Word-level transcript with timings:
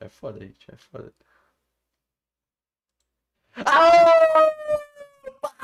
É 0.00 0.08
foda, 0.08 0.40
gente. 0.40 0.70
É 0.70 0.76
foda. 0.76 1.12
Aô! 3.64 4.24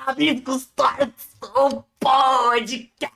Amigos 0.06 0.66
Tortos, 0.66 1.36
o 1.42 1.82
podcast! 1.98 3.14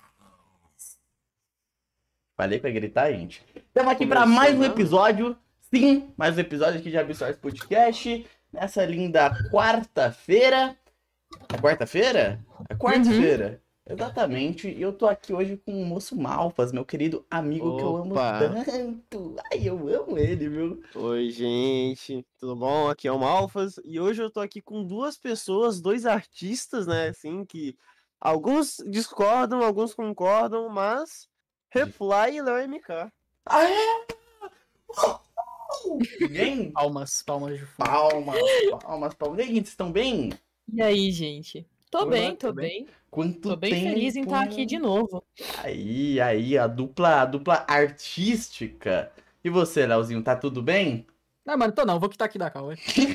Falei 2.36 2.58
pra 2.58 2.70
gritar, 2.70 3.12
gente. 3.12 3.44
Estamos 3.54 3.92
aqui 3.92 4.06
para 4.06 4.26
mais 4.26 4.58
um 4.58 4.64
episódio. 4.64 5.36
Sim, 5.60 6.12
mais 6.16 6.36
um 6.36 6.40
episódio 6.40 6.80
aqui 6.80 6.90
de 6.90 6.98
Absorves 6.98 7.38
Podcast. 7.38 8.28
Nessa 8.52 8.84
linda 8.84 9.30
quarta-feira. 9.50 10.76
É 11.52 11.60
quarta-feira? 11.60 12.44
É 12.68 12.74
quarta-feira. 12.74 13.62
Exatamente. 13.86 14.68
E 14.68 14.80
eu 14.80 14.92
tô 14.92 15.06
aqui 15.06 15.34
hoje 15.34 15.58
com 15.58 15.82
o 15.82 15.84
moço 15.84 16.16
Malfas, 16.16 16.72
meu 16.72 16.86
querido 16.86 17.26
amigo 17.30 17.76
que 17.76 17.82
eu 17.82 17.96
amo 17.98 18.12
Opa. 18.12 18.38
tanto. 18.38 19.36
Ai, 19.52 19.68
eu 19.68 19.76
amo 19.88 20.16
ele, 20.16 20.48
viu? 20.48 20.82
Oi, 20.94 21.28
gente, 21.30 22.26
tudo 22.38 22.56
bom? 22.56 22.88
Aqui 22.88 23.06
é 23.06 23.12
o 23.12 23.18
Malfas 23.18 23.78
e 23.84 24.00
hoje 24.00 24.22
eu 24.22 24.30
tô 24.30 24.40
aqui 24.40 24.62
com 24.62 24.82
duas 24.82 25.18
pessoas, 25.18 25.82
dois 25.82 26.06
artistas, 26.06 26.86
né? 26.86 27.08
Assim, 27.08 27.44
que 27.44 27.76
alguns 28.18 28.78
discordam, 28.88 29.62
alguns 29.62 29.92
concordam, 29.92 30.70
mas 30.70 31.28
Reply 31.70 32.36
e 32.36 32.42
Léo 32.42 32.58
MK. 32.66 33.12
Ah, 33.44 33.64
é? 33.64 34.06
Bem? 36.30 36.72
Palmas, 36.72 37.22
palmas 37.22 37.58
de 37.58 37.66
fundo. 37.66 37.86
Palmas, 37.86 38.40
palmas, 38.70 39.14
palmas. 39.14 39.38
E 39.38 39.42
aí, 39.42 39.54
gente, 39.54 39.66
estão 39.66 39.92
bem? 39.92 40.30
E 40.72 40.82
aí, 40.82 41.10
gente? 41.10 41.66
Tô 41.90 41.98
Olá, 41.98 42.10
bem, 42.10 42.36
tô 42.36 42.48
tô 42.48 42.52
bem. 42.54 42.86
bem. 42.86 42.94
Quanto 43.14 43.50
Tô 43.50 43.56
bem 43.56 43.70
tempo? 43.72 43.88
feliz 43.90 44.16
em 44.16 44.22
estar 44.22 44.42
aqui 44.42 44.66
de 44.66 44.76
novo. 44.76 45.22
Aí, 45.62 46.20
aí, 46.20 46.58
a 46.58 46.66
dupla, 46.66 47.22
a 47.22 47.24
dupla 47.24 47.64
artística. 47.68 49.12
E 49.44 49.48
você, 49.48 49.86
Leozinho, 49.86 50.20
tá 50.20 50.34
tudo 50.34 50.60
bem? 50.60 51.06
Não, 51.46 51.56
mano, 51.56 51.72
tô 51.72 51.84
não, 51.84 52.00
vou 52.00 52.08
quitar 52.08 52.26
aqui 52.26 52.38
da 52.38 52.50
cal, 52.50 52.66
ué. 52.66 52.74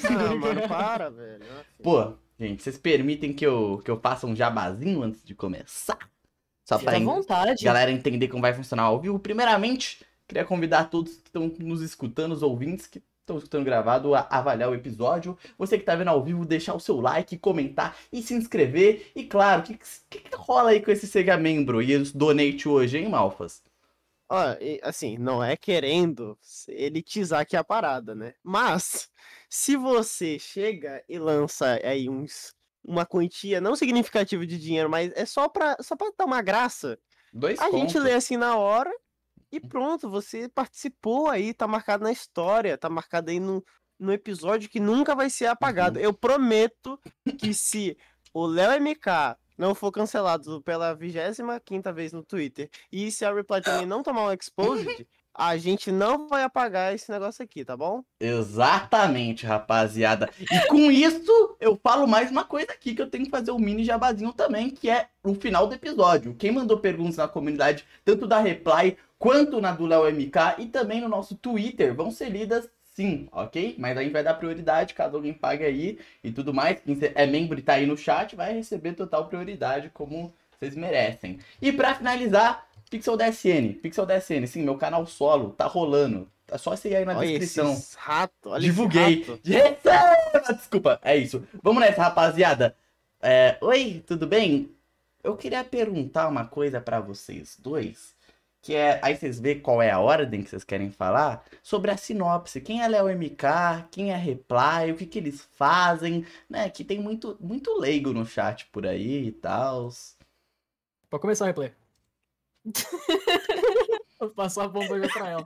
Ah, 0.09 0.35
mano, 0.39 0.67
para, 0.69 1.09
velho. 1.09 1.43
Pô, 1.83 2.13
gente, 2.39 2.63
vocês 2.63 2.77
permitem 2.77 3.33
que 3.33 3.45
eu, 3.45 3.81
que 3.83 3.91
eu 3.91 3.99
faça 3.99 4.25
um 4.25 4.33
jabazinho 4.33 5.03
antes 5.03 5.21
de 5.21 5.35
começar? 5.35 5.97
Só 6.65 6.79
Fica 6.79 6.91
pra 6.91 6.99
en- 6.99 7.03
vontade. 7.03 7.65
galera 7.65 7.91
entender 7.91 8.29
como 8.29 8.41
vai 8.41 8.53
funcionar 8.53 8.83
ao 8.83 9.01
vivo. 9.01 9.19
Primeiramente, 9.19 10.05
queria 10.25 10.45
convidar 10.45 10.85
todos 10.89 11.17
que 11.17 11.27
estão 11.27 11.51
nos 11.59 11.81
escutando, 11.81 12.31
os 12.31 12.41
ouvintes 12.41 12.87
que 12.87 13.03
estão 13.29 13.37
escutando 13.37 13.63
gravado, 13.63 14.15
a 14.15 14.27
avaliar 14.29 14.69
o 14.69 14.75
episódio. 14.75 15.37
Você 15.57 15.77
que 15.77 15.85
tá 15.85 15.95
vendo 15.95 16.09
ao 16.09 16.23
vivo, 16.23 16.45
deixar 16.45 16.73
o 16.73 16.79
seu 16.79 16.99
like, 16.99 17.37
comentar 17.37 17.95
e 18.11 18.21
se 18.21 18.33
inscrever. 18.33 19.11
E 19.15 19.23
claro, 19.23 19.61
o 19.61 19.63
que, 19.63 19.79
que, 20.09 20.19
que 20.19 20.35
rola 20.35 20.71
aí 20.71 20.81
com 20.81 20.91
esse 20.91 21.07
Seja 21.07 21.37
Membro 21.37 21.81
e 21.81 21.95
os 21.95 22.11
donate 22.11 22.67
hoje, 22.67 22.97
hein, 22.97 23.09
Malfas? 23.09 23.63
Ó, 24.31 24.37
assim, 24.83 25.17
não 25.17 25.43
é 25.43 25.55
querendo 25.57 26.37
elitizar 26.67 27.41
aqui 27.41 27.55
a 27.55 27.63
parada, 27.63 28.13
né? 28.13 28.33
Mas, 28.43 29.09
se 29.49 29.75
você 29.75 30.37
chega 30.37 31.03
e 31.09 31.17
lança 31.17 31.79
aí 31.83 32.07
uns, 32.07 32.53
uma 32.83 33.05
quantia 33.05 33.59
não 33.59 33.75
significativa 33.75 34.45
de 34.45 34.59
dinheiro, 34.59 34.89
mas 34.89 35.11
é 35.15 35.25
só 35.25 35.49
pra, 35.49 35.77
só 35.81 35.95
pra 35.95 36.11
dar 36.15 36.25
uma 36.25 36.43
graça, 36.43 36.99
Dois 37.33 37.59
a 37.59 37.71
gente 37.71 37.97
lê 37.97 38.13
assim 38.13 38.37
na 38.37 38.55
hora 38.55 38.91
e 39.51 39.59
pronto, 39.59 40.09
você 40.09 40.47
participou 40.47 41.27
aí, 41.27 41.53
tá 41.53 41.67
marcado 41.67 42.03
na 42.03 42.11
história, 42.11 42.77
tá 42.77 42.89
marcado 42.89 43.31
aí 43.31 43.39
no, 43.39 43.63
no 43.99 44.13
episódio 44.13 44.69
que 44.69 44.79
nunca 44.79 45.15
vai 45.15 45.29
ser 45.29 45.47
apagado. 45.47 45.99
Eu 45.99 46.13
prometo 46.13 46.99
que 47.37 47.53
se 47.53 47.97
o 48.33 48.45
Léo 48.45 48.81
MK 48.81 49.37
não 49.57 49.75
for 49.75 49.91
cancelado 49.91 50.61
pela 50.61 50.93
25 50.93 51.93
vez 51.93 52.13
no 52.13 52.23
Twitter 52.23 52.69
e 52.91 53.11
se 53.11 53.25
a 53.25 53.33
Reply 53.33 53.61
também 53.61 53.85
não 53.85 54.01
tomar 54.01 54.27
um 54.27 54.33
exposed, 54.33 55.05
a 55.33 55.57
gente 55.57 55.91
não 55.91 56.27
vai 56.27 56.43
apagar 56.43 56.93
esse 56.93 57.09
negócio 57.11 57.43
aqui, 57.43 57.63
tá 57.63 57.75
bom? 57.75 58.03
Exatamente, 58.19 59.45
rapaziada. 59.45 60.29
E 60.39 60.67
com 60.67 60.91
isso, 60.91 61.57
eu 61.59 61.79
falo 61.81 62.07
mais 62.07 62.29
uma 62.29 62.43
coisa 62.43 62.71
aqui 62.71 62.93
que 62.93 63.01
eu 63.01 63.09
tenho 63.09 63.25
que 63.25 63.31
fazer 63.31 63.51
o 63.51 63.59
mini 63.59 63.83
jabazinho 63.83 64.33
também, 64.33 64.69
que 64.69 64.89
é 64.89 65.07
o 65.23 65.33
final 65.35 65.67
do 65.67 65.75
episódio. 65.75 66.35
Quem 66.35 66.51
mandou 66.51 66.79
perguntas 66.79 67.17
na 67.17 67.27
comunidade, 67.27 67.85
tanto 68.03 68.27
da 68.27 68.39
Reply 68.39 68.97
quanto 69.19 69.61
na 69.61 69.73
do 69.73 69.85
Léo 69.85 70.09
MK 70.11 70.55
e 70.59 70.65
também 70.65 71.01
no 71.01 71.09
nosso 71.09 71.35
Twitter, 71.35 71.93
vão 71.93 72.09
ser 72.09 72.29
lidas 72.29 72.67
sim, 72.95 73.29
ok? 73.31 73.75
Mas 73.77 73.97
a 73.97 74.01
gente 74.03 74.11
vai 74.11 74.23
dar 74.23 74.33
prioridade 74.33 74.93
caso 74.93 75.15
alguém 75.15 75.33
pague 75.33 75.63
aí 75.63 75.99
e 76.23 76.31
tudo 76.31 76.53
mais. 76.53 76.79
Quem 76.79 76.97
é 77.15 77.25
membro 77.27 77.59
e 77.59 77.61
tá 77.61 77.73
aí 77.73 77.85
no 77.85 77.97
chat 77.97 78.35
vai 78.35 78.53
receber 78.53 78.93
total 78.93 79.27
prioridade, 79.27 79.89
como 79.93 80.33
vocês 80.57 80.75
merecem. 80.75 81.39
E 81.61 81.71
pra 81.71 81.95
finalizar, 81.95 82.67
Pixel 82.89 83.15
DSN. 83.15 83.73
Pixel 83.81 84.05
DSN, 84.05 84.47
sim, 84.47 84.63
meu 84.63 84.75
canal 84.75 85.05
solo, 85.05 85.51
tá 85.51 85.65
rolando. 85.65 86.27
É 86.51 86.57
só 86.57 86.75
você 86.75 86.89
ir 86.89 86.95
aí 86.95 87.05
na 87.05 87.15
olha 87.15 87.27
descrição. 87.27 87.81
ratos, 87.95 88.51
olha 88.51 88.63
Divulguei. 88.63 89.21
rato. 89.21 89.39
Receba! 89.45 90.53
Desculpa, 90.57 90.99
é 91.03 91.15
isso. 91.15 91.47
Vamos 91.61 91.81
nessa, 91.81 92.01
rapaziada. 92.03 92.75
É, 93.21 93.57
Oi, 93.61 94.03
tudo 94.05 94.25
bem? 94.25 94.71
Eu 95.23 95.37
queria 95.37 95.63
perguntar 95.63 96.27
uma 96.27 96.45
coisa 96.45 96.81
pra 96.81 96.99
vocês 96.99 97.57
dois. 97.61 98.15
Que 98.61 98.75
é. 98.75 98.99
Aí 99.03 99.15
vocês 99.15 99.39
vê 99.39 99.55
qual 99.55 99.81
é 99.81 99.89
a 99.89 99.99
ordem 99.99 100.43
que 100.43 100.49
vocês 100.49 100.63
querem 100.63 100.91
falar. 100.91 101.45
Sobre 101.63 101.91
a 101.91 101.97
sinopse. 101.97 102.59
Quem 102.61 102.81
é 102.81 102.87
Léo 102.87 103.07
MK? 103.07 103.87
Quem 103.91 104.11
é 104.11 104.17
Reply? 104.17 104.91
O 104.91 104.95
que, 104.95 105.05
que 105.05 105.19
eles 105.19 105.41
fazem? 105.53 106.25
Né? 106.49 106.69
Que 106.69 106.83
tem 106.83 106.99
muito, 106.99 107.37
muito 107.39 107.73
leigo 107.79 108.11
no 108.11 108.25
chat 108.25 108.65
por 108.67 108.85
aí 108.85 109.27
e 109.27 109.31
tal. 109.31 109.89
Pode 111.09 111.21
começar 111.21 111.45
o 111.45 111.47
replay. 111.47 111.73
Vou 114.19 114.29
passar 114.31 114.65
a 114.65 114.67
bomba 114.67 114.99
já 114.99 115.07
pra 115.07 115.29
ela. 115.29 115.45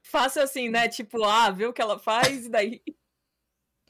Fácil 0.00 0.42
assim, 0.42 0.68
né? 0.68 0.88
Tipo, 0.88 1.24
ah, 1.24 1.50
vê 1.50 1.66
o 1.66 1.72
que 1.72 1.82
ela 1.82 1.98
faz 1.98 2.46
e 2.46 2.48
daí. 2.48 2.82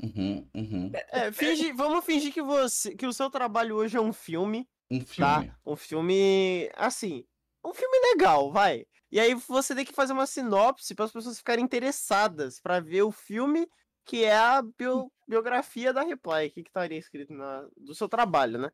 Uhum, 0.02 0.48
uhum. 0.54 0.90
É, 1.12 1.30
finge, 1.30 1.72
vamos 1.72 2.04
fingir 2.04 2.32
que 2.32 2.42
você, 2.42 2.94
que 2.96 3.06
o 3.06 3.12
seu 3.12 3.30
trabalho 3.30 3.76
hoje 3.76 3.96
é 3.96 4.00
um 4.00 4.12
filme, 4.12 4.68
Um 4.90 4.98
tá? 5.00 5.40
filme. 5.40 5.52
Um 5.64 5.76
filme, 5.76 6.70
assim, 6.74 7.24
um 7.64 7.72
filme 7.74 7.98
legal, 8.12 8.50
vai. 8.52 8.86
E 9.10 9.20
aí 9.20 9.34
você 9.34 9.74
tem 9.74 9.84
que 9.84 9.92
fazer 9.92 10.12
uma 10.12 10.26
sinopse 10.26 10.94
para 10.94 11.04
as 11.04 11.12
pessoas 11.12 11.38
ficarem 11.38 11.64
interessadas 11.64 12.60
pra 12.60 12.80
ver 12.80 13.02
o 13.02 13.12
filme 13.12 13.68
que 14.04 14.24
é 14.24 14.34
a 14.36 14.60
bio- 14.60 15.10
biografia 15.26 15.92
da 15.92 16.02
Reply. 16.02 16.50
Que 16.50 16.60
estaria 16.60 16.98
escrito 16.98 17.32
na, 17.32 17.66
do 17.76 17.94
seu 17.94 18.08
trabalho, 18.08 18.58
né? 18.58 18.70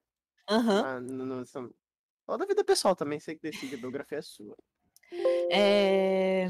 Aham. 0.49 0.83
Ah, 1.03 1.47
seu- 1.47 1.75
ou 2.27 2.39
da 2.39 2.47
vida 2.47 2.65
pessoal 2.65 2.97
também, 2.97 3.21
você 3.21 3.35
que 3.35 3.43
decide, 3.43 3.75
a 3.75 3.79
biografia 3.79 4.19
é 4.19 4.23
sua. 4.23 4.57
É... 5.51 6.47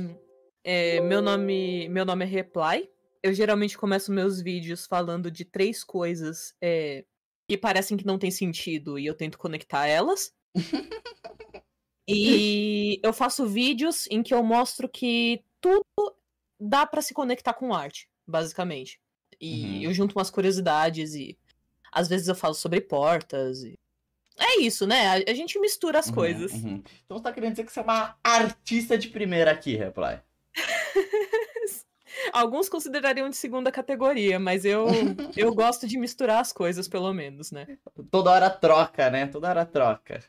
é, 0.62 1.00
meu, 1.00 1.22
nome, 1.22 1.88
meu 1.88 2.04
nome 2.04 2.24
é 2.24 2.28
Reply. 2.28 2.88
Eu 3.22 3.32
geralmente 3.34 3.76
começo 3.76 4.12
meus 4.12 4.40
vídeos 4.40 4.86
falando 4.86 5.30
de 5.30 5.44
três 5.44 5.82
coisas 5.82 6.54
é, 6.60 7.04
que 7.48 7.58
parecem 7.58 7.96
que 7.96 8.06
não 8.06 8.18
tem 8.18 8.30
sentido 8.30 8.98
e 8.98 9.06
eu 9.06 9.14
tento 9.14 9.38
conectar 9.38 9.86
elas. 9.86 10.32
e 12.12 13.00
eu 13.02 13.12
faço 13.12 13.46
vídeos 13.46 14.06
em 14.10 14.22
que 14.22 14.34
eu 14.34 14.42
mostro 14.42 14.88
que 14.88 15.44
tudo 15.60 15.84
dá 16.58 16.84
pra 16.86 17.02
se 17.02 17.14
conectar 17.14 17.54
com 17.54 17.72
arte, 17.74 18.08
basicamente. 18.26 19.00
E 19.40 19.62
Uhum. 19.78 19.82
eu 19.84 19.94
junto 19.94 20.16
umas 20.16 20.30
curiosidades 20.30 21.14
e 21.14 21.38
às 21.92 22.08
vezes 22.08 22.28
eu 22.28 22.34
falo 22.34 22.54
sobre 22.54 22.80
portas. 22.80 23.62
E... 23.62 23.78
É 24.38 24.60
isso, 24.60 24.86
né? 24.86 25.06
A, 25.08 25.30
a 25.30 25.34
gente 25.34 25.58
mistura 25.58 25.98
as 25.98 26.08
Uhum, 26.08 26.14
coisas. 26.14 26.52
uhum. 26.52 26.82
Então 27.04 27.16
você 27.16 27.22
tá 27.24 27.32
querendo 27.32 27.52
dizer 27.52 27.64
que 27.64 27.72
você 27.72 27.80
é 27.80 27.82
uma 27.82 28.16
artista 28.22 28.98
de 28.98 29.08
primeira 29.08 29.50
aqui, 29.50 29.76
Reply. 29.76 30.20
Alguns 32.32 32.68
considerariam 32.68 33.28
de 33.30 33.36
segunda 33.36 33.70
categoria, 33.72 34.38
mas 34.38 34.64
eu, 34.64 34.86
eu 35.36 35.54
gosto 35.54 35.86
de 35.86 35.96
misturar 35.98 36.40
as 36.40 36.52
coisas, 36.52 36.86
pelo 36.88 37.12
menos, 37.12 37.50
né? 37.50 37.78
Toda 38.10 38.30
hora 38.30 38.50
troca, 38.50 39.08
né? 39.10 39.26
Toda 39.26 39.48
hora 39.48 39.64
troca. 39.64 40.22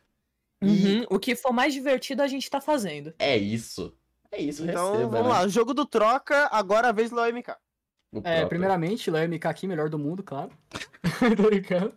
E 0.63 0.67
Uhum, 0.67 1.05
O 1.09 1.19
que 1.19 1.35
for 1.35 1.51
mais 1.51 1.73
divertido 1.73 2.21
a 2.21 2.27
gente 2.27 2.49
tá 2.49 2.61
fazendo. 2.61 3.13
é 3.17 3.37
isso. 3.37 3.95
É 4.31 4.39
isso, 4.41 4.63
Então, 4.63 4.91
receba, 4.93 5.11
vamos 5.11 5.23
né? 5.33 5.39
lá, 5.39 5.47
jogo 5.47 5.73
do 5.73 5.85
troca, 5.85 6.47
agora 6.51 6.89
a 6.89 6.91
vez 6.91 7.09
do 7.09 7.15
Léo 7.17 7.35
MK. 7.35 7.57
É, 8.23 8.45
primeiramente, 8.45 9.09
Léo 9.11 9.23
MK 9.27 9.45
aqui, 9.49 9.67
melhor 9.67 9.89
do 9.89 9.99
mundo, 9.99 10.23
claro. 10.23 10.51
Tô 11.35 11.43
brincando. 11.49 11.93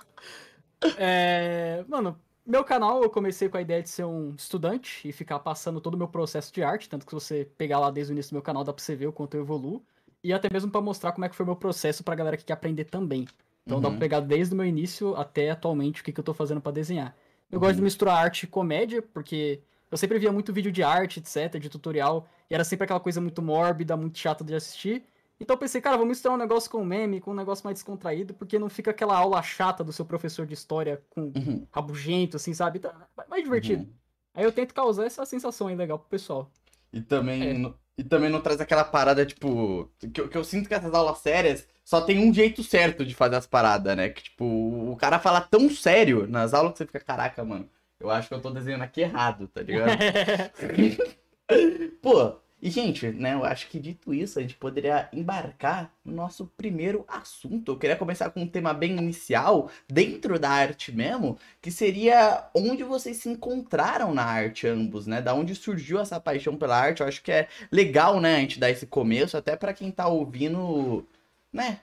É, 0.96 1.84
mano, 1.88 2.18
meu 2.46 2.64
canal 2.64 3.02
eu 3.02 3.10
comecei 3.10 3.48
com 3.48 3.56
a 3.56 3.60
ideia 3.60 3.82
de 3.82 3.88
ser 3.88 4.04
um 4.04 4.34
estudante 4.36 5.08
e 5.08 5.12
ficar 5.12 5.38
passando 5.40 5.80
todo 5.80 5.94
o 5.94 5.98
meu 5.98 6.08
processo 6.08 6.52
de 6.52 6.62
arte, 6.62 6.88
tanto 6.88 7.06
que 7.06 7.10
se 7.10 7.14
você 7.14 7.44
pegar 7.56 7.78
lá 7.78 7.90
desde 7.90 8.12
o 8.12 8.14
início 8.14 8.30
do 8.30 8.34
meu 8.34 8.42
canal 8.42 8.64
dá 8.64 8.72
pra 8.72 8.82
você 8.82 8.94
ver 8.96 9.06
o 9.06 9.12
quanto 9.12 9.34
eu 9.36 9.42
evoluo, 9.42 9.84
e 10.22 10.32
até 10.32 10.48
mesmo 10.52 10.70
pra 10.70 10.80
mostrar 10.80 11.12
como 11.12 11.24
é 11.24 11.28
que 11.28 11.36
foi 11.36 11.44
o 11.44 11.46
meu 11.46 11.56
processo 11.56 12.02
pra 12.02 12.14
galera 12.14 12.36
que 12.36 12.44
quer 12.44 12.54
aprender 12.54 12.84
também. 12.84 13.26
Então 13.64 13.80
dá 13.80 13.88
Uhum. 13.88 13.94
pra 13.94 14.00
pegar 14.00 14.20
desde 14.20 14.54
o 14.54 14.56
meu 14.56 14.66
início 14.66 15.14
até 15.16 15.50
atualmente 15.50 16.00
o 16.02 16.04
que, 16.04 16.12
que 16.12 16.20
eu 16.20 16.24
tô 16.24 16.34
fazendo 16.34 16.60
pra 16.60 16.72
desenhar. 16.72 17.16
Eu 17.54 17.60
gosto 17.60 17.74
de 17.74 17.80
Uhum. 17.80 17.84
misturar 17.84 18.16
arte 18.16 18.42
e 18.42 18.46
comédia, 18.48 19.00
porque 19.00 19.60
eu 19.90 19.96
sempre 19.96 20.18
via 20.18 20.32
muito 20.32 20.52
vídeo 20.52 20.72
de 20.72 20.82
arte, 20.82 21.20
etc, 21.20 21.58
de 21.60 21.68
tutorial, 21.68 22.26
e 22.50 22.54
era 22.54 22.64
sempre 22.64 22.84
aquela 22.84 22.98
coisa 22.98 23.20
muito 23.20 23.40
mórbida, 23.40 23.96
muito 23.96 24.18
chata 24.18 24.42
de 24.42 24.54
assistir. 24.54 25.04
Então 25.38 25.54
eu 25.54 25.58
pensei, 25.58 25.80
cara, 25.80 25.96
vou 25.96 26.04
misturar 26.06 26.36
um 26.36 26.40
negócio 26.40 26.68
com 26.70 26.84
meme, 26.84 27.20
com 27.20 27.30
um 27.30 27.34
negócio 27.34 27.64
mais 27.64 27.76
descontraído, 27.76 28.34
porque 28.34 28.58
não 28.58 28.68
fica 28.68 28.90
aquela 28.90 29.16
aula 29.16 29.40
chata 29.42 29.84
do 29.84 29.92
seu 29.92 30.04
professor 30.04 30.46
de 30.46 30.54
história 30.54 31.00
com 31.10 31.32
Uhum, 31.36 31.66
rabugento, 31.70 32.36
assim, 32.36 32.52
sabe? 32.54 32.80
Tá 32.80 32.92
mais 33.28 33.42
divertido. 33.44 33.84
uhum. 33.84 33.92
Aí 34.34 34.44
eu 34.44 34.50
tento 34.52 34.74
causar 34.74 35.04
essa 35.06 35.24
sensação 35.24 35.68
aí 35.68 35.76
legal 35.76 35.98
pro 35.98 36.08
pessoal. 36.08 36.50
E 36.92 37.00
também 37.00 37.42
É. 37.50 37.52
no, 37.54 37.78
E 37.96 38.02
também 38.04 38.28
não 38.28 38.40
traz 38.40 38.60
aquela 38.60 38.84
parada, 38.84 39.24
tipo. 39.24 39.90
Que, 40.12 40.20
eu- 40.20 40.28
que 40.28 40.36
eu 40.36 40.44
sinto 40.44 40.68
que 40.68 40.74
essas 40.74 40.92
aulas 40.94 41.18
sérias 41.18 41.66
só 41.84 42.00
tem 42.00 42.18
um 42.18 42.32
jeito 42.34 42.62
certo 42.62 43.04
de 43.04 43.14
fazer 43.14 43.36
as 43.36 43.46
paradas, 43.46 43.96
né? 43.96 44.08
Que, 44.08 44.22
tipo, 44.24 44.44
o 44.44 44.96
cara 44.96 45.18
fala 45.18 45.40
tão 45.40 45.70
sério 45.70 46.26
nas 46.26 46.52
aulas 46.54 46.72
que 46.72 46.78
você 46.78 46.86
fica, 46.86 47.00
caraca, 47.00 47.44
mano, 47.44 47.68
eu 48.00 48.10
acho 48.10 48.28
que 48.28 48.34
eu 48.34 48.40
tô 48.40 48.50
desenhando 48.50 48.82
aqui 48.82 49.00
errado, 49.02 49.46
tá 49.48 49.62
ligado? 49.62 49.98
Pô, 52.02 52.36
e 52.64 52.70
gente, 52.70 53.08
né, 53.08 53.34
eu 53.34 53.44
acho 53.44 53.68
que 53.68 53.78
dito 53.78 54.14
isso, 54.14 54.38
a 54.38 54.42
gente 54.42 54.54
poderia 54.54 55.06
embarcar 55.12 55.92
no 56.02 56.14
nosso 56.14 56.46
primeiro 56.56 57.04
assunto. 57.06 57.72
Eu 57.72 57.78
queria 57.78 57.94
começar 57.94 58.30
com 58.30 58.40
um 58.40 58.48
tema 58.48 58.72
bem 58.72 58.96
inicial, 58.96 59.70
dentro 59.86 60.38
da 60.38 60.48
arte 60.48 60.90
mesmo, 60.90 61.38
que 61.60 61.70
seria 61.70 62.48
onde 62.54 62.82
vocês 62.82 63.18
se 63.18 63.28
encontraram 63.28 64.14
na 64.14 64.24
arte 64.24 64.66
ambos, 64.66 65.06
né? 65.06 65.20
Da 65.20 65.34
onde 65.34 65.54
surgiu 65.54 66.00
essa 66.00 66.18
paixão 66.18 66.56
pela 66.56 66.78
arte. 66.78 67.02
Eu 67.02 67.06
acho 67.06 67.22
que 67.22 67.30
é 67.30 67.48
legal, 67.70 68.18
né, 68.18 68.36
a 68.36 68.40
gente 68.40 68.58
dar 68.58 68.70
esse 68.70 68.86
começo, 68.86 69.36
até 69.36 69.54
pra 69.56 69.74
quem 69.74 69.90
tá 69.90 70.08
ouvindo, 70.08 71.06
né, 71.52 71.80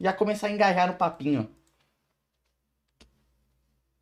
já 0.00 0.12
começar 0.14 0.46
a 0.46 0.50
engajar 0.52 0.86
no 0.88 0.94
papinho. 0.94 1.50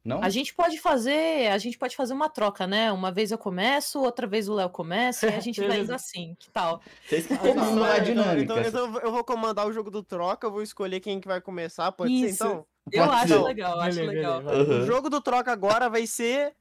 Não? 0.05 0.21
A 0.21 0.29
gente 0.29 0.53
pode 0.53 0.81
fazer, 0.81 1.49
a 1.53 1.59
gente 1.59 1.79
pode 1.79 1.95
fazer 1.95 2.13
uma 2.13 2.29
troca, 2.29 2.67
né? 2.67 2.91
Uma 2.91 3.13
vez 3.13 3.31
eu 3.31 3.39
começo, 3.39 4.01
outra 4.01 4.27
vez 4.27 4.49
o 4.49 4.55
Léo 4.55 4.69
começa, 4.69 5.27
e 5.29 5.35
a 5.35 5.39
gente 5.41 5.61
Beleza. 5.63 5.95
assim, 5.95 6.37
que 6.41 6.51
tal? 6.51 6.81
Vocês 7.07 7.25
que 7.27 7.35
Ah, 7.35 7.39
comandam 7.39 7.63
então, 7.73 7.85
a 7.85 7.89
então- 7.99 8.05
dinâmica. 8.05 8.43
Então, 8.43 8.59
então 8.89 9.01
eu 9.01 9.13
vou- 9.13 9.23
comandar 9.25 9.65
o 9.67 9.73
jogo 9.73 9.91
do 9.93 10.03
troca, 10.03 10.47
eu 10.47 10.51
vou 10.51 10.61
escolher 10.63 10.99
quem 10.99 11.21
que 11.21 11.29
vai 11.29 11.41
começar, 11.41 11.93
pode 11.93 12.13
Isso. 12.13 12.37
ser 12.39 12.45
então? 12.47 12.67
Eu 12.91 13.05
Pode 13.07 13.17
acho 13.21 13.29
ser. 13.29 13.43
legal, 13.43 13.81
acho 13.81 13.97
Beleza, 13.99 14.13
legal. 14.13 14.43
beleza. 14.43 14.73
Aham. 14.73 14.83
O 14.83 14.87
jogo 14.87 15.09
do 15.09 15.21
troca 15.21 15.53
agora 15.53 15.89
vai 15.89 16.05
ser. 16.05 16.53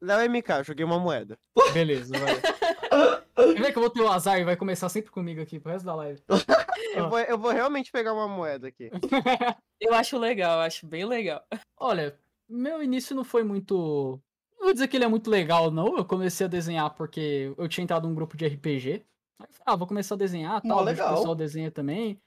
Léo 0.00 0.30
MK, 0.30 0.50
eu 0.60 0.64
joguei 0.64 0.84
uma 0.86 0.98
moeda. 0.98 1.38
Beleza, 1.74 2.14
vai. 2.18 2.40
Quer 3.38 3.62
ver 3.62 3.72
que 3.72 3.78
eu 3.78 3.82
vou 3.82 3.90
ter 3.90 4.00
o 4.00 4.08
azar 4.08 4.40
e 4.40 4.44
vai 4.44 4.56
começar 4.56 4.88
sempre 4.88 5.10
comigo 5.10 5.40
aqui 5.40 5.60
pro 5.60 5.72
resto 5.72 5.84
da 5.84 5.94
live. 5.94 6.20
Eu 6.94 7.10
vou, 7.10 7.18
eu 7.18 7.38
vou 7.38 7.52
realmente 7.52 7.92
pegar 7.92 8.12
uma 8.14 8.26
moeda 8.26 8.68
aqui. 8.68 8.90
Eu 9.80 9.94
acho 9.94 10.16
legal, 10.18 10.60
acho 10.60 10.86
bem 10.86 11.04
legal. 11.04 11.42
Olha, 11.76 12.18
meu 12.48 12.82
início 12.82 13.14
não 13.14 13.24
foi 13.24 13.44
muito. 13.44 14.18
Não 14.58 14.64
vou 14.66 14.72
dizer 14.72 14.88
que 14.88 14.96
ele 14.96 15.04
é 15.04 15.08
muito 15.08 15.30
legal, 15.30 15.70
não. 15.70 15.96
Eu 15.96 16.04
comecei 16.04 16.46
a 16.46 16.48
desenhar 16.48 16.90
porque 16.94 17.52
eu 17.56 17.68
tinha 17.68 17.84
entrado 17.84 18.08
num 18.08 18.14
grupo 18.14 18.36
de 18.36 18.46
RPG. 18.46 19.04
Aí 19.38 19.46
eu 19.46 19.52
falei, 19.52 19.62
ah, 19.66 19.76
vou 19.76 19.86
começar 19.86 20.14
a 20.14 20.18
desenhar, 20.18 20.60
tal. 20.62 20.82
legal. 20.82 21.12
O 21.12 21.16
pessoal 21.16 21.34
desenha 21.34 21.70
também. 21.70 22.20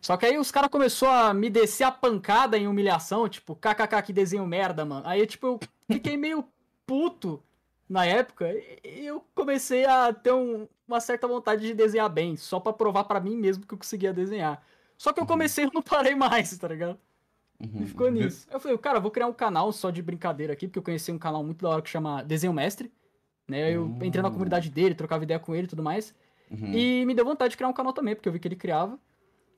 Só 0.00 0.16
que 0.16 0.26
aí 0.26 0.38
os 0.38 0.50
caras 0.50 0.70
começaram 0.70 1.30
a 1.30 1.34
me 1.34 1.50
descer 1.50 1.84
a 1.84 1.90
pancada 1.90 2.56
em 2.56 2.66
humilhação, 2.66 3.28
tipo, 3.28 3.54
kkk, 3.54 4.02
que 4.02 4.12
desenho 4.12 4.46
merda, 4.46 4.84
mano. 4.84 5.06
Aí, 5.06 5.26
tipo, 5.26 5.46
eu 5.46 5.60
fiquei 5.90 6.16
meio 6.16 6.44
puto 6.86 7.42
na 7.88 8.04
época 8.04 8.46
eu 8.82 9.24
comecei 9.34 9.84
a 9.84 10.12
ter 10.12 10.32
um- 10.32 10.66
uma 10.86 11.00
certa 11.00 11.26
vontade 11.26 11.66
de 11.66 11.74
desenhar 11.74 12.08
bem, 12.08 12.36
só 12.36 12.58
pra 12.60 12.72
provar 12.72 13.04
pra 13.04 13.20
mim 13.20 13.36
mesmo 13.36 13.66
que 13.66 13.74
eu 13.74 13.78
conseguia 13.78 14.12
desenhar. 14.12 14.62
Só 14.96 15.12
que 15.12 15.20
eu 15.20 15.22
Uhum. 15.22 15.28
comecei 15.28 15.64
e 15.66 15.70
não 15.72 15.82
parei 15.82 16.14
mais, 16.14 16.56
tá 16.58 16.68
ligado? 16.68 16.98
Uhum. 17.60 17.82
E 17.82 17.86
ficou 17.86 18.10
nisso. 18.10 18.46
Eu 18.50 18.60
falei, 18.60 18.76
cara, 18.78 18.98
eu 18.98 19.02
vou 19.02 19.10
criar 19.10 19.26
um 19.26 19.32
canal 19.32 19.72
só 19.72 19.90
de 19.90 20.02
brincadeira 20.02 20.52
aqui, 20.52 20.66
porque 20.68 20.78
eu 20.78 20.82
conheci 20.82 21.10
um 21.12 21.18
canal 21.18 21.42
muito 21.42 21.62
da 21.62 21.70
hora 21.70 21.82
que 21.82 21.88
chama 21.90 22.22
Desenho 22.22 22.52
Mestre. 22.52 22.92
Né? 23.48 23.72
Eu 23.74 23.86
entrei 24.02 24.22
na 24.22 24.30
comunidade 24.30 24.68
dele, 24.70 24.94
trocava 24.94 25.22
ideia 25.24 25.38
com 25.38 25.54
ele 25.54 25.66
e 25.66 25.68
tudo 25.70 25.82
mais. 25.82 26.14
Uhum. 26.50 26.72
E 26.74 27.06
me 27.06 27.14
deu 27.14 27.24
vontade 27.24 27.52
de 27.52 27.56
criar 27.56 27.68
um 27.68 27.72
canal 27.72 27.92
também, 27.92 28.14
porque 28.14 28.28
eu 28.28 28.32
vi 28.32 28.38
que 28.38 28.48
ele 28.48 28.56
criava. 28.56 28.98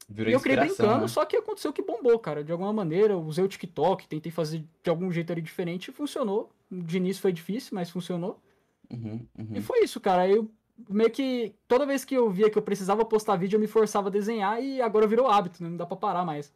Virou 0.08 0.31
e 0.31 0.34
eu 0.34 0.40
criei 0.40 0.56
brincando, 0.56 1.02
né? 1.02 1.08
só 1.08 1.25
que 1.26 1.37
aconteceu 1.37 1.72
que 1.72 1.82
bombou, 1.82 2.19
cara. 2.19 2.43
De 2.43 2.50
alguma 2.50 2.72
maneira, 2.72 3.12
eu 3.12 3.20
usei 3.20 3.44
o 3.44 3.49
TikTok, 3.49 4.08
tentei 4.08 4.32
fazer 4.32 4.64
de 4.82 4.90
algum 4.90 5.12
jeito 5.12 5.31
ali 5.31 5.43
diferente 5.43 5.88
e 5.88 5.93
funcionou. 5.93 6.50
De 6.70 6.96
início 6.96 7.20
foi 7.20 7.32
difícil, 7.32 7.75
mas 7.75 7.90
funcionou. 7.90 8.40
Uhum, 8.90 9.26
uhum. 9.38 9.56
E 9.56 9.60
foi 9.60 9.84
isso, 9.84 10.00
cara. 10.00 10.26
Eu 10.26 10.50
meio 10.88 11.10
que. 11.10 11.55
Toda 11.66 11.84
vez 11.84 12.06
que 12.06 12.14
eu 12.14 12.31
via 12.31 12.49
que 12.49 12.56
eu 12.56 12.62
precisava 12.62 13.05
postar 13.05 13.37
vídeo, 13.37 13.56
eu 13.56 13.60
me 13.60 13.66
forçava 13.66 14.08
a 14.08 14.12
desenhar 14.12 14.62
e 14.62 14.81
agora 14.81 15.06
virou 15.06 15.26
hábito, 15.28 15.62
né? 15.62 15.69
Não 15.69 15.76
dá 15.76 15.84
pra 15.84 15.96
parar 15.96 16.25
mais. 16.25 16.50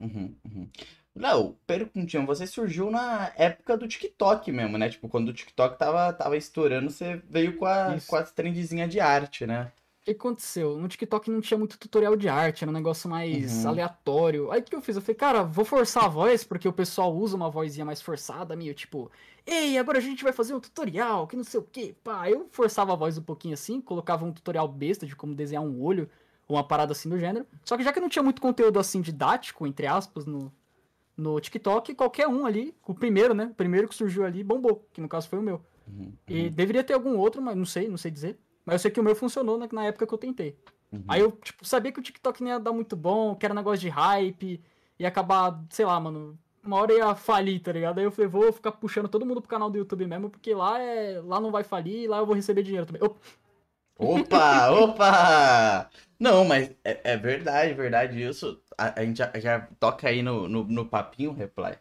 Uhum, 0.00 0.34
uhum. 0.44 0.68
Léo, 1.14 1.56
perguntinha, 1.66 2.24
você 2.24 2.46
surgiu 2.46 2.90
na 2.90 3.32
época 3.36 3.76
do 3.76 3.88
TikTok 3.88 4.52
mesmo, 4.52 4.76
né? 4.76 4.88
Tipo, 4.88 5.08
quando 5.08 5.30
o 5.30 5.32
TikTok 5.32 5.78
tava, 5.78 6.12
tava 6.12 6.36
estourando, 6.36 6.90
você 6.90 7.22
veio 7.28 7.56
com, 7.56 7.64
a, 7.64 7.96
Isso. 7.96 8.06
com 8.06 8.16
as 8.16 8.30
trendezinhas 8.30 8.90
de 8.90 9.00
arte, 9.00 9.46
né? 9.46 9.72
O 10.06 10.08
que 10.08 10.12
aconteceu? 10.12 10.78
No 10.78 10.86
TikTok 10.86 11.28
não 11.28 11.40
tinha 11.40 11.58
muito 11.58 11.76
tutorial 11.76 12.14
de 12.14 12.28
arte, 12.28 12.62
era 12.62 12.70
um 12.70 12.74
negócio 12.74 13.10
mais 13.10 13.64
Uhum. 13.64 13.70
aleatório. 13.70 14.52
Aí 14.52 14.60
o 14.60 14.62
que 14.62 14.76
eu 14.76 14.80
fiz? 14.80 14.94
Eu 14.94 15.02
falei, 15.02 15.16
cara, 15.16 15.42
vou 15.42 15.64
forçar 15.64 16.04
a 16.04 16.08
voz, 16.08 16.44
porque 16.44 16.68
o 16.68 16.72
pessoal 16.72 17.12
usa 17.12 17.34
uma 17.34 17.50
vozinha 17.50 17.84
mais 17.84 18.00
forçada, 18.00 18.54
meio 18.54 18.72
tipo, 18.72 19.10
ei, 19.44 19.76
agora 19.76 19.98
a 19.98 20.00
gente 20.00 20.22
vai 20.22 20.32
fazer 20.32 20.54
um 20.54 20.60
tutorial, 20.60 21.26
que 21.26 21.34
não 21.34 21.42
sei 21.42 21.58
o 21.58 21.62
que, 21.64 21.92
pá. 22.04 22.30
Eu 22.30 22.46
forçava 22.52 22.92
a 22.92 22.94
voz 22.96 23.18
um 23.18 23.22
pouquinho 23.22 23.54
assim, 23.54 23.80
colocava 23.80 24.24
um 24.24 24.30
tutorial 24.32 24.68
besta 24.68 25.04
de 25.04 25.16
como 25.16 25.34
desenhar 25.34 25.64
um 25.64 25.82
olho, 25.82 26.08
ou 26.46 26.54
uma 26.56 26.62
parada 26.62 26.92
assim 26.92 27.08
do 27.08 27.18
gênero. 27.18 27.44
Só 27.64 27.76
que 27.76 27.82
já 27.82 27.92
que 27.92 27.98
não 27.98 28.08
tinha 28.08 28.22
muito 28.22 28.40
conteúdo 28.40 28.78
assim 28.78 29.00
didático, 29.00 29.66
entre 29.66 29.88
aspas, 29.88 30.24
no, 30.24 30.52
no 31.16 31.40
TikTok, 31.40 31.96
qualquer 31.96 32.28
um 32.28 32.46
ali, 32.46 32.72
o 32.86 32.94
primeiro, 32.94 33.34
né? 33.34 33.46
O 33.46 33.54
primeiro 33.54 33.88
que 33.88 33.94
surgiu 33.96 34.24
ali 34.24 34.44
bombou, 34.44 34.86
que 34.92 35.00
no 35.00 35.08
caso 35.08 35.28
foi 35.28 35.40
o 35.40 35.42
meu. 35.42 35.60
Uhum, 35.88 36.12
E 36.28 36.48
deveria 36.48 36.84
ter 36.84 36.94
algum 36.94 37.16
outro, 37.16 37.42
mas 37.42 37.56
não 37.56 37.64
sei, 37.64 37.88
não 37.88 37.96
sei 37.96 38.12
dizer. 38.12 38.38
Mas 38.66 38.74
eu 38.74 38.78
sei 38.80 38.90
que 38.90 39.00
o 39.00 39.02
meu 39.04 39.14
funcionou 39.14 39.56
na, 39.56 39.68
na 39.72 39.84
época 39.86 40.06
que 40.06 40.12
eu 40.12 40.18
tentei. 40.18 40.58
uhum. 40.92 41.04
Aí 41.08 41.20
eu, 41.20 41.30
tipo, 41.32 41.64
sabia 41.64 41.92
que 41.92 42.00
o 42.00 42.02
TikTok 42.02 42.42
não 42.42 42.50
ia 42.50 42.58
dar 42.60 42.72
muito 42.72 42.96
bom, 42.96 43.36
que 43.36 43.46
era 43.46 43.54
negócio 43.54 43.80
de 43.80 43.88
hype, 43.88 44.60
ia 44.98 45.08
acabar, 45.08 45.64
sei 45.70 45.86
lá, 45.86 45.98
mano, 46.00 46.36
uma 46.64 46.78
hora 46.78 46.92
ia 46.92 47.14
falir, 47.14 47.60
tá 47.62 47.72
ligado? 47.72 47.98
Aí 47.98 48.04
eu 48.04 48.10
falei, 48.10 48.28
vou 48.28 48.52
ficar 48.52 48.72
puxando 48.72 49.08
todo 49.08 49.24
mundo 49.24 49.40
pro 49.40 49.48
canal 49.48 49.70
do 49.70 49.78
YouTube 49.78 50.06
mesmo, 50.06 50.28
porque 50.28 50.52
lá 50.54 50.80
é. 50.80 51.20
Lá 51.20 51.40
não 51.40 51.52
vai 51.52 51.62
falir, 51.64 52.08
lá 52.10 52.18
eu 52.18 52.26
vou 52.26 52.34
receber 52.34 52.62
dinheiro 52.62 52.86
também. 52.86 53.02
Opa, 53.02 53.18
Opa, 53.98 54.70
opa! 54.82 55.90
Não, 56.18 56.44
mas 56.44 56.70
é, 56.84 57.12
é 57.12 57.16
verdade, 57.16 57.74
verdade 57.74 58.22
isso. 58.22 58.60
A, 58.76 59.00
a 59.00 59.04
gente 59.04 59.18
já, 59.18 59.32
já 59.38 59.60
toca 59.78 60.08
aí 60.08 60.22
no, 60.22 60.48
no, 60.48 60.64
no 60.64 60.86
papinho, 60.86 61.32
reply. 61.32 61.78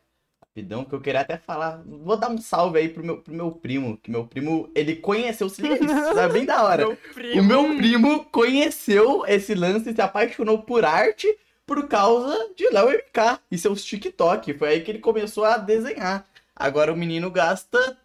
Rapidão, 0.56 0.86
que 0.86 0.96
eu 0.96 1.02
queria 1.02 1.20
até 1.20 1.38
falar. 1.38 1.84
Vou 1.86 2.16
dar 2.16 2.30
um 2.32 2.38
salve 2.38 2.80
aí 2.80 2.88
pro 2.88 3.04
meu, 3.04 3.18
pro 3.22 3.34
meu 3.34 3.52
primo, 3.52 3.98
que 3.98 4.10
meu 4.10 4.26
primo, 4.26 4.72
ele 4.74 4.96
conheceu 4.96 5.48
esse 5.48 5.62
lance, 5.62 5.84
é 6.18 6.30
bem 6.30 6.46
da 6.46 6.64
hora. 6.64 6.88
O 6.88 7.44
meu 7.44 7.76
primo 7.76 8.24
conheceu 8.32 9.26
esse 9.28 9.54
lance 9.54 9.90
e 9.90 9.94
se 9.94 10.02
apaixonou 10.02 10.60
por 10.64 10.86
arte 10.86 11.28
por 11.66 11.90
causa 11.90 12.54
de 12.56 12.70
Léo 12.70 12.90
MK 12.90 13.42
e 13.52 13.58
seus 13.58 13.84
TikTok. 13.84 14.54
Foi 14.54 14.70
aí 14.70 14.82
que 14.82 14.92
ele 14.92 15.00
começou 15.00 15.44
a 15.44 15.58
desenhar. 15.58 16.26
Agora 16.56 16.94
o 16.94 16.96
menino 16.96 17.30
gasta 17.30 17.98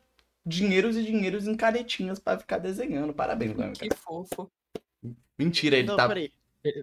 dinheiros 0.45 0.97
e 0.97 1.05
dinheiros 1.05 1.47
em 1.47 1.55
canetinhas 1.57 2.19
pra 2.19 2.37
ficar 2.37 2.59
desenhando. 2.59 3.13
Parabéns, 3.13 3.57
Léo 3.57 3.73
Que 3.75 3.85
MK. 3.87 3.97
fofo. 3.97 4.51
Mentira, 5.39 5.77
ele 5.77 5.87
Não, 5.87 5.97
tá. 5.97 6.09
peraí. 6.09 6.33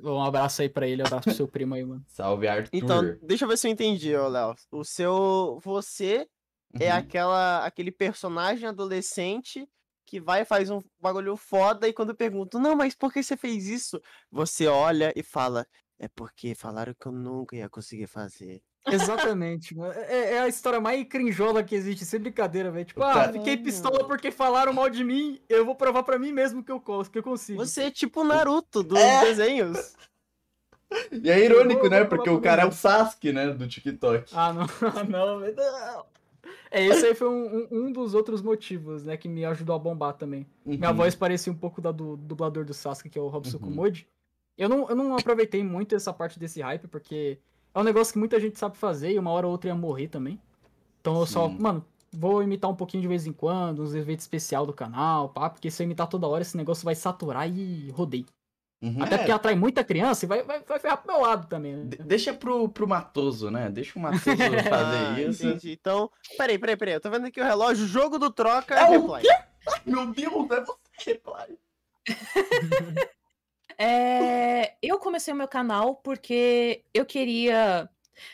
Um 0.03 0.21
abraço 0.21 0.61
aí 0.61 0.69
pra 0.69 0.87
ele, 0.87 1.01
um 1.03 1.05
abraço 1.05 1.25
pro 1.25 1.35
seu 1.35 1.47
primo 1.47 1.75
aí, 1.75 1.83
mano. 1.85 2.03
Salve, 2.09 2.47
Arthur. 2.47 2.69
Então, 2.73 3.17
deixa 3.21 3.45
eu 3.45 3.49
ver 3.49 3.57
se 3.57 3.67
eu 3.67 3.71
entendi, 3.71 4.15
ô 4.15 4.27
Léo. 4.27 4.55
O 4.71 4.83
seu. 4.83 5.59
Você 5.63 6.27
é 6.79 6.91
Uhum. 6.91 6.97
aquela, 6.97 7.65
aquele 7.65 7.91
personagem 7.91 8.67
adolescente 8.67 9.67
que 10.05 10.19
vai 10.21 10.41
e 10.41 10.45
faz 10.45 10.69
um 10.69 10.79
bagulho 10.99 11.35
foda 11.35 11.87
e 11.87 11.93
quando 11.93 12.15
perguntam, 12.15 12.61
não, 12.61 12.75
mas 12.75 12.95
por 12.95 13.11
que 13.11 13.21
você 13.21 13.35
fez 13.35 13.67
isso? 13.67 13.99
Você 14.31 14.67
olha 14.67 15.11
e 15.15 15.23
fala, 15.23 15.65
é 15.99 16.07
porque 16.07 16.55
falaram 16.55 16.93
que 16.93 17.07
eu 17.07 17.11
nunca 17.11 17.55
ia 17.55 17.69
conseguir 17.69 18.07
fazer. 18.07 18.61
Exatamente, 18.91 19.75
mano. 19.75 19.93
É, 19.93 20.33
é 20.35 20.39
a 20.39 20.47
história 20.47 20.79
mais 20.79 21.03
crinjola 21.07 21.63
que 21.63 21.75
existe, 21.75 22.05
sem 22.05 22.19
brincadeira, 22.19 22.71
velho. 22.71 22.85
Tipo, 22.85 23.03
ah, 23.03 23.13
Cara- 23.13 23.33
fiquei 23.33 23.57
pistola 23.57 24.05
porque 24.07 24.31
falaram 24.31 24.73
mal 24.73 24.89
de 24.89 25.03
mim, 25.03 25.39
eu 25.49 25.65
vou 25.65 25.75
provar 25.75 26.03
pra 26.03 26.17
mim 26.19 26.31
mesmo 26.31 26.63
que 26.63 26.71
eu, 26.71 26.79
que 26.79 27.19
eu 27.19 27.23
consigo. 27.23 27.57
Você 27.65 27.83
é 27.83 27.91
tipo 27.91 28.21
o 28.21 28.23
Naruto 28.23 28.81
dos 28.83 28.97
É. 28.99 29.21
desenhos. 29.25 29.95
E 31.11 31.29
é 31.29 31.43
irônico, 31.43 31.81
vou- 31.81 31.89
né? 31.89 31.99
vou 31.99 32.07
Porque 32.07 32.29
o 32.29 32.39
cara 32.39 32.61
é 32.61 32.65
o 32.65 32.71
Sasuke, 32.71 33.33
né? 33.33 33.49
Do 33.49 33.67
TikTok. 33.67 34.31
Ah, 34.33 34.53
não, 34.53 34.61
não, 35.09 35.39
velho, 35.41 35.53
não. 35.53 36.05
É, 36.71 36.85
esse 36.85 37.05
aí 37.07 37.13
foi 37.13 37.27
um, 37.27 37.57
um- 37.57 37.67
um 37.87 37.91
dos 37.91 38.13
outros 38.13 38.41
motivos, 38.41 39.03
né, 39.03 39.17
que 39.17 39.27
me 39.27 39.43
ajudou 39.43 39.75
a 39.75 39.79
bombar 39.79 40.13
também. 40.13 40.47
Minha 40.65 40.91
Uhum. 40.91 40.95
voz 40.95 41.13
parecia 41.13 41.51
um 41.51 41.55
pouco 41.57 41.81
da 41.81 41.91
do 41.91 42.15
dublador 42.15 42.63
do 42.63 42.73
Sasuke, 42.73 43.09
que 43.09 43.19
é 43.19 43.21
o 43.21 43.27
Robson 43.27 43.57
Uhum. 43.57 43.63
Kumodi. 43.63 44.07
Eu 44.57 44.69
não, 44.69 44.87
eu 44.89 44.95
não 44.95 45.17
aproveitei 45.17 45.61
muito 45.61 45.93
essa 45.93 46.13
parte 46.13 46.39
desse 46.39 46.61
hype, 46.61 46.87
porque 46.87 47.37
é 47.77 47.81
um 47.81 47.85
negócio 47.85 48.13
que 48.13 48.19
muita 48.19 48.39
gente 48.39 48.57
sabe 48.57 48.77
fazer 48.77 49.11
e 49.11 49.19
uma 49.19 49.31
hora 49.31 49.45
ou 49.45 49.51
outra 49.51 49.69
ia 49.69 49.75
morrer 49.75 50.07
também. 50.07 50.39
Então 51.01 51.19
eu 51.19 51.25
só, 51.25 51.47
Sim. 51.47 51.57
mano, 51.59 51.85
vou 52.11 52.41
imitar 52.43 52.69
um 52.69 52.75
pouquinho 52.75 53.01
de 53.01 53.07
vez 53.07 53.25
em 53.27 53.33
quando, 53.33 53.81
uns 53.83 53.93
eventos 53.93 54.23
especial 54.25 54.65
do 54.65 54.73
canal, 54.73 55.29
pá, 55.29 55.49
porque 55.49 55.69
se 55.71 55.81
eu 55.81 55.85
imitar 55.85 56.07
toda 56.07 56.27
hora, 56.27 56.41
esse 56.41 56.57
negócio 56.57 56.83
vai 56.85 56.95
saturar 56.95 57.49
e 57.49 57.89
rodei. 57.91 58.25
Uhum. 58.81 59.01
Até 59.01 59.15
É, 59.15 59.17
porque 59.17 59.31
atrai 59.31 59.55
muita 59.55 59.83
criança 59.83 60.25
e 60.25 60.27
vai, 60.27 60.43
vai, 60.43 60.61
vai 60.61 60.79
ferrar 60.79 60.97
pro 61.01 61.11
meu 61.11 61.21
lado 61.21 61.47
também, 61.47 61.75
né? 61.75 61.83
de- 61.85 61.97
Deixa 61.97 62.31
pro, 62.33 62.69
pro 62.69 62.87
Matoso, 62.87 63.49
né? 63.49 63.69
Deixa 63.69 63.97
o 63.97 64.01
Matoso 64.01 64.21
fazer 64.69 64.97
Ah, 64.97 65.19
isso. 65.21 65.47
entendi. 65.47 65.71
Então, 65.71 66.11
peraí, 66.37 66.59
peraí, 66.59 66.77
peraí. 66.77 66.93
Eu 66.95 67.01
tô 67.01 67.09
vendo 67.09 67.25
aqui 67.25 67.41
o 67.41 67.43
relógio, 67.43 67.87
jogo 67.87 68.19
do 68.19 68.29
troca, 68.31 68.75
É 68.75 68.83
o 68.85 68.89
reply. 68.91 69.23
Ai, 69.67 69.81
meu 69.85 70.05
Deus, 70.13 70.51
é 70.51 70.61
você, 70.61 70.77
Reply. 71.05 71.57
É, 73.79 74.75
eu 74.81 74.99
comecei 74.99 75.33
o 75.33 75.37
meu 75.37 75.47
canal 75.47 75.95
porque 75.97 76.83
eu 76.93 77.05
queria. 77.05 77.89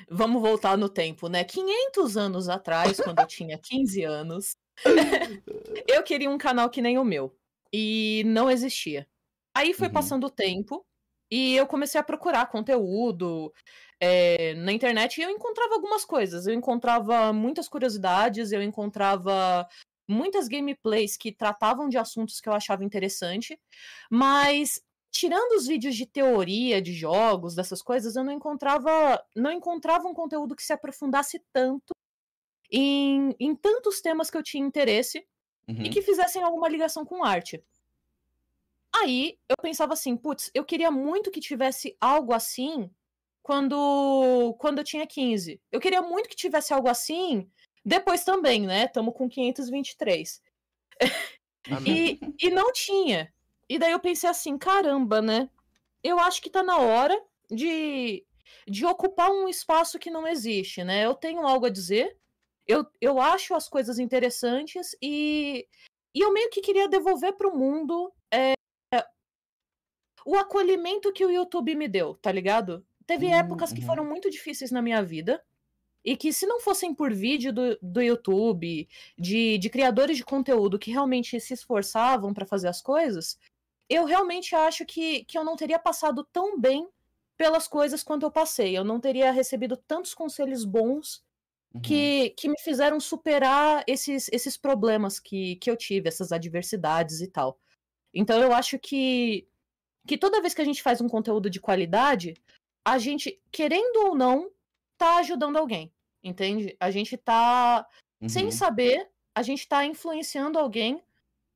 Vamos 0.09 0.41
voltar 0.41 0.77
no 0.77 0.87
tempo, 0.89 1.27
né? 1.29 1.43
500 1.43 2.15
anos 2.17 2.47
atrás, 2.49 3.01
quando 3.01 3.19
eu 3.21 3.27
tinha 3.27 3.57
15 3.59 4.03
anos, 4.03 4.55
eu 5.87 6.03
queria 6.03 6.29
um 6.29 6.37
canal 6.37 6.69
que 6.69 6.81
nem 6.81 6.97
o 6.97 7.03
meu. 7.03 7.35
e 7.73 8.23
não 8.27 8.49
existia. 8.51 9.07
Aí 9.55 9.73
foi 9.73 9.87
Uhum. 9.87 9.93
passando 9.93 10.25
o 10.27 10.29
tempo 10.29 10.85
e 11.31 11.55
eu 11.55 11.65
comecei 11.67 11.99
a 11.99 12.03
procurar 12.03 12.45
conteúdo 12.47 13.51
eh, 13.99 14.53
na 14.55 14.71
internet 14.71 15.17
e 15.19 15.23
eu 15.23 15.29
encontrava 15.31 15.73
algumas 15.75 16.05
coisas. 16.05 16.45
Eu 16.47 16.53
encontrava 16.53 17.33
muitas 17.33 17.67
curiosidades, 17.69 18.51
eu 18.51 18.61
encontrava 18.63 19.67
muitas 20.07 20.47
gameplays 20.47 21.17
que 21.17 21.31
tratavam 21.31 21.89
de 21.89 21.97
assuntos 21.97 22.39
que 22.41 22.47
eu 22.49 22.53
achava 22.53 22.83
interessante, 22.83 23.59
mas 24.11 24.81
tirando 25.13 25.53
os 25.53 25.65
vídeos 25.65 25.95
de 25.95 26.05
teoria 26.05 26.81
de 26.81 26.91
jogos, 26.91 27.55
dessas 27.55 27.81
coisas, 27.81 28.17
eu 28.17 28.23
não 28.25 28.33
encontrava 28.33 29.23
não 29.33 29.51
encontrava 29.51 30.07
um 30.07 30.13
conteúdo 30.13 30.55
que 30.55 30.63
se 30.63 30.73
aprofundasse 30.73 31.41
tanto 31.53 31.93
em, 32.69 33.33
em 33.39 33.55
tantos 33.55 34.01
temas 34.01 34.29
que 34.29 34.37
eu 34.37 34.43
tinha 34.43 34.65
interesse 34.65 35.25
Uhum. 35.67 35.83
e 35.83 35.89
que 35.89 36.01
fizessem 36.01 36.43
alguma 36.43 36.67
ligação 36.67 37.05
com 37.05 37.23
arte. 37.23 37.63
Aí 38.93 39.37
eu 39.49 39.55
pensava 39.61 39.93
assim, 39.93 40.15
putz, 40.15 40.51
eu 40.53 40.63
queria 40.63 40.91
muito 40.91 41.31
que 41.31 41.39
tivesse 41.39 41.95
algo 41.99 42.33
assim 42.33 42.89
quando 43.41 44.55
quando 44.59 44.79
eu 44.79 44.83
tinha 44.83 45.07
15. 45.07 45.59
Eu 45.71 45.79
queria 45.79 46.01
muito 46.01 46.29
que 46.29 46.35
tivesse 46.35 46.73
algo 46.73 46.87
assim 46.87 47.49
depois 47.83 48.23
também, 48.23 48.65
né? 48.65 48.87
Tamo 48.87 49.11
com 49.11 49.27
523. 49.27 50.41
Amém. 51.71 52.19
E, 52.39 52.47
e 52.47 52.49
não 52.51 52.71
tinha. 52.71 53.33
E 53.69 53.79
daí 53.79 53.91
eu 53.91 53.99
pensei 53.99 54.29
assim, 54.29 54.57
caramba, 54.57 55.21
né? 55.21 55.49
Eu 56.03 56.19
acho 56.19 56.41
que 56.41 56.49
tá 56.49 56.61
na 56.61 56.77
hora 56.77 57.19
de, 57.49 58.25
de 58.67 58.85
ocupar 58.85 59.31
um 59.31 59.47
espaço 59.47 59.97
que 59.99 60.11
não 60.11 60.27
existe, 60.27 60.83
né? 60.83 61.05
Eu 61.05 61.15
tenho 61.15 61.45
algo 61.45 61.65
a 61.65 61.69
dizer, 61.69 62.17
eu, 62.67 62.85
eu 62.99 63.19
acho 63.19 63.55
as 63.55 63.69
coisas 63.69 63.99
interessantes 63.99 64.95
e, 65.01 65.67
e 66.13 66.19
eu 66.21 66.33
meio 66.33 66.49
que 66.49 66.61
queria 66.61 66.87
devolver 66.87 67.33
pro 67.33 67.55
mundo 67.55 68.13
é, 68.31 68.53
o 70.25 70.35
acolhimento 70.35 71.11
que 71.11 71.25
o 71.25 71.31
YouTube 71.31 71.75
me 71.75 71.87
deu, 71.87 72.15
tá 72.15 72.31
ligado? 72.31 72.85
Teve 73.05 73.27
Hum, 73.27 73.33
épocas 73.33 73.73
que 73.73 73.81
uhum. 73.81 73.85
foram 73.85 74.05
muito 74.05 74.29
difíceis 74.29 74.71
na 74.71 74.81
minha 74.81 75.03
vida. 75.03 75.43
E 76.05 76.17
que 76.17 76.33
se 76.33 76.45
não 76.45 76.59
fossem 76.59 76.93
por 76.93 77.13
vídeo 77.13 77.53
do, 77.53 77.77
do 77.81 78.01
YouTube, 78.01 78.89
de, 79.17 79.57
de 79.57 79.69
criadores 79.69 80.17
de 80.17 80.25
conteúdo 80.25 80.77
que 80.77 80.91
realmente 80.91 81.39
se 81.39 81.53
esforçavam 81.53 82.33
pra 82.33 82.45
fazer 82.45 82.67
as 82.67 82.81
coisas, 82.81 83.39
eu 83.93 84.05
realmente 84.05 84.55
acho 84.55 84.85
que, 84.85 85.23
que 85.25 85.37
eu 85.37 85.43
não 85.43 85.55
teria 85.55 85.79
passado 85.79 86.23
tão 86.31 86.59
bem 86.59 86.87
pelas 87.37 87.67
coisas 87.67 88.03
quanto 88.03 88.23
eu 88.25 88.31
passei. 88.31 88.77
Eu 88.77 88.83
não 88.83 88.99
teria 88.99 89.31
recebido 89.31 89.75
tantos 89.75 90.13
conselhos 90.13 90.65
bons 90.65 91.23
Uhum. 91.73 91.81
que, 91.81 92.29
que 92.31 92.47
me 92.47 92.59
fizeram 92.59 92.99
superar 92.99 93.83
esses, 93.87 94.29
esses 94.31 94.55
problemas 94.55 95.19
que, 95.19 95.55
que 95.55 95.69
eu 95.69 95.75
tive, 95.75 96.07
essas 96.07 96.31
adversidades 96.31 97.19
e 97.19 97.27
tal. 97.27 97.57
Então 98.13 98.39
eu 98.41 98.53
acho 98.53 98.77
que, 98.77 99.47
que 100.07 100.17
toda 100.17 100.41
vez 100.41 100.53
que 100.53 100.61
a 100.61 100.65
gente 100.65 100.83
faz 100.83 101.01
um 101.01 101.09
conteúdo 101.09 101.49
de 101.49 101.59
qualidade, 101.59 102.35
a 102.85 102.99
gente, 102.99 103.41
querendo 103.51 104.07
ou 104.07 104.15
não, 104.15 104.51
tá 104.97 105.17
ajudando 105.17 105.57
alguém, 105.57 105.91
entende? 106.23 106.77
A 106.79 106.91
gente 106.91 107.17
tá, 107.17 107.87
Uhum. 108.21 108.29
sem 108.29 108.51
saber, 108.51 109.09
a 109.35 109.41
gente 109.41 109.67
tá 109.67 109.83
influenciando 109.83 110.59
alguém 110.59 111.03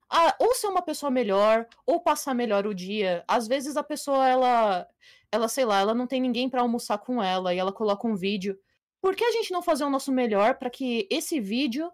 a 0.10 0.36
ou 0.40 0.54
ser 0.56 0.68
uma 0.68 0.82
pessoa 0.82 1.10
melhor, 1.12 1.68
ou 1.86 2.00
passar 2.00 2.34
melhor 2.34 2.66
o 2.68 2.74
dia. 2.74 3.24
Às 3.28 3.48
vezes 3.48 3.76
a 3.78 3.84
pessoa, 3.84 4.28
ela, 4.28 4.88
ela 5.32 5.48
sei 5.48 5.66
lá, 5.66 5.80
ela 5.80 5.94
não 5.94 6.08
tem 6.08 6.22
ninguém 6.22 6.50
pra 6.50 6.62
almoçar 6.62 6.98
com 6.98 7.22
ela 7.22 7.54
e 7.54 7.58
ela 7.58 7.72
coloca 7.74 8.08
um 8.08 8.16
vídeo. 8.16 8.58
Por 9.02 9.16
que 9.16 9.24
a 9.24 9.32
gente 9.32 9.52
não 9.52 9.62
fazer 9.62 9.84
o 9.84 9.90
nosso 9.90 10.12
melhor 10.12 10.56
pra 10.56 10.70
que 10.70 11.08
esse 11.12 11.40
vídeo 11.40 11.92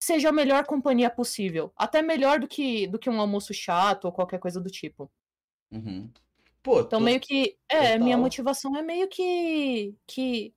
seja 0.00 0.28
a 0.28 0.32
melhor 0.32 0.64
companhia 0.66 1.08
possível? 1.08 1.72
Até 1.76 2.02
melhor 2.02 2.38
do 2.40 2.46
que, 2.48 2.86
do 2.88 2.98
que 2.98 3.08
um 3.08 3.20
almoço 3.20 3.54
chato 3.54 4.04
ou 4.06 4.12
qualquer 4.12 4.38
coisa 4.38 4.60
do 4.60 4.68
tipo. 4.70 5.10
Uhum. 5.70 6.10
Pô, 6.62 6.80
Então, 6.80 6.98
tô- 7.00 7.04
meio 7.04 7.18
que. 7.20 7.56
É, 7.68 7.96
minha 7.98 8.10
total. 8.16 8.20
motivação 8.20 8.76
é 8.76 8.82
meio 8.82 9.08
que. 9.08 9.94
que 10.06 10.54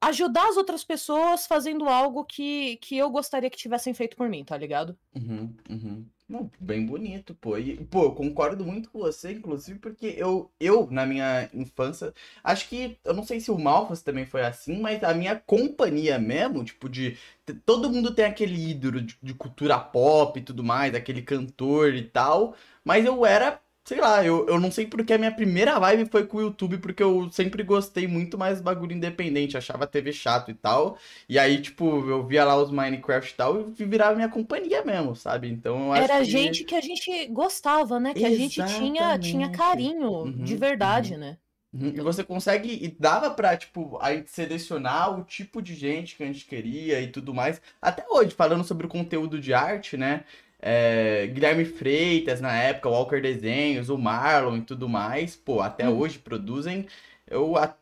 ajudar 0.00 0.48
as 0.48 0.56
outras 0.56 0.84
pessoas 0.84 1.46
fazendo 1.46 1.88
algo 1.88 2.24
que, 2.24 2.76
que 2.76 2.96
eu 2.96 3.10
gostaria 3.10 3.50
que 3.50 3.56
tivessem 3.56 3.94
feito 3.94 4.16
por 4.16 4.28
mim, 4.28 4.44
tá 4.44 4.56
ligado? 4.56 4.96
Uhum, 5.14 5.54
uhum. 5.68 6.06
Não, 6.28 6.50
bem 6.58 6.84
bonito, 6.84 7.34
pô. 7.36 7.56
E, 7.56 7.76
pô, 7.84 8.04
eu 8.04 8.12
concordo 8.12 8.64
muito 8.64 8.90
com 8.90 8.98
você, 8.98 9.30
inclusive, 9.32 9.78
porque 9.78 10.14
eu, 10.18 10.50
eu, 10.58 10.88
na 10.90 11.06
minha 11.06 11.48
infância, 11.54 12.12
acho 12.42 12.68
que, 12.68 12.98
eu 13.04 13.14
não 13.14 13.24
sei 13.24 13.38
se 13.38 13.50
o 13.50 13.58
Malfas 13.58 14.02
também 14.02 14.26
foi 14.26 14.42
assim, 14.42 14.80
mas 14.80 15.04
a 15.04 15.14
minha 15.14 15.36
companhia 15.36 16.18
mesmo, 16.18 16.64
tipo, 16.64 16.88
de. 16.88 17.16
Todo 17.64 17.88
mundo 17.90 18.12
tem 18.12 18.24
aquele 18.24 18.70
ídolo 18.70 19.00
de, 19.00 19.16
de 19.22 19.34
cultura 19.34 19.78
pop 19.78 20.38
e 20.38 20.42
tudo 20.42 20.64
mais, 20.64 20.94
aquele 20.96 21.22
cantor 21.22 21.94
e 21.94 22.02
tal, 22.02 22.56
mas 22.84 23.04
eu 23.04 23.24
era. 23.24 23.60
Sei 23.86 24.00
lá, 24.00 24.24
eu, 24.24 24.46
eu 24.48 24.58
não 24.60 24.70
sei 24.70 24.84
porque 24.86 25.12
a 25.12 25.18
minha 25.18 25.32
primeira 25.34 25.78
vibe 25.78 26.10
foi 26.10 26.26
com 26.26 26.38
o 26.38 26.40
YouTube, 26.40 26.78
porque 26.78 27.02
eu 27.02 27.30
sempre 27.30 27.62
gostei 27.62 28.06
muito 28.08 28.36
mais 28.36 28.58
do 28.58 28.64
bagulho 28.64 28.92
independente, 28.92 29.56
achava 29.56 29.84
a 29.84 29.86
TV 29.86 30.12
chato 30.12 30.50
e 30.50 30.54
tal. 30.54 30.98
E 31.28 31.38
aí, 31.38 31.62
tipo, 31.62 31.84
eu 32.10 32.26
via 32.26 32.44
lá 32.44 32.56
os 32.56 32.70
Minecraft 32.72 33.32
e 33.32 33.36
tal 33.36 33.60
e 33.78 33.84
virava 33.84 34.16
minha 34.16 34.28
companhia 34.28 34.84
mesmo, 34.84 35.14
sabe? 35.14 35.48
Então 35.48 35.86
eu 35.86 35.92
acho 35.92 36.10
Era 36.10 36.22
que... 36.22 36.24
gente 36.24 36.64
que 36.64 36.76
a 36.76 36.80
gente 36.80 37.26
gostava, 37.26 37.98
né? 37.98 38.14
Que 38.14 38.24
a 38.24 38.30
gente 38.30 38.62
tinha, 38.62 39.18
tinha 39.18 39.48
Exatamente. 39.48 39.50
carinho 39.50 40.32
de 40.38 40.54
Uhum, 40.54 40.56
verdade, 40.56 41.16
uhum. 41.16 41.16
né? 41.16 41.38
Uhum, 41.72 41.88
E 41.96 42.00
você 42.00 42.24
consegue, 42.24 42.70
e 42.84 42.88
dava 42.88 43.30
pra, 43.30 43.56
tipo, 43.56 43.98
a 44.00 44.14
gente 44.14 44.30
selecionar 44.30 45.18
o 45.18 45.24
tipo 45.24 45.62
de 45.62 45.74
gente 45.74 46.16
que 46.16 46.22
a 46.22 46.26
gente 46.26 46.44
queria 46.46 47.00
e 47.00 47.10
tudo 47.12 47.34
mais. 47.34 47.60
Até 47.82 48.04
hoje, 48.08 48.34
falando 48.34 48.64
sobre 48.64 48.86
o 48.86 48.90
conteúdo 48.90 49.40
de 49.40 49.54
arte, 49.54 49.96
né? 49.96 50.24
É, 50.68 51.28
Guilherme 51.28 51.64
Freitas, 51.64 52.40
na 52.40 52.52
época, 52.56 52.88
Walker 52.88 53.20
Desenhos, 53.20 53.88
o 53.88 53.96
Marlon 53.98 54.56
e 54.58 54.62
tudo 54.62 54.88
mais, 54.88 55.36
pô, 55.36 55.60
até 55.60 55.88
Uhum. 55.88 55.90
hoje 55.90 56.18
produzem. 56.18 56.88
Eu 57.26 57.56
a- 57.56 57.76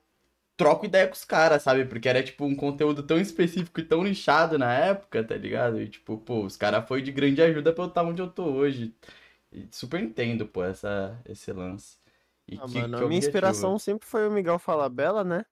troco 0.56 0.86
ideia 0.86 1.06
com 1.08 1.14
os 1.14 1.24
caras, 1.24 1.62
sabe? 1.62 1.84
Porque 1.86 2.08
era, 2.08 2.22
tipo, 2.22 2.44
um 2.44 2.54
conteúdo 2.56 3.02
tão 3.02 3.18
específico 3.20 3.80
e 3.80 3.84
tão 3.84 4.02
nichado 4.04 4.58
na 4.58 4.72
época, 4.74 5.24
tá 5.24 5.36
ligado? 5.36 5.80
E, 5.80 5.88
tipo, 5.88 6.18
pô, 6.18 6.44
os 6.44 6.56
caras 6.56 6.86
foi 6.88 7.02
de 7.02 7.12
grande 7.12 7.42
ajuda 7.42 7.72
pra 7.72 7.84
eu 7.84 7.88
estar 7.88 8.02
onde 8.04 8.22
eu 8.22 8.30
tô 8.30 8.44
hoje. 8.46 8.94
E 9.52 9.68
super 9.72 10.00
entendo, 10.02 10.46
pô, 10.46 10.64
essa, 10.64 11.20
esse 11.26 11.52
lance. 11.52 11.98
E 12.48 12.58
Ah, 12.58 12.66
que- 12.66 12.88
mano, 12.88 12.96
que 12.96 13.02
a 13.02 13.06
minha 13.06 13.18
inspiração 13.18 13.78
sempre 13.78 14.06
foi 14.06 14.26
o 14.28 14.30
Miguel 14.30 14.58
Falabella, 14.58 15.24
né? 15.24 15.44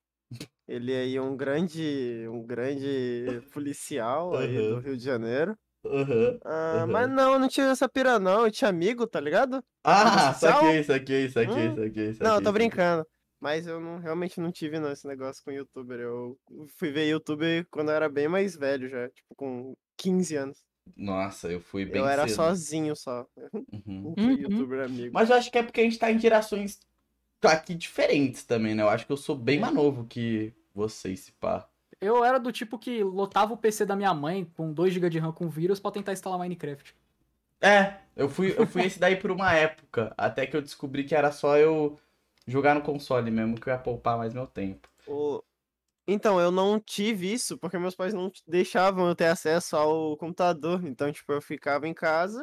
Ele 0.68 0.94
aí 0.94 1.16
é 1.16 1.22
um 1.22 1.36
grande, 1.36 2.26
um 2.28 2.42
grande 2.46 3.42
policial 3.52 4.36
aí 4.36 4.62
do. 4.62 4.78
Rio 4.78 4.96
de 4.96 5.04
Janeiro. 5.04 5.58
Aham. 5.84 6.40
Ah, 6.44 6.86
Aham. 6.86 6.88
mas 6.88 7.08
não, 7.10 7.34
eu 7.34 7.38
não 7.38 7.48
tive 7.48 7.68
essa 7.68 7.88
pira 7.88 8.18
não, 8.18 8.44
eu 8.46 8.50
tinha 8.50 8.68
amigo, 8.70 9.06
tá 9.06 9.20
ligado? 9.20 9.64
Ah, 9.84 10.32
social? 10.40 10.62
saquei, 10.62 10.82
saquei, 10.84 11.28
saquei, 11.28 11.70
Hum. 11.70 11.74
saquei, 11.74 12.14
saquei. 12.14 12.18
Não, 12.20 12.34
eu 12.36 12.42
tô 12.42 12.52
brincando. 12.52 13.06
Mas 13.40 13.66
eu 13.66 13.80
não, 13.80 13.98
realmente 13.98 14.40
não 14.40 14.52
tive 14.52 14.78
não, 14.78 14.92
esse 14.92 15.06
negócio 15.06 15.42
com 15.44 15.50
youtuber. 15.50 15.98
Eu 15.98 16.38
fui 16.78 16.92
ver 16.92 17.08
YouTube 17.08 17.66
quando 17.70 17.90
eu 17.90 17.94
era 17.96 18.08
bem 18.08 18.28
mais 18.28 18.54
velho 18.56 18.88
já, 18.88 19.08
tipo 19.10 19.34
com 19.36 19.74
15 19.96 20.36
anos. 20.36 20.62
Nossa, 20.96 21.50
eu 21.50 21.60
fui 21.60 21.84
bem 21.84 22.02
eu 22.02 22.06
era 22.06 22.22
cedo. 22.22 22.34
sozinho 22.34 22.94
só. 22.96 23.26
Uhum. 23.72 23.82
Não 24.04 24.16
tinha 24.16 24.34
Uhum. 24.34 24.42
youtuber 24.42 24.84
amigo. 24.84 25.12
Mas 25.14 25.30
eu 25.30 25.36
acho 25.36 25.50
que 25.50 25.58
é 25.58 25.62
porque 25.62 25.80
a 25.80 25.84
gente 25.84 25.98
tá 25.98 26.10
em 26.10 26.18
gerações 26.18 26.80
aqui 27.44 27.74
diferentes 27.74 28.44
também, 28.44 28.74
né? 28.74 28.82
Eu 28.82 28.88
acho 28.88 29.06
que 29.06 29.12
eu 29.12 29.16
sou 29.16 29.36
bem 29.36 29.58
É. 29.58 29.60
mais 29.60 29.74
novo 29.74 30.06
que 30.06 30.54
vocês, 30.74 31.20
se 31.20 31.32
pá. 31.32 31.68
Eu 32.02 32.24
era 32.24 32.38
do 32.40 32.50
tipo 32.50 32.78
que 32.78 33.02
lotava 33.04 33.54
o 33.54 33.56
PC 33.56 33.86
da 33.86 33.94
minha 33.94 34.12
mãe 34.12 34.44
com 34.56 34.74
2GB 34.74 35.08
de 35.08 35.20
RAM 35.20 35.32
com 35.32 35.48
vírus 35.48 35.78
pra 35.78 35.92
tentar 35.92 36.12
instalar 36.12 36.36
Minecraft. 36.38 36.96
É, 37.60 38.00
eu 38.16 38.28
fui, 38.28 38.52
eu 38.58 38.66
fui 38.66 38.82
esse 38.82 38.98
daí 38.98 39.14
por 39.14 39.30
uma 39.30 39.52
época, 39.54 40.12
até 40.18 40.44
que 40.46 40.56
eu 40.56 40.60
descobri 40.60 41.04
que 41.04 41.14
era 41.14 41.30
só 41.30 41.56
eu 41.56 41.96
jogar 42.44 42.74
no 42.74 42.82
console 42.82 43.30
mesmo, 43.30 43.54
que 43.60 43.68
eu 43.68 43.72
ia 43.72 43.78
poupar 43.78 44.18
mais 44.18 44.34
meu 44.34 44.48
tempo. 44.48 44.88
O- 45.06 45.40
Então, 46.08 46.40
eu 46.40 46.50
não 46.50 46.80
tive 46.80 47.32
isso 47.32 47.56
porque 47.56 47.78
meus 47.78 47.94
pais 47.94 48.12
não 48.12 48.32
deixavam 48.48 49.06
eu 49.08 49.14
ter 49.14 49.26
acesso 49.26 49.76
ao 49.76 50.16
computador. 50.16 50.84
Então, 50.84 51.12
tipo, 51.12 51.32
eu 51.32 51.40
ficava 51.40 51.86
em 51.86 51.94
casa, 51.94 52.40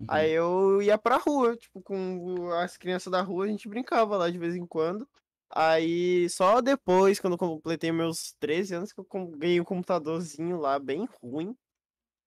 Uhum. 0.00 0.06
aí 0.08 0.32
eu 0.32 0.82
ia 0.82 0.98
pra 0.98 1.16
rua, 1.16 1.56
tipo, 1.56 1.80
com 1.80 2.50
as 2.54 2.76
crianças 2.76 3.10
da 3.12 3.22
rua, 3.22 3.44
a 3.44 3.48
gente 3.48 3.68
brincava 3.68 4.16
lá 4.16 4.28
de 4.28 4.38
vez 4.38 4.56
em 4.56 4.66
quando. 4.66 5.08
Aí, 5.50 6.28
só 6.28 6.60
depois, 6.60 7.20
quando 7.20 7.34
eu 7.34 7.38
completei 7.38 7.92
meus 7.92 8.34
13 8.40 8.74
anos, 8.74 8.92
que 8.92 9.00
eu 9.00 9.04
com- 9.04 9.30
ganhei 9.30 9.60
um 9.60 9.64
computadorzinho 9.64 10.58
lá, 10.58 10.78
bem 10.78 11.08
ruim, 11.22 11.56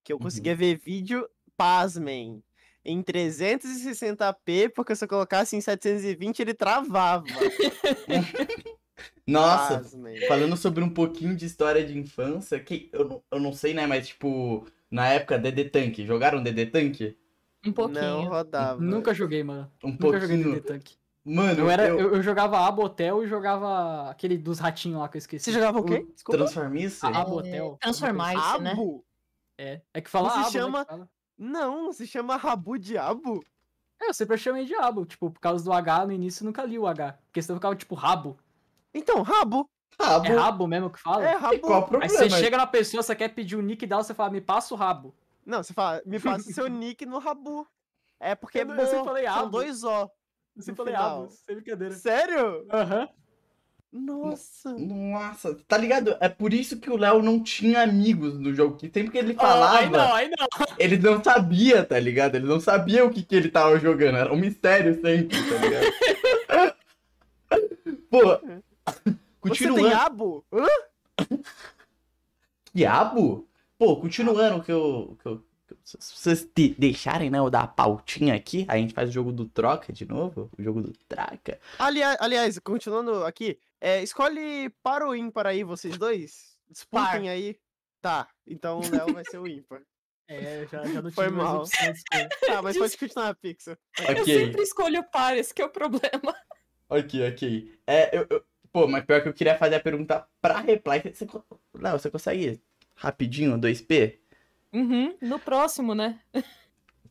que 0.03 0.11
eu 0.13 0.17
Uhum. 0.17 0.23
conseguia 0.23 0.55
ver 0.55 0.77
vídeo, 0.77 1.27
pasmem, 1.57 2.41
em 2.83 3.03
360p, 3.03 4.69
porque 4.69 4.95
se 4.95 5.03
eu 5.03 5.07
colocasse 5.09 5.55
em 5.55 5.61
720 5.61 6.39
ele 6.39 6.53
travava. 6.53 7.25
Nossa, 9.27 9.79
Pasmem. 9.81 10.19
falando 10.27 10.57
sobre 10.57 10.83
um 10.83 10.89
pouquinho 10.89 11.35
de 11.35 11.45
história 11.45 11.85
de 11.85 11.97
infância, 11.97 12.59
que 12.59 12.89
eu, 12.91 13.07
não- 13.07 13.23
eu 13.31 13.39
não 13.39 13.53
sei, 13.53 13.73
né, 13.73 13.85
mas 13.85 14.07
tipo, 14.07 14.65
na 14.89 15.07
época 15.09 15.38
DD 15.38 15.65
Tank, 15.65 15.99
jogaram 16.05 16.41
DD 16.41 16.65
Tank? 16.67 17.01
Um 17.01 17.67
Não 17.67 17.73
pouquinho. 17.73 18.29
rodava. 18.29 18.81
Nunca 18.81 19.13
joguei, 19.13 19.43
mano. 19.43 19.71
Um 19.83 19.91
Nunca 19.91 20.19
joguei 20.19 20.38
pouquinho. 20.38 20.55
DD 20.55 20.61
Tank. 20.67 20.91
Mano, 21.25 21.59
Eu, 21.61 21.69
era, 21.69 21.88
eu... 21.88 21.99
eu, 21.99 22.15
eu 22.15 22.21
jogava 22.23 22.59
Abotel 22.65 23.23
e 23.23 23.27
jogava 23.27 24.09
aquele 24.09 24.38
dos 24.38 24.57
ratinhos 24.59 24.99
lá 24.99 25.09
que 25.09 25.17
eu 25.17 25.19
esqueci. 25.19 25.45
Você 25.45 25.51
jogava 25.51 25.79
o 25.79 25.83
quê? 25.83 26.05
Desculpa. 26.13 26.38
Transformice? 26.39 27.05
Abotel. 27.05 27.77
Transformice, 27.81 28.59
né? 28.61 28.71
Abo? 28.71 29.05
É. 29.57 29.81
É 29.93 30.01
que 30.01 30.09
fala 30.09 30.29
Não 30.29 30.35
se 30.35 30.39
abo, 30.39 30.45
né, 30.47 30.51
chama- 30.51 30.85
fala. 30.85 31.09
Não, 31.38 31.93
se 31.93 32.07
chama 32.07 32.35
Rabu 32.38 32.77
Diabo. 32.79 33.43
É, 34.01 34.09
eu 34.09 34.13
sempre 34.13 34.38
chamei 34.38 34.65
diabo, 34.65 35.05
tipo, 35.05 35.29
por 35.29 35.39
causa 35.41 35.63
do 35.63 35.73
H 35.73 36.05
no 36.05 36.13
início 36.13 36.41
eu 36.43 36.45
nunca 36.47 36.63
li 36.63 36.79
o 36.79 36.88
H. 36.88 37.17
Porque 37.27 37.41
senão 37.41 37.57
ficava 37.57 37.75
tipo 37.75 37.95
rabo. 37.95 38.38
Então, 38.93 39.21
Rabo. 39.21 39.69
Rabo. 39.99 40.25
É 40.27 40.35
rabo 40.35 40.67
mesmo 40.67 40.89
que 40.89 40.99
fala? 40.99 41.27
É 41.27 41.33
E 41.33 41.38
Rabu. 41.38 41.59
qual 41.59 41.81
o 41.81 41.83
Aí 41.83 41.89
problema? 41.89 42.13
você 42.13 42.29
chega 42.29 42.55
na 42.57 42.65
pessoa, 42.65 43.03
você 43.03 43.13
quer 43.13 43.27
pedir 43.29 43.57
o 43.57 43.61
nick 43.61 43.85
dela, 43.85 44.01
você 44.01 44.13
fala, 44.13 44.29
me 44.31 44.39
passa 44.39 44.73
o 44.73 44.77
rabo. 44.77 45.13
Não, 45.45 45.61
você 45.61 45.73
fala, 45.73 46.01
me 46.05 46.17
passa 46.19 46.51
seu 46.53 46.67
nick 46.69 47.05
no 47.05 47.19
Rabu. 47.19 47.67
É 48.19 48.35
porque 48.35 48.59
é 48.59 48.61
Eu 48.61 48.67
bom. 48.67 48.75
não- 48.75 48.83
eu 48.83 49.03
falei 49.03 49.25
São 49.25 49.33
Rabo. 49.33 49.49
dois 49.51 49.83
O. 49.83 50.09
Eu 50.59 50.63
sempre 50.63 50.77
falei 50.77 50.93
final. 50.93 51.21
rabo, 51.21 51.31
sem 51.31 51.55
brincadeira. 51.55 51.95
Sério? 51.95 52.65
Aham. 52.71 53.09
Nossa. 53.91 54.71
Nossa, 54.77 55.55
tá 55.67 55.75
ligado? 55.75 56.15
É 56.19 56.29
por 56.29 56.53
isso 56.53 56.79
que 56.79 56.91
o 56.91 56.97
Léo 56.97 57.23
não 57.23 57.41
tinha 57.41 57.81
amigos 57.81 58.37
no 58.37 58.53
jogo. 58.53 58.77
Que 58.77 58.85
sempre 58.87 59.09
que 59.09 59.17
ele 59.17 59.33
falava, 59.33 59.79
aí 59.79 59.89
não, 59.89 60.13
aí 60.13 60.29
não. 60.29 60.47
ele 60.77 60.97
não 60.97 61.23
sabia, 61.23 61.83
tá 61.83 61.97
ligado? 61.97 62.35
Ele 62.35 62.45
não 62.45 62.59
sabia 62.59 63.03
o 63.03 63.09
que, 63.09 63.23
que 63.23 63.35
ele 63.35 63.49
tava 63.49 63.79
jogando. 63.79 64.17
Era 64.19 64.31
um 64.31 64.37
mistério 64.37 64.93
sempre, 65.01 65.37
tá 65.49 65.57
ligado? 65.57 66.75
Pô, 68.11 68.19
Você 68.21 69.01
tem 69.03 69.17
continuando. 69.39 69.95
abo? 69.95 70.45
Hã? 70.53 70.67
Diabo? 72.73 73.47
Pô, 73.77 73.95
continuando 73.99 74.61
que 74.63 74.71
eu. 74.71 75.17
Que 75.21 75.27
eu 75.27 75.37
que 75.39 75.45
eu- 75.45 75.48
se 76.00 76.15
vocês 76.15 76.48
te 76.53 76.75
deixarem, 76.77 77.29
né, 77.29 77.39
eu 77.39 77.50
dar 77.50 77.62
a 77.63 77.67
pautinha 77.67 78.36
aqui, 78.36 78.65
a 78.67 78.77
gente 78.77 78.93
faz 78.93 79.10
o 79.10 79.12
jogo 79.12 79.31
do 79.31 79.46
troca 79.46 79.91
de 79.93 80.05
novo, 80.05 80.50
o 80.58 80.62
jogo 80.62 80.81
do 80.81 80.91
traca. 81.08 81.60
Aliás, 81.77 82.17
aliás, 82.19 82.60
continuando 82.60 83.24
aqui, 83.25 83.58
é, 83.81 84.03
escolhe 84.03 84.69
para 84.84 85.08
ou 85.08 85.15
ímpar 85.15 85.48
aí, 85.48 85.63
vocês 85.63 85.98
dois. 85.98 86.58
Disputem 86.69 87.05
Par. 87.05 87.22
aí. 87.22 87.58
Tá, 88.01 88.27
então 88.48 88.79
o 88.79 88.89
Léo 88.89 89.13
vai 89.13 89.24
ser 89.25 89.39
o 89.39 89.48
ímpar. 89.48 89.81
É, 90.31 90.63
já, 90.72 90.86
já 90.86 91.01
não 91.01 91.10
Foi 91.12 91.25
tive 91.25 91.38
mal. 91.38 91.65
Tá, 92.46 92.62
mas 92.62 92.77
pode 92.77 92.96
continuar, 93.00 93.34
Pixel. 93.34 93.75
Eu 93.98 94.22
Ok, 94.22 94.25
sempre 94.25 94.62
escolho 94.62 95.03
par, 95.10 95.36
esse 95.36 95.51
que 95.51 95.60
é 95.60 95.65
o 95.65 95.69
problema. 95.72 96.36
ok, 96.88 97.27
ok. 97.29 97.79
É, 97.88 98.15
eu, 98.15 98.27
eu- 98.29 98.46
pô, 98.72 98.88
mas 98.88 99.03
pior 99.05 99.24
que 99.24 99.27
eu 99.29 99.34
queria 99.34 99.58
fazer 99.58 99.74
a 99.74 99.79
pergunta 99.79 100.27
pra 100.39 100.60
reply. 100.60 101.00
Você, 101.12 101.25
Léo, 101.74 101.98
você 101.98 102.12
consegue 102.12 102.62
rapidinho, 102.93 103.58
2P? 103.58 104.18
Uhum, 104.73 105.17
no 105.21 105.39
próximo, 105.39 105.93
né? 105.95 106.21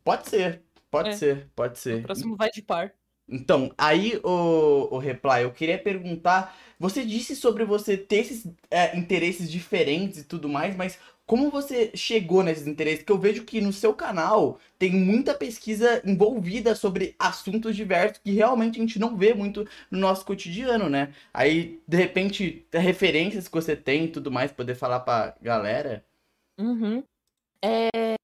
Pode 0.05 0.29
ser, 0.29 0.63
pode 0.91 1.15
É. 1.15 1.15
ser, 1.15 1.49
pode 1.55 1.79
No 1.89 1.99
ser. 1.99 2.01
próximo 2.01 2.37
vai 2.37 2.51
de 2.51 2.63
par. 2.63 2.95
Então, 3.31 3.71
aí, 3.77 4.19
o, 4.25 4.89
o 4.95 4.99
Reply, 4.99 5.43
eu 5.43 5.53
queria 5.53 5.79
perguntar. 5.79 6.57
Você 6.79 7.05
disse 7.05 7.37
sobre 7.37 7.65
você 7.65 7.97
ter 7.97 8.19
esses 8.21 8.47
é, 8.71 8.97
interesses 8.97 9.51
diferentes 9.51 10.21
e 10.21 10.25
tudo 10.25 10.49
mais, 10.49 10.75
mas 10.77 10.99
como 11.27 11.51
você 11.51 11.91
chegou 11.95 12.43
nesses 12.43 12.67
interesses? 12.67 13.05
Que 13.05 13.13
eu 13.13 13.19
vejo 13.19 13.45
que 13.45 13.61
no 13.61 13.71
seu 13.73 13.93
canal 13.93 14.59
tem 14.79 14.91
muita 14.93 15.35
pesquisa 15.35 16.01
envolvida 16.07 16.75
sobre 16.75 17.15
assuntos 17.19 17.77
diversos 17.77 18.19
que 18.25 18.31
realmente 18.31 18.79
a 18.79 18.81
gente 18.81 18.99
não 18.99 19.15
vê 19.17 19.35
muito 19.35 19.67
no 19.91 19.99
nosso 19.99 20.25
cotidiano, 20.25 20.89
né? 20.89 21.13
Aí, 21.35 21.83
de 21.87 21.97
repente, 21.99 22.67
referências 22.73 23.47
que 23.47 23.55
você 23.55 23.77
tem 23.77 24.05
e 24.07 24.09
tudo 24.09 24.31
mais, 24.33 24.51
poder 24.53 24.75
falar 24.75 25.01
pra 25.01 25.37
galera. 25.43 26.03
Uhum. 26.59 27.05
É, 27.65 28.17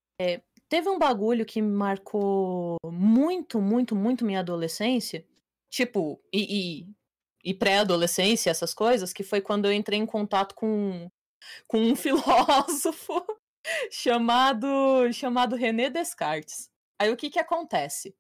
teve 0.69 0.89
um 0.89 0.99
bagulho 0.99 1.45
que 1.45 1.61
marcou 1.63 2.77
muito, 2.85 3.61
muito, 3.61 3.95
muito 3.95 4.25
minha 4.25 4.41
adolescência. 4.41 5.25
Tipo, 5.71 6.21
e, 6.33 6.85
e, 6.85 7.51
e 7.51 7.55
pré-adolescência, 7.55 8.51
essas 8.51 8.73
coisas, 8.73 9.13
que 9.13 9.23
foi 9.23 9.41
quando 9.41 9.67
eu 9.67 9.73
entrei 9.73 9.99
em 9.99 10.07
contato 10.07 10.55
com, 10.55 11.11
com 11.67 11.79
um 11.79 11.95
filósofo 11.97 13.25
chamado, 13.91 15.13
chamado 15.13 15.57
René 15.57 15.91
Descartes. 15.91 16.69
Aí 17.01 17.11
o 17.11 17.17
que 17.17 17.31
que 17.31 17.39
acontece? 17.39 18.15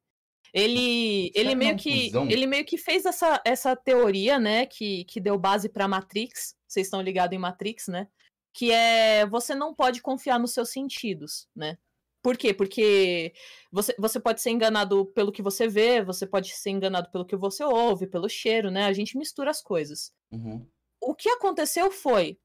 Ele, 0.53 1.33
ele 1.35 1.57
meio 1.57 1.73
é 1.73 1.75
um 1.75 1.77
que 1.77 2.13
ele 2.31 2.47
meio 2.47 2.65
que 2.65 2.79
fez 2.79 3.05
essa, 3.05 3.43
essa 3.45 3.75
teoria, 3.75 4.39
né, 4.39 4.67
que, 4.67 5.05
que 5.07 5.21
deu 5.21 5.37
base 5.37 5.69
para 5.69 5.89
Matrix. 5.89 6.55
Vocês 6.69 6.87
estão 6.87 7.03
ligados 7.03 7.35
em 7.35 7.41
Matrix, 7.41 7.89
né? 7.89 8.07
Que 8.55 8.71
é 8.73 9.27
você 9.27 9.55
não 9.55 9.75
pode 9.75 10.01
confiar 10.01 10.39
nos 10.39 10.53
seus 10.55 10.71
sentidos, 10.71 11.49
né? 11.55 11.77
Por 12.23 12.39
quê? 12.39 12.55
Porque 12.55 13.35
você, 13.71 13.95
você 13.99 14.19
pode 14.19 14.41
ser 14.41 14.51
enganado 14.51 15.05
pelo 15.07 15.31
que 15.33 15.43
você 15.43 15.69
vê, 15.69 16.03
você 16.03 16.27
pode 16.27 16.51
ser 16.55 16.71
enganado 16.71 17.11
pelo 17.11 17.27
que 17.27 17.37
você 17.37 17.63
ouve, 17.65 18.07
pelo 18.07 18.29
cheiro, 18.31 18.71
né? 18.71 18.87
A 18.87 18.93
gente 18.95 19.19
mistura 19.19 19.51
as 19.51 19.61
coisas 19.63 20.13
Uhum. 20.33 20.67
o 21.03 21.15
que 21.15 21.29
aconteceu 21.29 21.91
foi 21.93 22.39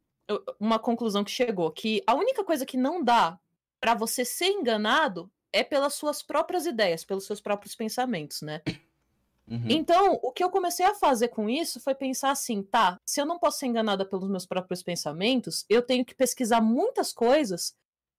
uma 0.59 0.77
conclusão 0.77 1.23
que 1.23 1.31
chegou 1.31 1.71
que 1.71 2.03
a 2.05 2.13
única 2.13 2.43
coisa 2.43 2.65
que 2.65 2.77
não 2.77 3.03
dá 3.03 3.39
pra 3.79 3.95
você 3.95 4.23
ser 4.25 4.49
enganado 4.49 5.31
é 5.51 5.63
pelas 5.63 5.95
suas 5.95 6.21
próprias 6.21 6.65
ideias, 6.67 7.03
pelos 7.05 7.25
seus 7.25 7.41
próprios 7.41 7.73
pensamentos, 7.75 8.41
né? 8.41 8.61
Uhum. 9.49 9.65
Então, 9.67 10.19
o 10.21 10.31
que 10.31 10.43
eu 10.43 10.49
comecei 10.49 10.85
a 10.85 10.93
fazer 10.93 11.29
com 11.29 11.49
isso 11.49 11.79
foi 11.79 11.95
pensar 11.95 12.31
assim, 12.31 12.61
tá, 12.61 12.97
se 13.05 13.19
eu 13.19 13.25
não 13.25 13.39
posso 13.39 13.59
ser 13.59 13.65
enganada 13.65 14.05
pelos 14.05 14.29
meus 14.29 14.45
próprios 14.45 14.83
pensamentos, 14.83 15.65
eu 15.67 15.81
tenho 15.81 16.05
que 16.05 16.13
pesquisar 16.13 16.61
muitas 16.61 17.11
coisas 17.11 17.75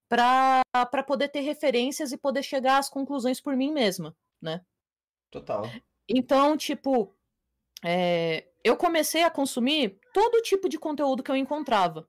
pra 0.08 0.60
para 0.90 1.02
poder 1.02 1.28
ter 1.28 1.40
referências 1.40 2.12
e 2.12 2.18
poder 2.18 2.42
chegar 2.42 2.78
às 2.78 2.88
conclusões 2.88 3.40
por 3.40 3.56
mim 3.56 3.72
mesma, 3.72 4.16
né? 4.40 4.60
Total. 5.30 5.70
Então, 6.08 6.56
tipo, 6.56 7.14
é, 7.84 8.48
eu 8.64 8.76
comecei 8.76 9.22
a 9.22 9.30
consumir 9.30 9.98
todo 10.12 10.42
tipo 10.42 10.68
de 10.68 10.78
conteúdo 10.78 11.22
que 11.22 11.30
eu 11.30 11.36
encontrava. 11.36 12.06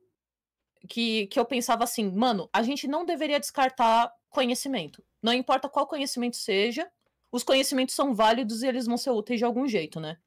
Que, 0.90 1.28
que 1.28 1.40
eu 1.40 1.46
pensava 1.46 1.84
assim, 1.84 2.12
mano, 2.12 2.50
a 2.52 2.64
gente 2.64 2.88
não 2.88 3.06
deveria 3.06 3.40
descartar 3.40 4.12
conhecimento. 4.32 5.04
Não 5.22 5.32
importa 5.32 5.70
qual 5.70 5.86
conhecimento 5.86 6.38
seja, 6.38 6.92
os 7.32 7.44
conhecimentos 7.44 7.96
são 7.96 8.14
válidos 8.14 8.62
e 8.62 8.68
eles 8.68 8.86
vão 8.86 8.98
ser 8.98 9.12
úteis 9.12 9.40
de 9.40 9.46
algum 9.46 9.68
jeito, 9.68 10.00
né? 10.00 10.18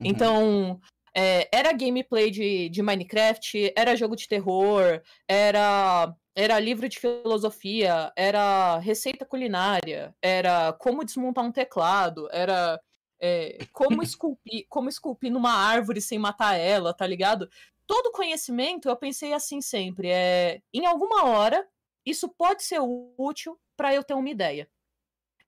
Uhum. 0.00 0.06
Então, 0.06 0.80
é, 1.14 1.48
era 1.50 1.72
gameplay 1.72 2.30
de, 2.30 2.68
de 2.68 2.82
Minecraft, 2.82 3.72
era 3.74 3.96
jogo 3.96 4.14
de 4.14 4.28
terror, 4.28 5.00
era, 5.26 6.14
era 6.34 6.60
livro 6.60 6.86
de 6.88 6.98
filosofia, 6.98 8.12
era 8.14 8.78
receita 8.78 9.24
culinária, 9.24 10.14
era 10.20 10.74
como 10.74 11.04
desmontar 11.04 11.42
um 11.42 11.50
teclado, 11.50 12.28
era 12.30 12.78
é, 13.18 13.58
como 13.72 14.02
esculpir, 14.04 14.66
como 14.68 14.90
esculpir 14.90 15.32
numa 15.32 15.52
árvore 15.52 16.02
sem 16.02 16.18
matar 16.18 16.54
ela, 16.54 16.92
tá 16.92 17.06
ligado? 17.06 17.48
Todo 17.86 18.12
conhecimento, 18.12 18.88
eu 18.88 18.96
pensei 18.96 19.32
assim 19.32 19.62
sempre, 19.62 20.10
é, 20.10 20.60
em 20.74 20.84
alguma 20.84 21.24
hora, 21.24 21.66
isso 22.04 22.28
pode 22.28 22.62
ser 22.62 22.80
útil 23.16 23.58
para 23.74 23.94
eu 23.94 24.04
ter 24.04 24.14
uma 24.14 24.28
ideia. 24.28 24.68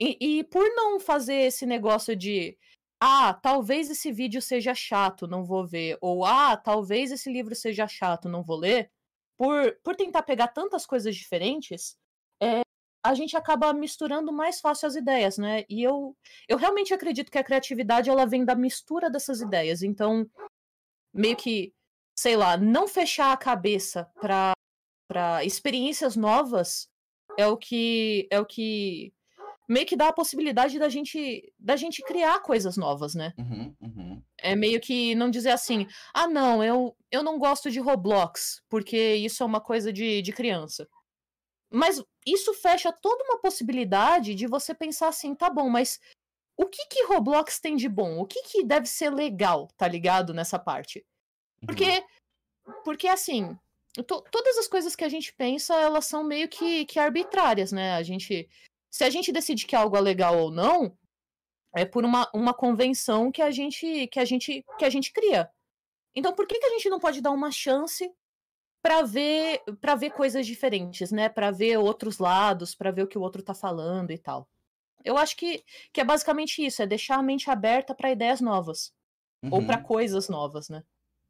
E, 0.00 0.38
e 0.38 0.44
por 0.44 0.64
não 0.74 1.00
fazer 1.00 1.34
esse 1.34 1.66
negócio 1.66 2.14
de 2.14 2.56
ah, 3.00 3.34
talvez 3.34 3.90
esse 3.90 4.11
vídeo 4.12 4.42
seja 4.42 4.74
chato, 4.74 5.26
não 5.26 5.44
vou 5.44 5.66
ver. 5.66 5.98
Ou, 6.00 6.24
ah, 6.24 6.56
talvez 6.56 7.12
esse 7.12 7.30
livro 7.30 7.54
seja 7.54 7.87
chato, 7.87 8.28
não 8.28 8.42
vou 8.42 8.56
ler. 8.56 8.90
Por, 9.37 9.78
por 9.84 9.94
tentar 9.94 10.22
pegar 10.24 10.48
tantas 10.48 10.84
coisas 10.84 11.14
diferentes, 11.14 11.96
é, 12.42 12.62
a 13.04 13.14
gente 13.14 13.37
acaba 13.37 13.72
misturando 13.72 14.32
mais 14.32 14.61
fácil 14.61 14.88
as 14.88 14.96
ideias, 14.96 15.38
né? 15.38 15.64
E 15.68 15.82
eu, 15.82 16.16
eu 16.48 16.56
realmente 16.56 16.92
acredito 16.92 17.30
que 17.30 17.38
a 17.38 17.44
criatividade 17.44 18.11
ela 18.11 18.26
vem 18.26 18.44
da 18.44 18.56
mistura 18.56 19.08
dessas 19.08 19.40
ideias. 19.40 19.82
Então, 19.82 20.28
meio 21.14 21.37
que, 21.37 21.72
sei 22.18 22.37
lá, 22.37 22.56
não 22.56 22.88
fechar 22.88 23.32
a 23.32 23.37
cabeça 23.37 24.11
para 24.20 25.44
experiências 25.44 26.16
novas 26.16 26.88
é 27.38 27.46
o 27.46 27.56
que 27.56 28.26
é 28.30 28.40
o 28.40 28.44
que 28.44 29.12
meio 29.68 29.87
que 29.87 29.96
dá 29.96 30.09
a 30.09 30.12
possibilidade 30.12 30.78
da 30.78 30.88
gente 30.88 31.52
da 31.59 31.76
gente 31.76 32.02
criar 32.02 32.40
coisas 32.40 32.76
novas, 32.76 33.14
né? 33.14 33.35
Uhum, 33.38 33.76
uhum. 33.81 34.22
É 34.38 34.57
meio 34.57 34.81
que 34.81 35.14
não 35.14 35.31
dizer 35.31 35.50
assim, 35.50 35.87
ah, 36.14 36.26
não, 36.26 36.64
eu, 36.64 36.96
eu 37.11 37.22
não 37.22 37.38
gosto 37.38 37.70
de 37.70 37.78
Roblox, 37.78 38.62
porque 38.68 39.14
isso 39.16 39.42
é 39.42 39.46
uma 39.46 39.61
coisa 39.61 39.92
de, 39.92 40.22
de 40.22 40.33
criança. 40.33 40.88
Mas 41.70 42.02
isso 42.26 42.54
fecha 42.54 42.90
toda 42.90 43.22
uma 43.24 43.38
possibilidade 43.40 44.35
de 44.35 44.46
você 44.46 44.74
pensar 44.74 45.09
assim, 45.09 45.35
tá 45.35 45.50
bom, 45.50 45.68
mas 45.68 46.00
o 46.57 46.64
que 46.66 46.87
que 46.87 47.04
Roblox 47.04 47.61
tem 47.61 47.76
de 47.76 47.88
bom? 47.88 48.18
O 48.18 48.26
que 48.26 48.42
que 48.42 48.64
deve 48.64 48.87
ser 48.87 49.11
legal, 49.11 49.68
tá 49.76 49.87
ligado, 49.87 50.33
nessa 50.33 50.59
parte? 50.59 51.04
uhum. 51.61 51.66
Porque, 51.66 52.04
porque 52.85 53.07
assim, 53.07 53.57
to- 54.07 54.24
todas 54.31 54.57
as 54.57 54.66
coisas 54.66 54.96
que 54.96 55.04
a 55.04 55.09
gente 55.09 55.33
pensa, 55.35 55.74
elas 55.74 56.07
são 56.07 56.24
meio 56.24 56.48
que, 56.48 56.87
que 56.87 56.98
arbitrárias, 56.98 57.70
né? 57.70 57.94
A 57.94 58.02
gente, 58.02 58.48
se 58.90 59.05
a 59.05 59.11
gente 59.11 59.33
decide 59.33 59.66
que 59.66 59.77
algo 59.77 59.96
é 59.96 60.01
legal 60.01 60.38
ou 60.38 60.51
não, 60.51 60.96
é 61.74 61.85
por 61.85 62.05
uma, 62.05 62.31
uma 62.35 62.55
convenção 62.55 63.31
que 63.33 63.42
a 63.42 63.51
gente 63.51 64.07
que 64.09 64.20
a 64.20 64.24
gente 64.24 64.64
que 64.79 64.85
a 64.85 64.90
gente 64.90 65.12
cria. 65.12 65.51
Então, 66.14 66.35
por 66.35 66.46
que, 66.46 66.59
que 66.59 66.66
a 66.66 66.70
gente 66.70 66.90
não 66.90 67.01
pode 67.01 67.20
dar 67.20 67.31
uma 67.33 67.51
chance 67.51 68.12
para 68.83 69.03
ver 69.03 69.62
para 69.81 69.94
ver 69.96 70.11
coisas 70.12 70.46
diferentes, 70.46 71.12
né? 71.12 71.29
Para 71.29 71.51
ver 71.51 71.79
outros 71.79 72.18
lados, 72.18 72.74
para 72.74 72.90
ver 72.92 73.03
o 73.05 73.09
que 73.09 73.18
o 73.18 73.22
outro 73.22 73.42
tá 73.42 73.55
falando 73.55 74.11
e 74.12 74.18
tal. 74.18 74.48
Eu 75.05 75.18
acho 75.18 75.37
que, 75.37 75.64
que 75.92 76.01
é 76.01 76.05
basicamente 76.05 76.64
isso, 76.64 76.83
é 76.83 76.87
deixar 76.87 77.18
a 77.18 77.22
mente 77.22 77.51
aberta 77.51 77.94
para 77.94 78.11
ideias 78.12 78.40
novas 78.40 78.92
ou 79.51 79.64
para 79.64 79.79
Uhum, 79.79 79.83
coisas 79.83 80.29
novas, 80.29 80.68
né? 80.70 80.85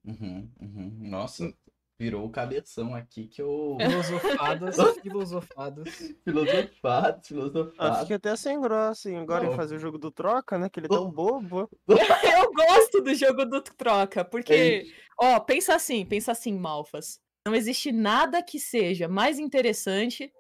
uhum, 0.05 0.53
uhum. 0.61 0.91
Nossa, 1.09 1.55
Virou 2.01 2.25
o 2.27 2.31
cabeção 2.31 2.95
aqui 2.95 3.27
que 3.27 3.43
eu. 3.43 3.77
Filosofadas, 3.83 4.77
filosofadas. 5.03 5.89
Filosofado, 6.25 7.19
Ah, 7.19 7.23
filosofado. 7.23 7.99
fiquei 8.01 8.17
até 8.17 8.37
sem 8.37 8.61
grossa, 8.61 9.11
hein? 9.11 9.19
Agora 9.19 9.45
Não. 9.45 9.53
em 9.53 9.57
fazer 9.57 9.77
o 9.77 9.79
jogo 9.79 9.99
do 9.99 10.11
troca, 10.11 10.57
né? 10.59 10.69
Que 10.69 10.79
ele 10.81 10.87
é 10.87 10.91
tão 10.91 11.11
bobo. 11.13 11.69
Eu 11.89 12.53
gosto 12.53 13.01
do 13.03 13.15
jogo 13.15 13.45
do 13.45 13.61
troca, 13.63 14.25
porque, 14.25 14.87
ó, 15.21 15.41
pensa 15.41 15.75
assim, 15.75 16.05
pensa 16.07 16.33
assim, 16.33 16.53
Malfas. 16.57 17.19
Não 17.47 17.55
existe 17.55 17.91
nada 17.91 18.43
que 18.43 18.61
seja 18.61 19.09
mais 19.09 19.39
interessante 19.39 20.31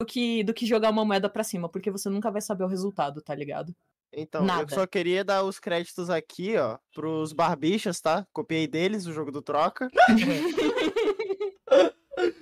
do 0.00 0.06
que, 0.06 0.44
do 0.44 0.52
que 0.54 0.66
jogar 0.66 0.90
uma 0.90 1.04
moeda 1.04 1.28
pra 1.28 1.42
cima, 1.44 1.68
porque 1.68 1.90
você 1.90 2.08
nunca 2.10 2.30
vai 2.30 2.40
saber 2.42 2.64
o 2.64 2.68
resultado, 2.68 3.20
tá 3.22 3.34
ligado? 3.34 3.74
Então, 4.12 4.42
eu 4.42 4.46
Nada. 4.46 4.74
só 4.74 4.86
queria 4.86 5.24
dar 5.24 5.42
os 5.42 5.58
créditos 5.58 6.10
aqui, 6.10 6.56
ó, 6.58 6.76
pros 6.94 7.32
barbichas, 7.32 7.98
tá? 8.00 8.26
Copiei 8.32 8.66
deles 8.66 9.06
o 9.06 9.12
jogo 9.12 9.32
do 9.32 9.40
troca. 9.40 9.88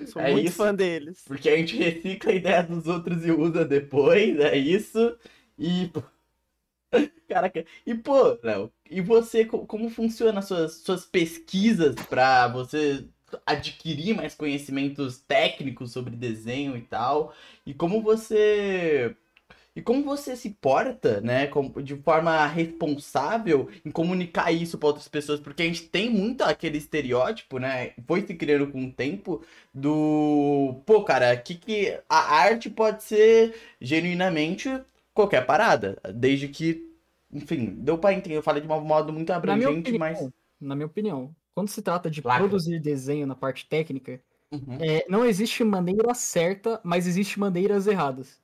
Sou 0.07 0.21
É 0.21 0.33
muito 0.33 0.49
isso. 0.49 0.57
fã 0.57 0.75
deles. 0.75 1.23
Porque 1.27 1.49
a 1.49 1.57
gente 1.57 1.77
recicla 1.77 2.33
a 2.33 2.35
ideia 2.35 2.63
dos 2.63 2.87
outros 2.87 3.25
e 3.25 3.31
usa 3.31 3.65
depois, 3.65 4.39
é 4.41 4.57
isso. 4.57 5.17
E. 5.59 5.89
pô, 5.89 6.03
Caraca, 7.29 7.65
e 7.87 7.95
pô, 7.95 8.37
Léo, 8.43 8.73
e 8.91 9.01
você, 9.01 9.45
co- 9.45 9.65
como 9.67 9.89
funciona 9.89 10.41
as 10.41 10.47
suas, 10.47 10.75
suas 10.83 11.05
pesquisas 11.05 11.95
pra 12.09 12.49
você 12.49 13.07
adquirir 13.47 14.17
mais 14.17 14.35
conhecimentos 14.35 15.19
técnicos 15.21 15.93
sobre 15.93 16.17
desenho 16.17 16.77
e 16.77 16.83
tal? 16.83 17.33
E 17.65 17.73
como 17.73 18.03
você. 18.03 19.15
E 19.75 19.81
como 19.81 20.03
você 20.05 20.37
se 20.37 20.51
porta, 20.51 21.21
né, 21.21 21.47
de 21.85 21.97
forma 21.97 22.45
responsável 22.47 23.69
em 23.85 23.91
comunicar 23.91 24.51
isso 24.53 24.77
pra 24.79 24.89
outras 24.89 25.07
pessoas? 25.09 25.39
Porque 25.41 25.63
a 25.63 25.67
gente 25.67 25.89
tem 25.89 26.11
muito 26.11 26.43
aquele 26.43 26.77
estereótipo, 26.79 27.59
né? 27.59 27.93
Foi 28.07 28.23
se 28.27 28.35
criando 28.35 28.67
com 28.71 28.85
o 28.85 28.93
tempo 28.93 29.45
do. 29.73 30.83
Pô, 30.85 31.05
cara, 31.05 31.37
que 31.37 31.55
que 31.55 31.99
a 32.09 32.35
arte 32.37 32.69
pode 32.69 33.03
ser 33.05 33.55
genuinamente 33.81 34.69
qualquer 35.15 35.47
parada, 35.47 36.01
desde 36.15 36.49
que, 36.49 36.85
enfim, 37.33 37.67
deu 37.79 37.97
pra 37.99 38.13
entender. 38.13 38.37
Eu 38.37 38.43
falei 38.43 38.61
de 38.63 38.69
um 38.69 38.81
modo 38.81 39.13
muito 39.13 39.31
Na 39.31 39.37
abrangente, 39.37 39.71
opinião, 39.71 39.99
mas. 39.99 40.31
na 40.61 40.75
minha 40.75 40.87
opinião, 40.87 41.35
quando 41.55 41.69
se 41.69 41.83
trata 41.83 42.11
de 42.11 42.23
Lacra. 42.23 42.41
produzir 42.41 42.79
desenho 42.81 43.27
na 43.27 43.35
parte 43.35 43.67
técnica, 43.69 44.23
Uhum. 44.53 44.79
é, 44.79 45.07
não 45.09 45.25
existe 45.27 45.65
maneira 45.65 46.15
certa, 46.15 46.81
mas 46.85 47.07
existe 47.07 47.39
maneiras 47.41 47.87
erradas. 47.87 48.39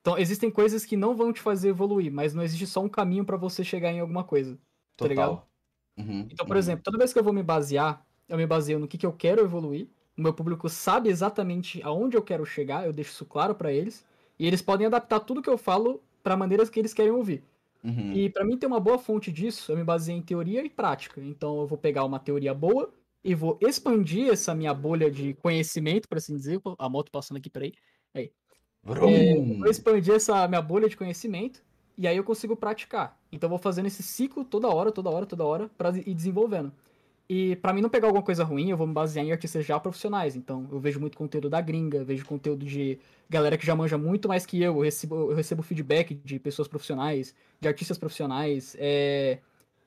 Então, 0.00 0.18
existem 0.18 0.50
coisas 0.50 0.84
que 0.84 0.96
não 0.96 1.14
vão 1.16 1.32
te 1.32 1.40
fazer 1.40 1.68
evoluir, 1.70 2.10
mas 2.12 2.34
não 2.34 2.42
existe 2.42 2.66
só 2.66 2.80
um 2.82 2.88
caminho 2.88 3.24
pra 3.24 3.36
você 3.36 3.62
chegar 3.64 3.92
em 3.92 4.00
alguma 4.00 4.24
coisa. 4.24 4.58
tá 4.98 5.08
ligado? 5.08 5.36
Total. 5.36 5.50
Uhum, 5.98 6.28
Então, 6.30 6.46
por 6.46 6.56
uhum. 6.56 6.58
exemplo, 6.58 6.82
toda 6.84 6.98
vez 6.98 7.12
que 7.12 7.18
eu 7.18 7.24
vou 7.24 7.32
me 7.32 7.42
basear, 7.42 8.06
eu 8.28 8.36
me 8.36 8.46
baseio 8.46 8.78
no 8.78 8.88
que, 8.88 8.98
que 8.98 9.06
eu 9.06 9.12
quero 9.12 9.42
evoluir. 9.42 9.88
O 10.16 10.22
meu 10.22 10.34
público 10.34 10.68
sabe 10.68 11.08
exatamente 11.08 11.82
aonde 11.82 12.16
eu 12.16 12.22
quero 12.22 12.44
chegar, 12.46 12.86
eu 12.86 12.92
deixo 12.92 13.10
isso 13.12 13.26
claro 13.26 13.54
pra 13.54 13.72
eles. 13.72 14.04
E 14.38 14.46
eles 14.46 14.62
podem 14.62 14.86
adaptar 14.86 15.20
tudo 15.20 15.42
que 15.42 15.50
eu 15.50 15.58
falo 15.58 16.02
pra 16.22 16.36
maneiras 16.36 16.70
que 16.70 16.78
eles 16.80 16.94
querem 16.94 17.12
ouvir. 17.12 17.44
Uhum. 17.82 18.12
E 18.12 18.30
pra 18.30 18.44
mim 18.44 18.58
ter 18.58 18.66
uma 18.66 18.80
boa 18.80 18.98
fonte 18.98 19.32
disso, 19.32 19.72
eu 19.72 19.76
me 19.76 19.84
baseio 19.84 20.16
em 20.18 20.22
teoria 20.22 20.64
e 20.64 20.70
prática. 20.70 21.20
Então 21.20 21.60
eu 21.60 21.66
vou 21.66 21.78
pegar 21.78 22.04
uma 22.04 22.18
teoria 22.20 22.54
boa 22.54 22.92
e 23.24 23.34
vou 23.34 23.58
expandir 23.60 24.30
essa 24.32 24.54
minha 24.54 24.74
bolha 24.74 25.10
de 25.10 25.34
conhecimento, 25.34 26.08
por 26.08 26.18
assim 26.18 26.36
dizer. 26.36 26.60
A 26.78 26.88
moto 26.88 27.10
passando 27.10 27.38
aqui, 27.38 27.50
peraí. 27.50 27.72
Vrum. 28.14 28.30
É, 28.86 29.32
eu 29.36 29.58
vou 29.58 29.70
expandir 29.70 30.14
essa 30.14 30.46
minha 30.48 30.62
bolha 30.62 30.88
de 30.88 30.96
conhecimento 30.96 31.62
e 31.96 32.06
aí 32.08 32.16
eu 32.16 32.24
consigo 32.24 32.56
praticar. 32.56 33.18
Então 33.30 33.46
eu 33.46 33.50
vou 33.50 33.58
fazendo 33.58 33.86
esse 33.86 34.02
ciclo 34.02 34.44
toda 34.44 34.68
hora, 34.68 34.90
toda 34.90 35.10
hora, 35.10 35.26
toda 35.26 35.44
hora 35.44 35.70
pra 35.76 35.90
ir 35.90 36.14
desenvolvendo. 36.14 36.72
E 37.28 37.54
pra 37.56 37.72
mim 37.72 37.80
não 37.80 37.88
pegar 37.88 38.08
alguma 38.08 38.24
coisa 38.24 38.42
ruim, 38.42 38.70
eu 38.70 38.76
vou 38.76 38.86
me 38.86 38.92
basear 38.92 39.24
em 39.24 39.30
artistas 39.32 39.64
já 39.64 39.78
profissionais. 39.78 40.34
Então 40.34 40.66
eu 40.72 40.80
vejo 40.80 40.98
muito 40.98 41.16
conteúdo 41.16 41.48
da 41.48 41.60
gringa, 41.60 42.04
vejo 42.04 42.24
conteúdo 42.26 42.64
de 42.66 42.98
galera 43.28 43.56
que 43.56 43.64
já 43.64 43.76
manja 43.76 43.96
muito 43.96 44.28
mais 44.28 44.44
que 44.46 44.60
eu. 44.60 44.76
Eu 44.76 44.82
recebo, 44.82 45.30
eu 45.30 45.36
recebo 45.36 45.62
feedback 45.62 46.14
de 46.14 46.38
pessoas 46.40 46.66
profissionais, 46.66 47.34
de 47.60 47.68
artistas 47.68 47.98
profissionais. 47.98 48.76
É, 48.78 49.38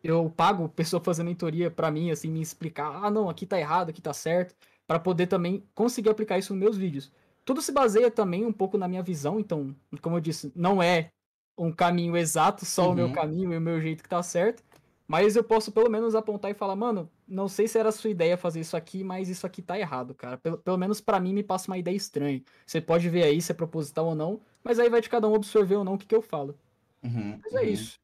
eu 0.03 0.29
pago 0.29 0.69
pessoa 0.69 1.03
fazer 1.03 1.23
mentoria 1.23 1.69
pra 1.71 1.91
mim, 1.91 2.12
assim, 2.12 2.29
me 2.29 2.41
explicar, 2.41 3.03
ah, 3.03 3.12
não, 3.12 3.29
aqui 3.29 3.45
tá 3.45 3.60
errado, 3.60 3.89
aqui 3.89 4.01
tá 4.01 4.13
certo, 4.13 4.56
Pra 4.88 4.99
poder 4.99 5.27
também 5.27 5.63
conseguir 5.73 6.10
aplicar 6.10 6.38
isso 6.38 6.53
nos 6.53 6.62
meus 6.62 6.77
vídeos. 6.77 7.12
Tudo 7.45 7.62
se 7.62 7.71
baseia 7.71 8.10
também 8.12 8.45
um 8.45 8.53
pouco 8.53 8.77
na 8.77 8.88
minha 8.88 9.03
visão, 9.03 9.39
então, 9.39 9.75
como 10.01 10.15
eu 10.17 10.21
disse, 10.21 10.51
não 10.56 10.82
é 10.82 11.10
um 11.58 11.71
caminho 11.71 12.15
exato, 12.17 12.65
só 12.65 12.89
o 12.91 12.93
meu 12.95 13.08
Uhum. 13.08 13.13
caminho 13.13 13.53
e 13.53 13.58
o 13.58 13.62
meu 13.62 13.79
jeito 13.82 14.01
que 14.03 14.10
tá 14.10 14.23
certo, 14.23 14.63
mas 15.08 15.36
eu 15.36 15.43
posso 15.43 15.71
pelo 15.71 15.89
menos 15.89 16.15
apontar 16.15 16.49
e 16.51 16.53
falar, 16.53 16.75
mano, 16.75 17.10
não 17.27 17.47
sei 17.47 17.67
se 17.67 17.77
era 17.77 17.89
a 17.89 17.91
sua 17.91 18.10
ideia 18.10 18.38
fazer 18.38 18.60
isso 18.62 18.75
aqui, 18.77 19.03
mas 19.03 19.29
isso 19.29 19.45
aqui 19.45 19.62
tá 19.62 19.77
errado, 19.77 20.15
cara. 20.15 20.38
Pelo, 20.38 20.58
pelo 20.58 20.77
menos 20.77 21.01
pra 21.01 21.19
mim 21.19 21.34
me 21.34 21.43
passa 21.43 21.69
uma 21.69 21.77
ideia 21.77 21.95
estranha. 21.95 22.41
Você 22.65 22.82
pode 22.82 23.10
ver 23.10 23.23
aí 23.23 23.41
se 23.41 23.51
é 23.51 23.56
proposital 23.56 24.08
ou 24.08 24.15
não, 24.15 24.41
mas 24.63 24.79
aí 24.79 24.89
vai 24.89 25.01
de 25.01 25.10
cada 25.10 25.27
um 25.27 25.36
absorver 25.36 25.75
ou 25.75 25.84
não 25.84 25.95
o 25.95 25.97
que, 25.97 26.06
que 26.08 26.15
eu 26.15 26.21
falo. 26.21 26.58
Uhum, 27.03 27.43
Mas 27.43 27.53
é 27.56 27.63
uhum. 27.63 27.69
isso. 27.69 27.99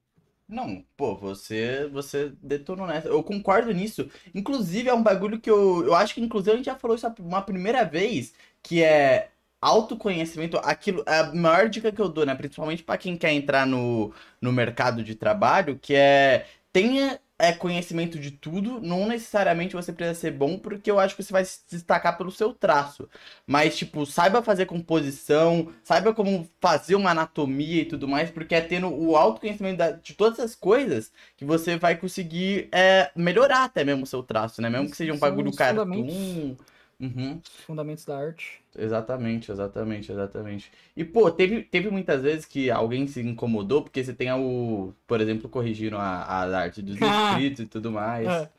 Não, 0.50 0.84
pô, 0.98 1.16
você 1.16 1.88
você 1.90 2.34
detonou 2.42 2.88
nessa. 2.88 3.08
Eu 3.08 3.24
concordo 3.24 3.72
nisso. 3.72 4.10
Inclusive, 4.34 4.90
é 4.90 4.94
um 4.94 5.04
bagulho 5.04 5.40
que 5.40 5.50
eu, 5.50 5.86
eu 5.86 5.94
acho 5.96 6.16
que, 6.16 6.22
inclusive, 6.22 6.52
a 6.54 6.56
gente 6.58 6.66
já 6.66 6.76
falou 6.76 6.96
isso 6.98 7.08
uma 7.20 7.42
primeira 7.42 7.86
vez, 7.86 8.34
que 8.64 8.84
é 8.84 9.30
autoconhecimento. 9.62 10.58
Aquilo, 10.58 11.04
a 11.06 11.34
maior 11.36 11.70
dica 11.70 11.92
que 11.92 12.02
eu 12.02 12.10
dou, 12.10 12.26
né? 12.26 12.34
Principalmente 12.34 12.84
pra 12.84 12.98
quem 12.98 13.16
quer 13.16 13.32
entrar 13.32 13.68
no, 13.68 14.12
no 14.42 14.52
mercado 14.52 15.04
de 15.04 15.14
trabalho, 15.16 15.78
que 15.80 15.94
é 15.94 16.48
tenha 16.74 17.20
é, 17.40 17.54
conhecimento 17.54 18.20
de 18.20 18.32
tudo. 18.32 18.82
Não 18.82 19.08
necessariamente 19.08 19.76
você 19.76 19.94
precisa 19.94 20.20
ser 20.20 20.32
bom, 20.32 20.60
porque 20.60 20.92
eu 20.92 21.00
acho 21.00 21.16
que 21.16 21.24
você 21.24 21.32
vai 21.32 21.46
se 21.46 21.62
destacar 21.72 22.18
pelo 22.18 22.32
seu 22.32 22.54
traço. 22.54 23.10
Mas, 23.48 23.78
tipo, 23.78 24.06
saiba 24.06 24.44
fazer 24.44 24.66
composição, 24.66 25.70
saiba 25.82 26.14
como 26.14 26.48
fazer 26.60 26.96
uma 26.96 27.12
anatomia 27.12 27.82
e 27.82 27.86
tudo 27.86 28.08
mais, 28.08 28.30
porque 28.30 28.54
é 28.54 28.62
tendo 28.62 28.90
o 28.90 29.16
autoconhecimento 29.16 29.82
de 30.04 30.14
todas 30.14 30.38
essas 30.38 30.54
coisas 30.54 31.12
que 31.38 31.46
você 31.46 31.78
vai 31.78 31.96
conseguir 31.96 32.68
é, 32.72 33.10
melhorar 33.16 33.64
até 33.64 33.84
mesmo 33.86 34.04
o 34.04 34.08
seu 34.08 34.22
traço, 34.22 34.62
né? 34.62 34.70
Mesmo 34.70 34.90
que 34.90 34.98
seja 34.98 35.14
um 35.14 35.18
bagulho 35.20 35.56
cartoon. 35.56 36.58
Fundamentos. 37.00 37.16
Uhum. 37.16 37.42
Os 37.44 37.66
fundamentos 37.66 38.06
da 38.06 38.18
arte. 38.18 38.62
Exatamente, 38.78 39.52
exatamente, 39.52 40.12
exatamente. 40.12 40.72
E, 40.96 41.04
pô, 41.04 41.32
teve, 41.32 41.64
teve 41.64 41.90
muitas 41.90 42.22
vezes 42.22 42.46
que 42.46 42.70
alguém 42.70 43.08
se 43.08 43.22
incomodou 43.22 43.82
porque 43.82 44.04
você 44.04 44.14
tem 44.14 44.32
o, 44.32 44.94
por 45.08 45.22
exemplo, 45.22 45.50
corrigindo 45.50 45.98
a, 45.98 46.24
a 46.24 46.58
arte 46.58 46.82
dos 46.82 46.98
inscritos 47.02 47.66
e 47.66 47.68
tudo 47.68 47.92
mais. 47.92 48.28
É. 48.28 48.50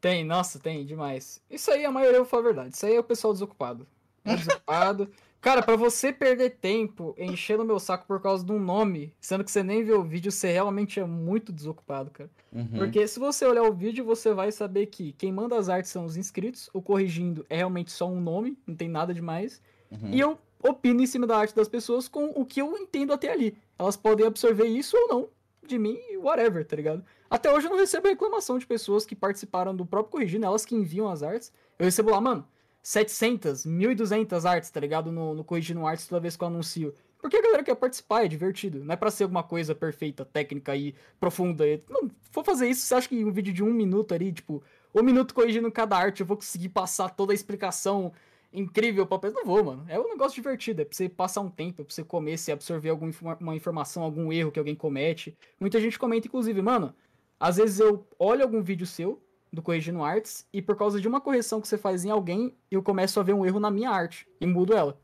Tem, 0.00 0.24
nossa, 0.24 0.58
tem, 0.58 0.84
demais. 0.84 1.40
Isso 1.48 1.70
aí, 1.70 1.84
a 1.84 1.90
maioria, 1.92 2.18
eu 2.18 2.24
falar 2.24 2.42
a 2.42 2.46
verdade. 2.46 2.74
Isso 2.74 2.84
aí 2.84 2.96
é 2.96 3.00
o 3.00 3.04
pessoal 3.04 3.32
desocupado. 3.32 3.86
É 4.24 4.34
desocupado. 4.34 5.08
Cara, 5.42 5.60
pra 5.60 5.74
você 5.74 6.12
perder 6.12 6.50
tempo 6.50 7.16
enchendo 7.18 7.64
meu 7.64 7.80
saco 7.80 8.06
por 8.06 8.22
causa 8.22 8.46
de 8.46 8.52
um 8.52 8.60
nome, 8.60 9.12
sendo 9.20 9.42
que 9.42 9.50
você 9.50 9.60
nem 9.60 9.82
viu 9.82 9.98
o 9.98 10.04
vídeo, 10.04 10.30
você 10.30 10.52
realmente 10.52 11.00
é 11.00 11.04
muito 11.04 11.52
desocupado, 11.52 12.12
cara. 12.12 12.30
Uhum. 12.52 12.78
Porque 12.78 13.08
se 13.08 13.18
você 13.18 13.44
olhar 13.44 13.64
o 13.64 13.72
vídeo, 13.72 14.04
você 14.04 14.32
vai 14.32 14.52
saber 14.52 14.86
que 14.86 15.10
quem 15.14 15.32
manda 15.32 15.58
as 15.58 15.68
artes 15.68 15.90
são 15.90 16.04
os 16.04 16.16
inscritos, 16.16 16.70
o 16.72 16.80
corrigindo 16.80 17.44
é 17.50 17.56
realmente 17.56 17.90
só 17.90 18.08
um 18.08 18.20
nome, 18.20 18.56
não 18.64 18.76
tem 18.76 18.88
nada 18.88 19.12
demais. 19.12 19.60
Uhum. 19.90 20.10
E 20.12 20.20
eu 20.20 20.38
opino 20.62 21.02
em 21.02 21.06
cima 21.08 21.26
da 21.26 21.36
arte 21.36 21.56
das 21.56 21.68
pessoas 21.68 22.06
com 22.06 22.26
o 22.36 22.46
que 22.46 22.62
eu 22.62 22.78
entendo 22.78 23.12
até 23.12 23.32
ali. 23.32 23.58
Elas 23.76 23.96
podem 23.96 24.24
absorver 24.24 24.66
isso 24.66 24.96
ou 24.96 25.08
não, 25.08 25.28
de 25.66 25.76
mim, 25.76 25.98
whatever, 26.18 26.64
tá 26.64 26.76
ligado? 26.76 27.04
Até 27.28 27.52
hoje 27.52 27.66
eu 27.66 27.70
não 27.70 27.78
recebo 27.78 28.06
reclamação 28.06 28.60
de 28.60 28.66
pessoas 28.66 29.04
que 29.04 29.16
participaram 29.16 29.74
do 29.74 29.84
próprio 29.84 30.12
Corrigindo, 30.12 30.46
elas 30.46 30.64
que 30.64 30.76
enviam 30.76 31.08
as 31.08 31.24
artes. 31.24 31.52
Eu 31.80 31.86
recebo 31.86 32.10
lá, 32.10 32.20
mano, 32.20 32.46
700, 32.82 33.64
1.200 33.64 34.44
artes, 34.44 34.70
tá 34.70 34.80
ligado? 34.80 35.12
No, 35.12 35.34
no 35.34 35.44
Corrigindo 35.44 35.86
Artes 35.86 36.06
toda 36.06 36.20
vez 36.20 36.36
que 36.36 36.42
eu 36.42 36.48
anuncio. 36.48 36.94
Porque 37.20 37.36
a 37.36 37.42
galera 37.42 37.62
quer 37.62 37.76
participar, 37.76 38.24
é 38.24 38.28
divertido. 38.28 38.84
Não 38.84 38.92
é 38.92 38.96
pra 38.96 39.10
ser 39.10 39.22
alguma 39.22 39.44
coisa 39.44 39.74
perfeita, 39.74 40.24
técnica 40.24 40.74
e 40.74 40.92
profunda. 41.20 41.64
Não, 41.88 42.10
for 42.32 42.44
fazer 42.44 42.68
isso, 42.68 42.80
você 42.84 42.94
acha 42.96 43.08
que 43.08 43.24
um 43.24 43.30
vídeo 43.30 43.52
de 43.52 43.62
um 43.62 43.72
minuto 43.72 44.12
ali, 44.12 44.32
tipo, 44.32 44.60
um 44.92 45.02
minuto 45.02 45.32
corrigindo 45.32 45.70
cada 45.70 45.96
arte, 45.96 46.20
eu 46.20 46.26
vou 46.26 46.36
conseguir 46.36 46.70
passar 46.70 47.08
toda 47.10 47.32
a 47.32 47.34
explicação 47.34 48.12
incrível 48.52 49.06
pra 49.06 49.20
pessoa? 49.20 49.40
Não 49.40 49.46
vou, 49.46 49.62
mano. 49.64 49.84
É 49.88 49.98
um 50.00 50.08
negócio 50.08 50.34
divertido, 50.34 50.82
é 50.82 50.84
pra 50.84 50.96
você 50.96 51.08
passar 51.08 51.40
um 51.42 51.48
tempo, 51.48 51.80
é 51.82 51.84
pra 51.84 51.94
você 51.94 52.02
comer, 52.02 52.36
você 52.36 52.50
absorver 52.50 52.90
alguma 52.90 53.10
informa- 53.10 53.38
uma 53.40 53.54
informação, 53.56 54.02
algum 54.02 54.32
erro 54.32 54.50
que 54.50 54.58
alguém 54.58 54.74
comete. 54.74 55.36
Muita 55.60 55.80
gente 55.80 55.98
comenta, 55.98 56.26
inclusive, 56.26 56.60
mano, 56.60 56.92
às 57.38 57.56
vezes 57.56 57.78
eu 57.78 58.04
olho 58.18 58.42
algum 58.42 58.60
vídeo 58.60 58.86
seu, 58.86 59.22
do 59.52 59.62
Corrigindo 59.62 60.02
Artes, 60.02 60.46
e 60.52 60.62
por 60.62 60.76
causa 60.76 61.00
de 61.00 61.06
uma 61.06 61.20
correção 61.20 61.60
que 61.60 61.68
você 61.68 61.76
faz 61.78 62.04
em 62.04 62.10
alguém, 62.10 62.54
eu 62.70 62.82
começo 62.82 63.20
a 63.20 63.22
ver 63.22 63.34
um 63.34 63.44
erro 63.44 63.60
na 63.60 63.70
minha 63.70 63.90
arte, 63.90 64.26
e 64.40 64.46
mudo 64.46 64.74
ela, 64.74 64.98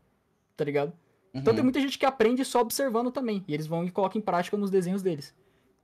tá 0.57 0.63
ligado? 0.65 0.91
Então 1.33 1.53
tem 1.53 1.61
Uhum. 1.61 1.65
muita 1.65 1.79
gente 1.79 1.97
que 1.99 2.05
aprende 2.05 2.43
só 2.43 2.59
observando 2.61 3.11
também. 3.11 3.43
E 3.47 3.53
eles 3.53 3.67
vão 3.67 3.83
e 3.85 3.91
colocam 3.91 4.19
em 4.19 4.23
prática 4.23 4.57
nos 4.57 4.71
desenhos 4.71 5.01
deles. 5.03 5.33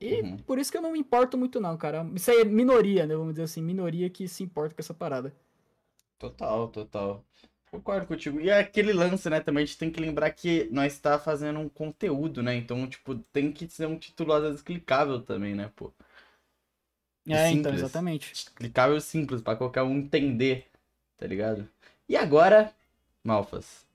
E 0.01 0.21
Uhum. 0.21 0.38
por 0.45 0.60
isso 0.60 0.71
que 0.71 0.78
eu 0.78 0.82
não 0.82 0.91
me 0.91 0.99
importo 0.99 1.38
muito, 1.38 1.60
não, 1.62 1.78
cara. 1.78 2.06
Isso 2.15 2.32
aí 2.32 2.41
é 2.41 2.45
minoria, 2.45 3.06
né? 3.06 3.15
Vamos 3.15 3.34
dizer 3.34 3.43
assim, 3.43 3.62
minoria 3.62 4.10
que 4.10 4.28
se 4.28 4.43
importa 4.43 4.75
com 4.75 4.82
essa 4.82 4.93
parada. 4.93 5.34
Total, 6.17 6.67
total. 6.69 7.25
Concordo 7.71 8.08
contigo. 8.08 8.39
E 8.39 8.49
é 8.49 8.60
aquele 8.60 8.93
lance, 8.93 9.30
né, 9.30 9.39
também, 9.41 9.63
a 9.63 9.65
gente 9.65 9.78
tem 9.78 9.91
que 9.91 9.99
lembrar 9.99 10.32
que 10.32 10.69
nós 10.71 10.93
está 10.93 11.19
fazendo 11.19 11.60
um 11.60 11.67
conteúdo, 11.69 12.41
né? 12.41 12.56
Então, 12.56 12.88
tipo, 12.88 13.15
tem 13.34 13.51
que 13.51 13.67
ser 13.67 13.86
um 13.88 13.97
título 13.99 14.32
às 14.34 14.43
vezes 14.43 14.62
clicável 14.62 15.21
também, 15.21 15.54
né, 15.56 15.71
pô? 15.75 15.91
E 17.25 17.33
É, 17.33 17.49
então, 17.49 17.71
simples. 17.71 17.81
exatamente. 17.81 18.45
Clicável 18.55 18.99
simples, 19.01 19.41
pra 19.41 19.55
qualquer 19.55 19.81
um 19.83 19.97
entender. 19.97 20.67
tá 21.17 21.25
ligado? 21.25 21.67
E 22.09 22.15
agora, 22.17 22.73
Malfas. 23.23 23.85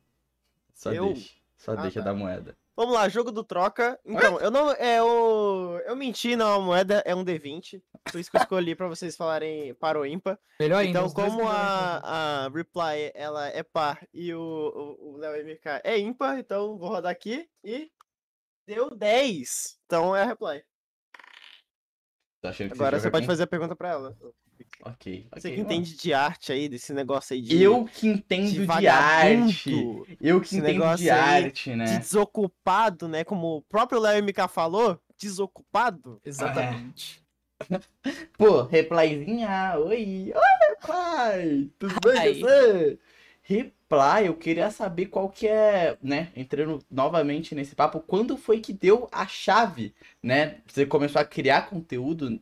Só 0.75 0.93
Eu? 0.93 1.07
deixa. 1.13 1.35
Só 1.59 1.73
Ah, 1.73 1.77
deixa 1.83 2.01
tá. 2.01 2.07
da 2.07 2.15
moeda. 2.15 2.57
Vamos 2.75 2.95
lá, 2.95 3.07
jogo 3.11 3.31
do 3.31 3.45
troca. 3.45 4.01
Então, 4.07 4.41
eu 4.41 4.51
não. 4.51 4.71
É 4.73 5.03
o. 5.03 5.79
Eu 5.85 5.95
menti, 5.95 6.35
não, 6.35 6.55
a 6.55 6.61
moeda 6.61 7.03
é 7.05 7.15
um 7.15 7.23
D20. 7.23 7.83
Por 8.11 8.19
isso 8.19 8.31
que 8.31 8.39
eu 8.39 8.41
escolhi 8.41 8.75
pra 8.75 8.89
vocês 8.89 9.15
falarem 9.15 9.75
par 9.75 9.99
ou 9.99 10.07
ímpar. 10.07 10.39
Melhor 10.59 10.79
ainda. 10.79 10.91
Então, 10.91 11.07
os 11.07 11.13
dois 11.13 11.27
como 11.29 11.45
melhores, 11.45 11.61
né? 11.61 12.01
a, 12.03 12.47
a 12.47 12.49
Reply 12.49 13.13
ela 13.15 13.49
é 13.49 13.63
par 13.63 14.09
e 14.15 14.33
o, 14.33 14.41
o, 14.41 15.13
o 15.13 15.17
Léo 15.19 15.45
MK 15.47 15.83
é 15.85 15.99
ímpar, 15.99 16.39
então 16.39 16.79
vou 16.79 16.89
rodar 16.89 17.13
aqui 17.13 17.47
e 17.63 17.91
deu 18.67 18.89
10. 18.97 19.79
Então 19.85 20.17
é 20.17 20.23
a 20.23 20.27
Reply. 20.27 20.63
Que 22.43 22.63
Agora 22.73 22.99
você 22.99 23.11
pode 23.11 23.27
com- 23.27 23.33
fazer 23.33 23.43
a 23.43 23.47
pergunta 23.47 23.77
pra 23.77 23.91
ela. 23.91 24.17
Ok. 24.85 25.27
Você 25.35 25.49
ok, 25.49 25.55
que 25.55 25.61
entende 25.61 25.95
de 25.97 26.15
arte 26.15 26.53
aí, 26.53 26.69
desse 26.69 26.93
negócio 26.95 27.35
aí 27.35 27.43
de. 27.43 27.63
Eu 27.63 27.85
que 27.85 28.07
entendo 28.09 28.51
de, 28.51 28.61
arte. 28.89 29.71
vagabundo, 29.71 30.07
Eu 30.21 30.41
que 30.41 30.47
esse 30.47 30.59
entendo 30.59 30.97
de 30.97 31.11
arte, 31.11 31.71
de 31.71 31.77
né? 31.77 31.99
desocupado, 31.99 33.07
né? 33.09 33.23
Como 33.25 33.57
o 33.59 33.63
próprio 33.63 34.01
Léo 34.01 34.23
MK 34.23 34.49
falou, 34.49 34.99
desocupado. 35.19 36.19
Exatamente. 36.25 37.23
Pô, 38.39 38.63
replyzinha. 38.63 39.75
Oi. 39.79 40.33
Oi, 40.35 40.69
reply. 40.71 41.71
Tudo 41.79 41.95
bem 42.03 42.35
com 42.35 42.41
você? 42.41 42.99
Reply, 43.91 44.27
eu 44.27 44.37
queria 44.37 44.71
saber 44.71 45.07
qual 45.07 45.29
que 45.29 45.49
é, 45.49 45.99
né? 46.01 46.31
Entrando 46.37 46.79
novamente 46.91 47.55
nesse 47.57 47.75
papo, 47.75 48.01
quando 48.01 48.37
foi 48.37 48.61
que 48.61 48.73
deu 48.73 49.09
a 49.11 49.27
chave, 49.27 49.93
né? 50.23 50.61
Você 50.67 50.87
começou 50.87 51.21
a 51.21 51.25
criar 51.25 51.69
conteúdo 51.69 52.41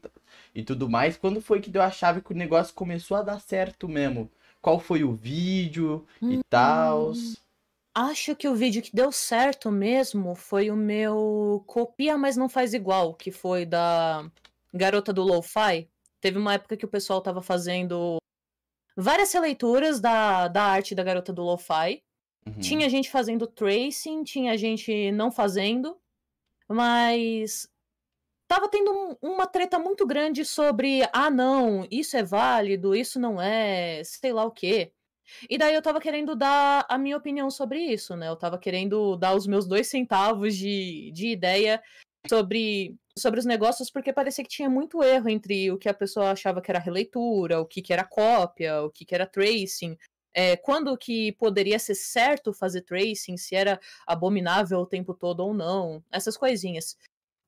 e 0.55 0.63
tudo 0.63 0.91
mais. 0.91 1.17
Quando 1.17 1.41
foi 1.41 1.61
que 1.61 1.71
deu 1.71 1.81
a 1.83 1.91
chave 1.91 2.21
que 2.21 2.33
o 2.33 2.37
negócio 2.37 2.75
começou 2.75 3.17
a 3.17 3.23
dar 3.23 3.41
certo 3.41 3.89
mesmo? 3.89 4.31
Qual 4.61 4.79
foi 4.79 5.03
o 5.05 5.15
vídeo 5.15 6.07
e 6.29 6.37
Hum. 6.37 6.41
tal? 6.51 7.13
Acho 7.95 8.37
que 8.37 8.47
o 8.49 8.55
vídeo 8.55 8.83
que 8.83 8.95
deu 8.95 9.11
certo 9.11 9.71
mesmo 9.73 10.35
foi 10.35 10.71
o 10.71 10.77
meu 10.77 11.65
copia, 11.67 12.17
mas 12.17 12.37
não 12.37 12.49
faz 12.49 12.73
igual, 12.75 13.15
que 13.15 13.33
foi 13.33 13.65
da 13.67 14.31
Garota 14.73 15.13
do 15.13 15.23
Lo-Fi. 15.23 15.89
Teve 16.21 16.39
uma 16.39 16.55
época 16.55 16.77
que 16.77 16.85
o 16.85 16.89
pessoal 16.89 17.21
tava 17.21 17.43
fazendo 17.43 18.19
várias 19.01 19.33
releituras 19.33 20.01
da, 20.01 20.49
da 20.49 20.65
arte 20.65 20.95
da 20.95 21.05
Garota 21.05 21.33
do 21.33 21.43
Lo-Fi. 21.43 22.03
Uhum. 22.47 22.59
Tinha 22.61 22.89
gente 22.89 23.11
fazendo 23.11 23.47
tracing, 23.47 24.25
tinha 24.25 24.57
gente 24.59 25.13
não 25.13 25.31
fazendo, 25.31 25.97
mas 26.69 27.69
tava 28.49 28.69
tendo 28.69 28.91
um- 28.91 29.17
uma 29.21 29.47
treta 29.47 29.79
muito 29.79 30.07
grande 30.07 30.45
sobre, 30.45 31.03
ah, 31.13 31.31
não, 31.31 31.87
isso 31.91 32.17
é 32.17 32.23
válido, 32.23 32.95
isso 32.95 33.19
não 33.21 33.41
é, 33.41 34.03
sei 34.05 34.33
lá 34.33 34.45
o 34.45 34.51
quê. 34.51 34.93
E 35.49 35.59
daí 35.59 35.75
eu 35.75 35.83
tava 35.83 36.01
querendo 36.01 36.35
dar 36.35 36.87
a 36.89 36.97
minha 36.97 37.17
opinião 37.17 37.51
sobre 37.51 37.79
isso, 37.81 38.17
né? 38.17 38.29
Eu 38.29 38.37
tava 38.37 38.59
querendo 38.59 39.15
dar 39.17 39.35
os 39.35 39.47
meus 39.47 39.67
dois 39.67 39.87
centavos 39.87 40.57
de, 40.57 41.11
de 41.13 41.29
ideia 41.29 41.83
sobre, 42.29 42.97
sobre 43.19 43.41
os 43.41 43.47
negócios, 43.47 43.91
porque 43.91 44.13
parecia 44.13 44.45
que 44.45 44.51
tinha 44.51 44.69
muito 44.69 45.03
erro 45.03 45.29
entre 45.29 45.71
o 45.71 45.79
que 45.79 45.89
a 45.89 45.95
pessoa 45.95 46.33
achava 46.33 46.61
que 46.61 46.71
era 46.71 46.79
releitura, 46.79 47.61
o 47.61 47.67
que, 47.67 47.83
que 47.83 47.93
era 47.93 48.05
cópia, 48.05 48.83
o 48.83 48.91
que, 48.91 49.05
que 49.05 49.15
era 49.15 49.27
tracing. 49.27 49.97
É, 50.35 50.57
quando 50.57 50.97
que 50.97 51.33
poderia 51.33 51.79
ser 51.79 51.95
certo 51.95 52.53
fazer 52.53 52.83
tracing, 52.83 53.37
se 53.37 53.55
era 53.55 53.81
abominável 54.07 54.79
o 54.79 54.87
tempo 54.87 55.15
todo 55.15 55.41
ou 55.41 55.55
não, 55.55 56.03
essas 56.11 56.37
coisinhas. 56.37 56.97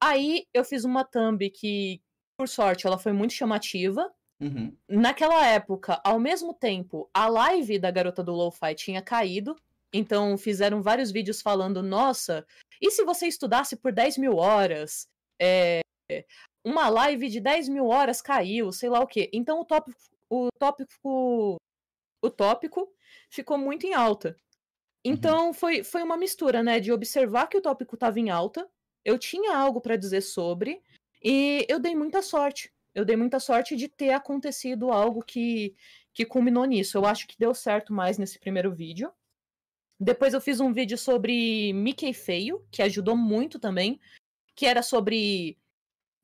Aí 0.01 0.47
eu 0.53 0.65
fiz 0.65 0.85
uma 0.85 1.05
thumb 1.05 1.49
que, 1.51 2.01
por 2.37 2.49
sorte, 2.49 2.87
ela 2.87 2.99
foi 2.99 3.13
muito 3.13 3.35
chamativa. 3.35 4.11
Uhum. 4.41 4.75
Naquela 4.89 5.47
época, 5.47 6.01
ao 6.03 6.19
mesmo 6.19 6.55
tempo, 6.55 7.09
a 7.13 7.29
live 7.29 7.79
da 7.79 7.91
garota 7.91 8.23
do 8.23 8.33
Lo-Fi 8.33 8.75
tinha 8.75 9.03
caído. 9.03 9.55
Então 9.93 10.37
fizeram 10.39 10.83
vários 10.83 11.11
vídeos 11.11 11.43
falando: 11.43 11.83
nossa, 11.83 12.47
e 12.81 12.91
se 12.91 13.05
você 13.05 13.27
estudasse 13.27 13.77
por 13.77 13.93
10 13.93 14.19
mil 14.19 14.37
horas? 14.37 15.09
É, 15.41 15.81
uma 16.65 16.89
live 16.89 17.29
de 17.29 17.41
10 17.41 17.69
mil 17.69 17.87
horas 17.87 18.21
caiu, 18.21 18.73
sei 18.73 18.89
lá 18.89 19.01
o 19.01 19.07
quê. 19.07 19.31
Então 19.33 19.61
o 19.61 19.65
tópico, 19.65 19.99
o 20.29 20.49
tópico, 20.59 21.57
o 22.23 22.31
tópico 22.31 22.93
ficou 23.31 23.59
muito 23.59 23.87
em 23.87 23.95
alta. 23.95 24.37
Então 25.05 25.53
foi, 25.55 25.83
foi 25.83 26.03
uma 26.03 26.17
mistura, 26.17 26.63
né, 26.63 26.79
de 26.79 26.93
observar 26.93 27.47
que 27.47 27.57
o 27.57 27.63
tópico 27.63 27.95
estava 27.95 28.21
em 28.21 28.29
alta, 28.29 28.69
eu 29.05 29.19
tinha 29.19 29.57
algo 29.57 29.81
para 29.81 29.97
dizer 29.97 30.21
sobre, 30.21 30.83
e 31.23 31.67
eu 31.69 31.79
dei 31.79 31.95
muita 31.95 32.23
sorte. 32.23 32.73
Eu 32.95 33.05
dei 33.05 33.17
muita 33.17 33.39
sorte 33.39 33.77
de 33.77 33.89
ter 33.89 34.11
acontecido 34.11 34.91
algo 34.91 35.23
que, 35.23 35.75
que 36.13 36.27
culminou 36.27 36.65
nisso. 36.65 36.99
Eu 36.99 37.07
acho 37.07 37.27
que 37.27 37.39
deu 37.39 37.55
certo 37.55 37.93
mais 37.93 38.19
nesse 38.19 38.39
primeiro 38.39 38.75
vídeo. 38.75 39.13
Depois 40.01 40.33
eu 40.33 40.41
fiz 40.41 40.61
um 40.61 40.73
vídeo 40.73 40.97
sobre 40.97 41.73
Mickey 41.75 42.15
feio, 42.15 42.65
que 42.71 42.81
ajudou 42.81 43.15
muito 43.15 43.59
também, 43.59 44.01
que 44.57 44.65
era 44.65 44.83
sobre 44.83 45.59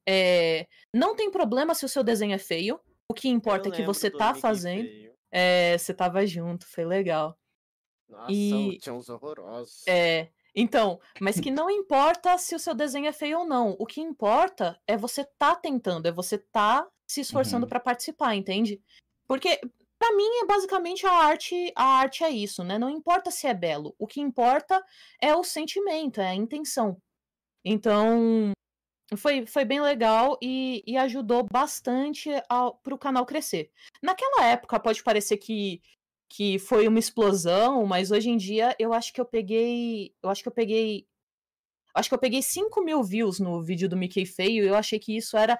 é, 0.08 0.66
não 0.94 1.14
tem 1.14 1.30
problema 1.30 1.74
se 1.74 1.84
o 1.84 1.88
seu 1.88 2.02
desenho 2.02 2.32
é 2.34 2.38
feio. 2.38 2.80
O 3.10 3.14
que 3.14 3.28
importa 3.28 3.68
é 3.68 3.72
que 3.72 3.84
você 3.84 4.10
tá 4.10 4.28
Mickey 4.28 4.40
fazendo. 4.40 4.88
feio. 4.88 5.12
É, 5.30 5.76
você 5.76 5.92
tava 5.92 6.24
junto, 6.26 6.66
foi 6.66 6.84
legal. 6.86 7.38
Nossa, 8.08 8.32
E- 8.32 8.78
tinha 8.80 8.94
uns 8.94 9.08
horrorosos. 9.10 9.86
É, 9.86 10.30
então, 10.54 10.98
mas 11.20 11.38
que 11.38 11.50
não 11.50 11.68
importa 11.70 12.38
se 12.38 12.54
o 12.54 12.58
seu 12.58 12.74
desenho 12.74 13.06
é 13.06 13.12
feio 13.12 13.40
ou 13.40 13.44
não. 13.46 13.76
O 13.78 13.84
que 13.84 14.00
importa 14.00 14.80
é 14.86 14.96
você 14.96 15.24
tá 15.24 15.54
tentando, 15.54 16.06
é 16.06 16.12
você 16.12 16.38
tá 16.38 16.88
se 17.06 17.20
esforçando 17.20 17.64
Uhum. 17.64 17.68
pra 17.68 17.80
participar, 17.80 18.34
entende? 18.34 18.80
Porque 19.28 19.60
pra 19.98 20.14
mim 20.14 20.28
é 20.42 20.46
basicamente 20.46 21.06
a 21.06 21.12
arte, 21.12 21.72
a 21.74 21.84
arte 21.84 22.24
é 22.24 22.30
isso, 22.30 22.62
né? 22.64 22.78
Não 22.78 22.90
importa 22.90 23.30
se 23.30 23.46
é 23.46 23.54
belo, 23.54 23.94
o 23.98 24.06
que 24.06 24.20
importa 24.20 24.82
é 25.20 25.34
o 25.34 25.44
sentimento, 25.44 26.20
é 26.20 26.28
a 26.28 26.34
intenção. 26.34 26.96
Então, 27.64 28.52
foi, 29.16 29.46
foi 29.46 29.64
bem 29.64 29.80
legal 29.80 30.38
e, 30.42 30.82
e 30.86 30.96
ajudou 30.96 31.44
bastante 31.50 32.30
ao, 32.48 32.76
pro 32.78 32.98
canal 32.98 33.26
crescer. 33.26 33.70
Naquela 34.02 34.44
época 34.46 34.80
pode 34.80 35.02
parecer 35.02 35.36
que 35.36 35.80
que 36.28 36.58
foi 36.58 36.88
uma 36.88 36.98
explosão, 36.98 37.86
mas 37.86 38.10
hoje 38.10 38.30
em 38.30 38.36
dia 38.36 38.74
eu 38.78 38.92
acho 38.92 39.12
que 39.12 39.20
eu 39.20 39.24
peguei. 39.24 40.14
Eu 40.22 40.30
acho 40.30 40.42
que 40.42 40.48
eu 40.48 40.52
peguei. 40.52 41.06
Acho 41.96 42.10
que 42.10 42.14
eu 42.14 42.18
peguei 42.18 42.42
5 42.42 42.82
mil 42.84 43.02
views 43.02 43.40
no 43.40 43.62
vídeo 43.62 43.88
do 43.88 43.96
Mickey 43.96 44.26
Feio 44.26 44.64
e 44.64 44.68
eu 44.68 44.74
achei 44.74 44.98
que 44.98 45.16
isso 45.16 45.36
era. 45.36 45.58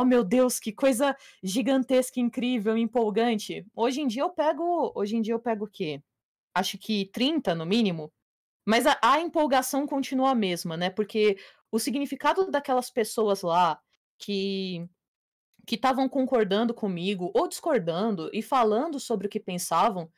Oh 0.00 0.04
meu 0.04 0.22
Deus, 0.22 0.60
que 0.60 0.72
coisa 0.72 1.16
gigantesca, 1.42 2.20
incrível, 2.20 2.76
empolgante. 2.76 3.66
Hoje 3.74 4.02
em 4.02 4.06
dia 4.06 4.22
eu 4.22 4.30
pego. 4.30 4.92
Hoje 4.94 5.16
em 5.16 5.22
dia 5.22 5.34
eu 5.34 5.40
pego 5.40 5.64
o 5.64 5.68
quê? 5.68 6.02
Acho 6.54 6.76
que 6.78 7.06
30 7.06 7.54
no 7.54 7.64
mínimo. 7.66 8.12
Mas 8.66 8.86
a, 8.86 8.98
a 9.02 9.20
empolgação 9.20 9.86
continua 9.86 10.30
a 10.30 10.34
mesma, 10.34 10.76
né? 10.76 10.90
Porque 10.90 11.38
o 11.72 11.78
significado 11.78 12.50
daquelas 12.50 12.90
pessoas 12.90 13.42
lá 13.42 13.80
que 14.18 14.86
que 15.66 15.74
estavam 15.74 16.08
concordando 16.08 16.72
comigo 16.72 17.30
ou 17.34 17.46
discordando 17.46 18.30
e 18.32 18.40
falando 18.40 18.98
sobre 18.98 19.26
o 19.26 19.30
que 19.30 19.38
pensavam, 19.38 20.10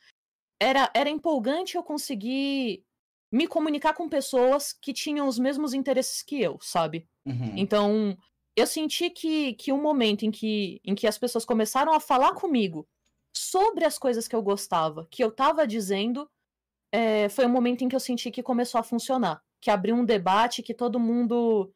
era, 0.57 0.89
era 0.95 1.09
empolgante 1.09 1.75
eu 1.75 1.83
conseguir 1.83 2.85
me 3.31 3.47
comunicar 3.47 3.93
com 3.93 4.09
pessoas 4.09 4.73
que 4.73 4.91
tinham 4.91 5.27
os 5.27 5.39
mesmos 5.39 5.73
interesses 5.73 6.21
que 6.21 6.41
eu, 6.41 6.59
sabe? 6.61 7.07
Uhum. 7.25 7.53
Então, 7.55 8.17
eu 8.55 8.67
senti 8.67 9.09
que, 9.09 9.53
que 9.53 9.71
um 9.71 9.81
momento 9.81 10.25
em 10.25 10.31
que, 10.31 10.81
em 10.83 10.93
que 10.93 11.07
as 11.07 11.17
pessoas 11.17 11.45
começaram 11.45 11.93
a 11.93 11.99
falar 11.99 12.33
comigo 12.33 12.87
sobre 13.33 13.85
as 13.85 13.97
coisas 13.97 14.27
que 14.27 14.35
eu 14.35 14.41
gostava, 14.41 15.07
que 15.09 15.23
eu 15.23 15.31
tava 15.31 15.65
dizendo, 15.65 16.29
é, 16.91 17.29
foi 17.29 17.45
um 17.45 17.49
momento 17.49 17.83
em 17.83 17.87
que 17.87 17.95
eu 17.95 17.99
senti 17.99 18.29
que 18.29 18.43
começou 18.43 18.79
a 18.79 18.83
funcionar. 18.83 19.41
Que 19.61 19.71
abriu 19.71 19.95
um 19.95 20.03
debate 20.03 20.61
que 20.61 20.73
todo 20.73 20.99
mundo. 20.99 21.71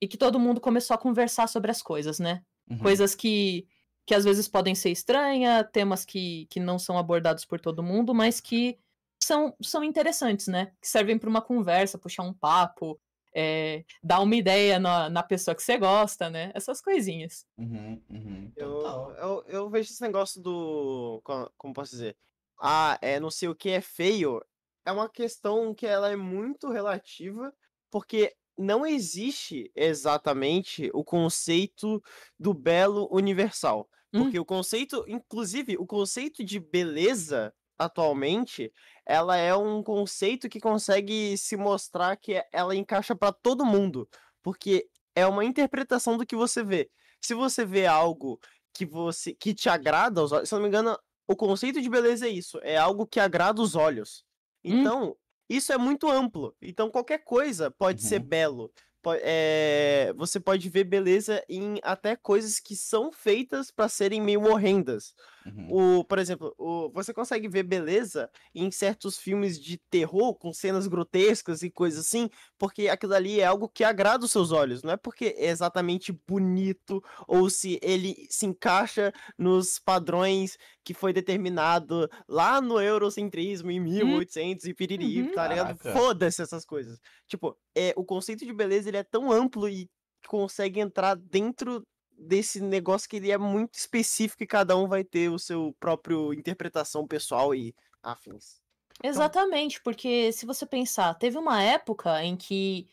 E 0.00 0.06
que 0.06 0.18
todo 0.18 0.38
mundo 0.38 0.60
começou 0.60 0.94
a 0.94 0.98
conversar 0.98 1.48
sobre 1.48 1.70
as 1.70 1.80
coisas, 1.80 2.18
né? 2.18 2.42
Uhum. 2.68 2.78
Coisas 2.78 3.14
que, 3.14 3.66
que 4.04 4.14
às 4.14 4.24
vezes 4.24 4.48
podem 4.48 4.74
ser 4.74 4.90
estranhas, 4.90 5.64
temas 5.72 6.04
que, 6.04 6.46
que 6.50 6.60
não 6.60 6.78
são 6.78 6.98
abordados 6.98 7.44
por 7.44 7.60
todo 7.60 7.82
mundo, 7.82 8.12
mas 8.12 8.40
que 8.40 8.78
são, 9.24 9.54
são 9.62 9.82
interessantes, 9.84 10.46
né? 10.46 10.72
Que 10.80 10.88
servem 10.88 11.18
para 11.18 11.28
uma 11.28 11.42
conversa, 11.42 11.98
puxar 11.98 12.22
um 12.22 12.32
papo, 12.34 13.00
é, 13.34 13.84
dar 14.02 14.20
uma 14.20 14.34
ideia 14.36 14.78
na, 14.78 15.08
na 15.08 15.22
pessoa 15.22 15.54
que 15.54 15.62
você 15.62 15.78
gosta, 15.78 16.28
né? 16.28 16.52
Essas 16.54 16.80
coisinhas. 16.80 17.46
Uhum, 17.56 18.02
uhum. 18.10 18.52
Eu, 18.56 18.72
Total. 18.74 19.10
eu, 19.12 19.44
eu 19.48 19.70
vejo 19.70 19.90
esse 19.90 20.02
negócio 20.02 20.40
do. 20.42 21.20
co- 21.24 21.50
Como 21.56 21.72
posso 21.74 21.92
dizer? 21.92 22.16
Ah, 22.60 22.98
é 23.00 23.18
não 23.18 23.30
sei 23.30 23.48
o 23.48 23.54
que 23.54 23.70
é 23.70 23.80
feio. 23.80 24.40
É 24.84 24.92
uma 24.92 25.08
questão 25.08 25.74
que 25.74 25.86
ela 25.86 26.10
é 26.10 26.16
muito 26.16 26.68
relativa, 26.70 27.52
porque 27.90 28.34
não 28.58 28.84
existe 28.84 29.70
exatamente 29.74 30.90
o 30.92 31.02
conceito 31.02 32.02
do 32.38 32.52
belo 32.52 33.08
universal. 33.10 33.88
Hum. 34.12 34.24
Porque 34.24 34.38
o 34.38 34.44
conceito, 34.44 35.04
inclusive, 35.08 35.76
o 35.78 35.86
conceito 35.86 36.44
de 36.44 36.60
beleza 36.60 37.52
atualmente, 37.84 38.72
ela 39.06 39.36
é 39.36 39.54
um 39.54 39.82
conceito 39.82 40.48
que 40.48 40.60
consegue 40.60 41.36
se 41.36 41.56
mostrar 41.56 42.16
que 42.16 42.34
é- 42.34 42.48
ela 42.52 42.74
encaixa 42.74 43.14
para 43.16 43.32
todo 43.32 43.64
mundo, 43.64 44.08
porque 44.42 44.88
é 45.14 45.26
uma 45.26 45.44
interpretação 45.44 46.16
do 46.16 46.26
que 46.26 46.36
você 46.36 46.62
vê. 46.64 46.90
Se 47.20 47.34
você 47.34 47.64
vê 47.64 47.86
algo 47.86 48.40
que 48.74 48.86
você 48.86 49.34
que 49.34 49.54
te 49.54 49.68
agrada 49.68 50.20
aos 50.20 50.32
olhos, 50.32 50.48
se 50.48 50.54
eu 50.54 50.58
não 50.58 50.62
me 50.64 50.68
engano, 50.68 50.98
o 51.28 51.36
conceito 51.36 51.80
de 51.80 51.88
beleza 51.90 52.26
é 52.26 52.30
isso, 52.30 52.58
é 52.62 52.76
algo 52.76 53.06
que 53.06 53.20
agrada 53.20 53.60
os 53.60 53.74
olhos. 53.76 54.24
Hum. 54.64 54.80
Então, 54.80 55.16
isso 55.48 55.72
é 55.72 55.78
muito 55.78 56.10
amplo. 56.10 56.56
Então, 56.62 56.90
qualquer 56.90 57.18
coisa 57.24 57.70
pode 57.70 58.02
ser 58.02 58.20
Uhum. 58.20 58.26
belo. 58.26 58.72
Po- 59.02 59.14
é, 59.20 60.12
você 60.16 60.38
pode 60.40 60.68
ver 60.70 60.84
beleza 60.84 61.44
em 61.48 61.78
até 61.82 62.14
coisas 62.16 62.60
que 62.60 62.76
são 62.76 63.12
feitas 63.12 63.70
para 63.70 63.88
serem 63.88 64.20
meio 64.22 64.44
horrendas. 64.48 65.12
Uhum. 65.46 65.98
O, 65.98 66.04
por 66.04 66.18
exemplo, 66.18 66.54
o, 66.58 66.90
você 66.90 67.12
consegue 67.12 67.48
ver 67.48 67.62
beleza 67.62 68.30
em 68.54 68.70
certos 68.70 69.18
filmes 69.18 69.60
de 69.60 69.76
terror 69.90 70.34
com 70.34 70.52
cenas 70.52 70.86
grotescas 70.86 71.62
e 71.62 71.70
coisas 71.70 72.06
assim, 72.06 72.28
porque 72.58 72.88
aquilo 72.88 73.14
ali 73.14 73.40
é 73.40 73.44
algo 73.44 73.68
que 73.68 73.84
agrada 73.84 74.24
os 74.24 74.30
seus 74.30 74.52
olhos, 74.52 74.82
não 74.82 74.92
é 74.92 74.96
porque 74.96 75.34
é 75.36 75.48
exatamente 75.50 76.12
bonito 76.26 77.02
ou 77.26 77.48
se 77.50 77.78
ele 77.82 78.26
se 78.30 78.46
encaixa 78.46 79.12
nos 79.36 79.78
padrões 79.78 80.56
que 80.84 80.94
foi 80.94 81.12
determinado 81.12 82.08
lá 82.28 82.60
no 82.60 82.80
eurocentrismo 82.80 83.70
em 83.70 83.80
1800 83.80 84.64
e 84.66 84.74
piriri, 84.74 85.22
Uhum. 85.22 85.32
tá 85.32 85.48
ligado? 85.48 85.76
Foda-se 85.92 86.42
essas 86.42 86.64
coisas. 86.64 86.98
Tipo, 87.28 87.56
é, 87.74 87.92
o 87.96 88.04
conceito 88.04 88.44
de 88.44 88.52
beleza 88.52 88.88
ele 88.88 88.96
é 88.96 89.02
tão 89.04 89.30
amplo 89.30 89.68
e 89.68 89.88
consegue 90.28 90.80
entrar 90.80 91.14
dentro 91.16 91.82
desse 92.22 92.60
negócio 92.60 93.08
que 93.08 93.16
ele 93.16 93.30
é 93.30 93.38
muito 93.38 93.74
específico 93.74 94.42
e 94.42 94.46
cada 94.46 94.76
um 94.76 94.88
vai 94.88 95.04
ter 95.04 95.30
o 95.30 95.38
seu 95.38 95.74
próprio 95.80 96.32
interpretação 96.34 97.06
pessoal 97.06 97.54
e 97.54 97.74
afins. 98.02 98.60
Exatamente, 99.02 99.80
porque 99.82 100.32
se 100.32 100.46
você 100.46 100.64
pensar, 100.66 101.14
teve 101.14 101.36
uma 101.38 101.62
época 101.62 102.22
em 102.24 102.36
que 102.36 102.88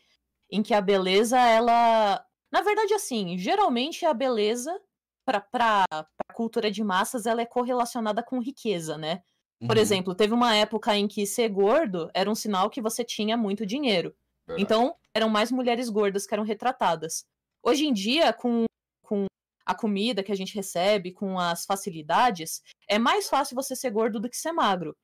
em 0.50 0.62
que 0.62 0.74
a 0.74 0.80
beleza 0.82 1.38
ela, 1.40 2.24
na 2.52 2.62
verdade 2.62 2.94
assim, 2.94 3.38
geralmente 3.38 4.04
a 4.06 4.14
beleza 4.14 4.80
para 5.24 5.40
para 5.40 5.86
cultura 6.34 6.70
de 6.70 6.82
massas 6.84 7.26
ela 7.26 7.42
é 7.42 7.46
correlacionada 7.46 8.22
com 8.22 8.40
riqueza, 8.40 8.98
né? 8.98 9.22
Por 9.66 9.76
Uhum. 9.78 9.78
exemplo, 9.78 10.14
teve 10.14 10.34
uma 10.34 10.54
época 10.56 10.96
em 10.96 11.08
que 11.08 11.26
ser 11.26 11.48
gordo 11.50 12.10
era 12.14 12.30
um 12.30 12.34
sinal 12.36 12.70
que 12.70 12.82
você 12.82 13.04
tinha 13.04 13.36
muito 13.36 13.64
dinheiro. 13.66 14.14
Verdade. 14.46 14.76
Então, 14.76 14.96
eram 15.14 15.28
mais 15.30 15.52
mulheres 15.52 15.88
gordas 15.88 16.26
que 16.26 16.34
eram 16.34 16.44
retratadas. 16.44 17.24
Hoje 17.64 17.86
em 17.86 17.92
dia, 17.92 18.32
com, 18.32 18.64
com 19.10 19.26
a 19.66 19.74
comida 19.74 20.22
que 20.22 20.30
a 20.30 20.36
gente 20.36 20.54
recebe, 20.54 21.12
com 21.12 21.36
as 21.36 21.64
facilidades, 21.64 22.62
é 22.88 22.96
mais 22.96 23.28
fácil 23.28 23.56
você 23.56 23.74
ser 23.74 23.90
gordo 23.90 24.20
do 24.20 24.30
que 24.30 24.36
ser 24.36 24.52
magro. 24.52 24.96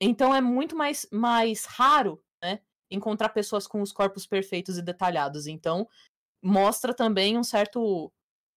Então, 0.00 0.34
é 0.34 0.40
muito 0.40 0.76
mais, 0.76 1.06
mais 1.12 1.64
raro, 1.64 2.20
né? 2.42 2.60
Encontrar 2.90 3.28
pessoas 3.28 3.66
com 3.66 3.80
os 3.80 3.92
corpos 3.92 4.26
perfeitos 4.26 4.76
e 4.76 4.82
detalhados. 4.82 5.46
Então, 5.46 5.88
mostra 6.42 6.92
também 6.92 7.38
um 7.38 7.44
certo, 7.44 8.12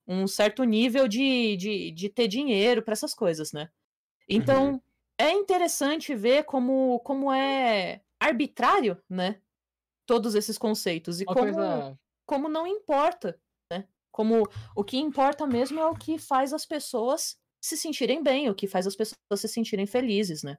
um 0.07 0.27
certo 0.27 0.63
nível 0.63 1.07
de, 1.07 1.55
de, 1.57 1.91
de 1.91 2.09
ter 2.09 2.27
dinheiro 2.27 2.81
para 2.81 2.93
essas 2.93 3.13
coisas, 3.13 3.53
né? 3.53 3.69
Então, 4.27 4.81
é 5.17 5.31
interessante 5.31 6.15
ver 6.15 6.43
como, 6.43 6.99
como 7.01 7.31
é 7.31 8.01
arbitrário, 8.19 9.01
né? 9.07 9.39
Todos 10.07 10.33
esses 10.33 10.57
conceitos. 10.57 11.21
E 11.21 11.23
Uma 11.23 11.33
como, 11.35 11.53
coisa. 11.53 11.99
como 12.25 12.49
não 12.49 12.65
importa? 12.65 13.39
Como 14.17 14.49
o 14.75 14.83
que 14.83 14.97
importa 14.97 15.45
mesmo 15.45 15.79
é 15.79 15.85
o 15.85 15.93
que 15.93 16.17
faz 16.17 16.51
as 16.51 16.65
pessoas 16.65 17.37
se 17.61 17.77
sentirem 17.77 18.23
bem, 18.23 18.49
o 18.49 18.55
que 18.55 18.65
faz 18.65 18.87
as 18.87 18.95
pessoas 18.95 19.17
se 19.35 19.47
sentirem 19.47 19.85
felizes, 19.85 20.41
né? 20.41 20.57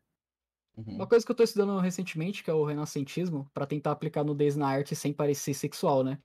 Uhum. 0.77 0.95
Uma 0.95 1.09
coisa 1.09 1.27
que 1.27 1.33
eu 1.33 1.35
tô 1.35 1.43
estudando 1.43 1.77
recentemente, 1.81 2.45
que 2.45 2.51
é 2.51 2.55
o 2.55 2.65
renascentismo, 2.65 3.51
pra 3.53 3.67
tentar 3.67 3.91
aplicar 3.91 4.23
nudez 4.23 4.55
na 4.55 4.69
arte 4.69 4.95
sem 4.95 5.13
parecer 5.13 5.55
sexual, 5.55 6.05
né? 6.05 6.21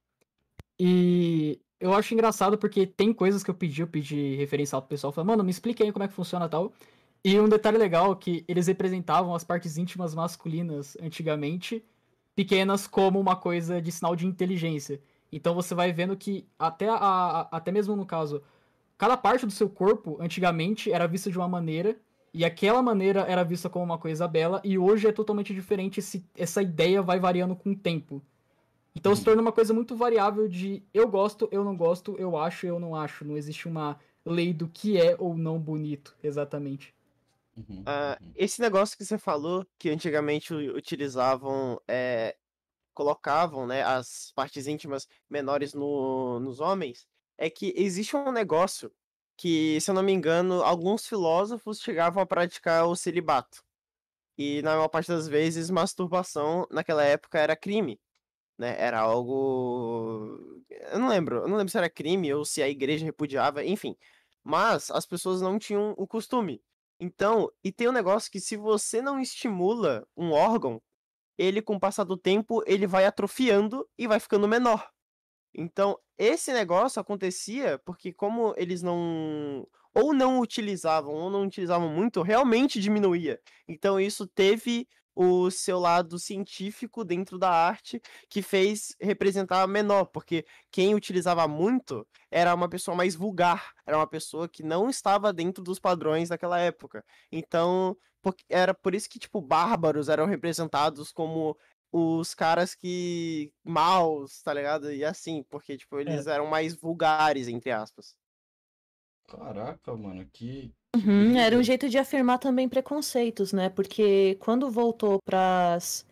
E 0.80 1.60
eu 1.80 1.92
acho 1.96 2.14
engraçado 2.14 2.56
porque 2.56 2.86
tem 2.86 3.12
coisas 3.12 3.44
que 3.44 3.50
eu 3.50 3.56
pedi, 3.56 3.82
eu 3.82 3.88
pedi 3.88 4.36
referencial 4.36 4.80
pro 4.80 4.90
pessoal, 4.90 5.12
falando, 5.12 5.30
mano, 5.30 5.44
me 5.44 5.50
explique 5.50 5.82
aí 5.82 5.92
como 5.92 6.06
é 6.06 6.08
que 6.08 6.14
funciona 6.14 6.48
tal. 6.48 6.72
E 7.26 7.40
um 7.40 7.50
detalhe 7.50 7.80
legal 7.80 8.14
é 8.14 8.16
que 8.16 8.46
eles 8.48 8.68
representavam 8.68 9.34
as 9.34 9.44
partes 9.44 9.76
íntimas 9.76 10.14
masculinas 10.14 10.96
antigamente, 11.02 11.84
pequenas 12.36 12.86
como 12.86 13.20
uma 13.20 13.36
coisa 13.36 13.82
de 13.82 13.92
sinal 13.92 14.16
de 14.16 14.28
inteligência. 14.28 15.02
Então 15.36 15.54
você 15.56 15.74
vai 15.76 15.92
vendo 15.94 16.16
que 16.18 16.48
até, 16.58 16.88
a, 16.90 16.96
a- 16.96 17.50
até 17.52 17.72
mesmo 17.72 17.96
no 17.96 18.06
caso, 18.06 18.44
cada 18.98 19.18
parte 19.18 19.46
do 19.46 19.52
seu 19.52 19.70
corpo 19.70 20.18
antigamente 20.22 20.92
era 20.92 21.08
vista 21.08 21.32
de 21.32 21.38
uma 21.38 21.48
maneira 21.48 22.00
e 22.34 22.44
aquela 22.46 22.82
maneira 22.82 23.22
era 23.22 23.44
vista 23.44 23.70
como 23.70 23.86
uma 23.86 23.98
coisa 23.98 24.28
bela, 24.28 24.60
e 24.64 24.78
hoje 24.78 25.08
é 25.08 25.12
totalmente 25.12 25.54
diferente, 25.54 26.00
esse, 26.00 26.26
essa 26.36 26.62
ideia 26.64 27.02
vai 27.02 27.20
variando 27.20 27.56
com 27.56 27.72
o 27.72 27.76
tempo. 27.78 28.24
Então 28.96 29.16
se 29.16 29.22
Uhum. 29.22 29.26
torna 29.26 29.42
uma 29.42 29.52
coisa 29.52 29.74
muito 29.74 29.96
variável 29.96 30.48
de 30.48 30.84
eu 30.94 31.08
gosto, 31.08 31.48
eu 31.52 31.64
não 31.64 31.76
gosto, 31.76 32.16
eu 32.20 32.38
acho, 32.38 32.66
eu 32.68 32.80
não 32.80 32.96
acho. 32.96 33.26
Não 33.26 33.38
existe 33.38 33.68
uma 33.68 34.00
lei 34.26 34.54
do 34.54 34.68
que 34.68 34.98
é 34.98 35.16
ou 35.20 35.36
não 35.38 35.60
bonito, 35.60 36.16
exatamente. 36.24 36.94
Uhum. 37.58 37.84
Ah, 37.86 38.18
Uhum. 38.22 38.32
esse 38.36 38.62
negócio 38.62 38.98
que 38.98 39.06
você 39.06 39.18
falou, 39.18 39.66
que 39.78 39.90
antigamente 39.90 40.54
utilizavam, 40.54 41.80
é, 41.88 42.36
colocavam, 42.94 43.68
né, 43.68 43.84
as 43.84 44.32
partes 44.36 44.68
íntimas 44.68 45.08
menores 45.30 45.74
no, 45.74 46.40
nos 46.40 46.60
homens, 46.60 47.08
é 47.38 47.50
que 47.50 47.74
existe 47.76 48.16
um 48.16 48.32
negócio 48.32 48.92
que, 49.38 49.80
se 49.82 49.90
eu 49.90 49.96
não 49.96 50.04
me 50.04 50.12
engano, 50.14 50.64
alguns 50.64 51.08
filósofos 51.08 51.82
chegavam 51.82 52.22
a 52.22 52.26
praticar 52.26 52.88
o 52.88 52.96
celibato. 52.96 53.64
E 54.38 54.62
na 54.62 54.72
maior 54.76 54.88
parte 54.90 55.10
das 55.10 55.28
vezes, 55.28 55.70
masturbação 55.70 56.68
naquela 56.72 57.04
época 57.04 57.40
era 57.40 57.56
crime, 57.56 58.00
né? 58.58 58.76
Era 58.80 59.00
algo. 59.00 60.64
Eu 60.70 61.00
não 61.00 61.08
lembro, 61.08 61.38
eu 61.38 61.48
não 61.48 61.58
lembro 61.58 61.72
se 61.72 61.78
era 61.78 61.90
crime 61.90 62.34
ou 62.34 62.46
se 62.46 62.62
a 62.64 62.70
igreja 62.70 63.06
repudiava, 63.06 63.64
enfim. 63.64 63.96
Mas 64.44 64.92
as 64.92 65.06
pessoas 65.06 65.42
não 65.42 65.60
tinham 65.60 65.94
o 65.98 66.08
costume. 66.08 66.64
Então, 67.00 67.52
e 67.64 67.72
tem 67.72 67.90
um 67.90 67.92
negócio 67.92 68.32
que 68.32 68.40
se 68.40 68.56
você 68.58 69.02
não 69.02 69.20
estimula 69.20 70.08
um 70.16 70.32
órgão, 70.32 70.82
ele 71.38 71.62
com 71.62 71.76
o 71.76 71.80
passar 71.80 72.04
do 72.04 72.18
tempo, 72.18 72.64
ele 72.66 72.88
vai 72.88 73.06
atrofiando 73.06 73.88
e 73.98 74.08
vai 74.08 74.20
ficando 74.20 74.48
menor. 74.48 74.90
Então, 75.54 75.98
esse 76.18 76.52
negócio 76.52 77.00
acontecia 77.00 77.80
porque 77.86 78.12
como 78.12 78.54
eles 78.58 78.82
não 78.82 79.68
ou 79.94 80.14
não 80.14 80.40
utilizavam 80.40 81.14
ou 81.14 81.30
não 81.30 81.44
utilizavam 81.44 81.88
muito, 81.90 82.24
realmente 82.24 82.80
diminuía. 82.80 83.40
Então, 83.68 84.00
isso 84.00 84.26
teve 84.26 84.88
o 85.16 85.50
seu 85.52 85.80
lado 85.80 86.18
científico 86.18 87.04
dentro 87.04 87.38
da 87.38 87.50
arte 87.50 88.02
que 88.30 88.42
fez 88.42 88.96
representar 89.00 89.68
menor, 89.68 90.06
porque 90.06 90.46
quem 90.72 90.96
utilizava 90.96 91.48
muito 91.48 92.08
era 92.32 92.54
uma 92.54 92.68
pessoa 92.68 92.96
mais 92.96 93.16
vulgar, 93.16 93.74
era 93.86 93.98
uma 93.98 94.08
pessoa 94.08 94.50
que 94.50 94.64
não 94.64 94.90
estava 94.90 95.32
dentro 95.32 95.64
dos 95.64 95.80
padrões 95.80 96.30
daquela 96.30 96.60
época. 96.60 97.04
Então, 97.32 97.96
era 98.50 98.74
por 98.74 98.96
isso 98.96 99.10
que, 99.10 99.20
tipo, 99.20 99.42
bárbaros 99.42 100.10
eram 100.10 100.26
representados 100.26 101.12
como 101.12 101.58
os 101.92 102.34
caras 102.34 102.74
que. 102.74 103.52
maus, 103.64 104.42
tá 104.42 104.54
ligado? 104.54 104.92
E 104.92 105.06
assim, 105.06 105.44
porque, 105.44 105.78
tipo, 105.78 106.00
eles 106.00 106.26
eram 106.26 106.48
mais 106.48 106.76
vulgares, 106.76 107.48
entre 107.48 107.72
aspas. 107.72 108.16
Caraca, 109.28 109.96
mano, 109.96 110.28
que. 110.34 110.74
Uhum, 110.96 111.36
era 111.38 111.58
um 111.58 111.64
jeito 111.64 111.90
de 111.90 111.98
afirmar 111.98 112.38
também 112.38 112.70
preconceitos, 112.70 113.52
né? 113.52 113.70
Porque 113.70 114.36
quando 114.40 114.70
voltou 114.70 115.18
pras. 115.26 116.06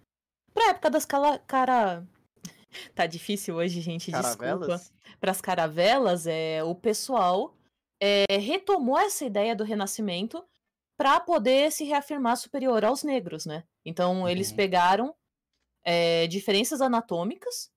pra 0.53 0.69
época 0.69 0.89
das 0.89 1.05
cala... 1.05 1.39
cara. 1.39 2.05
Tá 2.95 3.05
difícil 3.05 3.55
hoje, 3.55 3.81
gente, 3.81 4.11
desculpa. 4.11 4.37
Caravelas? 4.37 4.93
Pras 5.19 5.41
caravelas, 5.41 6.25
é, 6.25 6.63
o 6.63 6.73
pessoal 6.73 7.53
é, 8.01 8.25
retomou 8.37 8.97
essa 8.97 9.25
ideia 9.25 9.53
do 9.55 9.63
renascimento 9.65 10.43
para 10.97 11.19
poder 11.19 11.71
se 11.71 11.83
reafirmar 11.83 12.37
superior 12.37 12.83
aos 12.85 13.03
negros, 13.03 13.45
né? 13.45 13.63
Então 13.85 14.27
eles 14.27 14.51
Uhum. 14.51 14.55
pegaram 14.55 15.15
é, 15.83 16.27
diferenças 16.27 16.79
anatômicas 16.81 17.69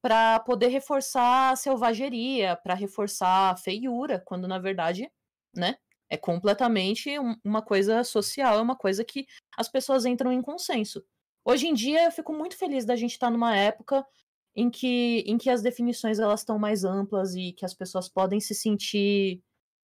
para 0.00 0.38
poder 0.40 0.68
reforçar 0.68 1.50
a 1.52 1.56
selvageria, 1.56 2.54
para 2.56 2.74
reforçar 2.74 3.50
a 3.52 3.56
feiura, 3.56 4.22
quando 4.24 4.46
na 4.46 4.58
verdade, 4.58 5.10
né? 5.54 5.76
É 6.08 6.16
completamente 6.16 7.18
um- 7.18 7.36
uma 7.44 7.62
coisa 7.62 8.04
social, 8.04 8.58
é 8.58 8.62
uma 8.62 8.76
coisa 8.76 9.04
que 9.04 9.26
as 9.56 9.68
pessoas 9.68 10.04
entram 10.06 10.32
em 10.32 10.40
consenso. 10.42 11.04
Hoje 11.44 11.66
em 11.66 11.74
dia 11.74 12.04
eu 12.04 12.12
fico 12.12 12.32
muito 12.32 12.56
feliz 12.56 12.84
da 12.84 12.96
gente 12.96 13.12
estar 13.12 13.30
numa 13.30 13.56
época 13.56 14.06
em 14.54 14.70
que, 14.70 15.22
em 15.26 15.36
que 15.36 15.50
as 15.50 15.62
definições 15.62 16.18
elas 16.18 16.40
estão 16.40 16.58
mais 16.58 16.84
amplas 16.84 17.34
e 17.34 17.52
que 17.52 17.64
as 17.64 17.74
pessoas 17.74 18.08
podem 18.08 18.40
se 18.40 18.54
sentir 18.54 19.40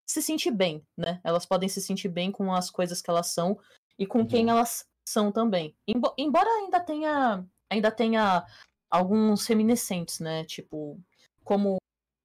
se 0.07 0.21
sentir 0.21 0.51
bem, 0.51 0.85
né? 0.97 1.21
Elas 1.23 1.47
podem 1.47 1.69
se 1.69 1.81
sentir 1.81 2.09
bem 2.09 2.33
com 2.33 2.53
as 2.53 2.69
coisas 2.69 3.01
que 3.01 3.09
elas 3.09 3.29
são 3.29 3.57
e 3.97 4.05
com 4.05 4.27
quem 4.27 4.47
Uhum. 4.47 4.51
elas 4.51 4.85
são 5.09 5.31
também. 5.31 5.73
Embo- 5.87 6.13
embora 6.19 6.49
ainda 6.51 6.81
tenha 6.81 7.47
ainda 7.71 7.93
tenha 7.93 8.45
alguns 8.91 9.47
reminiscentes, 9.47 10.19
né? 10.19 10.45
Tipo, 10.45 11.01
como 11.45 11.77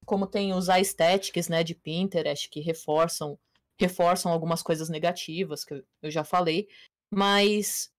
como 0.06 0.26
tem 0.28 0.54
os 0.54 0.68
aesthetics, 0.70 1.48
né, 1.50 1.64
de 1.64 1.74
Pinterest 1.76 2.48
que 2.50 2.60
reforçam 2.60 3.38
reforçam 3.80 4.32
algumas 4.32 4.62
coisas 4.64 4.90
negativas 4.90 5.64
que 5.64 5.74
eu- 6.02 6.12
já 6.12 6.24
falei, 6.24 6.68
mas 7.12 7.92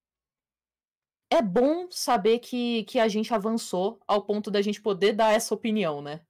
é 1.30 1.42
bom 1.42 1.90
saber 1.90 2.38
que, 2.38 2.84
que 2.84 2.98
a 2.98 3.08
gente 3.08 3.32
avançou 3.34 4.00
ao 4.06 4.24
ponto 4.24 4.50
da 4.50 4.62
gente 4.62 4.80
poder 4.80 5.12
dar 5.12 5.32
essa 5.32 5.54
opinião, 5.54 6.00
né? 6.00 6.24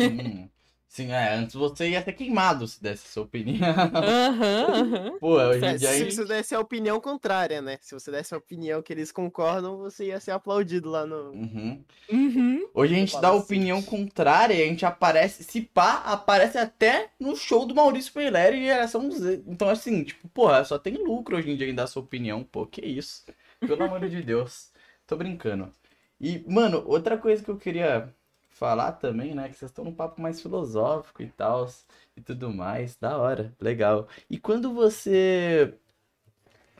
Sim, 0.00 0.50
Sim, 0.88 1.10
é, 1.12 1.34
antes 1.34 1.54
você 1.54 1.90
ia 1.90 2.02
ser 2.02 2.12
queimado 2.12 2.66
se 2.68 2.80
desse 2.82 3.08
sua 3.08 3.24
opinião. 3.24 3.74
Aham, 4.00 4.66
aham. 4.68 5.20
Pô, 5.20 5.34
hoje 5.40 5.66
em 5.66 5.76
Se, 5.76 5.78
dia 5.78 5.90
a 5.90 5.94
se 5.94 6.04
você 6.04 6.24
desse 6.24 6.54
a 6.54 6.60
opinião 6.60 7.00
contrária, 7.00 7.60
né? 7.62 7.78
Se 7.80 7.94
você 7.94 8.10
desse 8.10 8.34
a 8.34 8.38
opinião 8.38 8.82
que 8.82 8.92
eles 8.92 9.10
concordam, 9.12 9.78
você 9.78 10.06
ia 10.06 10.20
ser 10.20 10.32
aplaudido 10.32 10.90
lá 10.90 11.06
no. 11.06 11.32
Uhum. 11.32 11.84
Uhum. 12.08 12.60
Hoje 12.74 12.94
a 12.94 12.98
gente 12.98 13.20
dá 13.20 13.28
a 13.28 13.30
assim. 13.30 13.40
opinião 13.40 13.82
contrária 13.82 14.54
e 14.54 14.62
a 14.62 14.66
gente 14.66 14.84
aparece, 14.86 15.44
se 15.44 15.62
pá, 15.62 15.98
aparece 16.06 16.58
até 16.58 17.10
no 17.20 17.36
show 17.36 17.66
do 17.66 17.74
Maurício 17.74 18.12
Meirelles 18.16 18.60
e 18.62 18.64
Geração 18.66 19.10
Z. 19.10 19.44
Então, 19.46 19.68
assim, 19.68 20.04
tipo, 20.04 20.28
porra, 20.28 20.64
só 20.64 20.78
tem 20.78 20.96
lucro 20.96 21.36
hoje 21.36 21.50
em 21.50 21.56
dia 21.56 21.68
em 21.68 21.74
dar 21.74 21.86
sua 21.86 22.02
opinião, 22.02 22.44
pô, 22.44 22.66
que 22.66 22.80
isso. 22.82 23.24
Pelo 23.64 23.84
amor 23.84 24.08
de 24.08 24.22
Deus. 24.22 24.72
Tô 25.06 25.16
brincando. 25.16 25.72
E, 26.20 26.44
mano, 26.48 26.84
outra 26.86 27.18
coisa 27.18 27.42
que 27.44 27.50
eu 27.50 27.58
queria 27.58 28.14
falar 28.54 28.92
também, 28.92 29.34
né, 29.34 29.48
que 29.48 29.56
vocês 29.56 29.70
estão 29.70 29.84
num 29.84 29.94
papo 29.94 30.22
mais 30.22 30.40
filosófico 30.40 31.22
e 31.22 31.26
tal, 31.26 31.68
e 32.16 32.20
tudo 32.20 32.52
mais, 32.52 32.96
da 32.96 33.18
hora, 33.18 33.52
legal. 33.60 34.08
E 34.30 34.38
quando 34.38 34.72
você... 34.72 35.74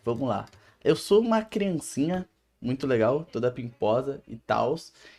Vamos 0.05 0.29
lá. 0.29 0.47
Eu 0.83 0.95
sou 0.97 1.21
uma 1.21 1.43
criancinha 1.43 2.29
muito 2.61 2.87
legal, 2.87 3.25
toda 3.31 3.51
pimposa 3.51 4.23
e 4.29 4.37
tal. 4.37 4.77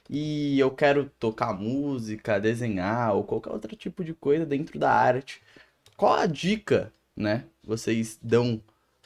E 0.10 0.60
eu 0.60 0.72
quero 0.72 1.12
tocar 1.20 1.54
música, 1.54 2.40
desenhar 2.40 3.16
ou 3.16 3.24
qualquer 3.24 3.52
outro 3.52 3.76
tipo 3.76 4.04
de 4.04 4.14
coisa 4.14 4.46
dentro 4.46 4.80
da 4.80 4.92
arte. 4.92 5.42
Qual 5.98 6.14
a 6.14 6.26
dica, 6.26 6.92
né, 7.16 7.46
vocês 7.64 8.18
dão 8.22 8.62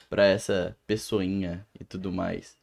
pra 0.09 0.25
essa 0.25 0.75
pessoinha 0.85 1.65
e 1.79 1.83
tudo 1.83 2.11
mais? 2.11 2.58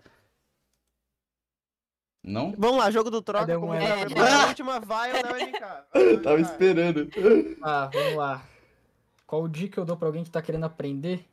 Não? 2.26 2.52
Vamos 2.58 2.78
lá, 2.78 2.90
jogo 2.90 3.08
do 3.08 3.22
troca. 3.22 3.46
Cadê 3.46 3.56
Como 3.56 3.72
preparar 3.72 4.44
a 4.44 4.48
última 4.48 4.80
vai 4.80 5.10
o 5.10 5.14
Léo 5.14 5.48
MK. 5.48 5.60
Vai, 5.94 6.02
Léo 6.02 6.22
Tava 6.22 6.40
esperando. 6.40 7.08
Ah, 7.62 7.88
vamos 7.92 8.16
lá. 8.16 8.42
Qual 9.24 9.46
dica 9.46 9.80
eu 9.80 9.84
dou 9.84 9.96
pra 9.96 10.08
alguém 10.08 10.24
que 10.24 10.30
tá 10.30 10.42
querendo 10.42 10.64
aprender? 10.64 11.24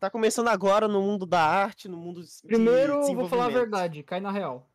Tá 0.00 0.10
começando 0.10 0.48
agora 0.48 0.88
no 0.88 1.00
mundo 1.00 1.26
da 1.26 1.40
arte, 1.40 1.88
no 1.88 1.96
mundo 1.96 2.22
de 2.22 2.28
Primeiro, 2.44 2.94
eu 2.94 3.14
vou 3.14 3.28
falar 3.28 3.46
a 3.46 3.50
verdade, 3.50 4.02
cai 4.02 4.18
na 4.18 4.32
real. 4.32 4.66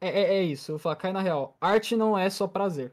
É, 0.00 0.08
é, 0.08 0.38
é 0.38 0.42
isso, 0.42 0.72
eu 0.72 0.76
vou 0.76 0.82
falar, 0.82 0.96
cai 0.96 1.12
na 1.12 1.20
real. 1.20 1.56
Arte 1.60 1.94
não 1.94 2.18
é 2.18 2.28
só 2.28 2.48
prazer, 2.48 2.92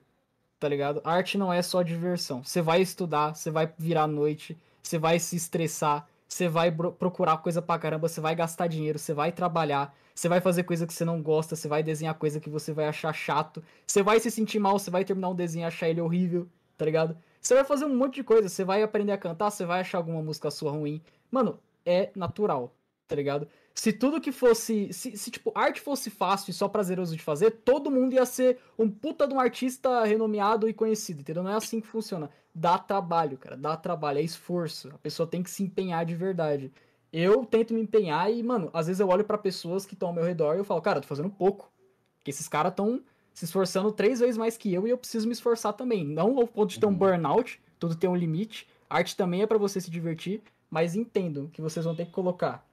tá 0.59 0.67
ligado? 0.67 1.01
Arte 1.03 1.37
não 1.37 1.51
é 1.51 1.61
só 1.61 1.81
diversão. 1.81 2.43
Você 2.43 2.61
vai 2.61 2.81
estudar, 2.81 3.35
você 3.35 3.49
vai 3.49 3.71
virar 3.77 4.03
à 4.03 4.07
noite, 4.07 4.57
você 4.83 4.99
vai 4.99 5.17
se 5.17 5.35
estressar, 5.35 6.07
você 6.35 6.49
vai 6.49 6.69
procurar 6.69 7.37
coisa 7.37 7.61
pra 7.61 7.79
caramba, 7.79 8.09
você 8.09 8.19
vai 8.19 8.35
gastar 8.35 8.67
dinheiro, 8.67 8.99
você 8.99 9.13
vai 9.13 9.31
trabalhar, 9.31 9.95
você 10.13 10.27
vai 10.27 10.41
fazer 10.41 10.63
coisa 10.63 10.85
que 10.85 10.93
você 10.93 11.05
não 11.05 11.21
gosta, 11.21 11.55
você 11.55 11.65
vai 11.65 11.81
desenhar 11.81 12.13
coisa 12.15 12.41
que 12.41 12.49
você 12.49 12.73
vai 12.73 12.87
achar 12.87 13.13
chato, 13.13 13.63
você 13.87 14.03
vai 14.03 14.19
se 14.19 14.29
sentir 14.29 14.59
mal, 14.59 14.77
você 14.77 14.91
vai 14.91 15.05
terminar 15.05 15.29
um 15.29 15.35
desenho 15.35 15.63
e 15.63 15.65
achar 15.65 15.87
ele 15.87 16.01
horrível, 16.01 16.45
tá 16.77 16.83
ligado? 16.83 17.17
Você 17.39 17.53
vai 17.53 17.63
fazer 17.63 17.85
um 17.85 17.95
monte 17.95 18.15
de 18.15 18.23
coisa, 18.23 18.49
você 18.49 18.65
vai 18.65 18.83
aprender 18.83 19.13
a 19.13 19.17
cantar, 19.17 19.49
você 19.49 19.65
vai 19.65 19.79
achar 19.79 19.97
alguma 19.97 20.21
música 20.21 20.51
sua 20.51 20.71
ruim. 20.71 21.01
Mano, 21.31 21.57
é 21.85 22.11
natural, 22.13 22.75
tá 23.07 23.15
ligado? 23.15 23.47
Se 23.73 23.93
tudo 23.93 24.19
que 24.19 24.33
fosse. 24.33 24.91
Se, 24.91 25.15
se, 25.15 25.31
tipo, 25.31 25.53
arte 25.55 25.79
fosse 25.79 26.09
fácil 26.09 26.51
e 26.51 26.53
só 26.53 26.67
prazeroso 26.67 27.15
de 27.15 27.21
fazer, 27.21 27.51
todo 27.51 27.89
mundo 27.89 28.13
ia 28.13 28.25
ser 28.25 28.59
um 28.77 28.89
puta 28.89 29.25
de 29.25 29.33
um 29.33 29.39
artista 29.39 30.03
renomeado 30.03 30.67
e 30.67 30.73
conhecido, 30.73 31.21
entendeu? 31.21 31.43
Não 31.43 31.51
é 31.51 31.55
assim 31.55 31.79
que 31.79 31.87
funciona. 31.87 32.29
Dá 32.57 32.77
trabalho, 32.77 33.37
cara. 33.37 33.57
Dá 33.57 33.75
trabalho, 33.75 34.19
é 34.19 34.21
esforço. 34.21 34.87
A 34.93 34.97
pessoa 34.97 35.27
tem 35.27 35.43
que 35.43 35.49
se 35.49 35.61
empenhar 35.61 36.05
de 36.05 36.15
verdade. 36.15 36.71
Eu 37.11 37.45
tento 37.45 37.73
me 37.73 37.81
empenhar 37.81 38.31
e, 38.31 38.41
mano, 38.41 38.69
às 38.73 38.87
vezes 38.87 38.99
eu 39.01 39.09
olho 39.09 39.25
pra 39.25 39.37
pessoas 39.37 39.85
que 39.85 39.93
estão 39.93 40.07
ao 40.09 40.13
meu 40.13 40.23
redor 40.23 40.55
e 40.55 40.59
eu 40.59 40.63
falo, 40.63 40.81
cara, 40.81 40.97
eu 40.99 41.01
tô 41.01 41.07
fazendo 41.07 41.29
pouco. 41.29 41.69
Porque 42.17 42.31
esses 42.31 42.47
caras 42.47 42.71
estão 42.71 43.01
se 43.33 43.43
esforçando 43.43 43.91
três 43.91 44.19
vezes 44.21 44.37
mais 44.37 44.55
que 44.57 44.73
eu 44.73 44.87
e 44.87 44.89
eu 44.89 44.97
preciso 44.97 45.27
me 45.27 45.33
esforçar 45.33 45.73
também. 45.73 46.05
Não 46.05 46.37
ao 46.37 46.47
ponto 46.47 46.69
de 46.69 46.79
ter 46.79 46.85
um 46.85 46.89
Uhum. 46.89 46.95
burnout, 46.97 47.61
tudo 47.77 47.95
tem 47.95 48.09
um 48.09 48.15
limite. 48.15 48.67
Arte 48.89 49.17
também 49.17 49.41
é 49.41 49.47
pra 49.47 49.57
você 49.57 49.81
se 49.81 49.91
divertir, 49.91 50.41
mas 50.69 50.95
entendo 50.95 51.49
que 51.51 51.61
vocês 51.61 51.83
vão 51.85 51.93
ter 51.95 52.05
que 52.05 52.11
colocar 52.11 52.65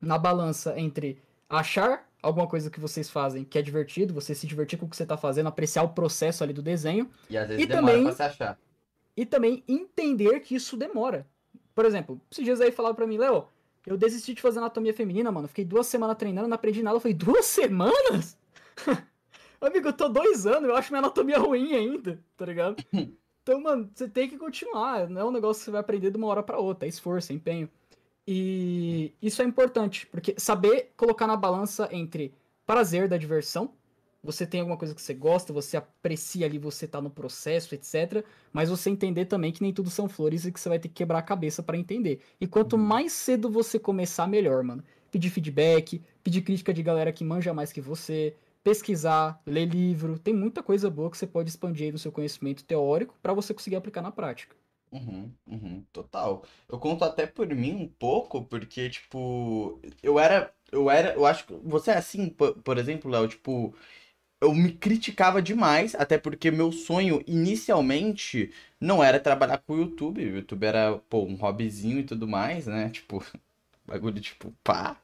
na 0.00 0.18
balança 0.18 0.78
entre 0.78 1.18
achar 1.48 2.06
alguma 2.22 2.46
coisa 2.46 2.70
que 2.70 2.78
vocês 2.80 3.08
fazem 3.08 3.44
que 3.44 3.58
é 3.58 3.62
divertido, 3.62 4.12
você 4.12 4.34
se 4.34 4.46
divertir 4.46 4.78
com 4.78 4.84
o 4.84 4.88
que 4.90 4.96
você 4.96 5.06
tá 5.06 5.16
fazendo, 5.16 5.46
apreciar 5.48 5.82
o 5.84 5.88
processo 5.90 6.44
ali 6.44 6.52
do 6.52 6.62
desenho, 6.62 7.10
E 7.30 7.36
às 7.38 7.48
vezes 7.48 7.64
E 7.64 7.66
demora 7.66 7.86
também- 7.86 8.04
pra 8.04 8.12
se 8.12 8.22
achar. 8.22 8.58
E 9.16 9.26
também 9.26 9.62
entender 9.68 10.40
que 10.40 10.54
isso 10.54 10.76
demora. 10.76 11.26
Por 11.74 11.84
exemplo, 11.84 12.20
esses 12.30 12.44
dias 12.44 12.60
aí 12.60 12.72
falaram 12.72 12.94
pra 12.94 13.06
mim, 13.06 13.18
Léo, 13.18 13.46
eu 13.86 13.96
desisti 13.96 14.34
de 14.34 14.42
fazer 14.42 14.58
anatomia 14.58 14.92
feminina, 14.92 15.32
mano. 15.32 15.48
Fiquei 15.48 15.64
duas 15.64 15.86
semanas 15.86 16.16
treinando, 16.16 16.48
não 16.48 16.54
aprendi 16.54 16.82
nada. 16.82 16.96
Eu 16.96 17.00
falei, 17.00 17.14
duas 17.14 17.46
semanas? 17.46 18.36
Amigo, 19.60 19.88
eu 19.88 19.92
tô 19.92 20.08
dois 20.08 20.46
anos, 20.46 20.68
eu 20.68 20.76
acho 20.76 20.90
minha 20.90 21.00
anatomia 21.00 21.38
ruim 21.38 21.74
ainda, 21.74 22.22
tá 22.36 22.46
ligado? 22.46 22.76
Então, 23.42 23.58
mano, 23.58 23.90
você 23.92 24.06
tem 24.06 24.28
que 24.28 24.36
continuar. 24.36 25.08
Não 25.08 25.22
é 25.22 25.24
um 25.24 25.30
negócio 25.30 25.60
que 25.60 25.64
você 25.64 25.70
vai 25.70 25.80
aprender 25.80 26.10
de 26.10 26.16
uma 26.18 26.26
hora 26.26 26.42
pra 26.42 26.58
outra. 26.58 26.86
É 26.86 26.90
esforço, 26.90 27.32
é 27.32 27.34
empenho. 27.34 27.70
E 28.26 29.12
isso 29.20 29.40
é 29.42 29.44
importante, 29.44 30.06
porque 30.06 30.34
saber 30.38 30.92
colocar 30.96 31.26
na 31.26 31.36
balança 31.36 31.88
entre 31.90 32.34
prazer 32.66 33.08
da 33.08 33.16
diversão, 33.16 33.72
você 34.22 34.46
tem 34.46 34.60
alguma 34.60 34.76
coisa 34.76 34.94
que 34.94 35.00
você 35.02 35.14
gosta, 35.14 35.52
você 35.52 35.76
aprecia 35.76 36.46
ali, 36.46 36.58
você 36.58 36.86
tá 36.86 37.00
no 37.00 37.10
processo, 37.10 37.74
etc. 37.74 38.24
Mas 38.52 38.68
você 38.68 38.90
entender 38.90 39.26
também 39.26 39.52
que 39.52 39.62
nem 39.62 39.72
tudo 39.72 39.90
são 39.90 40.08
flores 40.08 40.44
e 40.44 40.52
que 40.52 40.60
você 40.60 40.68
vai 40.68 40.78
ter 40.78 40.88
que 40.88 40.94
quebrar 40.94 41.18
a 41.18 41.22
cabeça 41.22 41.62
pra 41.62 41.76
entender. 41.78 42.20
E 42.40 42.46
quanto 42.46 42.76
Uhum. 42.76 42.78
mais 42.78 43.12
cedo 43.12 43.50
você 43.50 43.78
começar, 43.78 44.26
melhor, 44.26 44.62
mano. 44.62 44.84
Pedir 45.10 45.30
feedback, 45.30 46.02
pedir 46.22 46.42
crítica 46.42 46.72
de 46.72 46.82
galera 46.82 47.12
que 47.12 47.24
manja 47.24 47.52
mais 47.54 47.72
que 47.72 47.80
você, 47.80 48.34
pesquisar, 48.62 49.40
ler 49.46 49.66
livro. 49.66 50.18
Tem 50.18 50.34
muita 50.34 50.62
coisa 50.62 50.90
boa 50.90 51.10
que 51.10 51.16
você 51.18 51.26
pode 51.26 51.48
expandir 51.50 51.86
aí 51.86 51.92
no 51.92 51.98
seu 51.98 52.12
conhecimento 52.12 52.64
teórico 52.64 53.16
pra 53.22 53.32
você 53.32 53.52
conseguir 53.54 53.76
aplicar 53.76 54.02
na 54.02 54.12
prática. 54.12 54.54
Uhum, 54.92 55.32
uhum, 55.46 55.84
total. 55.92 56.44
Eu 56.68 56.78
conto 56.80 57.04
até 57.04 57.24
por 57.24 57.46
mim 57.54 57.72
um 57.74 57.88
pouco, 57.88 58.44
porque, 58.46 58.90
tipo, 58.90 59.80
eu 60.02 60.18
era, 60.18 60.52
eu 60.72 60.90
era, 60.90 61.14
eu 61.14 61.24
acho 61.24 61.46
que 61.46 61.54
você 61.62 61.92
é 61.92 61.96
assim, 61.96 62.28
por, 62.28 62.60
por 62.60 62.76
exemplo, 62.76 63.08
Léo, 63.08 63.28
tipo, 63.28 63.72
eu 64.40 64.54
me 64.54 64.72
criticava 64.72 65.42
demais, 65.42 65.94
até 65.94 66.18
porque 66.18 66.50
meu 66.50 66.72
sonho 66.72 67.22
inicialmente 67.26 68.52
não 68.80 69.02
era 69.04 69.20
trabalhar 69.20 69.58
com 69.58 69.74
o 69.74 69.78
YouTube, 69.80 70.24
o 70.24 70.36
YouTube 70.36 70.64
era, 70.64 70.98
pô, 71.08 71.24
um 71.24 71.34
hobbyzinho 71.36 72.00
e 72.00 72.04
tudo 72.04 72.26
mais, 72.28 72.66
né, 72.66 72.90
tipo, 72.90 73.24
bagulho, 73.86 74.20
tipo, 74.20 74.52
pá, 74.64 74.96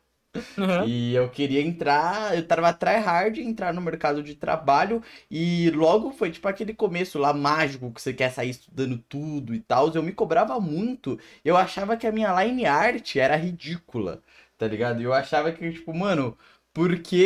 e 0.78 1.14
eu 1.14 1.30
queria 1.30 1.60
entrar, 1.62 2.36
eu 2.36 2.46
tava 2.46 2.72
tryhard, 2.72 3.40
entrar 3.40 3.72
no 3.72 3.80
mercado 3.80 4.22
de 4.22 4.34
trabalho 4.34 5.02
e 5.30 5.70
logo 5.70 6.12
foi 6.12 6.30
tipo 6.30 6.46
aquele 6.48 6.74
começo 6.74 7.18
lá 7.18 7.32
mágico 7.32 7.90
que 7.92 8.00
você 8.00 8.12
quer 8.12 8.30
sair 8.30 8.50
estudando 8.50 8.98
tudo 9.08 9.54
e 9.54 9.60
tal. 9.60 9.90
Eu 9.94 10.02
me 10.02 10.12
cobrava 10.12 10.58
muito. 10.60 11.18
Eu 11.44 11.56
achava 11.56 11.96
que 11.96 12.06
a 12.06 12.12
minha 12.12 12.32
line 12.42 12.66
art 12.66 13.16
era 13.16 13.36
ridícula, 13.36 14.22
tá 14.58 14.66
ligado? 14.68 15.00
Eu 15.02 15.12
achava 15.12 15.52
que, 15.52 15.72
tipo, 15.72 15.94
mano, 15.94 16.36
por 16.76 16.98
que 16.98 17.16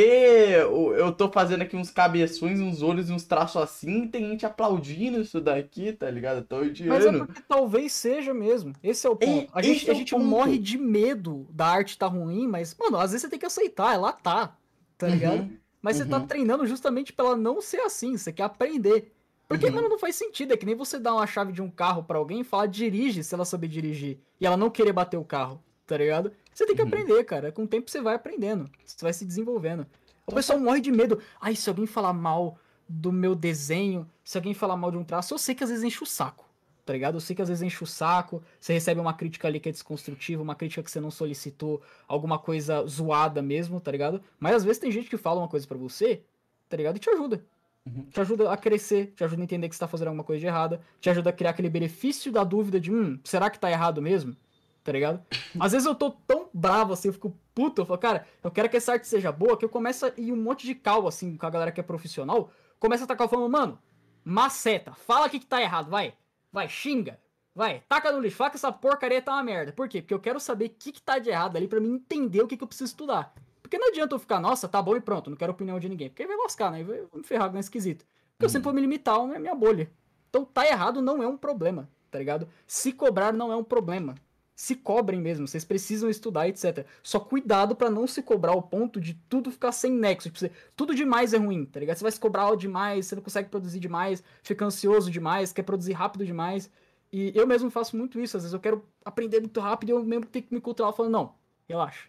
eu 0.96 1.10
tô 1.10 1.28
fazendo 1.28 1.62
aqui 1.62 1.74
uns 1.76 1.90
cabeções, 1.90 2.60
uns 2.60 2.82
olhos 2.82 3.10
e 3.10 3.12
uns 3.12 3.24
traços 3.24 3.60
assim 3.60 4.04
e 4.04 4.08
tem 4.08 4.28
gente 4.30 4.46
aplaudindo 4.46 5.20
isso 5.20 5.40
daqui, 5.40 5.92
tá 5.92 6.08
ligado? 6.08 6.36
Eu 6.36 6.44
tô 6.44 6.56
Mas 6.58 6.80
é 6.80 7.08
odiando. 7.08 7.26
porque 7.26 7.42
talvez 7.48 7.92
seja 7.92 8.32
mesmo. 8.32 8.72
Esse 8.80 9.08
é 9.08 9.10
o 9.10 9.16
ponto. 9.16 9.50
a 9.52 9.58
esse 9.58 9.74
gente, 9.74 9.88
é 9.88 9.90
a 9.90 9.94
gente 9.96 10.12
ponto. 10.12 10.24
morre 10.24 10.56
de 10.56 10.78
medo 10.78 11.48
da 11.50 11.66
arte 11.66 11.98
tá 11.98 12.06
ruim, 12.06 12.46
mas, 12.46 12.76
mano, 12.78 12.96
às 12.98 13.10
vezes 13.10 13.22
você 13.22 13.28
tem 13.28 13.40
que 13.40 13.46
aceitar, 13.46 13.92
ela 13.92 14.12
tá, 14.12 14.56
tá 14.96 15.08
ligado? 15.08 15.40
Uhum, 15.40 15.56
Mas 15.82 15.96
você 15.96 16.04
tá 16.06 16.18
uhum. 16.18 16.26
treinando 16.28 16.64
justamente 16.64 17.12
pra 17.12 17.24
ela 17.24 17.36
não 17.36 17.60
ser 17.60 17.80
assim, 17.80 18.16
você 18.16 18.32
quer 18.32 18.44
aprender. 18.44 19.12
Porque, 19.48 19.66
Uhum. 19.66 19.72
mano, 19.72 19.88
não 19.88 19.98
faz 19.98 20.14
sentido. 20.14 20.52
É 20.54 20.56
que 20.56 20.64
nem 20.64 20.76
você 20.76 20.96
dar 20.96 21.12
uma 21.14 21.26
chave 21.26 21.52
de 21.52 21.60
um 21.60 21.68
carro 21.68 22.04
pra 22.04 22.18
alguém 22.18 22.42
e 22.42 22.44
falar 22.44 22.66
dirige 22.66 23.24
se 23.24 23.34
ela 23.34 23.44
saber 23.44 23.66
dirigir. 23.66 24.20
E 24.40 24.46
ela 24.46 24.56
não 24.56 24.70
querer 24.70 24.92
bater 24.92 25.16
o 25.16 25.24
carro, 25.24 25.60
tá 25.90 25.96
ligado? 25.96 26.30
Você 26.54 26.64
tem 26.64 26.76
que 26.76 26.82
Uhum. 26.82 26.88
aprender, 26.88 27.24
cara. 27.24 27.50
Com 27.50 27.64
o 27.64 27.66
tempo 27.66 27.90
você 27.90 28.00
vai 28.00 28.14
aprendendo. 28.14 28.70
Você 28.86 28.96
vai 29.02 29.12
se 29.12 29.24
desenvolvendo. 29.24 29.84
O 30.24 30.32
pessoal 30.32 30.58
morre 30.60 30.80
de 30.80 30.92
medo. 30.92 31.20
Ai, 31.40 31.56
se 31.56 31.68
alguém 31.68 31.84
falar 31.84 32.12
mal 32.12 32.56
do 32.88 33.10
meu 33.10 33.34
desenho, 33.34 34.08
se 34.22 34.38
alguém 34.38 34.54
falar 34.54 34.76
mal 34.76 34.92
de 34.92 34.96
um 34.96 35.02
traço, 35.02 35.34
eu 35.34 35.38
sei 35.38 35.52
que 35.52 35.64
às 35.64 35.70
vezes 35.70 35.82
enche 35.84 36.00
o 36.02 36.06
saco. 36.06 36.48
Tá 36.84 36.92
ligado? 36.92 37.16
Eu 37.16 37.20
sei 37.20 37.34
que 37.34 37.42
às 37.42 37.48
vezes 37.48 37.62
enche 37.62 37.82
o 37.82 37.86
saco. 37.86 38.40
Você 38.60 38.72
recebe 38.72 39.00
uma 39.00 39.12
crítica 39.14 39.48
ali 39.48 39.58
que 39.58 39.68
é 39.68 39.72
desconstrutiva, 39.72 40.40
uma 40.42 40.54
crítica 40.54 40.80
que 40.82 40.90
você 40.90 41.00
não 41.00 41.10
solicitou, 41.10 41.82
alguma 42.06 42.38
coisa 42.38 42.86
zoada 42.86 43.42
mesmo, 43.42 43.80
tá 43.80 43.90
ligado? 43.90 44.22
Mas 44.38 44.54
às 44.54 44.64
vezes 44.64 44.78
tem 44.78 44.92
gente 44.92 45.10
que 45.10 45.16
fala 45.16 45.40
uma 45.40 45.48
coisa 45.48 45.66
pra 45.66 45.76
você, 45.76 46.22
tá 46.68 46.76
ligado? 46.76 46.96
E 46.96 47.00
te 47.00 47.10
ajuda. 47.10 47.44
Uhum. 47.84 48.04
Te 48.04 48.20
ajuda 48.20 48.52
a 48.52 48.56
crescer, 48.56 49.12
te 49.16 49.24
ajuda 49.24 49.42
a 49.42 49.44
entender 49.44 49.68
que 49.68 49.74
você 49.74 49.80
tá 49.80 49.88
fazendo 49.88 50.08
alguma 50.08 50.22
coisa 50.24 50.38
de 50.40 50.46
errada, 50.46 50.80
te 51.00 51.10
ajuda 51.10 51.30
a 51.30 51.32
criar 51.32 51.50
aquele 51.50 51.68
benefício 51.70 52.30
da 52.30 52.44
dúvida 52.44 52.78
de, 52.78 52.92
hum, 52.92 53.18
será 53.24 53.50
que 53.50 53.58
tá 53.58 53.70
errado 53.70 54.00
mesmo? 54.02 54.36
Tá 54.82 54.92
ligado? 54.92 55.22
Às 55.58 55.72
vezes 55.72 55.86
eu 55.86 55.94
tô 55.94 56.10
tão 56.10 56.48
bravo 56.54 56.92
assim, 56.94 57.08
eu 57.08 57.12
fico 57.12 57.36
puto, 57.54 57.82
eu 57.82 57.86
falo, 57.86 57.98
cara, 57.98 58.26
eu 58.42 58.50
quero 58.50 58.68
que 58.68 58.76
essa 58.78 58.92
arte 58.92 59.06
seja 59.06 59.30
boa, 59.30 59.56
que 59.56 59.64
eu 59.64 59.68
começo 59.68 60.06
a 60.06 60.12
ir 60.16 60.32
um 60.32 60.36
monte 60.36 60.66
de 60.66 60.74
cal, 60.74 61.06
assim, 61.06 61.36
com 61.36 61.44
a 61.46 61.50
galera 61.50 61.70
que 61.70 61.78
é 61.80 61.82
profissional, 61.82 62.50
começa 62.78 63.04
a 63.04 63.06
tacar 63.06 63.28
falando, 63.28 63.50
mano, 63.50 63.78
maceta, 64.24 64.92
fala 64.94 65.26
o 65.26 65.30
que 65.30 65.44
tá 65.44 65.60
errado, 65.60 65.90
vai, 65.90 66.14
vai, 66.50 66.68
xinga, 66.68 67.18
vai, 67.54 67.82
taca 67.88 68.10
no 68.10 68.20
lixo, 68.20 68.36
fala 68.36 68.50
que 68.50 68.56
essa 68.56 68.72
porcaria 68.72 69.20
tá 69.20 69.32
uma 69.32 69.42
merda. 69.42 69.72
Por 69.72 69.88
quê? 69.88 70.00
Porque 70.00 70.14
eu 70.14 70.20
quero 70.20 70.40
saber 70.40 70.66
o 70.66 70.70
que 70.70 70.92
que 70.92 71.02
tá 71.02 71.18
de 71.18 71.28
errado 71.30 71.56
ali 71.56 71.68
pra 71.68 71.80
mim 71.80 71.94
entender 71.94 72.40
o 72.42 72.46
que 72.46 72.56
que 72.56 72.62
eu 72.64 72.68
preciso 72.68 72.90
estudar. 72.90 73.34
Porque 73.60 73.78
não 73.78 73.88
adianta 73.88 74.14
eu 74.14 74.18
ficar, 74.18 74.40
nossa, 74.40 74.66
tá 74.66 74.80
bom 74.80 74.96
e 74.96 75.00
pronto, 75.00 75.28
não 75.30 75.36
quero 75.36 75.52
opinião 75.52 75.78
de 75.78 75.88
ninguém. 75.88 76.08
Porque 76.08 76.22
aí 76.22 76.28
vai 76.28 76.36
lascar, 76.38 76.72
né? 76.72 76.82
Vai 76.82 77.02
me 77.14 77.22
ferrar 77.22 77.50
com 77.50 77.58
esse 77.58 77.66
esquisito. 77.66 78.04
Porque 78.32 78.44
eu 78.44 78.46
Uhum. 78.46 78.50
sempre 78.52 78.64
vou 78.64 78.72
me 78.72 78.80
limitar 78.80 79.16
à 79.16 79.38
minha 79.38 79.54
bolha. 79.54 79.90
Então, 80.28 80.44
tá 80.44 80.66
errado 80.66 81.00
não 81.02 81.22
é 81.22 81.28
um 81.28 81.36
problema, 81.36 81.88
tá 82.10 82.18
ligado? 82.18 82.48
Se 82.66 82.92
cobrar 82.92 83.32
não 83.32 83.52
é 83.52 83.56
um 83.56 83.62
problema. 83.64 84.14
Se 84.62 84.76
cobrem 84.76 85.18
mesmo, 85.22 85.48
vocês 85.48 85.64
precisam 85.64 86.10
estudar, 86.10 86.46
etc. 86.46 86.84
Só 87.02 87.18
cuidado 87.18 87.74
pra 87.74 87.88
não 87.88 88.06
se 88.06 88.22
cobrar 88.22 88.52
ao 88.52 88.60
ponto 88.60 89.00
de 89.00 89.14
tudo 89.26 89.50
ficar 89.50 89.72
sem 89.72 89.90
nexo. 89.90 90.28
Tipo, 90.28 90.38
você- 90.38 90.50
tudo 90.76 90.94
demais 90.94 91.32
é 91.32 91.38
ruim, 91.38 91.64
tá 91.64 91.80
ligado? 91.80 91.96
Você 91.96 92.02
vai 92.02 92.12
se 92.12 92.20
cobrar 92.20 92.54
demais, 92.56 93.06
você 93.06 93.14
não 93.14 93.22
consegue 93.22 93.48
produzir 93.48 93.80
demais, 93.80 94.22
fica 94.42 94.62
ansioso 94.66 95.10
demais, 95.10 95.50
quer 95.50 95.62
produzir 95.62 95.94
rápido 95.94 96.26
demais. 96.26 96.70
E 97.10 97.32
eu 97.34 97.46
mesmo 97.46 97.70
faço 97.70 97.96
muito 97.96 98.20
isso. 98.20 98.36
Às 98.36 98.42
vezes 98.42 98.52
eu 98.52 98.60
quero 98.60 98.84
aprender 99.02 99.40
muito 99.40 99.58
rápido 99.60 99.88
e 99.88 99.92
eu 99.92 100.04
mesmo 100.04 100.26
tenho 100.26 100.44
que 100.44 100.52
me 100.52 100.60
controlar 100.60 100.92
falando, 100.92 101.12
não, 101.12 101.34
relaxa. 101.66 102.08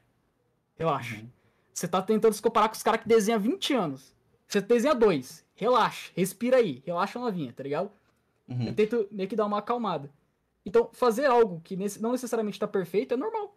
Relaxa. 0.78 1.16
Uhum. 1.22 1.30
Você 1.74 1.88
tá 1.88 2.02
tentando 2.02 2.34
se 2.34 2.42
comparar 2.42 2.68
com 2.68 2.76
os 2.76 2.84
caras 2.84 3.00
que 3.02 3.08
desenham 3.08 3.38
há 3.40 3.42
20 3.42 3.74
anos. 3.74 4.14
Você 4.46 4.60
desenha 4.60 4.94
dois. 4.94 5.46
Relaxa. 5.56 6.12
Respira 6.18 6.58
aí. 6.58 6.84
Relaxa 6.86 7.18
a 7.18 7.22
novinha, 7.22 7.54
tá 7.54 7.64
ligado? 7.64 7.90
Eu 8.50 8.56
Uhum. 8.58 8.74
tento 8.74 9.08
meio 9.10 9.30
que 9.30 9.38
dar 9.38 9.46
uma 9.46 9.60
acalmada. 9.60 10.12
Então, 10.66 10.90
fazer 10.94 11.26
algo 11.26 11.60
que 11.64 11.76
nesse- 11.76 12.02
não 12.02 12.12
necessariamente 12.12 12.60
tá 12.60 12.68
perfeito 12.68 13.14
é 13.14 13.18
normal. 13.18 13.56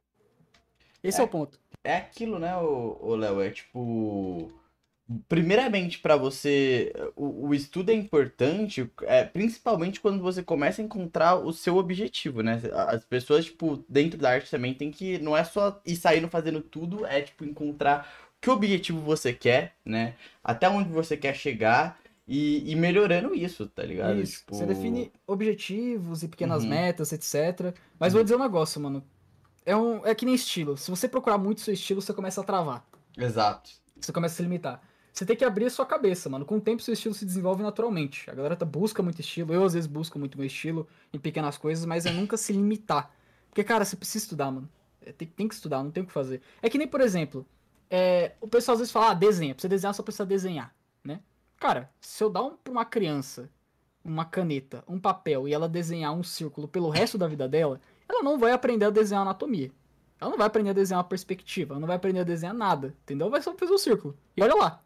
Esse 1.03 1.19
é, 1.21 1.23
É. 1.23 1.25
o 1.25 1.29
ponto. 1.29 1.59
É 1.83 1.97
aquilo, 1.97 2.39
né, 2.39 2.57
ô 2.57 3.15
Léo? 3.17 3.41
É 3.43 3.51
tipo. 3.51 4.51
Primeiramente, 5.29 5.99
pra 5.99 6.17
você. 6.17 6.91
O, 7.15 7.49
o 7.49 7.55
estudo 7.55 7.91
é 7.91 7.95
importante, 7.95 8.91
é, 9.03 9.23
principalmente 9.23 10.01
quando 10.01 10.23
você 10.23 10.43
começa 10.43 10.81
a 10.81 10.85
encontrar 10.85 11.35
o 11.37 11.53
seu 11.53 11.77
objetivo, 11.77 12.43
né? 12.43 12.59
As 12.89 13.05
pessoas, 13.05 13.45
tipo, 13.45 13.85
dentro 13.87 14.19
da 14.19 14.31
arte 14.31 14.51
também 14.51 14.73
tem 14.73 14.91
que. 14.91 15.19
Não 15.19 15.37
é 15.37 15.45
só 15.45 15.79
ir 15.85 15.97
saindo 15.97 16.27
fazendo 16.29 16.63
tudo, 16.63 17.05
é, 17.05 17.21
tipo, 17.21 17.45
encontrar 17.45 18.11
que 18.41 18.49
objetivo 18.49 18.99
você 19.01 19.31
quer, 19.35 19.75
né? 19.85 20.15
Até 20.43 20.71
onde 20.71 20.89
você 20.89 21.19
quer 21.19 21.35
chegar 21.35 22.01
e, 22.27 22.71
e 22.71 22.75
melhorando 22.77 23.35
isso, 23.35 23.67
tá 23.69 23.83
ligado? 23.83 24.21
Isso. 24.21 24.39
Tipo, 24.41 24.55
Você 24.57 24.67
define 24.67 25.13
objetivos 25.27 26.23
e 26.23 26.29
pequenas 26.29 26.63
Uhum. 26.63 26.71
metas, 26.71 27.13
etc. 27.13 27.75
Mas 27.99 28.13
vou 28.13 28.23
dizer 28.23 28.37
um 28.37 28.41
negócio, 28.41 28.81
mano. 28.81 29.05
É, 29.67 29.77
um, 29.77 30.05
é 30.07 30.15
que 30.15 30.25
nem 30.27 30.35
estilo. 30.35 30.77
Se 30.77 30.91
você 30.91 31.09
procurar 31.09 31.39
muito 31.39 31.61
seu 31.61 31.73
estilo, 31.75 32.01
você 32.03 32.13
começa 32.13 32.41
a 32.41 32.45
travar. 32.45 32.87
Exato. 33.17 33.71
Você 34.01 34.13
começa 34.13 34.35
a 34.35 34.37
se 34.37 34.43
limitar. 34.43 34.83
Você 35.13 35.25
tem 35.25 35.37
que 35.37 35.45
abrir 35.45 35.67
a 35.67 35.71
sua 35.71 35.87
cabeça, 35.87 36.29
mano. 36.29 36.45
Com 36.45 36.57
o 36.57 36.61
tempo, 36.61 36.83
seu 36.83 36.93
estilo 36.93 37.15
se 37.15 37.25
desenvolve 37.25 37.63
naturalmente. 37.63 38.29
A 38.29 38.35
galera 38.35 38.57
tá, 38.57 38.67
busca 38.67 39.03
muito 39.03 39.21
estilo. 39.21 39.55
Eu, 39.55 39.65
às 39.65 39.73
vezes, 39.75 39.87
busco 39.87 40.19
muito 40.19 40.37
meu 40.37 40.47
estilo 40.47 40.89
em 41.13 41.19
pequenas 41.19 41.57
coisas, 41.57 41.85
mas 41.85 42.05
é 42.05 42.11
nunca 42.11 42.37
se 42.37 42.53
limitar. 42.53 43.11
Porque, 43.49 43.63
cara, 43.63 43.85
você 43.85 43.95
precisa 43.97 44.25
estudar, 44.25 44.51
mano. 44.51 44.69
É, 45.01 45.13
tem, 45.13 45.29
tem 45.29 45.47
que 45.47 45.55
estudar, 45.55 45.83
não 45.85 45.91
tem 45.91 46.03
o 46.03 46.07
que 46.07 46.13
fazer. 46.13 46.43
É 46.61 46.69
que 46.69 46.77
nem, 46.77 46.89
por 46.89 47.01
exemplo, 47.01 47.47
é, 47.89 48.33
o 48.41 48.49
pessoal 48.49 48.75
às 48.75 48.81
vezes 48.81 48.93
fala, 48.93 49.11
ah, 49.11 49.15
desenha. 49.15 49.55
Pra 49.55 49.63
você 49.63 49.69
desenhar, 49.69 49.95
só 49.95 50.03
precisa 50.03 50.27
desenhar? 50.27 50.75
Cara, 51.59 51.91
se 52.01 52.23
eu 52.23 52.31
dar 52.31 52.43
um, 52.43 52.57
pra 52.57 52.73
uma 52.73 52.85
criança 52.85 53.51
uma 54.05 54.25
caneta, 54.25 54.85
um 54.87 55.01
papel 55.01 55.49
e 55.49 55.55
ela 55.55 55.69
desenhar 55.69 56.13
um 56.13 56.23
círculo 56.23 56.69
pelo 56.69 56.91
resto 56.91 57.17
da 57.17 57.27
vida 57.27 57.49
dela, 57.49 57.81
ela 58.09 58.23
não 58.23 58.39
vai 58.39 58.53
aprender 58.53 58.85
a 58.85 58.91
desenhar 58.91 59.23
anatomia. 59.23 59.71
Ela 60.21 60.31
não 60.31 60.39
vai 60.39 60.47
aprender 60.47 60.71
a 60.71 60.75
desenhar 60.75 60.99
uma 60.99 61.09
perspectiva, 61.09 61.73
ela 61.73 61.81
não 61.81 61.87
vai 61.87 61.97
aprender 61.97 62.21
a 62.21 62.25
desenhar 62.25 62.55
nada, 62.55 62.95
entendeu? 63.03 63.31
Vai 63.31 63.41
só 63.41 63.55
fazer 63.55 63.73
um 63.73 63.79
círculo. 63.79 64.17
E 64.37 64.43
olha 64.43 64.55
lá. 64.55 64.83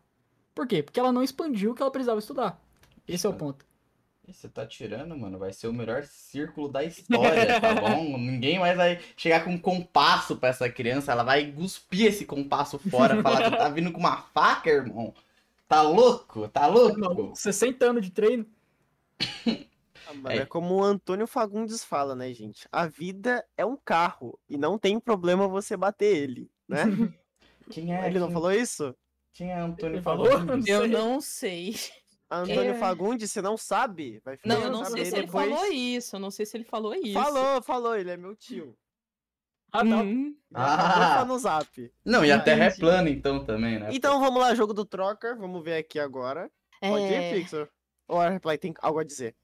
Por 0.54 0.66
quê? 0.66 0.82
Porque 0.82 0.98
ela 0.98 1.12
não 1.12 1.22
expandiu 1.22 1.72
o 1.72 1.74
que 1.74 1.82
ela 1.82 1.90
precisava 1.90 2.18
estudar. 2.18 2.60
Esse 3.06 3.26
é 3.26 3.30
o 3.30 3.34
ponto. 3.34 3.66
Você 4.26 4.48
tá 4.48 4.66
tirando, 4.66 5.16
mano. 5.16 5.38
Vai 5.38 5.52
ser 5.52 5.68
o 5.68 5.72
melhor 5.72 6.04
círculo 6.04 6.68
da 6.68 6.84
história, 6.84 7.60
tá 7.60 7.74
bom? 7.80 8.18
Ninguém 8.18 8.58
mais 8.58 8.76
vai 8.76 9.00
chegar 9.16 9.44
com 9.44 9.52
um 9.52 9.58
compasso 9.58 10.36
pra 10.36 10.50
essa 10.50 10.68
criança. 10.68 11.12
Ela 11.12 11.22
vai 11.22 11.50
cuspir 11.52 12.06
esse 12.06 12.26
compasso 12.26 12.78
fora. 12.78 13.22
Falar, 13.22 13.50
tu 13.50 13.56
tá 13.56 13.68
vindo 13.68 13.92
com 13.92 14.00
uma 14.00 14.16
faca, 14.16 14.68
irmão? 14.68 15.14
Tá 15.68 15.82
louco? 15.82 16.48
Tá 16.48 16.66
louco? 16.66 16.98
Não, 16.98 17.34
60 17.34 17.84
anos 17.84 18.04
de 18.06 18.10
treino. 18.10 18.46
Ah, 20.24 20.32
É. 20.32 20.38
é 20.38 20.46
como 20.46 20.76
o 20.76 20.82
Antônio 20.82 21.26
Fagundes 21.26 21.84
fala, 21.84 22.14
né, 22.14 22.32
gente? 22.32 22.66
A 22.72 22.86
vida 22.86 23.44
é 23.56 23.66
um 23.66 23.76
carro 23.76 24.38
e 24.48 24.56
não 24.56 24.78
tem 24.78 24.98
problema 24.98 25.46
você 25.46 25.76
bater 25.76 26.16
ele, 26.16 26.50
né? 26.66 26.82
Quem 27.70 27.94
é? 27.94 28.06
Ele 28.06 28.18
não 28.18 28.28
quem, 28.28 28.34
falou 28.34 28.50
isso? 28.52 28.96
Quem 29.34 29.50
é 29.52 29.58
Antônio 29.60 29.96
Ele 29.96 30.02
falou? 30.02 30.26
Fagundes? 30.30 30.66
Eu 30.66 30.80
sei. 30.80 30.88
não 30.90 31.20
sei. 31.20 31.76
Antônio 32.30 32.70
É. 32.72 32.78
Fagundes, 32.78 33.30
você 33.30 33.42
não 33.42 33.58
sabe? 33.58 34.20
Vai 34.24 34.38
Não, 34.46 34.62
eu 34.62 34.70
não 34.70 34.84
sei 34.86 35.04
se 35.04 35.14
ele 35.16 35.26
depois. 35.26 35.50
falou 35.50 35.66
isso. 35.70 36.16
Eu 36.16 36.20
não 36.20 36.30
sei 36.30 36.46
se 36.46 36.56
ele 36.56 36.64
falou 36.64 36.94
isso. 36.94 37.12
Falou, 37.12 37.60
falou, 37.62 37.94
ele 37.94 38.10
é 38.10 38.16
meu 38.16 38.34
tio. 38.34 38.74
Ah, 39.72 39.84
tá. 39.84 39.96
Hum. 40.02 40.34
Acabou 40.54 41.04
de 41.04 41.12
Ah. 41.12 41.24
no 41.26 41.38
zap. 41.38 41.92
Não, 42.04 42.24
e 42.24 42.32
a 42.32 42.38
Terra 42.40 42.64
é 42.64 42.70
plana 42.70 43.10
então 43.10 43.44
também, 43.44 43.78
né? 43.78 43.88
Então 43.92 44.18
vamos 44.18 44.40
lá, 44.40 44.54
jogo 44.54 44.72
do 44.72 44.84
troca. 44.84 45.36
Vamos 45.36 45.62
ver 45.62 45.76
aqui 45.76 45.98
agora. 45.98 46.50
Pode 46.80 47.04
É, 47.04 47.30
ir, 47.30 47.34
Pixar? 47.42 47.68
Ou 48.08 48.18
a 48.18 48.30
Reply 48.30 48.56
tem 48.56 48.72
algo 48.80 48.98
a 48.98 49.04
dizer? 49.04 49.34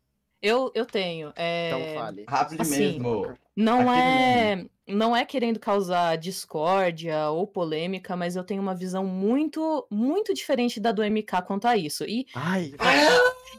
eu, 0.40 0.70
eu 0.74 0.84
tenho. 0.86 1.32
é, 1.36 1.68
Então 1.68 1.94
fale. 1.94 2.24
Rápido 2.28 2.60
Assim, 2.62 2.98
mesmo. 2.98 3.38
Não 3.56 3.90
é, 3.92 4.66
não 4.86 5.16
é 5.16 5.24
querendo 5.24 5.58
causar 5.60 6.16
discórdia 6.16 7.30
ou 7.30 7.46
polêmica, 7.46 8.14
mas 8.16 8.36
eu 8.36 8.44
tenho 8.44 8.60
uma 8.60 8.74
visão 8.74 9.04
muito, 9.06 9.86
muito 9.90 10.34
diferente 10.34 10.80
da 10.80 10.92
do 10.92 11.02
MK 11.02 11.42
quanto 11.46 11.66
a 11.66 11.76
isso. 11.76 12.04
E, 12.04 12.26
Ai, 12.34 12.72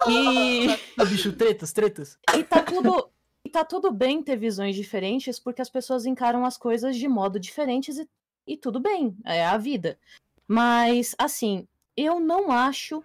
e, 0.07 0.68
Ah, 0.97 1.05
bicho, 1.05 1.32
tretas, 1.34 1.72
tretas. 1.74 2.18
e 2.36 2.43
tá 2.43 2.61
tudo, 2.61 3.09
tá 3.56 3.64
tudo 3.64 3.89
bem 3.89 4.22
ter 4.22 4.36
visões 4.36 4.76
diferentes, 4.76 5.39
porque 5.39 5.62
as 5.62 5.70
pessoas 5.70 6.06
encaram 6.06 6.45
as 6.45 6.58
coisas 6.58 6.97
de 6.97 7.08
modo 7.08 7.39
diferentes 7.39 7.97
e, 7.97 8.10
e 8.45 8.58
tudo 8.58 8.82
bem, 8.82 9.16
é 9.24 9.45
a 9.45 9.58
vida. 9.58 9.97
Mas, 10.45 11.16
assim, 11.18 11.66
eu 11.95 12.20
não 12.20 12.51
acho 12.51 13.01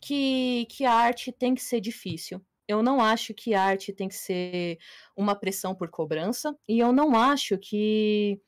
que, 0.00 0.66
que 0.68 0.84
a 0.84 0.92
arte 0.92 1.30
tem 1.30 1.54
que 1.54 1.62
ser 1.62 1.80
difícil. 1.80 2.44
Eu 2.66 2.82
não 2.82 3.00
acho 3.00 3.32
que 3.32 3.54
a 3.54 3.62
arte 3.62 3.92
tem 3.92 4.08
que 4.08 4.16
ser 4.16 4.80
uma 5.16 5.36
pressão 5.36 5.76
por 5.76 5.88
cobrança. 5.88 6.58
E 6.68 6.80
eu 6.80 6.92
não 6.92 7.14
acho 7.14 7.56
que, 7.56 8.40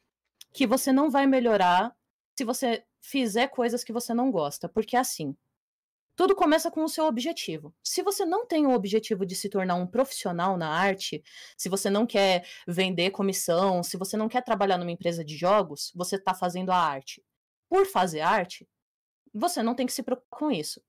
que 0.53 0.67
você 0.67 0.93
não 0.93 1.09
vai 1.11 1.29
melhorar 1.29 1.95
se 2.37 2.45
você 2.45 2.85
fizer 3.01 3.47
coisas 3.47 3.85
que 3.85 3.93
você 3.93 4.13
não 4.13 4.33
gosta. 4.33 4.69
Porque, 4.69 4.97
assim, 4.97 5.37
tudo 6.17 6.35
começa 6.35 6.71
com 6.71 6.83
o 6.83 6.89
seu 6.89 7.05
objetivo. 7.05 7.75
Se 7.85 8.03
você 8.03 8.25
não 8.25 8.47
tem 8.47 8.67
o 8.67 8.73
objetivo 8.73 9.27
de 9.27 9.37
se 9.37 9.51
tornar 9.51 9.75
um 9.75 9.87
profissional 9.87 10.57
na 10.57 10.69
arte, 10.69 11.23
se 11.57 11.69
você 11.69 11.91
não 11.91 12.07
quer 12.07 12.47
vender 12.67 13.11
comissão, 13.11 13.83
se 13.83 13.99
você 13.99 14.17
não 14.17 14.29
quer 14.29 14.43
trabalhar 14.43 14.79
numa 14.79 14.91
empresa 14.91 15.23
de 15.23 15.37
jogos, 15.37 15.93
você 15.95 16.17
está 16.17 16.33
fazendo 16.35 16.73
a 16.73 16.79
arte. 16.79 17.23
Por 17.69 17.85
fazer 17.87 18.21
arte, 18.21 18.67
você 19.33 19.63
não 19.63 19.75
tem 19.75 19.87
que 19.87 19.93
se 19.93 20.03
preocupar 20.03 20.39
com 20.39 20.51
isso. 20.51 20.81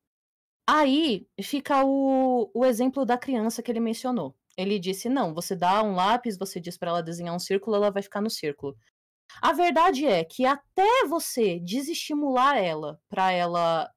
Aí 0.66 1.28
fica 1.42 1.84
o, 1.86 2.50
o 2.54 2.66
exemplo 2.66 3.06
da 3.06 3.18
criança 3.18 3.62
que 3.62 3.72
ele 3.72 3.80
mencionou. 3.82 4.34
Ele 4.58 4.80
disse: 4.80 5.10
não, 5.10 5.34
você 5.34 5.56
dá 5.56 5.84
um 5.84 5.94
lápis, 5.94 6.38
você 6.38 6.60
diz 6.60 6.78
para 6.78 6.90
ela 6.90 7.04
desenhar 7.04 7.36
um 7.36 7.40
círculo, 7.40 7.76
ela 7.76 7.92
vai 7.92 8.02
ficar 8.02 8.22
no 8.22 8.30
círculo. 8.30 8.76
A 9.42 9.54
verdade 9.54 10.06
é 10.06 10.24
que 10.24 10.46
até 10.46 11.06
você 11.08 11.60
desestimular 11.60 12.58
ela 12.58 13.00
para 13.10 13.32
ela 13.32 13.92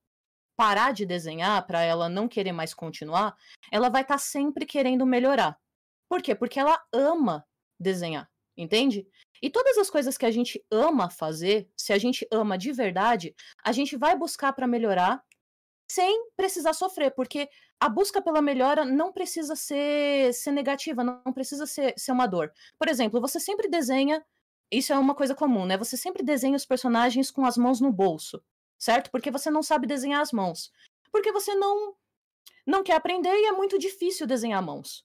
parar 0.61 0.93
de 0.93 1.07
desenhar, 1.07 1.67
para 1.67 1.81
ela 1.81 2.07
não 2.07 2.29
querer 2.29 2.53
mais 2.53 2.75
continuar, 2.75 3.35
ela 3.73 3.89
vai 3.89 4.03
estar 4.03 4.19
sempre 4.19 4.67
querendo 4.67 5.07
melhorar. 5.07 5.59
Por 6.07 6.21
quê? 6.21 6.35
Porque 6.35 6.61
ela 6.61 6.79
ama 6.93 7.47
desenhar, 7.81 8.31
entende? 8.55 9.09
E 9.41 9.49
todas 9.49 9.79
as 9.79 9.89
coisas 9.89 10.19
que 10.19 10.27
a 10.27 10.31
gente 10.31 10.63
ama 10.71 11.09
fazer, 11.09 11.67
se 11.75 11.95
a 11.95 11.99
gente 11.99 12.29
ama 12.31 12.59
de 12.59 12.73
verdade, 12.73 13.35
a 13.65 13.73
gente 13.73 13.97
vai 13.97 14.15
buscar 14.15 14.53
para 14.53 14.67
melhorar 14.67 15.25
sem 15.91 16.29
precisar 16.37 16.75
sofrer, 16.75 17.11
porque 17.15 17.49
a 17.81 17.89
busca 17.89 18.21
pela 18.21 18.43
melhora 18.43 18.85
não 18.85 19.11
precisa 19.15 19.57
ser, 19.57 20.35
ser 20.35 20.53
negativa, 20.53 21.03
não 21.03 21.33
precisa 21.33 21.65
ser, 21.65 21.95
ser 21.97 22.13
uma 22.13 22.27
dor. 22.27 22.53
Por 22.79 22.87
exemplo, 22.87 23.19
você 23.19 23.41
sempre 23.41 23.67
desenha, 23.67 24.23
isso 24.71 24.93
é 24.93 24.99
uma 24.99 25.15
coisa 25.15 25.35
comum, 25.35 25.65
né? 25.65 25.79
Você 25.79 25.97
sempre 25.97 26.23
desenha 26.23 26.55
os 26.55 26.67
personagens 26.67 27.31
com 27.31 27.47
as 27.47 27.57
mãos 27.57 27.81
no 27.81 27.91
bolso, 27.91 28.45
certo? 28.81 29.11
Porque 29.11 29.31
você 29.31 29.51
não 29.51 29.63
sabe 29.63 29.87
desenhar 29.87 30.23
as 30.23 30.33
mãos. 30.33 30.73
Porque 31.13 31.31
você 31.31 31.55
não 31.55 31.95
não 32.67 32.83
quer 32.83 32.95
aprender 32.95 33.33
e 33.33 33.47
é 33.47 33.53
muito 33.53 33.79
difícil 33.79 34.27
desenhar 34.27 34.63
mãos. 34.63 35.05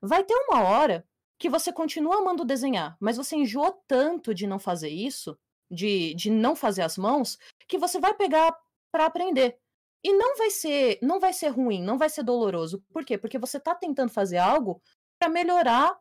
Vai 0.00 0.24
ter 0.24 0.34
uma 0.34 0.62
hora 0.62 1.06
que 1.38 1.48
você 1.48 1.72
continua 1.72 2.18
amando 2.18 2.44
desenhar, 2.44 2.96
mas 3.00 3.16
você 3.16 3.36
enjoou 3.36 3.82
tanto 3.86 4.34
de 4.34 4.46
não 4.46 4.58
fazer 4.58 4.88
isso, 4.88 5.38
de, 5.70 6.14
de 6.14 6.30
não 6.30 6.54
fazer 6.54 6.82
as 6.82 6.98
mãos, 6.98 7.38
que 7.66 7.78
você 7.78 7.98
vai 7.98 8.14
pegar 8.14 8.56
para 8.90 9.06
aprender. 9.06 9.58
E 10.02 10.12
não 10.12 10.36
vai 10.36 10.50
ser, 10.50 10.98
não 11.02 11.18
vai 11.18 11.32
ser 11.32 11.48
ruim, 11.48 11.82
não 11.82 11.96
vai 11.96 12.10
ser 12.10 12.22
doloroso. 12.22 12.82
Por 12.92 13.04
quê? 13.04 13.16
Porque 13.16 13.38
você 13.38 13.58
tá 13.58 13.74
tentando 13.74 14.10
fazer 14.10 14.38
algo 14.38 14.82
para 15.18 15.28
melhorar 15.28 15.98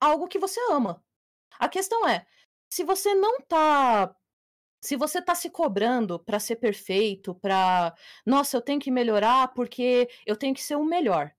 algo 0.00 0.28
que 0.28 0.38
você 0.38 0.60
ama. 0.70 1.02
A 1.58 1.68
questão 1.68 2.06
é, 2.06 2.26
se 2.70 2.84
você 2.84 3.14
não 3.14 3.40
tá 3.40 4.14
se 4.82 4.96
você 4.96 5.22
tá 5.22 5.34
se 5.34 5.48
cobrando 5.48 6.18
para 6.18 6.40
ser 6.40 6.56
perfeito, 6.56 7.34
para, 7.36 7.94
nossa, 8.26 8.56
eu 8.56 8.60
tenho 8.60 8.80
que 8.80 8.90
melhorar 8.90 9.54
porque 9.54 10.08
eu 10.26 10.36
tenho 10.36 10.54
que 10.54 10.62
ser 10.62 10.74
o 10.74 10.84
melhor. 10.84 11.32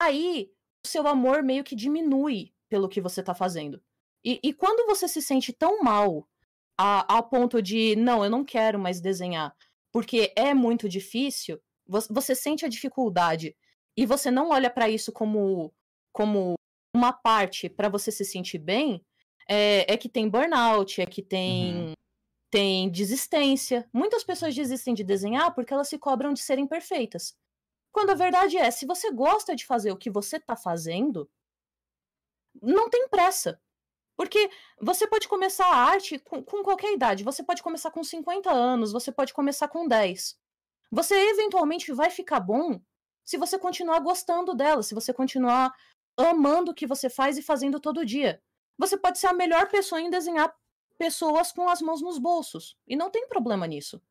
Aí 0.00 0.50
o 0.84 0.88
seu 0.88 1.06
amor 1.06 1.42
meio 1.42 1.62
que 1.62 1.76
diminui 1.76 2.52
pelo 2.68 2.88
que 2.88 3.00
você 3.00 3.22
tá 3.22 3.32
fazendo. 3.32 3.80
E, 4.24 4.40
e 4.42 4.52
quando 4.52 4.86
você 4.86 5.06
se 5.06 5.22
sente 5.22 5.52
tão 5.52 5.82
mal 5.82 6.28
a, 6.76 7.14
ao 7.14 7.28
ponto 7.28 7.62
de, 7.62 7.94
não, 7.94 8.24
eu 8.24 8.30
não 8.30 8.44
quero 8.44 8.78
mais 8.78 9.00
desenhar, 9.00 9.54
porque 9.92 10.32
é 10.36 10.52
muito 10.52 10.88
difícil, 10.88 11.60
você, 11.86 12.12
você 12.12 12.34
sente 12.34 12.64
a 12.64 12.68
dificuldade 12.68 13.56
e 13.96 14.04
você 14.04 14.30
não 14.30 14.50
olha 14.50 14.68
pra 14.68 14.88
isso 14.88 15.12
como, 15.12 15.72
como 16.12 16.54
uma 16.94 17.12
parte 17.12 17.68
pra 17.68 17.88
você 17.88 18.10
se 18.10 18.24
sentir 18.24 18.58
bem, 18.58 19.04
é, 19.48 19.92
é 19.92 19.96
que 19.96 20.08
tem 20.08 20.28
burnout, 20.28 21.00
é 21.00 21.06
que 21.06 21.22
tem, 21.22 21.86
Uhum. 21.86 21.92
Tem 22.50 22.90
desistência. 22.90 23.88
Muitas 23.92 24.24
pessoas 24.24 24.54
desistem 24.54 24.92
de 24.92 25.04
desenhar 25.04 25.54
porque 25.54 25.72
elas 25.72 25.88
se 25.88 25.98
cobram 25.98 26.32
de 26.32 26.40
serem 26.40 26.66
perfeitas. 26.66 27.36
Quando 27.92 28.10
a 28.10 28.14
verdade 28.14 28.56
é, 28.56 28.70
se 28.70 28.86
você 28.86 29.10
gosta 29.10 29.54
de 29.54 29.64
fazer 29.66 29.92
o 29.92 29.96
que 29.96 30.10
você 30.10 30.38
tá 30.38 30.56
fazendo, 30.56 31.30
não 32.60 32.90
tem 32.90 33.08
pressa. 33.08 33.60
Porque 34.16 34.50
você 34.80 35.06
pode 35.06 35.26
começar 35.26 35.66
a 35.66 35.76
arte 35.76 36.18
com, 36.18 36.42
com 36.42 36.62
qualquer 36.62 36.92
idade. 36.92 37.24
Você 37.24 37.42
pode 37.42 37.62
começar 37.62 37.90
com 37.90 38.04
50 38.04 38.50
anos, 38.50 38.92
você 38.92 39.10
pode 39.10 39.32
começar 39.32 39.68
com 39.68 39.88
10. 39.88 40.38
Você 40.90 41.14
eventualmente 41.14 41.92
vai 41.92 42.10
ficar 42.10 42.40
bom 42.40 42.80
se 43.24 43.36
você 43.36 43.58
continuar 43.58 44.00
gostando 44.00 44.54
dela, 44.54 44.82
se 44.82 44.94
você 44.94 45.12
continuar 45.12 45.72
amando 46.16 46.72
o 46.72 46.74
que 46.74 46.86
você 46.86 47.08
faz 47.08 47.38
e 47.38 47.42
fazendo 47.42 47.80
todo 47.80 48.04
dia. 48.04 48.42
Você 48.76 48.96
pode 48.96 49.18
ser 49.18 49.28
a 49.28 49.32
melhor 49.32 49.68
pessoa 49.68 50.00
em 50.00 50.10
desenhar 50.10 50.54
pessoas 51.00 51.50
com 51.50 51.66
as 51.66 51.80
mãos 51.80 52.02
nos 52.02 52.18
bolsos. 52.18 52.76
E 52.86 52.94
não 52.94 53.10
tem 53.10 53.26
problema 53.26 53.66
nisso. 53.66 54.02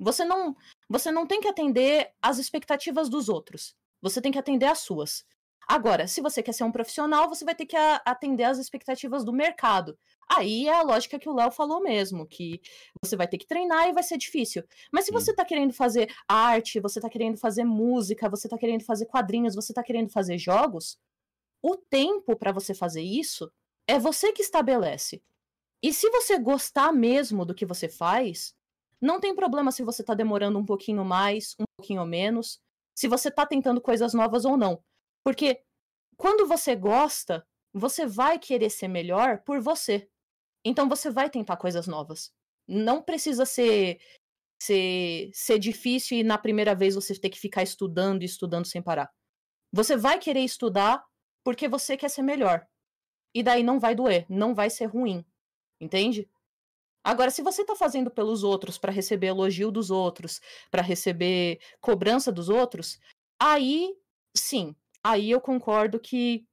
Você 0.00 0.24
não, 0.24 0.56
você 0.88 1.12
não 1.12 1.28
tem 1.28 1.40
que 1.40 1.46
atender 1.46 2.12
às 2.20 2.38
expectativas 2.38 3.08
dos 3.08 3.28
outros. 3.28 3.76
Você 4.02 4.20
tem 4.20 4.32
que 4.32 4.38
atender 4.38 4.66
às 4.66 4.80
suas. 4.80 5.24
Agora, 5.68 6.08
se 6.08 6.20
você 6.20 6.42
quer 6.42 6.52
ser 6.52 6.64
um 6.64 6.72
profissional, 6.72 7.28
você 7.28 7.44
vai 7.44 7.54
ter 7.54 7.66
que 7.66 7.76
atender 7.76 8.42
às 8.42 8.58
expectativas 8.58 9.24
do 9.24 9.32
mercado. 9.32 9.96
Aí 10.28 10.66
é 10.66 10.74
a 10.74 10.82
lógica 10.82 11.20
que 11.20 11.28
o 11.28 11.32
Léo 11.32 11.52
falou 11.52 11.80
mesmo, 11.80 12.26
que 12.26 12.60
você 13.00 13.14
vai 13.14 13.28
ter 13.28 13.38
que 13.38 13.46
treinar 13.46 13.88
e 13.88 13.92
vai 13.92 14.02
ser 14.02 14.18
difícil. 14.18 14.64
Mas 14.92 15.04
se 15.04 15.12
você 15.12 15.32
tá 15.32 15.44
querendo 15.44 15.72
fazer 15.72 16.12
arte, 16.28 16.80
você 16.80 17.00
tá 17.00 17.08
querendo 17.08 17.38
fazer 17.38 17.62
música, 17.62 18.28
você 18.28 18.48
tá 18.48 18.58
querendo 18.58 18.84
fazer 18.84 19.06
quadrinhos, 19.06 19.54
você 19.54 19.72
tá 19.72 19.84
querendo 19.84 20.10
fazer 20.10 20.36
jogos, 20.36 20.98
o 21.62 21.76
tempo 21.76 22.36
para 22.36 22.50
você 22.50 22.74
fazer 22.74 23.02
isso 23.02 23.48
é 23.86 24.00
você 24.00 24.32
que 24.32 24.42
estabelece. 24.42 25.22
E 25.84 25.92
se 25.92 26.08
você 26.08 26.38
gostar 26.38 26.90
mesmo 26.94 27.44
do 27.44 27.54
que 27.54 27.66
você 27.66 27.90
faz, 27.90 28.56
não 28.98 29.20
tem 29.20 29.36
problema 29.36 29.70
se 29.70 29.82
você 29.82 30.02
tá 30.02 30.14
demorando 30.14 30.58
um 30.58 30.64
pouquinho 30.64 31.04
mais, 31.04 31.54
um 31.60 31.64
pouquinho 31.76 32.06
menos, 32.06 32.58
se 32.96 33.06
você 33.06 33.30
tá 33.30 33.44
tentando 33.44 33.82
coisas 33.82 34.14
novas 34.14 34.46
ou 34.46 34.56
não. 34.56 34.82
Porque 35.22 35.62
quando 36.16 36.48
você 36.48 36.74
gosta, 36.74 37.46
você 37.70 38.06
vai 38.06 38.38
querer 38.38 38.70
ser 38.70 38.88
melhor 38.88 39.42
por 39.44 39.60
você. 39.60 40.08
Então 40.64 40.88
você 40.88 41.10
vai 41.10 41.28
tentar 41.28 41.58
coisas 41.58 41.86
novas. 41.86 42.32
Não 42.66 43.02
precisa 43.02 43.44
ser 43.44 44.00
ser, 44.62 45.28
ser 45.34 45.58
difícil 45.58 46.16
e 46.16 46.24
na 46.24 46.38
primeira 46.38 46.74
vez 46.74 46.94
você 46.94 47.14
ter 47.14 47.28
que 47.28 47.38
ficar 47.38 47.62
estudando 47.62 48.22
e 48.22 48.24
estudando 48.24 48.64
sem 48.64 48.80
parar. 48.80 49.12
Você 49.70 49.98
vai 49.98 50.18
querer 50.18 50.44
estudar 50.44 51.04
porque 51.44 51.68
você 51.68 51.94
quer 51.94 52.08
ser 52.08 52.22
melhor. 52.22 52.66
E 53.34 53.42
daí 53.42 53.62
não 53.62 53.78
vai 53.78 53.94
doer, 53.94 54.24
não 54.30 54.54
vai 54.54 54.70
ser 54.70 54.86
ruim. 54.86 55.22
Entende? 55.84 56.28
Agora, 57.04 57.30
se 57.30 57.42
você 57.42 57.64
tá 57.64 57.76
fazendo 57.76 58.10
pelos 58.10 58.42
outros 58.42 58.78
para 58.78 58.90
receber 58.90 59.26
elogio 59.28 59.70
dos 59.70 59.90
outros, 59.90 60.40
para 60.70 60.82
receber 60.82 61.60
cobrança 61.80 62.32
dos 62.32 62.48
outros, 62.48 62.98
aí 63.38 63.94
sim, 64.34 64.74
aí 65.02 65.30
eu 65.30 65.40
concordo 65.40 66.00
que 66.00 66.46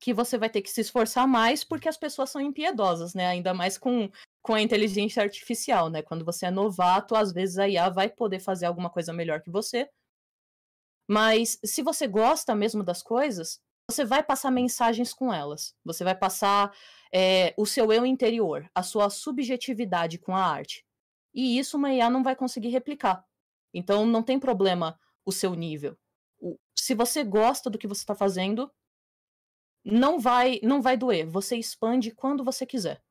que 0.00 0.14
você 0.14 0.38
vai 0.38 0.48
ter 0.48 0.62
que 0.62 0.70
se 0.70 0.80
esforçar 0.80 1.28
mais 1.28 1.62
porque 1.62 1.88
as 1.88 1.96
pessoas 1.98 2.30
são 2.30 2.40
impiedosas, 2.40 3.14
né? 3.14 3.26
Ainda 3.26 3.52
mais 3.52 3.76
com, 3.78 4.10
com 4.42 4.54
a 4.54 4.62
inteligência 4.62 5.22
artificial, 5.22 5.90
né? 5.90 6.02
Quando 6.02 6.24
você 6.24 6.46
é 6.46 6.50
novato, 6.50 7.14
às 7.14 7.32
vezes 7.32 7.58
a 7.58 7.68
IA 7.68 7.90
vai 7.90 8.08
poder 8.08 8.40
fazer 8.40 8.66
alguma 8.66 8.90
coisa 8.90 9.12
melhor 9.12 9.42
que 9.42 9.50
você. 9.50 9.90
Mas 11.06 11.58
se 11.64 11.82
você 11.82 12.06
gosta 12.06 12.54
mesmo 12.54 12.82
das 12.82 13.02
coisas, 13.02 13.60
você 13.90 14.04
vai 14.04 14.22
passar 14.22 14.50
mensagens 14.50 15.12
com 15.12 15.32
elas. 15.32 15.74
Você 15.84 16.04
vai 16.04 16.14
passar 16.14 16.72
é, 17.12 17.52
o 17.56 17.66
seu 17.66 17.92
eu 17.92 18.06
interior, 18.06 18.70
a 18.74 18.82
sua 18.82 19.10
subjetividade 19.10 20.18
com 20.18 20.34
a 20.34 20.44
arte. 20.44 20.84
E 21.34 21.58
isso 21.58 21.76
uma 21.76 21.92
IA 21.92 22.08
não 22.08 22.22
vai 22.22 22.36
conseguir 22.36 22.68
replicar. 22.68 23.24
Então 23.74 24.06
não 24.06 24.22
tem 24.22 24.38
problema 24.38 24.98
o 25.24 25.32
seu 25.32 25.54
nível. 25.54 25.96
O- 26.38 26.56
se 26.78 26.94
você 26.94 27.22
gosta 27.24 27.68
do 27.68 27.78
que 27.78 27.86
você 27.86 28.00
está 28.00 28.14
fazendo, 28.14 28.70
não 29.84 30.18
vai, 30.18 30.60
não 30.62 30.80
vai 30.80 30.96
doer. 30.96 31.26
Você 31.26 31.56
expande 31.56 32.10
quando 32.12 32.44
você 32.44 32.64
quiser. 32.66 33.02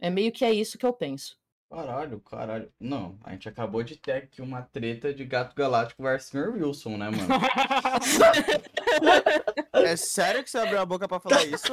É 0.00 0.10
meio 0.10 0.32
que 0.32 0.44
é 0.44 0.52
isso 0.52 0.78
que 0.78 0.86
eu 0.86 0.92
penso. 0.92 1.38
Caralho, 1.70 2.20
caralho. 2.20 2.70
Não, 2.78 3.18
a 3.22 3.32
gente 3.32 3.48
acabou 3.48 3.82
de 3.82 3.96
ter 3.96 4.12
aqui 4.12 4.42
uma 4.42 4.60
treta 4.62 5.14
de 5.14 5.24
Gato 5.24 5.54
Galáctico 5.54 6.02
versus 6.02 6.28
Sr. 6.28 6.50
Wilson, 6.54 6.98
né, 6.98 7.08
mano? 7.08 7.28
É 9.72 9.96
sério 9.96 10.44
que 10.44 10.50
você 10.50 10.58
abriu 10.58 10.80
a 10.80 10.86
boca 10.86 11.08
pra 11.08 11.18
falar 11.18 11.44
isso? 11.44 11.72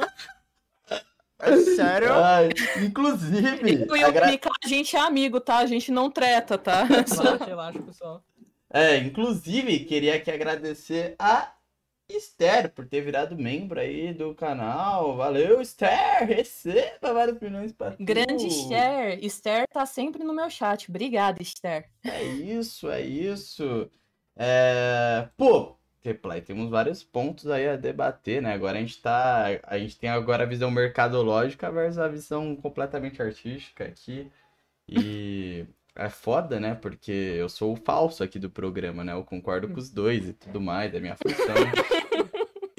É 1.38 1.56
sério? 1.74 2.12
Ai, 2.12 2.50
inclusive, 2.84 3.86
Eu 3.88 3.96
e 3.96 4.04
o 4.04 4.26
Mika, 4.26 4.50
a 4.62 4.68
gente 4.68 4.94
é 4.94 5.00
amigo, 5.00 5.40
tá? 5.40 5.58
A 5.58 5.66
gente 5.66 5.90
não 5.90 6.10
treta, 6.10 6.58
tá? 6.58 6.82
Relaxa, 6.84 7.44
relaxa, 7.44 7.82
pessoal. 7.82 8.24
é, 8.72 8.98
inclusive, 8.98 9.80
queria 9.80 10.16
aqui 10.16 10.30
agradecer 10.30 11.14
a 11.18 11.52
Esther 12.10 12.72
por 12.72 12.86
ter 12.86 13.00
virado 13.00 13.36
membro 13.36 13.80
aí 13.80 14.12
do 14.12 14.34
canal. 14.34 15.16
Valeu, 15.16 15.60
Esther! 15.60 16.26
Receba 16.26 17.12
vários 17.14 17.38
milhões 17.40 17.72
pra 17.72 17.92
tu. 17.92 18.04
Grande 18.04 18.46
Esther. 18.46 19.24
Esther 19.24 19.66
tá 19.72 19.86
sempre 19.86 20.24
no 20.24 20.34
meu 20.34 20.50
chat. 20.50 20.90
Obrigada, 20.90 21.40
Esther. 21.40 21.88
É 22.04 22.22
isso, 22.22 22.90
é 22.90 23.00
isso. 23.00 23.90
É... 24.36 25.28
Pô, 25.36 25.76
Reply, 26.02 26.40
temos 26.40 26.70
vários 26.70 27.04
pontos 27.04 27.46
aí 27.48 27.68
a 27.68 27.76
debater, 27.76 28.40
né? 28.40 28.54
Agora 28.54 28.78
a 28.78 28.80
gente 28.80 29.00
tá. 29.02 29.46
A 29.64 29.78
gente 29.78 29.98
tem 29.98 30.08
agora 30.08 30.44
a 30.44 30.46
visão 30.46 30.70
mercadológica 30.70 31.70
versus 31.70 31.98
a 31.98 32.08
visão 32.08 32.56
completamente 32.56 33.20
artística 33.20 33.84
aqui. 33.84 34.30
E 34.88 35.66
é 35.94 36.08
foda, 36.08 36.58
né? 36.58 36.74
Porque 36.74 37.12
eu 37.12 37.48
sou 37.48 37.74
o 37.74 37.76
falso 37.76 38.24
aqui 38.24 38.38
do 38.38 38.48
programa, 38.48 39.04
né? 39.04 39.12
Eu 39.12 39.24
concordo 39.24 39.68
com 39.68 39.78
os 39.78 39.90
dois 39.90 40.26
e 40.26 40.32
tudo 40.32 40.60
mais, 40.60 40.94
é 40.94 41.00
minha 41.00 41.16
função. 41.16 41.54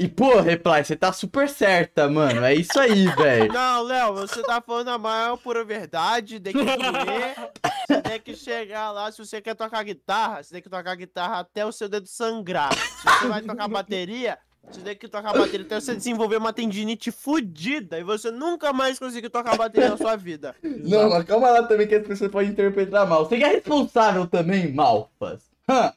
E, 0.01 0.07
pô, 0.07 0.39
Reply, 0.39 0.83
você 0.83 0.95
tá 0.95 1.13
super 1.13 1.47
certa, 1.47 2.09
mano. 2.09 2.43
É 2.43 2.55
isso 2.55 2.79
aí, 2.79 3.05
velho. 3.05 3.53
Não, 3.53 3.83
Léo, 3.83 4.15
você 4.15 4.41
tá 4.41 4.59
falando 4.59 4.87
a 4.87 4.97
maior 4.97 5.37
pura 5.37 5.63
verdade, 5.63 6.39
tem 6.39 6.53
que 6.53 6.59
você 7.91 8.01
tem 8.01 8.19
que 8.19 8.35
chegar 8.35 8.91
lá, 8.91 9.11
se 9.11 9.17
você 9.17 9.41
quer 9.41 9.55
tocar 9.55 9.83
guitarra, 9.83 10.43
você 10.43 10.53
tem 10.53 10.61
que 10.61 10.69
tocar 10.69 10.95
guitarra 10.95 11.39
até 11.39 11.65
o 11.65 11.71
seu 11.71 11.89
dedo 11.89 12.07
sangrar. 12.07 12.73
Se 12.73 13.03
você 13.03 13.27
vai 13.27 13.41
tocar 13.41 13.67
bateria, 13.67 14.37
você 14.63 14.81
tem 14.81 14.95
que 14.95 15.07
tocar 15.07 15.33
bateria 15.33 15.65
até 15.65 15.79
você 15.79 15.95
desenvolver 15.95 16.37
uma 16.37 16.53
tendinite 16.53 17.11
fudida 17.11 17.99
e 17.99 18.03
você 18.03 18.31
nunca 18.31 18.71
mais 18.71 18.97
conseguir 18.97 19.29
tocar 19.29 19.57
bateria 19.57 19.89
na 19.89 19.97
sua 19.97 20.15
vida. 20.15 20.55
Não, 20.63 21.09
mas 21.09 21.25
calma 21.25 21.49
lá 21.49 21.63
também 21.63 21.87
que 21.87 21.95
as 21.95 22.07
pessoas 22.07 22.31
podem 22.31 22.51
interpretar 22.51 23.07
mal. 23.07 23.25
Você 23.25 23.37
que 23.37 23.43
é 23.43 23.47
responsável 23.49 24.27
também, 24.27 24.71
Malfas. 24.73 25.51
Hã? 25.67 25.93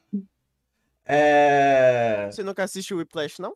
É. 1.06 2.28
Você 2.30 2.42
nunca 2.42 2.64
assistiu 2.64 2.96
Whiplash, 2.96 3.38
não? 3.40 3.54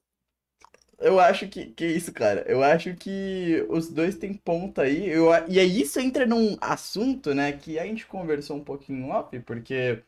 Eu 0.98 1.20
acho 1.20 1.48
que. 1.48 1.66
Que 1.72 1.86
isso, 1.86 2.12
cara? 2.12 2.44
Eu 2.48 2.62
acho 2.62 2.94
que 2.96 3.64
os 3.68 3.88
dois 3.90 4.16
têm 4.16 4.34
ponta 4.34 4.82
aí. 4.82 5.08
Eu, 5.08 5.28
e 5.48 5.58
aí 5.60 5.80
isso 5.80 6.00
entra 6.00 6.26
num 6.26 6.56
assunto, 6.60 7.34
né? 7.34 7.52
Que 7.52 7.78
a 7.78 7.84
gente 7.86 8.06
conversou 8.06 8.56
um 8.56 8.64
pouquinho 8.64 9.08
off, 9.10 9.38
porque. 9.40 10.02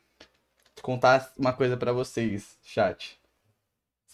Contar 0.82 1.32
uma 1.38 1.52
coisa 1.52 1.76
pra 1.76 1.92
vocês, 1.92 2.58
chat. 2.62 3.18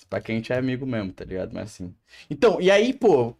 Pra 0.08 0.20
quem 0.20 0.36
a 0.36 0.38
gente 0.38 0.52
é 0.52 0.56
amigo 0.58 0.86
mesmo, 0.86 1.12
tá 1.12 1.24
ligado? 1.24 1.52
Mas 1.52 1.64
assim. 1.72 1.94
Então, 2.30 2.60
e 2.60 2.70
aí, 2.70 2.92
pô. 2.92 3.34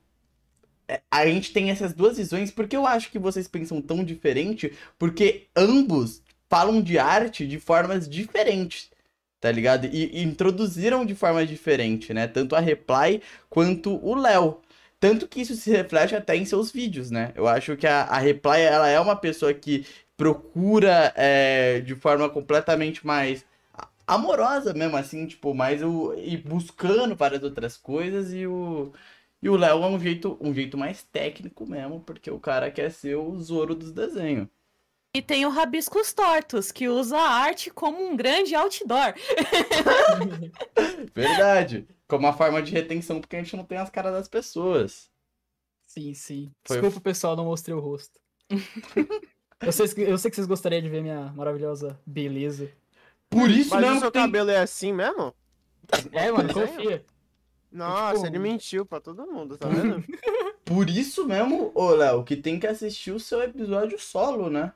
é, 0.88 1.00
A 1.10 1.26
gente 1.26 1.52
tem 1.52 1.70
essas 1.70 1.92
duas 1.94 2.16
visões, 2.18 2.50
porque 2.50 2.76
eu 2.76 2.86
acho 2.86 3.10
que 3.10 3.18
vocês 3.18 3.48
pensam 3.48 3.80
tão 3.82 4.04
diferente, 4.04 4.72
porque 4.98 5.48
ambos 5.56 6.22
falam 6.48 6.80
de 6.82 6.98
arte 6.98 7.46
de 7.46 7.58
formas 7.60 8.08
diferentes, 8.08 8.90
tá 9.46 9.52
ligado? 9.52 9.86
E, 9.86 10.10
e 10.18 10.22
introduziram 10.24 11.06
de 11.06 11.14
forma 11.14 11.46
diferente, 11.46 12.12
né? 12.12 12.26
Tanto 12.26 12.56
a 12.56 12.60
Reply 12.60 13.22
quanto 13.48 13.94
o 14.04 14.14
Léo. 14.16 14.60
Tanto 14.98 15.28
que 15.28 15.40
isso 15.40 15.54
se 15.54 15.70
reflete 15.70 16.16
até 16.16 16.36
em 16.36 16.44
seus 16.44 16.72
vídeos, 16.72 17.12
né? 17.12 17.32
Eu 17.36 17.46
acho 17.46 17.76
que 17.76 17.86
a, 17.86 18.02
a 18.02 18.18
Reply, 18.18 18.60
ela 18.62 18.88
é 18.88 18.98
uma 18.98 19.14
pessoa 19.14 19.54
que 19.54 19.86
procura 20.16 21.12
é, 21.16 21.80
de 21.80 21.94
forma 21.94 22.28
completamente 22.28 23.06
mais 23.06 23.44
amorosa 24.06 24.74
mesmo, 24.74 24.96
assim, 24.96 25.26
tipo, 25.26 25.54
mais 25.54 25.82
o, 25.82 26.14
e 26.14 26.36
buscando 26.36 27.14
várias 27.16 27.42
outras 27.42 27.76
coisas 27.76 28.32
e 28.32 28.46
o... 28.46 28.92
E 29.42 29.48
o 29.48 29.56
Léo 29.56 29.82
é 29.84 29.86
um 29.86 30.00
jeito, 30.00 30.36
um 30.40 30.52
jeito 30.54 30.76
mais 30.78 31.02
técnico 31.04 31.66
mesmo, 31.66 32.00
porque 32.00 32.30
o 32.30 32.40
cara 32.40 32.70
quer 32.70 32.90
ser 32.90 33.16
o 33.16 33.38
Zoro 33.40 33.74
dos 33.74 33.92
desenhos. 33.92 34.48
E 35.16 35.22
tem 35.22 35.46
o 35.46 35.48
Rabiscos 35.48 36.12
Tortos, 36.12 36.70
que 36.70 36.90
usa 36.90 37.16
a 37.16 37.26
arte 37.30 37.70
como 37.70 38.06
um 38.06 38.14
grande 38.14 38.54
outdoor. 38.54 39.14
Verdade. 41.14 41.88
Como 42.06 42.26
uma 42.26 42.34
forma 42.34 42.62
de 42.62 42.70
retenção, 42.72 43.18
porque 43.18 43.34
a 43.34 43.38
gente 43.42 43.56
não 43.56 43.64
tem 43.64 43.78
as 43.78 43.88
caras 43.88 44.12
das 44.12 44.28
pessoas. 44.28 45.10
Sim, 45.86 46.12
sim. 46.12 46.52
Foi- 46.66 46.82
Desculpa, 46.82 47.00
pessoal, 47.00 47.34
não 47.34 47.46
mostrei 47.46 47.74
o 47.74 47.80
rosto. 47.80 48.20
eu, 49.62 49.72
sei, 49.72 49.88
que- 49.88 50.02
eu 50.02 50.18
sei 50.18 50.30
que 50.30 50.34
vocês 50.36 50.46
gostariam 50.46 50.82
de 50.82 50.90
ver 50.90 51.00
minha 51.00 51.32
maravilhosa 51.34 51.98
beleza. 52.04 52.70
Por 53.30 53.50
isso 53.50 53.70
Mas 53.70 53.80
mesmo 53.80 53.96
o 53.96 54.00
seu 54.00 54.10
tem- 54.10 54.20
cabelo 54.22 54.50
é 54.50 54.58
assim 54.58 54.92
mesmo? 54.92 55.34
É, 56.12 56.30
mano, 56.30 56.52
confia. 56.52 57.06
Nossa, 57.72 58.16
tipo- 58.16 58.26
ele 58.26 58.38
mentiu 58.38 58.84
pra 58.84 59.00
todo 59.00 59.26
mundo, 59.26 59.56
tá 59.56 59.66
vendo? 59.66 60.04
Por 60.62 60.90
isso 60.90 61.24
mesmo, 61.24 61.72
ô 61.74 61.88
Léo, 61.90 62.22
que 62.22 62.36
tem 62.36 62.60
que 62.60 62.66
assistir 62.66 63.12
o 63.12 63.20
seu 63.20 63.40
episódio 63.40 63.98
solo, 63.98 64.50
né? 64.50 64.74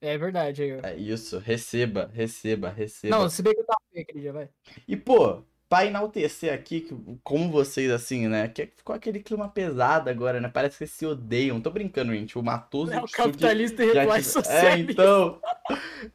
É 0.00 0.16
verdade, 0.16 0.62
aí, 0.62 0.76
ó. 0.76 0.86
É 0.86 0.96
isso, 0.96 1.38
receba, 1.38 2.10
receba, 2.12 2.68
receba. 2.70 3.18
Não, 3.18 3.28
se 3.28 3.42
bem 3.42 3.52
que 3.52 3.60
eu 3.60 3.66
tava 3.66 3.80
bem 3.92 4.02
aquele 4.02 4.20
dia, 4.20 4.32
vai. 4.32 4.48
E, 4.86 4.96
pô, 4.96 5.42
pra 5.68 5.84
enaltecer 5.84 6.52
aqui, 6.52 6.88
como 7.24 7.50
vocês, 7.50 7.90
assim, 7.90 8.28
né? 8.28 8.48
Que 8.48 8.66
ficou 8.66 8.94
aquele 8.94 9.20
clima 9.20 9.48
pesado 9.48 10.08
agora, 10.08 10.40
né? 10.40 10.48
Parece 10.48 10.78
que 10.78 10.86
se 10.86 11.04
odeiam. 11.04 11.60
Tô 11.60 11.70
brincando, 11.70 12.12
gente. 12.14 12.38
O 12.38 12.42
Matoso 12.42 12.92
É 12.92 12.96
e 12.96 12.98
o 13.00 13.08
capitalista 13.08 13.84
e 13.84 13.92
tive- 13.92 14.22
socialista. 14.22 14.52
É, 14.52 14.78
então. 14.78 15.40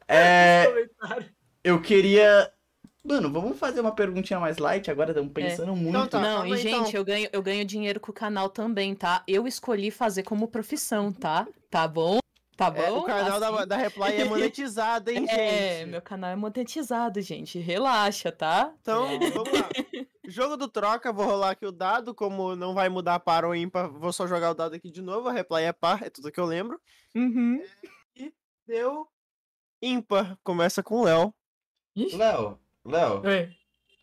É, 0.08 0.88
eu 1.62 1.80
queria. 1.80 2.50
Mano, 3.02 3.30
vamos 3.30 3.58
fazer 3.58 3.80
uma 3.80 3.94
perguntinha 3.94 4.40
mais 4.40 4.56
light 4.56 4.90
agora, 4.90 5.10
estamos 5.10 5.30
pensando 5.30 5.76
muito. 5.76 5.90
Então 5.90 6.08
tá. 6.08 6.20
Não, 6.20 6.46
e 6.46 6.54
aí, 6.54 6.58
gente, 6.58 6.88
então. 6.88 6.90
eu 6.94 7.04
ganho, 7.04 7.28
eu 7.34 7.42
ganho 7.42 7.62
dinheiro 7.62 8.00
com 8.00 8.10
o 8.10 8.14
canal 8.14 8.48
também, 8.48 8.94
tá? 8.94 9.22
Eu 9.28 9.46
escolhi 9.46 9.90
fazer 9.90 10.22
como 10.22 10.48
profissão, 10.48 11.12
tá? 11.12 11.46
Tá 11.70 11.86
bom? 11.86 12.18
Tá 12.56 12.70
bom? 12.70 12.80
É, 12.82 12.90
o 12.92 13.02
canal 13.02 13.40
da, 13.40 13.48
Assim- 13.48 13.66
da 13.68 13.76
Reply 13.76 14.12
é 14.20 14.24
monetizado, 14.24 15.10
hein, 15.10 15.26
É, 15.28 15.78
gente? 15.80 15.90
meu 15.90 16.00
canal 16.02 16.30
é 16.30 16.36
monetizado, 16.36 17.20
gente. 17.20 17.58
Relaxa, 17.58 18.30
tá? 18.30 18.72
Então, 18.80 19.06
É. 19.06 19.18
vamos 19.30 19.52
lá. 19.52 19.68
Jogo 20.26 20.56
do 20.56 20.68
troca, 20.68 21.12
vou 21.12 21.26
rolar 21.26 21.50
aqui 21.50 21.66
o 21.66 21.72
dado, 21.72 22.14
como 22.14 22.56
não 22.56 22.72
vai 22.72 22.88
mudar 22.88 23.18
para 23.20 23.46
ou 23.46 23.54
ímpar, 23.54 23.88
vou 23.90 24.12
só 24.12 24.26
jogar 24.26 24.52
o 24.52 24.54
dado 24.54 24.74
aqui 24.74 24.90
de 24.90 25.02
novo, 25.02 25.28
a 25.28 25.32
reply 25.32 25.64
é 25.64 25.72
par, 25.72 26.02
é 26.02 26.08
tudo 26.08 26.30
que 26.32 26.40
eu 26.40 26.46
lembro. 26.46 26.80
Uhum. 27.14 27.60
Deu 28.66 29.06
ímpar, 29.82 30.38
começa 30.42 30.82
com 30.82 31.00
o 31.00 31.04
Léo. 31.04 31.34
Léo, 31.94 32.58
Léo, 32.84 33.20
Oi. 33.22 33.50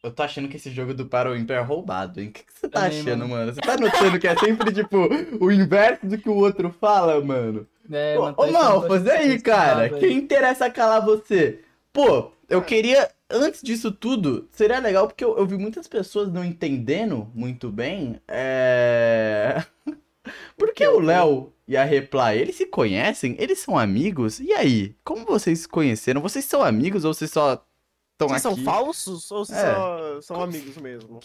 eu 0.04 0.14
tô 0.14 0.22
achando 0.22 0.48
que 0.48 0.58
esse 0.58 0.70
jogo 0.70 0.94
do 0.94 1.08
Para 1.08 1.32
o 1.32 1.36
Ímpar 1.36 1.58
é 1.58 1.62
roubado, 1.62 2.22
hein? 2.22 2.28
O 2.30 2.32
que, 2.32 2.44
que 2.44 2.54
você 2.54 2.70
tá 2.70 2.82
Também, 2.82 3.00
achando, 3.02 3.28
mano. 3.28 3.30
mano? 3.30 3.54
Você 3.54 3.62
tá 3.62 3.76
notando 3.78 4.20
que 4.20 4.28
é 4.28 4.38
sempre, 4.38 4.72
tipo, 4.72 4.98
o 5.44 5.52
inverso 5.52 6.06
do 6.06 6.18
que 6.20 6.30
o 6.30 6.36
outro 6.36 6.70
fala, 6.80 7.20
mano? 7.20 7.68
É, 7.90 8.18
Ô, 8.18 8.22
mano, 8.24 8.36
tá 8.36 8.44
ô 8.44 8.52
Malfas, 8.52 9.04
e 9.06 9.10
achando 9.10 9.22
aí, 9.32 9.38
que 9.38 9.44
cara? 9.44 9.90
tá 9.90 9.98
Quem 10.00 10.18
interessa 10.18 10.70
calar 10.70 11.04
você? 11.06 11.62
Pô, 11.94 12.32
eu 12.50 12.60
Ah. 12.60 12.64
queria, 12.64 13.10
antes 13.30 13.62
disso 13.62 13.92
tudo, 13.92 14.48
seria 14.52 14.80
legal 14.80 15.08
porque 15.08 15.24
eu, 15.24 15.38
eu 15.38 15.46
vi 15.46 15.58
muitas 15.58 15.88
pessoas 15.88 16.32
não 16.32 16.44
entendendo 16.44 17.30
muito 17.34 17.70
bem. 17.70 18.20
É. 18.28 19.64
Por 20.58 20.74
que 20.74 20.86
o 20.88 21.00
Léo 21.00 21.52
e 21.68 21.76
a 21.76 21.84
Reply, 21.84 22.38
eles 22.38 22.56
se 22.56 22.66
conhecem? 22.68 23.36
Eles 23.40 23.60
são 23.60 23.78
amigos? 23.78 24.40
E 24.40 24.54
aí? 24.54 24.96
Como 25.04 25.26
vocês 25.26 25.60
se 25.62 25.68
conheceram? 25.68 26.22
Vocês 26.22 26.46
são 26.46 26.62
amigos 26.64 27.04
ou 27.06 27.14
vocês 27.14 27.32
só 27.32 27.54
estão 28.14 28.28
Vocês 28.30 28.46
aqui? 28.46 28.56
são 28.56 28.64
falsos 28.64 29.32
ou 29.32 29.44
vocês 29.44 29.58
É. 29.60 29.74
só 29.74 30.22
são 30.22 30.42
amigos 30.42 30.78
mesmo? 30.78 31.20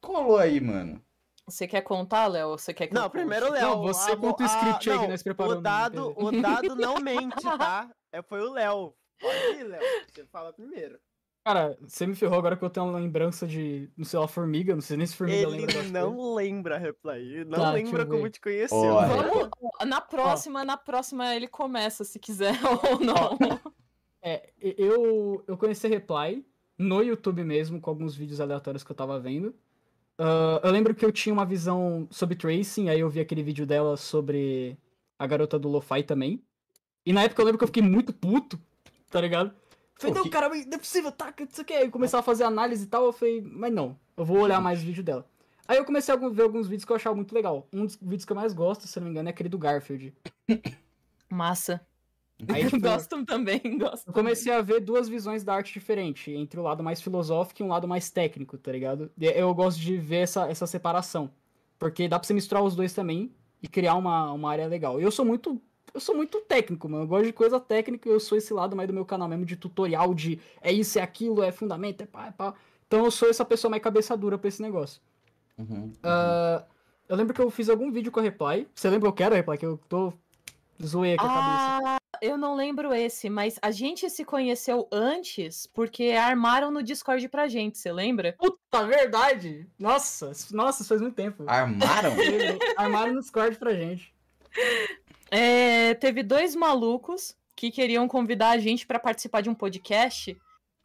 Colou 0.00 0.38
aí, 0.38 0.60
mano. 0.60 1.02
Você 1.48 1.66
quer 1.68 1.82
contar, 1.82 2.26
Léo? 2.26 2.50
Você 2.50 2.74
quer 2.74 2.88
que 2.88 2.96
eu 2.96 3.00
Não, 3.00 3.08
primeiro 3.10 3.46
o 3.46 3.52
Léo. 3.52 3.62
Não, 3.62 3.82
você 3.82 4.12
a 4.12 4.16
conta 4.16 4.42
o 4.42 4.46
a- 4.46 4.48
script 4.48 4.90
aí 4.90 4.96
que 4.96 5.02
não, 5.04 5.10
nós 5.10 5.22
preparamos, 5.22 5.58
O 5.58 5.62
dado, 5.62 6.14
o 6.16 6.30
dado 6.42 6.74
não 6.76 6.96
mente, 7.00 7.42
tá? 7.42 7.88
É, 8.12 8.20
foi 8.22 8.40
o 8.40 8.52
Léo. 8.52 8.94
Pode 9.20 9.58
ir, 9.60 9.62
Léo. 9.64 9.80
Você 10.12 10.24
fala 10.26 10.52
primeiro. 10.52 10.98
Cara, 11.44 11.78
você 11.80 12.04
me 12.08 12.16
ferrou 12.16 12.36
agora 12.36 12.56
que 12.56 12.64
eu 12.64 12.68
tenho 12.68 12.86
uma 12.86 12.98
lembrança 12.98 13.46
de, 13.46 13.88
não 13.96 14.04
sei 14.04 14.18
lá, 14.18 14.26
formiga, 14.26 14.74
não 14.74 14.80
sei 14.82 14.96
nem 14.96 15.06
se 15.06 15.14
formiga 15.14 15.46
lembra 15.46 15.56
Ele 15.56 15.66
das 15.66 15.74
coisas. 15.76 15.92
não 15.92 16.34
lembra 16.34 16.74
a 16.74 16.78
reply. 16.78 17.18
Ele 17.20 17.44
não 17.44 17.58
Tá, 17.60 17.70
lembra 17.70 18.04
como 18.04 18.28
te 18.28 18.40
conheceu. 18.40 18.78
Vamos, 18.80 19.50
na 19.86 20.00
próxima, 20.00 20.64
na 20.64 20.76
próxima 20.76 21.32
ele 21.36 21.46
começa, 21.46 22.02
se 22.02 22.18
quiser 22.18 22.54
ou 22.90 22.98
não. 22.98 23.38
É, 24.20 24.50
eu, 24.60 25.44
eu 25.46 25.56
conheci 25.56 25.86
a 25.86 25.90
Reply 25.90 26.44
no 26.76 27.00
YouTube 27.00 27.44
mesmo, 27.44 27.80
com 27.80 27.90
alguns 27.90 28.16
vídeos 28.16 28.40
aleatórios 28.40 28.82
que 28.82 28.90
eu 28.90 28.96
tava 28.96 29.20
vendo. 29.20 29.54
Ah, 30.18 30.60
eu 30.64 30.70
lembro 30.70 30.94
que 30.94 31.04
eu 31.04 31.12
tinha 31.12 31.32
uma 31.32 31.44
visão 31.46 32.06
sobre 32.10 32.36
tracing, 32.36 32.88
aí 32.88 33.00
eu 33.00 33.08
vi 33.10 33.20
aquele 33.20 33.42
vídeo 33.42 33.66
dela 33.66 33.96
sobre 33.96 34.76
a 35.18 35.26
garota 35.26 35.58
do 35.58 35.68
Lo-Fi 35.68 36.02
também. 36.02 36.42
E 37.04 37.12
na 37.12 37.22
época 37.22 37.40
eu 37.40 37.46
lembro 37.46 37.58
que 37.58 37.64
eu 37.64 37.68
fiquei 37.68 37.82
muito 37.82 38.12
puto, 38.12 38.58
tá 39.10 39.20
ligado? 39.20 39.52
Falei, 39.98 40.12
Pô, 40.12 40.18
não, 40.18 40.24
que- 40.24 40.30
cara, 40.30 40.48
mas 40.48 40.66
não 40.66 40.74
é 40.74 40.78
possível, 40.78 41.12
tá, 41.12 41.32
que 41.32 41.44
isso 41.44 41.60
aqui. 41.60 41.72
Aí 41.72 41.84
eu 41.86 41.90
começava 41.90 42.20
a 42.20 42.24
fazer 42.24 42.44
análise 42.44 42.84
e 42.84 42.86
tal, 42.86 43.04
eu 43.06 43.12
falei, 43.12 43.40
mas 43.40 43.72
não, 43.72 43.98
eu 44.16 44.24
vou 44.24 44.38
olhar 44.38 44.60
mais 44.60 44.82
o 44.82 44.86
vídeo 44.86 45.02
dela. 45.04 45.26
Aí 45.68 45.78
eu 45.78 45.84
comecei 45.84 46.14
a 46.14 46.16
ver 46.16 46.42
alguns 46.42 46.66
vídeos 46.68 46.84
que 46.84 46.92
eu 46.92 46.96
achava 46.96 47.16
muito 47.16 47.34
legal. 47.34 47.66
Um 47.72 47.84
dos 47.86 47.96
vídeos 47.96 48.24
que 48.24 48.32
eu 48.32 48.36
mais 48.36 48.52
gosto, 48.52 48.86
se 48.86 48.98
eu 48.98 49.00
não 49.00 49.06
me 49.06 49.12
engano, 49.12 49.28
é 49.28 49.32
aquele 49.32 49.48
do 49.48 49.58
Garfield. 49.58 50.14
Massa. 51.30 51.80
Aí, 52.48 52.64
tipo, 52.68 52.80
Gosto 52.80 53.24
também, 53.24 53.60
gosto. 53.78 54.06
Eu 54.06 54.12
comecei 54.12 54.52
a 54.52 54.60
ver 54.60 54.80
duas 54.80 55.08
visões 55.08 55.42
da 55.42 55.54
arte 55.54 55.72
diferente, 55.72 56.30
entre 56.30 56.60
o 56.60 56.62
lado 56.62 56.82
mais 56.82 57.00
filosófico 57.00 57.62
e 57.62 57.64
um 57.64 57.68
lado 57.68 57.88
mais 57.88 58.10
técnico, 58.10 58.58
tá 58.58 58.72
ligado? 58.72 59.10
E 59.18 59.26
Eu 59.26 59.54
gosto 59.54 59.80
de 59.80 59.96
ver 59.96 60.18
essa, 60.18 60.48
essa 60.48 60.66
separação. 60.66 61.30
Porque 61.78 62.08
dá 62.08 62.18
pra 62.18 62.26
você 62.26 62.34
misturar 62.34 62.62
os 62.62 62.74
dois 62.74 62.92
também 62.92 63.30
e 63.62 63.68
criar 63.68 63.94
uma, 63.94 64.32
uma 64.32 64.50
área 64.50 64.66
legal. 64.66 65.00
E 65.00 65.02
eu 65.02 65.10
sou 65.10 65.24
muito. 65.24 65.60
Eu 65.92 66.00
sou 66.00 66.14
muito 66.14 66.40
técnico, 66.42 66.88
mano. 66.88 67.04
Eu 67.04 67.08
gosto 67.08 67.26
de 67.26 67.32
coisa 67.32 67.58
técnica 67.58 68.08
e 68.08 68.12
eu 68.12 68.20
sou 68.20 68.36
esse 68.36 68.52
lado 68.52 68.76
mais 68.76 68.86
do 68.86 68.92
meu 68.92 69.04
canal 69.04 69.28
mesmo, 69.28 69.46
de 69.46 69.56
tutorial, 69.56 70.14
de 70.14 70.38
é 70.60 70.70
isso, 70.70 70.98
é 70.98 71.02
aquilo, 71.02 71.42
é 71.42 71.50
fundamento, 71.50 72.02
é 72.02 72.06
pá, 72.06 72.26
é 72.26 72.30
pá. 72.32 72.54
Então 72.86 73.04
eu 73.04 73.10
sou 73.10 73.30
essa 73.30 73.44
pessoa 73.44 73.70
mais 73.70 73.82
cabeça 73.82 74.16
dura 74.16 74.36
pra 74.36 74.48
esse 74.48 74.60
negócio. 74.60 75.00
Uhum, 75.56 75.84
uhum. 75.84 75.92
Ah, 76.02 76.64
eu 77.08 77.16
lembro 77.16 77.32
que 77.32 77.40
eu 77.40 77.50
fiz 77.50 77.68
algum 77.70 77.90
vídeo 77.90 78.12
com 78.12 78.20
a 78.20 78.22
Reply. 78.22 78.68
Você 78.74 78.90
lembra 78.90 79.06
que 79.06 79.08
eu 79.08 79.12
quero 79.12 79.34
a 79.34 79.38
Reply? 79.38 79.58
Que 79.58 79.66
eu 79.66 79.80
tô. 79.88 80.12
Zoei 80.84 81.14
aqui 81.14 81.24
a 81.24 81.28
cabeça. 81.28 81.88
Ah, 81.88 81.98
eu 82.22 82.36
não 82.36 82.54
lembro 82.54 82.94
esse, 82.94 83.28
mas 83.30 83.58
a 83.62 83.70
gente 83.70 84.08
se 84.10 84.24
conheceu 84.24 84.88
antes 84.92 85.66
porque 85.66 86.10
armaram 86.12 86.70
no 86.70 86.82
Discord 86.82 87.28
pra 87.28 87.48
gente, 87.48 87.78
você 87.78 87.92
lembra? 87.92 88.34
Puta, 88.38 88.86
verdade! 88.86 89.66
Nossa, 89.78 90.30
isso- 90.30 90.54
nossa, 90.56 90.84
faz 90.84 91.00
muito 91.00 91.14
tempo. 91.14 91.44
Armaram? 91.46 92.12
Armaram 92.76 93.14
no 93.14 93.20
Discord 93.20 93.56
pra 93.58 93.74
gente. 93.74 94.14
É, 95.30 95.94
teve 95.94 96.22
dois 96.22 96.54
malucos 96.54 97.36
que 97.54 97.70
queriam 97.70 98.06
convidar 98.06 98.50
a 98.50 98.58
gente 98.58 98.86
pra 98.86 98.98
participar 98.98 99.40
de 99.40 99.48
um 99.50 99.54
podcast. 99.54 100.36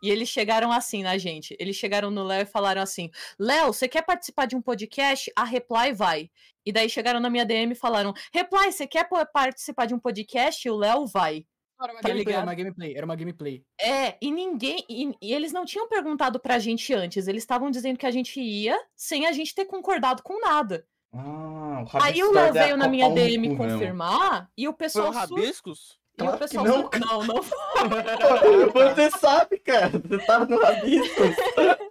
E 0.03 0.09
eles 0.09 0.29
chegaram 0.29 0.71
assim 0.71 1.03
na 1.03 1.15
gente. 1.15 1.55
Eles 1.59 1.75
chegaram 1.75 2.09
no 2.09 2.23
Léo 2.23 2.41
e 2.41 2.45
falaram 2.45 2.81
assim: 2.81 3.11
Léo, 3.37 3.67
você 3.71 3.87
quer 3.87 4.01
participar 4.01 4.47
de 4.47 4.55
um 4.55 4.61
podcast? 4.61 5.31
A 5.35 5.43
Reply 5.43 5.93
vai. 5.93 6.31
E 6.65 6.71
daí 6.71 6.89
chegaram 6.89 7.19
na 7.19 7.29
minha 7.29 7.45
DM 7.45 7.71
e 7.71 7.75
falaram: 7.75 8.13
Reply, 8.33 8.71
você 8.71 8.85
quer 8.87 9.07
participar 9.33 9.85
de 9.85 9.93
um 9.93 9.99
podcast? 9.99 10.67
E 10.67 10.71
o 10.71 10.75
Léo 10.77 11.05
vai. 11.07 11.45
Era 11.81 11.93
uma 11.93 12.01
Tá 12.01 12.09
gameplay, 12.09 12.35
era 12.35 12.43
uma 12.45 12.53
gameplay, 12.55 12.93
era 12.95 13.05
uma 13.05 13.15
gameplay. 13.15 13.63
É, 13.81 14.15
e 14.21 14.31
ninguém. 14.31 14.85
E, 14.87 15.15
e 15.19 15.33
eles 15.33 15.51
não 15.51 15.65
tinham 15.65 15.87
perguntado 15.89 16.39
pra 16.39 16.59
gente 16.59 16.93
antes. 16.93 17.27
Eles 17.27 17.41
estavam 17.41 17.71
dizendo 17.71 17.97
que 17.97 18.05
a 18.05 18.11
gente 18.11 18.39
ia 18.39 18.79
sem 18.95 19.25
a 19.25 19.31
gente 19.31 19.55
ter 19.55 19.65
concordado 19.65 20.21
com 20.21 20.39
nada. 20.39 20.85
Ah, 21.11 21.83
Aí 22.03 22.23
o 22.23 22.31
Léo 22.31 22.49
é 22.49 22.51
veio 22.51 22.77
na 22.77 22.87
minha 22.87 23.09
DM 23.09 23.49
mesmo. 23.49 23.57
confirmar 23.57 24.47
e 24.55 24.67
o 24.67 24.71
Foi 24.71 24.73
o 24.73 24.77
pessoal. 24.77 25.11
Rabiscos? 25.11 25.99
E 26.19 26.21
o 26.21 26.25
Claro 26.25 26.37
que 26.37 26.43
pessoal. 26.43 26.65
não, 26.65 26.89
Não, 26.99 27.23
não 27.25 27.41
foi. 27.43 27.57
Você 28.95 29.11
sabe, 29.17 29.57
cara. 29.59 29.89
Você 29.89 30.17
tava 30.25 30.45
no 30.45 30.61
Rabiscos. 30.61 31.35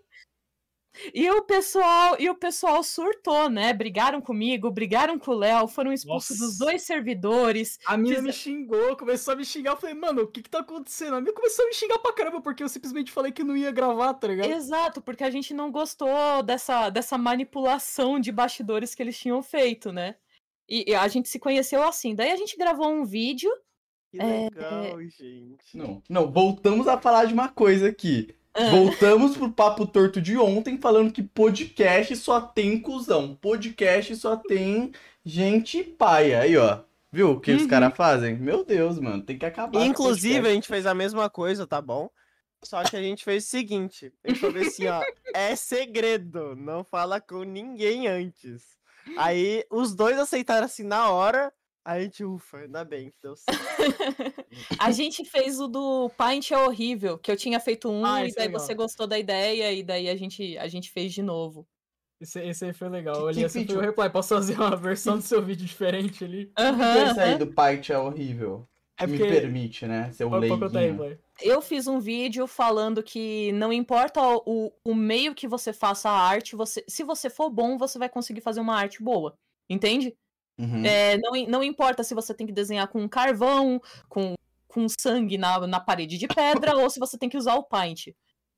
E 1.15 1.31
o 1.31 1.43
pessoal, 1.43 2.17
e 2.19 2.29
o 2.29 2.35
pessoal 2.35 2.83
surtou, 2.83 3.49
né? 3.49 3.73
Brigaram 3.73 4.21
comigo, 4.21 4.71
brigaram 4.71 5.19
com 5.19 5.31
o 5.31 5.35
Léo, 5.35 5.69
foram 5.69 5.93
expulsos 5.93 6.39
dos 6.39 6.59
Nossa. 6.59 6.65
dois 6.65 6.83
servidores. 6.83 7.79
A 7.87 7.97
mina 7.97 8.17
Fiz- 8.17 8.25
me 8.25 8.33
xingou, 8.33 8.97
começou 8.97 9.33
a 9.33 9.37
me 9.37 9.45
xingar. 9.45 9.73
Eu 9.73 9.77
falei, 9.77 9.95
mano, 9.95 10.23
o 10.23 10.27
que 10.27 10.43
que 10.43 10.51
tá 10.51 10.59
acontecendo? 10.61 11.15
A 11.15 11.21
mina 11.21 11.33
começou 11.33 11.65
a 11.65 11.69
me 11.69 11.75
xingar 11.75 11.99
pra 12.01 12.13
caramba, 12.13 12.41
porque 12.43 12.63
eu 12.63 12.69
simplesmente 12.69 13.13
falei 13.13 13.31
que 13.33 13.45
não 13.45 13.57
ia 13.57 13.71
gravar, 13.71 14.15
tá 14.15 14.27
ligado? 14.27 14.51
Exato, 14.51 15.01
porque 15.01 15.25
a 15.25 15.31
gente 15.31 15.55
não 15.55 15.71
gostou 15.71 16.43
dessa, 16.43 16.91
dessa 16.91 17.17
manipulação 17.17 18.19
de 18.21 18.33
bastidores 18.33 18.95
que 18.95 19.03
eles 19.03 19.19
tinham 19.19 19.43
feito, 19.43 19.93
né? 19.93 20.17
E, 20.69 20.91
e 20.91 20.95
a 20.95 21.07
gente 21.09 21.29
se 21.29 21.39
conheceu 21.39 21.83
assim. 21.83 22.15
Daí 22.15 22.31
a 22.31 22.37
gente 22.37 22.57
gravou 22.57 22.89
um 22.91 23.05
vídeo. 23.05 23.51
Que 24.11 24.21
É, 24.21 24.49
legal, 24.53 25.01
gente. 25.03 25.77
Não, 25.77 26.03
não, 26.09 26.31
voltamos 26.31 26.89
a 26.89 26.99
falar 27.01 27.27
de 27.27 27.33
uma 27.33 27.49
coisa 27.49 27.89
aqui. 27.89 28.35
Ah. 28.55 28.71
Voltamos 28.71 29.37
pro 29.37 29.51
papo 29.51 29.87
torto 29.87 30.21
de 30.21 30.37
ontem 30.37 30.77
falando 30.79 31.13
que 31.13 31.23
podcast 31.23 32.17
só 32.17 32.41
tem 32.41 32.81
cuzão. 32.81 33.35
Podcast 33.37 34.15
só 34.17 34.37
tem 34.37 34.93
gente 35.25 35.83
paia. 35.85 36.41
Aí, 36.41 36.57
ó. 36.57 36.81
Viu 37.13 37.33
o 37.33 37.41
que 37.41 37.51
os 37.53 37.63
Uhum. 37.63 37.69
caras 37.69 37.97
fazem? 37.97 38.37
Meu 38.37 38.65
Deus, 38.65 38.99
mano, 39.01 39.23
tem 39.23 39.37
que 39.37 39.45
acabar. 39.45 39.85
Inclusive, 39.85 40.47
a 40.49 40.53
gente 40.53 40.69
fez 40.69 40.87
a 40.87 40.95
mesma 40.95 41.29
coisa, 41.29 41.67
tá 41.67 41.81
bom? 41.81 42.09
Só 42.63 42.83
que 42.85 42.97
a 42.97 43.03
gente 43.03 43.25
fez 43.25 43.45
o 43.45 43.49
seguinte: 43.49 44.13
a 44.25 44.29
gente 44.29 44.41
falou 44.41 44.63
assim, 44.63 44.87
ó, 44.87 45.03
é 45.35 45.57
segredo, 45.57 46.55
não 46.55 46.85
fala 46.85 47.21
com 47.21 47.43
ninguém 47.43 48.07
antes. 48.07 48.63
Aí 49.17 49.65
os 49.71 49.95
dois 49.95 50.19
aceitaram 50.19 50.67
assim 50.67 50.85
na 50.85 51.11
hora, 51.11 51.53
a 51.85 52.01
gente, 52.01 52.25
ufa, 52.25 52.59
ainda 52.59 52.85
bem 52.85 53.11
que 53.11 53.17
deu 53.23 53.35
certo. 53.37 53.61
A 54.79 54.91
gente 54.91 55.25
fez 55.25 55.61
o 55.61 55.69
do 55.69 56.11
Paint 56.17 56.51
é 56.51 56.59
horrível, 56.59 57.17
que 57.19 57.31
eu 57.31 57.37
tinha 57.37 57.59
feito 57.61 57.89
um 57.89 58.05
Ah, 58.05 58.23
e 58.25 58.29
esse 58.29 58.37
é 58.37 58.41
daí 58.41 58.49
legal. 58.49 58.61
você 58.61 58.75
gostou 58.75 59.07
da 59.07 59.19
ideia 59.19 59.73
e 59.73 59.83
daí 59.83 60.09
a 60.09 60.17
gente, 60.17 60.59
a 60.59 60.67
gente 60.69 60.91
fez 60.91 61.13
de 61.13 61.23
novo. 61.23 61.67
Esse, 62.21 62.41
esse 62.41 62.65
aí 62.67 62.73
foi 62.73 62.89
legal. 62.89 63.15
Que- 63.17 63.23
Olha, 63.23 63.35
que 63.35 63.41
esse 63.43 63.53
foi 63.55 63.63
vídeo? 63.63 63.79
o 63.79 63.81
reply. 63.81 64.11
Posso 64.11 64.35
fazer 64.35 64.55
uma 64.59 64.77
versão 64.77 65.17
do 65.17 65.23
seu 65.23 65.41
vídeo 65.43 65.65
diferente 65.67 66.25
ali? 66.25 66.53
É 66.57 67.11
isso 67.11 67.21
aí 67.21 67.39
do 67.39 67.47
Python 67.47 67.93
é 67.95 67.99
horrível? 67.99 68.69
É 68.99 69.07
me 69.07 69.17
porque- 69.17 69.33
permite, 69.33 69.87
né? 69.87 70.11
Ser 70.13 70.25
aí, 70.25 70.31
leiguinho. 70.41 71.19
Eu 71.41 71.63
fiz 71.63 71.87
um 71.87 71.99
vídeo 71.99 72.47
falando 72.47 73.03
que 73.03 73.51
não 73.53 73.73
importa 73.73 74.21
o, 74.45 74.71
o 74.85 74.95
meio 74.95 75.35
que 75.35 75.49
você 75.49 75.73
faça 75.73 76.11
a 76.11 76.21
arte, 76.21 76.55
você, 76.55 76.85
se 76.87 77.03
você 77.03 77.31
for 77.31 77.49
bom, 77.49 77.79
você 77.79 77.99
vai 77.99 78.11
conseguir 78.11 78.43
fazer 78.43 78.61
uma 78.61 78.77
arte 78.77 79.03
boa. 79.03 79.35
Entende? 79.71 80.15
Uhum. 80.61 80.85
É, 80.85 81.17
não, 81.17 81.33
não 81.49 81.65
importa 81.65 82.05
se 82.05 82.15
você 82.15 82.35
tem 82.35 82.47
que 82.47 82.53
desenhar 82.53 82.87
com 82.89 83.09
carvão, 83.09 83.81
com, 84.11 84.35
com 84.69 84.87
sangue 84.89 85.39
na, 85.39 85.67
na 85.67 85.81
parede 85.81 86.19
de 86.19 86.29
pedra, 86.29 86.77
ou 86.77 86.91
se 86.91 87.01
você 87.01 87.17
tem 87.17 87.31
que 87.31 87.39
usar 87.39 87.55
o 87.55 87.63
paint. 87.63 88.09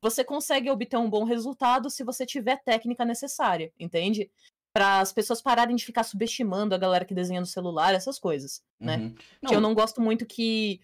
Você 0.01 0.21
consegue 0.21 0.69
obter 0.69 0.97
um 0.97 1.09
bom 1.09 1.23
resultado 1.23 1.89
se 1.89 2.03
você 2.03 2.25
tiver 2.25 2.61
técnica 2.61 3.05
necessária, 3.05 3.71
entende? 3.79 4.29
Para 4.73 4.99
as 4.99 5.13
pessoas 5.13 5.41
pararem 5.41 5.77
de 5.77 5.85
ficar 5.85 6.03
subestimando 6.03 6.75
a 6.75 6.77
galera 6.77 7.05
que 7.05 7.13
desenha 7.13 7.39
no 7.39 7.45
celular, 7.45 7.93
essas 7.93 8.19
coisas, 8.19 8.61
né? 8.77 8.97
Uhum. 8.97 9.15
Que 9.47 9.55
eu 9.55 9.61
não 9.61 9.73
gosto 9.73 10.01
muito 10.01 10.25
que. 10.25 10.81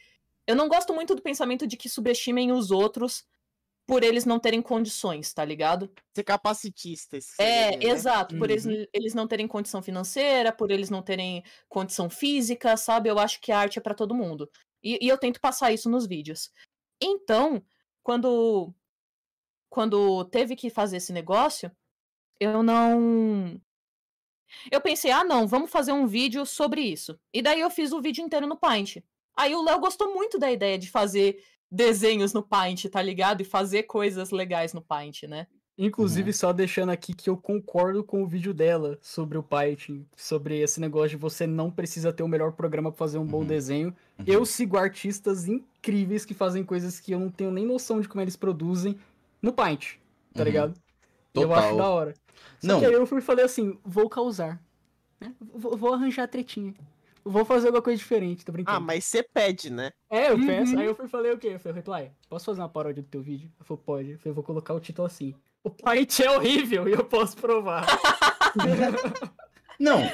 Eu 0.47 0.55
não 0.55 0.69
gosto 0.69 0.93
muito 0.93 1.13
do 1.13 1.21
pensamento 1.21 1.67
de 1.67 1.75
que 1.75 1.89
subestimem 1.89 2.51
os 2.51 2.71
outros 2.71 3.25
por 3.89 4.03
eles 4.03 4.23
não 4.23 4.39
terem 4.39 4.61
condições, 4.61 5.33
tá 5.33 5.43
ligado? 5.43 5.91
Ser 6.15 6.23
capacitista. 6.23 7.17
esse 7.17 7.33
É, 7.41 7.71
né? 7.71 7.85
exato. 7.87 8.37
Por 8.37 8.51
eles, 8.51 8.63
Uhum. 8.65 8.85
eles 8.93 9.15
não 9.15 9.27
terem 9.27 9.47
condição 9.47 9.81
financeira, 9.81 10.53
por 10.53 10.69
eles 10.69 10.91
não 10.91 11.01
terem 11.01 11.43
condição 11.67 12.07
física, 12.07 12.77
sabe? 12.77 13.09
Eu 13.09 13.17
acho 13.17 13.41
que 13.41 13.51
a 13.51 13.57
arte 13.57 13.79
é 13.79 13.81
pra 13.81 13.95
todo 13.95 14.13
mundo. 14.13 14.47
E, 14.83 14.99
e 15.03 15.07
eu 15.09 15.17
tento 15.17 15.41
passar 15.41 15.71
isso 15.71 15.89
nos 15.89 16.05
vídeos. 16.05 16.51
Então, 17.01 17.63
quando 18.03 18.71
quando 19.71 20.23
teve 20.25 20.55
que 20.55 20.69
fazer 20.69 20.97
esse 20.97 21.11
negócio, 21.11 21.71
eu 22.39 22.61
não. 22.63 23.59
Eu 24.71 24.81
pensei, 24.81 25.11
ah, 25.11 25.23
não, 25.23 25.47
vamos 25.47 25.69
fazer 25.71 25.91
um 25.91 26.05
vídeo 26.07 26.45
sobre 26.45 26.81
isso. 26.81 27.19
E 27.33 27.41
daí 27.41 27.59
eu 27.59 27.69
fiz 27.69 27.91
o 27.91 28.01
vídeo 28.01 28.23
inteiro 28.23 28.47
no 28.47 28.57
Paint. 28.57 28.97
Aí 29.35 29.55
o 29.55 29.63
Léo 29.63 29.79
gostou 29.79 30.13
muito 30.13 30.37
da 30.37 30.51
ideia 30.51 30.77
de 30.77 30.89
fazer 30.89 31.43
desenhos 31.71 32.33
no 32.33 32.41
Paint, 32.43 32.85
tá 32.85 33.01
ligado? 33.01 33.41
E 33.41 33.45
fazer 33.45 33.83
coisas 33.83 34.31
legais 34.31 34.73
no 34.73 34.81
Paint, 34.81 35.23
né? 35.23 35.47
Inclusive, 35.77 36.33
só 36.33 36.51
deixando 36.51 36.89
aqui 36.89 37.13
que 37.13 37.29
eu 37.29 37.37
concordo 37.37 38.03
com 38.03 38.21
o 38.21 38.27
vídeo 38.27 38.53
dela 38.53 38.97
sobre 39.01 39.37
o 39.37 39.43
Python, 39.43 40.01
sobre 40.17 40.59
esse 40.59 40.77
negócio 40.81 41.11
de 41.11 41.15
você 41.15 41.47
não 41.47 41.71
precisa 41.71 42.11
ter 42.11 42.21
o 42.21 42.27
melhor 42.27 42.51
programa 42.51 42.91
pra 42.91 42.97
fazer 42.97 43.17
um 43.17 43.25
bom 43.25 43.39
Uhum. 43.39 43.45
desenho. 43.45 43.95
Uhum. 44.17 44.25
Eu 44.27 44.45
sigo 44.45 44.77
artistas 44.77 45.47
incríveis 45.47 46.25
que 46.25 46.33
fazem 46.33 46.65
coisas 46.65 46.99
que 46.99 47.13
eu 47.13 47.19
não 47.19 47.29
tenho 47.29 47.49
nem 47.49 47.65
noção 47.65 48.01
de 48.01 48.09
como 48.09 48.21
eles 48.21 48.35
produzem 48.35 48.97
no 49.41 49.53
Paint, 49.53 49.93
tá 50.33 50.39
Uhum. 50.39 50.45
ligado? 50.45 50.73
E 51.33 51.41
eu 51.41 51.53
acho 51.53 51.77
da 51.77 51.87
hora. 51.89 52.13
Só 52.59 52.67
Não. 52.67 52.79
que 52.81 52.85
aí 52.85 52.91
eu 52.93 53.05
fui 53.05 53.19
e 53.19 53.21
falei 53.21 53.45
assim, 53.45 53.77
vou 53.85 54.09
causar. 54.09 54.61
né? 55.21 55.33
Vou, 55.53 55.77
vou 55.77 55.93
arranjar 55.93 56.27
tretinha. 56.27 56.73
Vou 57.29 57.45
fazer 57.45 57.67
alguma 57.67 57.83
coisa 57.83 57.99
diferente, 57.99 58.43
tô 58.43 58.51
brincando. 58.51 58.75
Ah, 58.75 58.79
mas 58.79 59.05
você 59.05 59.21
pede, 59.21 59.69
né? 59.69 59.91
É, 60.09 60.31
eu 60.31 60.37
penso. 60.39 60.73
Uhum. 60.73 60.79
Aí 60.79 60.87
eu 60.87 60.95
fui 60.95 61.07
falei 61.07 61.31
o 61.31 61.37
quê? 61.37 61.49
Eu 61.49 61.59
falei, 61.59 61.75
Reply, 61.75 62.11
posso 62.27 62.45
fazer 62.45 62.61
uma 62.61 62.69
paródia 62.69 63.03
do 63.03 63.07
teu 63.07 63.21
vídeo? 63.21 63.51
Ele 63.59 63.65
falou, 63.67 63.83
pode. 63.85 64.11
Eu 64.11 64.17
falei, 64.17 64.33
vou 64.33 64.43
colocar 64.43 64.73
o 64.73 64.79
título 64.79 65.05
assim. 65.05 65.35
O 65.63 65.69
Paint 65.69 66.21
é 66.21 66.31
horrível 66.31 66.89
e 66.89 66.93
eu 66.93 67.05
posso 67.05 67.37
provar. 67.37 67.85
Não. 69.79 70.11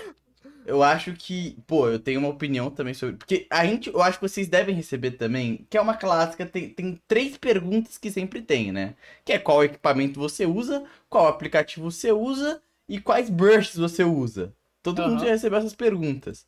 Eu 0.66 0.84
acho 0.84 1.14
que, 1.14 1.56
pô, 1.66 1.88
eu 1.88 2.00
tenho 2.00 2.20
uma 2.20 2.30
opinião 2.30 2.70
também 2.70 2.94
sobre. 2.94 3.16
Porque 3.16 3.48
a 3.50 3.66
gente, 3.66 3.88
eu 3.90 4.02
acho 4.02 4.20
que 4.20 4.28
vocês 4.28 4.50
devem 4.50 4.76
receber 4.76 5.12
também, 5.12 5.66
que 5.70 5.78
é 5.78 5.82
uma 5.82 5.96
clássica, 5.96 6.46
tem, 6.46 6.70
tem 6.70 7.00
três 7.08 7.38
perguntas 7.38 7.98
que 7.98 8.12
sempre 8.12 8.42
tem, 8.42 8.74
né? 8.74 8.96
Que 9.24 9.34
é 9.34 9.40
qual 9.40 9.64
equipamento 9.64 10.20
você 10.20 10.46
usa, 10.46 10.84
qual 11.08 11.28
aplicativo 11.28 11.90
você 11.90 12.12
usa 12.12 12.62
e 12.90 13.00
quais 13.00 13.30
brushes 13.30 13.78
você 13.78 14.04
usa. 14.04 14.54
Todo 14.86 15.02
mundo 15.02 15.18
Aham. 15.18 15.26
já 15.26 15.32
recebeu 15.32 15.58
essas 15.58 15.74
perguntas. 15.74 16.46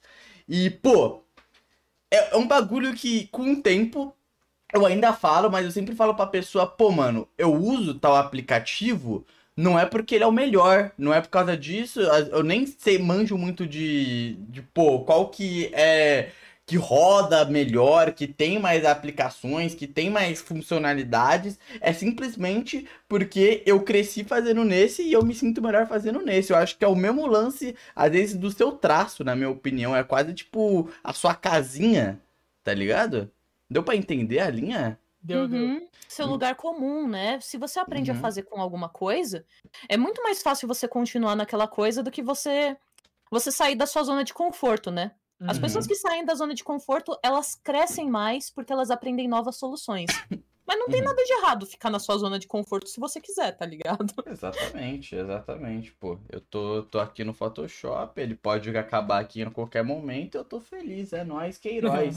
E, 0.48 0.70
pô, 0.70 1.22
é, 2.12 2.36
é 2.36 2.38
um 2.38 2.48
bagulho 2.48 2.94
que, 2.94 3.28
com 3.28 3.52
o 3.52 3.62
tempo, 3.62 4.14
eu 4.74 4.86
ainda 4.86 5.14
falo, 5.14 5.50
mas 5.50 5.66
eu 5.66 5.72
sempre 5.72 5.96
falo 5.96 6.16
pra 6.16 6.28
pessoa, 6.28 6.68
pô, 6.68 6.92
mano, 6.92 7.28
eu 7.38 7.54
uso 7.54 7.96
tal 7.96 8.16
aplicativo, 8.16 9.26
não 9.56 9.78
é 9.80 9.86
porque 9.86 10.16
ele 10.16 10.24
é 10.24 10.28
o 10.28 10.32
melhor, 10.32 10.92
não 10.98 11.14
é 11.14 11.22
por 11.22 11.30
causa 11.30 11.58
disso, 11.58 12.02
eu 12.02 12.44
nem 12.44 12.66
sei, 12.66 13.00
manjo 13.00 13.38
muito 13.38 13.66
de, 13.66 14.36
de 14.50 14.62
pô, 14.62 15.00
qual 15.04 15.30
que 15.30 15.72
é, 15.74 16.32
que 16.68 16.76
roda 16.76 17.46
melhor, 17.46 18.12
que 18.14 18.28
tem 18.28 18.60
mais 18.60 18.84
aplicações, 18.86 19.74
que 19.74 19.88
tem 19.88 20.10
mais 20.10 20.42
funcionalidades, 20.42 21.58
é 21.80 21.94
simplesmente 21.94 22.88
porque 23.08 23.64
eu 23.66 23.82
cresci 23.84 24.26
fazendo 24.26 24.66
nesse 24.66 25.02
e 25.02 25.14
eu 25.14 25.24
me 25.24 25.34
sinto 25.34 25.62
melhor 25.62 25.88
fazendo 25.88 26.22
nesse. 26.22 26.52
Eu 26.52 26.58
acho 26.58 26.78
que 26.78 26.84
é 26.84 26.88
o 26.88 26.96
mesmo 26.96 27.26
lance, 27.26 27.74
às 27.96 28.12
vezes, 28.12 28.36
do 28.36 28.52
seu 28.52 28.74
traço, 28.74 29.24
na 29.24 29.34
minha 29.36 29.50
opinião, 29.50 29.96
é 29.96 30.04
quase 30.04 30.34
tipo 30.34 30.92
a 31.04 31.14
sua 31.14 31.34
casinha, 31.34 32.20
tá 32.66 32.74
ligado? 32.74 33.32
Deu 33.70 33.82
pra 33.82 33.96
entender 33.96 34.40
a 34.40 34.50
linha? 34.50 35.00
Deu, 35.22 35.48
deu. 35.48 35.60
Uhum. 35.62 35.88
Seu 36.08 36.26
Hum. 36.26 36.30
lugar 36.32 36.56
comum, 36.56 37.08
né? 37.08 37.40
Se 37.40 37.58
você 37.58 37.80
aprende 37.80 38.12
Uhum. 38.12 38.18
a 38.18 38.20
fazer 38.22 38.44
com 38.44 38.62
alguma 38.62 38.90
coisa, 38.90 39.46
é 39.90 39.96
muito 39.98 40.22
mais 40.22 40.42
fácil 40.42 40.68
você 40.68 40.88
continuar 40.88 41.36
naquela 41.36 41.68
coisa 41.68 42.04
do 42.04 42.12
que 42.12 42.22
você 42.22 42.76
você 43.32 43.52
sair 43.52 43.76
da 43.76 43.86
sua 43.86 44.04
zona 44.04 44.24
de 44.24 44.34
conforto, 44.34 44.90
né? 44.92 45.12
As 45.42 45.58
Uhum. 45.58 45.62
pessoas 45.62 45.86
que 45.88 45.96
saem 45.96 46.26
da 46.26 46.34
zona 46.36 46.54
de 46.54 46.64
conforto, 46.64 47.18
elas 47.24 47.54
crescem 47.56 48.10
mais 48.10 48.50
porque 48.50 48.74
elas 48.74 48.90
aprendem 48.90 49.28
novas 49.28 49.58
soluções. 49.58 50.08
Mas 50.70 50.80
não 50.80 50.88
tem 50.88 51.00
Uhum. 51.00 51.08
nada 51.08 51.24
de 51.24 51.32
errado 51.34 51.66
ficar 51.66 51.90
na 51.90 51.98
sua 52.00 52.18
zona 52.18 52.38
de 52.38 52.46
conforto 52.46 52.90
se 52.90 53.00
você 53.00 53.22
quiser, 53.22 53.54
tá 53.56 53.66
ligado? 53.66 54.14
Exatamente, 54.28 55.16
exatamente, 55.16 55.94
pô. 55.94 56.20
Eu 56.30 56.42
tô, 56.42 56.84
tô 56.84 57.00
aqui 57.00 57.24
no 57.24 57.34
Photoshop, 57.34 58.20
ele 58.20 58.36
pode 58.36 58.76
acabar 58.76 59.20
aqui 59.22 59.42
a 59.44 59.50
qualquer 59.50 59.84
momento, 59.84 60.36
eu 60.36 60.44
tô 60.44 60.60
feliz, 60.60 61.14
é 61.14 61.24
nóis, 61.24 61.58
Queiroz. 61.58 62.16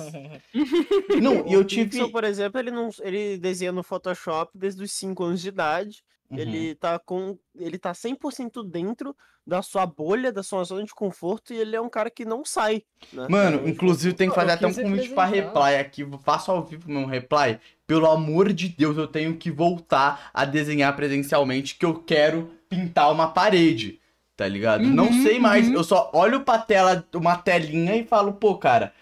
Não, 1.23 1.47
e 1.47 1.53
eu 1.53 1.61
O 1.61 1.65
tive... 1.65 1.91
Pixel, 1.91 2.11
por 2.11 2.25
exemplo, 2.25 2.59
ele, 2.59 2.71
não, 2.71 2.89
ele 3.03 3.39
desenha 3.39 3.71
no 3.73 3.83
Photoshop 3.83 4.57
desde 4.59 4.83
os 4.83 4.93
5 4.93 5.23
anos 5.23 5.41
de 5.41 5.49
idade. 5.49 6.03
Uhum. 6.31 6.39
Ele 6.39 6.75
tá 6.77 6.99
com. 6.99 7.37
Ele 7.57 7.77
tá 7.79 7.93
100% 7.93 8.63
dentro 8.69 9.17
da 9.51 9.63
sua 9.63 9.85
bolha, 9.85 10.31
da 10.33 10.45
sua 10.45 10.63
zona 10.63 10.85
de 10.85 10.95
conforto, 10.95 11.53
e 11.53 11.57
ele 11.59 11.75
é 11.75 11.81
um 11.81 11.89
cara 11.89 12.09
que 12.09 12.25
não 12.25 12.45
sai. 12.45 12.85
Né? 13.13 13.27
Mano, 13.29 13.57
Então, 13.57 13.69
inclusive 13.69 14.15
tem 14.15 14.29
que 14.29 14.33
eu 14.33 14.37
fazer 14.37 14.53
até 14.53 14.67
um 14.67 14.73
convite 14.73 15.09
pra 15.09 15.25
reply 15.25 15.75
aqui. 15.81 16.07
Faço 16.25 16.53
ao 16.53 16.63
vivo 16.63 16.89
meu 16.89 17.05
reply. 17.05 17.59
Pelo 17.85 18.09
amor 18.09 18.53
de 18.53 18.69
Deus, 18.69 18.97
eu 18.97 19.09
tenho 19.09 19.35
que 19.37 19.51
voltar 19.51 20.31
a 20.33 20.45
desenhar 20.45 20.95
presencialmente, 20.95 21.75
que 21.75 21.85
eu 21.85 21.95
quero 21.95 22.49
pintar 22.69 23.11
uma 23.11 23.27
parede. 23.27 23.99
Tá 24.37 24.47
ligado? 24.47 24.85
Não 24.85 25.07
Uhum, 25.09 25.23
sei 25.25 25.41
mais. 25.41 25.67
uhum. 25.67 25.75
Eu 25.75 25.83
só 25.85 26.11
olho 26.15 26.41
pra 26.43 26.57
tela, 26.59 27.05
uma 27.13 27.37
telinha 27.37 27.97
e 27.97 28.05
falo, 28.07 28.33
pô, 28.35 28.57
cara. 28.57 28.93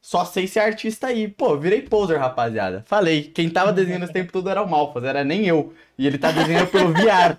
Só 0.00 0.24
sei 0.24 0.46
ser 0.46 0.60
artista 0.60 1.08
aí. 1.08 1.26
Pô, 1.26 1.58
virei 1.58 1.82
poser, 1.82 2.16
rapaziada. 2.20 2.84
Falei. 2.86 3.24
Quem 3.24 3.50
tava 3.50 3.72
desenhando 3.72 4.04
esse 4.04 4.12
tempo 4.12 4.30
todo 4.32 4.48
era 4.48 4.62
o 4.62 4.70
Malfas, 4.70 5.02
era 5.02 5.24
nem 5.24 5.46
eu. 5.46 5.74
E 5.98 6.06
ele 6.06 6.16
tá 6.16 6.30
desenhando 6.30 6.68
pelo 6.68 6.92
VR. 6.92 7.36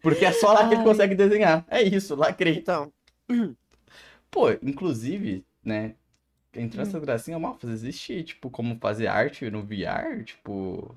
Porque 0.00 0.24
é 0.24 0.32
só 0.32 0.52
lá 0.52 0.68
que 0.68 0.74
ele 0.74 0.84
consegue 0.84 1.14
desenhar. 1.14 1.64
É 1.68 1.82
isso, 1.82 2.14
lacrei. 2.14 2.56
Então, 2.58 2.92
Pô, 4.30 4.50
inclusive, 4.62 5.44
né? 5.62 5.94
Entre 6.54 6.78
Hum. 6.78 6.82
essas 6.82 7.00
gracinhas, 7.02 7.40
Malfas, 7.40 7.70
existe, 7.70 8.22
tipo, 8.24 8.50
como 8.50 8.78
fazer 8.78 9.06
arte 9.06 9.50
no 9.50 9.62
VR? 9.62 10.22
Tipo. 10.24 10.96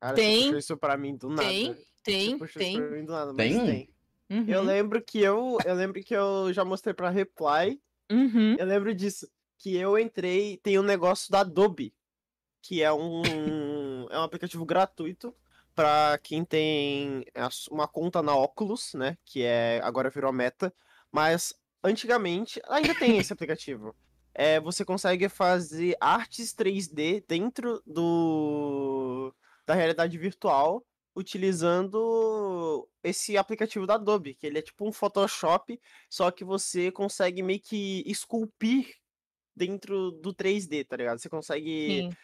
cara, 0.00 0.14
Tem. 0.14 0.36
você 0.38 0.44
puxou 0.44 0.58
isso 0.58 0.76
pra 0.76 0.96
mim 0.96 1.16
do 1.16 1.28
nada. 1.28 1.42
Tem, 1.42 1.74
tem, 2.02 2.38
tem. 2.38 2.74
isso 2.74 2.80
pra 2.88 2.90
mim 2.96 3.04
do 3.04 3.12
nada, 3.12 3.34
Tem? 3.34 3.54
mas 3.56 3.66
tem. 3.68 3.88
Uhum, 4.30 4.44
Eu 4.48 4.62
lembro 4.62 5.02
que 5.02 5.20
eu. 5.20 5.58
Eu 5.64 5.74
lembro 5.74 6.02
que 6.02 6.14
eu 6.14 6.52
já 6.52 6.64
mostrei 6.64 6.94
pra 6.94 7.10
Reply. 7.10 7.80
uhum. 8.10 8.56
Eu 8.58 8.66
lembro 8.66 8.94
disso. 8.94 9.28
Que 9.58 9.76
eu 9.76 9.96
entrei. 9.98 10.56
Tem 10.62 10.78
um 10.78 10.82
negócio 10.82 11.30
da 11.30 11.40
Adobe. 11.40 11.92
Que 12.62 12.82
é 12.82 12.92
um. 12.92 13.22
é 14.10 14.18
um 14.18 14.22
aplicativo 14.22 14.64
gratuito. 14.64 15.34
Pra 15.74 16.18
quem 16.22 16.44
tem 16.44 17.24
uma 17.70 17.88
conta 17.88 18.22
na 18.22 18.36
Oculus, 18.36 18.92
né? 18.94 19.16
Que 19.24 19.42
é 19.42 19.80
agora 19.82 20.10
virou 20.10 20.30
a 20.30 20.32
meta. 20.32 20.72
Mas 21.10 21.54
antigamente. 21.82 22.60
Ainda 22.68 22.94
tem 22.94 23.18
esse 23.18 23.32
aplicativo. 23.34 23.94
É, 24.34 24.60
você 24.60 24.84
consegue 24.84 25.28
fazer 25.28 25.96
artes 26.00 26.54
3D 26.54 27.24
dentro 27.26 27.82
do 27.86 29.34
da 29.66 29.74
realidade 29.74 30.16
virtual 30.18 30.84
utilizando 31.14 32.88
esse 33.02 33.36
aplicativo 33.36 33.86
da 33.86 33.94
Adobe, 33.94 34.34
que 34.34 34.46
ele 34.46 34.58
é 34.58 34.62
tipo 34.62 34.88
um 34.88 34.92
Photoshop, 34.92 35.78
só 36.08 36.30
que 36.30 36.42
você 36.42 36.90
consegue 36.90 37.42
meio 37.42 37.60
que 37.60 38.02
esculpir 38.06 38.96
dentro 39.54 40.10
do 40.10 40.34
3D, 40.34 40.86
tá 40.86 40.96
ligado? 40.96 41.18
Você 41.18 41.28
consegue 41.28 42.02
Sim. 42.02 42.16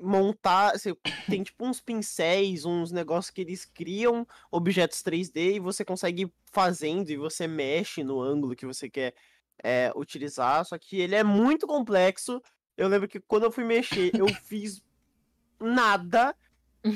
Montar, 0.00 0.78
você 0.78 0.94
tem 1.26 1.42
tipo 1.42 1.66
uns 1.66 1.80
pincéis, 1.80 2.64
uns 2.64 2.92
negócios 2.92 3.30
que 3.30 3.40
eles 3.40 3.64
criam 3.64 4.26
objetos 4.50 5.02
3D 5.02 5.56
e 5.56 5.60
você 5.60 5.84
consegue 5.84 6.22
ir 6.24 6.32
fazendo 6.52 7.10
e 7.10 7.16
você 7.16 7.46
mexe 7.46 8.04
no 8.04 8.20
ângulo 8.20 8.56
que 8.56 8.66
você 8.66 8.88
quer 8.88 9.14
é, 9.62 9.90
utilizar, 9.96 10.64
só 10.64 10.78
que 10.78 11.00
ele 11.00 11.14
é 11.14 11.24
muito 11.24 11.66
complexo. 11.66 12.42
Eu 12.76 12.88
lembro 12.88 13.08
que 13.08 13.20
quando 13.20 13.44
eu 13.44 13.50
fui 13.50 13.64
mexer, 13.64 14.10
eu 14.14 14.26
fiz 14.44 14.82
nada, 15.58 16.36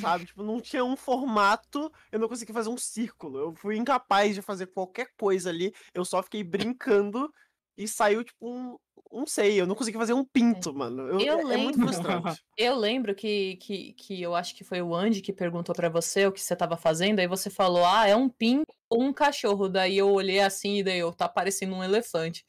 sabe? 0.01 0.27
Tipo, 0.27 0.43
não 0.43 0.61
tinha 0.61 0.85
um 0.85 0.97
formato, 0.97 1.91
eu 2.13 2.19
não 2.19 2.29
consegui 2.29 2.53
fazer 2.53 2.69
um 2.69 2.77
círculo. 2.77 3.39
Eu 3.39 3.55
fui 3.55 3.77
incapaz 3.77 4.35
de 4.35 4.43
fazer 4.43 4.67
qualquer 4.67 5.09
coisa 5.19 5.51
ali, 5.51 5.75
eu 5.95 6.05
só 6.05 6.23
fiquei 6.23 6.45
brincando 6.45 7.33
e 7.77 7.89
saiu 7.89 8.23
tipo 8.23 8.47
um, 8.47 8.77
não 9.13 9.27
sei, 9.27 9.61
eu 9.61 9.67
não 9.67 9.75
consegui 9.75 9.99
fazer 9.99 10.13
um 10.13 10.25
pinto, 10.25 10.73
mano. 10.75 11.09
Eu, 11.09 11.21
Eu 11.21 11.51
é, 11.51 11.55
é 11.55 11.57
muito 11.57 11.79
lembro. 11.79 11.89
frustrante. 11.89 12.43
Eu 12.57 12.77
lembro 12.77 13.15
que, 13.15 13.57
que, 13.57 13.93
que 13.95 14.21
eu 14.23 14.35
acho 14.35 14.55
que 14.55 14.63
foi 14.63 14.83
o 14.83 14.95
Andy 14.95 15.23
que 15.23 15.33
perguntou 15.33 15.75
pra 15.75 15.89
você 15.89 16.27
o 16.27 16.33
que 16.33 16.41
você 16.41 16.55
tava 16.55 16.77
fazendo, 16.77 17.19
aí 17.19 17.27
você 17.27 17.49
falou, 17.49 17.85
ah, 17.87 18.07
é 18.07 18.15
um 18.15 18.29
pinto 18.29 18.67
ou 18.89 19.03
um 19.03 19.13
cachorro. 19.13 19.69
Daí 19.69 19.97
eu 19.97 20.11
olhei 20.11 20.41
assim 20.41 20.79
e 20.79 20.83
daí 20.83 20.99
eu, 20.99 21.13
tá 21.13 21.29
parecendo 21.29 21.75
um 21.75 21.83
elefante. 21.83 22.45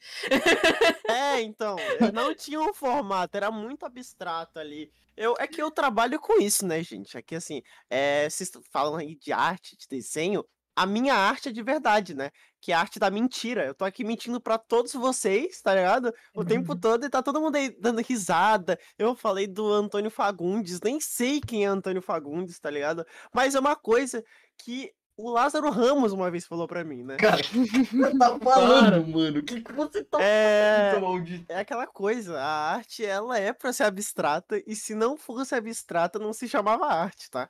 É, 1.08 1.40
então, 1.40 1.76
eu 1.98 2.12
não 2.12 2.34
tinha 2.34 2.60
um 2.60 2.74
formato, 2.74 3.36
era 3.36 3.50
muito 3.50 3.86
abstrato 3.86 4.58
ali. 4.58 4.92
Eu, 5.16 5.34
é 5.38 5.46
que 5.46 5.62
eu 5.62 5.70
trabalho 5.70 6.18
com 6.20 6.40
isso, 6.40 6.66
né, 6.66 6.82
gente? 6.82 7.16
É 7.16 7.22
que 7.22 7.34
assim, 7.34 7.62
é, 7.88 8.28
vocês 8.28 8.50
falam 8.70 8.96
aí 8.96 9.14
de 9.16 9.32
arte, 9.32 9.76
de 9.76 9.86
desenho, 9.88 10.44
a 10.74 10.86
minha 10.86 11.14
arte 11.14 11.48
é 11.48 11.52
de 11.52 11.62
verdade, 11.62 12.14
né? 12.14 12.30
Que 12.60 12.72
é 12.72 12.74
a 12.74 12.80
arte 12.80 12.98
da 12.98 13.10
mentira. 13.10 13.64
Eu 13.66 13.74
tô 13.74 13.84
aqui 13.84 14.04
mentindo 14.04 14.40
pra 14.40 14.56
todos 14.58 14.92
vocês, 14.92 15.60
tá 15.60 15.74
ligado? 15.74 16.12
O 16.34 16.44
tempo 16.44 16.74
todo 16.78 17.04
e 17.04 17.10
tá 17.10 17.22
todo 17.22 17.40
mundo 17.40 17.56
aí 17.56 17.74
dando 17.80 18.00
risada. 18.00 18.78
Eu 18.98 19.14
falei 19.14 19.46
do 19.46 19.70
Antônio 19.72 20.10
Fagundes, 20.10 20.80
nem 20.82 21.00
sei 21.00 21.40
quem 21.40 21.64
é 21.64 21.68
Antônio 21.68 22.00
Fagundes, 22.02 22.58
tá 22.58 22.70
ligado? 22.70 23.04
Mas 23.34 23.54
é 23.54 23.60
uma 23.60 23.76
coisa 23.76 24.22
que 24.56 24.90
o 25.14 25.30
Lázaro 25.30 25.70
Ramos 25.70 26.12
uma 26.12 26.30
vez 26.30 26.46
falou 26.46 26.66
pra 26.66 26.82
mim, 26.82 27.02
né? 27.02 27.16
Cara, 27.16 27.36
o 27.36 27.44
que 27.68 27.84
você 27.96 28.18
tá 28.18 28.38
falando, 28.38 29.06
mano? 29.08 29.40
O 29.40 29.42
que, 29.42 29.60
que 29.60 29.72
você 29.72 30.02
tá 30.04 30.18
É... 30.22 30.92
falando, 30.94 31.02
maldito? 31.10 31.44
É 31.52 31.58
aquela 31.58 31.86
coisa, 31.86 32.40
a 32.40 32.72
arte 32.74 33.04
ela 33.04 33.38
é 33.38 33.52
pra 33.52 33.72
ser 33.72 33.84
abstrata 33.84 34.62
e 34.66 34.74
se 34.74 34.94
não 34.94 35.16
fosse 35.16 35.54
abstrata 35.54 36.18
não 36.18 36.32
se 36.32 36.48
chamava 36.48 36.86
arte, 36.86 37.30
tá? 37.30 37.48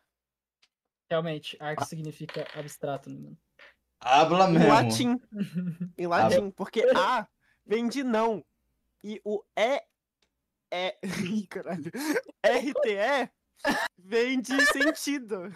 Realmente, 1.13 1.59
arte 1.61 1.85
significa 1.85 2.47
abstrato, 2.55 3.11
né, 3.11 3.19
mano? 3.19 3.39
Habla 4.01 4.49
Em 4.49 4.53
mesmo. 4.55 4.69
latim, 4.69 5.21
em 5.99 6.07
latim, 6.07 6.51
porque 6.53 6.81
A 6.97 7.29
vem 7.67 7.87
de 7.87 8.03
não 8.03 8.43
e 9.05 9.21
o 9.23 9.45
E 9.55 9.83
é, 10.71 10.99
Ih, 11.31 11.47
caralho, 11.49 11.85
RTE 12.43 13.31
vem 13.99 14.41
de 14.41 14.65
sentido, 14.73 15.55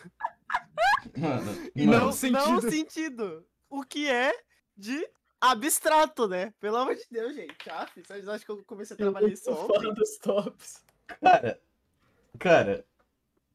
Mano, 1.17 1.71
E 1.75 1.87
mano, 1.87 1.99
não, 2.01 2.05
não 2.07 2.13
sentido. 2.13 2.71
sentido, 2.71 3.49
o 3.71 3.83
que 3.83 4.11
é 4.11 4.39
de 4.77 5.09
abstrato, 5.41 6.29
né? 6.29 6.53
Pelo 6.61 6.77
amor 6.77 6.97
de 6.97 7.07
Deus, 7.11 7.35
gente. 7.35 7.57
Ah, 7.71 7.89
vocês 7.97 8.29
acham 8.29 8.45
que 8.45 8.53
eu 8.53 8.65
comecei 8.67 8.93
a 8.95 8.99
trabalhar 8.99 9.29
isso 9.29 9.51
ontem? 9.51 9.67
Fora 9.75 9.95
dos 9.95 10.19
tops. 10.19 10.85
Cara, 11.07 11.59
cara. 12.39 12.87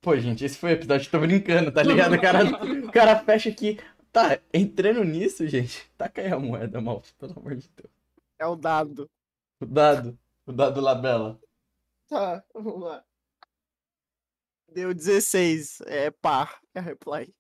Pô, 0.02 0.18
gente, 0.18 0.44
esse 0.44 0.58
foi 0.58 0.72
o 0.72 0.74
episódio, 0.74 1.12
tô 1.12 1.20
brincando, 1.20 1.72
tá 1.72 1.84
ligado? 1.84 2.16
O 2.16 2.22
cara, 2.22 2.44
o 2.88 2.92
cara 2.92 3.20
fecha 3.24 3.50
aqui. 3.50 3.80
Tá, 4.12 4.40
entrando 4.54 5.04
nisso, 5.04 5.48
gente. 5.48 5.90
Taca 5.98 6.22
aí 6.22 6.32
a 6.32 6.40
moeda, 6.40 6.82
mal, 6.82 7.04
pelo 7.20 7.38
amor 7.40 7.56
de 7.56 7.70
Deus. 7.70 7.92
É 8.40 8.46
o 8.48 8.56
dado. 8.56 9.10
O 9.62 9.66
dado. 9.66 10.18
O 10.46 10.52
dado 10.52 10.82
Labela. 10.82 11.40
Tá, 12.10 12.44
vamos 12.54 12.82
lá. 12.82 13.04
Deu 14.74 14.94
16, 14.94 15.82
é 15.86 16.10
par, 16.10 16.60
é 16.74 16.80
reply. 16.80 17.32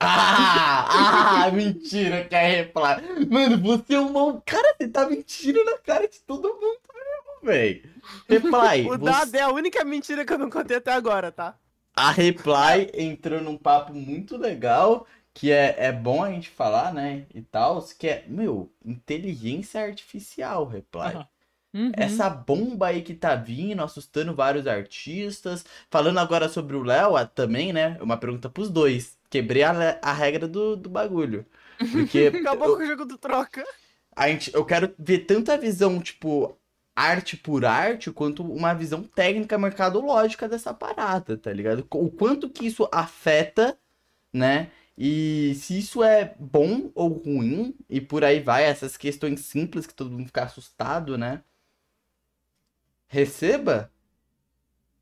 Ah! 0.00 1.44
Ah! 1.44 1.50
Mentira 1.50 2.24
que 2.24 2.34
é 2.34 2.46
reply. 2.62 3.26
Mano, 3.30 3.58
você 3.60 3.94
é 3.94 4.00
um 4.00 4.10
mau. 4.12 4.42
Cara, 4.44 4.74
você 4.78 4.88
tá 4.88 5.06
mentindo 5.08 5.62
na 5.64 5.78
cara 5.78 6.08
de 6.08 6.20
todo 6.20 6.48
mundo 6.48 6.80
mesmo, 6.94 7.40
véi. 7.42 7.82
Reply. 8.28 8.86
O 8.88 8.98
você- 8.98 9.04
dado 9.04 9.34
é 9.34 9.40
a 9.42 9.50
única 9.52 9.84
mentira 9.84 10.24
que 10.24 10.32
eu 10.32 10.38
não 10.38 10.48
contei 10.50 10.78
até 10.78 10.92
agora, 10.92 11.30
tá? 11.30 11.58
A 11.96 12.10
Reply 12.10 12.90
entrou 12.92 13.40
num 13.40 13.56
papo 13.56 13.94
muito 13.94 14.36
legal, 14.36 15.06
que 15.32 15.50
é, 15.50 15.74
é 15.78 15.92
bom 15.92 16.22
a 16.22 16.30
gente 16.30 16.50
falar, 16.50 16.92
né? 16.92 17.26
E 17.34 17.40
tal, 17.40 17.82
que 17.98 18.06
é, 18.06 18.24
meu, 18.28 18.70
inteligência 18.84 19.82
artificial, 19.82 20.66
Reply. 20.66 21.26
Uhum. 21.74 21.92
Essa 21.94 22.30
bomba 22.30 22.88
aí 22.88 23.02
que 23.02 23.14
tá 23.14 23.34
vindo, 23.34 23.82
assustando 23.82 24.34
vários 24.34 24.66
artistas. 24.66 25.64
Falando 25.90 26.18
agora 26.18 26.48
sobre 26.48 26.76
o 26.76 26.82
Léo 26.82 27.16
ah, 27.16 27.26
também, 27.26 27.72
né? 27.72 27.98
Uma 28.00 28.16
pergunta 28.16 28.48
pros 28.48 28.70
dois. 28.70 29.18
Quebrei 29.28 29.62
a, 29.62 29.98
a 30.02 30.12
regra 30.12 30.46
do, 30.46 30.76
do 30.76 30.88
bagulho. 30.88 31.44
Porque 31.92 32.32
Acabou 32.40 32.76
com 32.76 32.82
o 32.82 32.86
jogo 32.86 33.04
do 33.04 33.18
troca. 33.18 33.64
a 34.14 34.28
gente, 34.28 34.54
eu 34.54 34.64
quero 34.64 34.94
ver 34.98 35.20
tanto 35.20 35.52
a 35.52 35.56
visão, 35.56 36.00
tipo, 36.00 36.58
arte 36.96 37.36
por 37.36 37.64
arte, 37.66 38.10
quanto 38.10 38.42
uma 38.42 38.72
visão 38.74 39.04
técnica 39.04 39.58
mercadológica 39.58 40.48
dessa 40.48 40.72
parada, 40.74 41.36
tá 41.36 41.52
ligado? 41.52 41.86
O 41.92 42.10
quanto 42.10 42.48
que 42.50 42.66
isso 42.66 42.88
afeta, 42.90 43.78
né? 44.32 44.70
E 44.98 45.54
se 45.56 45.78
isso 45.78 46.02
é 46.02 46.34
bom 46.40 46.90
ou 46.94 47.08
ruim, 47.10 47.74
e 47.88 48.00
por 48.00 48.24
aí 48.24 48.40
vai, 48.40 48.64
essas 48.64 48.96
questões 48.96 49.40
simples 49.40 49.86
que 49.86 49.94
todo 49.94 50.10
mundo 50.10 50.26
fica 50.26 50.44
assustado, 50.44 51.18
né? 51.18 51.44
Receba? 53.06 53.92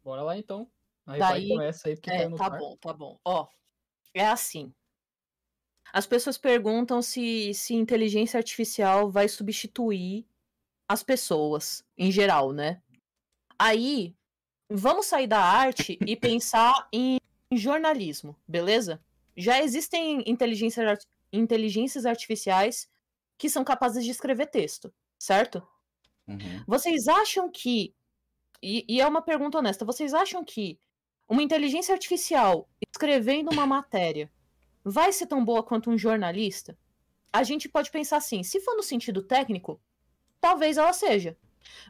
Bora 0.02 0.22
lá 0.22 0.36
então. 0.36 0.68
A 1.06 1.16
Daí- 1.16 1.42
Reply 1.42 1.48
começa 1.56 1.88
aí, 1.88 1.94
porque 1.94 2.10
É, 2.10 2.28
tá 2.30 2.50
bom, 2.50 2.76
tá 2.76 2.92
bom. 2.92 3.18
Ó, 3.24 3.46
é 4.12 4.26
assim. 4.26 4.72
As 5.92 6.06
pessoas 6.06 6.36
perguntam 6.36 7.00
se, 7.00 7.54
se 7.54 7.74
inteligência 7.74 8.36
artificial 8.36 9.10
vai 9.10 9.28
substituir 9.28 10.26
as 10.88 11.02
pessoas, 11.02 11.84
em 11.96 12.10
geral, 12.10 12.52
né? 12.52 12.82
Aí, 13.58 14.14
vamos 14.68 15.06
sair 15.06 15.26
da 15.26 15.40
arte 15.40 15.98
e 16.06 16.16
pensar 16.16 16.88
em 16.92 17.18
jornalismo, 17.52 18.36
beleza? 18.46 19.02
Já 19.36 19.62
existem 19.62 20.22
inteligência, 20.26 20.98
inteligências 21.32 22.06
artificiais 22.06 22.88
que 23.36 23.48
são 23.48 23.64
capazes 23.64 24.04
de 24.04 24.10
escrever 24.10 24.46
texto, 24.46 24.92
certo? 25.18 25.66
Uhum. 26.26 26.64
Vocês 26.66 27.08
acham 27.08 27.50
que. 27.50 27.94
E, 28.62 28.84
e 28.88 29.00
é 29.00 29.06
uma 29.06 29.20
pergunta 29.20 29.58
honesta. 29.58 29.84
Vocês 29.84 30.14
acham 30.14 30.44
que 30.44 30.78
uma 31.28 31.42
inteligência 31.42 31.92
artificial 31.92 32.68
escrevendo 32.90 33.50
uma 33.50 33.66
matéria 33.66 34.30
vai 34.84 35.12
ser 35.12 35.26
tão 35.26 35.44
boa 35.44 35.62
quanto 35.62 35.90
um 35.90 35.98
jornalista? 35.98 36.78
A 37.32 37.42
gente 37.42 37.68
pode 37.68 37.90
pensar 37.90 38.18
assim: 38.18 38.42
se 38.42 38.60
for 38.60 38.76
no 38.76 38.82
sentido 38.82 39.22
técnico, 39.22 39.80
talvez 40.44 40.76
ela 40.76 40.92
seja. 40.92 41.38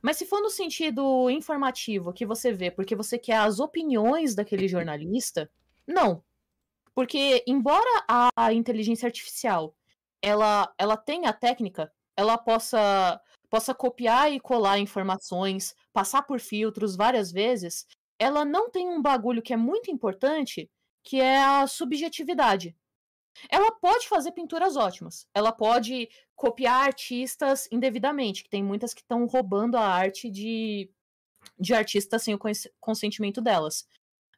Mas 0.01 0.17
se 0.17 0.27
for 0.27 0.41
no 0.41 0.49
sentido 0.49 1.29
informativo, 1.29 2.13
que 2.13 2.25
você 2.25 2.53
vê 2.53 2.71
porque 2.71 2.95
você 2.95 3.19
quer 3.19 3.39
as 3.39 3.59
opiniões 3.59 4.33
daquele 4.33 4.69
jornalista, 4.69 5.51
não. 5.85 6.23
Porque, 6.95 7.43
embora 7.49 8.05
a, 8.07 8.53
inteligência 8.53 9.07
artificial 9.07 9.75
ela, 10.23 10.73
ela 10.79 10.97
tenha 10.97 11.31
a 11.31 11.33
técnica, 11.33 11.93
ela 12.17 12.39
possa 12.39 13.21
possa 13.51 13.75
copiar 13.75 14.33
e 14.33 14.39
colar 14.39 14.79
informações, 14.79 15.75
passar 15.93 16.23
por 16.23 16.39
filtros 16.39 16.97
várias 16.97 17.33
vezes, 17.33 17.87
ela 18.19 18.45
não 18.45 18.71
tem 18.71 18.89
um 18.89 19.03
bagulho 19.03 19.43
que 19.43 19.53
é 19.53 19.57
muito 19.57 19.91
importante, 19.91 20.71
que 21.05 21.21
é 21.21 21.43
a 21.43 21.67
subjetividade. 21.67 22.77
Ela 23.49 23.73
pode 23.73 24.09
fazer 24.09 24.33
pinturas 24.33 24.77
ótimas, 24.77 25.27
ela 25.35 25.53
pode 25.53 26.09
copiar 26.37 26.87
artistas 26.87 27.69
indevidamente, 27.71 28.43
que 28.43 28.49
tem 28.49 28.63
muitas 28.63 28.95
que 28.95 29.01
estão 29.01 29.27
roubando 29.27 29.77
a 29.77 29.87
arte 29.87 30.31
de, 30.31 30.91
de 31.59 31.75
artistas 31.75 32.23
sem 32.23 32.35
o 32.35 32.39
cons- 32.39 32.69
consentimento 32.81 33.41
delas. 33.41 33.87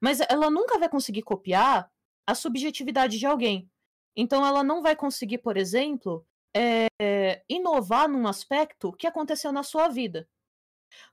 Mas 0.00 0.20
ela 0.20 0.50
nunca 0.50 0.78
vai 0.78 0.88
conseguir 0.88 1.22
copiar 1.22 1.90
a 2.26 2.34
subjetividade 2.34 3.18
de 3.18 3.26
alguém. 3.26 3.70
Então 4.14 4.44
ela 4.44 4.64
não 4.64 4.82
vai 4.82 4.96
conseguir, 4.96 5.38
por 5.38 5.56
exemplo, 5.56 6.26
é, 6.54 7.42
inovar 7.48 8.08
num 8.08 8.26
aspecto 8.26 8.92
que 8.92 9.06
aconteceu 9.06 9.52
na 9.52 9.62
sua 9.62 9.88
vida. 9.88 10.28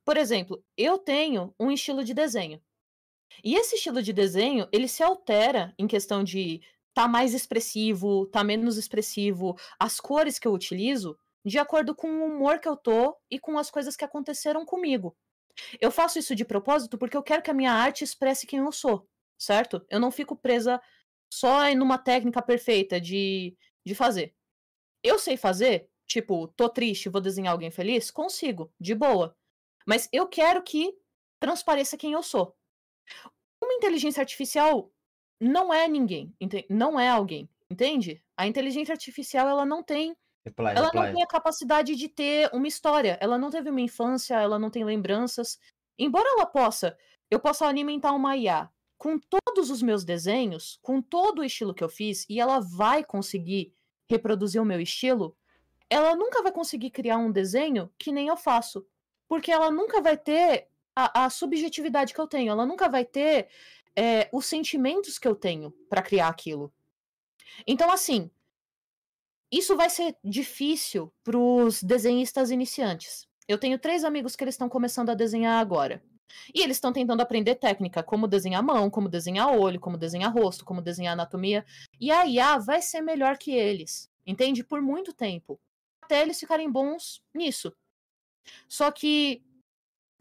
Por 0.05 0.15
exemplo, 0.17 0.63
eu 0.77 0.97
tenho 0.97 1.53
um 1.59 1.69
estilo 1.69 2.03
de 2.03 2.13
desenho. 2.13 2.61
E 3.43 3.55
esse 3.55 3.75
estilo 3.75 4.01
de 4.01 4.13
desenho, 4.13 4.67
ele 4.71 4.87
se 4.87 5.03
altera 5.03 5.73
em 5.77 5.87
questão 5.87 6.23
de 6.23 6.61
tá 6.93 7.07
mais 7.07 7.33
expressivo, 7.33 8.27
tá 8.27 8.43
menos 8.43 8.77
expressivo, 8.77 9.55
as 9.79 9.99
cores 9.99 10.37
que 10.37 10.47
eu 10.47 10.53
utilizo, 10.53 11.17
de 11.45 11.57
acordo 11.57 11.95
com 11.95 12.07
o 12.07 12.25
humor 12.25 12.59
que 12.59 12.67
eu 12.67 12.77
tô 12.77 13.17
e 13.29 13.39
com 13.39 13.57
as 13.57 13.69
coisas 13.69 13.95
que 13.95 14.05
aconteceram 14.05 14.65
comigo. 14.65 15.15
Eu 15.79 15.91
faço 15.91 16.19
isso 16.19 16.35
de 16.35 16.45
propósito 16.45 16.97
porque 16.97 17.17
eu 17.17 17.23
quero 17.23 17.41
que 17.41 17.51
a 17.51 17.53
minha 17.53 17.71
arte 17.71 18.03
expresse 18.03 18.47
quem 18.47 18.59
eu 18.59 18.71
sou, 18.71 19.07
certo? 19.37 19.85
Eu 19.89 19.99
não 19.99 20.11
fico 20.11 20.35
presa 20.35 20.81
só 21.31 21.67
em 21.67 21.79
uma 21.81 21.97
técnica 21.97 22.41
perfeita 22.41 23.01
de, 23.01 23.55
de 23.85 23.95
fazer. 23.95 24.35
Eu 25.03 25.19
sei 25.19 25.35
fazer, 25.35 25.89
tipo, 26.07 26.47
tô 26.49 26.69
triste, 26.69 27.09
vou 27.09 27.21
desenhar 27.21 27.51
alguém 27.51 27.71
feliz? 27.71 28.09
Consigo, 28.09 28.71
de 28.79 28.95
boa. 28.95 29.35
Mas 29.85 30.07
eu 30.11 30.27
quero 30.27 30.63
que 30.63 30.93
transpareça 31.39 31.97
quem 31.97 32.13
eu 32.13 32.23
sou. 32.23 32.55
Uma 33.61 33.73
inteligência 33.73 34.21
artificial 34.21 34.92
não 35.39 35.73
é 35.73 35.87
ninguém, 35.87 36.33
não 36.69 36.99
é 36.99 37.09
alguém, 37.09 37.49
entende? 37.69 38.21
A 38.37 38.47
inteligência 38.47 38.93
artificial, 38.93 39.47
ela 39.47 39.65
não 39.65 39.83
tem 39.83 40.15
Reply, 40.45 40.71
ela 40.75 40.91
não 40.93 41.01
reply. 41.01 41.13
tem 41.13 41.23
a 41.23 41.27
capacidade 41.27 41.95
de 41.95 42.09
ter 42.09 42.49
uma 42.53 42.67
história. 42.67 43.17
Ela 43.21 43.37
não 43.37 43.49
teve 43.49 43.69
uma 43.69 43.79
infância, 43.79 44.35
ela 44.35 44.59
não 44.59 44.69
tem 44.69 44.83
lembranças. 44.83 45.57
Embora 45.97 46.27
ela 46.27 46.45
possa, 46.45 46.97
eu 47.31 47.39
possa 47.39 47.65
alimentar 47.65 48.11
uma 48.11 48.35
IA 48.35 48.69
com 48.97 49.17
todos 49.17 49.69
os 49.69 49.81
meus 49.81 50.03
desenhos, 50.03 50.79
com 50.81 51.01
todo 51.01 51.39
o 51.39 51.43
estilo 51.43 51.73
que 51.73 51.83
eu 51.83 51.89
fiz, 51.89 52.25
e 52.29 52.39
ela 52.39 52.59
vai 52.59 53.03
conseguir 53.03 53.73
reproduzir 54.09 54.61
o 54.61 54.65
meu 54.65 54.79
estilo, 54.79 55.35
ela 55.89 56.15
nunca 56.15 56.41
vai 56.41 56.51
conseguir 56.51 56.89
criar 56.89 57.17
um 57.17 57.31
desenho 57.31 57.91
que 57.97 58.11
nem 58.11 58.27
eu 58.27 58.37
faço. 58.37 58.85
porque 59.27 59.51
ela 59.51 59.71
nunca 59.71 60.01
vai 60.01 60.15
ter 60.17 60.67
a, 60.95 61.25
a 61.25 61.29
subjetividade 61.29 62.13
que 62.13 62.21
eu 62.21 62.27
tenho, 62.27 62.51
ela 62.51 62.65
nunca 62.65 62.87
vai 62.87 63.03
ter 63.03 63.47
é, 63.95 64.29
os 64.31 64.45
sentimentos 64.45 65.17
que 65.19 65.27
eu 65.27 65.35
tenho 65.35 65.71
para 65.89 66.01
criar 66.01 66.27
aquilo. 66.27 66.73
Então, 67.67 67.91
assim, 67.91 68.31
isso 69.51 69.75
vai 69.75 69.89
ser 69.89 70.17
difícil 70.23 71.13
para 71.23 71.37
os 71.37 71.83
desenhistas 71.83 72.49
iniciantes. 72.49 73.27
Eu 73.47 73.57
tenho 73.57 73.77
três 73.77 74.03
amigos 74.03 74.35
que 74.35 74.43
eles 74.43 74.55
estão 74.55 74.69
começando 74.69 75.09
a 75.09 75.13
desenhar 75.13 75.59
agora. 75.59 76.01
E 76.53 76.61
eles 76.61 76.77
estão 76.77 76.91
tentando 76.91 77.21
aprender 77.21 77.55
técnica, 77.55 78.01
como 78.01 78.27
desenhar 78.27 78.63
mão, 78.63 78.89
como 78.89 79.07
desenhar 79.07 79.55
olho, 79.55 79.79
como 79.79 79.97
desenhar 79.97 80.33
rosto, 80.33 80.65
como 80.65 80.81
desenhar 80.81 81.13
anatomia. 81.13 81.65
E 81.99 82.09
a 82.11 82.25
IA 82.25 82.57
vai 82.57 82.81
ser 82.81 83.01
melhor 83.01 83.37
que 83.37 83.51
eles, 83.51 84.09
entende? 84.25 84.63
Por 84.63 84.81
muito 84.81 85.13
tempo. 85.13 85.59
Até 86.01 86.21
eles 86.21 86.39
ficarem 86.39 86.71
bons 86.71 87.21
nisso. 87.33 87.71
Só 88.67 88.91
que 88.91 89.43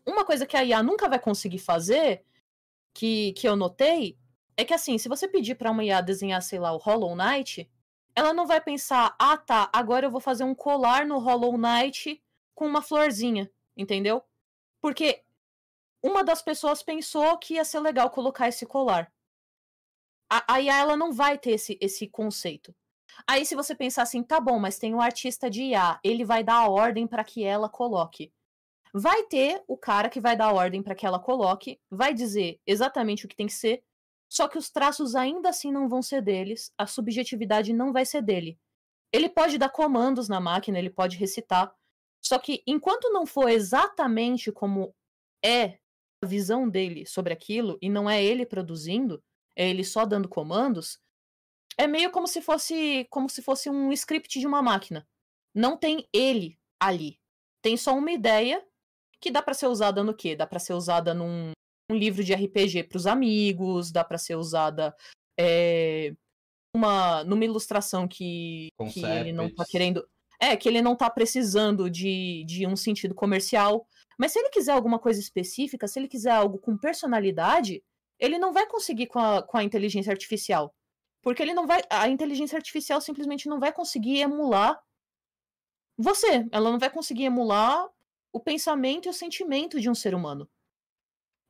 uma 0.07 0.25
coisa 0.25 0.47
que 0.47 0.57
a 0.57 0.65
IA 0.65 0.83
nunca 0.83 1.09
vai 1.09 1.19
conseguir 1.19 1.59
fazer, 1.59 2.25
que, 2.95 3.33
que 3.33 3.49
eu 3.49 3.57
notei, 3.57 4.19
é 4.57 4.65
que 4.65 4.75
assim, 4.75 4.99
se 4.99 5.09
você 5.09 5.27
pedir 5.27 5.55
para 5.55 5.71
uma 5.71 5.85
IA 5.85 6.01
desenhar, 6.01 6.43
sei 6.43 6.59
lá, 6.59 6.73
o 6.73 6.79
Hollow 6.79 7.17
Knight, 7.17 7.71
ela 8.15 8.33
não 8.33 8.47
vai 8.47 8.61
pensar, 8.61 9.15
ah 9.19 9.37
tá, 9.37 9.71
agora 9.73 10.07
eu 10.07 10.11
vou 10.11 10.21
fazer 10.21 10.45
um 10.45 10.55
colar 10.55 11.07
no 11.07 11.19
Hollow 11.19 11.57
Knight 11.57 12.23
com 12.55 12.67
uma 12.67 12.83
florzinha, 12.83 13.51
entendeu? 13.77 14.23
Porque 14.81 15.23
uma 16.03 16.23
das 16.23 16.43
pessoas 16.43 16.83
pensou 16.83 17.39
que 17.39 17.55
ia 17.55 17.65
ser 17.65 17.81
legal 17.81 18.11
colocar 18.11 18.49
esse 18.49 18.67
colar. 18.67 19.13
A, 20.29 20.55
a 20.55 20.61
IA 20.61 20.79
ela 20.79 20.97
não 20.97 21.13
vai 21.13 21.39
ter 21.39 21.53
esse, 21.53 21.79
esse 21.81 22.09
conceito. 22.09 22.75
Aí 23.27 23.45
se 23.47 23.55
você 23.55 23.75
pensar 23.75 24.03
assim, 24.03 24.23
tá 24.23 24.41
bom, 24.41 24.59
mas 24.59 24.79
tem 24.79 24.95
um 24.95 25.01
artista 25.01 25.49
de 25.49 25.63
IA, 25.65 26.01
ele 26.03 26.25
vai 26.25 26.43
dar 26.43 26.57
a 26.57 26.69
ordem 26.69 27.07
para 27.07 27.25
que 27.25 27.45
ela 27.45 27.69
coloque. 27.69 28.33
Vai 28.95 29.23
ter 29.25 29.63
o 29.67 29.77
cara 29.77 30.11
que 30.11 30.21
vai 30.21 30.37
dar 30.37 30.53
ordem 30.53 30.83
para 30.83 30.95
que 30.95 31.07
ela 31.07 31.19
coloque, 31.19 31.81
vai 31.91 32.13
dizer 32.13 32.61
exatamente 32.67 33.25
o 33.25 33.29
que 33.29 33.37
tem 33.37 33.47
que 33.47 33.53
ser, 33.55 33.83
só 34.31 34.47
que 34.49 34.59
os 34.59 34.71
traços 34.71 35.15
ainda 35.15 35.49
assim 35.49 35.73
não 35.73 35.89
vão 35.89 36.03
ser 36.03 36.23
deles, 36.23 36.73
a 36.77 36.87
subjetividade 36.87 37.73
não 37.73 37.93
vai 37.93 38.05
ser 38.05 38.23
dele. 38.23 38.59
Ele 39.13 39.29
pode 39.29 39.59
dar 39.59 39.71
comandos 39.71 40.29
na 40.29 40.41
máquina, 40.41 40.79
ele 40.79 40.91
pode 40.91 41.17
recitar, 41.17 41.75
só 42.23 42.39
que 42.39 42.63
enquanto 42.67 43.11
não 43.11 43.27
for 43.27 43.49
exatamente 43.49 44.53
como 44.53 44.95
é 45.45 45.79
a 46.23 46.27
visão 46.27 46.69
dele 46.69 47.05
sobre 47.05 47.33
aquilo 47.33 47.79
e 47.81 47.91
não 47.91 48.09
é 48.09 48.23
ele 48.23 48.47
produzindo, 48.47 49.23
é 49.57 49.69
ele 49.69 49.85
só 49.85 50.05
dando 50.05 50.29
comandos, 50.29 51.01
é 51.77 51.87
meio 51.87 52.11
como 52.11 52.27
se 52.27 52.41
fosse 52.41 53.07
como 53.11 53.29
se 53.29 53.43
fosse 53.43 53.69
um 53.69 53.93
script 53.93 54.39
de 54.39 54.47
uma 54.47 54.63
máquina. 54.63 55.07
Não 55.55 55.77
tem 55.77 56.09
ele 56.13 56.59
ali. 56.81 57.19
Tem 57.63 57.77
só 57.77 57.95
uma 57.97 58.13
ideia 58.13 58.65
que 59.23 59.31
dá 59.31 59.41
para 59.41 59.55
ser 59.55 59.69
usada 59.69 60.03
no 60.03 60.13
quê? 60.13 60.35
Dá 60.35 60.47
para 60.47 60.59
ser 60.59 60.75
usada 60.75 61.15
num 61.15 61.53
um 61.91 61.95
livro 61.95 62.25
de 62.25 62.35
RPG 62.35 62.85
para 62.85 62.97
os 62.97 63.07
amigos, 63.07 63.93
dá 63.93 64.03
para 64.03 64.19
ser 64.19 64.35
usada 64.35 64.95
é, 65.39 66.13
uma 66.75 67.23
numa 67.25 67.45
ilustração 67.45 68.09
que, 68.09 68.69
que 68.93 69.05
ele 69.05 69.33
não 69.33 69.49
tá 69.55 69.65
querendo. 69.69 70.07
É, 70.41 70.57
que 70.57 70.69
ele 70.69 70.83
não 70.83 70.97
tá 70.97 71.09
precisando 71.09 71.89
de, 71.89 72.45
de 72.47 72.67
um 72.67 72.75
sentido 72.75 73.15
comercial. 73.15 73.87
Mas 74.19 74.33
se 74.33 74.41
ele 74.41 74.51
quiser 74.51 74.73
alguma 74.73 74.99
coisa 74.99 75.21
específica, 75.21 75.87
se 75.87 76.01
ele 76.01 76.09
quiser 76.09 76.33
algo 76.33 76.59
com 76.59 76.77
personalidade, 76.77 77.81
ele 78.19 78.39
não 78.39 78.53
vai 78.53 78.67
conseguir 78.67 79.07
com 79.07 79.21
a, 79.21 79.41
com 79.41 79.57
a 79.57 79.63
inteligência 79.63 80.11
artificial. 80.11 80.75
Porque 81.23 81.43
ele 81.43 81.55
não 81.55 81.65
vai. 81.65 81.81
A 81.89 82.09
inteligência 82.09 82.57
artificial 82.57 83.01
simplesmente 83.01 83.49
não 83.49 83.61
vai 83.61 83.73
conseguir 83.73 84.19
emular 84.19 84.83
você. 85.97 86.45
Ela 86.51 86.73
não 86.73 86.79
vai 86.79 86.91
conseguir 86.91 87.25
emular 87.25 87.89
o 88.33 88.41
pensamento 88.41 89.07
e 89.07 89.11
o 89.11 89.13
sentimento 89.13 89.81
de 89.81 89.91
um 89.91 89.95
ser 89.95 90.15
humano. 90.15 90.49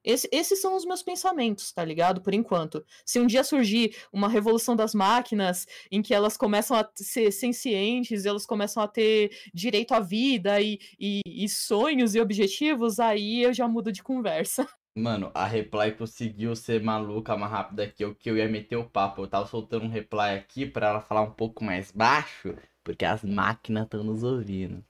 Esse, 0.04 0.28
esses 0.32 0.60
são 0.60 0.76
os 0.76 0.84
meus 0.84 1.02
pensamentos, 1.02 1.72
tá 1.72 1.84
ligado? 1.84 2.20
Por 2.20 2.34
enquanto. 2.34 2.84
Se 3.06 3.20
um 3.20 3.26
dia 3.26 3.44
surgir 3.44 3.96
uma 4.12 4.28
revolução 4.28 4.74
das 4.74 4.94
máquinas 4.94 5.66
em 5.90 6.02
que 6.02 6.12
elas 6.12 6.36
começam 6.36 6.76
a 6.76 6.88
ser 6.96 7.30
sencientes, 7.30 8.26
elas 8.26 8.44
começam 8.44 8.82
a 8.82 8.88
ter 8.88 9.30
direito 9.54 9.92
à 9.92 10.00
vida 10.00 10.60
e, 10.60 10.80
e, 10.98 11.20
e 11.24 11.48
sonhos 11.48 12.14
e 12.14 12.20
objetivos, 12.20 12.98
aí 12.98 13.42
eu 13.42 13.52
já 13.52 13.68
mudo 13.68 13.92
de 13.92 14.02
conversa. 14.02 14.66
Mano, 14.94 15.30
a 15.34 15.46
reply 15.46 15.92
conseguiu 15.92 16.54
ser 16.54 16.82
maluca 16.82 17.34
mais 17.36 17.50
rápida 17.50 17.86
que 17.88 18.04
eu, 18.04 18.14
que 18.14 18.28
eu 18.28 18.36
ia 18.36 18.48
meter 18.48 18.76
o 18.76 18.84
papo. 18.90 19.22
Eu 19.22 19.28
tava 19.28 19.46
soltando 19.46 19.86
um 19.86 19.88
reply 19.88 20.34
aqui 20.36 20.66
para 20.66 20.88
ela 20.88 21.00
falar 21.00 21.22
um 21.22 21.30
pouco 21.30 21.64
mais 21.64 21.90
baixo, 21.90 22.54
porque 22.84 23.04
as 23.04 23.24
máquinas 23.24 23.84
estão 23.84 24.04
nos 24.04 24.22
ouvindo. 24.22 24.84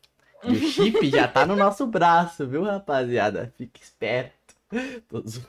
E 0.45 0.53
o 0.53 0.61
chip 0.69 1.09
já 1.09 1.29
tá 1.29 1.47
no 1.47 1.57
nosso 1.57 1.87
braço, 1.87 2.47
viu, 2.47 2.63
rapaziada? 2.63 3.53
Fique 3.57 3.83
esperto. 3.83 4.55
Todos... 5.09 5.41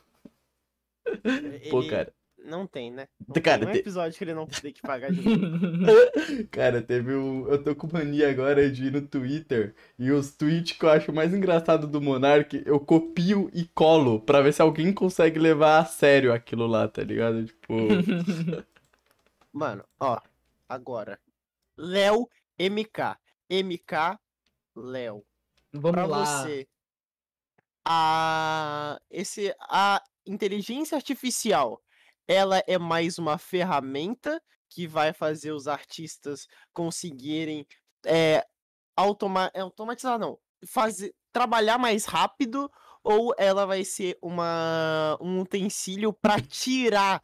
Pô, 1.69 1.87
cara. 1.87 2.13
Não 2.43 2.67
tem, 2.67 2.91
né? 2.91 3.07
Não 3.25 3.41
cara, 3.41 3.65
tem 3.65 3.69
um 3.69 3.77
episódio 3.77 4.17
que 4.17 4.23
ele 4.23 4.33
não 4.33 4.45
tem 4.45 4.73
que 4.73 4.81
pagar 4.81 5.09
de 5.11 5.23
Cara, 6.51 6.81
teve 6.81 7.15
um. 7.15 7.47
Eu 7.47 7.63
tô 7.63 7.73
com 7.73 7.87
mania 7.91 8.29
agora 8.29 8.69
de 8.69 8.87
ir 8.87 8.91
no 8.91 9.01
Twitter 9.01 9.73
e 9.97 10.11
os 10.11 10.35
tweets 10.35 10.77
que 10.77 10.83
eu 10.83 10.89
acho 10.89 11.13
mais 11.13 11.33
engraçado 11.33 11.87
do 11.87 12.01
Monark, 12.01 12.61
eu 12.65 12.81
copio 12.81 13.49
e 13.53 13.63
colo 13.63 14.19
pra 14.19 14.41
ver 14.41 14.53
se 14.53 14.61
alguém 14.61 14.91
consegue 14.91 15.39
levar 15.39 15.79
a 15.79 15.85
sério 15.85 16.33
aquilo 16.33 16.67
lá, 16.67 16.85
tá 16.85 17.01
ligado? 17.01 17.45
Tipo. 17.45 17.73
Mano, 19.53 19.85
ó, 19.97 20.19
agora. 20.67 21.17
Léo 21.77 22.27
MK. 22.59 23.17
MK 23.49 24.19
Léo. 24.75 25.25
Vamos 25.71 25.91
pra 25.91 26.05
lá. 26.05 26.43
você. 26.43 26.67
A, 27.85 28.99
esse, 29.09 29.53
a 29.59 30.01
inteligência 30.25 30.95
artificial 30.95 31.81
ela 32.27 32.63
é 32.65 32.77
mais 32.77 33.17
uma 33.17 33.37
ferramenta 33.37 34.41
que 34.69 34.87
vai 34.87 35.13
fazer 35.13 35.51
os 35.51 35.67
artistas 35.67 36.47
conseguirem 36.71 37.67
é, 38.05 38.45
automa 38.95 39.51
automatizar, 39.53 40.17
não, 40.17 40.39
fazer, 40.65 41.13
trabalhar 41.31 41.77
mais 41.77 42.05
rápido 42.05 42.71
ou 43.03 43.33
ela 43.37 43.65
vai 43.65 43.83
ser 43.83 44.17
uma, 44.21 45.17
um 45.21 45.41
utensílio 45.41 46.13
para 46.13 46.39
tirar 46.41 47.21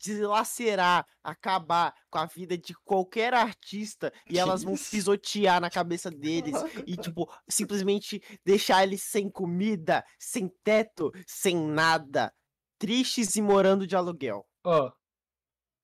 dilacerar, 0.00 1.06
acabar 1.22 1.94
com 2.08 2.18
a 2.18 2.26
vida 2.26 2.56
de 2.56 2.74
qualquer 2.84 3.34
artista 3.34 4.12
e 4.28 4.38
elas 4.38 4.62
vão 4.62 4.74
pisotear 4.74 5.60
na 5.60 5.68
cabeça 5.68 6.10
deles 6.10 6.56
e, 6.86 6.96
tipo, 6.96 7.30
simplesmente 7.48 8.22
deixar 8.44 8.82
eles 8.82 9.02
sem 9.02 9.30
comida, 9.30 10.02
sem 10.18 10.48
teto, 10.64 11.12
sem 11.26 11.56
nada, 11.56 12.32
tristes 12.78 13.36
e 13.36 13.42
morando 13.42 13.86
de 13.86 13.94
aluguel. 13.94 14.46
Ó, 14.64 14.90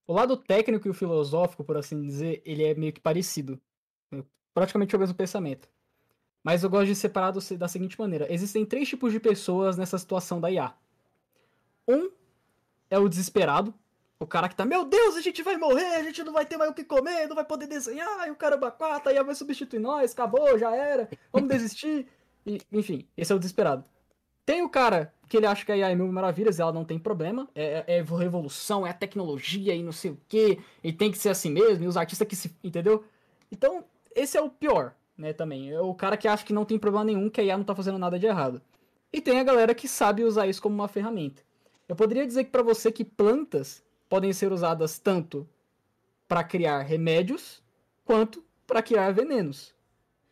o 0.06 0.12
lado 0.12 0.36
técnico 0.36 0.88
e 0.88 0.90
o 0.90 0.94
filosófico, 0.94 1.64
por 1.64 1.76
assim 1.76 2.00
dizer, 2.00 2.40
ele 2.44 2.64
é 2.64 2.74
meio 2.74 2.92
que 2.92 3.00
parecido. 3.00 3.60
É 4.12 4.22
praticamente 4.54 4.96
o 4.96 4.98
mesmo 4.98 5.14
pensamento. 5.14 5.68
Mas 6.42 6.62
eu 6.62 6.70
gosto 6.70 6.86
de 6.86 6.94
separar 6.94 7.32
da 7.32 7.68
seguinte 7.68 7.98
maneira: 7.98 8.32
existem 8.32 8.64
três 8.64 8.88
tipos 8.88 9.12
de 9.12 9.18
pessoas 9.18 9.76
nessa 9.76 9.98
situação 9.98 10.40
da 10.40 10.48
IA. 10.48 10.72
Um 11.88 12.10
é 12.88 12.98
o 12.98 13.08
desesperado, 13.08 13.74
o 14.18 14.26
cara 14.26 14.48
que 14.48 14.56
tá, 14.56 14.64
meu 14.64 14.84
Deus, 14.84 15.16
a 15.16 15.20
gente 15.20 15.42
vai 15.42 15.56
morrer, 15.56 15.96
a 15.96 16.02
gente 16.02 16.22
não 16.24 16.32
vai 16.32 16.46
ter 16.46 16.56
mais 16.56 16.70
o 16.70 16.74
que 16.74 16.84
comer, 16.84 17.28
não 17.28 17.36
vai 17.36 17.44
poder 17.44 17.66
desenhar, 17.66 18.26
e 18.26 18.30
o 18.30 18.36
caramba 18.36 18.70
quatro, 18.70 19.10
aí 19.10 19.22
vai 19.22 19.34
substituir 19.34 19.78
nós, 19.78 20.12
acabou, 20.12 20.58
já 20.58 20.74
era, 20.74 21.08
vamos 21.32 21.48
desistir. 21.48 22.06
E, 22.46 22.60
enfim, 22.72 23.06
esse 23.16 23.32
é 23.32 23.34
o 23.34 23.38
desesperado. 23.38 23.84
Tem 24.46 24.62
o 24.62 24.68
cara 24.68 25.12
que 25.28 25.36
ele 25.36 25.46
acha 25.46 25.66
que 25.66 25.72
a 25.72 25.76
IA 25.76 25.90
é 25.90 25.94
mil 25.94 26.10
maravilhas, 26.10 26.60
ela 26.60 26.72
não 26.72 26.84
tem 26.84 26.98
problema, 26.98 27.48
é, 27.54 27.84
é, 27.86 27.98
é 27.98 28.02
revolução, 28.02 28.86
é 28.86 28.90
a 28.90 28.94
tecnologia 28.94 29.74
e 29.74 29.82
não 29.82 29.92
sei 29.92 30.12
o 30.12 30.20
que, 30.28 30.60
e 30.82 30.92
tem 30.92 31.10
que 31.10 31.18
ser 31.18 31.30
assim 31.30 31.50
mesmo, 31.50 31.84
e 31.84 31.88
os 31.88 31.96
artistas 31.96 32.26
que 32.26 32.36
se. 32.36 32.56
Entendeu? 32.62 33.04
Então, 33.50 33.84
esse 34.14 34.38
é 34.38 34.40
o 34.40 34.48
pior, 34.48 34.94
né, 35.18 35.32
também. 35.32 35.72
É 35.72 35.80
o 35.80 35.92
cara 35.94 36.16
que 36.16 36.28
acha 36.28 36.44
que 36.44 36.52
não 36.52 36.64
tem 36.64 36.78
problema 36.78 37.04
nenhum, 37.04 37.28
que 37.28 37.40
a 37.40 37.44
IA 37.44 37.58
não 37.58 37.64
tá 37.64 37.74
fazendo 37.74 37.98
nada 37.98 38.18
de 38.18 38.26
errado. 38.26 38.62
E 39.12 39.20
tem 39.20 39.40
a 39.40 39.44
galera 39.44 39.74
que 39.74 39.88
sabe 39.88 40.24
usar 40.24 40.46
isso 40.46 40.62
como 40.62 40.74
uma 40.74 40.88
ferramenta. 40.88 41.42
Eu 41.88 41.96
poderia 41.96 42.26
dizer 42.26 42.44
que 42.44 42.50
para 42.50 42.62
você 42.62 42.90
que 42.90 43.04
plantas 43.04 43.82
podem 44.08 44.32
ser 44.32 44.52
usadas 44.52 44.98
tanto 44.98 45.48
para 46.28 46.42
criar 46.44 46.82
remédios 46.82 47.62
quanto 48.04 48.44
para 48.66 48.82
criar 48.82 49.12
venenos. 49.12 49.74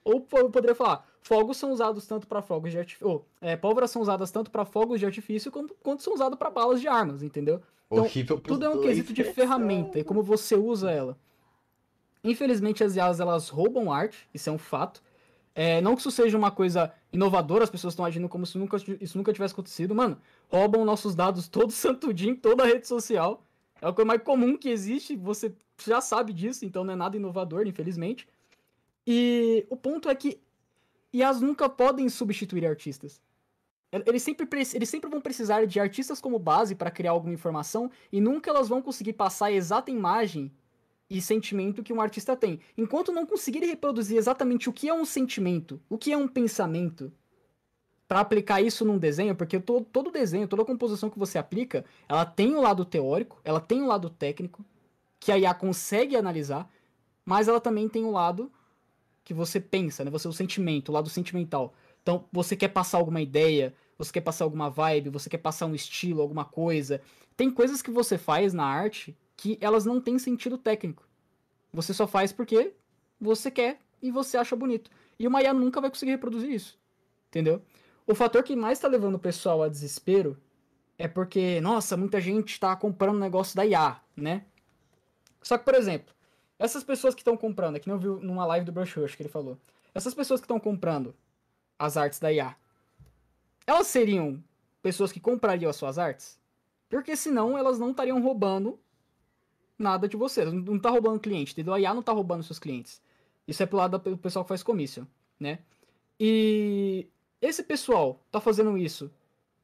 Ou 0.03 0.27
eu 0.35 0.51
poderia 0.51 0.75
falar, 0.75 1.07
fogos 1.21 1.57
são 1.57 1.73
usados 1.73 2.07
tanto 2.07 2.27
para 2.27 2.43
fogos 2.43 2.71
de 2.71 2.79
artifício, 2.79 3.09
ou, 3.09 3.27
é, 3.41 3.57
pólvoras 3.57 3.91
são 3.91 4.03
usadas 4.03 4.31
tanto 4.31 4.51
para 4.51 4.65
fogos 4.65 5.01
de 5.01 5.07
artifício 5.07 5.51
quanto, 5.51 5.75
quanto 5.83 6.03
são 6.03 6.13
usadas 6.13 6.39
para 6.39 6.51
balas 6.51 6.81
de 6.81 6.89
armas, 6.89 7.23
entendeu? 7.23 7.63
Então, 7.91 8.39
tudo 8.41 8.65
é 8.65 8.69
um 8.69 8.81
quesito 8.81 9.13
de 9.13 9.25
ferramenta 9.25 9.99
e 9.99 10.05
como 10.05 10.23
você 10.23 10.57
usa 10.57 10.91
ela. 10.91 11.17
Infelizmente 12.23 12.83
as 12.83 12.97
IAs 12.97 13.21
elas 13.21 13.49
roubam 13.49 13.93
arte, 13.93 14.29
isso 14.33 14.49
é 14.49 14.53
um 14.53 14.59
fato. 14.59 15.03
É, 15.55 15.81
não 15.81 15.95
que 15.95 16.01
isso 16.01 16.11
seja 16.11 16.37
uma 16.37 16.51
coisa 16.51 16.93
inovadora, 17.13 17.63
as 17.63 17.71
pessoas 17.71 17.93
estão 17.93 18.05
agindo 18.05 18.29
como 18.29 18.45
se 18.45 18.59
nunca, 18.59 18.77
isso 19.01 19.17
nunca 19.17 19.33
tivesse 19.33 19.53
acontecido. 19.53 19.95
Mano, 19.95 20.19
roubam 20.49 20.85
nossos 20.85 21.15
dados 21.15 21.47
todo 21.47 21.71
santo 21.73 22.13
dia 22.13 22.31
em 22.31 22.35
toda 22.35 22.65
a 22.65 22.67
rede 22.67 22.89
social. 22.89 23.43
É 23.85 23.89
a 23.89 23.93
coisa 23.93 24.07
mais 24.07 24.23
comum 24.23 24.57
que 24.57 24.71
existe, 24.71 25.15
você 25.15 25.55
já 25.85 26.01
sabe 26.01 26.33
disso, 26.33 26.65
então 26.65 26.85
não 26.85 26.95
é 26.95 26.97
nada 26.97 27.19
inovador, 27.19 27.67
infelizmente. 27.67 28.27
E 29.07 29.67
o 29.69 29.77
ponto 29.77 30.09
é 30.09 30.15
que 30.15 30.41
IAs 31.13 31.43
nunca 31.43 31.69
podem 31.69 32.09
substituir 32.09 32.65
artistas. 32.65 33.21
Eles 33.93 34.23
sempre, 34.23 34.49
eles 34.73 34.89
sempre 34.89 35.11
vão 35.11 35.21
precisar 35.21 35.67
de 35.67 35.79
artistas 35.79 36.19
como 36.19 36.39
base 36.39 36.75
para 36.75 36.91
criar 36.91 37.11
alguma 37.11 37.35
informação 37.35 37.91
e 38.11 38.23
nunca 38.23 38.49
elas 38.51 38.69
vão 38.69 38.81
conseguir 38.81 39.13
passar 39.13 39.47
a 39.47 39.53
exata 39.53 39.91
imagem 39.91 40.51
e 41.11 41.21
sentimento 41.21 41.83
que 41.83 41.93
um 41.93 42.01
artista 42.01 42.35
tem. 42.35 42.61
Enquanto 42.79 43.13
não 43.13 43.27
conseguirem 43.27 43.69
reproduzir 43.69 44.17
exatamente 44.17 44.67
o 44.67 44.73
que 44.73 44.89
é 44.89 44.95
um 44.95 45.05
sentimento, 45.05 45.79
o 45.91 45.99
que 45.99 46.11
é 46.11 46.17
um 46.17 46.27
pensamento, 46.27 47.13
para 48.07 48.21
aplicar 48.21 48.61
isso 48.61 48.85
num 48.85 48.99
desenho, 48.99 49.35
porque 49.35 49.59
todo, 49.59 49.85
todo 49.85 50.11
desenho, 50.11 50.47
toda 50.47 50.65
composição 50.65 51.09
que 51.09 51.19
você 51.19 51.39
aplica, 51.39 51.85
ela 52.09 52.25
tem 52.25 52.55
o 52.55 52.59
um 52.59 52.61
lado 52.61 52.85
teórico, 52.85 53.41
ela 53.45 53.61
tem 53.61 53.81
o 53.81 53.85
um 53.85 53.87
lado 53.87 54.11
técnico, 54.11 54.65
que 55.19 55.33
a 55.33 55.39
IA 55.39 55.55
consegue 55.55 56.17
analisar, 56.17 56.71
mas 57.25 57.49
ela 57.49 57.61
também 57.61 57.89
tem 57.89 58.05
o 58.05 58.09
um 58.09 58.13
lado 58.13 58.53
que 59.25 59.33
você 59.33 59.59
pensa, 59.59 60.05
né? 60.05 60.11
Você 60.11 60.29
o 60.29 60.33
sentimento, 60.33 60.91
o 60.91 60.93
lado 60.93 61.09
sentimental. 61.09 61.73
Então, 62.03 62.27
você 62.31 62.55
quer 62.55 62.69
passar 62.69 62.99
alguma 62.99 63.23
ideia, 63.23 63.75
você 63.97 64.13
quer 64.13 64.21
passar 64.21 64.45
alguma 64.45 64.69
vibe, 64.69 65.09
você 65.09 65.31
quer 65.31 65.39
passar 65.39 65.65
um 65.65 65.75
estilo, 65.75 66.21
alguma 66.21 66.45
coisa. 66.45 67.01
Tem 67.35 67.51
coisas 67.51 67.81
que 67.81 67.91
você 67.91 68.19
faz 68.19 68.53
na 68.53 68.65
arte 68.65 69.17
que 69.37 69.57
elas 69.61 69.87
não 69.87 70.01
têm 70.01 70.19
sentido 70.19 70.59
técnico. 70.59 71.09
Você 71.73 71.95
só 71.95 72.07
faz 72.07 72.33
porque 72.33 72.75
você 73.19 73.51
quer 73.51 73.81
e 74.03 74.11
você 74.11 74.37
acha 74.37 74.55
bonito. 74.55 74.91
E 75.19 75.27
uma 75.27 75.43
IA 75.43 75.55
nunca 75.55 75.81
vai 75.81 75.89
conseguir 75.89 76.13
reproduzir 76.13 76.51
isso. 76.51 76.79
Entendeu? 77.29 77.63
O 78.07 78.15
fator 78.15 78.43
que 78.43 78.55
mais 78.55 78.79
tá 78.79 78.87
levando 78.87 79.15
o 79.15 79.19
pessoal 79.19 79.63
a 79.63 79.69
desespero 79.69 80.37
é 80.99 81.09
porque, 81.09 81.61
nossa, 81.61 81.97
muita 81.97 82.21
gente 82.21 82.61
tá 82.61 82.75
comprando 82.77 83.19
negócio 83.19 83.57
da 83.57 83.65
IA, 83.65 84.01
né? 84.17 84.45
Só 85.43 85.59
que, 85.59 85.65
por 85.65 85.75
exemplo, 85.75 86.15
essas 86.59 86.85
pessoas 86.85 87.15
que 87.15 87.21
estão 87.21 87.37
comprando, 87.37 87.77
aqui 87.77 87.89
não 87.89 87.99
viu 87.99 88.21
numa 88.21 88.47
live 88.47 88.67
do 88.67 88.73
Brush 88.73 88.95
Rush 88.95 89.15
que 89.15 89.23
ele 89.23 89.29
falou. 89.29 89.59
Essas 89.95 90.15
pessoas 90.15 90.41
que 90.41 90.45
estão 90.45 90.61
comprando 90.61 91.15
as 91.79 91.97
artes 91.97 92.19
da 92.19 92.33
IA, 92.33 92.55
elas 93.67 93.87
seriam 93.87 94.43
pessoas 94.83 95.11
que 95.11 95.21
comprariam 95.21 95.71
as 95.71 95.77
suas 95.77 95.99
artes? 95.99 96.39
Porque 96.89 97.17
senão 97.17 97.57
elas 97.57 97.79
não 97.79 97.91
estariam 97.91 98.23
roubando 98.23 98.79
nada 99.79 100.07
de 100.07 100.17
você. 100.17 100.45
Não 100.45 100.79
tá 100.79 100.91
roubando 100.91 101.19
cliente, 101.19 101.53
entendeu? 101.53 101.75
A 101.75 101.81
IA 101.81 101.95
não 101.95 102.03
tá 102.03 102.13
roubando 102.13 102.43
seus 102.45 102.59
clientes. 102.59 103.03
Isso 103.49 103.63
é 103.63 103.67
pro 103.67 103.79
lado 103.79 103.99
do 103.99 104.19
pessoal 104.19 104.45
que 104.45 104.49
faz 104.49 104.63
commission, 104.63 105.05
né? 105.41 105.59
E 106.19 107.09
esse 107.45 107.63
pessoal 107.63 108.21
tá 108.31 108.41
fazendo 108.41 108.77
isso 108.79 109.11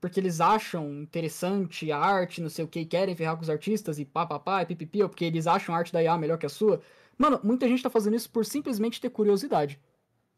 porque 0.00 0.18
eles 0.18 0.40
acham 0.40 1.02
interessante 1.02 1.92
a 1.92 1.98
arte, 1.98 2.40
não 2.40 2.48
sei 2.48 2.64
o 2.64 2.68
que, 2.68 2.84
querem 2.86 3.14
ferrar 3.14 3.36
com 3.36 3.42
os 3.42 3.50
artistas 3.50 3.98
e 3.98 4.04
pá, 4.04 4.24
pá, 4.24 4.38
pá, 4.38 4.62
e 4.62 4.66
pipipi, 4.66 5.02
ou 5.02 5.08
porque 5.08 5.26
eles 5.26 5.46
acham 5.46 5.74
a 5.74 5.78
arte 5.78 5.92
da 5.92 6.02
IA 6.02 6.16
melhor 6.16 6.38
que 6.38 6.46
a 6.46 6.48
sua. 6.48 6.80
Mano, 7.18 7.38
muita 7.44 7.68
gente 7.68 7.82
tá 7.82 7.90
fazendo 7.90 8.16
isso 8.16 8.30
por 8.30 8.46
simplesmente 8.46 9.00
ter 9.00 9.10
curiosidade. 9.10 9.78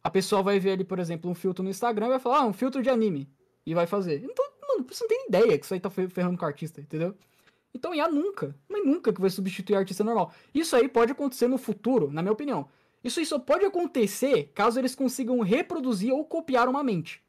A 0.03 0.11
pessoa 0.11 0.43
vai 0.43 0.59
ver 0.59 0.73
ali, 0.73 0.85
por 0.85 0.99
exemplo, 0.99 1.31
um 1.31 1.35
filtro 1.35 1.63
no 1.63 1.71
Instagram 1.71 2.07
e 2.07 2.11
vai 2.11 2.19
falar, 2.19 2.39
ah, 2.39 2.45
um 2.45 2.53
filtro 2.53 2.83
de 2.83 2.91
anime. 2.91 3.31
E 3.65 3.73
vai 3.73 3.87
fazer. 3.87 4.21
Então, 4.25 4.45
mano, 4.69 4.85
você 4.89 5.05
não 5.05 5.09
tem 5.09 5.27
ideia 5.29 5.57
que 5.57 5.65
isso 5.65 5.75
aí 5.75 5.79
tá 5.79 5.89
ferrando 5.89 6.37
com 6.37 6.45
o 6.45 6.49
artista, 6.49 6.81
entendeu? 6.81 7.15
Então 7.73 7.95
IA 7.95 8.09
nunca, 8.09 8.55
mas 8.69 8.85
nunca 8.85 9.13
que 9.13 9.21
vai 9.21 9.31
substituir 9.31 9.77
artista 9.77 10.03
normal. 10.03 10.33
Isso 10.53 10.75
aí 10.75 10.89
pode 10.89 11.13
acontecer 11.13 11.47
no 11.47 11.57
futuro, 11.57 12.11
na 12.11 12.21
minha 12.21 12.33
opinião. 12.33 12.69
Isso 13.03 13.21
aí 13.21 13.27
só 13.27 13.39
pode 13.39 13.65
acontecer 13.65 14.51
caso 14.55 14.79
eles 14.79 14.95
consigam 14.95 15.39
reproduzir 15.41 16.13
ou 16.13 16.25
copiar 16.25 16.69
uma 16.69 16.83
mente. 16.83 17.23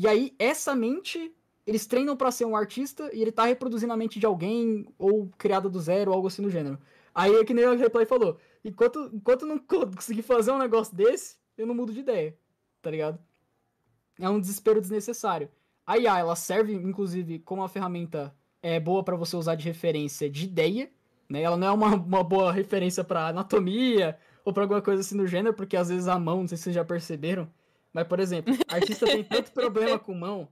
E 0.00 0.06
aí, 0.06 0.32
essa 0.38 0.76
mente, 0.76 1.34
eles 1.66 1.84
treinam 1.84 2.16
para 2.16 2.30
ser 2.30 2.44
um 2.44 2.54
artista 2.54 3.10
e 3.12 3.20
ele 3.20 3.32
tá 3.32 3.46
reproduzindo 3.46 3.92
a 3.92 3.96
mente 3.96 4.20
de 4.20 4.26
alguém 4.26 4.86
ou 4.96 5.28
criada 5.36 5.68
do 5.68 5.80
zero, 5.80 6.12
algo 6.12 6.28
assim 6.28 6.40
do 6.40 6.48
gênero. 6.48 6.78
Aí 7.12 7.34
é 7.34 7.44
que 7.44 7.52
nem 7.52 7.66
o 7.66 7.76
Replay 7.76 8.06
falou. 8.06 8.38
Enquanto, 8.64 9.10
enquanto 9.12 9.44
não 9.44 9.58
conseguir 9.58 10.22
fazer 10.22 10.52
um 10.52 10.58
negócio 10.58 10.94
desse, 10.94 11.36
eu 11.56 11.66
não 11.66 11.74
mudo 11.74 11.92
de 11.92 11.98
ideia. 11.98 12.38
Tá 12.80 12.92
ligado? 12.92 13.18
É 14.20 14.30
um 14.30 14.40
desespero 14.40 14.80
desnecessário. 14.80 15.50
A 15.84 15.98
IA, 15.98 16.20
ela 16.20 16.36
serve, 16.36 16.74
inclusive, 16.74 17.40
como 17.40 17.60
uma 17.60 17.68
ferramenta 17.68 18.32
é, 18.62 18.78
boa 18.78 19.02
para 19.02 19.16
você 19.16 19.34
usar 19.34 19.56
de 19.56 19.64
referência 19.64 20.30
de 20.30 20.44
ideia. 20.44 20.92
Né? 21.28 21.42
Ela 21.42 21.56
não 21.56 21.66
é 21.66 21.72
uma, 21.72 21.96
uma 21.96 22.22
boa 22.22 22.52
referência 22.52 23.02
para 23.02 23.26
anatomia 23.26 24.16
ou 24.44 24.52
para 24.52 24.62
alguma 24.62 24.80
coisa 24.80 25.00
assim 25.00 25.16
do 25.16 25.26
gênero, 25.26 25.56
porque 25.56 25.76
às 25.76 25.88
vezes 25.88 26.06
a 26.06 26.20
mão, 26.20 26.42
não 26.42 26.46
sei 26.46 26.56
se 26.56 26.62
vocês 26.62 26.76
já 26.76 26.84
perceberam, 26.84 27.50
mas, 27.98 28.06
por 28.06 28.20
exemplo, 28.20 28.56
artista 28.68 29.06
tem 29.06 29.24
tanto 29.24 29.50
problema 29.50 29.98
com 29.98 30.14
mão. 30.14 30.48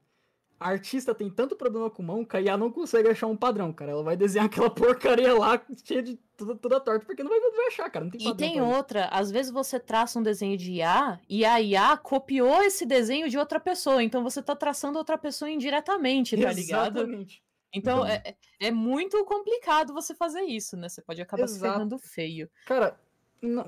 A 0.58 0.70
artista 0.70 1.14
tem 1.14 1.30
tanto 1.30 1.54
problema 1.54 1.88
com 1.88 2.02
mão 2.02 2.24
que 2.24 2.36
a 2.36 2.40
IA 2.40 2.56
não 2.56 2.72
consegue 2.72 3.08
achar 3.08 3.28
um 3.28 3.36
padrão, 3.36 3.72
cara. 3.72 3.92
Ela 3.92 4.02
vai 4.02 4.16
desenhar 4.16 4.46
aquela 4.46 4.68
porcaria 4.74 5.32
lá, 5.32 5.62
cheia 5.84 6.02
de 6.02 6.16
toda, 6.36 6.56
toda 6.56 6.80
torta, 6.80 7.06
porque 7.06 7.22
não 7.22 7.30
vai, 7.30 7.38
não 7.38 7.54
vai 7.54 7.66
achar, 7.66 7.88
cara. 7.88 8.06
Não 8.06 8.10
tem 8.10 8.28
e 8.28 8.34
tem 8.34 8.60
outra, 8.60 9.04
às 9.12 9.30
vezes 9.30 9.52
você 9.52 9.78
traça 9.78 10.18
um 10.18 10.22
desenho 10.24 10.56
de 10.56 10.72
IA 10.72 11.20
e 11.28 11.44
a 11.44 11.60
IA 11.60 11.96
copiou 11.98 12.62
esse 12.62 12.84
desenho 12.84 13.28
de 13.28 13.38
outra 13.38 13.60
pessoa. 13.60 14.02
Então 14.02 14.24
você 14.24 14.42
tá 14.42 14.56
traçando 14.56 14.98
outra 14.98 15.16
pessoa 15.16 15.48
indiretamente, 15.48 16.36
tá 16.36 16.52
ligado? 16.52 16.98
Exatamente. 16.98 17.44
Então 17.72 18.00
uhum. 18.00 18.06
é, 18.06 18.34
é 18.58 18.70
muito 18.72 19.22
complicado 19.24 19.92
você 19.92 20.16
fazer 20.16 20.42
isso, 20.42 20.76
né? 20.76 20.88
Você 20.88 21.02
pode 21.02 21.22
acabar 21.22 21.44
Exato. 21.44 21.54
se 21.54 21.60
ferrando 21.60 21.98
feio. 21.98 22.50
Cara, 22.66 22.98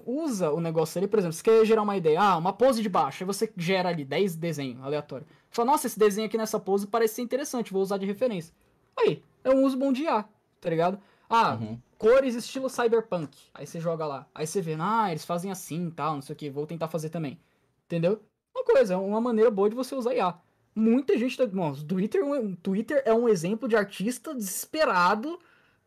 usa 0.06 0.50
o 0.50 0.60
negócio 0.60 0.98
ali, 0.98 1.06
por 1.06 1.18
exemplo, 1.18 1.34
você 1.34 1.42
quer 1.42 1.64
gerar 1.64 1.82
uma 1.82 1.96
ideia, 1.96 2.20
ah, 2.20 2.36
uma 2.36 2.52
pose 2.52 2.82
de 2.82 2.88
baixo, 2.88 3.22
aí 3.22 3.26
você 3.26 3.52
gera 3.56 3.88
ali 3.88 4.04
10 4.04 4.36
desenhos 4.36 4.82
aleatórios. 4.82 5.28
Fala, 5.50 5.72
nossa, 5.72 5.86
esse 5.86 5.98
desenho 5.98 6.26
aqui 6.26 6.36
nessa 6.36 6.58
pose 6.58 6.86
parece 6.86 7.16
ser 7.16 7.22
interessante, 7.22 7.72
vou 7.72 7.82
usar 7.82 7.98
de 7.98 8.06
referência. 8.06 8.54
Aí, 8.96 9.22
é 9.44 9.50
um 9.50 9.64
uso 9.64 9.76
bom 9.76 9.92
de 9.92 10.02
IA, 10.02 10.24
tá 10.60 10.70
ligado? 10.70 10.98
Ah, 11.28 11.58
uhum. 11.60 11.78
cores 11.98 12.34
estilo 12.34 12.70
cyberpunk. 12.70 13.36
Aí 13.52 13.66
você 13.66 13.78
joga 13.78 14.06
lá. 14.06 14.26
Aí 14.34 14.46
você 14.46 14.60
vê, 14.60 14.76
ah, 14.78 15.10
eles 15.10 15.24
fazem 15.24 15.50
assim 15.50 15.90
tal, 15.90 16.14
não 16.14 16.22
sei 16.22 16.32
o 16.32 16.36
que, 16.36 16.50
vou 16.50 16.66
tentar 16.66 16.88
fazer 16.88 17.10
também. 17.10 17.38
Entendeu? 17.86 18.22
Uma 18.54 18.64
coisa, 18.64 18.94
é 18.94 18.96
uma 18.96 19.20
maneira 19.20 19.50
boa 19.50 19.68
de 19.68 19.76
você 19.76 19.94
usar 19.94 20.14
IA. 20.14 20.34
Muita 20.74 21.18
gente 21.18 21.36
tá. 21.36 21.44
Twitter, 21.86 22.22
é 22.22 22.56
Twitter 22.62 23.02
é 23.04 23.12
um 23.12 23.28
exemplo 23.28 23.68
de 23.68 23.76
artista 23.76 24.34
desesperado 24.34 25.38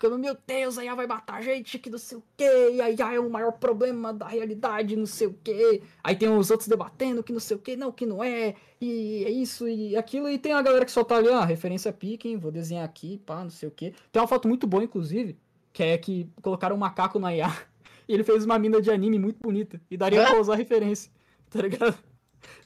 ficando, 0.01 0.17
meu 0.17 0.35
Deus, 0.47 0.79
a 0.79 0.83
IA 0.83 0.95
vai 0.95 1.05
matar 1.05 1.35
a 1.35 1.41
gente, 1.41 1.77
que 1.77 1.89
não 1.89 1.99
sei 1.99 2.17
o 2.17 2.23
que, 2.35 2.81
a 2.81 2.89
IA 2.89 3.13
é 3.13 3.19
o 3.19 3.29
maior 3.29 3.51
problema 3.51 4.11
da 4.11 4.27
realidade, 4.27 4.95
não 4.95 5.05
sei 5.05 5.27
o 5.27 5.35
que. 5.43 5.83
Aí 6.03 6.15
tem 6.15 6.27
os 6.27 6.49
outros 6.49 6.67
debatendo 6.67 7.21
que 7.21 7.31
não 7.31 7.39
sei 7.39 7.55
o 7.55 7.59
que, 7.59 7.75
não, 7.75 7.91
que 7.91 8.05
não 8.07 8.23
é, 8.23 8.55
e 8.79 9.23
é 9.23 9.29
isso 9.29 9.67
e 9.67 9.95
aquilo, 9.95 10.27
e 10.27 10.39
tem 10.39 10.53
a 10.53 10.61
galera 10.61 10.85
que 10.85 10.91
só 10.91 11.03
tá 11.03 11.17
ali, 11.17 11.29
ah, 11.29 11.45
referência 11.45 11.93
pique, 11.93 12.35
vou 12.35 12.51
desenhar 12.51 12.83
aqui, 12.83 13.21
pá, 13.23 13.43
não 13.43 13.51
sei 13.51 13.69
o 13.69 13.71
que. 13.71 13.93
Tem 14.11 14.19
uma 14.19 14.27
foto 14.27 14.47
muito 14.47 14.65
boa, 14.65 14.83
inclusive, 14.83 15.37
que 15.71 15.83
é 15.83 15.97
que 15.99 16.27
colocaram 16.41 16.75
um 16.75 16.79
macaco 16.79 17.19
na 17.19 17.35
IA, 17.35 17.55
e 18.09 18.13
ele 18.13 18.23
fez 18.23 18.43
uma 18.43 18.57
mina 18.57 18.81
de 18.81 18.89
anime 18.89 19.19
muito 19.19 19.37
bonita, 19.39 19.79
e 19.91 19.95
daria 19.95 20.25
pra 20.25 20.41
usar 20.41 20.55
referência, 20.55 21.11
tá 21.47 21.61
ligado? 21.61 21.95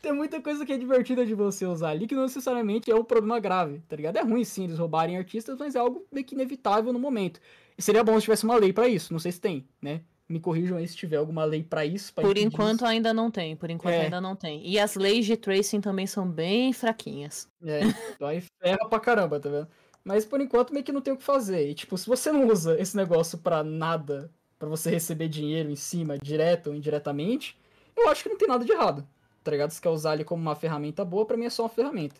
Tem 0.01 0.13
muita 0.13 0.41
coisa 0.41 0.65
que 0.65 0.73
é 0.73 0.77
divertida 0.77 1.25
de 1.25 1.33
você 1.33 1.65
usar 1.65 1.89
ali 1.89 2.07
que 2.07 2.15
não 2.15 2.23
necessariamente 2.23 2.89
é 2.91 2.95
um 2.95 3.03
problema 3.03 3.39
grave, 3.39 3.81
tá 3.87 3.95
ligado? 3.95 4.17
É 4.17 4.21
ruim 4.21 4.43
sim 4.43 4.65
eles 4.65 4.77
roubarem 4.77 5.17
artistas, 5.17 5.57
mas 5.57 5.75
é 5.75 5.79
algo 5.79 6.05
meio 6.11 6.25
que 6.25 6.35
inevitável 6.35 6.93
no 6.93 6.99
momento. 6.99 7.39
E 7.77 7.81
seria 7.81 8.03
bom 8.03 8.15
se 8.15 8.23
tivesse 8.23 8.43
uma 8.43 8.55
lei 8.55 8.71
para 8.71 8.87
isso, 8.87 9.11
não 9.11 9.19
sei 9.19 9.31
se 9.31 9.41
tem, 9.41 9.67
né? 9.81 10.01
Me 10.27 10.39
corrijam 10.39 10.77
aí 10.77 10.87
se 10.87 10.95
tiver 10.95 11.17
alguma 11.17 11.45
lei 11.45 11.61
para 11.61 11.85
isso. 11.85 12.11
Pra 12.13 12.23
por 12.23 12.37
enquanto 12.37 12.77
isso. 12.77 12.85
ainda 12.85 13.13
não 13.13 13.29
tem, 13.29 13.55
por 13.55 13.69
enquanto 13.69 13.93
é. 13.93 14.05
ainda 14.05 14.19
não 14.19 14.35
tem. 14.35 14.67
E 14.67 14.79
as 14.79 14.95
leis 14.95 15.25
de 15.25 15.37
tracing 15.37 15.81
também 15.81 16.07
são 16.07 16.27
bem 16.27 16.73
fraquinhas. 16.73 17.47
É, 17.63 17.81
então 18.15 18.27
aí 18.27 18.41
ferra 18.61 18.89
pra 18.89 18.99
caramba, 18.99 19.39
tá 19.39 19.49
vendo? 19.49 19.67
Mas 20.03 20.25
por 20.25 20.41
enquanto 20.41 20.73
meio 20.73 20.85
que 20.85 20.91
não 20.91 21.01
tem 21.01 21.13
o 21.13 21.17
que 21.17 21.23
fazer. 21.23 21.69
E 21.69 21.75
tipo, 21.75 21.97
se 21.97 22.07
você 22.07 22.31
não 22.31 22.47
usa 22.47 22.79
esse 22.79 22.95
negócio 22.95 23.37
pra 23.37 23.63
nada, 23.63 24.31
para 24.57 24.69
você 24.69 24.89
receber 24.89 25.27
dinheiro 25.27 25.69
em 25.69 25.75
cima, 25.75 26.17
direto 26.17 26.67
ou 26.67 26.75
indiretamente, 26.75 27.57
eu 27.95 28.09
acho 28.09 28.23
que 28.23 28.29
não 28.29 28.37
tem 28.37 28.47
nada 28.47 28.65
de 28.65 28.71
errado 28.71 29.07
tá 29.45 29.51
ligado? 29.51 29.69
Se 29.69 29.79
quer 29.79 29.89
usar 29.89 30.15
ele 30.15 30.23
como 30.23 30.41
uma 30.41 30.55
ferramenta 30.55 31.05
boa, 31.05 31.23
para 31.23 31.37
mim 31.37 31.45
é 31.45 31.49
só 31.49 31.63
uma 31.63 31.69
ferramenta. 31.69 32.15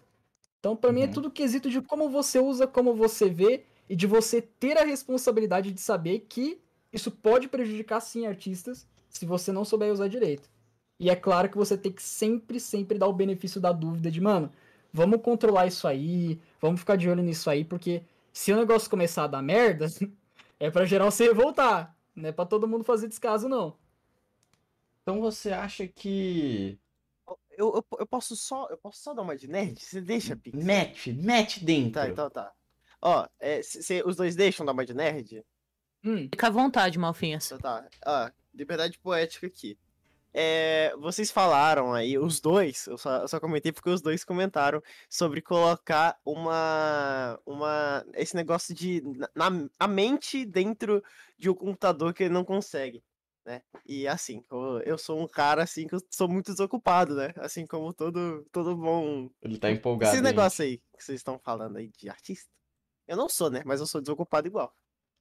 Então, 0.59 0.75
para 0.75 0.89
uhum. 0.89 0.95
mim 0.95 1.01
é 1.01 1.05
uhum. 1.05 1.11
tudo 1.11 1.31
quesito 1.31 1.69
de 1.69 1.81
como 1.81 2.07
você 2.07 2.39
usa, 2.39 2.67
como 2.67 2.93
você 2.93 3.27
vê 3.27 3.63
e 3.89 3.95
de 3.95 4.05
você 4.05 4.41
ter 4.41 4.77
a 4.77 4.83
responsabilidade 4.83 5.71
de 5.71 5.81
saber 5.81 6.25
que 6.29 6.61
isso 6.93 7.09
pode 7.09 7.47
prejudicar 7.47 7.99
sim 7.99 8.27
artistas 8.27 8.87
se 9.09 9.25
você 9.25 9.51
não 9.51 9.65
souber 9.65 9.91
usar 9.91 10.07
direito. 10.07 10.47
E 10.99 11.09
é 11.09 11.15
claro 11.15 11.49
que 11.49 11.57
você 11.57 11.75
tem 11.75 11.91
que 11.91 12.01
sempre, 12.01 12.59
sempre 12.59 12.97
dar 12.97 13.07
o 13.07 13.13
benefício 13.13 13.59
da 13.59 13.71
dúvida 13.71 14.09
de, 14.11 14.21
mano, 14.21 14.51
vamos 14.93 15.21
controlar 15.21 15.67
isso 15.67 15.87
aí, 15.87 16.39
vamos 16.61 16.79
ficar 16.79 16.95
de 16.95 17.09
olho 17.09 17.23
nisso 17.23 17.49
aí, 17.49 17.65
porque 17.65 18.03
se 18.31 18.53
o 18.53 18.55
negócio 18.55 18.89
começar 18.89 19.23
a 19.23 19.27
dar 19.27 19.41
merda, 19.41 19.87
é 20.59 20.69
para 20.69 20.85
geral 20.85 21.09
se 21.11 21.25
revoltar, 21.25 21.97
não 22.15 22.29
é 22.29 22.31
pra 22.31 22.45
todo 22.45 22.67
mundo 22.67 22.83
fazer 22.83 23.07
descaso, 23.07 23.49
não. 23.49 23.75
Então 25.01 25.19
você 25.19 25.51
acha 25.51 25.87
que 25.87 26.79
eu, 27.57 27.75
eu, 27.75 27.85
eu, 27.99 28.07
posso 28.07 28.35
só 28.35 28.67
eu 28.69 28.77
posso 28.77 29.01
só 29.01 29.13
dar 29.13 29.21
uma 29.21 29.35
de 29.35 29.47
nerd? 29.47 29.79
Você 29.79 30.01
deixa, 30.01 30.35
Pix? 30.35 30.63
Mete, 30.63 31.13
mete 31.13 31.63
dentro. 31.63 31.93
Tá, 31.93 32.09
então 32.09 32.29
tá. 32.29 32.51
Ó, 33.01 33.27
é, 33.39 33.61
se, 33.61 34.03
os 34.05 34.15
dois 34.15 34.35
deixam 34.35 34.65
dar 34.65 34.71
uma 34.71 34.85
de 34.85 34.93
nerd? 34.93 35.43
Hum. 36.03 36.27
Fica 36.31 36.47
à 36.47 36.49
vontade, 36.49 36.97
Malfinhas. 36.99 37.45
Então 37.45 37.59
tá. 37.59 37.87
Ó, 38.05 38.31
liberdade 38.53 38.97
poética 38.99 39.47
aqui. 39.47 39.77
É, 40.37 40.93
vocês 40.97 41.31
falaram 41.31 41.93
aí, 41.93 42.17
os 42.17 42.41
dois, 42.41 42.87
eu 42.87 42.97
só, 42.97 43.21
eu 43.21 43.27
só 43.27 43.39
comentei 43.39 43.71
porque 43.71 43.89
os 43.89 44.01
dois 44.01 44.25
comentaram 44.25 44.83
sobre 45.09 45.41
colocar 45.41 46.19
uma. 46.25 47.39
uma 47.45 48.05
esse 48.15 48.35
negócio 48.35 48.75
de. 48.75 49.01
na, 49.33 49.49
na 49.79 49.87
mente 49.87 50.45
dentro 50.45 51.01
de 51.37 51.49
um 51.49 51.53
computador 51.53 52.13
que 52.13 52.23
ele 52.23 52.33
não 52.33 52.43
consegue. 52.43 53.01
Né? 53.45 53.61
E 53.85 54.07
assim, 54.07 54.43
eu, 54.83 54.97
sou 54.97 55.21
um 55.21 55.27
cara 55.27 55.63
assim 55.63 55.87
que 55.87 55.95
eu 55.95 55.99
sou 56.09 56.27
muito 56.27 56.51
desocupado, 56.51 57.15
né? 57.15 57.33
Assim 57.37 57.65
como 57.65 57.93
todo, 57.93 58.45
todo 58.51 58.75
bom. 58.75 59.29
Ele 59.41 59.59
tá 59.59 59.69
empolgado. 59.69 60.11
Esse 60.11 60.17
hein? 60.17 60.23
negócio 60.23 60.63
aí 60.63 60.77
que 60.97 61.03
vocês 61.03 61.19
estão 61.19 61.37
falando 61.37 61.77
aí 61.77 61.89
de 61.89 62.09
artista. 62.09 62.49
Eu 63.07 63.15
não 63.15 63.29
sou, 63.29 63.51
né? 63.51 63.61
Mas 63.65 63.79
eu 63.79 63.85
sou 63.85 64.01
desocupado 64.01 64.47
igual. 64.47 64.73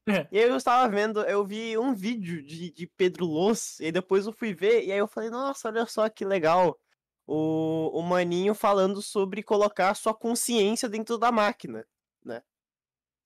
É. 0.07 0.27
E 0.31 0.39
aí 0.39 0.49
eu 0.49 0.57
estava 0.57 0.89
vendo, 0.89 1.23
eu 1.23 1.45
vi 1.45 1.79
um 1.79 1.95
vídeo 1.95 2.43
de, 2.43 2.71
de 2.71 2.87
Pedro 2.87 3.25
Loss, 3.25 3.81
e 3.81 3.91
depois 3.91 4.27
eu 4.27 4.33
fui 4.33 4.53
ver, 4.53 4.85
e 4.85 4.93
aí 4.93 4.99
eu 4.99 5.09
falei, 5.09 5.31
nossa, 5.31 5.69
olha 5.69 5.87
só 5.87 6.09
que 6.09 6.25
legal. 6.25 6.79
O, 7.27 7.91
o 7.99 8.03
Maninho 8.03 8.55
falando 8.55 9.01
sobre 9.01 9.43
colocar 9.43 9.91
a 9.91 9.95
sua 9.95 10.13
consciência 10.13 10.91
dentro 10.91 11.17
da 11.17 11.33
máquina? 11.33 11.87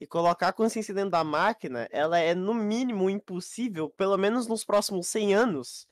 E 0.01 0.07
colocar 0.07 0.49
a 0.49 0.53
consciência 0.53 0.95
dentro 0.95 1.11
da 1.11 1.25
máquina, 1.25 1.89
ela 1.91 2.19
é 2.19 2.35
no 2.35 2.55
mínimo 2.55 3.11
impossível, 3.11 3.91
pelo 3.91 4.16
menos 4.16 4.47
nos 4.47 4.65
próximos 4.65 5.09
100 5.09 5.35
anos. 5.35 5.87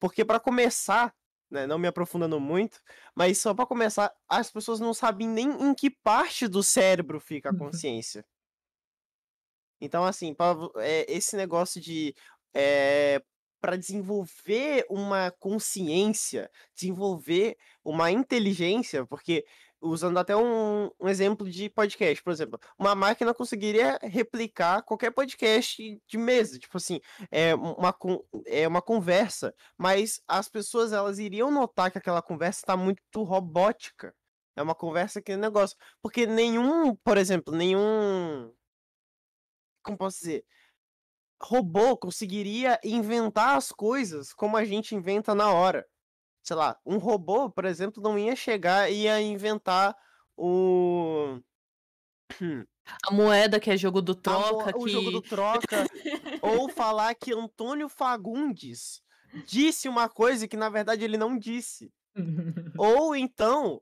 Porque 0.00 0.24
para 0.24 0.40
começar, 0.40 1.14
né, 1.50 1.66
não 1.66 1.78
me 1.78 1.86
aprofundando 1.88 2.40
muito, 2.40 2.80
mas 3.14 3.38
só 3.38 3.54
para 3.54 3.66
começar, 3.66 4.12
as 4.28 4.50
pessoas 4.50 4.80
não 4.80 4.92
sabem 4.92 5.28
nem 5.28 5.48
em 5.62 5.74
que 5.74 5.90
parte 5.90 6.48
do 6.48 6.62
cérebro 6.62 7.20
fica 7.20 7.50
a 7.50 7.52
Uhum. 7.52 7.58
consciência. 7.58 8.24
Então, 9.80 10.04
assim, 10.04 10.34
pra 10.34 10.54
é, 10.78 11.06
esse 11.12 11.36
negócio 11.36 11.80
de. 11.80 12.14
É, 12.54 13.22
para 13.60 13.76
desenvolver 13.76 14.84
uma 14.90 15.30
consciência, 15.30 16.50
desenvolver 16.74 17.56
uma 17.84 18.10
inteligência, 18.10 19.06
porque 19.06 19.44
usando 19.82 20.18
até 20.18 20.36
um, 20.36 20.90
um 21.00 21.08
exemplo 21.08 21.48
de 21.50 21.68
podcast, 21.68 22.22
por 22.22 22.32
exemplo, 22.32 22.58
uma 22.78 22.94
máquina 22.94 23.34
conseguiria 23.34 23.98
replicar 24.02 24.82
qualquer 24.82 25.10
podcast 25.10 26.00
de 26.06 26.18
mesa, 26.18 26.58
tipo 26.58 26.76
assim, 26.76 27.00
é 27.30 27.54
uma, 27.54 27.94
é 28.46 28.66
uma 28.68 28.80
conversa, 28.80 29.54
mas 29.76 30.20
as 30.28 30.48
pessoas 30.48 30.92
elas 30.92 31.18
iriam 31.18 31.50
notar 31.50 31.90
que 31.90 31.98
aquela 31.98 32.22
conversa 32.22 32.60
está 32.60 32.76
muito 32.76 33.22
robótica. 33.22 34.14
É 34.54 34.62
uma 34.62 34.74
conversa 34.74 35.22
que 35.22 35.34
negócio, 35.36 35.76
porque 36.02 36.26
nenhum, 36.26 36.94
por 36.96 37.16
exemplo, 37.16 37.54
nenhum 37.54 38.52
como 39.82 39.98
posso 39.98 40.18
dizer, 40.20 40.44
robô 41.42 41.96
conseguiria 41.96 42.78
inventar 42.84 43.56
as 43.56 43.70
coisas 43.70 44.32
como 44.32 44.56
a 44.56 44.64
gente 44.64 44.94
inventa 44.94 45.34
na 45.34 45.52
hora. 45.52 45.86
Sei 46.42 46.56
lá, 46.56 46.78
um 46.84 46.98
robô, 46.98 47.50
por 47.50 47.64
exemplo, 47.64 48.02
não 48.02 48.18
ia 48.18 48.34
chegar 48.34 48.90
e 48.90 49.02
ia 49.02 49.20
inventar 49.20 49.96
o 50.36 51.38
A 53.08 53.12
moeda 53.12 53.60
que 53.60 53.70
é 53.70 53.76
jogo 53.76 54.02
do 54.02 54.12
a 54.12 54.16
troca, 54.16 54.76
o 54.76 54.84
que... 54.84 54.90
jogo 54.90 55.10
do 55.10 55.22
troca, 55.22 55.86
ou 56.42 56.68
falar 56.68 57.14
que 57.14 57.32
Antônio 57.32 57.88
Fagundes 57.88 59.00
disse 59.46 59.88
uma 59.88 60.08
coisa 60.08 60.48
que 60.48 60.56
na 60.56 60.68
verdade 60.68 61.04
ele 61.04 61.16
não 61.16 61.38
disse. 61.38 61.92
Ou 62.76 63.16
então, 63.16 63.80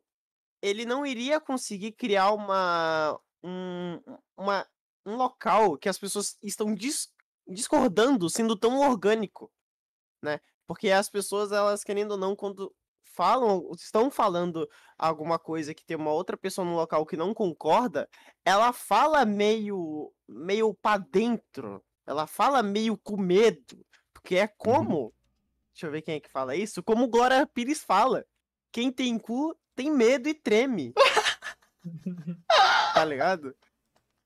ele 0.63 0.85
não 0.85 1.05
iria 1.05 1.41
conseguir 1.41 1.93
criar 1.93 2.31
uma, 2.33 3.19
um, 3.43 4.01
uma, 4.37 4.67
um 5.05 5.17
local 5.17 5.77
que 5.77 5.89
as 5.89 5.99
pessoas 5.99 6.39
estão 6.43 6.73
dis- 6.73 7.13
discordando 7.49 8.31
sendo 8.31 8.57
tão 8.57 8.79
orgânico, 8.79 9.51
né? 10.23 10.39
Porque 10.71 10.89
as 10.93 11.11
pessoas, 11.11 11.51
elas 11.51 11.83
querendo 11.83 12.13
ou 12.13 12.17
não, 12.17 12.37
quando 12.37 12.73
falam, 13.03 13.73
estão 13.75 14.09
falando 14.09 14.71
alguma 14.97 15.37
coisa 15.37 15.75
que 15.75 15.85
tem 15.85 15.97
uma 15.97 16.13
outra 16.13 16.37
pessoa 16.37 16.65
no 16.65 16.77
local 16.77 17.05
que 17.05 17.17
não 17.17 17.35
concorda, 17.35 18.09
ela 18.45 18.73
fala 18.73 19.25
meio, 19.25 20.13
meio 20.29 20.73
para 20.75 20.99
dentro, 20.99 21.85
ela 22.07 22.25
fala 22.29 22.63
meio 22.63 22.97
com 22.97 23.17
medo, 23.17 23.85
porque 24.13 24.37
é 24.37 24.47
como, 24.47 25.13
deixa 25.75 25.89
eu 25.89 25.91
ver 25.91 26.03
quem 26.03 26.15
é 26.15 26.21
que 26.21 26.31
fala 26.31 26.55
isso, 26.55 26.85
como 26.85 27.09
Glória 27.09 27.45
Pires 27.49 27.83
fala, 27.83 28.25
quem 28.71 28.93
tem 28.93 29.19
cu 29.19 29.59
tem 29.75 29.91
medo 29.91 30.29
e 30.29 30.35
treme. 30.35 30.93
tá 32.95 33.05
ligado? 33.05 33.57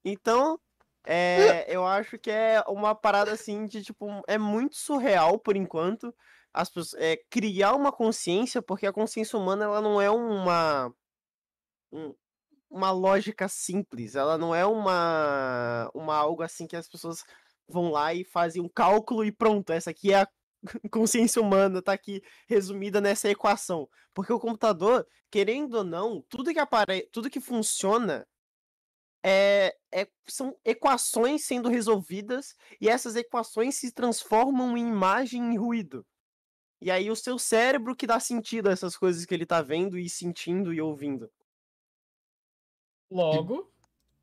Então, 0.05 0.61
é, 1.07 1.65
eu 1.75 1.87
acho 1.87 2.19
que 2.19 2.31
é 2.31 2.63
uma 2.69 2.95
parada 2.95 3.33
assim 3.33 3.65
de 3.65 3.83
tipo, 3.83 4.07
é 4.27 4.37
muito 4.37 4.77
surreal 4.77 5.39
por 5.39 5.57
enquanto 5.57 6.15
as 6.55 6.71
pessoas, 6.71 6.95
é, 7.03 7.17
criar 7.31 7.75
uma 7.75 7.93
consciência, 7.93 8.63
porque 8.63 8.87
a 8.87 8.93
consciência 8.93 9.39
humana 9.39 9.65
ela 9.67 9.81
não 9.83 10.01
é 10.01 10.11
uma 10.11 10.95
um- 11.93 12.15
uma 12.71 12.91
lógica 12.93 13.49
simples, 13.49 14.17
ela 14.17 14.39
não 14.39 14.55
é 14.55 14.67
uma 14.67 15.91
uma 15.95 16.17
algo 16.17 16.43
assim 16.43 16.67
que 16.67 16.77
as 16.77 16.89
pessoas 16.89 17.25
vão 17.69 17.91
lá 17.91 18.15
e 18.15 18.25
fazem 18.25 18.63
um 18.63 18.69
cálculo 18.69 19.25
e 19.25 19.33
pronto, 19.33 19.73
essa 19.73 19.91
aqui 19.91 20.13
é 20.13 20.23
a 20.23 20.29
consciência 20.93 21.41
humana, 21.43 21.83
tá 21.83 21.93
aqui 21.95 22.23
resumida 22.49 23.01
nessa 23.01 23.29
equação. 23.31 23.89
Porque 24.15 24.33
o 24.33 24.41
computador, 24.41 25.07
querendo 25.31 25.75
ou 25.77 25.85
não, 25.85 26.23
tudo 26.29 26.53
que 26.53 26.59
apare... 26.61 27.09
tudo 27.13 27.31
que 27.31 27.41
funciona 27.41 28.27
é, 29.25 29.75
é- 29.93 30.09
são 30.29 30.57
equações 30.65 31.47
sendo 31.47 31.69
resolvidas 31.69 32.55
e 32.81 32.89
essas 32.89 33.17
equações 33.17 33.77
se 33.77 33.93
transformam 33.93 34.77
em 34.77 34.87
imagem 34.89 35.55
e 35.55 35.57
ruído. 35.59 36.07
E 36.81 36.91
aí 36.91 37.11
o 37.11 37.17
seu 37.17 37.39
cérebro 37.39 37.97
que 37.97 38.07
dá 38.07 38.21
sentido 38.21 38.69
a 38.69 38.73
essas 38.73 38.97
coisas 38.97 39.25
que 39.25 39.33
ele 39.35 39.47
tá 39.47 39.63
vendo 39.63 39.99
e 39.99 40.09
sentindo 40.09 40.73
e 40.73 40.81
ouvindo. 40.81 41.31
Logo, 43.11 43.71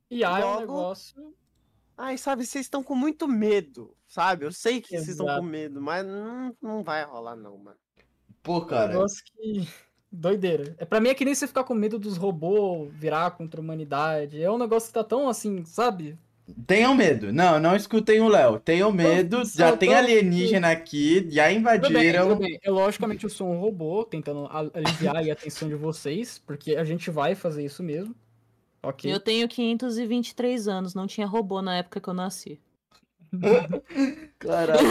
IA 0.10 0.40
é 0.40 0.46
um 0.46 0.48
Logo- 0.50 0.60
negócio. 0.62 1.34
Ai, 1.98 2.18
sabe, 2.18 2.46
vocês 2.46 2.66
estão 2.66 2.84
com 2.84 2.96
muito 2.96 3.28
medo, 3.28 3.96
sabe? 4.08 4.46
Eu 4.46 4.52
sei 4.52 4.82
que 4.82 4.90
vocês 4.90 5.10
estão 5.10 5.28
com 5.28 5.44
medo, 5.44 5.80
mas 5.82 6.06
não, 6.06 6.56
não 6.62 6.84
vai 6.84 7.04
rolar 7.04 7.36
não, 7.36 7.58
mano. 7.58 7.78
Pô, 8.42 8.58
um 8.58 8.66
cara. 8.66 8.94
negócio 8.94 9.24
que. 9.24 9.68
Doideira. 10.14 10.76
É, 10.78 10.84
pra 10.84 11.00
mim 11.00 11.08
é 11.08 11.16
que 11.16 11.24
nem 11.24 11.34
você 11.34 11.48
ficar 11.48 11.64
com 11.64 11.74
medo 11.74 11.98
dos 11.98 12.18
robôs 12.18 12.92
virar 12.94 13.32
contra 13.32 13.62
a 13.62 13.64
humanidade. 13.64 14.42
É 14.42 14.52
um 14.52 14.58
negócio 14.58 14.90
que 14.90 14.94
tá 14.94 15.06
tão 15.06 15.30
assim, 15.30 15.64
sabe? 15.64 16.20
Tenham 16.68 16.94
medo. 16.94 17.32
Não, 17.32 17.60
não 17.60 17.76
escutem 17.76 18.20
o 18.22 18.28
Léo. 18.28 18.60
Tenham 18.60 18.92
medo. 18.92 19.46
só 19.46 19.60
Já 19.70 19.78
tem 19.78 19.90
tô- 19.90 19.96
alienígena 19.96 20.70
aqui. 20.72 21.26
Já 21.30 21.48
Tudo 21.50 21.64
bem, 21.64 21.80
tudo 21.80 21.88
invadiram. 21.92 22.36
bem. 22.38 22.60
Eu, 22.64 22.74
logicamente, 22.74 23.24
eu 23.24 23.30
sou 23.30 23.50
um 23.50 23.60
robô 23.60 24.04
tentando 24.04 24.50
aliviar 24.74 25.16
a 25.18 25.32
atenção 25.32 25.68
de 25.70 25.76
vocês, 25.76 26.42
porque 26.46 26.76
a 26.76 26.84
gente 26.84 27.10
vai 27.10 27.36
fazer 27.36 27.64
isso 27.64 27.82
mesmo. 27.82 28.14
Ok. 28.84 29.12
Eu 29.14 29.20
tenho 29.20 29.48
523 29.48 30.68
anos, 30.68 30.94
não 30.96 31.08
tinha 31.08 31.28
robô 31.28 31.62
na 31.62 31.78
época 31.78 32.02
que 32.02 32.10
eu 32.10 32.14
nasci. 32.14 32.60
Caraca, 34.40 34.84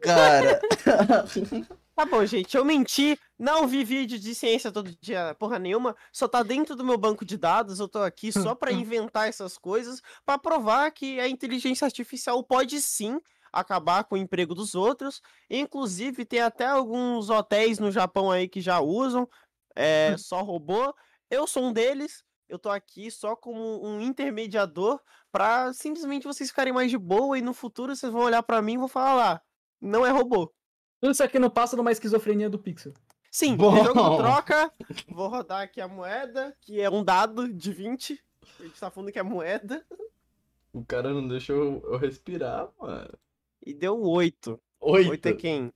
cara. 0.00 0.60
Tá 1.96 2.04
bom, 2.04 2.26
gente, 2.26 2.54
eu 2.54 2.62
menti, 2.62 3.18
não 3.38 3.66
vi 3.66 3.82
vídeo 3.82 4.18
de 4.18 4.34
ciência 4.34 4.70
todo 4.70 4.94
dia, 5.00 5.34
porra 5.38 5.58
nenhuma, 5.58 5.96
só 6.12 6.28
tá 6.28 6.42
dentro 6.42 6.76
do 6.76 6.84
meu 6.84 6.98
banco 6.98 7.24
de 7.24 7.38
dados, 7.38 7.80
eu 7.80 7.88
tô 7.88 8.00
aqui 8.00 8.30
só 8.30 8.54
pra 8.54 8.70
inventar 9.10 9.30
essas 9.30 9.56
coisas, 9.56 10.02
pra 10.22 10.36
provar 10.36 10.90
que 10.90 11.18
a 11.18 11.26
inteligência 11.26 11.86
artificial 11.86 12.44
pode 12.44 12.82
sim 12.82 13.18
acabar 13.50 14.04
com 14.04 14.14
o 14.14 14.18
emprego 14.18 14.54
dos 14.54 14.74
outros, 14.74 15.22
inclusive 15.48 16.26
tem 16.26 16.42
até 16.42 16.66
alguns 16.66 17.30
hotéis 17.30 17.78
no 17.78 17.90
Japão 17.90 18.30
aí 18.30 18.46
que 18.46 18.60
já 18.60 18.78
usam, 18.78 19.26
é, 19.74 20.18
só 20.18 20.42
robô, 20.42 20.94
eu 21.30 21.46
sou 21.46 21.64
um 21.64 21.72
deles, 21.72 22.22
eu 22.46 22.58
tô 22.58 22.68
aqui 22.68 23.10
só 23.10 23.34
como 23.34 23.82
um 23.82 24.02
intermediador 24.02 25.00
pra 25.32 25.72
simplesmente 25.72 26.26
vocês 26.26 26.50
ficarem 26.50 26.74
mais 26.74 26.90
de 26.90 26.98
boa 26.98 27.38
e 27.38 27.40
no 27.40 27.54
futuro 27.54 27.96
vocês 27.96 28.12
vão 28.12 28.20
olhar 28.20 28.42
pra 28.42 28.60
mim 28.60 28.74
e 28.74 28.78
vão 28.78 28.86
falar 28.86 29.14
lá, 29.14 29.42
não 29.80 30.04
é 30.04 30.10
robô. 30.10 30.55
Tudo 31.00 31.12
isso 31.12 31.22
aqui 31.22 31.38
não 31.38 31.50
passa 31.50 31.76
numa 31.76 31.92
esquizofrenia 31.92 32.48
do 32.48 32.58
Pixel. 32.58 32.92
Sim, 33.30 33.54
Bom. 33.56 33.72
o 33.80 33.84
jogo 33.84 34.16
troca. 34.16 34.72
Vou 35.08 35.28
rodar 35.28 35.60
aqui 35.62 35.80
a 35.80 35.86
moeda, 35.88 36.56
que 36.60 36.80
é 36.80 36.88
um 36.88 37.04
dado 37.04 37.52
de 37.52 37.72
20. 37.72 38.18
A 38.58 38.62
gente 38.62 38.80
tá 38.80 38.90
falando 38.90 39.12
que 39.12 39.18
é 39.18 39.22
moeda. 39.22 39.84
O 40.72 40.84
cara 40.84 41.10
não 41.12 41.26
deixou 41.28 41.82
eu 41.84 41.96
respirar, 41.98 42.68
mano. 42.80 43.12
E 43.64 43.74
deu 43.74 44.00
8. 44.00 44.58
Oito. 44.80 45.10
8 45.10 45.26
é 45.28 45.32
quem? 45.34 45.72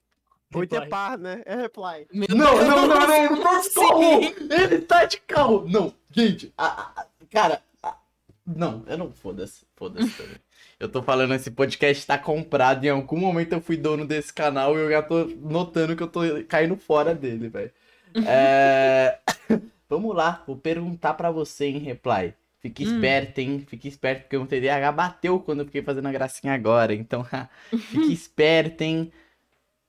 8 0.53 0.73
é 0.75 0.79
Reply. 0.79 0.89
par, 0.89 1.17
né? 1.17 1.43
É 1.45 1.55
reply. 1.55 2.07
Meu 2.11 2.27
Não, 2.29 2.53
Deus, 2.55 2.67
não, 2.67 2.87
não, 2.87 3.07
não, 3.07 3.13
ele 3.15 3.41
tá 3.41 3.59
de 3.59 3.69
Sim. 3.69 3.73
carro! 3.79 4.21
Ele 4.63 4.81
tá 4.81 5.05
de 5.05 5.17
carro! 5.21 5.65
Não, 5.69 5.93
gente, 6.09 6.53
a- 6.57 6.65
a- 6.67 7.01
a- 7.01 7.07
cara, 7.29 7.63
não, 8.55 8.83
eu 8.87 8.97
não, 8.97 9.11
foda-se, 9.11 9.65
foda-se 9.75 10.13
também. 10.13 10.37
Eu 10.79 10.89
tô 10.89 11.01
falando, 11.03 11.33
esse 11.33 11.51
podcast 11.51 12.05
tá 12.05 12.17
comprado, 12.17 12.83
em 12.85 12.89
algum 12.89 13.17
momento 13.17 13.53
eu 13.53 13.61
fui 13.61 13.77
dono 13.77 14.05
desse 14.05 14.33
canal 14.33 14.75
e 14.77 14.81
eu 14.81 14.89
já 14.91 15.01
tô 15.03 15.25
notando 15.25 15.95
que 15.95 16.03
eu 16.03 16.07
tô 16.07 16.21
caindo 16.47 16.75
fora 16.77 17.13
dele, 17.15 17.49
velho. 17.49 17.71
É... 18.23 19.19
Vamos 19.89 20.15
lá, 20.15 20.43
vou 20.47 20.57
perguntar 20.57 21.13
pra 21.15 21.31
você 21.31 21.65
em 21.67 21.77
reply. 21.79 22.33
Fique 22.59 22.83
Hum. 22.83 22.83
esperto, 22.83 23.39
hein? 23.39 23.59
Fique 23.67 23.87
esperto, 23.87 24.23
porque 24.23 24.37
o 24.37 24.47
TDAH 24.47 24.91
bateu 24.91 25.39
quando 25.39 25.61
eu 25.61 25.65
fiquei 25.65 25.81
fazendo 25.83 26.07
a 26.07 26.11
gracinha 26.11 26.53
agora. 26.53 26.93
Então, 26.93 27.25
fique 27.89 28.11
esperto, 28.13 28.81
hein? 28.83 29.11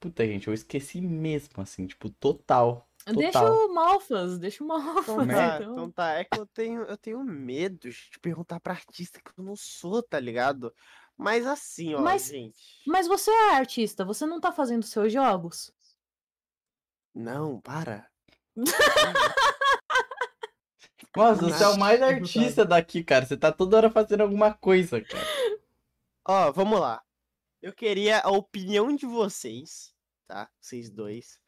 Puta, 0.01 0.26
gente, 0.26 0.48
eu 0.48 0.55
esqueci 0.55 1.01
mesmo, 1.01 1.62
assim, 1.62 1.86
tipo, 1.86 2.10
total. 2.10 2.89
Deixa 3.07 3.41
Total. 3.41 3.53
o 3.53 3.74
Malfas, 3.74 4.39
deixa 4.39 4.62
o 4.62 4.66
Malfas. 4.66 5.09
Então 5.09 5.27
tá, 5.27 5.57
então. 5.57 5.73
então 5.73 5.91
tá. 5.91 6.12
É 6.12 6.24
que 6.24 6.39
eu 6.39 6.47
tenho, 6.47 6.83
eu 6.83 6.97
tenho 6.97 7.24
medo 7.24 7.91
de 7.91 8.19
perguntar 8.20 8.61
pra 8.61 8.74
artista 8.74 9.20
que 9.20 9.31
eu 9.39 9.45
não 9.45 9.57
sou, 9.57 10.03
tá 10.03 10.20
ligado? 10.20 10.73
Mas 11.16 11.47
assim, 11.47 11.95
ó, 11.95 12.01
Mas- 12.01 12.27
gente. 12.27 12.83
Mas 12.87 13.07
você 13.07 13.31
é 13.31 13.55
artista, 13.57 14.05
você 14.05 14.24
não 14.24 14.41
tá 14.41 14.53
fazendo 14.53 14.85
seus 14.85 15.12
jogos? 15.12 15.73
Não, 17.15 17.61
para. 17.61 18.09
Nossa, 21.15 21.43
você 21.43 21.62
é 21.62 21.69
o 21.69 21.79
mais 21.79 22.01
artista 22.01 22.65
daqui, 22.65 23.05
cara. 23.05 23.27
Você 23.27 23.37
tá 23.37 23.53
toda 23.53 23.77
hora 23.77 23.91
fazendo 23.91 24.23
alguma 24.23 24.55
coisa, 24.55 25.01
cara. 25.03 25.27
Ó, 26.27 26.53
vamos 26.53 26.81
lá. 26.81 27.03
Eu 27.61 27.73
queria 27.73 28.20
a 28.20 28.31
opinião 28.31 28.95
de 28.95 29.05
vocês, 29.05 29.95
tá? 30.27 30.49
Vocês 30.61 30.89
dois. 30.89 31.41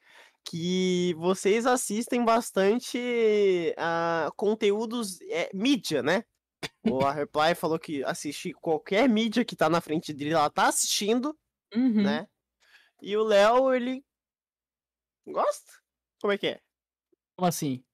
Que 0.46 1.14
vocês 1.14 1.64
assistem 1.66 2.24
bastante 2.24 3.74
a 3.78 4.30
conteúdos, 4.36 5.20
é, 5.22 5.50
mídia, 5.54 6.02
né? 6.02 6.22
O 6.86 7.00
a 7.06 7.12
Reply 7.12 7.54
falou 7.54 7.78
que 7.78 8.04
assiste 8.04 8.52
qualquer 8.52 9.08
mídia 9.08 9.44
que 9.44 9.56
tá 9.56 9.68
na 9.70 9.80
frente 9.80 10.12
dele, 10.12 10.32
ela 10.32 10.50
tá 10.50 10.68
assistindo, 10.68 11.36
Uhum. 11.74 12.02
né? 12.02 12.26
E 13.02 13.16
o 13.16 13.24
Léo, 13.24 13.72
ele 13.74 14.04
gosta? 15.26 15.72
Como 16.20 16.32
é 16.32 16.38
que 16.38 16.46
é? 16.46 16.60
Como 17.36 17.48
assim? 17.48 17.84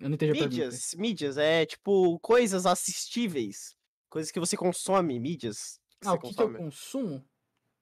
Eu 0.00 0.08
não 0.08 0.14
entendi. 0.14 0.40
Mídias, 0.40 0.94
mídias, 0.94 1.36
é 1.38 1.64
tipo 1.66 2.18
coisas 2.20 2.66
assistíveis. 2.66 3.74
Coisas 4.08 4.30
que 4.32 4.40
você 4.40 4.56
consome, 4.56 5.18
mídias. 5.20 5.78
que 6.00 6.08
Ah, 6.08 6.14
o 6.14 6.18
que, 6.18 6.34
que 6.34 6.42
eu 6.42 6.46
consome. 6.48 6.58
consumo? 6.58 7.24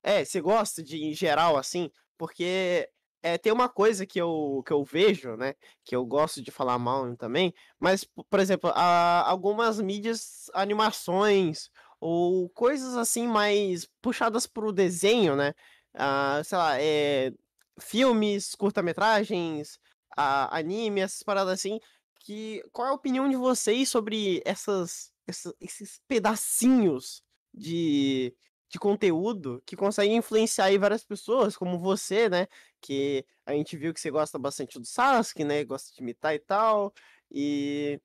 É, 0.02 0.24
você 0.24 0.40
gosta 0.40 0.82
de, 0.82 0.96
em 1.05 1.14
geral, 1.14 1.56
assim, 1.56 1.90
porque 2.16 2.88
é, 3.23 3.36
tem 3.39 3.53
uma 3.53 3.69
coisa 3.69 4.07
que 4.07 4.20
eu, 4.20 4.62
que 4.66 4.73
eu 4.73 4.85
vejo, 4.85 5.36
né, 5.36 5.55
que 5.85 5.95
eu 5.97 6.05
gosto 6.07 6.43
de 6.43 6.51
falar 6.51 6.78
mal 6.78 7.16
também, 7.16 7.53
mas, 7.78 8.05
por 8.31 8.40
exemplo, 8.40 8.70
a, 8.74 9.28
algumas 9.28 9.81
mídias, 9.81 10.47
animações, 10.55 11.70
ou 12.01 12.49
coisas 12.51 12.97
assim 12.97 13.27
mais 13.27 13.86
puxadas 14.01 14.47
pro 14.47 14.73
desenho, 14.73 15.35
né, 15.36 15.53
ah, 15.95 16.40
sei 16.45 16.59
lá, 16.59 16.81
é, 16.81 17.32
filmes, 17.81 18.55
curta-metragens, 18.55 19.78
anime, 20.16 21.01
essas 21.01 21.23
paradas 21.23 21.55
assim, 21.55 21.78
que 22.20 22.62
qual 22.73 22.89
é 22.89 22.90
a 22.90 22.95
opinião 22.95 23.28
de 23.28 23.36
vocês 23.36 23.89
sobre 23.89 24.43
essas, 24.45 25.12
essa- 25.27 25.55
esses 25.61 26.01
pedacinhos 26.09 27.23
de, 27.55 28.35
de 28.70 28.78
conteúdo 28.78 29.62
que 29.66 29.77
conseguem 29.77 30.16
influenciar 30.16 30.77
várias 30.78 31.05
pessoas, 31.05 31.57
como 31.57 31.78
você, 31.78 32.28
né? 32.28 32.47
Que 32.80 33.24
a 33.44 33.52
gente 33.52 33.76
viu 33.76 33.92
que 33.92 34.00
você 34.00 34.10
gosta 34.10 34.38
bastante 34.38 34.78
do 34.78 34.84
Sasuke, 34.86 35.44
né? 35.44 35.64
Gosta 35.64 35.92
de 35.94 36.02
imitar 36.02 36.34
e 36.34 36.38
tal. 36.38 36.92
E. 37.30 38.00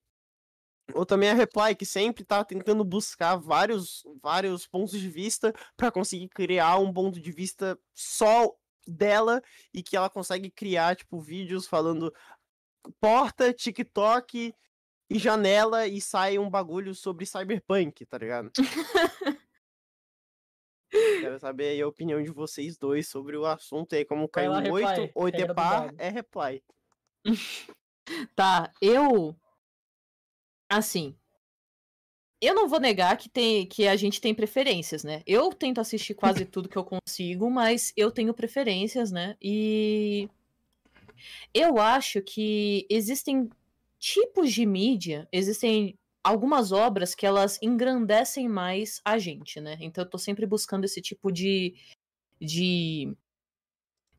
Ou 0.94 1.06
também 1.06 1.30
a 1.30 1.34
Reply, 1.34 1.76
que 1.78 1.86
sempre 1.86 2.26
tá 2.26 2.44
tentando 2.44 2.84
buscar 2.84 3.38
vários, 3.38 4.04
vários 4.22 4.68
pontos 4.68 5.00
de 5.00 5.10
vista 5.10 5.54
para 5.78 5.90
conseguir 5.90 6.28
criar 6.28 6.78
um 6.78 6.92
ponto 6.92 7.22
de 7.22 7.32
vista 7.32 7.80
só 7.94 8.54
dela 8.86 9.42
e 9.74 9.82
que 9.82 9.96
ela 9.96 10.10
consegue 10.10 10.52
criar, 10.52 10.96
tipo, 10.98 11.22
vídeos 11.22 11.68
falando 11.68 12.14
porta, 13.00 13.54
TikTok 13.54 14.54
e 15.10 15.20
janela 15.20 15.88
e 15.88 16.02
sai 16.02 16.38
um 16.38 16.50
bagulho 16.50 16.94
sobre 16.94 17.26
cyberpunk, 17.26 18.06
tá 18.06 18.18
ligado? 18.18 18.52
Quero 20.94 21.40
saber 21.40 21.70
aí 21.70 21.82
a 21.82 21.88
opinião 21.88 22.22
de 22.22 22.32
vocês 22.32 22.78
dois 22.78 23.08
sobre 23.08 23.36
o 23.36 23.46
assunto 23.46 23.96
aí, 23.96 24.06
como 24.06 24.30
caiu 24.30 24.52
lá, 24.52 24.60
um 24.60 24.62
reply. 24.62 24.84
8, 24.84 25.12
8 25.16 25.36
Regra 25.36 25.52
é 25.52 25.56
par, 25.56 25.96
é 25.98 26.10
reply. 26.10 26.64
Tá, 28.36 28.70
eu. 28.82 29.34
Assim. 30.70 31.16
Eu 32.42 32.54
não 32.54 32.68
vou 32.68 32.82
negar 32.82 33.16
que, 33.16 33.30
tem, 33.30 33.66
que 33.66 33.88
a 33.88 33.96
gente 33.96 34.20
tem 34.20 34.36
preferências, 34.36 35.06
né? 35.06 35.24
Eu 35.26 35.54
tento 35.54 35.80
assistir 35.80 36.14
quase 36.14 36.44
tudo 36.44 36.68
que 36.68 36.78
eu 36.78 36.84
consigo, 36.84 37.50
mas 37.50 37.94
eu 37.96 38.12
tenho 38.12 38.34
preferências, 38.34 39.10
né? 39.10 39.38
E. 39.42 40.30
Eu 41.54 41.80
acho 41.80 42.22
que 42.22 42.86
existem 42.90 43.50
tipos 43.98 44.52
de 44.52 44.66
mídia, 44.66 45.26
existem 45.32 45.98
algumas 46.24 46.72
obras 46.72 47.14
que 47.14 47.26
elas 47.26 47.60
engrandecem 47.62 48.48
mais 48.48 49.02
a 49.04 49.18
gente, 49.18 49.60
né? 49.60 49.78
Então 49.82 50.04
eu 50.04 50.10
tô 50.10 50.18
sempre 50.18 50.46
buscando 50.46 50.86
esse 50.86 51.02
tipo 51.02 51.32
de. 51.32 51.76
de. 52.40 53.16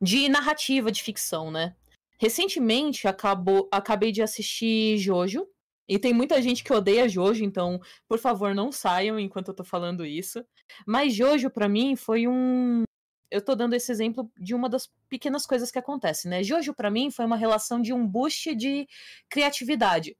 de 0.00 0.28
narrativa, 0.28 0.92
de 0.92 1.02
ficção, 1.02 1.50
né? 1.50 1.74
Recentemente 2.18 3.08
acabou, 3.08 3.68
acabei 3.72 4.12
de 4.12 4.22
assistir 4.22 4.98
Jojo. 4.98 5.48
E 5.86 5.98
tem 5.98 6.14
muita 6.14 6.40
gente 6.40 6.64
que 6.64 6.72
odeia 6.72 7.08
Jojo, 7.08 7.44
então, 7.44 7.78
por 8.08 8.18
favor, 8.18 8.54
não 8.54 8.72
saiam 8.72 9.18
enquanto 9.18 9.48
eu 9.48 9.54
tô 9.54 9.64
falando 9.64 10.04
isso. 10.06 10.44
Mas 10.86 11.14
Jojo, 11.14 11.50
pra 11.50 11.68
mim, 11.68 11.96
foi 11.96 12.26
um. 12.26 12.84
Eu 13.30 13.42
tô 13.42 13.54
dando 13.54 13.74
esse 13.74 13.90
exemplo 13.90 14.30
de 14.38 14.54
uma 14.54 14.68
das 14.68 14.90
pequenas 15.08 15.44
coisas 15.44 15.70
que 15.70 15.78
acontece, 15.78 16.28
né? 16.28 16.42
Jojo, 16.42 16.72
pra 16.72 16.90
mim, 16.90 17.10
foi 17.10 17.24
uma 17.26 17.36
relação 17.36 17.82
de 17.82 17.92
um 17.92 18.06
boost 18.06 18.54
de 18.54 18.86
criatividade. 19.28 20.16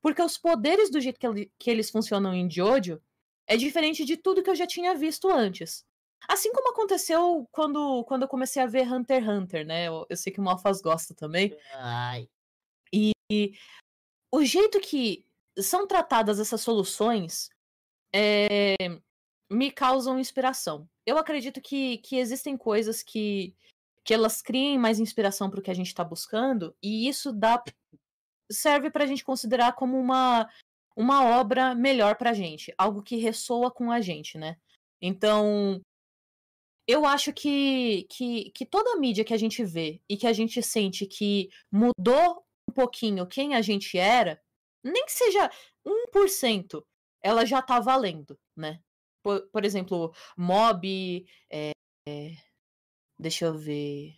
Porque 0.00 0.22
os 0.22 0.38
poderes 0.38 0.90
do 0.90 1.00
jeito 1.00 1.18
que, 1.18 1.26
ele- 1.26 1.52
que 1.58 1.70
eles 1.70 1.90
funcionam 1.90 2.32
em 2.34 2.50
Jojo 2.50 3.00
é 3.46 3.56
diferente 3.56 4.04
de 4.04 4.16
tudo 4.16 4.42
que 4.42 4.50
eu 4.50 4.54
já 4.54 4.66
tinha 4.66 4.94
visto 4.94 5.28
antes. 5.28 5.84
Assim 6.28 6.52
como 6.52 6.70
aconteceu 6.70 7.48
quando, 7.52 8.04
quando 8.04 8.22
eu 8.22 8.28
comecei 8.28 8.62
a 8.62 8.66
ver 8.66 8.90
Hunter 8.92 9.22
x 9.22 9.28
Hunter, 9.28 9.66
né? 9.66 9.86
Eu, 9.86 10.06
eu 10.08 10.16
sei 10.16 10.32
que 10.32 10.40
o 10.40 10.42
Malfas 10.42 10.80
gosta 10.80 11.14
também. 11.14 11.56
Ai. 11.74 12.28
E 12.92 13.12
o 14.32 14.44
jeito 14.44 14.80
que 14.80 15.24
são 15.58 15.86
tratadas 15.86 16.38
essas 16.38 16.60
soluções 16.60 17.50
é, 18.14 18.74
me 19.50 19.70
causam 19.70 20.18
inspiração. 20.18 20.88
Eu 21.06 21.18
acredito 21.18 21.60
que, 21.60 21.98
que 21.98 22.16
existem 22.16 22.56
coisas 22.56 23.02
que, 23.02 23.54
que 24.04 24.12
elas 24.12 24.42
criem 24.42 24.78
mais 24.78 24.98
inspiração 24.98 25.50
para 25.50 25.60
o 25.60 25.62
que 25.62 25.70
a 25.70 25.74
gente 25.74 25.88
está 25.88 26.04
buscando, 26.04 26.74
e 26.82 27.08
isso 27.08 27.32
dá 27.32 27.62
serve 28.50 28.90
para 28.90 29.04
a 29.04 29.06
gente 29.06 29.24
considerar 29.24 29.74
como 29.74 29.98
uma, 29.98 30.48
uma 30.96 31.38
obra 31.38 31.74
melhor 31.74 32.16
para 32.16 32.30
a 32.30 32.34
gente, 32.34 32.72
algo 32.76 33.02
que 33.02 33.16
ressoa 33.16 33.70
com 33.70 33.90
a 33.90 34.00
gente, 34.00 34.36
né? 34.38 34.56
Então, 35.00 35.80
eu 36.86 37.04
acho 37.04 37.32
que, 37.32 38.06
que, 38.10 38.50
que 38.50 38.64
toda 38.64 38.92
a 38.92 38.96
mídia 38.96 39.24
que 39.24 39.34
a 39.34 39.36
gente 39.36 39.62
vê 39.62 40.00
e 40.08 40.16
que 40.16 40.26
a 40.26 40.32
gente 40.32 40.62
sente 40.62 41.06
que 41.06 41.50
mudou 41.70 42.44
um 42.68 42.72
pouquinho 42.72 43.26
quem 43.26 43.54
a 43.54 43.60
gente 43.60 43.98
era, 43.98 44.40
nem 44.82 45.04
que 45.04 45.12
seja 45.12 45.50
1%, 45.86 46.82
ela 47.22 47.44
já 47.44 47.60
tá 47.60 47.78
valendo, 47.78 48.38
né? 48.56 48.80
Por, 49.22 49.46
por 49.48 49.64
exemplo, 49.64 50.14
Mob, 50.36 51.26
é, 51.50 51.72
é, 52.08 52.36
deixa 53.18 53.46
eu 53.46 53.54
ver. 53.54 54.16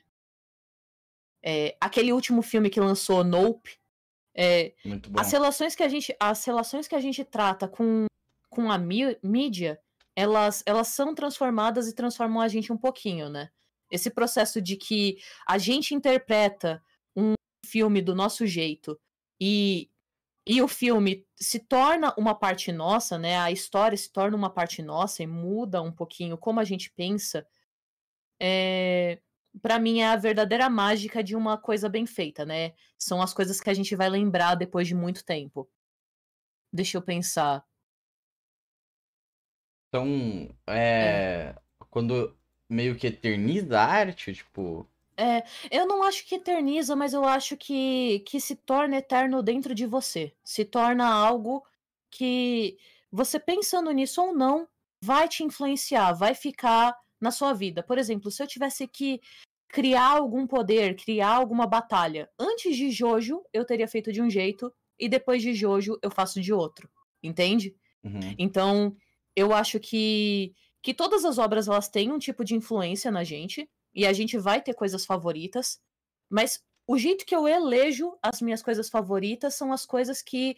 É, 1.43 1.77
aquele 1.81 2.13
último 2.13 2.43
filme 2.43 2.71
que 2.71 2.79
lançou, 2.79 3.25
Nope. 3.25 3.80
É, 4.35 4.73
Muito 4.85 5.11
bom. 5.11 5.21
as 5.21 5.31
relações 5.33 5.75
que 5.75 5.83
a 5.83 5.89
gente, 5.89 6.15
as 6.19 6.45
relações 6.45 6.87
que 6.87 6.95
a 6.95 7.01
gente 7.01 7.25
trata 7.25 7.69
com, 7.69 8.07
com 8.49 8.71
a 8.71 8.79
mí- 8.79 9.19
mídia, 9.23 9.81
elas, 10.15 10.63
elas 10.67 10.89
são 10.89 11.15
transformadas 11.15 11.89
e 11.89 11.95
transformam 11.95 12.41
a 12.41 12.49
gente 12.49 12.73
um 12.73 12.77
pouquinho, 12.77 13.29
né? 13.29 13.51
Esse 13.91 14.11
processo 14.11 14.61
de 14.61 14.77
que 14.77 15.19
a 15.47 15.59
gente 15.59 15.95
interpreta 15.95 16.83
um 17.17 17.35
filme 17.67 18.01
do 18.01 18.15
nosso 18.15 18.47
jeito 18.47 18.99
e, 19.41 19.91
e 20.47 20.63
o 20.63 20.69
filme 20.69 21.27
se 21.37 21.59
torna 21.59 22.15
uma 22.17 22.35
parte 22.35 22.71
nossa, 22.71 23.19
né? 23.19 23.39
A 23.39 23.51
história 23.51 23.97
se 23.97 24.13
torna 24.13 24.37
uma 24.37 24.51
parte 24.51 24.83
nossa 24.83 25.23
e 25.23 25.27
muda 25.27 25.83
um 25.83 25.93
pouquinho 25.93 26.39
como 26.39 26.61
a 26.61 26.65
gente 26.65 26.91
pensa. 26.91 27.47
É, 28.41 29.19
para 29.61 29.79
mim 29.79 30.01
é 30.01 30.09
a 30.09 30.17
verdadeira 30.17 30.69
mágica 30.71 31.23
de 31.23 31.35
uma 31.35 31.59
coisa 31.59 31.89
bem 31.89 32.07
feita, 32.07 32.45
né? 32.45 32.73
São 32.99 33.21
as 33.21 33.35
coisas 33.35 33.61
que 33.61 33.71
a 33.71 33.75
gente 33.75 33.97
vai 33.97 34.09
lembrar 34.09 34.55
depois 34.55 34.87
de 34.87 34.95
muito 34.95 35.25
tempo. 35.25 35.69
Deixa 36.73 36.97
eu 36.99 37.03
pensar. 37.03 37.65
Então, 39.89 40.49
é. 40.69 41.55
Quando 41.91 42.37
meio 42.69 42.97
que 42.97 43.09
eterniza 43.09 43.81
a 43.81 43.85
arte, 43.85 44.33
tipo. 44.33 44.87
É, 45.17 45.43
eu 45.71 45.87
não 45.87 46.03
acho 46.03 46.25
que 46.25 46.37
eterniza, 46.37 46.95
mas 46.95 47.13
eu 47.13 47.25
acho 47.25 47.57
que, 47.57 48.21
que 48.21 48.41
se 48.41 48.55
torna 48.55 48.97
eterno 48.97 49.43
dentro 49.43 49.75
de 49.75 49.85
você. 49.85 50.33
Se 50.43 50.65
torna 50.65 51.07
algo 51.07 51.67
que 52.09 52.79
você 53.11 53.39
pensando 53.39 53.91
nisso 53.91 54.23
ou 54.23 54.35
não, 54.35 54.69
vai 55.03 55.29
te 55.29 55.43
influenciar, 55.43 56.13
vai 56.13 56.35
ficar 56.35 56.97
na 57.21 57.31
sua 57.31 57.53
vida. 57.53 57.83
Por 57.83 57.99
exemplo, 57.99 58.31
se 58.31 58.43
eu 58.43 58.47
tivesse 58.47 58.87
que 58.87 59.21
criar 59.69 60.09
algum 60.09 60.47
poder, 60.47 60.97
criar 60.97 61.31
alguma 61.31 61.67
batalha, 61.67 62.29
antes 62.39 62.77
de 62.77 62.91
Jojo 62.91 63.43
eu 63.53 63.65
teria 63.65 63.87
feito 63.87 64.13
de 64.13 64.21
um 64.21 64.29
jeito 64.29 64.73
e 64.99 65.09
depois 65.09 65.43
de 65.43 65.55
Jojo 65.55 65.99
eu 66.03 66.11
faço 66.11 66.41
de 66.41 66.53
outro. 66.53 66.89
Entende? 67.23 67.75
uhum. 68.03 68.35
Então, 68.39 68.97
eu 69.37 69.55
acho 69.55 69.79
que, 69.79 70.55
que 70.83 70.95
todas 70.95 71.25
as 71.25 71.39
obras 71.39 71.69
elas 71.69 71.89
têm 71.89 72.11
um 72.11 72.19
tipo 72.19 72.45
de 72.45 72.55
influência 72.55 73.11
na 73.11 73.23
gente 73.23 73.69
e 73.95 74.07
a 74.07 74.13
gente 74.13 74.39
vai 74.39 74.61
ter 74.61 74.75
coisas 74.75 75.05
favoritas, 75.05 75.81
mas 76.29 76.63
o 76.87 76.99
jeito 76.99 77.25
que 77.25 77.35
eu 77.35 77.47
elejo 77.47 78.17
as 78.23 78.41
minhas 78.41 78.63
coisas 78.63 78.89
favoritas 78.89 79.55
são 79.55 79.73
as 79.73 79.87
coisas 79.87 80.23
que, 80.23 80.57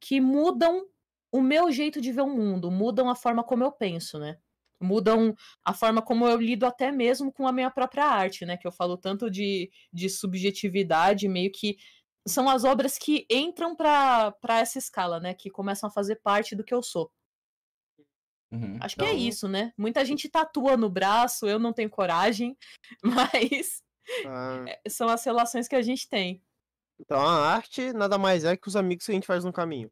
que 0.00 0.20
mudam 0.20 0.86
o 1.30 1.42
meu 1.42 1.70
jeito 1.70 2.00
de 2.00 2.12
ver 2.12 2.22
o 2.22 2.30
mundo, 2.30 2.70
mudam 2.70 3.08
a 3.08 3.14
forma 3.14 3.42
como 3.42 3.64
eu 3.64 3.72
penso, 3.72 4.18
né? 4.18 4.38
Mudam 4.84 5.34
a 5.64 5.72
forma 5.74 6.00
como 6.02 6.26
eu 6.28 6.36
lido 6.36 6.64
até 6.66 6.92
mesmo 6.92 7.32
com 7.32 7.48
a 7.48 7.52
minha 7.52 7.70
própria 7.70 8.04
arte, 8.04 8.44
né? 8.44 8.56
Que 8.56 8.66
eu 8.66 8.72
falo 8.72 8.96
tanto 8.96 9.30
de, 9.30 9.70
de 9.92 10.08
subjetividade, 10.08 11.26
meio 11.28 11.50
que 11.50 11.76
são 12.28 12.48
as 12.48 12.64
obras 12.64 12.96
que 12.96 13.26
entram 13.30 13.74
para 13.74 14.34
essa 14.60 14.78
escala, 14.78 15.18
né? 15.18 15.34
Que 15.34 15.50
começam 15.50 15.88
a 15.88 15.92
fazer 15.92 16.16
parte 16.22 16.54
do 16.54 16.62
que 16.64 16.72
eu 16.74 16.82
sou. 16.82 17.10
Uhum. 18.52 18.78
Acho 18.80 18.94
que 18.96 19.02
é 19.04 19.08
Então- 19.12 19.18
isso, 19.28 19.48
né? 19.48 19.72
Muita 19.76 20.04
gente 20.04 20.28
tatua 20.28 20.76
no 20.76 20.88
braço, 20.88 21.46
eu 21.46 21.58
não 21.58 21.72
tenho 21.72 21.90
coragem, 21.90 22.56
mas 23.02 23.82
Ah, 24.26 24.64
são 24.88 25.08
as 25.08 25.24
relações 25.24 25.66
que 25.66 25.74
a 25.74 25.82
gente 25.82 26.08
tem. 26.08 26.42
então 27.00 27.18
a 27.20 27.54
arte 27.54 27.92
nada 27.92 28.16
mais 28.18 28.44
é 28.44 28.56
que 28.56 28.68
os 28.68 28.76
amigos 28.76 29.06
que 29.06 29.12
a 29.12 29.14
gente 29.14 29.26
faz 29.26 29.44
no 29.44 29.52
caminho. 29.52 29.90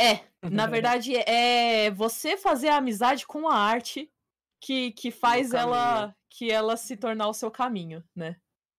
É, 0.00 0.20
na 0.50 0.66
verdade, 0.66 1.14
é 1.16 1.90
você 1.90 2.36
fazer 2.36 2.68
a 2.68 2.76
amizade 2.76 3.26
com 3.26 3.48
a 3.48 3.54
arte 3.54 4.10
que, 4.60 4.92
que 4.92 5.10
faz 5.10 5.54
ela 5.54 6.14
que 6.28 6.50
ela 6.50 6.76
se 6.76 6.96
tornar 6.96 7.28
o 7.28 7.34
seu 7.34 7.50
caminho, 7.50 8.04
né? 8.14 8.36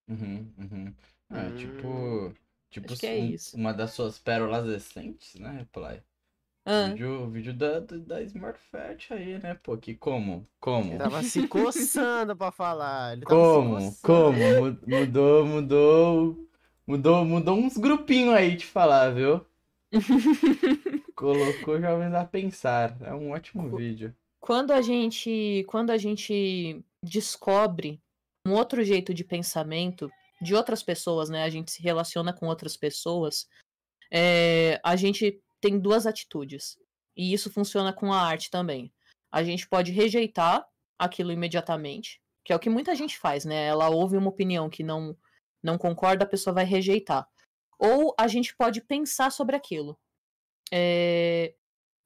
Uhum, 0.07 0.53
uhum. 0.57 0.94
É, 1.31 1.48
Hum. 1.49 1.56
tipo. 1.56 2.34
Tipo, 2.69 2.91
Acho 2.94 3.02
que 3.02 3.07
é 3.07 3.18
um- 3.18 3.30
isso. 3.31 3.57
uma 3.57 3.73
das 3.73 3.91
suas 3.91 4.19
pérolas 4.19 4.68
recentes, 4.68 5.35
né? 5.35 5.65
O 5.73 6.69
Ah, 6.69 6.89
vídeo, 6.89 7.23
o 7.23 7.30
vídeo 7.30 7.53
da, 7.53 7.80
da, 7.80 8.22
Smart 8.23 8.60
Fat 8.69 9.11
aí, 9.11 9.39
né, 9.39 9.56
pô? 9.56 9.77
Que 9.77 9.95
como? 9.95 10.45
Como? 10.60 10.91
Ele 10.91 10.98
tava 10.99 11.23
se 11.23 11.48
coçando 11.48 12.35
pra 12.35 12.52
falar. 12.52 13.14
Ele 13.14 13.26
tava 13.26 13.41
se 13.41 13.49
Como? 13.49 13.95
Como? 14.02 14.38
Mu- 14.38 14.80
Mudou, 14.85 15.45
mudou. 15.45 16.48
Mudou, 16.85 17.26
mudou 17.26 17.57
uns 17.57 17.77
grupinhos 17.77 18.34
aí 18.35 18.56
te 18.57 18.65
falar, 18.65 19.14
viu? 19.14 19.45
Colocou 21.18 21.81
jovens 21.81 22.14
a 22.14 22.23
pensar. 22.23 22.95
É 23.02 23.11
um 23.11 23.31
ótimo 23.31 23.76
vídeo. 23.76 24.15
quando 24.39 24.72
a 24.72 24.81
gente 24.81 25.65
quando 25.68 25.89
a 25.89 25.98
gente 25.98 26.80
descobre 27.03 27.99
um 28.45 28.53
outro 28.53 28.84
jeito 28.84 29.14
de 29.15 29.23
pensamento 29.23 30.11
de 30.39 30.53
outras 30.53 30.84
pessoas, 30.84 31.27
né? 31.27 31.44
A 31.44 31.49
gente 31.49 31.72
se 31.72 31.81
relaciona 31.81 32.31
com 32.31 32.45
outras 32.45 32.77
pessoas. 32.77 33.49
é, 34.11 34.80
a 34.84 34.95
gente 34.95 35.41
tem 35.60 35.80
duas 35.80 36.06
atitudes 36.06 36.77
e 37.15 37.34
isso 37.34 37.52
funciona 37.52 37.91
com 37.91 38.14
a 38.14 38.22
arte 38.22 38.52
também. 38.52 38.94
A 39.31 39.44
gente 39.44 39.68
pode 39.68 39.91
rejeitar 39.91 40.65
aquilo 40.99 41.31
imediatamente, 41.31 42.22
que 42.45 42.53
é 42.53 42.56
o 42.56 42.60
que 42.60 42.69
muita 42.69 42.95
gente 42.95 43.18
faz, 43.18 43.44
né? 43.44 43.65
Ela 43.65 43.89
ouve 43.89 44.15
uma 44.18 44.30
opinião 44.30 44.69
que 44.69 44.84
não 44.84 45.18
não 45.64 45.80
concorda, 45.80 46.23
a 46.23 46.27
pessoa 46.27 46.53
vai 46.53 46.64
rejeitar. 46.64 47.27
Ou 47.80 48.14
a 48.19 48.27
gente 48.27 48.56
pode 48.56 48.81
pensar 48.81 49.31
sobre 49.31 49.56
aquilo. 49.56 49.98
É, 50.72 51.53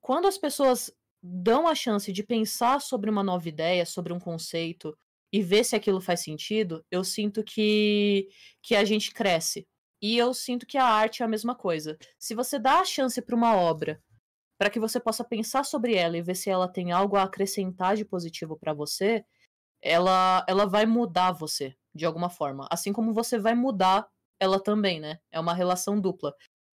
quando 0.01 0.27
as 0.27 0.37
pessoas 0.37 0.91
dão 1.21 1.67
a 1.67 1.75
chance 1.75 2.11
de 2.11 2.23
pensar 2.23 2.81
sobre 2.81 3.09
uma 3.09 3.23
nova 3.23 3.47
ideia, 3.47 3.85
sobre 3.85 4.11
um 4.11 4.19
conceito 4.19 4.97
e 5.31 5.41
ver 5.41 5.63
se 5.63 5.75
aquilo 5.75 6.01
faz 6.01 6.21
sentido, 6.21 6.83
eu 6.91 7.03
sinto 7.03 7.43
que, 7.43 8.27
que 8.61 8.75
a 8.75 8.83
gente 8.83 9.13
cresce. 9.13 9.67
E 10.01 10.17
eu 10.17 10.33
sinto 10.33 10.65
que 10.65 10.77
a 10.77 10.85
arte 10.85 11.21
é 11.21 11.25
a 11.25 11.29
mesma 11.29 11.55
coisa. 11.55 11.97
Se 12.19 12.33
você 12.33 12.57
dá 12.57 12.79
a 12.79 12.85
chance 12.85 13.21
para 13.21 13.35
uma 13.35 13.55
obra, 13.55 14.01
para 14.57 14.69
que 14.69 14.79
você 14.79 14.99
possa 14.99 15.23
pensar 15.23 15.63
sobre 15.63 15.95
ela 15.95 16.17
e 16.17 16.21
ver 16.21 16.35
se 16.35 16.49
ela 16.49 16.67
tem 16.67 16.91
algo 16.91 17.15
a 17.15 17.23
acrescentar 17.23 17.95
de 17.95 18.03
positivo 18.03 18.57
para 18.57 18.73
você, 18.73 19.23
ela, 19.81 20.45
ela 20.47 20.65
vai 20.65 20.85
mudar 20.85 21.31
você 21.31 21.75
de 21.93 22.05
alguma 22.05 22.29
forma. 22.29 22.67
Assim 22.71 22.91
como 22.91 23.13
você 23.13 23.37
vai 23.39 23.55
mudar 23.55 24.07
ela 24.39 24.59
também, 24.61 24.99
né? 24.99 25.19
É 25.31 25.39
uma 25.39 25.53
relação 25.53 25.99
dupla 25.99 26.33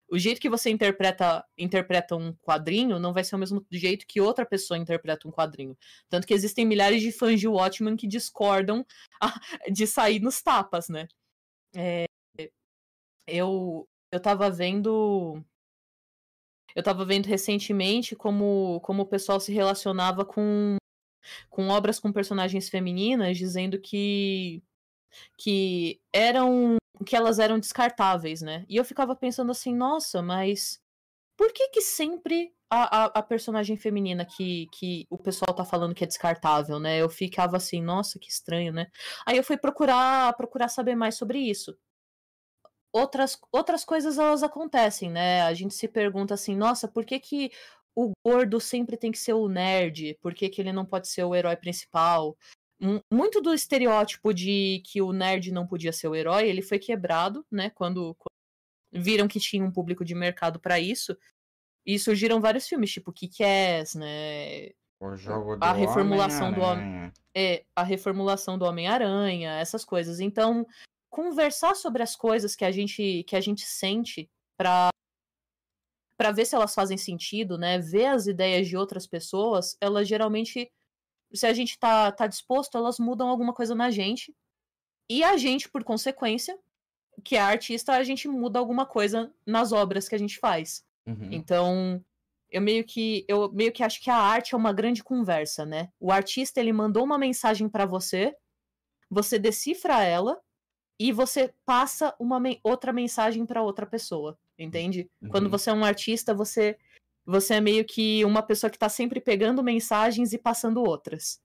o 0.10 0.18
jeito 0.18 0.40
que 0.40 0.50
você 0.50 0.70
interpreta, 0.70 1.46
interpreta 1.58 2.16
um 2.16 2.34
quadrinho 2.36 3.00
não 3.00 3.14
vai 3.14 3.24
ser 3.24 3.36
o 3.36 3.40
mesmo 3.40 3.66
jeito 3.72 4.06
que 4.08 4.22
outra 4.22 4.46
pessoa 4.46 4.78
interpreta 4.78 5.28
um 5.28 5.32
quadrinho. 5.32 5.78
Tanto 6.10 6.26
que 6.28 6.34
existem 6.34 6.66
milhares 6.66 7.02
de 7.02 7.12
fãs 7.12 7.40
de 7.40 7.48
Watchmen 7.48 7.96
que 7.98 8.08
discordam 8.08 8.86
a- 9.22 9.40
de 9.72 9.86
sair 9.88 10.20
nos 10.22 10.42
tapas, 10.42 10.90
né? 10.90 11.08
É, 11.76 12.06
eu, 13.28 13.88
eu 14.12 14.20
tava 14.20 14.50
vendo. 14.50 15.44
Eu 16.76 16.84
tava 16.84 17.04
vendo 17.06 17.26
recentemente 17.26 18.16
como, 18.16 18.80
como 18.82 19.04
o 19.04 19.08
pessoal 19.08 19.40
se 19.40 19.52
relacionava 19.52 20.24
com, 20.24 20.78
com 21.50 21.70
obras 21.70 22.00
com 22.00 22.14
personagens 22.14 22.70
femininas, 22.70 23.38
dizendo 23.38 23.80
que, 23.82 24.64
que 25.38 26.00
eram 26.14 26.78
que 27.06 27.16
elas 27.16 27.40
eram 27.40 27.60
descartáveis, 27.60 28.42
né? 28.42 28.66
E 28.70 28.76
eu 28.76 28.86
ficava 28.86 29.16
pensando 29.16 29.52
assim, 29.52 29.76
nossa, 29.76 30.22
mas 30.22 30.80
por 31.38 31.54
que 31.54 31.70
que 31.70 31.82
sempre 31.82 32.54
a, 32.70 33.06
a, 33.06 33.06
a 33.20 33.24
personagem 33.24 33.78
feminina 33.78 34.26
que, 34.26 34.68
que 34.74 35.06
o 35.10 35.18
pessoal 35.18 35.54
tá 35.56 35.64
falando 35.64 35.96
que 35.96 36.04
é 36.04 36.08
descartável, 36.08 36.80
né? 36.80 36.98
Eu 36.98 37.10
ficava 37.10 37.58
assim, 37.58 37.82
nossa, 37.82 38.20
que 38.20 38.30
estranho, 38.30 38.74
né? 38.74 38.88
Aí 39.26 39.38
eu 39.38 39.44
fui 39.44 39.58
procurar 39.58 40.34
procurar 40.36 40.68
saber 40.68 40.96
mais 40.96 41.16
sobre 41.16 41.40
isso. 41.40 41.78
Outras, 42.92 43.38
outras 43.52 43.86
coisas 43.86 44.18
elas 44.18 44.44
acontecem, 44.44 45.10
né? 45.12 45.42
A 45.44 45.54
gente 45.54 45.74
se 45.74 45.88
pergunta 45.88 46.34
assim, 46.34 46.56
nossa, 46.56 46.88
por 46.88 47.06
que 47.06 47.20
que 47.20 47.52
o 47.96 48.12
gordo 48.26 48.60
sempre 48.60 48.96
tem 48.96 49.12
que 49.12 49.18
ser 49.18 49.34
o 49.34 49.48
nerd? 49.48 50.18
Por 50.22 50.34
que, 50.34 50.50
que 50.50 50.62
ele 50.62 50.72
não 50.72 50.86
pode 50.86 51.08
ser 51.08 51.24
o 51.24 51.34
herói 51.34 51.56
principal? 51.56 52.38
Mu- 52.80 53.02
muito 53.12 53.42
do 53.42 53.54
estereótipo 53.54 54.34
de 54.34 54.82
que 54.86 55.02
o 55.02 55.12
nerd 55.12 55.52
não 55.52 55.66
podia 55.68 55.92
ser 55.92 56.08
o 56.08 56.16
herói, 56.16 56.48
ele 56.48 56.62
foi 56.62 56.80
quebrado, 56.80 57.46
né? 57.52 57.70
Quando, 57.70 58.16
quando 58.16 59.04
viram 59.04 59.28
que 59.28 59.40
tinha 59.40 59.64
um 59.64 59.72
público 59.72 60.04
de 60.06 60.16
mercado 60.16 60.60
para 60.60 60.80
isso. 60.80 61.18
E 61.86 61.98
surgiram 61.98 62.42
vários 62.42 62.68
filmes, 62.68 62.92
tipo 62.92 63.14
Kick-Ass, 63.14 63.96
né? 63.96 64.72
O 65.00 65.16
jogo 65.16 65.56
do 65.56 65.64
A 65.64 65.72
reformulação 65.72 66.52
do 66.52 66.62
Homem-Aranha. 66.62 67.14
É, 67.36 67.66
a 67.76 67.84
reformulação 67.84 68.58
do 68.58 68.66
Homem-Aranha, 68.66 69.52
essas 69.60 69.86
coisas. 69.86 70.20
Então, 70.20 70.66
conversar 71.10 71.76
sobre 71.76 72.04
as 72.04 72.16
coisas 72.16 72.56
que 72.56 72.66
a 72.66 72.72
gente 72.72 73.24
que 73.24 73.36
a 73.36 73.42
gente 73.42 73.66
sente 73.66 74.30
para 74.60 74.90
para 76.20 76.32
ver 76.32 76.46
se 76.46 76.56
elas 76.56 76.74
fazem 76.74 76.98
sentido, 76.98 77.58
né? 77.58 77.78
Ver 77.80 78.08
as 78.08 78.26
ideias 78.26 78.68
de 78.68 78.76
outras 78.76 79.06
pessoas, 79.06 79.78
elas 79.80 80.08
geralmente 80.08 80.68
se 81.34 81.46
a 81.46 81.54
gente 81.54 81.78
tá, 81.78 82.12
tá 82.12 82.28
disposto, 82.28 82.78
elas 82.78 83.00
mudam 83.00 83.28
alguma 83.30 83.54
coisa 83.54 83.76
na 83.76 83.90
gente. 83.92 84.36
E 85.10 85.24
a 85.24 85.38
gente, 85.38 85.70
por 85.70 85.84
consequência, 85.84 86.58
que 87.24 87.36
é 87.36 87.40
artista, 87.42 87.94
a 87.94 88.04
gente 88.04 88.28
muda 88.28 88.60
alguma 88.60 88.86
coisa 88.86 89.34
nas 89.46 89.72
obras 89.72 90.08
que 90.08 90.16
a 90.16 90.20
gente 90.20 90.38
faz. 90.40 90.86
Uhum. 91.06 91.30
Então, 91.32 92.04
eu 92.50 92.62
meio 92.62 92.84
que 92.84 93.26
eu 93.28 93.52
meio 93.52 93.72
que 93.72 93.84
acho 93.84 94.02
que 94.02 94.10
a 94.10 94.18
arte 94.18 94.54
é 94.54 94.58
uma 94.58 94.72
grande 94.74 95.04
conversa, 95.04 95.66
né? 95.66 95.92
O 96.00 96.12
artista 96.12 96.60
ele 96.60 96.72
mandou 96.74 97.04
uma 97.04 97.18
mensagem 97.18 97.68
pra 97.70 97.86
você, 97.86 98.36
você 99.10 99.40
decifra 99.40 100.04
ela 100.04 100.40
e 101.00 101.12
você 101.12 101.54
passa 101.66 102.16
uma 102.20 102.42
outra 102.64 102.92
mensagem 102.92 103.46
pra 103.46 103.62
outra 103.62 103.86
pessoa, 103.86 104.38
entende? 104.58 105.10
Quando 105.30 105.46
Uhum. 105.46 105.52
você 105.52 105.70
é 105.70 105.74
um 105.74 105.84
artista, 105.86 106.34
você 106.34 106.78
você 107.28 107.56
é 107.56 107.62
meio 107.62 107.84
que 107.86 108.24
uma 108.24 108.42
pessoa 108.42 108.70
que 108.70 108.80
tá 108.80 108.88
sempre 108.90 109.20
pegando 109.20 109.62
mensagens 109.62 110.32
e 110.34 110.38
passando 110.38 110.82
outras. 110.84 111.42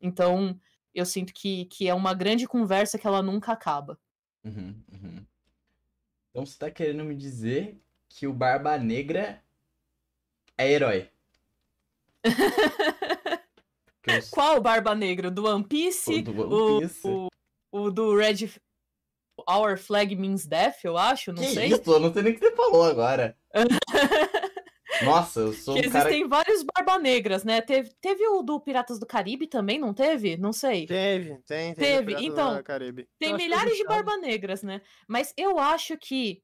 Então, 0.00 0.58
eu 0.92 1.06
sinto 1.06 1.32
que, 1.32 1.66
que 1.66 1.88
é 1.88 1.94
uma 1.94 2.12
grande 2.12 2.46
conversa 2.46 2.98
que 2.98 3.06
ela 3.06 3.22
nunca 3.22 3.52
acaba. 3.52 3.98
Uhum, 4.44 4.74
uhum. 4.92 5.26
Então 6.30 6.44
você 6.44 6.58
tá 6.58 6.70
querendo 6.70 7.04
me 7.04 7.14
dizer 7.14 7.80
que 8.08 8.26
o 8.26 8.32
Barba 8.32 8.76
Negra 8.76 9.42
é 10.58 10.70
herói? 10.70 11.08
Eu 14.06 14.20
Qual 14.30 14.60
Barba 14.60 14.94
Negra? 14.94 15.30
Do 15.30 15.46
One 15.46 15.64
Piece? 15.64 16.20
do 16.22 16.32
o- 16.32 16.76
One 16.76 16.80
Piece? 16.82 17.08
o, 17.08 17.28
o 17.72 17.90
do 17.90 18.14
Red. 18.16 18.50
Our 19.48 19.76
Flag 19.78 20.14
Means 20.14 20.46
Death, 20.46 20.84
eu 20.84 20.96
acho, 20.96 21.32
não 21.32 21.42
que 21.42 21.50
sei. 21.50 21.66
isso? 21.66 21.82
Eu 21.90 21.98
não 21.98 22.12
sei 22.12 22.22
nem 22.22 22.32
o 22.32 22.38
que 22.38 22.40
você 22.48 22.54
falou 22.54 22.84
agora. 22.84 23.36
Nossa, 25.04 25.40
eu 25.40 25.52
sou 25.52 25.74
que 25.74 25.88
um 25.88 25.90
cara 25.90 26.08
existem 26.08 26.28
vários 26.28 26.62
Barba 26.62 26.98
Negras, 26.98 27.44
né? 27.44 27.60
Teve, 27.60 27.90
teve 28.00 28.26
o 28.28 28.42
do 28.42 28.60
Piratas 28.60 28.98
do 28.98 29.06
Caribe 29.06 29.46
também, 29.46 29.78
não 29.78 29.94
teve? 29.94 30.36
Não 30.36 30.52
sei. 30.52 30.86
Teve, 30.86 31.38
tem, 31.46 31.74
tem. 31.74 31.74
Teve, 31.74 32.06
Piratas 32.06 32.26
então. 32.26 32.56
do 32.56 32.64
Caribe. 32.64 33.08
Tem 33.18 33.34
milhares 33.34 33.76
de. 33.76 33.84
Barba 33.84 34.16
Negras, 34.16 34.62
né? 34.62 34.80
Mas 35.08 35.32
eu 35.36 35.58
acho 35.58 35.96
que. 35.96 36.42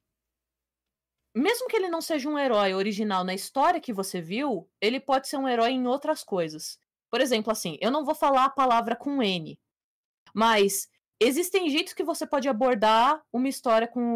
Mesmo 1.34 1.68
que 1.68 1.76
ele 1.76 1.88
não 1.88 2.00
seja 2.00 2.28
um 2.28 2.38
herói 2.38 2.74
original 2.74 3.22
na 3.22 3.32
história 3.32 3.80
que 3.80 3.92
você 3.92 4.20
viu, 4.20 4.68
ele 4.80 4.98
pode 4.98 5.28
ser 5.28 5.36
um 5.36 5.48
herói 5.48 5.70
em 5.70 5.86
outras 5.86 6.24
coisas. 6.24 6.78
Por 7.10 7.20
exemplo, 7.20 7.52
assim, 7.52 7.78
eu 7.80 7.90
não 7.90 8.04
vou 8.04 8.14
falar 8.14 8.44
a 8.44 8.50
palavra 8.50 8.96
com 8.96 9.22
N, 9.22 9.58
mas 10.34 10.88
existem 11.20 11.68
jeitos 11.68 11.92
que 11.92 12.04
você 12.04 12.26
pode 12.26 12.48
abordar 12.48 13.22
uma 13.32 13.48
história 13.48 13.86
com, 13.86 14.14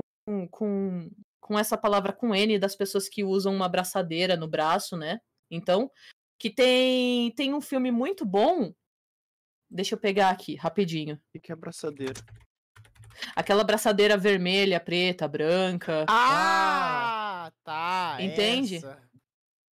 com, 0.51 1.11
com 1.45 1.59
essa 1.59 1.77
palavra 1.77 2.11
com 2.11 2.35
N 2.35 2.59
das 2.59 2.75
pessoas 2.75 3.07
que 3.07 3.23
usam 3.23 3.55
uma 3.55 3.69
braçadeira 3.69 4.35
no 4.35 4.49
braço, 4.49 4.97
né? 4.97 5.21
Então, 5.51 5.91
que 6.39 6.49
tem, 6.49 7.31
tem 7.33 7.53
um 7.53 7.61
filme 7.61 7.91
muito 7.91 8.25
bom. 8.25 8.73
Deixa 9.71 9.95
eu 9.95 9.99
pegar 9.99 10.31
aqui, 10.31 10.55
rapidinho. 10.55 11.21
O 11.35 11.39
que 11.39 11.53
é 11.53 11.55
abraçadeira? 11.55 12.15
Aquela 13.37 13.63
braçadeira 13.63 14.17
vermelha, 14.17 14.81
preta, 14.81 15.29
branca. 15.29 16.07
Ah, 16.09 17.53
tá. 17.63 18.17
Entende? 18.21 18.77
essa. 18.77 19.03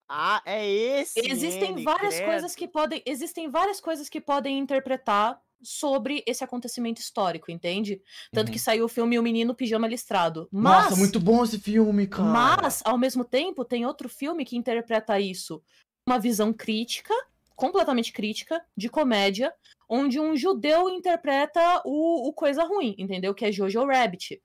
Ah, 0.09 0.43
é 0.45 0.69
esse. 0.69 1.21
Existem 1.21 1.71
N, 1.71 1.85
várias 1.85 2.17
credo. 2.17 2.31
coisas 2.31 2.57
que 2.57 2.67
podem. 2.67 3.01
Existem 3.07 3.49
várias 3.49 3.81
coisas 3.81 4.09
que 4.09 4.21
podem 4.21 4.59
interpretar 4.59 5.41
sobre 5.63 6.23
esse 6.27 6.43
acontecimento 6.45 7.01
histórico, 7.01 7.51
entende? 7.51 8.01
Tanto 8.33 8.49
Uhum. 8.49 8.53
que 8.53 8.59
saiu 8.59 8.85
o 8.85 8.89
filme 8.89 9.19
O 9.19 9.23
Menino 9.23 9.55
Pijama 9.55 9.87
Listrado. 9.89 10.49
Mas, 10.51 10.85
Nossa, 10.85 10.97
muito 10.97 11.21
bom 11.21 11.45
esse 11.45 11.59
filme, 11.59 12.07
cara. 12.07 12.29
mas, 12.29 12.83
ao 12.85 12.97
mesmo 12.99 13.25
tempo, 13.25 13.65
tem 13.65 13.85
outro 13.87 14.09
filme 14.09 14.45
que 14.45 14.57
interpreta 14.57 15.19
isso. 15.21 15.63
Uma 16.07 16.19
visão 16.19 16.53
crítica, 16.53 17.15
completamente 17.55 18.13
crítica, 18.13 18.65
de 18.77 18.89
comédia, 18.89 19.53
onde 19.89 20.19
um 20.19 20.35
judeu 20.37 20.89
interpreta 20.89 21.83
o, 21.85 22.29
o 22.29 22.33
coisa 22.33 22.65
ruim, 22.65 22.95
entendeu? 22.99 23.35
Que 23.35 23.45
é 23.47 23.53
Jojo 23.53 23.85
Rabbit. 23.85 24.43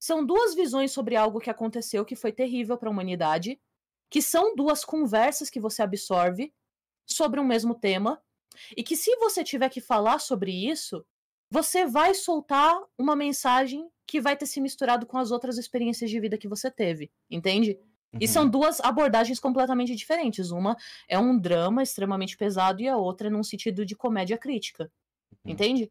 São 0.00 0.24
duas 0.24 0.54
visões 0.54 0.92
sobre 0.92 1.16
algo 1.16 1.40
que 1.40 1.50
aconteceu 1.50 2.04
que 2.04 2.16
foi 2.16 2.32
terrível 2.32 2.76
para 2.76 2.88
a 2.88 2.92
humanidade, 2.92 3.60
que 4.10 4.22
são 4.22 4.54
duas 4.54 4.84
conversas 4.84 5.50
que 5.50 5.60
você 5.60 5.82
absorve 5.82 6.52
sobre 7.06 7.38
um 7.40 7.44
mesmo 7.44 7.74
tema, 7.74 8.20
e 8.76 8.82
que 8.82 8.96
se 8.96 9.14
você 9.16 9.42
tiver 9.44 9.68
que 9.68 9.80
falar 9.80 10.18
sobre 10.18 10.50
isso, 10.52 11.04
você 11.50 11.86
vai 11.86 12.14
soltar 12.14 12.74
uma 12.98 13.14
mensagem 13.16 13.88
que 14.06 14.20
vai 14.20 14.36
ter 14.36 14.46
se 14.46 14.60
misturado 14.60 15.06
com 15.06 15.16
as 15.18 15.30
outras 15.30 15.56
experiências 15.58 16.10
de 16.10 16.20
vida 16.20 16.36
que 16.38 16.48
você 16.48 16.70
teve, 16.70 17.10
entende? 17.30 17.78
E 18.20 18.26
Uhum. 18.26 18.32
são 18.32 18.48
duas 18.48 18.80
abordagens 18.80 19.40
completamente 19.40 19.94
diferentes. 19.94 20.50
Uma 20.50 20.76
é 21.08 21.18
um 21.18 21.36
drama 21.38 21.82
extremamente 21.82 22.36
pesado 22.36 22.80
e 22.80 22.86
a 22.88 22.96
outra 22.96 23.26
é 23.26 23.30
num 23.30 23.42
sentido 23.42 23.84
de 23.84 23.96
comédia 23.96 24.38
crítica. 24.38 24.90
Uhum. 25.44 25.52
Entende? 25.52 25.90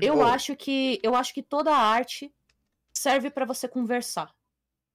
Eu 0.00 0.18
Oh. 0.18 0.22
acho 0.22 0.56
que 0.56 0.98
eu 1.02 1.14
acho 1.14 1.32
que 1.34 1.42
toda 1.42 1.70
a 1.72 1.78
arte 1.78 2.32
serve 2.96 3.30
para 3.30 3.44
você 3.46 3.68
conversar 3.68 4.34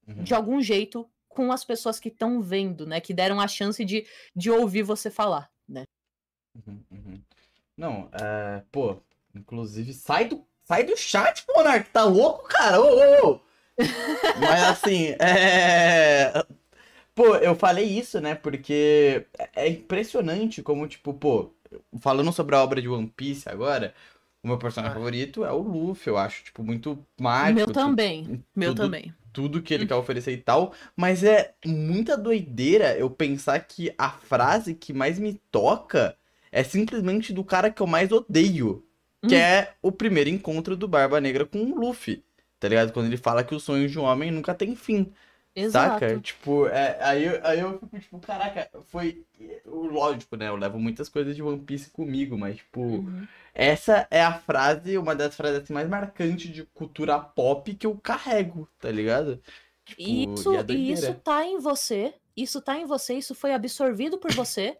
Uhum. 0.07 0.23
de 0.23 0.33
algum 0.33 0.61
jeito 0.61 1.09
com 1.29 1.51
as 1.51 1.63
pessoas 1.63 1.99
que 1.99 2.09
estão 2.09 2.41
vendo, 2.41 2.85
né? 2.85 2.99
Que 2.99 3.13
deram 3.13 3.39
a 3.39 3.47
chance 3.47 3.83
de, 3.85 4.05
de 4.35 4.49
ouvir 4.51 4.83
você 4.83 5.09
falar, 5.11 5.49
né? 5.67 5.83
Uhum, 6.55 6.79
uhum. 6.91 7.21
Não, 7.77 8.09
é, 8.13 8.63
pô, 8.71 8.97
inclusive, 9.35 9.93
sai 9.93 10.25
do, 10.27 10.45
sai 10.65 10.83
do 10.83 10.97
chat, 10.97 11.45
Monark, 11.55 11.89
tá 11.91 12.03
louco, 12.03 12.47
cara? 12.47 12.79
Ô, 12.81 12.85
ô, 13.27 13.31
ô. 13.35 13.41
Mas 14.39 14.63
assim, 14.63 15.15
é. 15.19 16.33
Pô, 17.15 17.35
eu 17.37 17.55
falei 17.55 17.85
isso, 17.85 18.19
né? 18.21 18.35
Porque 18.35 19.25
é 19.55 19.67
impressionante 19.69 20.61
como, 20.63 20.87
tipo, 20.87 21.13
pô, 21.13 21.51
falando 21.99 22.31
sobre 22.33 22.55
a 22.55 22.63
obra 22.63 22.81
de 22.81 22.89
One 22.89 23.07
Piece 23.15 23.49
agora, 23.49 23.93
o 24.43 24.47
meu 24.47 24.57
personagem 24.57 24.95
Ah. 24.95 24.99
favorito 24.99 25.43
é 25.45 25.51
o 25.51 25.59
Luffy, 25.59 26.07
eu 26.09 26.17
acho, 26.17 26.43
tipo, 26.45 26.63
muito 26.63 26.97
mágico. 27.19 27.55
Meu 27.55 27.73
também. 27.73 28.43
Meu 28.55 28.75
também. 28.75 29.13
tudo 29.33 29.61
que 29.61 29.73
ele 29.73 29.85
quer 29.85 29.95
oferecer 29.95 30.31
e 30.33 30.37
tal, 30.37 30.73
mas 30.95 31.23
é 31.23 31.53
muita 31.65 32.17
doideira 32.17 32.97
eu 32.97 33.09
pensar 33.09 33.59
que 33.61 33.93
a 33.97 34.09
frase 34.09 34.73
que 34.73 34.91
mais 34.93 35.19
me 35.19 35.35
toca 35.51 36.17
é 36.51 36.63
simplesmente 36.63 37.33
do 37.33 37.43
cara 37.43 37.71
que 37.71 37.81
eu 37.81 37.87
mais 37.87 38.11
odeio, 38.11 38.85
que 39.27 39.35
Hum. 39.35 39.39
é 39.39 39.73
o 39.81 39.91
primeiro 39.91 40.29
encontro 40.29 40.75
do 40.77 40.87
Barba 40.87 41.19
Negra 41.21 41.45
com 41.45 41.59
o 41.59 41.75
Luffy. 41.79 42.23
Tá 42.59 42.67
ligado? 42.67 42.91
Quando 42.91 43.05
ele 43.07 43.17
fala 43.17 43.43
que 43.43 43.55
os 43.55 43.63
sonhos 43.63 43.91
de 43.91 43.99
um 43.99 44.03
homem 44.03 44.31
nunca 44.31 44.53
tem 44.53 44.75
fim. 44.75 45.11
Exato. 45.55 45.99
Saca? 46.05 46.19
Tipo, 46.19 46.67
é, 46.67 46.97
aí, 47.03 47.25
eu- 47.25 47.39
aí 47.45 47.59
eu 47.59 47.79
fico, 47.79 47.99
tipo, 47.99 48.19
caraca, 48.19 48.69
foi. 48.87 49.25
o 49.65 49.85
Lógico, 49.87 50.35
né? 50.35 50.47
Eu 50.49 50.55
levo 50.55 50.79
muitas 50.79 51.09
coisas 51.09 51.35
de 51.35 51.43
One 51.43 51.59
Piece 51.63 51.89
comigo, 51.91 52.37
mas, 52.37 52.57
tipo, 52.57 52.79
Uhum. 52.79 53.27
essa 53.53 54.07
é 54.11 54.21
a 54.21 54.33
frase, 54.33 54.97
uma 54.97 55.15
das 55.15 55.35
frases 55.35 55.63
assim, 55.63 55.73
mais 55.73 55.87
marcantes 55.89 56.51
de 56.51 56.63
cultura 56.65 57.19
pop 57.19 57.73
que 57.75 57.85
eu 57.87 57.97
carrego, 57.97 58.67
tá 58.79 58.91
ligado? 58.91 59.41
Tipo, 59.85 60.01
E 60.01 60.23
isso, 60.23 60.51
e 60.51 60.55
é 60.55 60.65
e 60.69 60.91
isso 60.91 61.13
tá 61.15 61.45
em 61.45 61.59
você. 61.59 62.13
Isso 62.35 62.61
tá 62.61 62.77
em 62.77 62.85
você, 62.85 63.15
isso 63.15 63.35
foi 63.35 63.53
absorvido 63.53 64.17
por 64.17 64.31
você. 64.31 64.77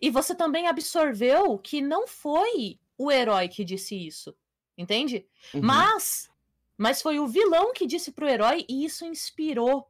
E 0.00 0.10
você 0.10 0.34
também 0.34 0.66
absorveu 0.66 1.58
que 1.58 1.80
não 1.80 2.06
foi 2.06 2.78
o 2.96 3.10
herói 3.10 3.48
que 3.48 3.64
disse 3.64 3.94
isso. 3.94 4.34
Entende? 4.76 5.26
Uhum. 5.54 5.60
Mas, 5.62 6.28
mas 6.76 7.00
foi 7.00 7.18
o 7.20 7.26
vilão 7.28 7.72
que 7.72 7.86
disse 7.86 8.10
pro 8.12 8.28
herói 8.28 8.64
e 8.68 8.84
isso 8.84 9.04
inspirou 9.04 9.88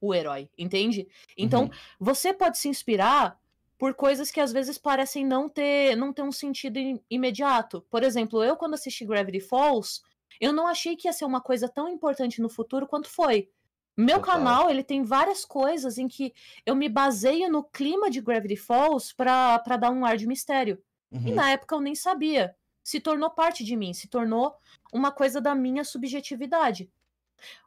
o 0.00 0.14
herói, 0.14 0.48
entende? 0.56 1.06
Então, 1.36 1.64
Uhum. 1.64 1.70
você 1.98 2.32
pode 2.32 2.56
se 2.58 2.68
inspirar 2.68 3.38
por 3.76 3.94
coisas 3.94 4.30
que 4.30 4.40
às 4.40 4.52
vezes 4.52 4.78
parecem 4.78 5.26
não 5.26 5.48
ter, 5.48 5.96
não 5.96 6.12
ter 6.12 6.22
um 6.22 6.32
sentido 6.32 6.78
im- 6.78 7.00
imediato. 7.10 7.82
Por 7.90 8.02
exemplo, 8.02 8.42
eu 8.44 8.56
quando 8.56 8.74
assisti 8.74 9.04
Gravity 9.04 9.40
Falls, 9.40 10.00
eu 10.40 10.52
não 10.52 10.66
achei 10.66 10.96
que 10.96 11.08
ia 11.08 11.12
ser 11.12 11.24
uma 11.24 11.40
coisa 11.40 11.68
tão 11.68 11.88
importante 11.88 12.40
no 12.40 12.48
futuro 12.48 12.86
quanto 12.86 13.08
foi. 13.10 13.50
Meu 13.96 14.18
Total. 14.20 14.34
canal, 14.36 14.70
ele 14.70 14.82
tem 14.82 15.02
várias 15.02 15.44
coisas 15.44 15.98
em 15.98 16.08
que 16.08 16.32
eu 16.64 16.74
me 16.74 16.88
baseio 16.88 17.50
no 17.50 17.62
clima 17.62 18.10
de 18.10 18.20
Gravity 18.20 18.56
Falls 18.56 19.12
pra 19.14 19.58
dar 19.78 19.90
um 19.90 20.04
ar 20.04 20.16
de 20.16 20.26
mistério. 20.26 20.82
E 21.12 21.16
Uhum. 21.16 21.34
na 21.34 21.50
época 21.50 21.74
eu 21.74 21.80
nem 21.80 21.94
sabia. 21.94 22.56
Se 22.82 23.00
tornou 23.00 23.30
parte 23.30 23.62
de 23.64 23.76
mim, 23.76 23.92
se 23.92 24.08
tornou 24.08 24.54
uma 24.92 25.10
coisa 25.12 25.40
da 25.40 25.54
minha 25.54 25.84
subjetividade. 25.84 26.90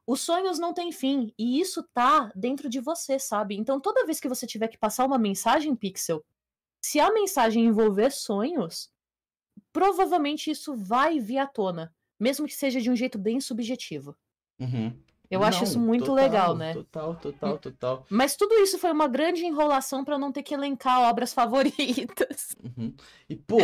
Os 0.07 0.21
sonhos 0.21 0.57
não 0.59 0.73
têm 0.73 0.91
fim, 0.91 1.33
e 1.37 1.59
isso 1.59 1.83
tá 1.93 2.31
dentro 2.35 2.69
de 2.69 2.79
você, 2.79 3.19
sabe? 3.19 3.55
Então 3.55 3.79
toda 3.79 4.05
vez 4.05 4.19
que 4.19 4.29
você 4.29 4.47
tiver 4.47 4.67
que 4.69 4.77
passar 4.77 5.05
uma 5.05 5.17
mensagem 5.17 5.75
pixel, 5.75 6.23
se 6.81 6.99
a 6.99 7.11
mensagem 7.13 7.65
envolver 7.65 8.11
sonhos, 8.11 8.91
provavelmente 9.71 10.49
isso 10.51 10.75
vai 10.75 11.19
vir 11.19 11.37
à 11.37 11.47
tona, 11.47 11.93
mesmo 12.19 12.47
que 12.47 12.53
seja 12.55 12.79
de 12.81 12.89
um 12.89 12.95
jeito 12.95 13.17
bem 13.17 13.39
subjetivo. 13.39 14.15
Uhum. 14.59 14.97
Eu 15.33 15.43
acho 15.43 15.57
Não, 15.57 15.63
isso 15.63 15.79
muito 15.79 16.05
total, 16.05 16.23
legal, 16.23 16.55
né? 16.55 16.73
Total, 16.73 17.15
total, 17.15 17.57
total. 17.57 18.05
Mas 18.07 18.35
tudo 18.35 18.53
isso 18.55 18.77
foi 18.77 18.91
uma 18.91 19.07
grande 19.07 19.43
enrolação 19.43 20.05
pra 20.05 20.19
não 20.19 20.31
ter 20.31 20.43
que 20.43 20.53
elencar 20.53 21.09
obras 21.09 21.33
favoritas. 21.33 22.55
Uhum. 22.63 22.93
E, 23.27 23.35
pô, 23.35 23.57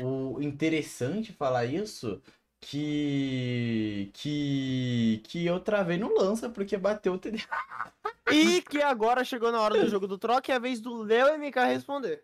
o 0.00 0.40
interessante 0.40 1.32
falar 1.32 1.64
isso 1.64 2.22
que. 2.60 4.10
que. 4.14 5.20
que 5.24 5.44
eu 5.44 5.58
travei 5.58 5.98
no 5.98 6.14
lança 6.14 6.48
porque 6.48 6.76
bateu 6.76 7.14
o 7.14 7.18
TD. 7.18 7.38
E 8.30 8.60
que 8.60 8.82
agora 8.82 9.24
chegou 9.24 9.50
na 9.50 9.58
hora 9.58 9.80
do 9.80 9.88
jogo 9.88 10.06
do 10.06 10.18
troca 10.18 10.50
e 10.50 10.52
é 10.52 10.56
a 10.56 10.58
vez 10.58 10.82
do 10.82 11.02
Léo 11.02 11.38
MK 11.38 11.60
responder. 11.60 12.22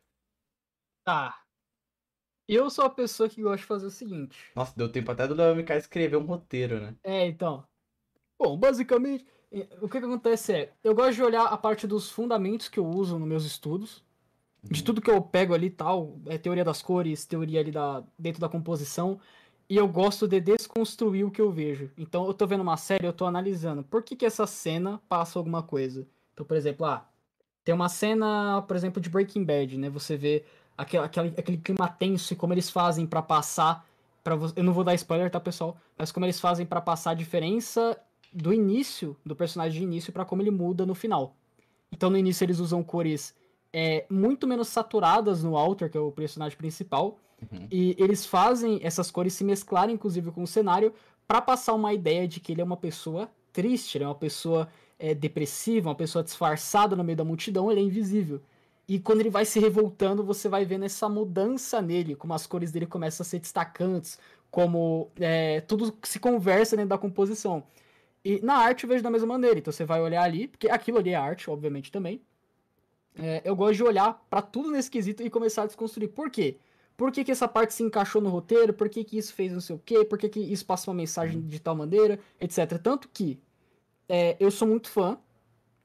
Tá. 1.03 1.43
Eu 2.47 2.69
sou 2.69 2.85
a 2.85 2.91
pessoa 2.91 3.27
que 3.27 3.41
gosta 3.41 3.57
de 3.57 3.65
fazer 3.65 3.87
o 3.87 3.91
seguinte. 3.91 4.39
Nossa, 4.55 4.75
deu 4.77 4.93
tempo 4.93 5.11
até 5.11 5.27
do 5.27 5.35
Léo 5.35 5.57
MK 5.57 5.73
escrever 5.79 6.19
um 6.19 6.27
roteiro, 6.27 6.79
né? 6.79 6.95
É, 7.03 7.27
então. 7.27 7.66
Bom, 8.39 8.56
basicamente, 8.56 9.24
o 9.81 9.89
que, 9.89 10.01
que 10.01 10.05
acontece 10.05 10.52
é, 10.52 10.73
eu 10.82 10.94
gosto 10.94 11.15
de 11.15 11.23
olhar 11.23 11.44
a 11.44 11.56
parte 11.56 11.86
dos 11.86 12.11
fundamentos 12.11 12.69
que 12.69 12.78
eu 12.78 12.86
uso 12.86 13.19
nos 13.19 13.28
meus 13.28 13.44
estudos, 13.44 14.02
de 14.65 14.81
Uhum. 14.81 14.85
tudo 14.85 15.01
que 15.01 15.11
eu 15.11 15.20
pego 15.23 15.55
ali 15.55 15.66
e 15.66 15.70
tal, 15.70 16.19
é 16.27 16.39
teoria 16.39 16.65
das 16.65 16.82
cores, 16.82 17.24
teoria 17.27 17.61
ali 17.61 17.70
da, 17.70 18.02
dentro 18.19 18.40
da 18.40 18.48
composição, 18.48 19.20
e 19.69 19.77
eu 19.77 19.86
gosto 19.86 20.27
de 20.27 20.40
desconstruir 20.40 21.24
o 21.24 21.31
que 21.31 21.40
eu 21.40 21.51
vejo. 21.51 21.90
Então, 21.97 22.27
eu 22.27 22.35
tô 22.35 22.47
vendo 22.47 22.61
uma 22.62 22.77
série, 22.77 23.06
eu 23.06 23.12
tô 23.12 23.27
analisando 23.27 23.82
por 23.82 24.02
que, 24.02 24.16
que 24.16 24.27
essa 24.27 24.47
cena 24.47 25.01
passa 25.09 25.39
alguma 25.39 25.62
coisa. 25.62 26.06
Então, 26.32 26.44
por 26.44 26.56
exemplo, 26.56 26.85
ah, 26.85 27.09
tem 27.65 27.74
uma 27.74 27.89
cena, 27.89 28.62
por 28.62 28.77
exemplo, 28.77 29.01
de 29.01 29.09
Breaking 29.09 29.44
Bad, 29.44 29.78
né? 29.78 29.89
Você 29.89 30.16
vê 30.16 30.44
aquele, 30.77 31.05
aquele, 31.05 31.28
aquele 31.39 31.59
clima 31.59 31.89
tenso 31.89 32.32
e 32.32 32.36
como 32.36 32.52
eles 32.52 32.69
fazem 32.69 33.06
pra 33.06 33.23
passar. 33.23 33.86
Pra. 34.23 34.35
Eu 34.55 34.65
não 34.65 34.73
vou 34.73 34.85
dar 34.85 34.94
spoiler, 34.94 35.31
tá, 35.31 35.40
pessoal? 35.40 35.77
Mas 35.97 36.12
como 36.12 36.27
eles 36.27 36.40
fazem 36.40 36.66
pra 36.66 36.81
passar 36.81 37.12
a 37.12 37.15
diferença 37.15 37.98
do 38.35 38.52
início, 38.52 39.16
do 39.24 39.36
personagem 39.36 39.78
de 39.78 39.85
início, 39.85 40.12
pra 40.12 40.24
como 40.24 40.43
ele 40.43 40.51
muda 40.51 40.85
no 40.85 40.94
final. 40.94 41.36
Então, 41.93 42.11
no 42.11 42.19
início, 42.19 42.44
eles 42.44 42.59
usam 42.59 42.82
cores 42.82 43.35
é, 43.73 44.05
muito 44.11 44.47
menos 44.47 44.69
saturadas 44.69 45.43
no 45.44 45.52
Walter, 45.52 45.89
que 45.89 45.97
é 45.97 46.01
o 46.01 46.11
personagem 46.11 46.59
principal. 46.59 47.19
Uhum. 47.40 47.69
E 47.70 47.94
eles 47.98 48.27
fazem 48.27 48.81
essas 48.82 49.11
cores 49.11 49.35
se 49.35 49.44
mesclarem, 49.44 49.94
inclusive, 49.94 50.32
com 50.32 50.43
o 50.43 50.47
cenário, 50.47 50.93
pra 51.27 51.40
passar 51.40 51.74
uma 51.74 51.94
ideia 51.94 52.27
de 52.27 52.40
que 52.40 52.52
ele 52.52 52.61
é 52.61 52.65
uma 52.65 52.77
pessoa 52.77 53.31
triste, 53.52 53.97
ele 53.97 54.05
é 54.05 54.09
uma 54.09 54.15
pessoa 54.15 54.69
é, 54.98 55.15
depressiva, 55.15 55.89
uma 55.89 55.94
pessoa 55.94 56.24
disfarçada 56.24 56.97
no 56.97 57.05
meio 57.05 57.16
da 57.16 57.24
multidão, 57.24 57.70
ele 57.70 57.81
é 57.81 57.85
invisível. 57.85 58.40
E 58.86 58.98
quando 58.98 59.20
ele 59.20 59.31
vai 59.31 59.44
se 59.44 59.59
revoltando, 59.59 60.23
você 60.23 60.48
vai 60.48 60.65
vendo 60.65 60.85
essa 60.85 61.09
mudança 61.09 61.81
nele, 61.81 62.15
como 62.15 62.35
as 62.35 62.47
cores 62.47 62.70
dele 62.70 62.86
começam 62.86 63.24
a 63.24 63.27
ser 63.27 63.39
destacantes, 63.39 64.19
como 64.51 65.09
é, 65.19 65.61
tudo 65.62 65.97
se 66.02 66.19
conversa 66.19 66.77
dentro 66.77 66.90
da 66.90 66.98
composição. 66.98 67.62
E 68.24 68.40
na 68.42 68.55
arte 68.55 68.84
eu 68.84 68.88
vejo 68.88 69.02
da 69.02 69.10
mesma 69.10 69.26
maneira. 69.26 69.59
Então 69.59 69.72
você 69.72 69.84
vai 69.84 70.01
olhar 70.01 70.22
ali, 70.22 70.48
porque 70.48 70.68
aquilo 70.68 70.98
ali 70.98 71.10
é 71.10 71.14
arte, 71.14 71.51
obviamente 71.51 71.92
também. 71.92 72.20
É, 73.16 73.42
eu 73.44 73.55
gosto 73.55 73.76
de 73.76 73.84
olhar 73.84 74.24
pra 74.28 74.40
tudo 74.42 74.70
nesse 74.70 74.90
quesito 74.90 75.22
e 75.22 75.30
começar 75.30 75.62
a 75.62 75.66
desconstruir. 75.66 76.09
Por 76.09 76.30
quê? 76.30 76.56
Por 76.96 77.12
que, 77.12 77.24
que 77.24 77.32
essa 77.32 77.46
parte 77.46 77.74
se 77.74 77.82
encaixou 77.82 78.22
no 78.22 78.30
roteiro? 78.30 78.72
Por 78.72 78.88
que, 78.88 79.05
que 79.05 79.18
isso 79.18 79.34
fez 79.34 79.52
não 79.52 79.60
sei 79.60 79.76
o 79.76 79.78
quê? 79.78 80.05
Por 80.05 80.18
que, 80.18 80.28
que 80.28 80.40
isso 80.40 80.64
passa 80.64 80.90
uma 80.90 80.96
mensagem 80.96 81.40
de 81.40 81.60
tal 81.60 81.74
maneira? 81.74 82.18
Etc. 82.40 82.78
Tanto 82.82 83.09
que 83.09 83.38
é, 84.09 84.36
eu 84.40 84.51
sou 84.51 84.66
muito 84.66 84.88
fã. 84.88 85.18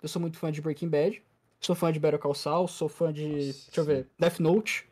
Eu 0.02 0.08
sou 0.08 0.22
muito 0.22 0.38
fã 0.38 0.52
de 0.52 0.62
Breaking 0.62 0.88
Bad. 0.88 1.22
Sou 1.60 1.76
fã 1.76 1.92
de 1.92 2.00
Better 2.00 2.20
Call 2.20 2.34
Saul. 2.34 2.68
Sou 2.68 2.88
fã 2.88 3.12
de. 3.12 3.28
Nossa, 3.28 3.66
deixa 3.66 3.82
eu 3.82 3.84
sim. 3.84 3.90
ver. 3.90 4.08
Death 4.18 4.40
Note. 4.40 4.88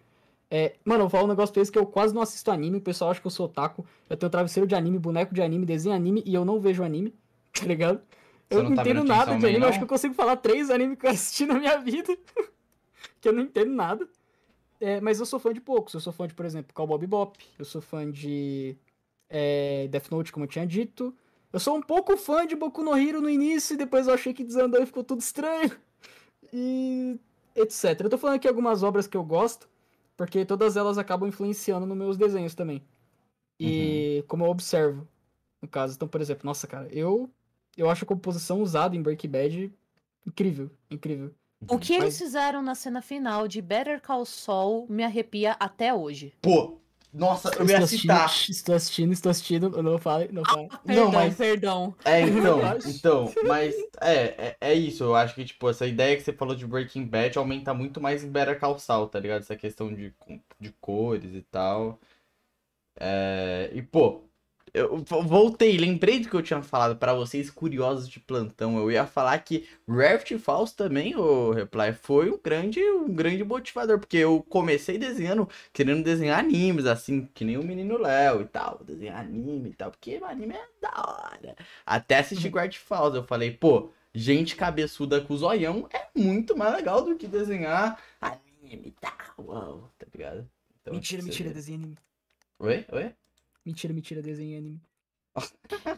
É, 0.49 0.75
mano, 0.83 1.03
eu 1.03 1.09
falar 1.09 1.25
um 1.25 1.27
negócio 1.27 1.53
pra 1.53 1.59
eles 1.59 1.69
que 1.69 1.77
eu 1.77 1.85
quase 1.85 2.13
não 2.13 2.21
assisto 2.21 2.51
anime. 2.51 2.77
O 2.77 2.81
pessoal 2.81 3.11
acha 3.11 3.21
que 3.21 3.27
eu 3.27 3.31
sou 3.31 3.45
otaku. 3.45 3.85
Eu 4.09 4.17
tenho 4.17 4.29
travesseiro 4.29 4.67
de 4.67 4.75
anime, 4.75 4.97
boneco 4.97 5.33
de 5.33 5.41
anime, 5.41 5.65
desenho 5.65 5.95
anime 5.95 6.23
e 6.25 6.33
eu 6.33 6.43
não 6.43 6.59
vejo 6.59 6.83
anime. 6.83 7.13
Tá 7.59 7.65
ligado? 7.65 8.01
Você 8.49 8.57
Eu 8.57 8.63
não 8.63 8.69
não 8.69 8.75
tá 8.77 8.81
entendo 8.84 9.03
nada 9.03 9.38
de 9.38 9.45
anime. 9.45 9.61
Eu 9.61 9.67
acho 9.67 9.71
não? 9.71 9.77
que 9.79 9.84
eu 9.84 9.88
consigo 9.88 10.13
falar 10.13 10.38
três 10.38 10.69
animes 10.69 10.97
que 10.97 11.05
eu 11.05 11.09
assisti 11.09 11.45
na 11.45 11.59
minha 11.59 11.77
vida. 11.79 12.17
que 13.19 13.27
eu 13.27 13.34
não 13.34 13.43
entendo 13.43 13.71
nada. 13.71 14.07
É, 14.79 15.01
mas 15.01 15.19
eu 15.19 15.25
sou 15.25 15.39
fã 15.39 15.53
de 15.53 15.59
poucos. 15.59 15.93
Eu 15.93 15.99
sou 15.99 16.13
fã 16.13 16.27
de, 16.27 16.34
por 16.34 16.45
exemplo, 16.45 16.73
Cowboy 16.73 16.99
Bebop. 16.99 17.38
Eu 17.57 17.65
sou 17.65 17.81
fã 17.81 18.09
de 18.09 18.77
é, 19.29 19.88
Death 19.89 20.09
Note, 20.11 20.31
como 20.31 20.45
eu 20.45 20.49
tinha 20.49 20.65
dito. 20.65 21.13
Eu 21.51 21.59
sou 21.59 21.75
um 21.75 21.81
pouco 21.81 22.15
fã 22.17 22.45
de 22.45 22.55
Boku 22.55 22.84
no 22.84 22.95
Hero 22.95 23.21
no 23.21 23.29
início, 23.29 23.73
e 23.73 23.77
depois 23.77 24.07
eu 24.07 24.13
achei 24.13 24.34
que 24.34 24.43
desandou 24.43 24.81
e 24.81 24.85
ficou 24.85 25.03
tudo 25.03 25.21
estranho. 25.21 25.71
E 26.53 27.19
etc. 27.53 27.99
Eu 27.99 28.09
tô 28.09 28.17
falando 28.17 28.38
aqui 28.38 28.47
algumas 28.47 28.81
obras 28.81 29.05
que 29.05 29.17
eu 29.17 29.23
gosto, 29.23 29.67
porque 30.15 30.45
todas 30.45 30.77
elas 30.77 30.97
acabam 30.97 31.27
influenciando 31.27 31.85
nos 31.85 31.97
meus 31.97 32.15
desenhos 32.15 32.55
também. 32.55 32.81
E 33.59 34.23
como 34.29 34.45
eu 34.45 34.49
observo, 34.49 35.05
no 35.61 35.67
caso. 35.67 35.95
Então, 35.95 36.07
por 36.07 36.21
exemplo, 36.21 36.45
nossa, 36.45 36.65
cara, 36.65 36.88
eu 36.89 37.29
eu 37.77 37.89
acho 37.89 38.03
a 38.03 38.07
composição 38.07 38.61
usada 38.61 38.95
em 38.95 39.01
Breaking 39.01 39.29
Bad 39.29 39.73
incrível, 40.25 40.69
incrível. 40.91 41.33
O 41.69 41.79
que 41.79 41.93
eles 41.93 42.05
Mas- 42.05 42.17
fizeram 42.19 42.61
na 42.61 42.75
cena 42.75 43.01
final 43.01 43.47
de 43.47 43.61
Better 43.61 44.01
Call 44.01 44.25
Saul 44.25 44.85
me 44.89 45.03
arrepia 45.03 45.55
até 45.59 45.93
hoje. 45.93 46.33
Pô, 46.41 46.79
nossa, 47.11 47.49
eu 47.57 47.65
ia 47.67 47.79
assistindo, 47.79 48.11
citar. 48.11 48.49
estou 48.49 48.75
assistindo, 48.75 49.13
estou 49.13 49.29
assistindo, 49.31 49.81
não 49.81 49.97
fale, 49.97 50.29
não 50.31 50.43
fale. 50.45 50.69
Perdão, 50.85 51.11
mas- 51.11 51.35
perdão. 51.35 51.95
É, 52.05 52.21
então, 52.27 52.59
então, 52.85 53.33
mas 53.47 53.73
é, 54.01 54.15
é, 54.49 54.57
é 54.61 54.73
isso. 54.75 55.03
Eu 55.03 55.15
acho 55.15 55.33
que, 55.33 55.45
tipo, 55.45 55.67
essa 55.69 55.87
ideia 55.87 56.15
que 56.15 56.21
você 56.21 56.33
falou 56.33 56.53
de 56.55 56.67
Breaking 56.67 57.05
Bad 57.05 57.37
aumenta 57.39 57.73
muito 57.73 57.99
mais 57.99 58.23
em 58.23 58.29
Better 58.29 58.59
Call 58.59 58.77
Saul, 58.77 59.07
tá 59.07 59.19
ligado? 59.19 59.39
Essa 59.41 59.55
questão 59.55 59.91
de, 59.91 60.13
de 60.59 60.71
cores 60.79 61.33
e 61.33 61.41
tal. 61.41 61.99
É, 62.99 63.71
e, 63.73 63.81
pô, 63.81 64.21
eu 64.73 64.98
vo- 64.98 65.23
voltei, 65.23 65.77
lembrei 65.77 66.19
do 66.19 66.30
que 66.30 66.35
eu 66.35 66.41
tinha 66.41 66.61
falado 66.61 66.95
pra 66.98 67.14
vocês, 67.14 67.49
curiosos 67.49 68.07
de 68.07 68.19
plantão. 68.19 68.77
Eu 68.77 68.91
ia 68.91 69.06
falar 69.06 69.38
que 69.39 69.68
Raft 69.88 70.38
Falls 70.38 70.76
também, 70.76 71.15
o 71.15 71.52
Reply, 71.52 71.94
foi 71.94 72.30
um 72.31 72.39
grande, 72.41 72.80
um 72.81 73.14
grande 73.14 73.44
motivador, 73.44 73.99
porque 73.99 74.18
eu 74.18 74.45
comecei 74.49 74.98
desenhando, 74.98 75.48
querendo 75.73 76.03
desenhar 76.03 76.39
animes, 76.39 76.85
assim, 76.85 77.27
que 77.34 77.44
nem 77.45 77.57
o 77.57 77.64
menino 77.64 77.98
Léo 77.98 78.41
e 78.41 78.45
tal, 78.45 78.81
desenhar 78.84 79.19
anime 79.19 79.69
e 79.69 79.73
tal, 79.73 79.91
porque 79.91 80.18
o 80.18 80.26
anime 80.26 80.53
é 80.56 80.65
da 80.81 80.91
hora. 80.95 81.56
Até 81.85 82.19
assistir 82.19 82.49
Guard 82.49 82.76
Falls, 82.76 83.15
eu 83.15 83.23
falei, 83.23 83.52
pô, 83.52 83.89
gente 84.14 84.56
cabeçuda 84.56 85.22
com 85.22 85.35
zoião 85.38 85.88
é 85.91 86.07
muito 86.19 86.56
mais 86.57 86.73
legal 86.76 87.03
do 87.03 87.15
que 87.15 87.27
desenhar 87.27 88.02
anime 88.19 88.88
e 88.88 88.91
tal, 88.91 89.45
uau, 89.45 89.91
tá 89.98 90.06
ligado? 90.14 90.49
Então, 90.81 90.94
mentira, 90.94 91.22
mentira, 91.23 91.49
desenho 91.52 91.77
anime. 91.80 91.98
Oi? 92.60 92.85
Oi? 92.91 93.14
Mentira, 93.68 93.94
mentira, 93.94 94.22
desenho 94.22 94.57
anime. 94.57 94.81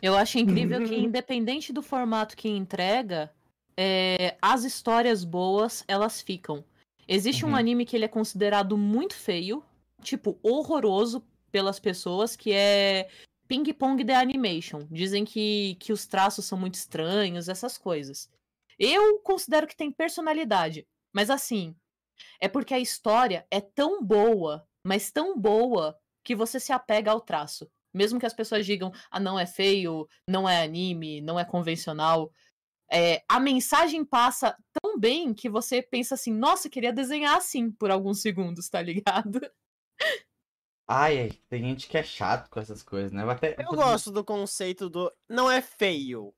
Eu 0.02 0.18
acho 0.18 0.40
incrível 0.40 0.82
que, 0.82 0.96
independente 0.98 1.72
do 1.72 1.84
formato 1.84 2.36
que 2.36 2.50
entrega, 2.50 3.32
é, 3.78 4.36
as 4.42 4.64
histórias 4.64 5.24
boas, 5.24 5.84
elas 5.88 6.20
ficam. 6.20 6.66
Existe 7.08 7.46
um 7.46 7.50
Uhum. 7.50 7.56
anime 7.56 7.86
que 7.86 7.96
ele 7.96 8.06
é 8.06 8.08
considerado 8.08 8.76
muito 8.76 9.14
feio, 9.14 9.64
tipo, 10.02 10.40
horroroso 10.42 11.24
pelas 11.52 11.80
pessoas, 11.80 12.36
que 12.36 12.52
é 12.52 13.08
Ping 13.48 13.72
Pong 13.74 14.04
The 14.04 14.16
Animation. 14.16 14.88
Dizem 14.90 15.24
que, 15.24 15.78
que 15.80 15.94
os 15.94 16.08
traços 16.08 16.46
são 16.46 16.58
muito 16.58 16.74
estranhos, 16.74 17.48
essas 17.48 17.78
coisas. 17.78 18.28
Eu 18.80 19.20
considero 19.20 19.68
que 19.68 19.78
tem 19.78 19.92
personalidade, 19.92 20.88
mas 21.14 21.30
assim, 21.30 21.76
é 22.42 22.48
porque 22.48 22.74
a 22.74 22.80
história 22.80 23.46
é 23.52 23.62
tão 23.62 24.04
boa, 24.04 24.68
mas 24.84 25.12
tão 25.12 25.38
boa, 25.40 25.99
que 26.24 26.36
você 26.36 26.60
se 26.60 26.72
apega 26.72 27.12
ao 27.12 27.22
traço. 27.22 27.70
Mesmo 27.94 28.20
que 28.20 28.26
as 28.26 28.34
pessoas 28.34 28.66
digam, 28.66 28.92
ah, 29.10 29.20
não 29.20 29.40
é 29.40 29.46
feio, 29.46 30.08
não 30.28 30.48
é 30.48 30.62
anime, 30.64 31.22
não 31.22 31.40
é 31.40 31.46
convencional. 31.46 32.32
é, 32.92 33.24
a 33.30 33.40
mensagem 33.40 34.04
passa 34.04 34.56
tão 34.82 35.00
bem 35.00 35.34
que 35.34 35.48
você 35.50 35.82
pensa 35.82 36.16
assim, 36.16 36.34
nossa, 36.34 36.68
eu 36.68 36.72
queria 36.72 36.92
desenhar 36.92 37.38
assim 37.38 37.72
por 37.72 37.92
alguns 37.92 38.22
segundos, 38.22 38.68
tá 38.68 38.82
ligado? 38.82 39.40
Ai, 40.88 41.20
ai, 41.20 41.32
tem 41.48 41.62
gente 41.62 41.88
que 41.88 41.98
é 41.98 42.04
chato 42.04 42.50
com 42.50 42.60
essas 42.60 42.82
coisas, 42.82 43.12
né? 43.12 43.22
Vou 43.22 43.32
até... 43.32 43.56
Eu 43.60 43.76
gosto 43.76 44.12
do 44.12 44.24
conceito 44.24 44.90
do. 44.90 45.12
Não 45.30 45.50
é 45.50 45.62
feio. 45.62 46.34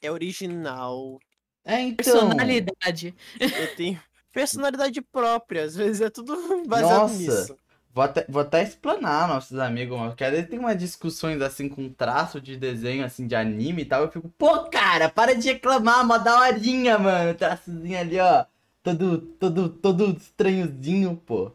É 0.00 0.12
original. 0.12 1.18
É, 1.64 1.80
então... 1.80 2.04
Personalidade. 2.04 3.14
Eu 3.40 3.74
tenho 3.74 4.00
personalidade 4.30 5.02
própria. 5.02 5.64
Às 5.64 5.74
vezes 5.74 6.00
é 6.02 6.10
tudo 6.10 6.36
baseado 6.68 7.00
Nossa. 7.00 7.16
nisso. 7.16 7.58
Vou 7.94 8.02
até, 8.02 8.26
vou 8.28 8.42
até 8.42 8.60
explanar 8.60 9.28
nossos 9.28 9.56
amigos, 9.56 9.96
mano. 9.96 10.10
Porque 10.10 10.24
às 10.24 10.32
vezes 10.32 10.50
tem 10.50 10.58
umas 10.58 10.76
discussões 10.76 11.40
assim 11.40 11.68
com 11.68 11.88
traço 11.88 12.40
de 12.40 12.56
desenho, 12.56 13.04
assim, 13.04 13.24
de 13.24 13.36
anime 13.36 13.82
e 13.82 13.84
tal. 13.84 14.02
Eu 14.02 14.10
fico, 14.10 14.28
pô, 14.30 14.68
cara, 14.68 15.08
para 15.08 15.32
de 15.36 15.52
reclamar, 15.52 16.04
mó 16.04 16.18
daorinha, 16.18 16.98
mano. 16.98 17.32
Traçozinho 17.36 17.96
ali, 17.96 18.18
ó. 18.18 18.46
Todo, 18.82 19.20
todo, 19.20 19.68
todo 19.68 20.10
estranhozinho, 20.10 21.16
pô. 21.16 21.52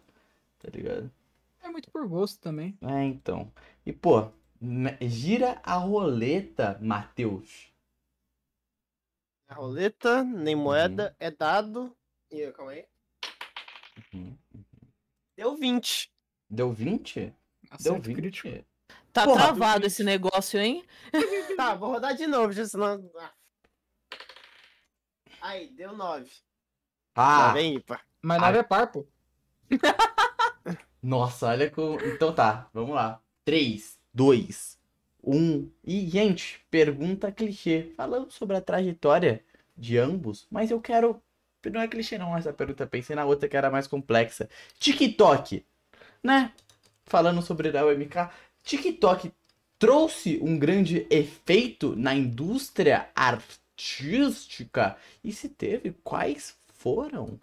Tá 0.59 0.69
ligado? 0.73 1.11
É 1.61 1.67
muito 1.67 1.91
por 1.91 2.07
gosto 2.07 2.39
também. 2.39 2.77
É, 2.83 3.03
então. 3.03 3.51
E, 3.85 3.91
pô, 3.91 4.29
gira 5.01 5.59
a 5.61 5.75
roleta, 5.75 6.79
Matheus. 6.81 7.67
A 9.45 9.55
roleta, 9.55 10.23
nem 10.23 10.55
moeda, 10.55 11.13
é 11.19 11.29
dado. 11.29 11.93
E, 12.31 12.49
calma 12.53 12.71
aí. 12.71 12.85
Uhum. 14.13 14.37
Deu 15.35 15.57
20. 15.57 16.09
Deu 16.49 16.71
20? 16.71 17.15
Deu 17.19 17.33
Acerto 17.71 18.01
20? 18.01 18.15
crítico. 18.15 18.65
Tá 19.13 19.23
Porra, 19.25 19.37
travado 19.43 19.81
do 19.81 19.87
esse 19.87 20.03
negócio, 20.03 20.59
hein? 20.59 20.83
Tá, 21.57 21.75
vou 21.75 21.91
rodar 21.91 22.15
de 22.15 22.25
novo, 22.25 22.53
já 22.53 22.65
senão. 22.65 23.09
Ah. 23.19 23.31
Aí, 25.41 25.67
deu 25.69 25.95
9. 25.95 26.29
Ah, 27.15 27.47
Tá 27.47 27.53
bem, 27.53 27.75
ímpar. 27.75 28.05
Mas 28.21 28.37
Ah. 28.37 28.41
nada 28.41 28.59
é 28.59 28.63
par, 28.63 28.91
pô. 28.91 29.05
Nossa, 31.01 31.47
olha 31.47 31.69
como. 31.69 31.99
Então 32.01 32.33
tá, 32.33 32.69
vamos 32.73 32.95
lá. 32.95 33.21
3, 33.45 33.97
2, 34.13 34.77
1. 35.23 35.69
E, 35.83 36.07
gente, 36.09 36.65
pergunta 36.69 37.31
clichê. 37.31 37.93
Falando 37.95 38.31
sobre 38.31 38.57
a 38.57 38.61
trajetória 38.61 39.43
de 39.77 39.97
ambos, 39.97 40.47
mas 40.51 40.71
eu 40.71 40.81
quero. 40.81 41.21
Não 41.71 41.81
é 41.81 41.87
clichê, 41.87 42.17
não, 42.17 42.35
essa 42.37 42.53
pergunta. 42.53 42.87
Pensei 42.87 43.15
na 43.15 43.25
outra 43.25 43.47
que 43.49 43.55
era 43.57 43.69
mais 43.69 43.87
complexa. 43.87 44.49
TikTok, 44.79 45.65
né? 46.23 46.51
Falando 47.05 47.41
sobre 47.41 47.75
a 47.77 47.85
UMK, 47.85 48.29
TikTok 48.63 49.31
trouxe 49.77 50.39
um 50.41 50.59
grande 50.59 51.07
efeito 51.09 51.95
na 51.95 52.13
indústria 52.13 53.09
artística? 53.15 54.97
E 55.23 55.31
se 55.31 55.49
teve, 55.49 55.95
quais 56.03 56.55
foram? 56.73 57.39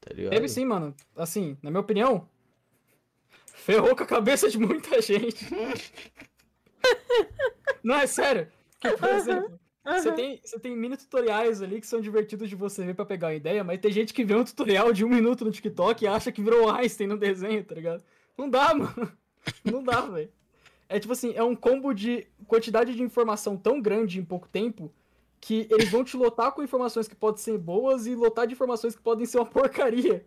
Tá? 0.00 0.14
Teve 0.14 0.48
sim, 0.48 0.64
mano. 0.64 0.94
Assim, 1.16 1.56
na 1.62 1.70
minha 1.70 1.80
opinião, 1.80 2.28
ferrou 3.46 3.96
com 3.96 4.02
a 4.02 4.06
cabeça 4.06 4.48
de 4.48 4.58
muita 4.58 5.00
gente. 5.00 5.46
Não, 7.82 7.96
é 7.96 8.06
sério. 8.06 8.50
Que, 8.78 8.92
por 8.92 9.08
exemplo, 9.08 9.58
você 9.84 10.12
tem, 10.12 10.40
você 10.44 10.58
tem 10.58 10.76
mini 10.76 10.96
tutoriais 10.96 11.62
ali 11.62 11.80
que 11.80 11.86
são 11.86 12.00
divertidos 12.00 12.48
de 12.48 12.54
você 12.54 12.84
ver 12.84 12.94
pra 12.94 13.04
pegar 13.04 13.28
uma 13.28 13.34
ideia, 13.34 13.64
mas 13.64 13.80
tem 13.80 13.90
gente 13.90 14.12
que 14.12 14.24
vê 14.24 14.34
um 14.34 14.44
tutorial 14.44 14.92
de 14.92 15.04
um 15.04 15.08
minuto 15.08 15.44
no 15.44 15.50
TikTok 15.50 16.04
e 16.04 16.06
acha 16.06 16.30
que 16.30 16.42
virou 16.42 16.70
Einstein 16.70 17.06
no 17.06 17.16
desenho, 17.16 17.64
tá 17.64 17.74
ligado? 17.74 18.04
Não 18.36 18.48
dá, 18.48 18.72
mano. 18.74 19.12
Não 19.64 19.82
dá, 19.82 20.02
velho. 20.02 20.30
É 20.88 20.98
tipo 20.98 21.12
assim, 21.12 21.32
é 21.34 21.42
um 21.42 21.56
combo 21.56 21.94
de 21.94 22.26
quantidade 22.46 22.94
de 22.94 23.02
informação 23.02 23.56
tão 23.56 23.80
grande 23.80 24.18
em 24.18 24.24
pouco 24.24 24.48
tempo 24.48 24.92
que 25.40 25.66
eles 25.70 25.88
vão 25.90 26.04
te 26.04 26.16
lotar 26.16 26.52
com 26.52 26.62
informações 26.62 27.08
que 27.08 27.16
podem 27.16 27.40
ser 27.40 27.56
boas 27.56 28.06
e 28.06 28.14
lotar 28.14 28.46
de 28.46 28.52
informações 28.52 28.94
que 28.94 29.00
podem 29.00 29.24
ser 29.24 29.38
uma 29.38 29.46
porcaria. 29.48 30.26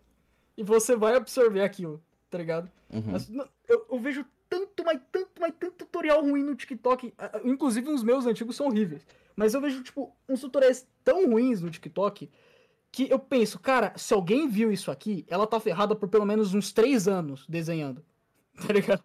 E 0.58 0.64
você 0.64 0.96
vai 0.96 1.16
absorver 1.16 1.62
aquilo, 1.62 2.02
tá 2.30 2.38
ligado? 2.38 2.72
Uhum. 2.92 3.04
Mas, 3.08 3.30
não, 3.30 3.48
eu, 3.68 3.86
eu 3.92 4.00
vejo 4.00 4.26
tanto, 4.54 4.84
mas 4.86 5.02
tanto, 5.12 5.32
mas 5.40 5.54
tanto 5.60 5.76
tutorial 5.78 6.22
ruim 6.22 6.44
no 6.44 6.56
TikTok. 6.56 7.12
ah, 7.18 7.32
ah, 7.34 7.42
Inclusive, 7.44 7.90
os 7.90 8.04
meus 8.04 8.28
antigos 8.28 8.56
são 8.56 8.68
horríveis. 8.68 9.06
Mas 9.36 9.56
eu 9.56 9.62
vejo, 9.62 9.82
tipo, 9.82 10.16
uns 10.30 10.42
tutoriais 10.42 10.88
tão 11.04 11.32
ruins 11.32 11.60
no 11.62 11.72
TikTok 11.72 12.30
que 12.92 13.10
eu 13.10 13.18
penso, 13.18 13.58
cara, 13.60 13.92
se 13.98 14.14
alguém 14.14 14.48
viu 14.48 14.72
isso 14.72 14.92
aqui, 14.92 15.26
ela 15.28 15.48
tá 15.48 15.60
ferrada 15.60 15.96
por 15.96 16.08
pelo 16.08 16.26
menos 16.26 16.54
uns 16.54 16.72
três 16.72 17.08
anos 17.08 17.46
desenhando. 17.48 18.06
Tá 18.68 18.72
ligado? 18.72 19.04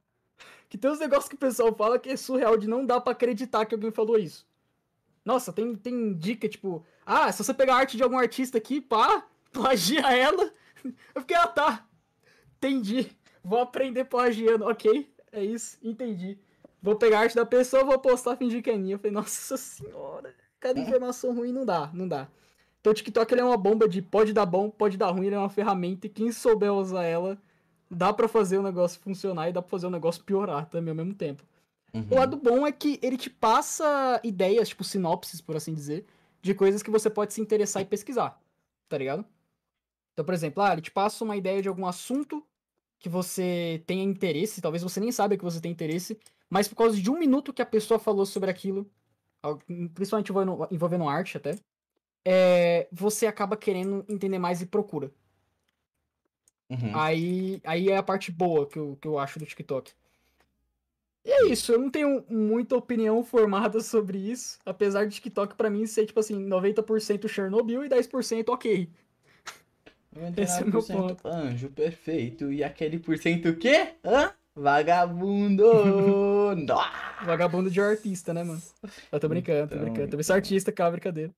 Que 0.69 0.77
tem 0.77 0.91
uns 0.91 0.99
negócios 0.99 1.27
que 1.27 1.35
o 1.35 1.39
pessoal 1.39 1.75
fala 1.75 1.99
que 1.99 2.11
é 2.11 2.17
surreal 2.19 2.59
de 2.59 2.69
não 2.69 2.85
dá 2.85 3.01
pra 3.01 3.13
acreditar 3.13 3.65
que 3.65 3.75
alguém 3.75 3.91
falou 3.91 4.19
isso. 4.19 4.47
Nossa, 5.25 5.51
tem, 5.51 5.75
tem 5.75 6.13
dica, 6.13 6.47
tipo, 6.47 6.85
ah, 7.07 7.33
se 7.33 7.43
você 7.43 7.55
pegar 7.55 7.77
a 7.77 7.79
arte 7.79 7.97
de 7.97 8.03
algum 8.03 8.19
artista 8.19 8.59
aqui, 8.59 8.79
pá, 8.79 9.27
plagia 9.51 10.03
ela. 10.15 10.53
Eu 11.15 11.23
fiquei, 11.23 11.37
ah, 11.39 11.47
tá. 11.47 11.89
Entendi. 12.59 13.11
Vou 13.43 13.61
aprender 13.61 14.05
plagiando. 14.05 14.67
Ok, 14.67 15.11
é 15.33 15.45
isso, 15.45 15.79
entendi. 15.83 16.39
Vou 16.83 16.97
pegar 16.97 17.19
a 17.19 17.23
arte 17.23 17.35
da 17.35 17.45
pessoa, 17.45 17.85
vou 17.85 17.99
postar, 17.99 18.37
fingir 18.37 18.63
que 18.63 18.71
é 18.71 18.77
minha. 18.77 18.95
Eu 18.95 18.99
falei, 18.99 19.13
nossa 19.13 19.57
senhora, 19.57 20.35
cada 20.61 20.79
informação 20.81 21.35
ruim 21.35 21.53
não 21.53 21.65
dá, 21.65 21.91
não 21.93 22.07
dá. 22.07 22.29
Então 22.81 22.93
o 22.93 22.95
TikTok 22.95 23.33
ele 23.33 23.41
é 23.41 23.45
uma 23.45 23.57
bomba 23.57 23.89
de 23.89 24.01
pode 24.01 24.33
dar 24.33 24.47
bom, 24.47 24.71
pode 24.71 24.97
dar 24.97 25.11
ruim, 25.11 25.27
ele 25.27 25.35
é 25.35 25.39
uma 25.39 25.51
ferramenta 25.51 26.07
e 26.07 26.11
quem 26.11 26.31
souber 26.31 26.73
usar 26.73 27.05
ela, 27.05 27.41
dá 27.91 28.13
pra 28.13 28.29
fazer 28.29 28.59
o 28.59 28.63
negócio 28.63 29.01
funcionar 29.01 29.49
e 29.49 29.53
dá 29.53 29.61
pra 29.61 29.71
fazer 29.71 29.87
o 29.87 29.91
negócio 29.91 30.23
piorar 30.23 30.67
também 30.67 30.91
ao 30.91 30.97
mesmo 30.97 31.15
tempo. 31.15 31.43
Uhum. 31.93 32.07
O 32.11 32.15
lado 32.15 32.37
bom 32.37 32.67
é 32.67 32.73
que 32.73 32.99
ele 33.03 33.17
te 33.17 33.31
passa 33.31 34.21
ideias, 34.23 34.69
tipo 34.69 34.85
sinopses, 34.85 35.41
por 35.41 35.57
assim 35.57 35.75
dizer, 35.75 36.07
de 36.41 36.55
coisas 36.55 36.83
que 36.83 36.91
você 36.91 37.11
pode 37.11 37.35
se 37.35 37.41
interessar 37.41 37.83
e 37.83 37.87
pesquisar, 37.87 38.41
tá 38.89 38.97
ligado? 38.97 39.25
Então, 40.13 40.25
por 40.25 40.35
exemplo, 40.35 40.63
ah, 40.63 40.73
ele 40.73 40.83
te 40.83 40.91
passa 40.91 41.25
uma 41.25 41.37
ideia 41.37 41.63
de 41.63 41.69
algum 41.69 41.87
assunto 41.87 42.45
que 42.99 43.09
você 43.09 43.83
tenha 43.87 44.03
interesse, 44.03 44.61
talvez 44.61 44.83
você 44.83 44.99
nem 45.01 45.13
saiba 45.13 45.37
que 45.37 45.45
você 45.45 45.61
tem 45.61 45.71
interesse, 45.71 46.19
mas 46.51 46.67
por 46.67 46.77
causa 46.77 47.01
de 47.01 47.11
um 47.11 47.19
minuto 47.19 47.53
que 47.53 47.63
a 47.63 47.67
pessoa 47.67 47.99
falou 48.01 48.27
sobre 48.27 48.51
aquilo, 48.51 48.91
al- 49.43 49.59
principalmente 49.95 50.31
envolvendo, 50.31 50.69
envolvendo 50.71 51.09
arte 51.09 51.37
até, 51.37 51.55
é, 52.25 52.89
você 52.91 53.27
acaba 53.27 53.57
querendo 53.57 54.05
entender 54.09 54.39
mais 54.39 54.61
e 54.61 54.67
procura. 54.67 55.11
Uhum. 56.71 56.91
Aí, 56.95 57.61
aí 57.65 57.89
é 57.89 57.97
a 57.97 58.03
parte 58.03 58.31
boa 58.31 58.67
que 58.67 58.79
eu, 58.79 58.99
que 59.01 59.09
eu 59.09 59.19
acho 59.19 59.39
do 59.39 59.47
TikTok. 59.47 59.93
E 61.25 61.31
é 61.31 61.47
isso, 61.47 61.73
eu 61.73 61.79
não 61.79 61.91
tenho 61.91 62.25
muita 62.29 62.77
opinião 62.77 63.23
formada 63.23 63.81
sobre 63.81 64.19
isso, 64.19 64.59
apesar 64.65 65.07
de 65.07 65.15
TikTok 65.15 65.55
pra 65.57 65.69
mim 65.71 65.87
ser 65.87 66.07
tipo 66.07 66.21
assim, 66.21 66.43
90% 66.43 67.29
Chernobyl 67.29 67.85
e 67.85 67.89
10% 67.89 68.49
ok. 68.51 68.91
Esse 70.37 70.61
é 70.61 70.65
o 70.65 70.69
meu 70.69 70.81
99% 70.81 70.93
ponto. 71.17 71.29
Anjo 71.29 71.69
perfeito. 71.71 72.53
E 72.53 72.63
aquele 72.65 72.99
por 72.99 73.17
cento 73.19 73.49
o 73.51 73.57
quê? 73.57 73.95
Hã? 74.05 74.33
Vagabundo! 74.55 75.65
Vagabundo 77.25 77.71
de 77.71 77.81
artista, 77.81 78.33
né, 78.35 78.43
mano? 78.43 78.61
Eu 79.11 79.21
tô 79.21 79.29
brincando, 79.29 79.69
tô 79.69 79.75
Então- 79.75 79.85
brincando. 79.85 80.11
Também 80.11 80.25
sou 80.25 80.35
artista, 80.37 80.73
cara, 80.73 80.91
brincadeira. 80.93 81.33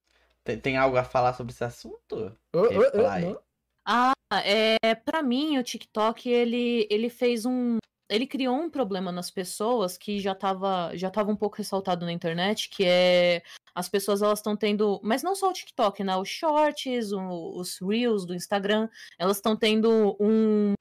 tem, 0.45 0.59
tem 0.59 0.77
algo 0.77 0.97
a 0.97 1.05
falar 1.05 1.35
sobre 1.35 1.53
esse 1.53 1.65
assunto? 1.65 2.37
Ô, 2.55 2.59
ô, 2.59 2.63
ô, 2.63 2.81
Reply. 2.81 3.25
não. 3.27 3.39
Ah, 3.87 4.13
é, 4.45 4.95
para 4.95 5.23
mim 5.23 5.59
o 5.59 5.63
TikTok 5.63 6.29
ele, 6.29 6.87
ele 6.91 7.09
fez 7.11 7.45
um, 7.45 7.79
ele 8.09 8.27
criou 8.27 8.55
um 8.57 8.71
problema 8.71 9.11
nas 9.11 9.31
pessoas 9.31 9.97
que 9.99 10.19
já 10.21 10.35
tava, 10.35 10.93
já 10.95 11.11
tava 11.11 11.31
um 11.31 11.37
pouco 11.37 11.57
ressaltado 11.57 12.05
na 12.07 12.13
internet, 12.13 12.69
que 12.69 12.85
é 12.85 13.43
as 13.75 13.89
pessoas 13.89 14.23
elas 14.23 14.39
estão 14.39 14.57
tendo, 14.57 15.01
mas 15.03 15.23
não 15.23 15.35
só 15.35 15.51
o 15.51 15.53
TikTok, 15.53 16.03
né? 16.05 16.17
Os 16.17 16.29
shorts, 16.29 17.13
o- 17.13 17.57
os 17.59 17.79
reels 17.81 18.25
do 18.27 18.35
Instagram, 18.35 18.89
elas 19.19 19.37
estão 19.39 19.57
tendo 19.57 20.17
um, 20.21 20.75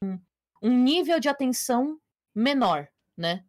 um 0.61 0.84
nível 0.84 1.20
de 1.20 1.30
atenção 1.30 1.99
menor, 2.36 2.88
né? 3.18 3.44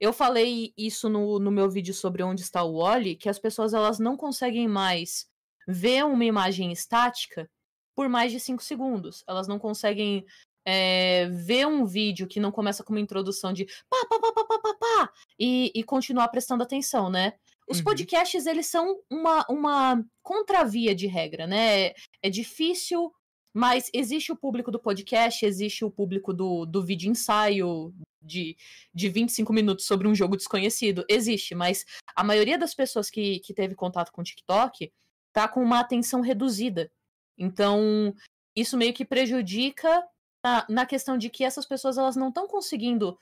Eu 0.00 0.12
falei 0.12 0.72
isso 0.76 1.08
no, 1.08 1.38
no 1.40 1.50
meu 1.50 1.68
vídeo 1.68 1.92
sobre 1.92 2.22
onde 2.22 2.42
está 2.42 2.62
o 2.62 2.78
Wally, 2.78 3.16
que 3.16 3.28
as 3.28 3.38
pessoas 3.38 3.74
elas 3.74 3.98
não 3.98 4.16
conseguem 4.16 4.68
mais 4.68 5.26
ver 5.66 6.04
uma 6.04 6.24
imagem 6.24 6.70
estática 6.72 7.50
por 7.96 8.08
mais 8.08 8.30
de 8.30 8.38
5 8.38 8.62
segundos. 8.62 9.24
Elas 9.26 9.48
não 9.48 9.58
conseguem 9.58 10.24
é, 10.64 11.26
ver 11.30 11.66
um 11.66 11.84
vídeo 11.84 12.28
que 12.28 12.38
não 12.38 12.52
começa 12.52 12.84
com 12.84 12.92
uma 12.92 13.00
introdução 13.00 13.52
de 13.52 13.64
pá, 13.90 13.96
pá, 14.08 14.20
pá, 14.20 14.32
pá, 14.32 14.44
pá, 14.44 14.58
pá, 14.60 14.74
pá, 14.74 15.12
e, 15.38 15.72
e 15.74 15.82
continuar 15.82 16.28
prestando 16.28 16.62
atenção, 16.62 17.10
né? 17.10 17.32
Os 17.68 17.78
Uhum. 17.78 17.84
podcasts, 17.84 18.46
eles 18.46 18.66
são 18.66 19.00
uma, 19.10 19.44
uma 19.48 20.04
contravia 20.22 20.94
de 20.94 21.06
regra, 21.06 21.46
né? 21.46 21.92
É 22.22 22.30
difícil, 22.30 23.12
mas 23.52 23.90
existe 23.92 24.32
o 24.32 24.36
público 24.36 24.70
do 24.70 24.78
podcast, 24.78 25.44
existe 25.44 25.84
o 25.84 25.90
público 25.90 26.32
do, 26.32 26.64
do 26.64 26.82
vídeo 26.82 27.10
ensaio 27.10 27.92
de, 28.22 28.56
de 28.94 29.08
25 29.08 29.52
minutos 29.52 29.86
sobre 29.86 30.08
um 30.08 30.14
jogo 30.14 30.36
desconhecido. 30.36 31.04
Existe, 31.08 31.54
mas 31.54 31.84
a 32.14 32.24
maioria 32.24 32.58
das 32.58 32.74
pessoas 32.74 33.10
que, 33.10 33.40
que 33.40 33.54
teve 33.54 33.74
contato 33.74 34.12
com 34.12 34.20
o 34.20 34.24
TikTok 34.24 34.90
tá 35.32 35.48
com 35.48 35.62
uma 35.62 35.80
atenção 35.80 36.20
reduzida. 36.20 36.90
Então, 37.36 38.14
isso 38.56 38.76
meio 38.76 38.92
que 38.92 39.04
prejudica 39.04 40.02
na, 40.44 40.66
na 40.68 40.86
questão 40.86 41.18
de 41.18 41.28
que 41.30 41.44
essas 41.44 41.66
pessoas 41.66 41.98
elas 41.98 42.16
não 42.16 42.28
estão 42.28 42.46
conseguindo 42.48 43.18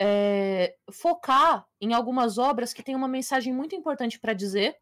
é, 0.00 0.74
focar 0.90 1.66
em 1.78 1.92
algumas 1.92 2.38
obras 2.38 2.72
que 2.72 2.82
têm 2.82 2.96
uma 2.96 3.06
mensagem 3.06 3.52
muito 3.52 3.74
importante 3.74 4.18
para 4.18 4.32
dizer, 4.32 4.76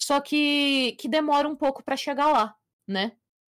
só 0.00 0.18
que, 0.18 0.92
que 0.98 1.06
demora 1.08 1.46
um 1.46 1.54
pouco 1.54 1.84
para 1.84 1.96
chegar 1.96 2.32
lá, 2.32 2.56
né? 2.88 3.12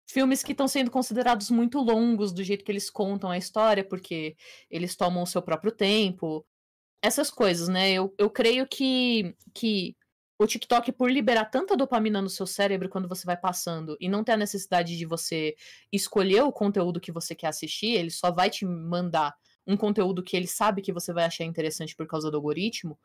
Filmes 0.08 0.44
que 0.44 0.52
estão 0.52 0.68
sendo 0.68 0.92
considerados 0.92 1.50
muito 1.50 1.80
longos 1.80 2.32
do 2.32 2.44
jeito 2.44 2.64
que 2.64 2.72
eles 2.72 2.92
contam 2.92 3.32
a 3.32 3.38
história, 3.38 3.84
porque 3.84 4.36
eles 4.70 4.96
tomam 4.96 5.24
o 5.24 5.28
seu 5.28 5.42
próprio 5.42 5.72
tempo. 5.72 6.46
Essas 7.02 7.32
coisas, 7.32 7.68
né? 7.68 7.92
Eu, 7.92 8.14
eu 8.20 8.30
creio 8.30 8.68
que, 8.68 9.36
que 9.56 9.96
o 10.38 10.46
TikTok, 10.46 10.92
por 10.92 11.10
liberar 11.10 11.46
tanta 11.46 11.76
dopamina 11.76 12.22
no 12.22 12.30
seu 12.30 12.46
cérebro 12.46 12.90
quando 12.90 13.10
você 13.10 13.26
vai 13.26 13.38
passando 13.38 13.98
e 14.00 14.08
não 14.08 14.24
ter 14.24 14.34
a 14.34 14.38
necessidade 14.38 14.96
de 14.96 15.06
você 15.06 15.56
escolher 15.92 16.44
o 16.44 16.52
conteúdo 16.52 17.02
que 17.02 17.12
você 17.12 17.34
quer 17.34 17.48
assistir, 17.48 17.88
ele 17.94 18.12
só 18.12 18.32
vai 18.32 18.52
te 18.52 18.66
mandar 18.66 19.34
um 19.68 19.76
conteúdo 19.78 20.24
que 20.24 20.36
ele 20.38 20.48
sabe 20.48 20.82
que 20.82 20.94
você 20.94 21.12
vai 21.14 21.26
achar 21.26 21.44
interessante 21.44 21.96
por 21.96 22.08
causa 22.08 22.30
do 22.30 22.38
algoritmo. 22.38 22.98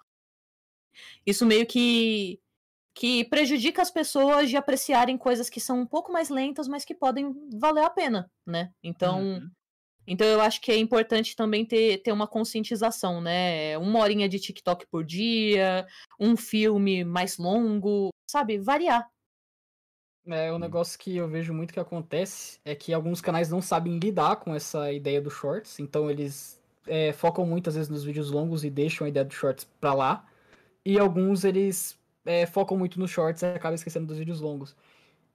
Isso 1.26 1.46
meio 1.46 1.66
que 1.66 2.40
que 2.92 3.24
prejudica 3.24 3.80
as 3.80 3.90
pessoas 3.90 4.50
de 4.50 4.56
apreciarem 4.56 5.16
coisas 5.16 5.48
que 5.48 5.60
são 5.60 5.80
um 5.80 5.86
pouco 5.86 6.12
mais 6.12 6.28
lentas, 6.28 6.66
mas 6.66 6.84
que 6.84 6.94
podem 6.94 7.32
valer 7.56 7.84
a 7.84 7.88
pena, 7.90 8.30
né? 8.44 8.72
Então, 8.82 9.20
Uhum. 9.20 9.50
então 10.06 10.26
eu 10.26 10.40
acho 10.40 10.60
que 10.60 10.72
é 10.72 10.76
importante 10.76 11.36
também 11.36 11.64
ter, 11.64 12.02
ter 12.02 12.12
uma 12.12 12.26
conscientização, 12.26 13.20
né? 13.20 13.78
Uma 13.78 14.00
horinha 14.00 14.28
de 14.28 14.40
TikTok 14.40 14.86
por 14.90 15.04
dia, 15.04 15.86
um 16.18 16.36
filme 16.36 17.04
mais 17.04 17.38
longo, 17.38 18.10
sabe? 18.28 18.58
Variar. 18.58 19.08
É, 20.26 20.52
um 20.52 20.58
negócio 20.58 20.98
que 20.98 21.16
eu 21.16 21.26
vejo 21.28 21.52
muito 21.52 21.72
que 21.72 21.80
acontece 21.80 22.60
é 22.64 22.74
que 22.74 22.92
alguns 22.92 23.20
canais 23.20 23.48
não 23.48 23.62
sabem 23.62 23.98
lidar 23.98 24.36
com 24.36 24.54
essa 24.54 24.92
ideia 24.92 25.20
dos 25.20 25.32
shorts, 25.32 25.78
então 25.80 26.10
eles 26.10 26.60
é, 26.86 27.12
focam 27.12 27.46
muitas 27.46 27.74
vezes 27.74 27.88
nos 27.88 28.04
vídeos 28.04 28.30
longos 28.30 28.64
e 28.64 28.70
deixam 28.70 29.06
a 29.06 29.08
ideia 29.08 29.24
dos 29.24 29.34
shorts 29.36 29.64
pra 29.80 29.94
lá, 29.94 30.26
e 30.84 30.98
alguns 30.98 31.44
eles 31.44 31.98
é, 32.24 32.46
focam 32.46 32.76
muito 32.76 33.00
nos 33.00 33.10
shorts 33.10 33.42
e 33.42 33.46
acabam 33.46 33.74
esquecendo 33.74 34.06
dos 34.06 34.18
vídeos 34.18 34.40
longos. 34.40 34.76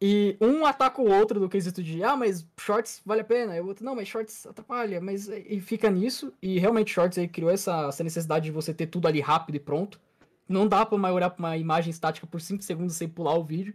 E 0.02 0.38
um 0.42 0.66
ataca 0.66 1.02
o 1.02 1.10
outro 1.10 1.40
do 1.40 1.50
quesito 1.50 1.82
de, 1.82 2.04
ah, 2.04 2.16
mas 2.18 2.46
shorts 2.60 3.02
vale 3.06 3.22
a 3.22 3.24
pena, 3.26 3.56
e 3.56 3.62
o 3.62 3.68
outro, 3.68 3.84
não, 3.84 3.96
mas 3.96 4.08
shorts 4.08 4.46
atrapalha, 4.46 5.02
mas 5.02 5.28
e 5.30 5.60
fica 5.60 5.90
nisso, 5.90 6.34
e 6.42 6.60
realmente 6.60 6.92
shorts 6.94 7.18
aí 7.18 7.28
criou 7.28 7.50
essa, 7.52 7.88
essa 7.88 8.04
necessidade 8.04 8.46
de 8.46 8.52
você 8.52 8.74
ter 8.74 8.88
tudo 8.88 9.08
ali 9.08 9.20
rápido 9.20 9.56
e 9.56 9.60
pronto. 9.60 10.00
Não 10.48 10.68
dá 10.68 10.86
pra 10.86 10.96
olhar 11.12 11.30
pra 11.32 11.40
uma 11.40 11.58
imagem 11.58 11.90
estática 11.90 12.28
por 12.28 12.40
5 12.40 12.62
segundos 12.64 12.96
sem 12.96 13.08
pular 13.10 13.36
o 13.36 13.44
vídeo. 13.44 13.74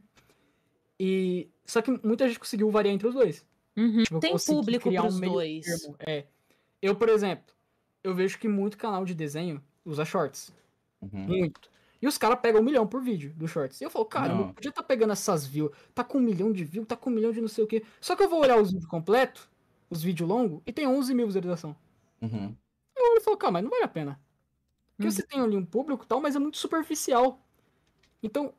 E 1.02 1.48
só 1.64 1.80
que 1.80 1.90
muita 2.06 2.28
gente 2.28 2.38
conseguiu 2.38 2.70
variar 2.70 2.94
entre 2.94 3.08
os 3.08 3.14
dois. 3.14 3.46
Uhum. 3.74 4.02
Tipo, 4.02 4.16
eu 4.16 4.20
Tem 4.20 4.36
público 4.36 4.88
criar 4.90 5.00
pros 5.02 5.16
um 5.16 5.20
dois. 5.20 5.64
termo. 5.64 5.96
É. 6.06 6.26
Eu, 6.82 6.94
por 6.94 7.08
exemplo, 7.08 7.54
eu 8.04 8.14
vejo 8.14 8.38
que 8.38 8.46
muito 8.46 8.76
canal 8.76 9.02
de 9.06 9.14
desenho 9.14 9.64
usa 9.82 10.04
shorts. 10.04 10.52
Uhum. 11.00 11.20
Muito. 11.20 11.70
E 12.02 12.06
os 12.06 12.18
caras 12.18 12.38
pegam 12.40 12.60
um 12.60 12.64
milhão 12.64 12.86
por 12.86 13.00
vídeo 13.02 13.32
do 13.34 13.48
shorts. 13.48 13.80
E 13.80 13.84
eu 13.84 13.90
falo, 13.90 14.04
cara, 14.04 14.34
Não. 14.34 14.48
eu 14.48 14.54
podia 14.54 14.70
tá 14.72 14.82
pegando 14.82 15.12
essas 15.14 15.46
views, 15.46 15.70
tá 15.94 16.04
com 16.04 16.18
um 16.18 16.20
milhão 16.20 16.52
de 16.52 16.64
views, 16.64 16.86
tá 16.86 16.96
com 16.96 17.08
um 17.08 17.14
milhão 17.14 17.32
de 17.32 17.40
não 17.40 17.48
sei 17.48 17.64
o 17.64 17.66
quê. 17.66 17.82
Só 17.98 18.14
que 18.14 18.22
eu 18.22 18.28
vou 18.28 18.40
olhar 18.40 18.60
os 18.60 18.70
vídeos 18.70 18.88
completos, 18.90 19.48
os 19.88 20.02
vídeos 20.02 20.28
longos, 20.28 20.60
e 20.66 20.72
tem 20.72 20.86
11 20.86 21.14
mil 21.14 21.26
visualização. 21.26 21.74
Uhum. 22.20 22.54
Eu 22.96 23.04
olho 23.12 23.16
e 23.18 23.20
falo, 23.20 23.36
cara, 23.38 23.52
mas 23.52 23.62
não 23.64 23.70
vale 23.70 23.84
a 23.84 23.88
pena. 23.88 24.20
Porque 24.96 25.06
Uhum. 25.08 25.10
você 25.10 25.22
tem 25.22 25.40
ali 25.40 25.56
um 25.56 25.64
público 25.64 26.04
e 26.04 26.06
tal, 26.06 26.20
mas 26.20 26.36
é 26.36 26.38
muito 26.38 26.58
superficial. 26.58 27.42
Então, 28.22 28.52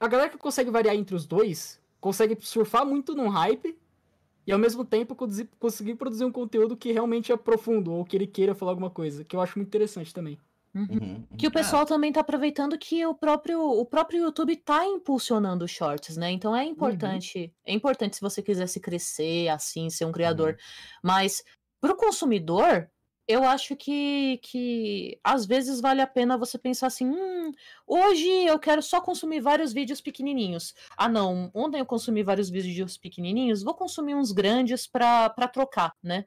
a 0.00 0.08
galera 0.08 0.30
que 0.30 0.38
consegue 0.38 0.70
variar 0.70 0.94
entre 0.94 1.14
os 1.14 1.26
dois, 1.26 1.80
consegue 2.00 2.36
surfar 2.40 2.86
muito 2.86 3.14
num 3.14 3.28
hype 3.28 3.76
e 4.46 4.52
ao 4.52 4.58
mesmo 4.58 4.84
tempo 4.84 5.14
conseguir 5.58 5.96
produzir 5.96 6.24
um 6.24 6.32
conteúdo 6.32 6.76
que 6.76 6.92
realmente 6.92 7.30
é 7.30 7.36
profundo, 7.36 7.92
ou 7.92 8.04
que 8.04 8.16
ele 8.16 8.26
queira 8.26 8.54
falar 8.54 8.72
alguma 8.72 8.90
coisa, 8.90 9.24
que 9.24 9.36
eu 9.36 9.40
acho 9.40 9.58
muito 9.58 9.68
interessante 9.68 10.14
também. 10.14 10.38
Uhum. 10.74 10.86
Uhum. 10.90 11.24
Que 11.36 11.46
o 11.46 11.50
pessoal 11.50 11.84
também 11.84 12.12
tá 12.12 12.20
aproveitando 12.20 12.78
que 12.78 13.04
o 13.04 13.14
próprio, 13.14 13.60
o 13.60 13.84
próprio 13.84 14.22
YouTube 14.24 14.54
tá 14.56 14.86
impulsionando 14.86 15.64
os 15.64 15.70
shorts, 15.70 16.16
né? 16.16 16.30
Então 16.30 16.54
é 16.54 16.64
importante, 16.64 17.52
é 17.64 17.72
importante 17.72 18.16
se 18.16 18.22
você 18.22 18.42
quisesse 18.42 18.78
crescer 18.78 19.48
assim, 19.48 19.90
ser 19.90 20.04
um 20.04 20.12
criador. 20.12 20.56
Mas 21.02 21.42
pro 21.80 21.96
consumidor, 21.96 22.88
eu 23.28 23.44
acho 23.44 23.76
que, 23.76 24.40
que 24.42 25.20
às 25.22 25.44
vezes 25.44 25.82
vale 25.82 26.00
a 26.00 26.06
pena 26.06 26.38
você 26.38 26.56
pensar 26.56 26.86
assim, 26.86 27.06
hum, 27.06 27.52
hoje 27.86 28.26
eu 28.46 28.58
quero 28.58 28.80
só 28.80 29.02
consumir 29.02 29.40
vários 29.40 29.70
vídeos 29.70 30.00
pequenininhos. 30.00 30.74
Ah, 30.96 31.10
não, 31.10 31.50
ontem 31.52 31.78
eu 31.78 31.84
consumi 31.84 32.22
vários 32.22 32.48
vídeos 32.48 32.96
pequenininhos, 32.96 33.62
vou 33.62 33.74
consumir 33.74 34.14
uns 34.14 34.32
grandes 34.32 34.86
pra, 34.86 35.28
pra 35.28 35.46
trocar, 35.46 35.94
né? 36.02 36.24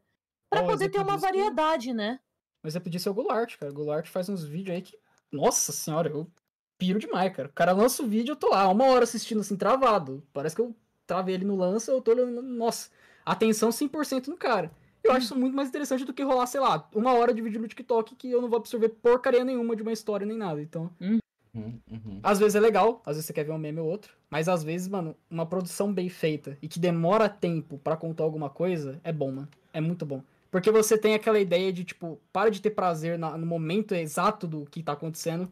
Pra 0.48 0.61
Ó, 0.61 0.64
o 0.65 0.68
poder 0.68 0.90
ter 0.90 0.98
exemplo 0.98 1.11
uma 1.11 1.18
variedade, 1.18 1.91
né? 1.91 2.19
Um 2.64 2.68
exemplo 2.68 2.91
disso 2.91 3.10
é 3.10 3.11
o 3.11 3.15
Goulart, 3.15 3.57
cara. 3.57 3.72
O 3.72 3.76
Goulart 3.76 4.07
faz 4.07 4.30
uns 4.30 4.44
vídeos 4.44 4.76
aí 4.76 4.82
que. 4.84 4.95
Nossa 5.32 5.72
senhora, 5.72 6.10
eu 6.10 6.30
piro 6.78 6.99
demais, 6.99 7.34
cara. 7.36 7.48
O 7.48 7.53
cara 7.53 7.72
lança 7.72 8.03
o 8.03 8.07
vídeo, 8.07 8.34
eu 8.34 8.36
tô 8.36 8.49
lá, 8.49 8.68
uma 8.68 8.86
hora 8.86 9.06
assistindo 9.06 9.40
assim, 9.40 9.56
travado. 9.56 10.28
Parece 10.34 10.56
que 10.56 10.61
eu 10.61 10.76
travei 11.07 11.36
ele 11.36 11.45
no 11.45 11.56
lance, 11.56 11.90
eu 11.90 12.02
tô 12.02 12.11
olhando. 12.11 12.41
Nossa, 12.41 12.91
atenção 13.26 13.69
100% 13.69 14.28
no 14.28 14.38
cara. 14.38 14.72
Eu 15.03 15.11
acho 15.11 15.26
isso 15.26 15.36
muito 15.36 15.56
mais 15.56 15.69
interessante 15.69 16.06
do 16.06 16.14
que 16.14 16.23
rolar, 16.23 16.45
sei 16.45 16.60
lá, 16.61 16.88
uma 16.94 17.14
hora 17.14 17.34
de 17.34 17.41
vídeo 17.41 17.60
no 17.60 17.68
TikTok 17.68 18.15
que 18.15 18.30
eu 18.32 18.41
não 18.41 18.49
vou 18.49 18.57
absorver 18.57 18.90
porcaria 18.90 19.44
nenhuma 19.44 19.76
de 19.76 19.82
uma 19.82 19.91
história 19.91 20.26
nem 20.26 20.38
nada. 20.38 20.61
Então, 20.61 20.90
Uhum. 20.99 21.19
Uhum. 21.53 22.19
às 22.23 22.40
vezes 22.40 22.56
é 22.56 22.60
legal, 22.60 23.02
às 23.06 23.15
vezes 23.18 23.26
você 23.26 23.34
quer 23.34 23.44
ver 23.44 23.52
um 23.52 23.57
meme 23.57 23.80
ou 23.80 23.88
outro, 23.88 24.14
mas 24.30 24.48
às 24.48 24.64
vezes, 24.64 24.88
mano, 24.88 25.15
uma 25.30 25.45
produção 25.45 25.91
bem 25.91 26.07
feita 26.07 26.57
e 26.61 26.68
que 26.68 26.80
demora 26.80 27.28
tempo 27.28 27.78
pra 27.80 27.98
contar 27.98 28.23
alguma 28.23 28.49
coisa 28.49 29.02
é 29.03 29.11
bom, 29.11 29.32
mano. 29.32 29.49
É 29.73 29.82
muito 29.82 30.06
bom. 30.06 30.23
Porque 30.52 30.69
você 30.72 30.98
tem 30.98 31.14
aquela 31.15 31.40
ideia 31.40 31.72
de, 31.73 31.84
tipo, 31.84 32.19
para 32.32 32.49
de 32.52 32.61
ter 32.61 32.72
prazer 32.72 33.18
na- 33.18 33.38
no 33.38 33.45
momento 33.45 33.94
exato 33.95 34.45
do 34.48 34.65
que 34.65 34.84
tá 34.84 34.91
acontecendo 34.94 35.52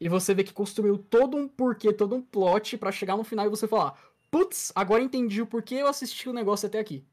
e 0.00 0.08
você 0.08 0.34
vê 0.34 0.42
que 0.44 0.52
construiu 0.52 0.98
todo 0.98 1.36
um 1.36 1.48
porquê, 1.48 1.92
todo 1.92 2.14
um 2.14 2.20
plot 2.22 2.76
pra 2.76 2.92
chegar 2.92 3.16
no 3.16 3.24
final 3.24 3.46
e 3.46 3.48
você 3.48 3.66
falar, 3.66 3.96
putz, 4.30 4.70
agora 4.74 5.02
entendi 5.02 5.40
o 5.40 5.46
porquê 5.46 5.76
eu 5.76 5.86
assisti 5.86 6.28
o 6.28 6.32
negócio 6.32 6.66
até 6.66 6.78
aqui. 6.78 7.04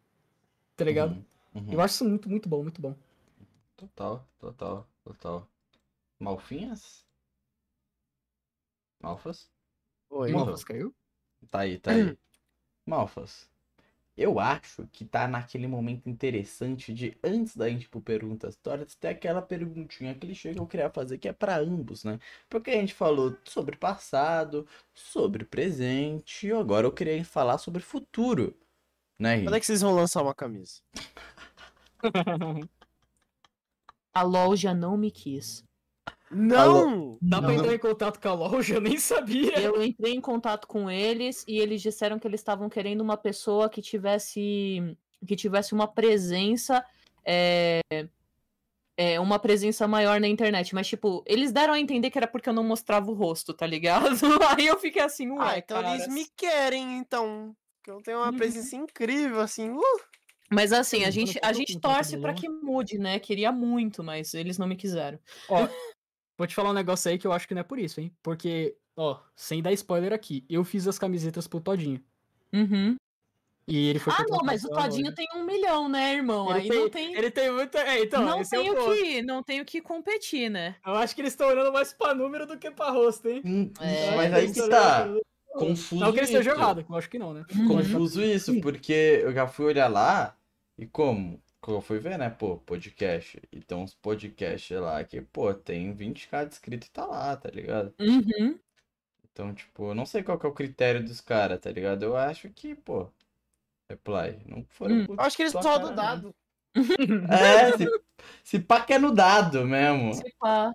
tá 0.75 0.85
ligado? 0.85 1.11
Uhum, 1.11 1.23
uhum. 1.55 1.73
Eu 1.73 1.81
acho 1.81 1.95
isso 1.95 2.05
muito, 2.05 2.29
muito 2.29 2.49
bom, 2.49 2.63
muito 2.63 2.81
bom. 2.81 2.95
Total, 3.75 4.27
total, 4.39 4.87
total. 5.03 5.47
Malfinhas? 6.19 7.05
Malfas? 9.01 9.49
Oi. 10.09 10.31
Malfas 10.31 10.63
caiu? 10.63 10.93
Tá 11.49 11.59
aí, 11.59 11.79
tá 11.79 11.91
aí. 11.91 12.17
Malfas. 12.85 13.49
Eu 14.17 14.37
acho 14.37 14.85
que 14.91 15.05
tá 15.05 15.29
naquele 15.29 15.65
momento 15.65 16.09
interessante 16.09 16.93
de, 16.93 17.17
antes 17.23 17.55
da 17.55 17.69
gente 17.69 17.85
ir 17.85 17.87
pro 17.87 18.01
Perguntas 18.01 18.55
Histórias, 18.55 18.93
ter 18.95 19.07
aquela 19.07 19.41
perguntinha 19.41 20.13
clichê 20.13 20.53
que 20.53 20.59
eu 20.59 20.67
queria 20.67 20.89
fazer, 20.89 21.17
que 21.17 21.29
é 21.29 21.31
pra 21.31 21.57
ambos, 21.57 22.03
né? 22.03 22.19
Porque 22.49 22.69
a 22.71 22.73
gente 22.73 22.93
falou 22.93 23.37
sobre 23.45 23.77
passado, 23.77 24.67
sobre 24.93 25.45
presente, 25.45 26.47
e 26.47 26.51
agora 26.51 26.85
eu 26.85 26.91
queria 26.91 27.23
falar 27.23 27.59
sobre 27.59 27.81
futuro. 27.81 28.53
Né, 29.17 29.41
Quando 29.43 29.55
é 29.55 29.59
que 29.59 29.65
vocês 29.65 29.79
vão 29.79 29.95
lançar 29.95 30.21
uma 30.21 30.35
camisa? 30.35 30.81
A 34.13 34.21
loja 34.23 34.73
não 34.73 34.97
me 34.97 35.11
quis. 35.11 35.63
Não! 36.31 37.17
Dá 37.21 37.39
pra 37.41 37.49
Não. 37.49 37.55
entrar 37.59 37.73
em 37.73 37.79
contato 37.79 38.19
com 38.19 38.29
a 38.29 38.33
loja? 38.33 38.75
Eu 38.75 38.81
nem 38.81 38.97
sabia. 38.99 39.59
Eu 39.59 39.81
entrei 39.83 40.13
em 40.13 40.21
contato 40.21 40.67
com 40.67 40.89
eles 40.89 41.43
e 41.47 41.57
eles 41.59 41.81
disseram 41.81 42.19
que 42.19 42.27
eles 42.27 42.39
estavam 42.39 42.69
querendo 42.69 43.01
uma 43.01 43.17
pessoa 43.17 43.69
que 43.69 43.81
tivesse 43.81 44.95
que 45.25 45.35
tivesse 45.35 45.73
uma 45.73 45.85
presença 45.87 46.85
é, 47.25 47.81
é, 48.97 49.19
uma 49.19 49.37
presença 49.37 49.85
maior 49.87 50.19
na 50.21 50.27
internet, 50.29 50.73
mas 50.73 50.87
tipo, 50.87 51.23
eles 51.25 51.51
deram 51.51 51.73
a 51.73 51.79
entender 51.79 52.09
que 52.09 52.17
era 52.17 52.27
porque 52.27 52.47
eu 52.47 52.53
não 52.53 52.63
mostrava 52.63 53.11
o 53.11 53.13
rosto, 53.13 53.53
tá 53.53 53.65
ligado? 53.67 54.07
Aí 54.57 54.67
eu 54.67 54.79
fiquei 54.79 55.01
assim, 55.01 55.29
ué, 55.31 55.37
Ah, 55.39 55.57
então 55.57 55.93
eles 55.93 56.07
me 56.07 56.25
querem, 56.37 56.97
então. 56.97 57.55
Porque 57.77 57.91
eu 57.91 58.01
tenho 58.01 58.17
uma 58.19 58.29
Uhum. 58.31 58.37
presença 58.37 58.75
incrível, 58.75 59.41
assim. 59.41 59.69
Uh! 59.71 59.81
Mas 60.49 60.73
assim, 60.73 61.03
a 61.03 61.11
gente 61.11 61.37
a 61.41 61.53
gente 61.53 61.79
torce 61.79 62.15
Leon. 62.17 62.33
que 62.33 62.49
mude, 62.49 62.97
né? 62.97 63.19
Queria 63.19 63.51
muito, 63.51 64.03
mas 64.03 64.33
eles 64.33 64.57
não 64.57 64.67
me 64.67 64.75
quiseram. 64.75 65.19
Ó, 65.47 65.67
vou 66.37 66.47
te 66.47 66.55
falar 66.55 66.71
um 66.71 66.73
negócio 66.73 67.09
aí 67.11 67.17
que 67.17 67.27
eu 67.27 67.31
acho 67.33 67.47
que 67.47 67.53
não 67.53 67.61
é 67.61 67.63
por 67.63 67.77
isso, 67.79 68.01
hein? 68.01 68.11
Porque, 68.23 68.75
ó, 68.97 69.19
sem 69.35 69.61
dar 69.61 69.71
spoiler 69.73 70.11
aqui, 70.13 70.43
eu 70.49 70.63
fiz 70.63 70.87
as 70.87 70.97
camisetas 70.97 71.47
pro 71.47 71.61
Todinho. 71.61 72.01
Uhum. 72.53 72.95
E 73.67 73.89
ele 73.89 73.99
foi 73.99 74.11
Ah, 74.17 74.25
não, 74.27 74.39
mas 74.43 74.63
o 74.65 74.69
Todinho 74.69 75.13
tem 75.13 75.27
um 75.35 75.45
milhão, 75.45 75.87
né, 75.87 76.15
irmão? 76.15 76.49
Ele 76.49 76.59
Aí 76.61 76.69
tem, 76.69 76.79
não 76.79 76.89
tem. 76.89 77.13
Ele 77.13 77.29
tem 77.29 77.51
muito. 77.51 77.77
É, 77.77 77.99
então, 78.01 78.25
não 78.25 78.41
esse 78.41 78.55
é 78.55 78.59
o 78.59 78.63
tenho 78.63 78.75
ponto. 78.75 78.95
que, 78.95 79.21
não 79.21 79.43
tenho 79.43 79.63
que 79.63 79.79
competir, 79.79 80.49
né? 80.49 80.75
Eu 80.83 80.95
acho 80.95 81.13
que 81.13 81.21
eles 81.21 81.33
estão 81.33 81.47
olhando 81.49 81.71
mais 81.71 81.93
pra 81.93 82.15
número 82.15 82.47
do 82.47 82.57
que 82.57 82.71
pra 82.71 82.89
rosto, 82.89 83.29
hein? 83.29 83.43
Hum, 83.45 83.71
É, 83.79 84.15
mas 84.15 84.33
aí 84.33 84.51
que 84.51 84.67
tá. 84.67 85.03
olhando- 85.03 85.21
Confuso 85.51 85.99
Não 85.99 86.11
que 86.13 86.19
eles 86.19 86.29
estejam 86.29 86.53
isso. 86.53 86.61
errados, 86.61 86.85
eu 86.87 86.95
acho 86.95 87.09
que 87.09 87.19
não, 87.19 87.33
né? 87.33 87.43
Confuso 87.67 88.23
isso, 88.23 88.59
porque 88.61 89.19
eu 89.23 89.33
já 89.33 89.47
fui 89.47 89.65
olhar 89.65 89.87
lá 89.87 90.35
e 90.79 90.87
como? 90.87 91.41
Como 91.61 91.77
eu 91.77 91.81
fui 91.81 91.99
ver, 91.99 92.17
né? 92.17 92.29
Pô, 92.29 92.57
podcast. 92.57 93.39
E 93.51 93.59
tem 93.61 93.77
uns 93.77 93.93
podcasts 93.93 94.79
lá 94.79 95.03
que, 95.03 95.21
pô, 95.21 95.53
tem 95.53 95.93
20k 95.93 96.45
de 96.45 96.53
inscrito 96.53 96.87
e 96.87 96.89
tá 96.89 97.05
lá, 97.05 97.35
tá 97.35 97.49
ligado? 97.49 97.93
Uhum. 97.99 98.57
Então, 99.31 99.53
tipo, 99.53 99.89
eu 99.89 99.95
não 99.95 100.05
sei 100.05 100.23
qual 100.23 100.39
que 100.39 100.45
é 100.45 100.49
o 100.49 100.53
critério 100.53 101.03
dos 101.03 101.21
caras, 101.21 101.59
tá 101.59 101.71
ligado? 101.71 102.03
Eu 102.03 102.15
acho 102.15 102.49
que, 102.49 102.75
pô, 102.75 103.09
reply. 103.89 104.39
Não 104.45 104.63
foram 104.69 104.95
Hum. 104.95 105.15
acho 105.17 105.35
que 105.35 105.43
eles 105.43 105.53
cara, 105.53 105.79
do 105.79 105.95
dado. 105.95 106.35
É, 107.29 107.77
se, 107.77 107.85
se 108.43 108.59
pá 108.59 108.81
que 108.81 108.93
é 108.93 108.99
no 108.99 109.11
dado 109.11 109.65
mesmo. 109.65 110.13
Se 110.13 110.33
pá. 110.39 110.71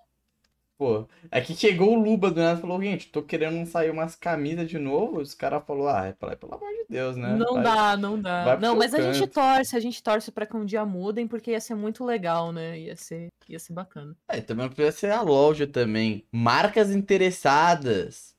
Pô, 0.84 1.08
é 1.30 1.40
que 1.40 1.54
chegou 1.56 1.96
o 1.96 2.02
Luba 2.02 2.30
do 2.30 2.40
nada 2.42 2.58
e 2.58 2.60
falou, 2.60 2.78
gente, 2.82 3.08
tô 3.08 3.22
querendo 3.22 3.64
sair 3.66 3.88
umas 3.90 4.14
camisas 4.14 4.68
de 4.68 4.78
novo. 4.78 5.18
Os 5.18 5.32
caras 5.32 5.64
falaram, 5.66 5.88
ah, 5.98 6.02
reply, 6.02 6.36
pelo 6.36 6.54
amor 6.54 6.68
de 6.70 6.84
Deus, 6.90 7.16
né? 7.16 7.34
Não 7.38 7.54
Vai- 7.54 7.62
dá, 7.62 7.96
não 7.96 8.20
dá. 8.20 8.58
Não, 8.60 8.76
mas 8.76 8.92
a 8.92 9.00
gente 9.00 9.20
canto. 9.20 9.32
torce, 9.32 9.74
a 9.74 9.80
gente 9.80 10.02
torce 10.02 10.30
pra 10.30 10.44
que 10.44 10.54
um 10.54 10.64
dia 10.66 10.84
mudem, 10.84 11.26
porque 11.26 11.52
ia 11.52 11.60
ser 11.60 11.74
muito 11.74 12.04
legal, 12.04 12.52
né? 12.52 12.78
Ia 12.78 12.96
ser, 12.96 13.28
ia 13.48 13.58
ser 13.58 13.72
bacana. 13.72 14.14
É, 14.28 14.42
também 14.42 14.68
podia 14.68 14.92
ser 14.92 15.10
a 15.10 15.22
loja 15.22 15.66
também. 15.66 16.22
Marcas 16.30 16.90
interessadas. 16.90 18.34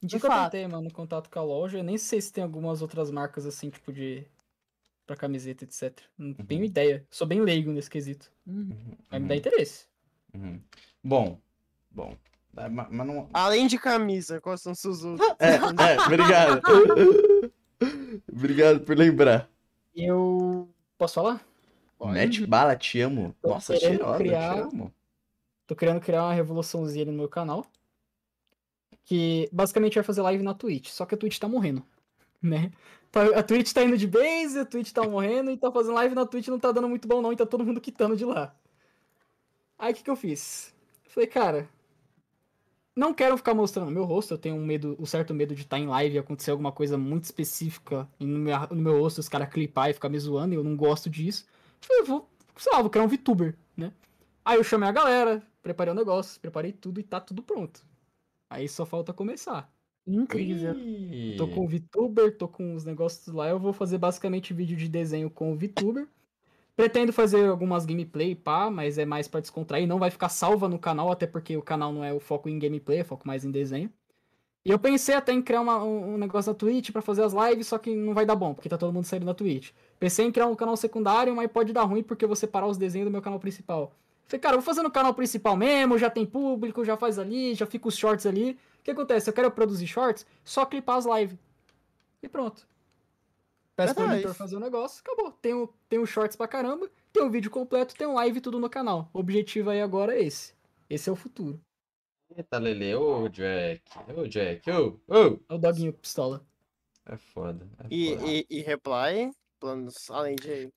De 0.00 0.14
Nunca 0.14 0.28
fato. 0.28 0.52
tentei, 0.52 0.68
mano, 0.68 0.92
contato 0.92 1.28
com 1.28 1.38
a 1.40 1.42
loja. 1.42 1.78
Eu 1.78 1.82
nem 1.84 1.98
sei 1.98 2.20
se 2.20 2.32
tem 2.32 2.44
algumas 2.44 2.82
outras 2.82 3.10
marcas 3.10 3.46
assim, 3.46 3.68
tipo 3.68 3.92
de. 3.92 4.24
pra 5.06 5.16
camiseta, 5.16 5.64
etc. 5.64 5.98
Não 6.16 6.32
tenho 6.34 6.60
Uhum. 6.60 6.66
ideia. 6.66 7.04
Sou 7.10 7.26
bem 7.26 7.40
leigo 7.40 7.72
nesse 7.72 7.90
quesito. 7.90 8.30
Uhum. 8.46 8.68
Vai 9.10 9.18
me 9.18 9.24
Uhum, 9.24 9.28
dar 9.28 9.36
interesse. 9.36 9.86
Uhum. 10.34 10.60
Bom, 11.02 11.38
bom. 11.90 12.16
É, 12.56 12.68
ma- 12.68 12.88
Mas 12.90 13.06
não. 13.06 13.28
Além 13.32 13.66
de 13.66 13.78
camisa, 13.78 14.40
quais 14.40 14.60
são 14.60 14.74
seus 14.74 15.02
outros? 15.04 15.26
É, 15.38 15.54
é, 15.56 16.00
obrigado. 16.06 16.60
obrigado 18.30 18.80
por 18.80 18.96
lembrar. 18.96 19.48
Eu. 19.94 20.68
Posso 20.98 21.14
falar? 21.14 21.44
Mete 22.04 22.46
bala, 22.46 22.76
te 22.76 23.00
amo. 23.00 23.34
Tô 23.40 23.48
Nossa, 23.50 23.76
cheirosa, 23.76 24.18
criar- 24.18 24.54
te 24.54 24.60
amo. 24.74 24.92
Tô 25.66 25.76
querendo 25.76 26.00
criar 26.00 26.24
uma 26.24 26.32
revoluçãozinha 26.34 27.04
ali 27.04 27.10
no 27.12 27.16
meu 27.18 27.28
canal. 27.28 27.64
Que 29.04 29.48
basicamente 29.52 29.94
vai 29.94 30.04
fazer 30.04 30.22
live 30.22 30.42
na 30.42 30.54
Twitch. 30.54 30.88
Só 30.88 31.06
que 31.06 31.14
a 31.14 31.18
Twitch 31.18 31.38
tá 31.38 31.48
morrendo. 31.48 31.82
Né? 32.42 32.72
Tá- 33.12 33.38
A 33.38 33.42
Twitch 33.44 33.72
tá 33.72 33.84
indo 33.84 33.96
de 33.96 34.06
base, 34.08 34.58
a 34.58 34.64
Twitch 34.64 34.90
tá 34.90 35.02
morrendo, 35.04 35.52
e 35.52 35.56
tá 35.56 35.70
fazendo 35.70 35.94
live 35.94 36.12
na 36.12 36.26
Twitch 36.26 36.48
não 36.48 36.58
tá 36.58 36.72
dando 36.72 36.88
muito 36.88 37.06
bom, 37.06 37.22
não, 37.22 37.32
e 37.32 37.36
tá 37.36 37.46
todo 37.46 37.64
mundo 37.64 37.80
quitando 37.80 38.16
de 38.16 38.24
lá. 38.24 38.52
Aí 39.82 39.92
o 39.92 39.96
que, 39.96 40.04
que 40.04 40.10
eu 40.10 40.14
fiz? 40.14 40.72
Falei, 41.08 41.28
cara. 41.28 41.68
Não 42.94 43.12
quero 43.12 43.36
ficar 43.36 43.52
mostrando 43.52 43.90
meu 43.90 44.04
rosto, 44.04 44.32
eu 44.32 44.38
tenho 44.38 44.54
um 44.54 44.64
medo, 44.64 44.94
um 44.96 45.04
certo 45.04 45.34
medo 45.34 45.56
de 45.56 45.62
estar 45.62 45.76
em 45.76 45.88
live 45.88 46.14
e 46.14 46.18
acontecer 46.18 46.52
alguma 46.52 46.70
coisa 46.70 46.96
muito 46.96 47.24
específica 47.24 48.08
no 48.20 48.38
meu, 48.38 48.54
no 48.70 48.76
meu 48.76 49.00
rosto 49.00 49.18
os 49.18 49.28
caras 49.28 49.48
clipar 49.48 49.90
e 49.90 49.94
ficar 49.94 50.08
me 50.08 50.18
zoando, 50.20 50.54
e 50.54 50.56
eu 50.56 50.62
não 50.62 50.76
gosto 50.76 51.10
disso. 51.10 51.46
Falei, 51.80 52.04
vou, 52.04 52.30
sei 52.56 52.70
lá, 52.72 52.80
vou 52.80 52.90
criar 52.90 53.04
um 53.04 53.08
VTuber, 53.08 53.56
né? 53.76 53.92
Aí 54.44 54.56
eu 54.56 54.62
chamei 54.62 54.88
a 54.88 54.92
galera, 54.92 55.42
preparei 55.60 55.90
o 55.90 55.96
negócio, 55.96 56.40
preparei 56.40 56.70
tudo 56.70 57.00
e 57.00 57.02
tá 57.02 57.20
tudo 57.20 57.42
pronto. 57.42 57.84
Aí 58.50 58.68
só 58.68 58.86
falta 58.86 59.12
começar. 59.12 59.68
Incrível. 60.06 60.78
Ih. 60.78 61.34
Tô 61.36 61.48
com 61.48 61.64
o 61.64 61.68
VTuber, 61.68 62.36
tô 62.38 62.46
com 62.46 62.76
os 62.76 62.84
negócios 62.84 63.34
lá. 63.34 63.48
Eu 63.48 63.58
vou 63.58 63.72
fazer 63.72 63.98
basicamente 63.98 64.54
vídeo 64.54 64.76
de 64.76 64.88
desenho 64.88 65.28
com 65.28 65.52
o 65.52 65.56
VTuber. 65.56 66.06
Pretendo 66.76 67.12
fazer 67.12 67.48
algumas 67.48 67.84
gameplay, 67.84 68.34
pá, 68.34 68.70
mas 68.70 68.96
é 68.98 69.04
mais 69.04 69.28
pra 69.28 69.40
descontrair. 69.40 69.86
Não 69.86 69.98
vai 69.98 70.10
ficar 70.10 70.28
salva 70.28 70.68
no 70.68 70.78
canal, 70.78 71.10
até 71.12 71.26
porque 71.26 71.56
o 71.56 71.62
canal 71.62 71.92
não 71.92 72.02
é 72.02 72.12
o 72.12 72.20
foco 72.20 72.48
em 72.48 72.58
gameplay, 72.58 73.00
é 73.00 73.04
foco 73.04 73.26
mais 73.26 73.44
em 73.44 73.50
desenho. 73.50 73.92
E 74.64 74.70
eu 74.70 74.78
pensei 74.78 75.14
até 75.14 75.32
em 75.32 75.42
criar 75.42 75.60
uma- 75.60 75.82
um, 75.82 76.16
negócio 76.16 76.52
na 76.52 76.58
Twitch 76.58 76.90
pra 76.92 77.02
fazer 77.02 77.22
as 77.24 77.32
lives, 77.32 77.66
só 77.66 77.78
que 77.78 77.94
não 77.94 78.14
vai 78.14 78.24
dar 78.24 78.36
bom, 78.36 78.54
porque 78.54 78.68
tá 78.68 78.78
todo 78.78 78.92
mundo 78.92 79.04
saindo 79.04 79.26
da 79.26 79.34
Twitch. 79.34 79.70
Pensei 79.98 80.24
em 80.24 80.30
criar 80.32 80.46
um 80.46 80.54
canal 80.54 80.76
secundário, 80.76 81.34
mas 81.34 81.50
pode 81.50 81.72
dar 81.72 81.82
ruim 81.82 82.02
porque 82.02 82.24
eu 82.24 82.28
vou 82.28 82.36
separar 82.36 82.66
os 82.68 82.78
desenhos 82.78 83.06
do 83.08 83.10
meu 83.12 83.20
canal 83.22 83.40
principal. 83.40 83.92
Falei, 84.26 84.40
cara, 84.40 84.56
vou 84.56 84.62
fazer 84.64 84.82
no 84.82 84.90
canal 84.90 85.14
principal 85.14 85.56
mesmo, 85.56 85.98
já 85.98 86.08
tem 86.08 86.24
público, 86.24 86.84
já 86.84 86.96
faz 86.96 87.18
ali, 87.18 87.54
já 87.54 87.66
fica 87.66 87.88
os 87.88 87.96
shorts 87.98 88.24
ali. 88.24 88.52
O 88.80 88.82
que 88.84 88.90
acontece? 88.92 89.28
Eu 89.28 89.34
quero 89.34 89.50
produzir 89.50 89.86
shorts, 89.86 90.24
só 90.44 90.64
clipar 90.64 90.96
as 90.98 91.06
lives. 91.06 91.36
E 92.22 92.28
pronto. 92.28 92.66
Peço 93.76 93.94
pro 93.94 94.12
editor 94.12 94.34
fazer 94.34 94.56
o 94.56 94.60
negócio, 94.60 95.02
acabou. 95.04 95.32
Tem 95.32 95.54
o, 95.54 95.68
tem 95.88 95.98
o 95.98 96.06
shorts 96.06 96.36
pra 96.36 96.46
caramba, 96.46 96.90
tem 97.12 97.22
o 97.22 97.30
vídeo 97.30 97.50
completo, 97.50 97.94
tem 97.94 98.06
um 98.06 98.14
live 98.14 98.40
tudo 98.40 98.58
no 98.58 98.68
canal. 98.68 99.08
O 99.12 99.18
objetivo 99.20 99.70
aí 99.70 99.80
agora 99.80 100.14
é 100.14 100.22
esse. 100.22 100.54
Esse 100.90 101.08
é 101.08 101.12
o 101.12 101.16
futuro. 101.16 101.60
Eita, 102.36 102.58
Lele, 102.58 102.94
ô 102.94 103.28
Jack, 103.28 103.82
ô 104.16 104.26
Jack, 104.26 104.70
ô, 104.70 104.98
ô. 105.08 105.38
É 105.48 105.54
o 105.54 105.58
doguinho 105.58 105.92
pistola. 105.92 106.44
É 107.06 107.16
foda. 107.16 107.68
É 107.78 107.86
E, 107.90 108.16
foda. 108.16 108.28
e, 108.30 108.46
e 108.50 108.60
reply, 108.60 109.30
planos 109.58 110.10
além 110.10 110.36
de. 110.36 110.70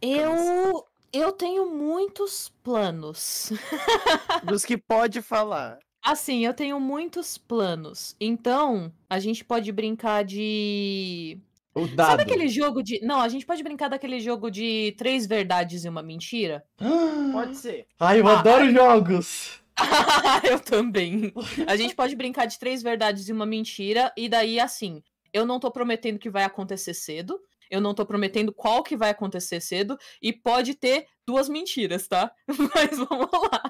Eu, 0.00 0.86
eu 1.12 1.32
tenho 1.32 1.70
muitos 1.70 2.48
planos. 2.62 3.50
Dos 4.44 4.64
que 4.64 4.76
pode 4.76 5.20
falar. 5.22 5.78
Assim, 6.02 6.44
eu 6.44 6.52
tenho 6.52 6.78
muitos 6.78 7.38
planos. 7.38 8.14
Então, 8.20 8.92
a 9.08 9.18
gente 9.18 9.44
pode 9.44 9.72
brincar 9.72 10.22
de. 10.24 11.38
O 11.74 11.88
dado. 11.88 12.10
Sabe 12.10 12.22
aquele 12.22 12.48
jogo 12.48 12.82
de. 12.82 13.00
Não, 13.04 13.20
a 13.20 13.28
gente 13.28 13.44
pode 13.44 13.62
brincar 13.62 13.88
daquele 13.88 14.20
jogo 14.20 14.50
de 14.50 14.94
três 14.96 15.26
verdades 15.26 15.84
e 15.84 15.88
uma 15.88 16.02
mentira? 16.02 16.64
Pode 17.32 17.56
ser. 17.56 17.86
Ai, 17.98 18.20
eu 18.20 18.28
Ah, 18.28 18.38
adoro 18.38 18.70
jogos. 18.70 19.60
eu 20.48 20.60
também. 20.60 21.32
A 21.66 21.74
gente 21.76 21.96
pode 21.96 22.14
brincar 22.14 22.46
de 22.46 22.58
três 22.60 22.80
verdades 22.80 23.28
e 23.28 23.32
uma 23.32 23.44
mentira, 23.44 24.12
e 24.16 24.28
daí, 24.28 24.60
assim, 24.60 25.02
eu 25.32 25.44
não 25.44 25.58
tô 25.58 25.68
prometendo 25.70 26.18
que 26.18 26.30
vai 26.30 26.44
acontecer 26.44 26.94
cedo, 26.94 27.40
eu 27.68 27.80
não 27.80 27.92
tô 27.92 28.06
prometendo 28.06 28.52
qual 28.52 28.84
que 28.84 28.96
vai 28.96 29.10
acontecer 29.10 29.60
cedo, 29.60 29.98
e 30.22 30.32
pode 30.32 30.74
ter 30.74 31.06
duas 31.26 31.48
mentiras, 31.48 32.06
tá? 32.06 32.30
Mas 32.72 32.96
vamos 32.98 33.28
lá. 33.50 33.62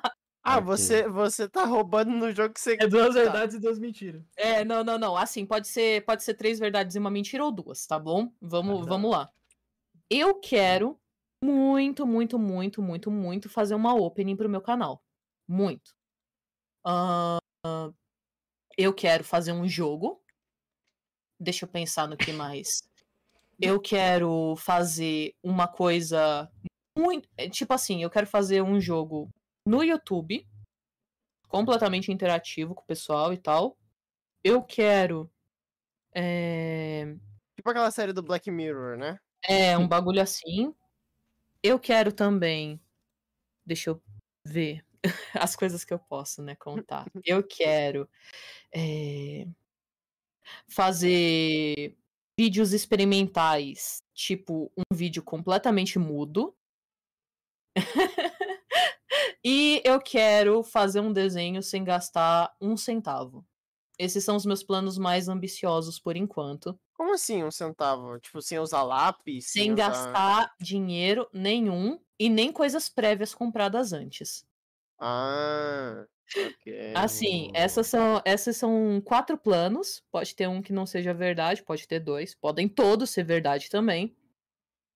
Ah, 0.46 0.60
você, 0.60 1.08
você 1.08 1.48
tá 1.48 1.64
roubando 1.64 2.10
no 2.10 2.30
jogo 2.30 2.52
que 2.52 2.60
você. 2.60 2.74
É 2.78 2.86
duas 2.86 3.14
Tá. 3.14 3.22
verdades 3.22 3.56
e 3.56 3.60
duas 3.60 3.78
mentiras. 3.78 4.22
É, 4.36 4.62
não, 4.64 4.84
não, 4.84 4.98
não. 4.98 5.16
Assim, 5.16 5.46
pode 5.46 5.66
ser, 5.68 6.04
pode 6.04 6.22
ser 6.22 6.34
três 6.34 6.58
verdades 6.58 6.94
e 6.94 6.98
uma 6.98 7.10
mentira 7.10 7.42
ou 7.42 7.50
duas, 7.50 7.86
tá 7.86 7.98
bom? 7.98 8.30
Vamos, 8.42 8.80
Ah, 8.80 8.84
tá. 8.84 8.88
vamos 8.90 9.10
lá. 9.10 9.30
Eu 10.10 10.34
quero 10.38 11.00
muito, 11.42 12.06
muito, 12.06 12.38
muito, 12.38 12.82
muito, 12.82 13.10
muito 13.10 13.48
fazer 13.48 13.74
uma 13.74 13.94
opening 13.94 14.36
pro 14.36 14.48
meu 14.48 14.60
canal. 14.60 15.02
Muito. 15.48 15.94
Ahn, 16.84 17.38
eu 18.76 18.92
quero 18.92 19.24
fazer 19.24 19.52
um 19.52 19.66
jogo. 19.66 20.20
Deixa 21.40 21.64
eu 21.64 21.68
pensar 21.68 22.06
no 22.06 22.16
que 22.16 22.32
mais. 22.32 22.82
Eu 23.60 23.80
quero 23.80 24.54
fazer 24.58 25.34
uma 25.42 25.66
coisa 25.66 26.50
muito. 26.96 27.28
Tipo 27.50 27.72
assim, 27.74 28.02
eu 28.02 28.10
quero 28.10 28.26
fazer 28.26 28.62
um 28.62 28.80
jogo 28.80 29.30
no 29.66 29.82
YouTube, 29.82 30.46
completamente 31.48 32.12
interativo 32.12 32.74
com 32.74 32.82
o 32.82 32.86
pessoal 32.86 33.32
e 33.32 33.38
tal. 33.38 33.76
Eu 34.42 34.62
quero. 34.62 35.30
É, 36.14 37.16
Tipo 37.56 37.70
aquela 37.70 37.90
série 37.90 38.12
do 38.12 38.22
Black 38.22 38.50
Mirror, 38.50 38.96
né? 38.96 39.18
é 39.46 39.76
um 39.76 39.86
bagulho 39.86 40.20
assim. 40.20 40.74
Eu 41.62 41.78
quero 41.78 42.12
também. 42.12 42.80
Deixa 43.64 43.90
eu 43.90 44.02
ver 44.44 44.84
as 45.34 45.54
coisas 45.56 45.84
que 45.84 45.94
eu 45.94 45.98
posso, 45.98 46.42
né, 46.42 46.54
contar. 46.56 47.06
Eu 47.24 47.42
quero 47.42 48.08
é, 48.74 49.46
fazer 50.68 51.96
vídeos 52.38 52.72
experimentais, 52.72 54.02
tipo 54.12 54.70
um 54.76 54.94
vídeo 54.94 55.22
completamente 55.22 55.98
mudo. 55.98 56.54
e 59.44 59.82
eu 59.84 60.00
quero 60.00 60.62
fazer 60.62 61.00
um 61.00 61.12
desenho 61.12 61.62
sem 61.62 61.84
gastar 61.84 62.54
um 62.60 62.76
centavo. 62.76 63.44
Esses 63.98 64.24
são 64.24 64.34
os 64.36 64.44
meus 64.46 64.62
planos 64.62 64.98
mais 64.98 65.28
ambiciosos 65.28 66.00
por 66.00 66.16
enquanto. 66.16 66.78
Como 66.94 67.14
assim 67.14 67.44
um 67.44 67.50
centavo? 67.50 68.18
Tipo, 68.18 68.40
sem 68.42 68.58
usar 68.58 68.82
lápis? 68.82 69.46
Sem 69.50 69.72
usar- 69.72 69.88
gastar 69.88 70.54
dinheiro 70.60 71.28
nenhum 71.32 72.00
e 72.18 72.28
nem 72.28 72.50
coisas 72.52 72.88
prévias 72.88 73.34
compradas 73.34 73.92
antes. 73.92 74.44
Ah, 74.98 76.06
ok. 76.36 76.92
Assim, 76.96 77.50
essas 77.54 77.86
são, 77.86 78.20
essas 78.24 78.56
são 78.56 79.00
quatro 79.04 79.36
planos. 79.38 80.02
Pode 80.10 80.34
ter 80.34 80.48
um 80.48 80.62
que 80.62 80.72
não 80.72 80.86
seja 80.86 81.12
verdade, 81.14 81.62
pode 81.62 81.86
ter 81.86 82.00
dois. 82.00 82.34
Podem 82.34 82.68
todos 82.68 83.10
ser 83.10 83.24
verdade 83.24 83.68
também. 83.70 84.16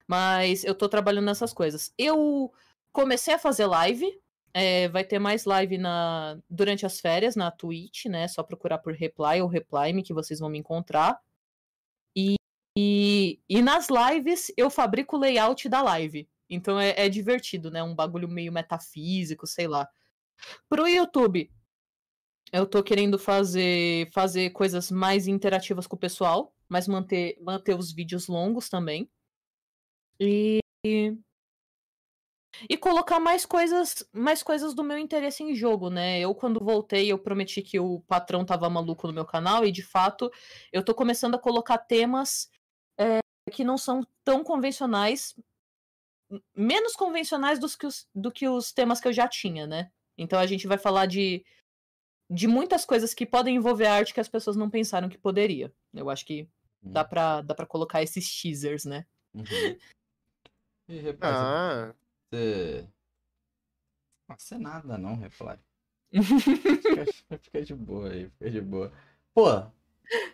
Mas 0.07 0.65
eu 0.65 0.75
tô 0.75 0.89
trabalhando 0.89 1.27
nessas 1.27 1.53
coisas. 1.53 1.93
Eu 1.99 2.53
comecei 2.93 3.35
a 3.35 3.39
fazer 3.39 3.67
live. 3.67 4.21
É, 4.53 4.89
vai 4.89 5.05
ter 5.05 5.19
mais 5.19 5.45
live 5.45 5.79
na, 5.79 6.39
durante 6.49 6.85
as 6.87 7.01
férias 7.01 7.37
na 7.37 7.51
Twitch, 7.51 8.07
né? 8.07 8.27
Só 8.29 8.43
procurar 8.43 8.79
por 8.79 8.95
Reply 8.95 9.41
ou 9.41 9.49
Reply 9.49 10.03
que 10.03 10.15
vocês 10.15 10.41
vão 10.41 10.49
me 10.49 10.59
encontrar. 10.59 11.21
E, 12.17 12.37
e, 12.77 13.41
e 13.49 13.63
nas 13.63 13.89
lives 13.89 14.53
eu 14.57 14.71
fabrico 14.71 15.17
o 15.17 15.21
layout 15.21 15.69
da 15.69 15.83
live. 15.83 16.29
Então 16.51 16.79
é, 16.79 16.95
é 16.97 17.09
divertido, 17.09 17.71
né? 17.71 17.83
Um 17.83 17.95
bagulho 17.95 18.29
meio 18.29 18.53
metafísico, 18.53 19.47
sei 19.47 19.69
lá. 19.69 19.89
Pro 20.69 20.89
YouTube, 20.89 21.51
eu 22.53 22.67
tô 22.67 22.83
querendo 22.83 23.19
fazer 23.19 24.11
fazer 24.13 24.51
coisas 24.51 24.91
mais 24.91 25.27
interativas 25.29 25.87
com 25.87 25.97
o 25.97 25.99
pessoal, 25.99 26.55
mas 26.69 26.89
manter 26.89 27.39
manter 27.43 27.75
os 27.77 27.93
vídeos 27.93 28.29
longos 28.29 28.69
também. 28.69 29.11
E 30.21 30.59
e 32.69 32.77
colocar 32.77 33.21
mais 33.21 33.45
coisas, 33.45 34.09
mais 34.13 34.43
coisas 34.43 34.75
do 34.75 34.83
meu 34.83 34.99
interesse 34.99 35.43
em 35.43 35.55
jogo, 35.55 35.91
né? 35.91 36.19
Eu 36.19 36.35
quando 36.35 36.65
voltei, 36.65 37.11
eu 37.11 37.19
prometi 37.19 37.63
que 37.63 37.79
o 37.79 38.01
patrão 38.01 38.45
tava 38.45 38.69
maluco 38.69 39.07
no 39.07 39.13
meu 39.13 39.25
canal 39.25 39.65
e 39.65 39.73
de 39.73 39.83
fato, 39.83 40.31
eu 40.73 40.83
tô 40.83 40.95
começando 40.95 41.35
a 41.35 41.39
colocar 41.39 41.79
temas 41.79 42.51
é, 42.99 43.21
que 43.53 43.65
não 43.65 43.79
são 43.79 44.07
tão 44.25 44.43
convencionais, 44.43 45.35
menos 46.55 46.95
convencionais 46.95 47.59
dos 47.59 47.77
que 47.77 47.87
os, 47.87 48.09
do 48.15 48.31
que 48.31 48.49
os 48.49 48.73
temas 48.73 49.01
que 49.01 49.09
eu 49.09 49.13
já 49.13 49.29
tinha, 49.29 49.67
né? 49.67 49.91
Então 50.17 50.39
a 50.39 50.47
gente 50.47 50.67
vai 50.67 50.79
falar 50.79 51.07
de, 51.07 51.45
de 52.31 52.49
muitas 52.49 52.85
coisas 52.85 53.15
que 53.15 53.25
podem 53.25 53.57
envolver 53.57 53.87
arte 53.87 54.13
que 54.13 54.21
as 54.21 54.29
pessoas 54.29 54.57
não 54.57 54.69
pensaram 54.69 55.09
que 55.09 55.19
poderia. 55.19 55.73
Eu 55.95 56.11
acho 56.11 56.27
que 56.27 56.49
dá 56.83 57.05
pra, 57.05 57.41
dá 57.43 57.55
pra 57.55 57.67
colocar 57.67 58.03
esses 58.03 58.29
teasers, 58.41 58.85
né? 58.85 59.07
Uhum. 59.35 59.45
E 60.91 61.03
Ah, 61.21 61.95
você. 62.31 62.87
Nossa, 64.29 64.55
é 64.55 64.59
nada 64.59 64.99
não, 64.99 65.17
Reply. 65.17 65.59
Fica, 66.13 67.39
fica 67.39 67.63
de 67.63 67.75
boa 67.75 68.09
aí, 68.11 68.31
fica 68.31 68.51
de 68.51 68.61
boa. 68.63 68.91
Pô, 69.35 69.63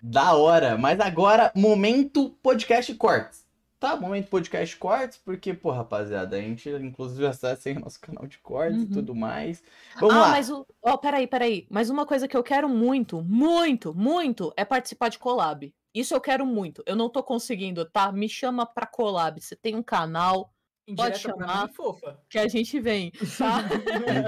da 0.03 0.35
hora. 0.35 0.79
Mas 0.79 1.01
agora, 1.01 1.53
momento 1.55 2.31
podcast 2.43 2.95
cortes. 2.95 3.45
Tá, 3.81 3.97
momento 3.97 4.29
podcast 4.31 4.77
cortes, 4.77 5.19
porque, 5.19 5.53
pô, 5.53 5.71
rapaziada, 5.71 6.37
a 6.37 6.41
gente 6.41 6.71
inclusive 6.71 7.23
já 7.23 7.31
está 7.31 7.57
sem 7.57 7.75
nosso 7.75 8.01
canal 8.01 8.27
de 8.27 8.39
cortes 8.39 8.79
e 8.83 8.85
Uhum. 8.87 8.93
tudo 8.93 9.15
mais. 9.15 9.63
Vamos 10.01 10.15
ah, 10.15 10.21
lá. 10.21 10.29
mas 10.31 10.49
o. 10.49 10.65
Ó, 10.81 10.97
peraí, 10.97 11.27
peraí. 11.27 11.67
Mas 11.69 11.91
uma 11.91 12.07
coisa 12.07 12.29
que 12.29 12.37
eu 12.37 12.43
quero 12.43 12.69
muito, 12.69 13.21
muito, 13.23 13.93
muito 13.93 14.53
é 14.57 14.65
participar 14.65 15.09
de 15.11 15.19
collab. 15.19 15.75
Isso 15.93 16.15
eu 16.15 16.21
quero 16.21 16.47
muito. 16.47 16.83
Eu 16.87 16.97
não 16.97 17.11
tô 17.11 17.23
conseguindo, 17.23 17.85
tá? 17.85 18.11
Me 18.11 18.29
chama 18.29 18.65
pra 18.65 18.87
collab. 18.87 19.41
Você 19.41 19.55
tem 19.57 19.75
um 19.77 19.83
canal 19.83 20.54
Pra 20.97 21.15
chamar. 21.15 21.67
mim, 21.69 21.73
fofa. 21.73 22.19
que 22.29 22.39
a 22.39 22.47
gente 22.49 22.79
vem, 22.81 23.11
tá? 23.39 23.65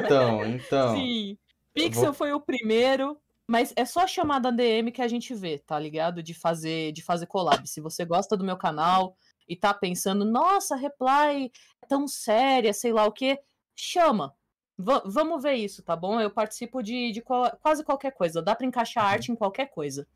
Então, 0.04 0.44
então. 0.46 0.96
Sim. 0.96 1.36
Pixel 1.74 2.04
vou- 2.04 2.14
foi 2.14 2.32
o 2.32 2.40
primeiro, 2.40 3.18
mas 3.46 3.72
é 3.76 3.84
só 3.84 4.06
chamar 4.06 4.38
da 4.38 4.50
DM 4.50 4.90
que 4.90 5.02
a 5.02 5.08
gente 5.08 5.34
vê, 5.34 5.58
tá 5.58 5.78
ligado? 5.78 6.22
De 6.22 6.32
fazer, 6.32 6.92
de 6.92 7.02
fazer 7.02 7.26
collab. 7.26 7.66
Se 7.68 7.80
você 7.80 8.04
gosta 8.04 8.36
do 8.36 8.44
meu 8.44 8.56
canal 8.56 9.16
e 9.48 9.54
tá 9.54 9.74
pensando, 9.74 10.24
nossa, 10.24 10.74
reply 10.76 11.52
é 11.82 11.86
tão 11.86 12.08
séria, 12.08 12.72
sei 12.72 12.92
lá 12.92 13.04
o 13.04 13.12
quê, 13.12 13.38
chama. 13.74 14.34
Va- 14.78 15.02
vamos 15.06 15.42
ver 15.42 15.54
isso, 15.54 15.82
tá 15.82 15.94
bom? 15.94 16.20
Eu 16.20 16.30
participo 16.30 16.82
de, 16.82 17.12
de 17.12 17.20
qual- 17.22 17.54
quase 17.62 17.84
qualquer 17.84 18.12
coisa. 18.12 18.42
Dá 18.42 18.54
pra 18.54 18.66
encaixar 18.66 19.04
Uhum. 19.04 19.10
arte 19.10 19.32
em 19.32 19.36
qualquer 19.36 19.66
coisa. 19.66 20.06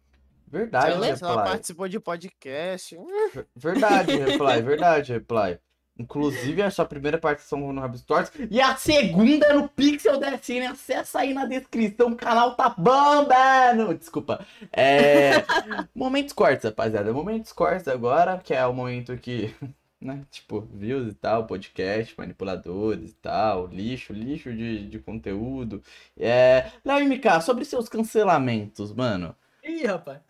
Verdade, 0.46 0.94
Beleza? 0.94 1.16
se 1.18 1.24
ela 1.24 1.34
Reply. 1.36 1.50
participou 1.50 1.88
de 1.88 2.00
podcast. 2.00 2.96
Ver- 3.32 3.46
Verdade, 3.54 4.16
Reply, 4.16 4.62
verdade, 4.62 5.12
Reply. 5.12 5.58
Inclusive, 6.00 6.62
a 6.62 6.70
sua 6.70 6.86
primeira 6.86 7.18
participação 7.18 7.72
no 7.72 7.84
Hub 7.84 7.98
Stories 7.98 8.32
e 8.50 8.58
a 8.58 8.74
segunda 8.74 9.52
no 9.52 9.68
Pixel 9.68 10.18
DSN. 10.18 10.70
Acessa 10.70 11.20
aí 11.20 11.34
na 11.34 11.44
descrição, 11.44 12.08
o 12.08 12.16
canal 12.16 12.54
tá 12.54 12.70
bombando. 12.70 13.92
Desculpa. 13.94 14.44
É... 14.72 15.44
Momentos 15.94 16.32
cortes, 16.32 16.64
rapaziada. 16.64 17.12
Momentos 17.12 17.52
cortes 17.52 17.86
agora, 17.86 18.38
que 18.38 18.54
é 18.54 18.64
o 18.64 18.72
momento 18.72 19.14
que, 19.18 19.54
né, 20.00 20.24
tipo, 20.30 20.66
views 20.72 21.12
e 21.12 21.14
tal, 21.14 21.46
podcast, 21.46 22.14
manipuladores 22.16 23.10
e 23.10 23.14
tal, 23.16 23.66
lixo, 23.66 24.14
lixo 24.14 24.50
de, 24.54 24.88
de 24.88 24.98
conteúdo. 25.00 25.82
É... 26.18 26.70
Léo 26.82 27.04
MK, 27.06 27.42
sobre 27.42 27.66
seus 27.66 27.90
cancelamentos, 27.90 28.90
mano. 28.94 29.36
Ih, 29.62 29.86
rapaz. 29.86 30.20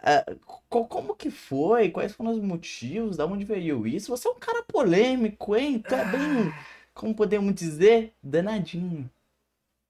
Co- 0.68 0.86
Como 0.86 1.14
que 1.14 1.30
foi? 1.30 1.90
Quais 1.90 2.12
foram 2.14 2.32
os 2.32 2.40
motivos? 2.40 3.16
Da 3.16 3.26
onde 3.26 3.44
veio 3.44 3.86
isso? 3.86 4.10
Você 4.16 4.28
é 4.28 4.30
um 4.30 4.38
cara 4.38 4.62
polêmico, 4.62 5.56
hein? 5.56 5.78
Tu 5.86 5.94
é 5.94 6.04
bem, 6.04 6.54
como 6.94 7.14
podemos 7.14 7.54
dizer, 7.54 8.14
danadinho. 8.22 9.10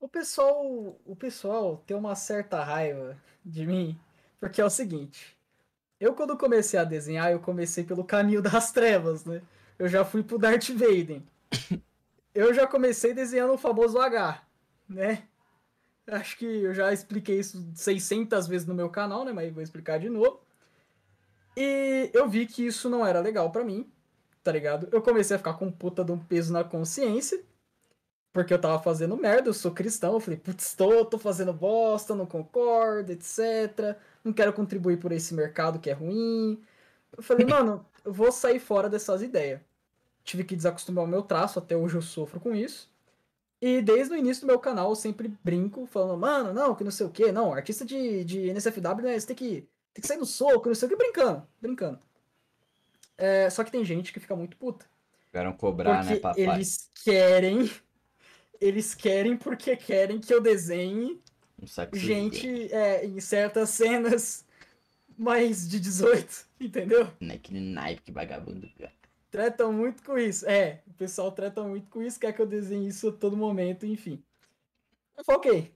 O 0.01 0.09
pessoal, 0.09 0.65
o 1.07 1.17
pessoal 1.17 1.83
tem 1.87 1.97
uma 1.97 2.15
certa 2.15 2.63
raiva 2.65 3.17
de 3.45 3.67
mim, 3.67 3.99
porque 4.41 4.61
é 4.61 4.65
o 4.65 4.71
seguinte. 4.71 5.37
Eu 6.01 6.15
quando 6.15 6.37
comecei 6.39 6.79
a 6.81 6.85
desenhar, 6.85 7.33
eu 7.33 7.41
comecei 7.41 7.85
pelo 7.85 8.05
caminho 8.05 8.43
das 8.43 8.73
trevas, 8.73 9.25
né? 9.25 9.43
Eu 9.79 9.89
já 9.89 10.05
fui 10.05 10.23
pro 10.23 10.39
Darth 10.39 10.71
Vader. 10.71 11.23
Eu 12.35 12.55
já 12.55 12.67
comecei 12.67 13.13
desenhando 13.15 13.55
o 13.55 13.59
famoso 13.59 13.99
H, 13.99 14.43
né? 14.89 15.25
Acho 16.11 16.37
que 16.39 16.45
eu 16.45 16.75
já 16.75 16.93
expliquei 16.93 17.39
isso 17.39 17.71
600 17.75 18.47
vezes 18.47 18.67
no 18.67 18.75
meu 18.75 18.91
canal, 18.91 19.25
né? 19.25 19.33
Mas 19.33 19.53
vou 19.53 19.63
explicar 19.63 19.99
de 19.99 20.09
novo. 20.09 20.41
E 21.57 22.11
eu 22.15 22.29
vi 22.29 22.47
que 22.47 22.67
isso 22.67 22.89
não 22.89 23.07
era 23.07 23.21
legal 23.21 23.51
pra 23.51 23.65
mim, 23.65 23.91
tá 24.43 24.53
ligado? 24.53 24.89
Eu 24.93 25.03
comecei 25.03 25.37
a 25.37 25.39
ficar 25.39 25.55
com 25.55 25.71
puta 25.71 26.05
de 26.05 26.13
um 26.13 26.19
peso 26.19 26.53
na 26.53 26.65
consciência. 26.65 27.43
Porque 28.33 28.55
eu 28.55 28.61
tava 28.61 28.81
fazendo 28.83 29.17
merda, 29.17 29.49
eu 29.49 29.55
sou 29.55 29.73
cristão, 29.73 30.15
eu 30.15 30.21
falei, 30.21 30.39
putz, 30.39 30.75
tô, 30.75 31.05
tô 31.05 31.19
fazendo 31.19 31.53
bosta, 31.53 32.15
não 32.15 32.27
concordo, 32.27 33.11
etc. 33.13 33.97
Não 34.25 34.33
quero 34.33 34.53
contribuir 34.53 34.99
por 34.99 35.11
esse 35.13 35.35
mercado 35.35 35.81
que 35.81 35.91
é 35.91 35.93
ruim. 35.95 36.63
Eu 37.17 37.23
falei, 37.23 37.47
mano, 37.47 37.85
eu 38.05 38.13
vou 38.13 38.33
sair 38.33 38.61
fora 38.61 38.89
dessas 38.89 39.23
ideias. 39.23 39.61
Tive 40.25 40.45
que 40.45 40.57
desacostumar 40.57 41.05
o 41.05 41.09
meu 41.09 41.23
traço, 41.23 41.59
até 41.61 41.77
hoje 41.77 41.97
eu 41.97 42.03
sofro 42.03 42.41
com 42.41 42.55
isso. 42.55 42.90
E 43.61 43.83
desde 43.83 44.15
o 44.15 44.17
início 44.17 44.43
do 44.43 44.47
meu 44.47 44.59
canal 44.59 44.89
eu 44.89 44.97
sempre 44.97 45.29
brinco, 45.45 45.87
falando, 45.87 46.19
mano, 46.19 46.53
não, 46.53 46.75
que 46.75 46.83
não 46.83 46.91
sei 46.91 47.07
o 47.07 47.11
que, 47.11 47.31
não, 47.31 47.53
artista 47.53 47.85
de, 47.85 48.25
de 48.25 48.51
NSFW, 48.51 49.03
né, 49.03 49.19
você 49.19 49.27
tem 49.27 49.37
que, 49.37 49.69
tem 49.93 50.01
que 50.01 50.07
sair 50.07 50.17
no 50.17 50.25
soco, 50.25 50.69
não 50.69 50.75
sei 50.75 50.87
o 50.87 50.89
que, 50.91 50.97
brincando, 50.97 51.47
brincando. 51.61 52.01
É, 53.19 53.51
só 53.51 53.63
que 53.63 53.71
tem 53.71 53.85
gente 53.85 54.13
que 54.13 54.21
fica 54.21 54.35
muito 54.35 54.57
puta. 54.57 54.87
Querem 55.31 55.53
cobrar, 55.53 55.99
Porque 55.99 56.15
né, 56.15 56.21
papai? 56.21 56.43
eles 56.43 56.91
querem. 57.05 57.71
Eles 58.59 58.95
querem 58.95 59.37
porque 59.37 59.77
querem 59.77 60.19
que 60.19 60.33
eu 60.33 60.41
desenhe 60.41 61.21
Um 61.63 61.97
gente 61.97 62.73
é, 62.73 63.07
em 63.07 63.21
certas 63.21 63.71
cenas 63.71 64.45
mais 65.17 65.69
de 65.69 65.79
18, 65.79 66.47
entendeu? 66.59 67.11
Naquele 67.21 67.61
naipe 67.61 68.03
que 68.03 68.13
vagabundo. 68.13 68.69
cara. 68.79 68.93
Tretam 69.31 69.73
muito 69.73 70.03
com 70.03 70.19
isso. 70.19 70.49
É, 70.49 70.83
o 70.87 70.95
pessoal 70.95 71.31
treta 71.31 71.63
muito 71.63 71.89
com 71.89 72.03
isso, 72.03 72.19
quer 72.19 72.33
que 72.33 72.43
eu 72.43 72.47
desenhe 72.47 72.89
isso 72.89 73.09
a 73.09 73.13
todo 73.13 73.37
momento, 73.37 73.87
enfim. 73.87 74.23
Eu 75.17 75.25
falo, 75.25 75.39
ok. 75.39 75.73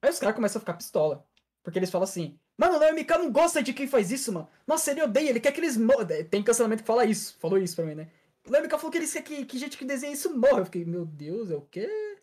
Aí 0.00 0.10
os 0.10 0.18
caras 0.18 0.34
começam 0.34 0.58
a 0.58 0.60
ficar 0.60 0.74
pistola. 0.74 1.26
Porque 1.62 1.78
eles 1.78 1.90
falam 1.90 2.04
assim: 2.04 2.38
Mano, 2.56 2.76
o 2.76 2.78
Léo 2.78 2.94
MK 2.94 3.18
não 3.18 3.30
gosta 3.30 3.62
de 3.62 3.72
quem 3.72 3.86
faz 3.86 4.10
isso, 4.10 4.32
mano. 4.32 4.48
Nossa, 4.66 4.90
ele 4.90 5.02
odeia, 5.02 5.30
ele 5.30 5.40
quer 5.40 5.52
que 5.52 5.60
eles 5.60 5.76
morram. 5.76 6.06
Tem 6.30 6.42
cancelamento 6.42 6.82
que 6.82 6.86
fala 6.86 7.04
isso. 7.04 7.36
Falou 7.38 7.58
isso 7.58 7.76
pra 7.76 7.84
mim, 7.84 7.94
né? 7.94 8.08
O 8.46 8.52
Léo 8.52 8.62
MK 8.64 8.70
falou 8.78 8.90
que 8.90 8.98
ele 8.98 9.08
quer 9.08 9.22
que, 9.22 9.44
que 9.44 9.58
gente 9.58 9.76
que 9.76 9.84
desenha 9.84 10.12
isso 10.12 10.34
morra. 10.36 10.60
Eu 10.60 10.64
fiquei, 10.64 10.84
meu 10.84 11.04
Deus, 11.04 11.50
é 11.50 11.56
o 11.56 11.62
quê? 11.62 12.16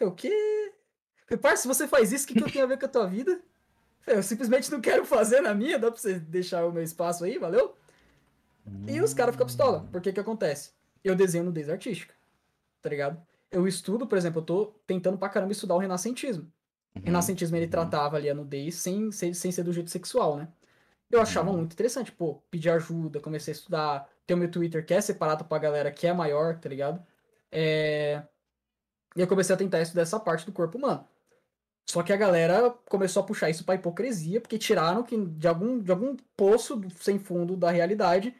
É 0.00 0.04
o 0.04 0.12
quê? 0.12 0.72
Parça, 1.42 1.62
se 1.62 1.68
você 1.68 1.86
faz 1.86 2.10
isso, 2.10 2.24
o 2.24 2.28
que, 2.28 2.34
que 2.34 2.42
eu 2.42 2.50
tenho 2.50 2.64
a 2.64 2.68
ver 2.68 2.78
com 2.78 2.86
a 2.86 2.88
tua 2.88 3.06
vida? 3.06 3.40
Eu 4.06 4.22
simplesmente 4.22 4.70
não 4.70 4.80
quero 4.80 5.04
fazer 5.04 5.42
na 5.42 5.54
minha, 5.54 5.78
dá 5.78 5.90
pra 5.90 6.00
você 6.00 6.18
deixar 6.18 6.64
o 6.64 6.72
meu 6.72 6.82
espaço 6.82 7.24
aí, 7.24 7.36
valeu? 7.36 7.76
E 8.86 9.00
os 9.00 9.12
caras 9.14 9.34
ficam 9.34 9.46
pistola. 9.46 9.86
Por 9.92 10.00
que 10.00 10.18
acontece? 10.18 10.72
Eu 11.04 11.14
desenho 11.14 11.44
nudez 11.44 11.68
artística, 11.68 12.14
tá 12.82 12.88
ligado? 12.88 13.20
Eu 13.50 13.66
estudo, 13.66 14.06
por 14.06 14.18
exemplo, 14.18 14.40
eu 14.40 14.44
tô 14.44 14.66
tentando 14.86 15.16
pra 15.18 15.28
caramba 15.28 15.52
estudar 15.52 15.74
o 15.74 15.78
renascentismo. 15.78 16.50
Uhum. 16.96 17.02
Renascentismo, 17.04 17.56
ele 17.56 17.68
tratava 17.68 18.16
ali 18.16 18.28
a 18.28 18.34
nudez 18.34 18.74
sem, 18.76 19.10
sem, 19.12 19.32
sem 19.32 19.52
ser 19.52 19.62
do 19.62 19.72
jeito 19.72 19.90
sexual, 19.90 20.36
né? 20.36 20.48
Eu 21.10 21.20
achava 21.20 21.50
Uhum. 21.50 21.58
muito 21.58 21.72
interessante, 21.72 22.12
pô, 22.12 22.42
pedir 22.50 22.70
ajuda, 22.70 23.20
comecei 23.20 23.52
a 23.52 23.56
estudar. 23.56 24.08
Tem 24.26 24.36
o 24.36 24.38
meu 24.38 24.50
Twitter 24.50 24.84
que 24.84 24.92
é 24.92 25.00
separado 25.00 25.44
pra 25.44 25.58
galera 25.58 25.90
que 25.90 26.06
é 26.06 26.12
maior, 26.12 26.58
tá 26.58 26.68
ligado? 26.68 27.02
É... 27.50 28.22
E 29.16 29.20
eu 29.20 29.26
comecei 29.26 29.54
a 29.54 29.58
tentar 29.58 29.80
estudar 29.80 30.02
essa 30.02 30.20
parte 30.20 30.44
do 30.46 30.52
corpo 30.52 30.76
humano. 30.78 31.06
Só 31.90 32.02
que 32.02 32.12
a 32.12 32.16
galera 32.16 32.70
começou 32.88 33.22
a 33.22 33.26
puxar 33.26 33.48
isso 33.48 33.64
pra 33.64 33.74
hipocrisia, 33.74 34.40
porque 34.40 34.58
tiraram 34.58 35.02
que, 35.02 35.16
de, 35.16 35.48
algum, 35.48 35.80
de 35.80 35.90
algum 35.90 36.14
poço 36.36 36.80
sem 36.96 37.18
fundo 37.18 37.56
da 37.56 37.70
realidade 37.70 38.34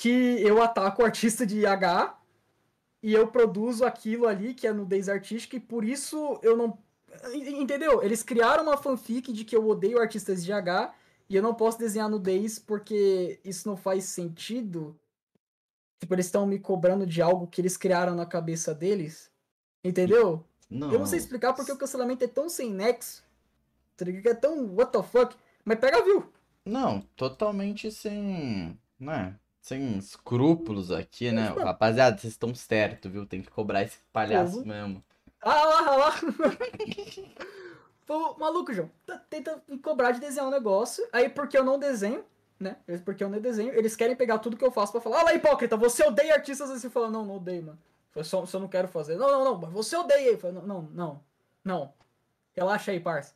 que 0.00 0.40
eu 0.42 0.62
ataco 0.62 1.02
o 1.02 1.04
artista 1.04 1.44
de 1.44 1.58
IH 1.66 2.16
e 3.02 3.12
eu 3.12 3.26
produzo 3.28 3.84
aquilo 3.84 4.28
ali 4.28 4.54
que 4.54 4.64
é 4.66 4.72
nudez 4.72 5.08
artística 5.08 5.56
e 5.56 5.60
por 5.60 5.84
isso 5.84 6.38
eu 6.40 6.56
não. 6.56 6.78
En- 7.32 7.60
Entendeu? 7.62 8.00
Eles 8.02 8.22
criaram 8.22 8.62
uma 8.62 8.76
fanfic 8.76 9.32
de 9.32 9.44
que 9.44 9.56
eu 9.56 9.66
odeio 9.66 9.98
artistas 10.00 10.44
de 10.44 10.52
IH 10.52 10.94
e 11.28 11.34
eu 11.34 11.42
não 11.42 11.52
posso 11.52 11.78
desenhar 11.78 12.08
nudez 12.08 12.60
porque 12.60 13.40
isso 13.44 13.68
não 13.68 13.76
faz 13.76 14.04
sentido. 14.04 14.96
Tipo, 16.00 16.14
eles 16.14 16.26
estão 16.26 16.46
me 16.46 16.60
cobrando 16.60 17.04
de 17.04 17.20
algo 17.20 17.48
que 17.48 17.60
eles 17.60 17.76
criaram 17.76 18.14
na 18.14 18.24
cabeça 18.24 18.72
deles. 18.72 19.32
Entendeu? 19.82 20.44
Não. 20.70 20.92
Eu 20.92 21.00
não 21.00 21.06
sei 21.06 21.18
explicar 21.18 21.54
porque 21.54 21.72
o 21.72 21.76
cancelamento 21.76 22.22
é 22.24 22.28
tão 22.28 22.48
sem 22.48 22.72
nexo. 22.72 23.24
tá 23.96 24.04
é 24.08 24.34
tão 24.34 24.76
what 24.76 24.92
the 24.92 25.02
fuck. 25.02 25.34
Mas 25.64 25.80
pega 25.80 26.04
view. 26.04 26.32
Não, 26.64 27.00
totalmente 27.16 27.90
sem. 27.90 28.78
Né? 29.00 29.34
Sem 29.68 29.98
escrúpulos 29.98 30.90
aqui, 30.90 31.30
né? 31.30 31.48
Rapaziada, 31.48 32.16
vocês 32.16 32.32
estão 32.32 32.54
certo, 32.54 33.10
viu? 33.10 33.26
Tem 33.26 33.42
que 33.42 33.50
cobrar 33.50 33.82
esse 33.82 33.98
palhaço 34.10 34.54
Povo. 34.54 34.66
mesmo. 34.66 35.04
Ah 35.42 35.62
lá, 35.62 35.78
ah 35.92 35.96
lá. 35.96 36.14
Pô, 38.06 38.34
maluco, 38.38 38.72
João. 38.72 38.90
tá- 39.04 39.18
Tenta 39.28 39.62
me 39.68 39.78
cobrar 39.78 40.12
de 40.12 40.20
desenhar 40.20 40.48
um 40.48 40.50
negócio. 40.50 41.06
Aí 41.12 41.28
porque 41.28 41.58
eu 41.58 41.62
não 41.62 41.78
desenho, 41.78 42.24
né? 42.58 42.78
Porque 43.04 43.22
eu 43.22 43.28
não 43.28 43.38
desenho, 43.38 43.74
eles 43.74 43.94
querem 43.94 44.16
pegar 44.16 44.38
tudo 44.38 44.56
que 44.56 44.64
eu 44.64 44.72
faço 44.72 44.90
pra 44.90 45.02
falar. 45.02 45.20
Ah 45.20 45.24
lá, 45.24 45.34
hipócrita, 45.34 45.76
você 45.76 46.02
odeia 46.02 46.32
artistas. 46.32 46.70
Aí 46.70 46.78
você 46.78 46.88
fala, 46.88 47.10
não, 47.10 47.26
não 47.26 47.36
odeio, 47.36 47.64
mano. 47.64 47.78
Eu 48.16 48.24
só, 48.24 48.46
só 48.46 48.58
não 48.58 48.68
quero 48.68 48.88
fazer. 48.88 49.16
Não, 49.16 49.30
não, 49.30 49.44
não, 49.44 49.58
mas 49.58 49.70
você 49.70 49.94
odeia. 49.94 50.30
Eu 50.30 50.38
falo, 50.38 50.54
não, 50.54 50.62
não, 50.66 50.82
não. 50.94 51.24
Não. 51.62 51.92
Relaxa 52.54 52.90
aí, 52.90 53.00
parça. 53.00 53.34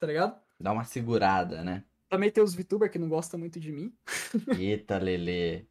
Tá 0.00 0.06
ligado? 0.06 0.40
Dá 0.58 0.72
uma 0.72 0.84
segurada, 0.84 1.62
né? 1.62 1.84
Também 2.16 2.30
tem 2.30 2.42
os 2.42 2.54
VTuber 2.54 2.90
que 2.90 2.98
não 2.98 3.10
gostam 3.10 3.38
muito 3.38 3.60
de 3.60 3.70
mim. 3.70 3.94
Eita, 4.58 4.96
Lelê. 4.96 5.66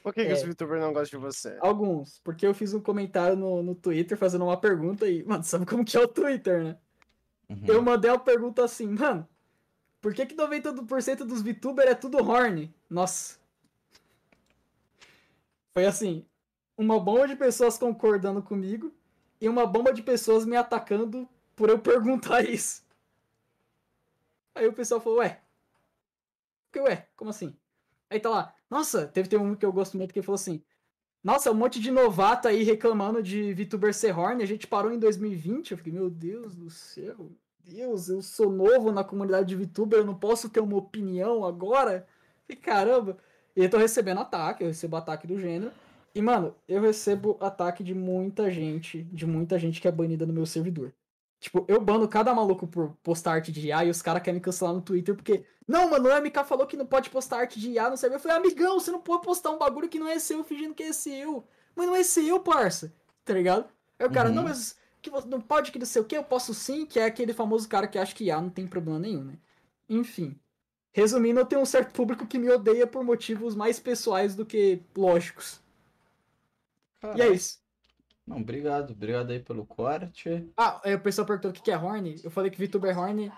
Por 0.00 0.14
que, 0.14 0.24
que 0.24 0.30
É. 0.30 0.32
os 0.32 0.44
VTubers 0.44 0.80
não 0.80 0.92
gostam 0.92 1.18
de 1.18 1.26
você? 1.26 1.58
Alguns. 1.60 2.20
Porque 2.20 2.46
eu 2.46 2.54
fiz 2.54 2.72
um 2.72 2.80
comentário 2.80 3.36
no, 3.36 3.64
no 3.64 3.74
Twitter 3.74 4.16
fazendo 4.16 4.44
uma 4.44 4.56
pergunta 4.60 5.08
e, 5.08 5.24
mano, 5.24 5.42
sabe 5.42 5.66
como 5.66 5.84
que 5.84 5.96
é 5.96 6.00
o 6.00 6.06
Twitter, 6.06 6.62
né? 6.62 6.78
Uhum. 7.48 7.64
Eu 7.66 7.82
mandei 7.82 8.08
uma 8.12 8.18
pergunta 8.20 8.62
assim, 8.64 8.86
mano, 8.86 9.28
por 10.00 10.14
que 10.14 10.24
que 10.24 10.36
90% 10.36 11.24
dos 11.24 11.42
VTuber 11.42 11.88
é 11.88 11.96
tudo 11.96 12.18
horny? 12.18 12.72
Nossa. 12.88 13.40
Foi 15.74 15.84
assim, 15.84 16.24
uma 16.76 17.00
bomba 17.00 17.26
de 17.26 17.34
pessoas 17.34 17.76
concordando 17.76 18.40
comigo 18.40 18.94
e 19.40 19.48
uma 19.48 19.66
bomba 19.66 19.92
de 19.92 20.04
pessoas 20.04 20.46
me 20.46 20.56
atacando 20.56 21.28
por 21.56 21.68
eu 21.68 21.80
perguntar 21.80 22.44
isso. 22.48 22.86
Aí 24.54 24.68
o 24.68 24.72
pessoal 24.72 25.00
falou, 25.00 25.18
ué, 25.18 25.42
que 26.72 26.80
ué, 26.80 27.08
como 27.16 27.30
assim? 27.30 27.56
Aí 28.10 28.20
tá 28.20 28.30
lá, 28.30 28.54
nossa, 28.70 29.06
teve, 29.06 29.28
teve 29.28 29.42
um 29.42 29.54
que 29.54 29.66
eu 29.66 29.72
gosto 29.72 29.96
muito 29.96 30.12
que 30.14 30.22
falou 30.22 30.36
assim, 30.36 30.62
nossa, 31.22 31.50
um 31.50 31.54
monte 31.54 31.80
de 31.80 31.90
novato 31.90 32.48
aí 32.48 32.62
reclamando 32.62 33.22
de 33.22 33.52
VTuber 33.52 33.92
ser 33.92 34.16
horny, 34.16 34.42
a 34.42 34.46
gente 34.46 34.66
parou 34.66 34.92
em 34.92 34.98
2020. 34.98 35.72
Eu 35.72 35.78
fiquei, 35.78 35.92
meu 35.92 36.08
Deus 36.08 36.54
do 36.54 36.70
céu, 36.70 37.30
Deus, 37.64 38.08
eu 38.08 38.22
sou 38.22 38.50
novo 38.50 38.92
na 38.92 39.04
comunidade 39.04 39.48
de 39.48 39.56
VTuber, 39.56 39.98
eu 39.98 40.06
não 40.06 40.14
posso 40.14 40.48
ter 40.48 40.60
uma 40.60 40.76
opinião 40.76 41.44
agora? 41.44 42.06
E 42.48 42.56
caramba, 42.56 43.18
e 43.54 43.64
eu 43.64 43.68
tô 43.68 43.76
recebendo 43.76 44.20
ataque, 44.20 44.62
eu 44.62 44.68
recebo 44.68 44.96
ataque 44.96 45.26
do 45.26 45.38
gênero. 45.38 45.72
E, 46.14 46.22
mano, 46.22 46.54
eu 46.66 46.80
recebo 46.80 47.36
ataque 47.40 47.84
de 47.84 47.94
muita 47.94 48.50
gente, 48.50 49.02
de 49.04 49.26
muita 49.26 49.58
gente 49.58 49.80
que 49.80 49.88
é 49.88 49.92
banida 49.92 50.24
no 50.24 50.32
meu 50.32 50.46
servidor. 50.46 50.94
Tipo, 51.40 51.64
eu 51.68 51.80
bano 51.80 52.08
cada 52.08 52.34
maluco 52.34 52.66
por 52.66 52.94
postar 53.02 53.32
arte 53.34 53.52
de 53.52 53.68
IA 53.68 53.84
e 53.84 53.90
os 53.90 54.02
caras 54.02 54.22
querem 54.22 54.40
me 54.40 54.44
cancelar 54.44 54.74
no 54.74 54.82
Twitter 54.82 55.14
porque. 55.14 55.44
Não, 55.66 55.88
mano, 55.90 56.08
o 56.08 56.12
MK 56.12 56.44
falou 56.44 56.66
que 56.66 56.76
não 56.76 56.86
pode 56.86 57.10
postar 57.10 57.38
arte 57.40 57.60
de 57.60 57.70
IA 57.70 57.90
no 57.90 57.96
servidor. 57.96 58.18
Eu 58.18 58.22
falei, 58.22 58.36
amigão, 58.38 58.80
você 58.80 58.90
não 58.90 59.00
pode 59.00 59.22
postar 59.22 59.50
um 59.50 59.58
bagulho 59.58 59.88
que 59.88 59.98
não 59.98 60.08
é 60.08 60.18
seu 60.18 60.42
fingindo 60.42 60.74
que 60.74 60.82
é 60.82 60.92
seu. 60.92 61.44
Mas 61.76 61.86
não 61.86 61.94
é 61.96 62.02
seu, 62.02 62.40
parça. 62.40 62.92
Tá 63.24 63.34
ligado? 63.34 63.68
Aí 63.98 64.06
o 64.06 64.10
cara, 64.10 64.30
Uhum. 64.30 64.34
não, 64.34 64.44
mas 64.44 64.76
que 65.00 65.10
você 65.10 65.28
não 65.28 65.40
pode 65.40 65.70
que 65.70 65.78
não 65.78 65.86
sei 65.86 66.02
o 66.02 66.04
que, 66.04 66.16
eu 66.16 66.24
posso 66.24 66.52
sim, 66.54 66.84
que 66.86 66.98
é 66.98 67.04
aquele 67.04 67.32
famoso 67.32 67.68
cara 67.68 67.86
que 67.86 67.98
acha 67.98 68.14
que 68.14 68.24
IA 68.24 68.40
não 68.40 68.50
tem 68.50 68.66
problema 68.66 68.98
nenhum, 68.98 69.22
né? 69.24 69.38
Enfim. 69.88 70.38
Resumindo, 70.92 71.40
eu 71.40 71.46
tenho 71.46 71.62
um 71.62 71.66
certo 71.66 71.92
público 71.94 72.26
que 72.26 72.38
me 72.38 72.50
odeia 72.50 72.86
por 72.86 73.04
motivos 73.04 73.54
mais 73.54 73.78
pessoais 73.80 74.34
do 74.34 74.44
que 74.46 74.82
lógicos. 74.96 75.60
E 77.12 77.20
é 77.22 77.28
isso. 77.28 77.58
Não, 78.28 78.36
obrigado. 78.36 78.90
Obrigado 78.90 79.30
aí 79.30 79.40
pelo 79.40 79.64
corte. 79.64 80.46
Ah, 80.56 80.80
aí 80.84 80.94
o 80.94 81.00
pessoal 81.00 81.26
perguntou 81.26 81.50
o 81.50 81.54
que 81.54 81.62
que 81.62 81.70
é 81.70 81.78
horny. 81.78 82.20
Eu 82.22 82.30
falei 82.30 82.50
que 82.50 82.64
VTuber 82.64 82.96
horny 82.98 83.32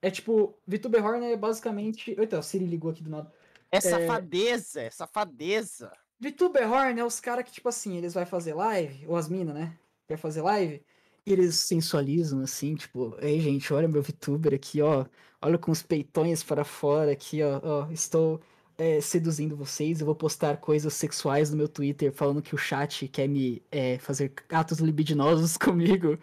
é 0.00 0.10
tipo. 0.10 0.54
VTuber 0.66 1.04
horny 1.04 1.32
é 1.32 1.36
basicamente. 1.36 2.14
Eita, 2.16 2.38
o 2.38 2.42
Siri 2.42 2.64
ligou 2.64 2.92
aqui 2.92 3.02
do 3.02 3.10
nada. 3.10 3.32
É 3.70 3.80
safadeza, 3.80 4.80
é 4.80 4.90
safadeza. 4.90 5.92
VTuber 6.20 6.70
horny 6.70 7.00
é 7.00 7.04
os 7.04 7.20
caras 7.20 7.44
que, 7.44 7.52
tipo 7.52 7.68
assim, 7.68 7.96
eles 7.96 8.14
vão 8.14 8.24
fazer 8.24 8.54
live, 8.54 9.06
ou 9.06 9.16
as 9.16 9.28
minas, 9.28 9.54
né? 9.54 9.76
Vai 10.08 10.16
fazer 10.16 10.40
live, 10.40 10.82
e 11.26 11.32
eles 11.32 11.56
sensualizam 11.56 12.40
assim, 12.40 12.74
tipo, 12.74 13.14
ei 13.20 13.38
gente, 13.40 13.72
olha 13.74 13.86
meu 13.86 14.02
VTuber 14.02 14.54
aqui, 14.54 14.80
ó. 14.80 15.04
Olha 15.42 15.58
com 15.58 15.70
os 15.70 15.82
peitões 15.82 16.42
para 16.42 16.64
fora 16.64 17.12
aqui, 17.12 17.42
ó. 17.42 17.60
ó 17.62 17.90
estou 17.90 18.40
é, 18.78 19.00
seduzindo 19.00 19.56
vocês. 19.56 20.00
Eu 20.00 20.06
vou 20.06 20.14
postar 20.14 20.56
coisas 20.58 20.94
sexuais 20.94 21.50
no 21.50 21.56
meu 21.56 21.68
Twitter 21.68 22.12
falando 22.12 22.40
que 22.40 22.54
o 22.54 22.58
chat 22.58 23.08
quer 23.08 23.28
me 23.28 23.60
é, 23.70 23.98
fazer 23.98 24.32
atos 24.48 24.78
libidinosos 24.78 25.56
comigo. 25.58 26.16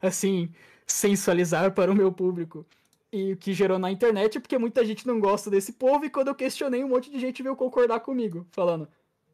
Assim, 0.00 0.50
sensualizar 0.86 1.72
para 1.72 1.90
o 1.90 1.94
meu 1.94 2.12
público. 2.12 2.66
E 3.10 3.32
o 3.32 3.36
que 3.36 3.52
gerou 3.52 3.78
na 3.78 3.90
internet 3.90 4.38
é 4.38 4.40
porque 4.40 4.58
muita 4.58 4.84
gente 4.84 5.06
não 5.06 5.20
gosta 5.20 5.50
desse 5.50 5.72
povo, 5.72 6.04
e 6.04 6.10
quando 6.10 6.28
eu 6.28 6.34
questionei, 6.34 6.82
um 6.82 6.88
monte 6.88 7.10
de 7.10 7.20
gente 7.20 7.42
veio 7.42 7.54
concordar 7.54 8.00
comigo, 8.00 8.46
falando. 8.50 8.88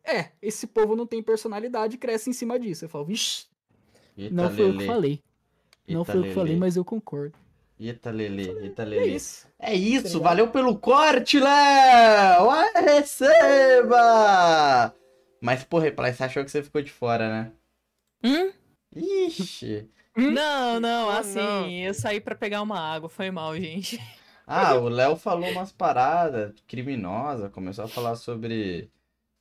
É, 0.05 0.31
esse 0.43 0.67
povo 0.67 0.97
não 0.97 1.07
tem 1.07 1.23
personalidade 1.23 1.95
e 1.95 1.99
cresce 1.99 2.31
em 2.31 2.33
cima 2.33 2.59
disso. 2.59 2.85
Eu 2.85 2.89
falo, 2.89 3.05
vixi, 3.05 3.47
Eita, 4.17 4.35
não 4.35 4.51
foi 4.51 4.69
eu 4.69 4.79
que 4.79 4.87
falei. 4.87 5.23
Não 5.87 6.01
Eita, 6.01 6.13
foi 6.13 6.21
eu 6.21 6.25
que 6.25 6.35
falei, 6.35 6.57
mas 6.57 6.77
eu 6.77 6.85
concordo. 6.85 7.39
Eita, 7.81 8.11
Lelê. 8.11 8.51
Eita, 8.63 8.85
E 8.85 8.99
é 8.99 9.07
isso. 9.07 9.47
É 9.59 9.75
isso, 9.75 10.21
valeu 10.21 10.49
pelo 10.51 10.79
corte, 10.79 11.39
Léo! 11.39 12.49
Receba! 12.75 14.95
Mas, 15.41 15.63
pô, 15.65 15.79
Reply, 15.79 16.13
você 16.13 16.25
achou 16.25 16.45
que 16.45 16.51
você 16.51 16.63
ficou 16.63 16.83
de 16.83 16.91
fora, 16.91 17.29
né? 17.29 17.53
Hum? 18.25 18.51
Ixi! 18.97 19.89
Não, 20.17 20.81
não, 20.81 21.09
Ah, 21.11 21.21
assim, 21.21 21.39
não. 21.39 21.71
eu 21.71 21.95
saí 21.95 22.21
pra 22.21 22.35
pegar 22.35 22.63
uma 22.63 22.81
água, 22.81 23.09
foi 23.09 23.31
mal, 23.31 23.55
gente. 23.57 24.01
Ah, 24.45 24.75
o 24.75 24.89
Léo 24.89 25.15
falou 25.15 25.49
umas 25.51 25.71
paradas 25.71 26.53
criminosa, 26.67 27.49
começou 27.51 27.85
a 27.85 27.89
falar 27.89 28.17
sobre 28.17 28.91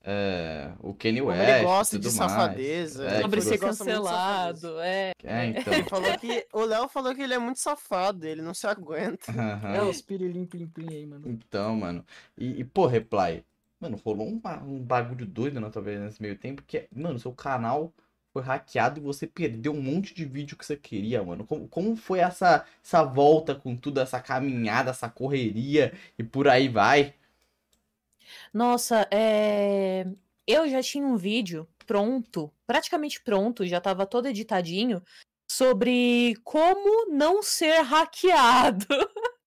é, 0.10 0.72
o 0.80 0.94
Kanye 0.94 1.20
Como 1.20 1.34
West 1.34 1.50
ele 1.50 1.60
e 1.60 1.64
gosta 1.64 2.00
de 2.00 2.10
safadeza. 2.10 3.06
É, 3.06 3.22
Sobre 3.22 3.42
ser 3.42 3.58
cancelado, 3.58 4.80
é. 4.80 5.12
É, 5.22 5.46
então. 5.48 5.74
Ele 5.74 5.84
falou 5.84 6.18
que. 6.18 6.48
O 6.54 6.64
Léo 6.64 6.88
falou 6.88 7.14
que 7.14 7.22
ele 7.22 7.34
é 7.34 7.38
muito 7.38 7.60
safado, 7.60 8.26
ele 8.26 8.42
não 8.42 8.54
se 8.54 8.66
aguenta. 8.66 9.34
É 9.76 9.82
os 9.82 10.02
pirilim 10.02 10.46
plim 10.46 10.66
plim 10.66 10.88
aí, 10.90 11.06
mano. 11.06 11.24
Então, 11.28 11.76
mano. 11.76 12.06
E, 12.38 12.62
e, 12.62 12.64
pô, 12.64 12.86
Reply. 12.88 13.44
Mano, 13.82 14.00
rolou 14.04 14.30
um, 14.30 14.42
um 14.66 14.80
bagulho 14.80 15.26
doido 15.26 15.60
na 15.60 15.70
tua 15.70 15.82
vida 15.82 16.00
nesse 16.00 16.22
meio 16.22 16.38
tempo, 16.38 16.64
que, 16.66 16.78
é, 16.78 16.88
mano, 16.96 17.20
seu 17.20 17.34
canal 17.34 17.94
foi 18.32 18.42
hackeado 18.42 19.02
e 19.02 19.04
você 19.04 19.28
perdeu 19.28 19.74
um 19.74 19.82
monte 19.82 20.14
de 20.14 20.24
vídeo 20.24 20.56
que 20.56 20.66
você 20.66 20.78
queria, 20.78 21.22
mano. 21.22 21.46
Como, 21.46 21.68
como 21.68 21.98
foi 21.98 22.20
essa, 22.20 22.66
essa 22.82 23.04
volta 23.04 23.54
com 23.54 23.76
tudo, 23.76 24.00
essa 24.00 24.22
caminhada, 24.22 24.92
essa 24.92 25.10
correria 25.10 25.92
e 26.18 26.24
por 26.24 26.48
aí 26.48 26.70
vai? 26.70 27.14
Nossa, 28.54 29.08
é... 29.12 30.06
eu 30.46 30.68
já 30.70 30.82
tinha 30.82 31.06
um 31.06 31.18
vídeo 31.18 31.68
pronto, 31.86 32.52
praticamente 32.66 33.22
pronto, 33.22 33.66
já 33.66 33.80
tava 33.80 34.06
todo 34.06 34.28
editadinho, 34.28 35.02
sobre 35.50 36.36
como 36.44 37.10
não 37.10 37.42
ser 37.42 37.82
hackeado. 37.82 38.86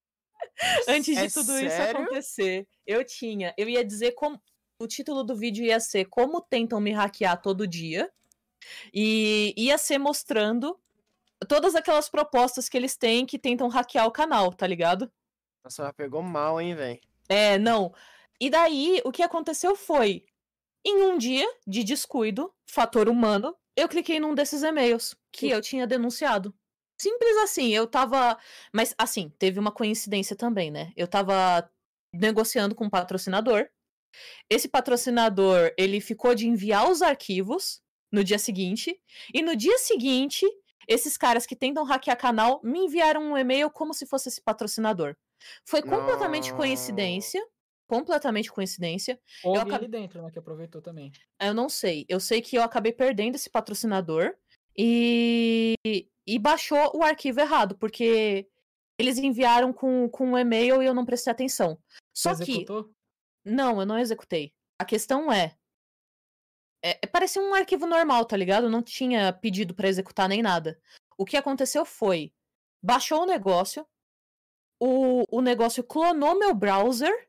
Antes 0.88 1.16
de 1.16 1.24
É 1.24 1.28
tudo 1.28 1.58
isso 1.58 1.76
sério? 1.76 2.02
acontecer, 2.02 2.66
eu 2.86 3.04
tinha. 3.04 3.54
Eu 3.56 3.68
ia 3.68 3.84
dizer 3.84 4.12
como. 4.12 4.40
O 4.82 4.86
título 4.86 5.22
do 5.22 5.36
vídeo 5.36 5.62
ia 5.62 5.78
ser 5.78 6.06
Como 6.06 6.40
Tentam 6.40 6.80
Me 6.80 6.90
Hackear 6.90 7.38
Todo 7.42 7.66
Dia. 7.66 8.10
E 8.94 9.52
ia 9.56 9.76
ser 9.76 9.98
mostrando 9.98 10.80
todas 11.46 11.74
aquelas 11.74 12.08
propostas 12.08 12.66
que 12.66 12.78
eles 12.78 12.96
têm 12.96 13.26
que 13.26 13.38
tentam 13.38 13.68
hackear 13.68 14.06
o 14.06 14.10
canal, 14.10 14.52
tá 14.52 14.66
ligado? 14.66 15.10
Nossa, 15.62 15.84
mas 15.84 15.92
pegou 15.92 16.22
mal, 16.22 16.58
hein, 16.60 16.74
velho? 16.74 17.00
É, 17.28 17.58
não. 17.58 17.92
E 18.40 18.48
daí, 18.48 19.00
o 19.04 19.12
que 19.12 19.22
aconteceu 19.22 19.76
foi. 19.76 20.24
Em 20.84 21.02
um 21.02 21.18
dia 21.18 21.46
de 21.66 21.84
descuido, 21.84 22.54
fator 22.66 23.08
humano, 23.08 23.54
eu 23.76 23.88
cliquei 23.88 24.18
num 24.18 24.34
desses 24.34 24.62
e-mails 24.62 25.14
que 25.30 25.50
eu 25.50 25.60
tinha 25.60 25.86
denunciado. 25.86 26.54
Simples 27.00 27.36
assim, 27.38 27.68
eu 27.68 27.86
tava. 27.86 28.38
Mas, 28.74 28.94
assim, 28.98 29.30
teve 29.38 29.58
uma 29.58 29.72
coincidência 29.72 30.36
também, 30.36 30.70
né? 30.70 30.92
Eu 30.96 31.06
tava 31.06 31.70
negociando 32.14 32.74
com 32.74 32.86
um 32.86 32.90
patrocinador. 32.90 33.68
Esse 34.50 34.68
patrocinador, 34.68 35.72
ele 35.78 36.00
ficou 36.00 36.34
de 36.34 36.46
enviar 36.46 36.90
os 36.90 37.00
arquivos 37.00 37.80
no 38.12 38.24
dia 38.24 38.38
seguinte. 38.38 39.00
E 39.32 39.42
no 39.42 39.54
dia 39.54 39.78
seguinte, 39.78 40.46
esses 40.88 41.16
caras 41.16 41.46
que 41.46 41.54
tentam 41.54 41.84
hackear 41.84 42.18
canal 42.18 42.60
me 42.64 42.80
enviaram 42.80 43.22
um 43.22 43.36
e-mail 43.36 43.70
como 43.70 43.94
se 43.94 44.06
fosse 44.06 44.28
esse 44.28 44.42
patrocinador. 44.42 45.16
Foi 45.64 45.80
completamente 45.82 46.50
Não. 46.50 46.56
coincidência. 46.56 47.42
Completamente 47.90 48.52
coincidência. 48.52 49.20
Ou 49.42 49.56
Eu 49.56 49.60
acabei- 49.62 49.78
ali 49.78 49.88
dentro, 49.88 50.22
né? 50.22 50.30
Que 50.30 50.38
aproveitou 50.38 50.80
também. 50.80 51.10
Eu 51.40 51.52
não 51.52 51.68
sei. 51.68 52.06
Eu 52.08 52.20
sei 52.20 52.40
que 52.40 52.56
eu 52.56 52.62
acabei 52.62 52.92
perdendo 52.92 53.34
esse 53.34 53.50
patrocinador 53.50 54.34
e, 54.78 55.74
e 56.26 56.38
baixou 56.38 56.96
o 56.96 57.02
arquivo 57.02 57.40
errado, 57.40 57.76
porque 57.76 58.48
eles 58.98 59.18
enviaram 59.18 59.72
com, 59.72 60.08
com 60.08 60.30
um 60.32 60.38
e-mail 60.38 60.80
e 60.82 60.86
eu 60.86 60.94
não 60.94 61.04
prestei 61.04 61.32
atenção. 61.32 61.78
Só 62.16 62.32
Você 62.34 62.44
que. 62.44 62.52
executou? 62.52 62.94
Não, 63.44 63.80
eu 63.80 63.86
não 63.86 63.98
executei. 63.98 64.54
A 64.78 64.84
questão 64.84 65.32
é. 65.32 65.56
É, 66.82 66.98
é- 67.02 67.06
parecia 67.06 67.42
um 67.42 67.52
arquivo 67.54 67.86
normal, 67.86 68.24
tá 68.24 68.36
ligado? 68.36 68.64
Eu 68.64 68.70
não 68.70 68.82
tinha 68.82 69.32
pedido 69.32 69.74
pra 69.74 69.88
executar 69.88 70.28
nem 70.28 70.42
nada. 70.42 70.80
O 71.18 71.24
que 71.24 71.36
aconteceu 71.36 71.84
foi. 71.84 72.32
Baixou 72.82 73.22
o 73.22 73.26
negócio. 73.26 73.84
O, 74.80 75.24
o 75.28 75.40
negócio 75.42 75.82
clonou 75.84 76.38
meu 76.38 76.54
browser. 76.54 77.28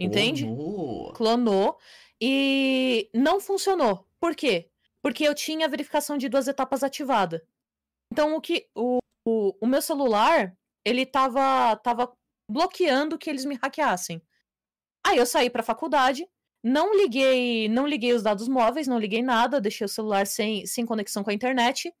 Entende? 0.00 0.46
No. 0.46 1.12
clonou 1.14 1.78
e 2.20 3.10
não 3.14 3.40
funcionou. 3.40 4.06
Por 4.18 4.34
quê? 4.34 4.70
Porque 5.02 5.24
eu 5.24 5.34
tinha 5.34 5.66
a 5.66 5.68
verificação 5.68 6.16
de 6.16 6.28
duas 6.28 6.48
etapas 6.48 6.82
ativada. 6.82 7.46
Então 8.12 8.34
o 8.36 8.40
que 8.40 8.68
o, 8.74 8.98
o, 9.26 9.54
o 9.60 9.66
meu 9.66 9.82
celular, 9.82 10.56
ele 10.84 11.04
tava 11.06 11.76
tava 11.76 12.12
bloqueando 12.50 13.18
que 13.18 13.30
eles 13.30 13.44
me 13.44 13.56
hackeassem. 13.56 14.22
Aí 15.06 15.16
eu 15.16 15.26
saí 15.26 15.48
pra 15.48 15.62
faculdade, 15.62 16.28
não 16.62 16.94
liguei, 16.94 17.68
não 17.68 17.86
liguei 17.86 18.12
os 18.12 18.22
dados 18.22 18.48
móveis, 18.48 18.86
não 18.86 18.98
liguei 18.98 19.22
nada, 19.22 19.60
deixei 19.60 19.84
o 19.84 19.88
celular 19.88 20.26
sem, 20.26 20.66
sem 20.66 20.84
conexão 20.84 21.22
com 21.22 21.30
a 21.30 21.34
internet. 21.34 21.94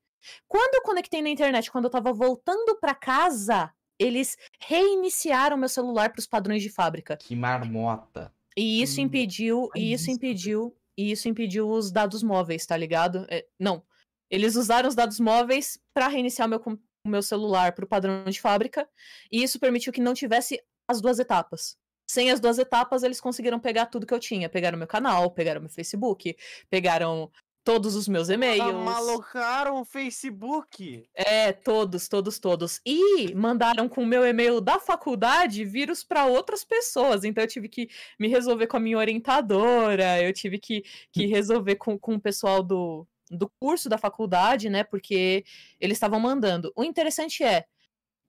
Quando 0.46 0.74
eu 0.74 0.82
conectei 0.82 1.22
na 1.22 1.30
internet, 1.30 1.70
quando 1.70 1.84
eu 1.84 1.90
tava 1.90 2.12
voltando 2.12 2.76
pra 2.78 2.94
casa, 2.94 3.72
eles 4.00 4.36
reiniciaram 4.60 5.56
meu 5.58 5.68
celular 5.68 6.10
para 6.10 6.20
os 6.20 6.26
padrões 6.26 6.62
de 6.62 6.70
fábrica. 6.70 7.18
Que 7.18 7.36
marmota. 7.36 8.34
E 8.56 8.82
isso 8.82 9.00
Hum, 9.00 9.04
impediu, 9.04 9.68
e 9.76 9.92
isso 9.92 10.10
impediu, 10.10 10.74
e 10.96 11.12
isso 11.12 11.28
impediu 11.28 11.68
os 11.70 11.92
dados 11.92 12.22
móveis, 12.22 12.66
tá 12.66 12.76
ligado? 12.76 13.26
É, 13.30 13.46
não. 13.58 13.84
Eles 14.30 14.56
usaram 14.56 14.88
os 14.88 14.94
dados 14.94 15.20
móveis 15.20 15.78
para 15.94 16.08
reiniciar 16.08 16.46
o 16.46 16.50
meu, 16.50 16.60
o 17.06 17.08
meu 17.08 17.22
celular 17.22 17.74
pro 17.74 17.86
padrão 17.86 18.24
de 18.24 18.40
fábrica, 18.40 18.88
e 19.30 19.42
isso 19.42 19.60
permitiu 19.60 19.92
que 19.92 20.00
não 20.00 20.14
tivesse 20.14 20.60
as 20.88 21.00
duas 21.00 21.18
etapas. 21.18 21.76
Sem 22.10 22.30
as 22.30 22.40
duas 22.40 22.58
etapas, 22.58 23.02
eles 23.04 23.20
conseguiram 23.20 23.60
pegar 23.60 23.86
tudo 23.86 24.06
que 24.06 24.14
eu 24.14 24.18
tinha. 24.18 24.48
Pegaram 24.48 24.76
meu 24.78 24.88
canal, 24.88 25.30
pegaram 25.30 25.60
meu 25.60 25.70
Facebook, 25.70 26.36
pegaram 26.68 27.30
todos 27.64 27.94
os 27.94 28.08
meus 28.08 28.28
e-mails. 28.28 28.74
Malocaram 28.84 29.80
o 29.80 29.84
Facebook. 29.84 31.08
É, 31.14 31.52
todos, 31.52 32.08
todos, 32.08 32.38
todos. 32.38 32.80
E 32.84 33.34
mandaram 33.34 33.88
com 33.88 34.02
o 34.02 34.06
meu 34.06 34.24
e-mail 34.26 34.60
da 34.60 34.78
faculdade 34.78 35.64
vírus 35.64 36.02
para 36.02 36.26
outras 36.26 36.64
pessoas. 36.64 37.24
Então 37.24 37.44
eu 37.44 37.48
tive 37.48 37.68
que 37.68 37.88
me 38.18 38.28
resolver 38.28 38.66
com 38.66 38.76
a 38.76 38.80
minha 38.80 38.98
orientadora, 38.98 40.22
eu 40.22 40.32
tive 40.32 40.58
que, 40.58 40.84
que 41.12 41.26
resolver 41.26 41.76
com, 41.76 41.98
com 41.98 42.14
o 42.14 42.20
pessoal 42.20 42.62
do, 42.62 43.06
do 43.30 43.48
curso 43.60 43.88
da 43.88 43.98
faculdade, 43.98 44.68
né? 44.68 44.82
Porque 44.82 45.44
eles 45.78 45.96
estavam 45.96 46.18
mandando. 46.18 46.72
O 46.74 46.84
interessante 46.84 47.44
é 47.44 47.66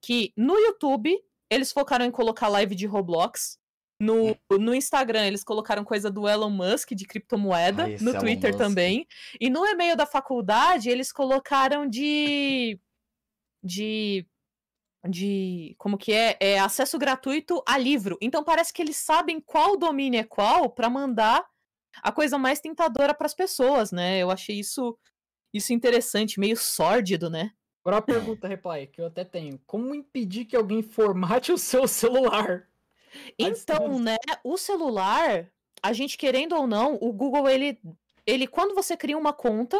que 0.00 0.32
no 0.36 0.58
YouTube 0.58 1.18
eles 1.48 1.72
focaram 1.72 2.04
em 2.04 2.10
colocar 2.10 2.48
live 2.48 2.74
de 2.74 2.86
Roblox. 2.86 3.58
No, 4.02 4.36
no 4.58 4.74
Instagram, 4.74 5.28
eles 5.28 5.44
colocaram 5.44 5.84
coisa 5.84 6.10
do 6.10 6.28
Elon 6.28 6.50
Musk 6.50 6.90
de 6.90 7.06
criptomoeda. 7.06 7.84
Ah, 7.84 8.02
no 8.02 8.18
Twitter 8.18 8.52
também. 8.52 9.06
E 9.40 9.48
no 9.48 9.64
e-mail 9.64 9.96
da 9.96 10.04
faculdade, 10.04 10.90
eles 10.90 11.12
colocaram 11.12 11.86
de. 11.88 12.80
de. 13.62 14.26
de. 15.08 15.76
como 15.78 15.96
que 15.96 16.12
é? 16.12 16.36
É 16.40 16.58
acesso 16.58 16.98
gratuito 16.98 17.62
a 17.64 17.78
livro. 17.78 18.18
Então 18.20 18.42
parece 18.42 18.72
que 18.72 18.82
eles 18.82 18.96
sabem 18.96 19.40
qual 19.40 19.78
domínio 19.78 20.18
é 20.18 20.24
qual 20.24 20.68
pra 20.68 20.90
mandar 20.90 21.46
a 22.02 22.10
coisa 22.10 22.36
mais 22.36 22.58
tentadora 22.58 23.14
pras 23.14 23.34
pessoas, 23.34 23.92
né? 23.92 24.18
Eu 24.18 24.32
achei 24.32 24.58
isso. 24.58 24.98
Isso 25.54 25.72
interessante, 25.72 26.40
meio 26.40 26.56
sórdido, 26.56 27.30
né? 27.30 27.52
Agora 27.84 27.98
a 27.98 28.02
pergunta, 28.02 28.48
Reply, 28.48 28.88
que 28.88 29.00
eu 29.00 29.06
até 29.06 29.22
tenho. 29.22 29.60
Como 29.64 29.94
impedir 29.94 30.46
que 30.46 30.56
alguém 30.56 30.82
formate 30.82 31.52
o 31.52 31.58
seu 31.58 31.86
celular? 31.88 32.66
À 33.12 33.18
Então, 33.38 33.98
né, 33.98 34.16
o 34.44 34.56
celular, 34.56 35.50
a 35.82 35.92
gente 35.92 36.16
querendo 36.16 36.54
ou 36.56 36.66
não, 36.66 36.98
o 37.00 37.12
Google, 37.12 37.48
ele, 37.48 37.78
ele 38.26 38.46
quando 38.46 38.74
você 38.74 38.96
cria 38.96 39.18
uma 39.18 39.32
conta, 39.32 39.78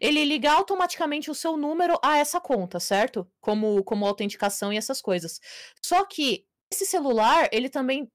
ele 0.00 0.24
liga 0.24 0.52
automaticamente 0.52 1.30
o 1.30 1.34
seu 1.34 1.56
número 1.56 1.98
a 2.02 2.18
essa 2.18 2.40
conta, 2.40 2.80
certo? 2.80 3.26
Como, 3.40 3.82
como 3.84 4.06
autenticação 4.06 4.72
e 4.72 4.76
essas 4.76 5.00
coisas. 5.00 5.40
Só 5.82 6.04
que 6.04 6.46
esse 6.72 6.84
celular, 6.84 7.48
ele 7.52 7.68
também 7.68 8.10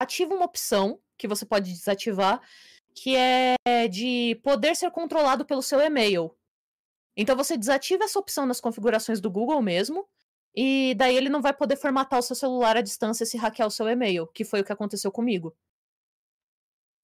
ativa 0.00 0.34
uma 0.34 0.44
opção 0.44 1.00
que 1.16 1.28
você 1.28 1.46
pode 1.46 1.72
desativar, 1.72 2.40
que 2.94 3.16
é 3.16 3.88
de 3.88 4.38
poder 4.42 4.74
ser 4.74 4.90
controlado 4.90 5.44
pelo 5.44 5.62
seu 5.62 5.80
e-mail. 5.80 6.36
Então 7.16 7.36
você 7.36 7.56
desativa 7.56 8.04
essa 8.04 8.18
opção 8.18 8.44
nas 8.44 8.60
configurações 8.60 9.20
do 9.20 9.30
Google 9.30 9.62
mesmo, 9.62 10.06
e 10.56 10.94
daí 10.96 11.16
ele 11.16 11.28
não 11.28 11.42
vai 11.42 11.52
poder 11.52 11.76
formatar 11.76 12.18
o 12.18 12.22
seu 12.22 12.34
celular 12.34 12.76
à 12.76 12.80
distância 12.80 13.26
se 13.26 13.36
hackear 13.36 13.68
o 13.68 13.70
seu 13.70 13.86
e-mail, 13.88 14.26
que 14.28 14.44
foi 14.44 14.60
o 14.60 14.64
que 14.64 14.72
aconteceu 14.72 15.12
comigo. 15.12 15.54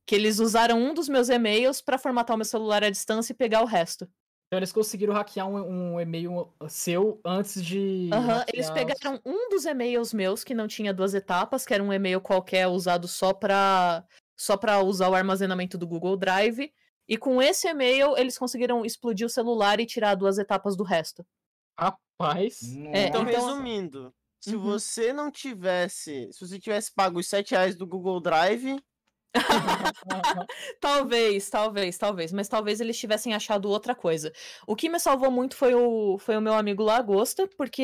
Que 0.06 0.14
eles 0.16 0.38
usaram 0.38 0.78
um 0.78 0.94
dos 0.94 1.08
meus 1.08 1.28
e-mails 1.28 1.80
pra 1.80 1.98
formatar 1.98 2.34
o 2.34 2.38
meu 2.38 2.44
celular 2.44 2.82
à 2.82 2.90
distância 2.90 3.32
e 3.32 3.36
pegar 3.36 3.62
o 3.62 3.66
resto. 3.66 4.04
Então 4.46 4.58
eles 4.58 4.72
conseguiram 4.72 5.14
hackear 5.14 5.48
um, 5.48 5.94
um 5.94 6.00
e-mail 6.00 6.52
seu 6.68 7.20
antes 7.24 7.64
de. 7.64 8.10
Aham, 8.12 8.44
eles 8.52 8.68
hackear 8.68 8.86
os- 8.86 8.98
pegaram 9.00 9.20
um 9.24 9.48
dos 9.48 9.64
e-mails 9.64 10.12
meus 10.12 10.44
que 10.44 10.54
não 10.54 10.66
tinha 10.68 10.92
duas 10.92 11.14
etapas, 11.14 11.64
que 11.64 11.72
era 11.72 11.82
um 11.82 11.92
e-mail 11.92 12.20
qualquer 12.20 12.66
usado 12.66 13.06
só 13.08 13.32
pra 13.32 14.04
só 14.36 14.56
para 14.56 14.82
usar 14.82 15.08
o 15.08 15.14
armazenamento 15.14 15.78
do 15.78 15.86
Google 15.86 16.16
Drive, 16.16 16.72
e 17.08 17.16
com 17.16 17.40
esse 17.40 17.68
e-mail 17.68 18.16
eles 18.18 18.36
conseguiram 18.36 18.84
explodir 18.84 19.24
o 19.26 19.30
celular 19.30 19.78
e 19.78 19.86
tirar 19.86 20.16
duas 20.16 20.36
etapas 20.36 20.76
do 20.76 20.82
resto. 20.82 21.24
Rapaz. 22.26 22.60
É, 22.92 23.06
Então, 23.08 23.22
então- 23.22 23.24
resumindo, 23.24 24.12
se 24.40 24.56
Uhum. 24.56 24.62
você 24.62 25.12
não 25.12 25.30
tivesse. 25.30 26.28
Se 26.32 26.40
você 26.46 26.58
tivesse 26.58 26.92
pago 26.94 27.20
os 27.20 27.28
7 27.28 27.52
reais 27.52 27.76
do 27.76 27.86
Google 27.86 28.20
Drive, 28.20 28.76
Talvez, 30.80 31.48
talvez, 31.48 31.96
talvez, 31.98 32.32
mas 32.32 32.48
talvez 32.48 32.80
eles 32.80 32.98
tivessem 32.98 33.34
achado 33.34 33.68
outra 33.70 33.94
coisa. 33.94 34.32
O 34.66 34.76
que 34.76 34.88
me 34.88 34.98
salvou 35.00 35.30
muito 35.30 35.56
foi 35.56 35.74
o, 35.74 36.18
foi 36.18 36.36
o 36.36 36.40
meu 36.40 36.54
amigo 36.54 36.82
Lagosta, 36.82 37.48
porque 37.56 37.82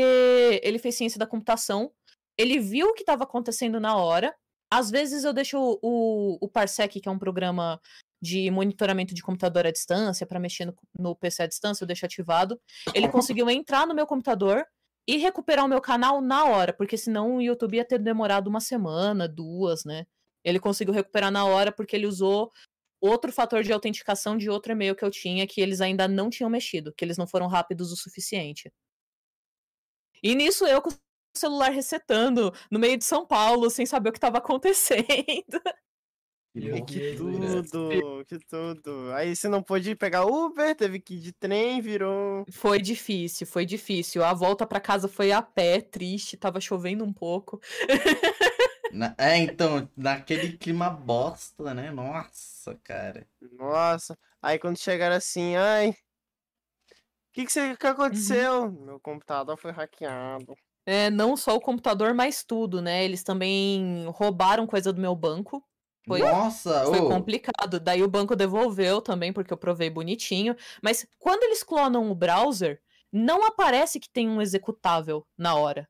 ele 0.63 0.79
fez 0.79 0.95
ciência 0.97 1.19
da 1.19 1.27
computação, 1.27 1.91
ele 2.37 2.59
viu 2.59 2.89
o 2.89 2.95
que 2.95 3.03
estava 3.03 3.25
acontecendo 3.25 3.81
na 3.81 3.97
hora. 3.97 4.35
Às 4.71 4.91
vezes 4.91 5.25
eu 5.25 5.33
deixo 5.33 5.59
o, 5.59 5.79
o, 5.83 6.39
o 6.43 6.49
Parsec, 6.49 7.01
que 7.01 7.09
é 7.09 7.13
um 7.13 7.19
programa 7.19 7.81
de 8.21 8.51
monitoramento 8.51 9.15
de 9.15 9.23
computador 9.23 9.67
à 9.67 9.71
distância, 9.71 10.27
para 10.27 10.41
mexer 10.41 10.65
no, 10.65 10.75
no 10.99 11.15
PC 11.15 11.43
à 11.43 11.47
distância, 11.47 11.85
eu 11.85 11.87
deixo 11.87 12.05
ativado. 12.05 12.61
Ele 12.95 13.09
conseguiu 13.09 13.49
entrar 13.49 13.87
no 13.87 13.95
meu 13.95 14.07
computador 14.07 14.65
e 15.07 15.17
recuperar 15.17 15.65
o 15.65 15.69
meu 15.69 15.81
canal 15.81 16.21
na 16.21 16.45
hora, 16.45 16.73
porque 16.73 16.97
senão 16.97 17.37
o 17.37 17.43
YouTube 17.43 17.77
ia 17.77 17.85
ter 17.85 17.99
demorado 17.99 18.49
uma 18.49 18.61
semana, 18.61 19.27
duas, 19.27 19.85
né? 19.85 20.07
Ele 20.45 20.61
conseguiu 20.61 20.93
recuperar 20.93 21.31
na 21.31 21.45
hora 21.45 21.73
porque 21.73 21.97
ele 21.97 22.07
usou 22.07 22.51
outro 23.01 23.33
fator 23.33 23.63
de 23.63 23.73
autenticação 23.73 24.37
de 24.37 24.51
outro 24.51 24.73
e-mail 24.73 24.95
que 24.95 25.05
eu 25.05 25.11
tinha 25.11 25.47
que 25.47 25.61
eles 25.61 25.81
ainda 25.81 26.09
não 26.09 26.29
tinham 26.29 26.51
mexido, 26.51 26.93
que 26.93 27.05
eles 27.05 27.17
não 27.17 27.27
foram 27.27 27.47
rápidos 27.47 27.93
o 27.93 27.97
suficiente. 27.97 28.73
E 30.23 30.35
nisso 30.35 30.67
eu 30.67 30.83
com 30.83 30.91
o 30.91 30.95
celular 31.37 31.71
resetando 31.71 32.53
no 32.71 32.79
meio 32.79 32.99
de 32.99 33.05
São 33.05 33.27
Paulo, 33.27 33.71
sem 33.71 33.87
saber 33.87 34.11
o 34.11 34.13
que 34.13 34.19
estava 34.19 34.39
acontecendo. 34.45 35.63
Que 36.53 36.61
Meu 36.61 36.85
Que 36.85 37.17
loucura. 37.17 37.63
tudo, 37.63 38.25
que 38.27 38.39
tudo. 38.39 39.13
Aí 39.13 39.37
você 39.37 39.49
não 39.49 39.63
pôde 39.63 39.95
pegar 39.95 40.25
Uber, 40.25 40.75
teve 40.75 40.99
que 40.99 41.15
ir 41.15 41.21
de 41.21 41.33
trem, 41.33 41.81
virou. 41.81 42.45
Foi 42.51 42.81
difícil, 42.81 43.47
foi 43.47 43.67
difícil. 43.67 44.25
A 44.25 44.33
volta 44.33 44.67
pra 44.67 44.81
casa 44.81 45.09
foi 45.09 45.31
a 45.31 45.43
pé, 45.43 45.81
triste, 45.81 46.37
tava 46.37 46.61
chovendo 46.61 47.05
um 47.05 47.13
pouco. 47.13 47.61
Na- 48.93 49.15
É, 49.19 49.37
então, 49.37 49.89
naquele 49.95 50.57
clima 50.57 50.89
bosta, 50.89 51.75
né? 51.75 51.91
Nossa, 51.91 52.75
cara. 52.83 53.27
Nossa. 53.53 54.17
Aí 54.41 54.59
quando 54.59 54.79
chegaram 54.79 55.17
assim, 55.17 55.55
ai. 55.57 55.91
O 55.91 55.95
que, 57.35 57.45
que, 57.45 57.53
você- 57.53 57.77
que 57.77 57.87
aconteceu? 57.87 58.73
Meu 58.73 58.99
computador 58.99 59.57
foi 59.59 59.71
hackeado. 59.71 60.57
É, 60.87 61.11
não 61.11 61.37
só 61.37 61.55
o 61.55 61.61
computador, 61.61 62.15
mas 62.15 62.43
tudo, 62.43 62.81
né? 62.81 63.05
Eles 63.05 63.23
também 63.23 64.07
roubaram 64.09 64.67
coisa 64.67 64.91
do 64.93 65.01
meu 65.01 65.15
banco. 65.15 65.63
Foi- 66.09 66.21
Nossa, 66.21 66.85
Foi 66.87 66.99
complicado. 67.09 67.79
Daí 67.79 68.03
o 68.03 68.09
banco 68.09 68.35
devolveu 68.35 69.01
também, 69.01 69.33
porque 69.33 69.53
eu 69.53 69.57
provei 69.57 69.89
bonitinho. 69.91 70.57
Mas 70.83 71.07
quando 71.19 71.43
eles 71.45 71.63
clonam 71.63 72.11
o 72.11 72.15
browser, 72.15 72.81
não 73.13 73.45
aparece 73.47 74.01
que 74.01 74.09
tem 74.11 74.29
um 74.29 74.43
executável 74.43 75.27
na 75.37 75.55
hora. 75.55 75.89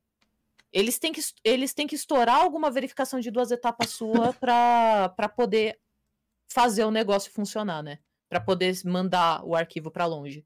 Eles 0.73 0.99
têm 0.99 1.13
que, 1.13 1.21
es- 1.21 1.35
eles 1.43 1.73
têm 1.73 1.87
que 1.87 1.95
estourar 1.95 2.37
alguma 2.43 2.71
verificação 2.71 3.19
de 3.21 3.31
duas 3.31 3.51
etapas 3.51 3.89
sua 3.91 4.33
pra, 4.39 5.09
pra 5.17 5.29
poder 5.29 5.79
fazer 6.51 6.85
o 6.85 6.91
negócio 6.91 7.33
funcionar, 7.33 7.83
né? 7.83 7.99
Pra 8.29 8.39
poder 8.41 8.75
mandar 8.85 9.43
o 9.45 9.55
arquivo 9.57 9.91
pra 9.91 10.05
longe. 10.05 10.45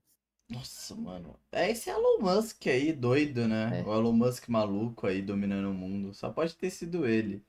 Nossa, 0.49 0.95
mano. 0.95 1.37
É 1.51 1.71
esse 1.71 1.89
Elon 1.91 2.19
Musk 2.21 2.67
aí, 2.67 2.93
doido, 2.93 3.49
né? 3.49 3.81
É. 3.81 3.89
O 3.89 3.93
Elon 3.95 4.13
Musk 4.13 4.49
maluco 4.49 5.07
aí 5.07 5.23
dominando 5.23 5.71
o 5.71 5.75
mundo. 5.75 6.13
Só 6.15 6.31
pode 6.31 6.55
ter 6.55 6.71
sido 6.71 7.07
ele. 7.07 7.43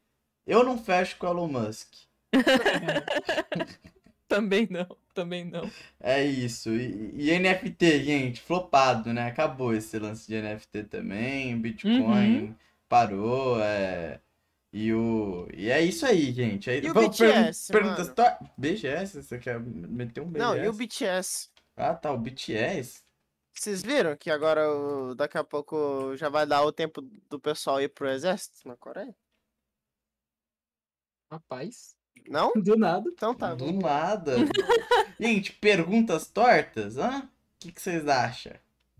Eu 0.47 0.63
não 0.63 0.77
fecho 0.77 1.17
com 1.17 1.27
o 1.27 1.29
Elon 1.29 1.47
Musk. 1.47 1.93
Também 4.27 4.67
não, 4.69 4.87
também 5.13 5.45
não. 5.45 5.69
É 5.99 6.23
isso. 6.25 6.71
E, 6.71 7.11
e 7.29 7.39
NFT, 7.39 8.03
gente, 8.03 8.41
flopado, 8.41 9.13
né? 9.13 9.27
Acabou 9.27 9.75
esse 9.75 9.99
lance 9.99 10.27
de 10.27 10.41
NFT 10.41 10.85
também. 10.85 11.55
Bitcoin 11.59 12.55
parou, 12.89 13.59
é. 13.61 14.19
E 14.71 14.91
o. 14.91 15.47
E 15.53 15.69
é 15.69 15.81
isso 15.81 16.03
aí, 16.05 16.31
gente. 16.31 16.67
Aí, 16.67 16.83
E 16.83 16.89
o 16.89 16.93
vamos 16.95 17.15
BTS, 17.15 17.71
perguntas. 17.71 18.07
mano? 18.07 18.15
to- 18.39 18.49
BGS? 18.57 19.21
Você 19.21 19.37
quer 19.37 19.59
meter 19.59 20.21
um 20.21 20.25
BGS? 20.31 20.39
Não, 20.39 20.57
e 20.57 20.67
o 20.67 20.73
BTS? 20.73 21.49
Ah, 21.77 21.93
tá, 21.93 22.11
o 22.11 22.17
BTS. 22.17 23.03
Vocês 23.53 23.83
viram 23.83 24.17
que 24.17 24.31
agora 24.31 24.63
daqui 25.15 25.37
a 25.37 25.43
pouco 25.43 26.15
já 26.17 26.27
vai 26.27 26.47
dar 26.47 26.63
o 26.63 26.71
tempo 26.71 27.01
do 27.29 27.39
pessoal 27.39 27.79
ir 27.79 27.89
pro 27.89 28.09
exército 28.09 28.67
na 28.67 28.75
Coreia? 28.75 29.15
Rapaz, 31.31 31.95
Não? 32.27 32.51
do 32.61 32.77
nada. 32.77 33.09
Então 33.09 33.33
tá. 33.33 33.53
Do 33.53 33.71
nada. 33.71 34.35
gente, 35.19 35.53
perguntas 35.53 36.27
tortas, 36.27 36.97
hã? 36.97 37.19
O 37.19 37.71
que, 37.71 37.79
vocês 37.79 38.07
acham? 38.07 38.53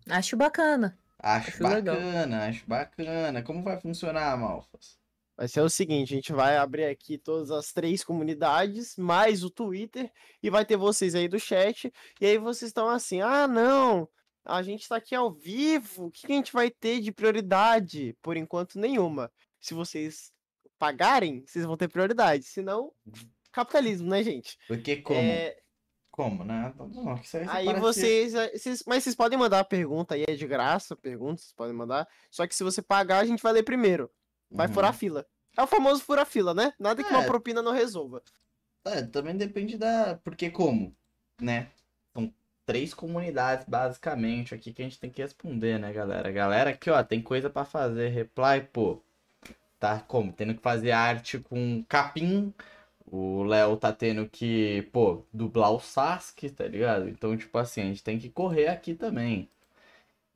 Acho 0.10 0.38
bacana. 0.38 0.98
Acho, 1.20 1.50
Acho 1.50 1.64
legal. 1.64 1.96
bacana, 1.96 2.48
acho 2.48 2.64
bacana. 2.68 3.44
Como 3.44 3.64
vai 3.64 3.80
funcionar, 3.80 4.38
Malfas? 4.38 4.98
Vai 5.36 5.48
ser 5.48 5.62
o 5.62 5.70
seguinte, 5.70 6.14
a 6.14 6.16
gente 6.16 6.32
vai 6.32 6.58
abrir 6.58 6.86
aqui 6.86 7.18
todas 7.18 7.50
as 7.50 7.72
três 7.72 8.04
comunidades, 8.04 8.96
mais 8.98 9.44
o 9.44 9.50
Twitter, 9.50 10.12
e 10.44 10.50
vai 10.50 10.64
ter 10.64 10.78
vocês 10.78 11.16
aí 11.16 11.28
do 11.28 11.40
chat, 11.40 11.92
e 12.22 12.26
aí 12.26 12.38
vocês 12.38 12.70
estão 12.70 12.88
assim, 12.88 13.20
ah, 13.20 13.48
não, 13.48 14.08
a 14.46 14.62
gente 14.62 14.88
tá 14.88 14.98
aqui 14.98 15.16
ao 15.16 15.32
vivo, 15.32 16.06
o 16.06 16.12
que 16.12 16.28
que 16.28 16.34
a 16.34 16.36
gente 16.36 16.54
vai 16.54 16.70
ter 16.70 17.00
de 17.00 17.12
prioridade? 17.12 18.16
Por 18.22 18.36
enquanto, 18.36 18.78
nenhuma. 18.78 19.32
Se 19.60 19.74
vocês 19.74 20.33
pagarem, 20.84 21.44
vocês 21.48 21.64
vão 21.66 21.78
ter 21.78 21.88
prioridade, 21.88 22.44
senão, 22.44 22.92
capitalismo, 23.54 24.10
né, 24.10 24.22
gente? 24.22 24.58
Porque 24.68 24.98
como? 24.98 25.18
É, 25.20 25.56
Como, 26.12 26.44
né? 26.44 26.72
Não, 26.78 27.16
isso 27.16 27.38
aí 27.38 27.46
parece- 27.66 27.80
vocês, 27.80 28.34
vocês- 28.34 28.84
Mas 28.86 29.04
vocês 29.04 29.16
podem 29.16 29.40
mandar 29.40 29.62
a 29.62 29.64
pergunta 29.64 30.14
aí, 30.14 30.26
é 30.28 30.36
de 30.36 30.46
graça, 30.46 30.96
pergunta, 30.96 31.42
vocês 31.42 31.54
podem 31.54 31.74
mandar. 31.74 32.08
Só 32.30 32.46
que 32.46 32.54
se 32.54 32.64
você 32.64 32.82
pagar, 32.84 33.20
a 33.20 33.26
gente 33.26 33.42
vai 33.42 33.52
ler 33.54 33.64
primeiro. 33.64 34.12
Vai 34.52 34.68
Uhum. 34.68 34.74
furar 34.74 34.92
a 34.92 34.94
fila. 34.94 35.26
É 35.58 35.64
o 35.64 35.66
famoso 35.68 36.04
fura 36.04 36.24
fila, 36.26 36.54
né? 36.54 36.72
Nada 36.78 37.02
que 37.04 37.10
uma 37.10 37.24
É. 37.24 37.26
propina 37.26 37.62
não 37.64 37.72
resolva. 37.72 38.22
É, 38.86 39.02
também 39.04 39.36
depende 39.36 39.76
da. 39.78 40.20
Porque 40.24 40.52
como? 40.52 40.96
Né? 41.42 41.70
São 42.14 42.32
três 42.66 42.94
comunidades, 42.94 43.66
basicamente, 43.68 44.54
aqui 44.54 44.72
que 44.72 44.82
a 44.84 44.86
gente 44.86 45.00
tem 45.00 45.10
que 45.10 45.22
responder, 45.22 45.80
né, 45.80 45.92
galera? 45.94 46.32
Galera, 46.32 46.70
aqui, 46.72 46.92
ó, 46.92 47.02
tem 47.04 47.22
coisa 47.24 47.50
pra 47.50 47.66
fazer. 47.66 48.10
Reply, 48.10 48.62
pô. 48.72 49.02
Tá 49.84 50.00
como? 50.00 50.32
Tendo 50.32 50.56
que 50.56 50.62
fazer 50.62 50.92
arte 50.92 51.38
com 51.40 51.84
capim. 51.90 52.54
O 53.06 53.44
Léo 53.44 53.76
tá 53.76 53.92
tendo 53.92 54.30
que, 54.30 54.84
pô, 54.94 55.26
dublar 55.34 55.74
o 55.74 55.80
Sasuke, 55.82 56.50
tá 56.50 56.66
ligado? 56.66 57.10
Então, 57.10 57.36
tipo 57.36 57.58
assim, 57.58 57.82
a 57.82 57.86
gente 57.88 58.02
tem 58.02 58.18
que 58.18 58.30
correr 58.30 58.70
aqui 58.70 58.94
também. 58.96 59.50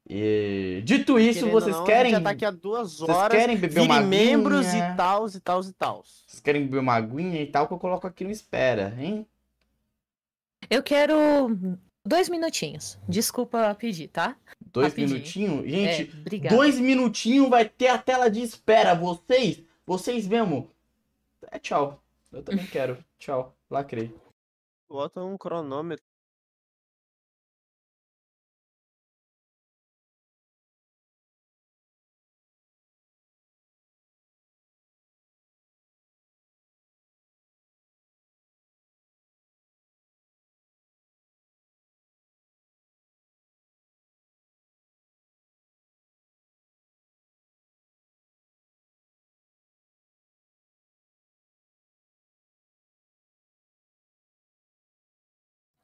E 0.06 0.82
dito 0.84 1.18
isso, 1.18 1.40
Querendo 1.40 1.52
vocês 1.54 1.76
não, 1.78 1.84
a 1.84 1.86
querem. 1.86 2.12
gente 2.12 2.18
já 2.20 2.24
tá 2.26 2.30
aqui 2.32 2.44
há 2.44 2.52
duas 2.52 2.98
Vocês 2.98 3.10
horas. 3.18 3.38
querem 3.40 3.56
beber 3.56 3.80
uma 3.80 4.02
membros 4.02 4.68
aguinha? 4.68 4.94
e 4.94 4.98
tals 4.98 5.36
e 5.36 5.40
tals 5.40 5.70
e 5.70 5.74
tals. 5.74 6.24
Vocês 6.28 6.42
querem 6.42 6.64
beber 6.64 6.80
uma 6.80 6.96
aguinha 6.96 7.42
e 7.42 7.46
tal 7.48 7.68
que 7.70 7.74
eu 7.74 7.80
coloco 7.80 8.06
aqui 8.06 8.26
no 8.26 8.32
espera, 8.32 8.94
hein? 9.00 9.26
Eu 10.70 10.84
quero 10.84 11.16
dois 12.06 12.28
minutinhos. 12.28 13.00
Desculpa 13.08 13.74
pedir, 13.76 14.10
tá? 14.10 14.36
Dois 14.72 14.90
Rapidinho. 14.90 15.10
minutinhos? 15.16 15.66
É, 15.66 15.70
Gente, 15.70 16.18
obrigada. 16.20 16.56
dois 16.56 16.80
minutinhos 16.80 17.50
vai 17.50 17.68
ter 17.68 17.88
a 17.88 17.98
tela 17.98 18.30
de 18.30 18.42
espera. 18.42 18.94
Vocês, 18.94 19.62
vocês 19.86 20.28
mesmo. 20.28 20.70
É 21.52 21.60
tchau. 21.60 22.02
Eu 22.32 22.44
também 22.44 22.66
quero. 22.66 23.04
Tchau. 23.20 23.56
Lacrei. 23.70 24.14
Bota 24.90 25.22
um 25.24 25.38
cronômetro. 25.38 26.04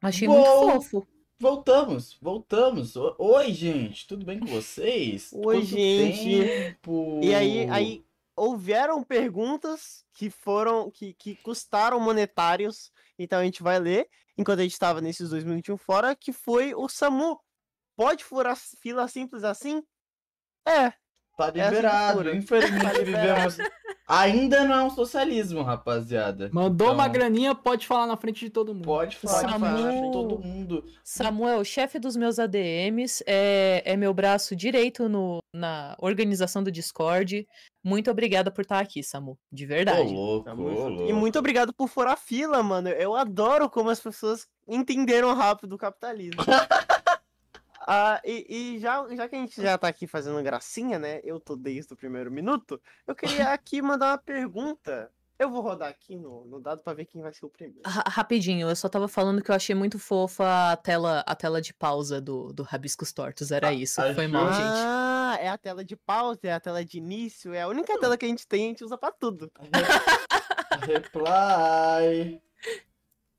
Achei 0.04 0.28
muito 0.28 0.46
fofo. 0.46 1.08
Voltamos, 1.40 2.18
voltamos. 2.22 2.94
Oi, 3.18 3.54
gente, 3.54 4.06
tudo 4.06 4.26
bem 4.26 4.40
com 4.40 4.46
vocês? 4.46 5.32
Oi, 5.34 5.42
Quanto 5.58 5.66
gente. 5.66 6.44
tempo? 6.46 7.20
E 7.24 7.34
aí, 7.34 7.70
aí 7.70 8.06
houveram 8.36 9.02
perguntas 9.02 10.06
que 10.14 10.30
foram. 10.30 10.92
Que, 10.92 11.14
que 11.14 11.36
custaram 11.38 12.00
monetários. 12.00 12.92
Então 13.18 13.40
a 13.40 13.44
gente 13.46 13.64
vai 13.64 13.80
ler, 13.80 14.08
enquanto 14.38 14.60
a 14.60 14.64
gente 14.64 14.74
estava 14.74 15.00
nesses 15.00 15.30
dois 15.30 15.44
minutinhos 15.44 15.82
fora, 15.82 16.14
que 16.16 16.34
foi 16.34 16.76
o 16.76 16.90
Samu. 16.90 17.40
Pode 17.96 18.24
furar 18.26 18.58
fila 18.82 19.08
simples 19.08 19.44
assim? 19.44 19.82
É, 20.68 20.92
Tá 21.38 21.48
liberado. 21.48 22.18
figura. 22.20 22.36
Infelizmente 22.36 22.82
Tá 22.84 22.94
liberado. 22.94 23.50
vivemos. 23.52 23.58
Ainda 24.06 24.66
não 24.66 24.76
é 24.76 24.84
um 24.84 24.90
socialismo, 24.90 25.62
rapaziada. 25.64 26.50
Mandou 26.52 26.92
uma 26.92 27.04
Então, 27.04 27.14
graninha, 27.14 27.56
pode 27.56 27.88
falar 27.88 28.06
na 28.06 28.18
frente 28.18 28.42
de 28.42 28.50
todo 28.50 28.74
mundo. 28.74 28.84
Pode 28.86 29.16
falar 29.16 29.50
falar, 29.50 29.76
frente 29.78 29.92
gente. 29.94 30.06
de 30.06 30.12
todo 30.12 30.40
mundo. 30.40 30.86
Samuel, 31.04 31.64
chefe 31.64 32.00
dos 32.00 32.16
meus 32.18 32.38
ADMs, 32.38 33.24
é, 33.26 33.82
é 33.86 33.96
meu 33.96 34.14
braço 34.14 34.56
direito 34.56 35.08
no, 35.08 35.40
na 35.54 35.96
organização 36.00 36.62
do 36.62 36.72
Discord. 36.72 37.48
Muito 37.84 38.12
obrigada 38.12 38.52
por 38.52 38.62
estar 38.62 38.80
aqui, 38.80 39.02
Samu. 39.02 39.38
De 39.52 39.64
Ô, 39.64 39.68
verdade. 39.68 40.14
louco, 40.14 40.46
Tamo 40.46 40.64
ô, 40.64 40.90
louco. 40.90 41.10
E 41.10 41.14
muito 41.14 41.40
obrigado 41.40 41.74
por 41.74 41.88
furar 41.88 42.18
fila, 42.18 42.62
mano. 42.62 42.90
Eu 42.90 43.16
adoro 43.16 43.70
como 43.70 43.90
as 43.90 44.00
pessoas 44.02 44.46
entenderam 44.68 45.34
rápido 45.34 45.74
o 45.74 45.78
capitalismo. 45.78 46.44
Ah, 47.88 48.22
e 48.24 48.76
e 48.76 48.80
já, 48.80 49.08
já 49.16 49.28
que 49.28 49.36
a 49.36 49.40
gente 49.40 49.62
já 49.62 49.78
tá 49.78 49.88
aqui 49.88 50.08
fazendo 50.08 50.42
gracinha, 50.44 50.98
né? 51.00 51.20
Eu 51.24 51.40
tô 51.40 51.56
desde 51.56 51.94
o 51.94 51.98
primeiro 51.98 52.32
minuto. 52.32 52.82
Eu 53.08 53.16
queria 53.16 53.50
aqui 53.54 53.82
mandar 53.82 54.12
uma 54.12 54.18
pergunta. 54.18 55.12
Eu 55.40 55.50
vou 55.50 55.62
rodar 55.62 55.90
aqui 55.90 56.16
no, 56.16 56.46
no 56.46 56.60
dado 56.62 56.82
pra 56.84 56.94
ver 56.94 57.06
quem 57.06 57.22
vai 57.22 57.34
ser 57.34 57.44
o 57.46 57.50
primeiro. 57.50 57.82
Ra- 57.86 58.04
rapidinho, 58.08 58.70
eu 58.70 58.76
só 58.76 58.88
tava 58.88 59.08
falando 59.08 59.42
que 59.42 59.50
eu 59.52 59.56
achei 59.56 59.76
muito 59.76 59.98
fofa 59.98 60.72
a 60.72 60.78
tela, 60.78 61.24
a 61.28 61.36
tela 61.36 61.60
de 61.60 61.74
pausa 61.74 62.22
do, 62.22 62.54
do 62.54 62.62
Rabiscos 62.64 63.12
Tortos. 63.12 63.52
Era 63.52 63.70
Ah, 63.70 63.74
isso. 63.74 64.00
Foi 64.14 64.28
mal, 64.28 64.46
gente. 64.54 64.62
Ah, 64.64 65.38
é 65.42 65.50
a 65.50 65.58
tela 65.58 65.84
de 65.84 65.96
pausa, 65.98 66.40
é 66.44 66.54
a 66.54 66.60
tela 66.60 66.86
de 66.86 66.98
início, 67.00 67.52
é 67.54 67.64
a 67.64 67.68
única 67.68 68.00
tela 68.00 68.16
que 68.16 68.26
a 68.26 68.30
gente 68.30 68.48
tem, 68.48 68.66
a 68.66 68.68
gente 68.70 68.84
usa 68.86 68.98
pra 68.98 69.12
tudo. 69.12 69.52
Reply. 70.82 72.42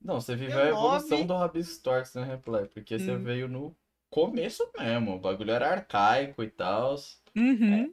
Não, 0.02 0.20
você 0.20 0.36
viveu 0.36 0.58
a 0.58 0.68
evolução 0.68 1.18
nome- 1.18 1.24
do 1.28 1.34
Rabisco 1.36 1.82
Tortos, 1.82 2.14
né, 2.14 2.24
Reply? 2.24 2.66
Porque 2.68 2.98
você 2.98 3.12
Hum. 3.12 3.22
veio 3.22 3.48
no 3.48 3.74
começo 4.14 4.70
mesmo. 4.78 5.16
O 5.16 5.18
bagulho 5.18 5.50
era 5.50 5.72
arcaico 5.72 6.44
e 6.44 6.48
tal. 6.48 6.94
Uhum. 7.36 7.92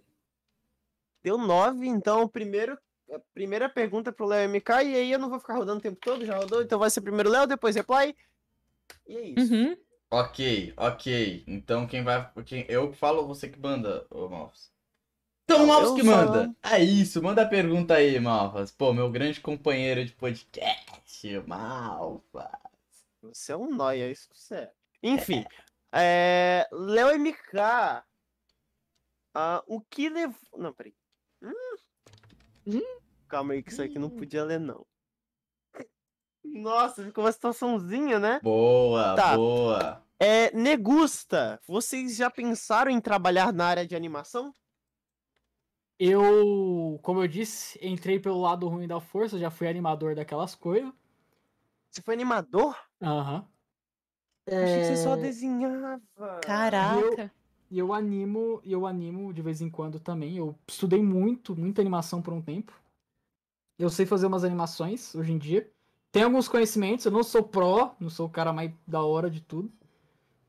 Deu 1.23 1.35
nove, 1.37 1.87
então 1.87 2.21
o 2.23 2.29
primeiro 2.29 2.77
a 3.11 3.19
primeira 3.33 3.67
pergunta 3.67 4.11
pro 4.11 4.25
Léo 4.25 4.47
MK, 4.49 4.69
e 4.85 4.95
aí 4.95 5.11
eu 5.11 5.19
não 5.19 5.29
vou 5.29 5.39
ficar 5.39 5.55
rodando 5.55 5.79
o 5.79 5.81
tempo 5.81 5.99
todo, 5.99 6.25
já 6.25 6.37
rodou, 6.37 6.61
então 6.61 6.79
vai 6.79 6.89
ser 6.89 7.01
primeiro 7.01 7.29
Léo, 7.29 7.45
depois 7.45 7.75
reply. 7.75 8.15
E 9.05 9.17
é 9.17 9.21
isso. 9.27 9.53
Uhum. 9.53 9.75
Ok, 10.09 10.73
ok. 10.77 11.43
Então 11.47 11.87
quem 11.87 12.03
vai. 12.03 12.29
Quem, 12.45 12.65
eu 12.69 12.91
que 12.91 12.97
falo 12.97 13.21
ou 13.21 13.27
você 13.27 13.49
que 13.49 13.59
manda, 13.59 14.05
ô 14.09 14.29
Malfas? 14.29 14.71
Então 15.43 15.65
Malfas 15.65 15.91
que 15.93 16.03
só- 16.03 16.15
manda. 16.15 16.55
É 16.63 16.79
isso, 16.81 17.21
manda 17.21 17.41
a 17.41 17.47
pergunta 17.47 17.95
aí, 17.95 18.17
Malfas. 18.19 18.71
Pô, 18.71 18.93
meu 18.93 19.09
grande 19.11 19.41
companheiro 19.41 20.05
de 20.05 20.13
podcast, 20.13 21.39
Malfas. 21.47 22.45
Você 23.23 23.51
é 23.51 23.57
um 23.57 23.69
nóia, 23.75 24.09
isso 24.09 24.29
você 24.33 24.55
é. 24.55 24.71
Enfim, 25.03 25.43
é... 25.93 26.67
Léo 26.71 27.15
MK. 27.19 28.03
ah, 29.33 29.63
o 29.67 29.81
que 29.81 30.09
levou. 30.09 30.35
Não, 30.57 30.73
peraí. 30.73 30.93
Hum? 31.41 32.81
Calma 33.27 33.53
aí, 33.53 33.63
que 33.63 33.71
isso 33.71 33.81
aqui 33.81 33.97
não 33.97 34.09
podia 34.09 34.43
ler, 34.43 34.59
não. 34.59 34.85
Nossa, 36.43 37.03
ficou 37.03 37.23
uma 37.23 37.31
situaçãozinha, 37.31 38.19
né? 38.19 38.39
Boa, 38.43 39.15
Tá. 39.15 39.35
boa. 39.35 40.05
É, 40.19 40.51
Negusta, 40.55 41.59
vocês 41.67 42.15
já 42.15 42.29
pensaram 42.29 42.91
em 42.91 42.99
trabalhar 43.01 43.51
na 43.53 43.65
área 43.65 43.87
de 43.87 43.95
animação? 43.95 44.53
Eu, 45.97 46.99
como 47.03 47.21
eu 47.23 47.27
disse, 47.27 47.79
entrei 47.81 48.19
pelo 48.19 48.39
lado 48.41 48.67
ruim 48.67 48.87
da 48.87 48.99
força, 48.99 49.37
já 49.39 49.49
fui 49.49 49.67
animador 49.67 50.15
daquelas 50.15 50.55
coisas. 50.55 50.91
Você 51.89 52.01
foi 52.01 52.13
animador? 52.15 52.75
Aham. 53.01 53.47
Achei 54.47 54.79
que 54.79 54.85
você 54.87 54.97
só 54.97 55.13
É, 55.13 55.17
desenhava. 55.17 56.01
Caraca. 56.41 57.31
E 57.69 57.79
eu 57.79 57.93
animo, 57.93 58.59
e 58.63 58.71
eu 58.73 58.85
animo 58.85 59.33
de 59.33 59.41
vez 59.41 59.61
em 59.61 59.69
quando 59.69 59.99
também. 59.99 60.37
Eu 60.37 60.55
estudei 60.67 61.01
muito, 61.01 61.55
muita 61.55 61.81
animação 61.81 62.21
por 62.21 62.33
um 62.33 62.41
tempo. 62.41 62.73
Eu 63.79 63.89
sei 63.89 64.05
fazer 64.05 64.27
umas 64.27 64.43
animações 64.43 65.15
hoje 65.15 65.31
em 65.31 65.37
dia. 65.37 65.71
Tenho 66.11 66.25
alguns 66.25 66.47
conhecimentos, 66.49 67.05
eu 67.05 67.11
não 67.11 67.23
sou 67.23 67.41
pró, 67.43 67.95
não 67.99 68.09
sou 68.09 68.27
o 68.27 68.29
cara 68.29 68.51
mais 68.51 68.71
da 68.85 69.01
hora 69.01 69.29
de 69.29 69.39
tudo, 69.41 69.71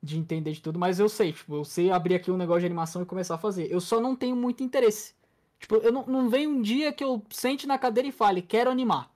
de 0.02 0.18
entender 0.18 0.52
de 0.52 0.60
tudo, 0.60 0.78
mas 0.78 0.98
eu 0.98 1.08
sei, 1.08 1.32
tipo, 1.32 1.54
eu 1.54 1.64
sei 1.64 1.90
abrir 1.92 2.16
aqui 2.16 2.30
um 2.32 2.36
negócio 2.36 2.60
de 2.60 2.66
animação 2.66 3.02
e 3.02 3.06
começar 3.06 3.36
a 3.36 3.38
fazer. 3.38 3.70
Eu 3.70 3.80
só 3.80 4.00
não 4.00 4.16
tenho 4.16 4.34
muito 4.34 4.64
interesse. 4.64 5.14
Tipo, 5.60 5.76
eu 5.76 5.92
não, 5.92 6.04
não 6.06 6.28
vem 6.28 6.48
um 6.48 6.60
dia 6.60 6.92
que 6.92 7.04
eu 7.04 7.22
sente 7.30 7.66
na 7.68 7.78
cadeira 7.78 8.08
e 8.08 8.12
fale, 8.12 8.42
quero 8.42 8.70
animar. 8.70 9.11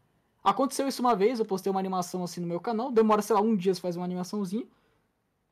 Aconteceu 0.46 0.86
isso 0.86 1.02
uma 1.02 1.16
vez, 1.16 1.40
eu 1.40 1.44
postei 1.44 1.70
uma 1.70 1.80
animação 1.80 2.22
assim 2.22 2.40
no 2.40 2.46
meu 2.46 2.60
canal, 2.60 2.92
demora, 2.92 3.20
sei 3.20 3.34
lá, 3.34 3.42
um 3.42 3.56
dia 3.56 3.74
você 3.74 3.80
faz 3.80 3.96
uma 3.96 4.04
animaçãozinha 4.04 4.64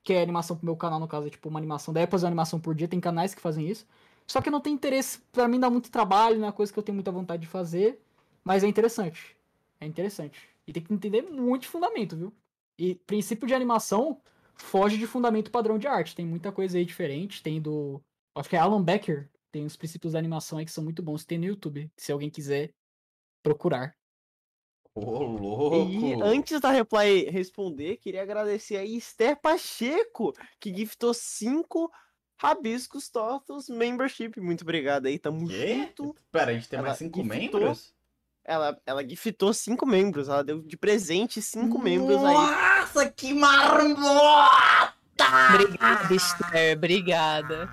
que 0.04 0.12
é 0.12 0.22
animação 0.22 0.54
pro 0.54 0.66
meu 0.66 0.76
canal, 0.76 1.00
no 1.00 1.08
caso, 1.08 1.26
é 1.26 1.30
tipo 1.30 1.48
uma 1.48 1.58
animação, 1.58 1.92
daí 1.92 2.04
é 2.04 2.06
fazer 2.06 2.26
uma 2.26 2.28
animação 2.28 2.60
por 2.60 2.74
dia, 2.74 2.86
tem 2.86 3.00
canais 3.00 3.34
que 3.34 3.40
fazem 3.40 3.66
isso. 3.66 3.86
Só 4.26 4.40
que 4.42 4.50
não 4.50 4.60
tenho 4.60 4.74
interesse, 4.74 5.18
pra 5.32 5.48
mim 5.48 5.58
dá 5.58 5.70
muito 5.70 5.90
trabalho, 5.90 6.38
não 6.38 6.46
é 6.46 6.52
coisa 6.52 6.70
que 6.70 6.78
eu 6.78 6.82
tenho 6.82 6.94
muita 6.94 7.10
vontade 7.10 7.42
de 7.42 7.48
fazer, 7.48 7.98
mas 8.44 8.62
é 8.62 8.66
interessante. 8.66 9.34
É 9.80 9.86
interessante. 9.86 10.48
E 10.66 10.72
tem 10.72 10.82
que 10.82 10.92
entender 10.92 11.22
muito 11.22 11.62
de 11.62 11.68
fundamento, 11.68 12.16
viu? 12.16 12.32
E 12.78 12.94
princípio 12.94 13.46
de 13.46 13.54
animação 13.54 14.20
foge 14.56 14.98
de 14.98 15.06
fundamento 15.06 15.50
padrão 15.50 15.78
de 15.78 15.86
arte. 15.86 16.14
Tem 16.14 16.26
muita 16.26 16.52
coisa 16.52 16.76
aí 16.78 16.84
diferente, 16.84 17.42
tem 17.42 17.60
do. 17.60 18.00
Acho 18.34 18.48
que 18.48 18.56
é 18.56 18.58
Alan 18.58 18.82
Becker, 18.82 19.30
tem 19.50 19.64
os 19.64 19.76
princípios 19.76 20.12
da 20.12 20.18
animação 20.18 20.58
aí 20.58 20.64
que 20.64 20.70
são 20.72 20.84
muito 20.84 21.02
bons. 21.02 21.24
Tem 21.24 21.38
no 21.38 21.46
YouTube, 21.46 21.90
se 21.96 22.12
alguém 22.12 22.30
quiser 22.30 22.72
procurar. 23.42 23.96
Ô, 24.94 25.22
louco. 25.24 25.90
E 25.90 26.14
antes 26.22 26.60
da 26.60 26.70
Reply 26.70 27.24
responder, 27.28 27.96
queria 27.96 28.22
agradecer 28.22 28.76
a 28.76 28.84
Esther 28.84 29.36
Pacheco, 29.40 30.32
que 30.60 30.72
giftou 30.72 31.12
cinco 31.12 31.90
Rabiscos 32.36 33.08
Tortos 33.08 33.68
Membership. 33.68 34.38
Muito 34.40 34.62
obrigado 34.62 35.06
aí, 35.06 35.18
tamo 35.18 35.48
Quê? 35.48 35.88
junto. 35.96 36.16
Pera, 36.30 36.52
a 36.52 36.54
gente 36.54 36.68
tem 36.68 36.78
Ela 36.78 36.88
mais 36.88 36.98
cinco 36.98 37.22
giftou. 37.22 37.38
membros? 37.38 37.92
Ela, 38.44 38.80
ela 38.86 39.08
giftou 39.08 39.52
cinco 39.52 39.84
membros, 39.86 40.28
ela 40.28 40.44
deu 40.44 40.60
de 40.62 40.76
presente 40.76 41.40
cinco 41.42 41.78
membros 41.78 42.22
aí. 42.22 42.34
Nossa, 42.34 43.10
que 43.10 43.32
marmota! 43.32 45.24
Obrigada, 45.54 46.14
Esther. 46.14 46.76
Obrigada. 46.76 47.68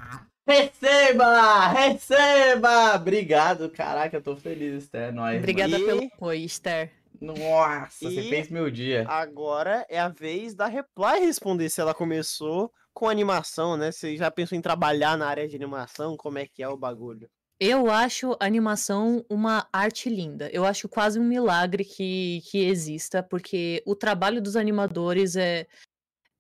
Receba! 0.47 1.67
Receba! 1.67 2.95
Obrigado, 2.95 3.69
caraca, 3.69 4.17
eu 4.17 4.21
tô 4.21 4.35
feliz, 4.35 4.89
é 4.93 5.11
nóis. 5.11 5.37
Obrigada 5.39 5.77
pelo 5.77 6.05
apoio, 6.05 6.45
Esther. 6.45 6.91
Nossa, 7.21 8.09
você 8.09 8.21
E- 8.21 8.29
fez 8.29 8.49
meu 8.49 8.69
dia. 8.71 9.05
Agora 9.07 9.85
é 9.87 9.99
a 9.99 10.09
vez 10.09 10.55
da 10.55 10.65
Reply 10.65 11.19
responder 11.19 11.69
se 11.69 11.79
ela 11.79 11.93
começou 11.93 12.73
com 12.93 13.07
animação, 13.07 13.77
né? 13.77 13.91
Você 13.91 14.17
já 14.17 14.31
pensou 14.31 14.57
em 14.57 14.61
trabalhar 14.61 15.17
na 15.17 15.27
área 15.27 15.47
de 15.47 15.55
animação? 15.55 16.17
Como 16.17 16.39
é 16.39 16.47
que 16.47 16.63
é 16.63 16.67
o 16.67 16.75
bagulho? 16.75 17.29
Eu 17.59 17.91
acho 17.91 18.35
animação 18.39 19.23
uma 19.29 19.67
arte 19.71 20.09
linda. 20.09 20.49
Eu 20.51 20.65
acho 20.65 20.89
quase 20.89 21.19
um 21.19 21.23
milagre 21.23 21.85
que, 21.85 22.41
que 22.49 22.65
exista, 22.65 23.21
porque 23.21 23.83
o 23.85 23.95
trabalho 23.95 24.41
dos 24.41 24.55
animadores 24.55 25.35
é, 25.35 25.67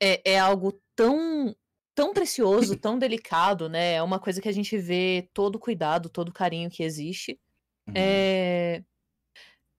é, 0.01 0.31
é 0.33 0.39
algo 0.39 0.81
tão, 0.95 1.55
tão 1.93 2.11
precioso, 2.11 2.75
tão 2.75 2.97
delicado, 2.99 3.69
né? 3.69 3.93
É 3.93 4.03
uma 4.03 4.19
coisa 4.19 4.41
que 4.41 4.49
a 4.49 4.51
gente 4.51 4.75
vê 4.79 5.29
todo 5.31 5.57
o 5.57 5.59
cuidado, 5.59 6.09
todo 6.09 6.29
o 6.29 6.33
carinho 6.33 6.71
que 6.71 6.81
existe. 6.81 7.39
Uhum. 7.87 7.93
É, 7.95 8.83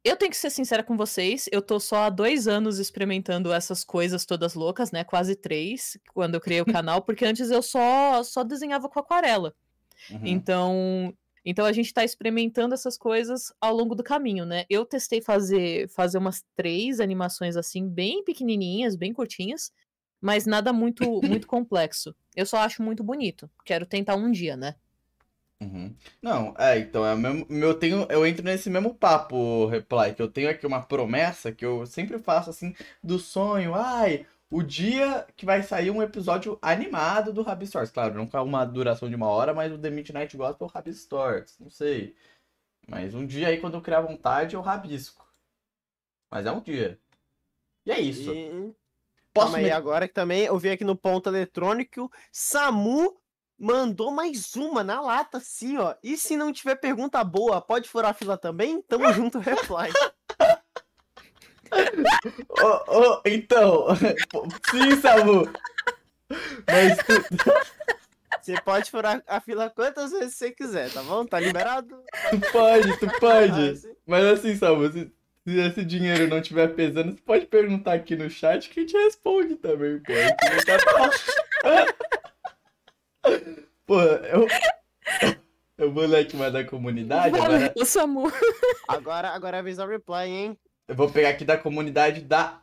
Eu 0.04 0.16
tenho 0.16 0.30
que 0.32 0.36
ser 0.36 0.50
sincera 0.50 0.82
com 0.82 0.96
vocês, 0.96 1.48
eu 1.52 1.62
tô 1.62 1.78
só 1.78 2.04
há 2.04 2.10
dois 2.10 2.48
anos 2.48 2.80
experimentando 2.80 3.52
essas 3.52 3.84
coisas 3.84 4.26
todas 4.26 4.54
loucas, 4.54 4.90
né? 4.90 5.04
Quase 5.04 5.36
três, 5.36 5.96
quando 6.12 6.34
eu 6.34 6.40
criei 6.40 6.60
o 6.60 6.66
canal, 6.66 7.02
porque 7.02 7.24
antes 7.24 7.50
eu 7.50 7.62
só, 7.62 8.22
só 8.24 8.42
desenhava 8.42 8.88
com 8.88 8.98
aquarela. 8.98 9.54
Uhum. 10.10 10.20
Então, 10.24 11.14
então 11.44 11.64
a 11.64 11.72
gente 11.72 11.94
tá 11.94 12.02
experimentando 12.02 12.74
essas 12.74 12.98
coisas 12.98 13.52
ao 13.60 13.74
longo 13.74 13.94
do 13.94 14.02
caminho, 14.02 14.44
né? 14.44 14.64
Eu 14.68 14.84
testei 14.84 15.20
fazer 15.20 15.88
fazer 15.88 16.18
umas 16.18 16.44
três 16.56 16.98
animações 16.98 17.56
assim, 17.56 17.88
bem 17.88 18.24
pequenininhas, 18.24 18.96
bem 18.96 19.12
curtinhas, 19.12 19.72
mas 20.20 20.46
nada 20.46 20.72
muito 20.72 21.20
muito 21.22 21.46
complexo. 21.48 22.12
Eu 22.34 22.46
só 22.46 22.58
acho 22.58 22.82
muito 22.82 23.04
bonito. 23.04 23.48
Quero 23.64 23.86
tentar 23.86 24.16
um 24.16 24.32
dia, 24.32 24.56
né? 24.56 24.74
Uhum. 25.62 25.94
Não, 26.20 26.54
é, 26.58 26.78
então, 26.78 27.06
é 27.06 27.14
o 27.14 27.18
mesmo, 27.18 27.46
eu 27.50 27.74
tenho, 27.78 28.04
eu 28.10 28.26
entro 28.26 28.44
nesse 28.44 28.68
mesmo 28.68 28.92
papo, 28.92 29.66
Reply, 29.66 30.12
que 30.14 30.20
eu 30.20 30.28
tenho 30.30 30.50
aqui 30.50 30.66
uma 30.66 30.82
promessa 30.82 31.52
que 31.52 31.64
eu 31.64 31.86
sempre 31.86 32.18
faço, 32.18 32.50
assim, 32.50 32.74
do 33.02 33.16
sonho, 33.16 33.72
ai, 33.74 34.26
o 34.50 34.60
dia 34.60 35.24
que 35.36 35.46
vai 35.46 35.62
sair 35.62 35.90
um 35.90 36.02
episódio 36.02 36.58
animado 36.60 37.32
do 37.32 37.42
Rabbit 37.42 37.68
Stories, 37.68 37.92
claro, 37.92 38.14
não 38.14 38.26
com 38.26 38.42
uma 38.42 38.64
duração 38.64 39.08
de 39.08 39.14
uma 39.14 39.28
hora, 39.28 39.54
mas 39.54 39.72
o 39.72 39.78
The 39.78 39.90
Midnight 39.90 40.36
Gospel 40.36 40.66
Rabbit 40.66 40.96
Stories, 40.96 41.56
não 41.60 41.70
sei, 41.70 42.16
mas 42.88 43.14
um 43.14 43.24
dia 43.24 43.48
aí, 43.48 43.60
quando 43.60 43.74
eu 43.74 43.82
criar 43.82 44.00
vontade, 44.00 44.56
eu 44.56 44.60
rabisco, 44.62 45.24
mas 46.28 46.44
é 46.44 46.50
um 46.50 46.60
dia, 46.60 46.98
e 47.86 47.92
é 47.92 48.00
isso, 48.00 48.32
E... 48.32 48.74
posso 49.32 49.52
Calma 49.52 49.58
aí, 49.58 49.64
me... 49.64 49.70
agora 49.70 50.08
que 50.08 50.14
também 50.14 50.42
eu 50.42 50.58
vi 50.58 50.70
aqui 50.70 50.82
no 50.82 50.96
ponto 50.96 51.28
eletrônico, 51.28 52.10
Samu 52.32 53.21
mandou 53.62 54.10
mais 54.10 54.56
uma 54.56 54.82
na 54.82 55.00
lata, 55.00 55.38
assim, 55.38 55.78
ó. 55.78 55.94
E 56.02 56.16
se 56.16 56.36
não 56.36 56.52
tiver 56.52 56.74
pergunta 56.74 57.22
boa, 57.22 57.60
pode 57.60 57.88
furar 57.88 58.10
a 58.10 58.14
fila 58.14 58.36
também? 58.36 58.82
Tamo 58.82 59.10
junto, 59.14 59.38
reply. 59.38 59.92
Ô, 62.60 62.98
ô, 62.98 63.22
então, 63.24 63.86
sim, 64.68 65.00
Samu, 65.00 65.48
mas 66.66 66.98
tu, 66.98 67.52
Você 68.42 68.60
pode 68.62 68.90
furar 68.90 69.22
a 69.28 69.40
fila 69.40 69.70
quantas 69.70 70.10
vezes 70.10 70.34
você 70.34 70.50
quiser, 70.50 70.90
tá 70.92 71.02
bom? 71.04 71.24
Tá 71.24 71.38
liberado? 71.38 72.02
tu 72.30 72.40
pode, 72.52 72.98
tu 72.98 73.06
pode. 73.20 73.70
Ah, 73.70 73.76
sim. 73.76 73.94
Mas 74.04 74.24
assim, 74.24 74.56
Samu, 74.56 74.90
se, 74.90 75.12
se 75.46 75.58
esse 75.60 75.84
dinheiro 75.84 76.26
não 76.26 76.40
estiver 76.40 76.74
pesando, 76.74 77.12
você 77.12 77.22
pode 77.22 77.46
perguntar 77.46 77.94
aqui 77.94 78.16
no 78.16 78.28
chat 78.28 78.68
que 78.68 78.80
a 78.80 78.82
gente 78.82 78.96
responde 78.96 79.54
também, 79.54 80.00
pô. 80.00 80.12
A 80.12 80.26
gente 80.26 80.66
não 80.66 80.78
tá 80.78 82.21
tão- 83.22 83.56
Pô, 83.86 84.00
eu. 84.00 84.46
Eu 85.78 85.92
vou 85.92 86.04
ler 86.06 86.20
aqui 86.20 86.36
mais 86.36 86.52
da 86.52 86.64
comunidade, 86.64 87.34
agora 87.34 87.58
Valeu, 87.58 87.86
Samu. 87.86 88.32
Agora, 88.86 89.30
agora 89.30 89.56
é 89.56 89.60
a 89.60 89.86
reply, 89.86 90.28
hein? 90.28 90.58
eu 90.86 90.94
vou 90.94 91.10
pegar 91.10 91.30
aqui 91.30 91.44
da 91.44 91.56
comunidade 91.58 92.20
da. 92.22 92.62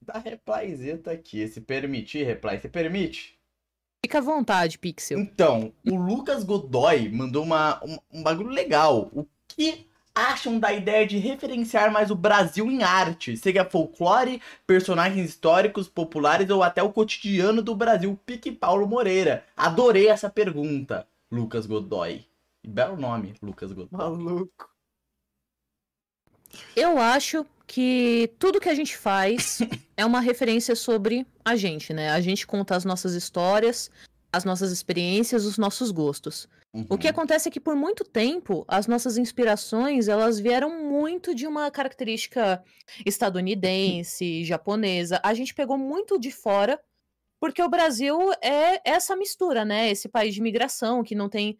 Da 0.00 0.18
Replyzeta 0.18 1.10
aqui. 1.10 1.46
Se 1.48 1.60
permitir, 1.60 2.24
Reply, 2.24 2.58
você 2.58 2.68
permite? 2.68 3.38
Fica 4.04 4.18
à 4.18 4.20
vontade, 4.22 4.78
Pixel. 4.78 5.18
Então, 5.18 5.72
o 5.90 5.96
Lucas 5.96 6.44
Godoy 6.44 7.08
mandou 7.10 7.42
uma, 7.42 7.82
um, 7.84 7.98
um 8.12 8.22
bagulho 8.22 8.48
legal. 8.50 9.10
O 9.12 9.26
que 9.48 9.87
acham 10.18 10.58
da 10.58 10.72
ideia 10.72 11.06
de 11.06 11.18
referenciar 11.18 11.92
mais 11.92 12.10
o 12.10 12.14
Brasil 12.14 12.70
em 12.70 12.82
arte? 12.82 13.36
Seja 13.36 13.64
folclore, 13.64 14.42
personagens 14.66 15.28
históricos, 15.28 15.88
populares 15.88 16.50
ou 16.50 16.62
até 16.62 16.82
o 16.82 16.92
cotidiano 16.92 17.62
do 17.62 17.74
Brasil? 17.74 18.18
Pique 18.26 18.50
Paulo 18.50 18.86
Moreira. 18.86 19.44
Adorei 19.56 20.08
essa 20.08 20.28
pergunta, 20.28 21.06
Lucas 21.30 21.66
Godoy. 21.66 22.26
Belo 22.66 22.96
nome, 22.96 23.34
Lucas 23.40 23.72
Godoy. 23.72 23.96
Maluco. 23.96 24.68
Eu 26.74 26.98
acho 26.98 27.46
que 27.66 28.32
tudo 28.38 28.60
que 28.60 28.68
a 28.68 28.74
gente 28.74 28.96
faz 28.96 29.60
é 29.96 30.04
uma 30.04 30.20
referência 30.20 30.74
sobre 30.74 31.26
a 31.44 31.54
gente, 31.54 31.92
né? 31.92 32.10
A 32.10 32.20
gente 32.20 32.46
conta 32.46 32.74
as 32.74 32.84
nossas 32.84 33.14
histórias, 33.14 33.90
as 34.32 34.44
nossas 34.44 34.72
experiências, 34.72 35.44
os 35.44 35.58
nossos 35.58 35.90
gostos. 35.90 36.48
O 36.88 36.98
que 36.98 37.06
Uhum. 37.06 37.10
acontece 37.10 37.48
é 37.48 37.52
que 37.52 37.60
por 37.60 37.74
muito 37.76 38.04
tempo 38.04 38.64
as 38.68 38.86
nossas 38.86 39.16
inspirações 39.16 40.08
elas 40.08 40.38
vieram 40.38 40.82
muito 40.84 41.34
de 41.34 41.46
uma 41.46 41.70
característica 41.70 42.62
estadunidense, 43.04 44.44
japonesa. 44.44 45.20
A 45.22 45.34
gente 45.34 45.54
pegou 45.54 45.78
muito 45.78 46.18
de 46.18 46.30
fora 46.30 46.80
porque 47.40 47.62
o 47.62 47.68
Brasil 47.68 48.16
é 48.42 48.80
essa 48.84 49.14
mistura, 49.16 49.64
né? 49.64 49.90
Esse 49.90 50.08
país 50.08 50.34
de 50.34 50.40
imigração 50.40 51.02
que 51.02 51.14
não 51.14 51.28
tem 51.28 51.58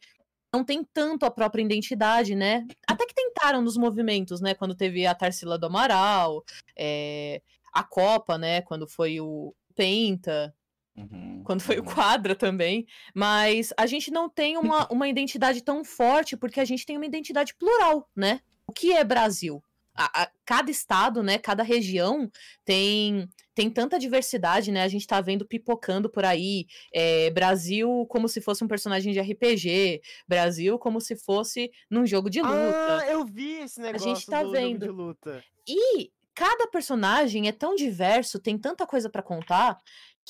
não 0.55 0.65
tem 0.65 0.83
tanto 0.95 1.27
a 1.27 1.31
própria 1.31 1.63
identidade, 1.63 2.35
né? 2.35 2.67
Até 2.87 3.05
que 3.07 3.15
tentaram 3.15 3.61
nos 3.61 3.77
movimentos, 3.77 4.41
né? 4.41 4.55
Quando 4.55 4.75
teve 4.75 5.07
a 5.07 5.15
Tarsila 5.15 5.59
do 5.59 5.67
Amaral, 5.67 6.43
é, 6.77 7.43
a 7.73 7.85
Copa, 7.85 8.39
né? 8.39 8.63
Quando 8.63 8.89
foi 8.89 9.21
o 9.21 9.55
Penta, 9.75 10.55
Uhum. 10.99 11.43
quando 11.45 11.61
foi 11.63 11.77
o 11.79 11.81
Uhum. 11.81 11.95
Quadra 11.95 12.35
também, 12.35 12.87
mas 13.15 13.73
a 13.77 13.87
gente 13.87 14.11
não 14.11 14.29
tem 14.29 14.57
uma, 14.57 14.87
uma 14.93 15.09
identidade 15.09 15.63
tão 15.63 15.85
forte 15.85 16.37
porque 16.37 16.61
a 16.61 16.65
gente 16.65 16.85
tem 16.85 16.97
uma 16.97 17.07
identidade 17.07 17.55
plural, 17.55 18.09
né? 18.17 18.41
O 18.67 18.73
que 18.73 18.93
é 18.93 19.03
Brasil? 19.05 19.63
A- 19.95 20.23
a- 20.23 20.31
cada 20.45 20.71
estado, 20.71 21.23
né, 21.25 21.39
cada 21.39 21.63
região 21.63 22.31
tem 22.65 23.29
tem 23.55 23.69
tanta 23.69 23.99
diversidade, 23.99 24.71
né? 24.71 24.85
A 24.85 24.89
gente 24.89 25.05
tá 25.05 25.21
vendo 25.21 25.45
pipocando 25.45 26.09
por 26.09 26.25
aí, 26.25 26.67
é, 26.95 27.29
Brasil 27.31 28.07
como 28.09 28.29
se 28.29 28.41
fosse 28.41 28.63
um 28.63 28.69
personagem 28.69 29.13
de 29.13 29.19
RPG, 29.19 30.01
Brasil 30.29 30.79
como 30.79 31.01
se 31.01 31.17
fosse 31.17 31.69
num 31.91 32.07
jogo 32.07 32.31
de 32.31 32.41
luta. 32.41 32.99
Ah, 33.01 33.07
eu 33.11 33.25
vi 33.25 33.55
esse 33.63 33.81
negócio 33.81 34.15
gente 34.15 34.27
tá 34.27 34.45
vendo. 34.45 34.87
de 34.87 34.93
luta. 34.93 35.43
E 35.67 36.13
cada 36.37 36.69
personagem 36.69 37.49
é 37.49 37.53
tão 37.53 37.75
diverso, 37.75 38.39
tem 38.39 38.57
tanta 38.57 38.87
coisa 38.87 39.11
pra 39.11 39.23
contar, 39.25 39.77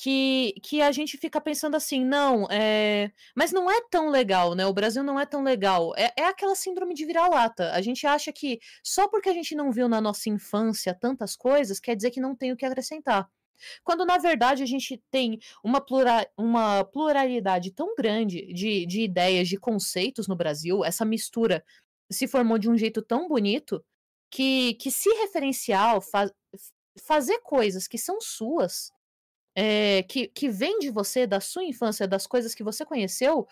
que, 0.01 0.53
que 0.63 0.81
a 0.81 0.93
gente 0.93 1.17
fica 1.17 1.41
pensando 1.41 1.75
assim, 1.75 2.05
não, 2.05 2.47
é... 2.49 3.11
mas 3.35 3.51
não 3.51 3.69
é 3.69 3.81
tão 3.91 4.09
legal, 4.09 4.55
né? 4.55 4.65
O 4.65 4.71
Brasil 4.73 5.03
não 5.03 5.19
é 5.19 5.25
tão 5.25 5.43
legal. 5.43 5.93
É, 5.97 6.13
é 6.15 6.25
aquela 6.25 6.55
síndrome 6.55 6.93
de 6.93 7.05
vira-lata. 7.05 7.73
A 7.73 7.81
gente 7.81 8.07
acha 8.07 8.31
que 8.31 8.61
só 8.81 9.09
porque 9.09 9.27
a 9.27 9.33
gente 9.33 9.53
não 9.53 9.73
viu 9.73 9.89
na 9.89 9.99
nossa 9.99 10.29
infância 10.29 10.93
tantas 10.93 11.35
coisas, 11.35 11.81
quer 11.81 11.97
dizer 11.97 12.11
que 12.11 12.21
não 12.21 12.33
tem 12.33 12.53
o 12.53 12.55
que 12.55 12.65
acrescentar. 12.65 13.29
Quando, 13.83 14.05
na 14.05 14.17
verdade, 14.17 14.63
a 14.63 14.65
gente 14.65 15.03
tem 15.11 15.37
uma, 15.61 15.81
plura, 15.81 16.25
uma 16.37 16.85
pluralidade 16.85 17.71
tão 17.71 17.93
grande 17.93 18.53
de, 18.53 18.85
de 18.85 19.01
ideias, 19.01 19.49
de 19.49 19.57
conceitos 19.57 20.29
no 20.29 20.35
Brasil, 20.35 20.85
essa 20.85 21.03
mistura 21.03 21.61
se 22.09 22.25
formou 22.25 22.57
de 22.57 22.69
um 22.69 22.77
jeito 22.77 23.01
tão 23.01 23.27
bonito 23.27 23.83
que, 24.31 24.75
que 24.75 24.89
se 24.89 25.09
referencial, 25.09 25.99
fa 25.99 26.31
fazer 27.05 27.39
coisas 27.39 27.87
que 27.87 27.97
são 27.97 28.19
suas, 28.19 28.91
é, 29.61 30.03
que, 30.03 30.29
que 30.29 30.47
vem 30.47 30.79
de 30.79 30.89
você, 30.89 31.27
da 31.27 31.41
sua 31.41 31.65
infância, 31.65 32.07
das 32.07 32.25
coisas 32.25 32.55
que 32.55 32.63
você 32.63 32.85
conheceu, 32.85 33.45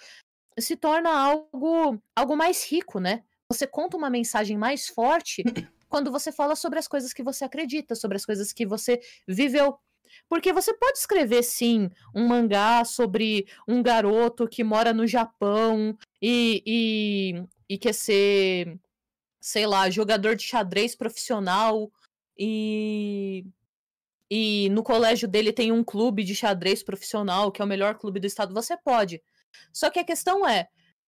se 0.57 0.77
torna 0.77 1.09
algo, 1.09 2.01
algo 2.15 2.37
mais 2.37 2.65
rico, 2.65 2.97
né? 2.97 3.25
Você 3.51 3.67
conta 3.67 3.97
uma 3.97 4.09
mensagem 4.09 4.57
mais 4.57 4.87
forte 4.87 5.43
quando 5.89 6.09
você 6.09 6.31
fala 6.31 6.55
sobre 6.55 6.79
as 6.79 6.87
coisas 6.87 7.11
que 7.11 7.21
você 7.21 7.43
acredita, 7.43 7.93
sobre 7.93 8.15
as 8.15 8.25
coisas 8.25 8.53
que 8.53 8.65
você 8.65 9.01
viveu. 9.27 9.77
Porque 10.29 10.53
você 10.53 10.73
pode 10.73 10.97
escrever, 10.97 11.43
sim, 11.43 11.89
um 12.15 12.25
mangá 12.25 12.85
sobre 12.85 13.45
um 13.67 13.83
garoto 13.83 14.47
que 14.47 14.63
mora 14.63 14.93
no 14.93 15.05
Japão 15.05 15.97
e, 16.21 16.63
e, 16.65 17.43
e 17.67 17.77
quer 17.77 17.93
ser, 17.93 18.79
sei 19.41 19.67
lá, 19.67 19.89
jogador 19.89 20.37
de 20.37 20.43
xadrez 20.43 20.95
profissional 20.95 21.91
e. 22.37 23.43
E 24.29 24.69
no 24.69 24.83
colégio 24.83 25.27
dele 25.27 25.53
tem 25.53 25.71
um 25.71 25.83
clube 25.83 26.23
de 26.23 26.35
xadrez 26.35 26.83
profissional, 26.83 27.51
que 27.51 27.61
é 27.61 27.65
o 27.65 27.67
melhor 27.67 27.95
clube 27.95 28.19
do 28.19 28.27
estado. 28.27 28.53
Você 28.53 28.75
pode. 28.77 29.21
Só 29.73 29.89
que 29.89 29.99
a 29.99 30.03
questão 30.03 30.47
é, 30.47 30.67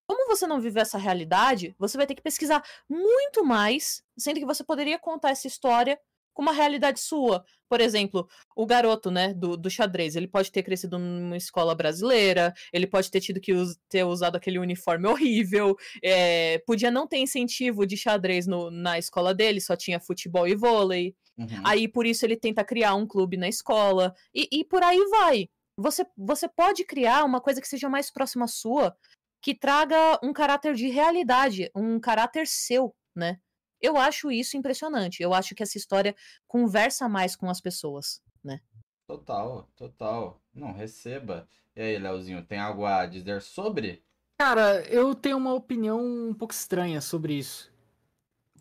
como 0.10 0.28
você 0.28 0.48
não 0.48 0.60
vive 0.60 0.80
essa 0.80 0.98
realidade, 0.98 1.76
você 1.78 1.96
vai 1.96 2.08
ter 2.08 2.16
que 2.16 2.22
pesquisar 2.22 2.64
muito 2.90 3.46
mais, 3.46 4.02
sendo 4.18 4.40
que 4.40 4.46
você 4.46 4.64
poderia 4.64 4.98
contar 4.98 5.30
essa 5.30 5.46
história 5.46 6.00
com 6.34 6.41
uma 6.41 6.52
realidade 6.52 7.00
sua. 7.00 7.44
Por 7.68 7.82
exemplo, 7.82 8.28
o 8.56 8.66
garoto, 8.66 9.12
né, 9.12 9.34
do, 9.36 9.56
do 9.56 9.70
xadrez, 9.70 10.16
ele 10.16 10.28
pode 10.28 10.52
ter 10.52 10.64
crescido 10.64 10.98
numa 10.98 11.38
escola 11.38 11.76
brasileira, 11.76 12.54
ele 12.74 12.88
pode 12.88 13.12
ter 13.12 13.22
tido 13.22 13.40
que 13.40 13.54
us 13.54 13.78
ter 13.88 14.04
usado 14.04 14.36
aquele 14.36 14.58
uniforme 14.58 15.06
horrível, 15.08 15.76
é, 16.02 16.58
podia 16.66 16.90
não 16.90 17.06
ter 17.06 17.18
incentivo 17.18 17.86
de 17.86 17.96
xadrez 17.96 18.48
no, 18.48 18.72
na 18.72 18.98
escola 18.98 19.32
dele, 19.32 19.62
só 19.62 19.76
tinha 19.76 20.00
futebol 20.00 20.48
e 20.48 20.56
vôlei. 20.56 21.14
Uhum. 21.40 21.61
Aí 21.64 21.88
por 21.88 22.06
isso 22.06 22.26
ele 22.26 22.36
tenta 22.36 22.66
criar 22.66 22.95
um 22.95 23.07
clube 23.07 23.38
na 23.38 23.48
escola. 23.48 24.14
E, 24.36 24.49
e 24.52 24.66
por 24.66 24.84
aí 24.84 24.99
vai. 25.10 25.49
Você, 25.78 26.06
você 26.18 26.49
pode 26.49 26.84
criar 26.84 27.24
uma 27.24 27.40
coisa 27.40 27.61
que 27.61 27.68
seja 27.68 27.88
mais 27.88 28.11
próxima 28.11 28.45
sua, 28.48 28.95
que 29.41 29.56
traga 29.56 30.20
um 30.22 30.34
caráter 30.34 30.74
de 30.76 30.90
realidade, 30.90 31.72
um 31.74 31.98
caráter 31.98 32.45
seu, 32.45 32.94
né? 33.16 33.40
Eu 33.82 33.95
acho 33.95 34.30
isso 34.30 34.57
impressionante. 34.57 35.23
Eu 35.23 35.34
acho 35.34 35.55
que 35.55 35.64
essa 35.64 35.78
história 35.78 36.14
conversa 36.46 37.07
mais 37.07 37.38
com 37.38 37.49
as 37.49 37.62
pessoas, 37.62 38.22
né? 38.44 38.60
Total, 39.07 39.70
total. 39.78 40.41
Não, 40.54 40.73
receba. 40.73 41.47
E 41.73 41.81
aí, 41.81 41.97
Leozinho, 41.97 42.46
tem 42.46 42.60
algo 42.60 42.86
a 42.86 43.05
dizer 43.05 43.41
sobre? 43.41 44.04
Cara, 44.38 44.81
eu 44.89 45.15
tenho 45.15 45.38
uma 45.38 45.54
opinião 45.54 46.02
um 46.02 46.34
pouco 46.34 46.54
estranha 46.54 46.99
sobre 46.99 47.36
isso. 47.36 47.72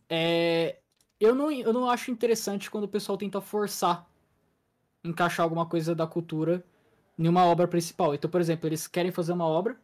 É, 0.08 0.78
eu, 1.20 1.34
não, 1.34 1.50
eu 1.50 1.72
não 1.72 1.88
acho 1.90 2.10
interessante 2.10 2.70
quando 2.70 2.84
o 2.84 2.88
pessoal 2.88 3.18
tenta 3.18 3.40
forçar 3.40 4.06
encaixar 5.04 5.44
alguma 5.44 5.66
coisa 5.66 5.94
da 5.94 6.06
cultura 6.06 6.64
em 7.18 7.28
uma 7.28 7.44
obra 7.44 7.66
principal. 7.68 8.14
Então, 8.14 8.30
por 8.30 8.40
exemplo, 8.40 8.68
eles 8.68 8.86
querem 8.86 9.10
fazer 9.12 9.32
uma 9.32 9.46
obra 9.46 9.78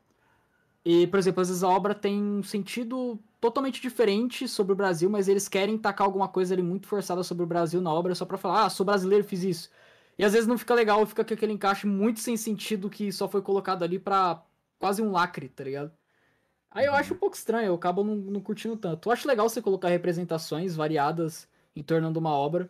e, 0.85 1.07
por 1.09 1.19
exemplo, 1.19 1.41
às 1.41 1.49
vezes 1.49 1.65
a 1.65 1.69
obra 1.69 1.95
tem 1.95 2.23
um 2.23 2.43
sentido 2.43 3.19
totalmente 3.41 3.81
diferente 3.81 4.49
sobre 4.49 4.73
o 4.73 4.77
Brasil, 4.77 5.09
mas 5.11 5.29
eles 5.29 5.49
querem 5.49 5.79
tacar 5.79 6.07
alguma 6.07 6.29
coisa 6.29 6.55
ali 6.55 6.63
muito 6.63 6.87
forçada 6.87 7.23
sobre 7.23 7.45
o 7.45 7.47
Brasil 7.47 7.81
na 7.81 7.93
obra 7.93 8.15
só 8.15 8.25
pra 8.27 8.39
falar, 8.39 8.67
ah, 8.67 8.71
sou 8.71 8.85
brasileiro, 8.87 9.25
fiz 9.25 9.43
isso. 9.45 9.71
E 10.19 10.25
às 10.25 10.33
vezes 10.33 10.47
não 10.47 10.59
fica 10.59 10.75
legal, 10.75 11.05
fica 11.07 11.25
com 11.25 11.35
aquele 11.35 11.53
encaixe 11.53 11.87
muito 11.87 12.21
sem 12.21 12.37
sentido 12.37 12.91
que 12.91 13.11
só 13.13 13.29
foi 13.29 13.43
colocado 13.43 13.83
ali 13.83 13.99
pra 13.99 14.43
quase 14.79 15.03
um 15.03 15.11
lacre, 15.13 15.49
tá 15.49 15.65
ligado? 15.65 15.93
Aí 16.75 16.86
eu 16.86 16.93
Uhum. 16.93 16.99
acho 16.99 17.15
um 17.15 17.17
pouco 17.17 17.36
estranho, 17.36 17.69
eu 17.69 17.75
acabo 17.75 18.03
não, 18.05 18.17
não 18.17 18.41
curtindo 18.41 18.77
tanto. 18.77 19.09
Eu 19.09 19.12
acho 19.12 19.28
legal 19.28 19.49
você 19.49 19.62
colocar 19.62 19.89
representações 19.89 20.75
variadas 20.77 21.49
em 21.75 21.83
torno 21.83 22.12
de 22.12 22.19
uma 22.19 22.31
obra, 22.33 22.69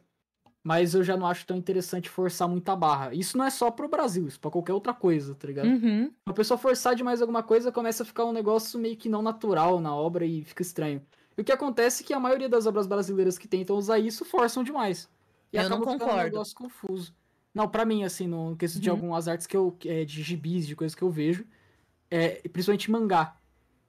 mas 0.63 0.95
eu 0.95 1.03
já 1.03 1.17
não 1.17 1.27
acho 1.27 1.47
tão 1.47 1.57
interessante 1.57 2.09
forçar 2.09 2.47
muita 2.49 2.77
barra. 2.77 3.15
Isso 3.15 3.37
não 3.39 3.45
é 3.45 3.51
só 3.51 3.71
pro 3.71 3.89
Brasil, 3.89 4.29
isso 4.29 4.37
é 4.39 4.41
pra 4.41 4.51
qualquer 4.51 4.75
outra 4.75 4.93
coisa, 4.95 5.35
tá 5.35 5.47
ligado? 5.47 5.69
Uhum. 5.69 6.13
A 6.27 6.33
pessoa 6.33 6.57
forçar 6.59 6.95
demais 6.95 7.21
alguma 7.21 7.43
coisa 7.43 7.73
começa 7.73 8.03
a 8.03 8.07
ficar 8.07 8.25
um 8.25 8.33
negócio 8.33 8.79
meio 8.79 8.97
que 8.97 9.09
não 9.09 9.23
natural 9.23 9.81
na 9.81 9.95
obra 9.95 10.25
e 10.25 10.43
fica 10.45 10.63
estranho. 10.63 11.03
E 11.37 11.41
o 11.41 11.45
que 11.45 11.53
acontece 11.53 12.03
é 12.03 12.07
que 12.07 12.13
a 12.15 12.21
maioria 12.21 12.49
das 12.49 12.67
obras 12.67 12.87
brasileiras 12.87 13.37
que 13.39 13.49
tentam 13.49 13.77
usar 13.77 13.99
isso 13.99 14.25
forçam 14.25 14.63
demais. 14.63 15.09
E 15.53 15.57
Eu 15.57 15.69
não 15.69 15.79
ficando 15.79 15.95
um 15.95 15.99
concordo. 15.99 16.25
negócio 16.25 16.55
confuso. 16.57 17.15
Não, 17.55 17.69
pra 17.69 17.85
mim, 17.85 18.03
assim, 18.05 18.27
no 18.27 18.57
quesito 18.57 18.81
de 18.83 18.89
Uhum. 18.91 18.97
algumas 18.97 19.29
artes 19.29 19.47
que 19.47 19.57
eu. 19.57 19.77
É, 19.85 20.05
de 20.05 20.23
gibis, 20.23 20.67
de 20.67 20.75
coisas 20.75 20.95
que 20.95 21.03
eu 21.03 21.11
vejo, 21.11 21.47
é, 22.11 22.41
principalmente 22.49 22.91
mangá, 22.91 23.37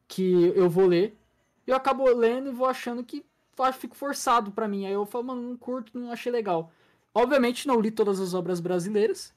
que 0.07 0.53
eu 0.55 0.69
vou 0.69 0.85
ler, 0.85 1.17
eu 1.65 1.75
acabo 1.75 2.05
lendo 2.05 2.49
e 2.49 2.53
vou 2.53 2.67
achando 2.67 3.03
que 3.03 3.25
fico 3.73 3.95
forçado 3.95 4.51
pra 4.51 4.67
mim. 4.67 4.85
Aí 4.85 4.93
eu 4.93 5.05
falo, 5.05 5.25
mano, 5.25 5.41
não 5.41 5.57
curto, 5.57 5.97
não 5.97 6.11
achei 6.11 6.31
legal. 6.31 6.71
Obviamente 7.13 7.67
não 7.67 7.79
li 7.79 7.91
todas 7.91 8.19
as 8.19 8.33
obras 8.33 8.59
brasileiras, 8.59 9.33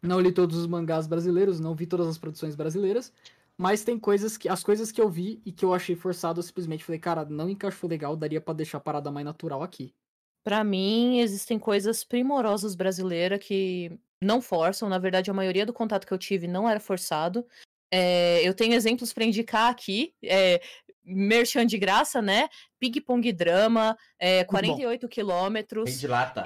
não 0.00 0.20
li 0.20 0.30
todos 0.30 0.56
os 0.56 0.66
mangás 0.66 1.06
brasileiros, 1.06 1.58
não 1.58 1.74
vi 1.74 1.86
todas 1.86 2.06
as 2.06 2.18
produções 2.18 2.54
brasileiras, 2.54 3.12
mas 3.56 3.82
tem 3.82 3.98
coisas 3.98 4.36
que 4.36 4.48
as 4.48 4.62
coisas 4.62 4.92
que 4.92 5.00
eu 5.00 5.08
vi 5.08 5.40
e 5.44 5.50
que 5.50 5.64
eu 5.64 5.74
achei 5.74 5.96
forçado, 5.96 6.38
eu 6.38 6.42
simplesmente 6.42 6.84
falei, 6.84 7.00
cara, 7.00 7.24
não 7.24 7.48
encaixou 7.48 7.90
legal, 7.90 8.16
daria 8.16 8.40
pra 8.40 8.54
deixar 8.54 8.78
a 8.78 8.80
parada 8.80 9.10
mais 9.10 9.24
natural 9.24 9.62
aqui. 9.62 9.92
Pra 10.44 10.62
mim, 10.62 11.20
existem 11.20 11.58
coisas 11.58 12.04
primorosas 12.04 12.74
brasileiras 12.74 13.42
que 13.42 13.98
não 14.20 14.42
forçam. 14.42 14.88
Na 14.88 14.98
verdade, 14.98 15.30
a 15.30 15.34
maioria 15.34 15.64
do 15.64 15.72
contato 15.72 16.06
que 16.06 16.12
eu 16.12 16.18
tive 16.18 16.46
não 16.46 16.68
era 16.68 16.78
forçado. 16.78 17.46
É, 17.90 18.46
eu 18.46 18.54
tenho 18.54 18.74
exemplos 18.74 19.12
pra 19.12 19.24
indicar 19.24 19.70
aqui. 19.70 20.14
É, 20.22 20.60
Merchan 21.04 21.66
de 21.66 21.76
graça, 21.76 22.22
né? 22.22 22.48
Ping 22.80 23.00
Pong 23.00 23.30
Drama, 23.32 23.96
é, 24.18 24.42
bom. 24.44 24.50
48 24.50 25.02
Rei 25.02 25.08
quilômetros. 25.08 25.90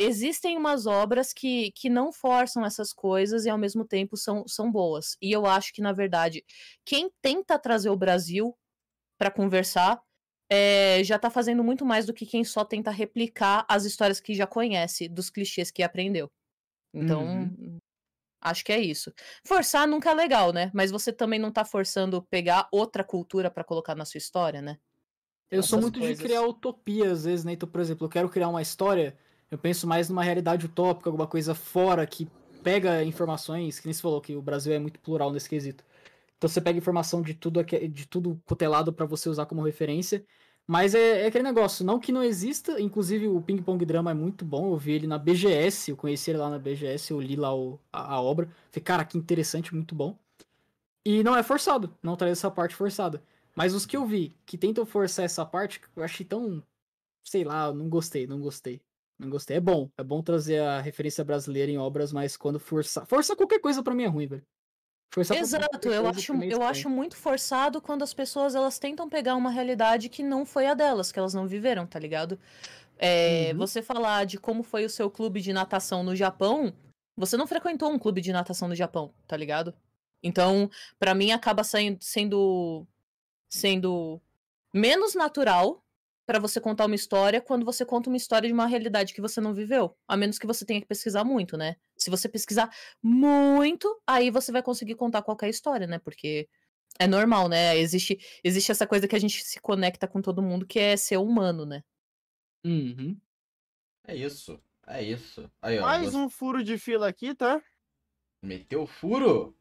Existem 0.00 0.56
umas 0.56 0.86
obras 0.86 1.32
que, 1.32 1.70
que 1.72 1.88
não 1.88 2.12
forçam 2.12 2.64
essas 2.64 2.92
coisas 2.92 3.44
e 3.44 3.50
ao 3.50 3.58
mesmo 3.58 3.84
tempo 3.84 4.16
são, 4.16 4.46
são 4.48 4.70
boas. 4.70 5.16
E 5.22 5.30
eu 5.30 5.46
acho 5.46 5.72
que, 5.72 5.80
na 5.80 5.92
verdade, 5.92 6.44
quem 6.84 7.10
tenta 7.22 7.58
trazer 7.58 7.90
o 7.90 7.96
Brasil 7.96 8.56
pra 9.16 9.30
conversar 9.30 10.00
é, 10.50 11.02
já 11.04 11.18
tá 11.18 11.30
fazendo 11.30 11.62
muito 11.62 11.84
mais 11.84 12.06
do 12.06 12.14
que 12.14 12.26
quem 12.26 12.42
só 12.42 12.64
tenta 12.64 12.90
replicar 12.90 13.64
as 13.68 13.84
histórias 13.84 14.20
que 14.20 14.34
já 14.34 14.46
conhece, 14.46 15.08
dos 15.08 15.30
clichês 15.30 15.70
que 15.70 15.82
aprendeu. 15.82 16.30
Então, 16.92 17.22
Uhum. 17.22 17.78
Acho 18.40 18.64
que 18.64 18.72
é 18.72 18.80
isso. 18.80 19.12
Forçar 19.44 19.86
nunca 19.86 20.10
é 20.10 20.14
legal, 20.14 20.52
né? 20.52 20.70
Mas 20.74 20.90
você 20.90 21.12
também 21.12 21.38
não 21.38 21.50
tá 21.50 21.64
forçando 21.64 22.22
pegar 22.22 22.68
outra 22.72 23.04
cultura 23.04 23.50
pra 23.50 23.64
colocar 23.64 23.94
na 23.94 24.04
sua 24.04 24.18
história, 24.18 24.62
né? 24.62 24.78
Eu 25.50 25.62
sou 25.62 25.80
muito 25.80 25.98
coisas. 25.98 26.18
de 26.18 26.24
criar 26.24 26.42
utopia, 26.42 27.10
às 27.10 27.24
vezes, 27.24 27.44
né? 27.44 27.52
Então, 27.52 27.68
por 27.68 27.80
exemplo, 27.80 28.04
eu 28.04 28.10
quero 28.10 28.28
criar 28.28 28.48
uma 28.48 28.60
história, 28.60 29.16
eu 29.50 29.56
penso 29.56 29.86
mais 29.86 30.08
numa 30.08 30.22
realidade 30.22 30.66
utópica, 30.66 31.08
alguma 31.08 31.26
coisa 31.26 31.54
fora 31.54 32.06
que 32.06 32.28
pega 32.62 33.02
informações, 33.02 33.80
que 33.80 33.86
nem 33.86 33.94
você 33.94 34.02
falou 34.02 34.20
que 34.20 34.36
o 34.36 34.42
Brasil 34.42 34.72
é 34.72 34.78
muito 34.78 35.00
plural 35.00 35.32
nesse 35.32 35.48
quesito. 35.48 35.84
Então 36.36 36.48
você 36.48 36.60
pega 36.60 36.78
informação 36.78 37.22
de 37.22 37.34
tudo, 37.34 37.64
de 37.64 38.06
tudo 38.06 38.40
cotelado 38.46 38.92
pra 38.92 39.06
você 39.06 39.28
usar 39.28 39.46
como 39.46 39.62
referência. 39.62 40.24
Mas 40.68 40.94
é, 40.94 41.22
é 41.22 41.26
aquele 41.28 41.44
negócio, 41.44 41.84
não 41.84 41.98
que 42.00 42.12
não 42.12 42.22
exista, 42.22 42.80
inclusive 42.80 43.26
o 43.28 43.40
Ping 43.42 43.62
Pong 43.62 43.84
Drama 43.86 44.10
é 44.10 44.14
muito 44.14 44.44
bom, 44.44 44.72
eu 44.72 44.76
vi 44.78 44.92
ele 44.92 45.06
na 45.06 45.18
BGS, 45.18 45.90
eu 45.90 45.96
conheci 45.96 46.30
ele 46.30 46.38
lá 46.38 46.50
na 46.50 46.58
BGS, 46.58 47.10
eu 47.12 47.20
li 47.20 47.36
lá 47.36 47.54
o- 47.56 47.80
a, 47.92 48.14
a 48.16 48.20
obra, 48.22 48.46
falei, 48.70 48.84
cara, 48.84 49.04
que 49.04 49.16
interessante, 49.18 49.74
muito 49.74 49.94
bom. 49.94 50.18
E 51.04 51.22
não 51.24 51.36
é 51.36 51.42
forçado, 51.42 51.94
não 52.02 52.16
traz 52.16 52.32
essa 52.38 52.50
parte 52.50 52.74
forçada. 52.74 53.22
Mas 53.56 53.74
os 53.74 53.86
que 53.86 53.96
eu 53.96 54.06
vi 54.06 54.36
que 54.46 54.58
tentam 54.58 54.86
forçar 54.86 55.24
essa 55.24 55.44
parte, 55.46 55.80
eu 55.96 56.02
achei 56.04 56.24
tão, 56.26 56.62
sei 57.24 57.44
lá, 57.44 57.72
não 57.72 57.88
gostei, 57.88 58.26
não 58.26 58.40
gostei. 58.40 58.80
Não 59.18 59.30
gostei. 59.30 59.56
É 59.58 59.60
bom, 59.60 59.90
é 59.98 60.04
bom 60.04 60.22
trazer 60.22 60.60
a 60.60 60.80
referência 60.80 61.24
brasileira 61.24 61.70
em 61.72 61.78
obras, 61.78 62.12
mas 62.12 62.36
quando 62.36 62.60
forçar, 62.60 63.06
forçar 63.06 63.36
qualquer 63.36 63.60
coisa 63.60 63.82
pra 63.82 63.94
mim 63.94 64.04
é 64.04 64.08
ruim, 64.08 64.26
velho. 64.28 64.46
Exato, 65.34 65.68
qualquer 65.70 65.92
eu 65.96 66.06
acho, 66.08 66.32
é 66.34 66.46
eu 66.52 66.62
acho 66.62 66.88
muito 66.90 67.16
forçado 67.16 67.80
quando 67.80 68.02
as 68.02 68.12
pessoas 68.12 68.54
elas 68.54 68.78
tentam 68.78 69.08
pegar 69.08 69.34
uma 69.36 69.50
realidade 69.50 70.08
que 70.08 70.22
não 70.22 70.44
foi 70.44 70.66
a 70.66 70.74
delas, 70.74 71.10
que 71.10 71.18
elas 71.18 71.34
não 71.34 71.46
viveram, 71.46 71.86
tá 71.86 71.98
ligado? 71.98 72.38
É, 72.98 73.50
Uhum. 73.52 73.58
Você 73.58 73.80
falar 73.82 74.26
de 74.26 74.38
como 74.38 74.62
foi 74.62 74.84
o 74.84 74.90
seu 74.90 75.10
clube 75.10 75.40
de 75.40 75.52
natação 75.52 76.02
no 76.02 76.14
Japão, 76.16 76.72
você 77.16 77.36
não 77.36 77.46
frequentou 77.46 77.90
um 77.90 77.98
clube 77.98 78.20
de 78.20 78.32
natação 78.32 78.68
no 78.68 78.74
Japão, 78.74 79.12
tá 79.26 79.36
ligado? 79.36 79.72
Então, 80.22 80.68
pra 80.98 81.14
mim 81.14 81.30
acaba 81.30 81.62
sain- 81.64 81.96
sendo 82.00 82.86
sendo 83.50 84.20
menos 84.74 85.14
natural 85.14 85.82
pra 86.28 86.38
você 86.38 86.60
contar 86.60 86.84
uma 86.84 86.94
história 86.94 87.40
quando 87.40 87.64
você 87.64 87.86
conta 87.86 88.10
uma 88.10 88.16
história 88.18 88.46
de 88.46 88.52
uma 88.52 88.66
realidade 88.66 89.14
que 89.14 89.20
você 89.20 89.40
não 89.40 89.54
viveu, 89.54 89.96
a 90.06 90.14
menos 90.14 90.38
que 90.38 90.46
você 90.46 90.62
tenha 90.62 90.78
que 90.78 90.86
pesquisar 90.86 91.24
muito, 91.24 91.56
né? 91.56 91.76
Se 91.96 92.10
você 92.10 92.28
pesquisar 92.28 92.68
muito, 93.02 93.88
aí 94.06 94.30
você 94.30 94.52
vai 94.52 94.62
conseguir 94.62 94.94
contar 94.94 95.22
qualquer 95.22 95.48
história, 95.48 95.86
né? 95.86 95.98
Porque 95.98 96.46
é 96.98 97.06
normal, 97.06 97.48
né? 97.48 97.78
Existe, 97.78 98.18
existe 98.44 98.70
essa 98.70 98.86
coisa 98.86 99.08
que 99.08 99.16
a 99.16 99.18
gente 99.18 99.42
se 99.42 99.58
conecta 99.58 100.06
com 100.06 100.20
todo 100.20 100.42
mundo, 100.42 100.66
que 100.66 100.78
é 100.78 100.98
ser 100.98 101.16
humano, 101.16 101.64
né? 101.64 101.82
Uhum. 102.62 103.18
É 104.06 104.14
isso. 104.14 104.60
É 104.86 105.02
isso. 105.02 105.50
Aí, 105.62 105.78
ó. 105.78 105.82
Mais 105.82 106.12
você 106.12 106.16
um 106.18 106.28
furo 106.28 106.62
de 106.62 106.76
fila 106.76 107.08
aqui, 107.08 107.34
tá? 107.34 107.58
Meteu 108.42 108.82
o 108.82 108.86
furo? 108.86 109.57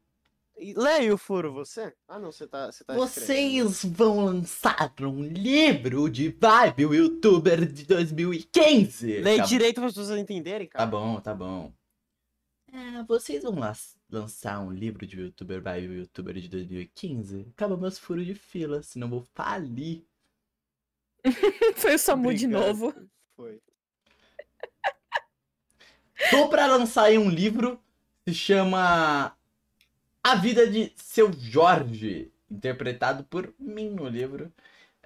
Leia 0.76 1.14
o 1.14 1.18
furo, 1.18 1.52
você? 1.52 1.94
Ah, 2.08 2.18
não, 2.18 2.32
você 2.32 2.46
tá, 2.46 2.70
você 2.70 2.82
tá 2.84 2.96
escrevendo. 2.96 3.68
Vocês 3.68 3.84
vão 3.84 4.24
lançar 4.24 4.92
um 5.00 5.22
livro 5.22 6.08
de 6.10 6.30
vibe 6.30 6.82
youtuber 6.96 7.64
de 7.70 7.84
2015. 7.86 9.20
Leia 9.20 9.38
Tá- 9.42 9.44
direito 9.48 9.76
para 9.76 9.86
as 9.86 9.94
pessoas 9.94 10.18
entenderem, 10.18 10.66
Tá 10.66 10.78
cara. 10.78 10.90
bom, 10.90 11.20
tá 11.20 11.34
bom. 11.34 11.72
É, 12.72 13.02
vocês 13.04 13.42
vão 13.44 13.58
lá 13.58 13.72
lançar 14.10 14.60
um 14.60 14.70
livro 14.72 15.06
de 15.06 15.18
youtuber 15.18 15.62
vibe 15.62 15.94
youtuber 16.00 16.34
de 16.34 16.48
2015? 16.48 17.46
Acaba 17.54 17.76
meus 17.76 17.98
furos 17.98 18.26
de 18.26 18.34
fila, 18.34 18.82
senão 18.82 19.06
eu 19.06 19.10
vou 19.10 19.28
falir. 19.34 20.04
Foi 21.76 21.94
o 21.94 21.98
Samu 21.98 22.34
de 22.34 22.46
novo. 22.46 22.92
Foi. 23.36 23.60
Tô 26.30 26.48
pra 26.48 26.66
lançar 26.66 27.04
aí 27.04 27.16
um 27.16 27.30
livro, 27.30 27.80
se 28.26 28.34
chama 28.34 29.34
A 30.28 30.34
Vida 30.34 30.66
de 30.66 30.92
Seu 30.94 31.32
Jorge, 31.32 32.30
interpretado 32.50 33.24
por 33.24 33.50
mim 33.58 33.88
no 33.88 34.06
livro. 34.06 34.52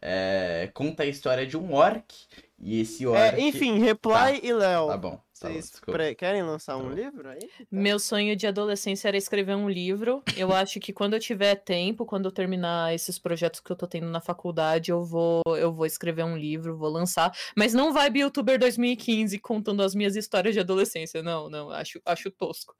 É, 0.05 0.69
conta 0.75 1.05
a 1.05 1.07
história 1.07 1.47
de 1.47 1.57
um 1.57 1.73
orc, 1.75 2.13
e 2.59 2.81
esse 2.81 3.07
orc... 3.07 3.37
É, 3.37 3.41
enfim, 3.41 3.79
Reply 3.79 4.41
e 4.43 4.53
Léo. 4.53 4.89
Tá 4.89 4.97
bom, 4.97 5.11
tá 5.13 5.17
bom, 5.17 5.21
Vocês 5.33 5.71
desculpa. 5.71 5.93
pre- 5.93 6.15
querem 6.17 6.43
lançar 6.43 6.77
um 6.77 6.83
Tá 6.83 6.89
bom. 6.89 6.95
livro 6.97 7.29
aí? 7.29 7.39
Meu 7.71 8.01
sonho 8.01 8.35
de 8.35 8.49
adolescência 8.49 9.07
era 9.07 9.17
escrever 9.17 9.55
um 9.55 9.71
livro. 9.71 10.25
Eu 10.37 10.53
acho 10.53 10.81
que 10.81 10.93
quando 10.93 11.15
eu 11.15 11.21
tiver 11.21 11.55
tempo, 11.55 12.05
quando 12.05 12.25
eu 12.25 12.33
terminar 12.33 12.93
esses 12.93 13.17
projetos 13.17 13.61
que 13.61 13.71
eu 13.71 13.77
tô 13.77 13.87
tendo 13.87 14.09
na 14.09 14.21
faculdade, 14.21 14.91
eu 14.91 15.05
vou, 15.05 15.41
eu 15.57 15.73
vou 15.73 15.87
escrever 15.87 16.25
um 16.25 16.37
livro, 16.37 16.77
vou 16.77 16.91
lançar. 16.91 17.33
Mas 17.57 17.73
não 17.73 17.93
vai 17.93 18.11
YouTuber 18.13 18.59
2015 18.59 19.39
contando 19.39 19.85
as 19.85 19.95
minhas 19.95 20.17
histórias 20.17 20.53
de 20.53 20.59
adolescência. 20.59 21.23
Não, 21.23 21.49
não, 21.49 21.71
acho, 21.71 22.03
acho 22.05 22.29
tosco. 22.29 22.75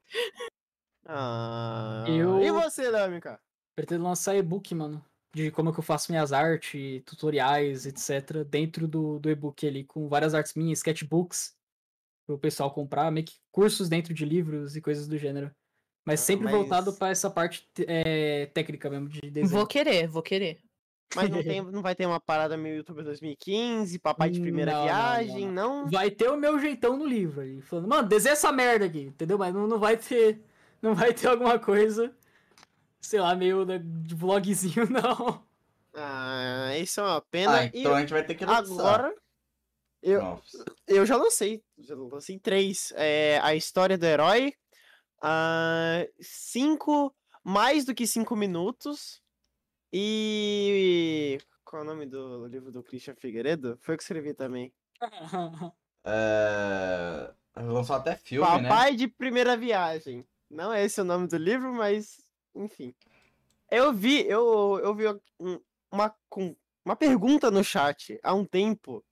Ah. 1.07 2.05
Eu- 2.09 2.41
E 2.43 2.51
você, 2.51 2.91
MK? 3.09 3.39
Pretendo 3.77 4.05
lançar 4.05 4.35
e-book, 4.37 4.75
mano. 4.75 5.05
De 5.35 5.51
como 5.51 5.71
é 5.71 5.73
que 5.73 5.79
eu 5.79 5.83
faço 5.85 6.13
minhas 6.13 6.31
artes, 6.33 7.03
tutoriais, 7.07 7.87
etc. 7.87 8.45
Dentro 8.47 8.87
do, 8.87 9.19
do 9.19 9.31
e-book 9.31 9.67
ali, 9.67 9.83
com 9.83 10.07
várias 10.07 10.35
artes 10.35 10.53
minhas, 10.55 10.81
sketchbooks, 10.81 11.55
pro 12.27 12.39
pessoal 12.39 12.71
comprar, 12.71 13.11
meio 13.11 13.25
que 13.27 13.37
cursos 13.51 13.89
dentro 13.89 14.13
de 14.13 14.25
livros 14.27 14.77
e 14.77 14.81
coisas 14.83 15.09
do 15.09 15.17
gênero. 15.17 15.51
Mas 16.07 16.21
Ah, 16.21 16.25
sempre 16.25 16.45
mas- 16.45 16.55
voltado 16.55 16.93
pra 16.93 17.09
essa 17.09 17.31
parte 17.31 17.67
é, 17.87 18.47
técnica 18.47 18.91
mesmo 18.91 19.09
de 19.09 19.23
desenho. 19.31 19.49
Vou 19.59 19.67
querer, 19.67 20.07
vou 20.07 20.23
querer. 20.23 20.61
Mas 21.17 21.31
não, 21.31 21.39
tem, 21.57 21.63
não 21.63 21.81
vai 21.83 21.95
ter 21.95 22.05
uma 22.07 22.21
parada 22.21 22.57
meio 22.57 22.77
YouTuber 22.77 23.05
2015, 23.05 23.99
papai 24.01 24.29
de 24.29 24.41
primeira 24.41 24.73
Não, 24.73 24.79
não, 24.81 24.85
viagem, 24.85 25.49
não? 25.49 25.89
Vai 25.89 26.11
ter 26.11 26.29
o 26.29 26.37
meu 26.37 26.59
jeitão 26.59 26.97
no 26.97 27.07
livro 27.07 27.41
ali, 27.41 27.63
falando, 27.63 27.89
mano, 27.89 28.09
desenha 28.09 28.33
essa 28.35 28.53
merda 28.53 28.85
aqui, 28.85 29.01
entendeu? 29.03 29.39
Mas 29.39 29.55
não, 29.55 29.67
não 29.67 29.79
vai 29.79 29.97
ter. 29.97 30.43
Não 30.83 30.95
vai 30.95 31.15
ter 31.15 31.29
alguma 31.29 31.59
coisa, 31.61 32.13
sei 33.01 33.21
lá, 33.21 33.35
meio 33.37 33.65
de 33.79 34.15
vlogzinho, 34.15 34.85
não. 34.91 35.47
Ah, 35.95 36.77
isso 36.77 37.01
é 37.01 37.05
uma 37.05 37.21
pena. 37.21 37.61
Ah, 37.61 37.65
então 37.67 37.95
a 37.95 38.01
gente 38.01 38.13
vai 38.13 38.25
ter 38.25 38.35
que 38.35 38.43
e 38.43 38.47
lançar. 38.47 38.61
agora, 38.63 39.15
eu, 40.03 40.21
Nossa. 40.21 40.65
eu 40.89 41.07
já 41.07 41.17
lancei. 41.17 41.63
Já 41.79 41.95
lancei 41.95 42.39
três. 42.39 42.93
É, 42.97 43.39
a 43.43 43.55
história 43.55 43.97
do 43.97 44.05
herói. 44.05 44.55
ah, 45.23 46.05
cinco. 46.21 47.15
Mais 47.45 47.85
do 47.85 47.95
que 47.95 48.07
cinco 48.07 48.37
minutos. 48.37 49.23
E. 49.93 51.39
Qual 51.65 51.83
é 51.83 51.85
o 51.85 51.89
nome 51.89 52.07
do 52.07 52.47
livro 52.47 52.71
do 52.71 52.83
Christian 52.83 53.15
Figueiredo? 53.17 53.77
Foi 53.81 53.95
eu 53.95 53.99
que 53.99 54.03
escrevi 54.05 54.35
também. 54.35 54.73
É... 56.05 57.33
Lançou 57.57 57.97
até 57.97 58.17
filme, 58.17 58.49
né? 58.61 58.69
Papai 58.69 58.97
de 58.97 59.07
Primeira 59.07 59.57
Viagem. 59.57 60.27
Não 60.53 60.73
é 60.73 60.85
esse 60.85 61.01
o 61.01 61.05
nome 61.05 61.27
do 61.27 61.37
livro, 61.37 61.73
mas. 61.73 62.21
Enfim. 62.55 62.95
Eu 63.71 63.93
vi, 63.95 64.21
eu, 64.29 64.79
eu 64.83 64.95
vi 64.95 65.05
um- 65.41 65.59
uma, 65.91 66.15
uma 66.85 66.95
pergunta 66.97 67.51
no 67.51 67.65
chat 67.65 68.19
há 68.23 68.35
um 68.35 68.45
tempo, 68.45 69.03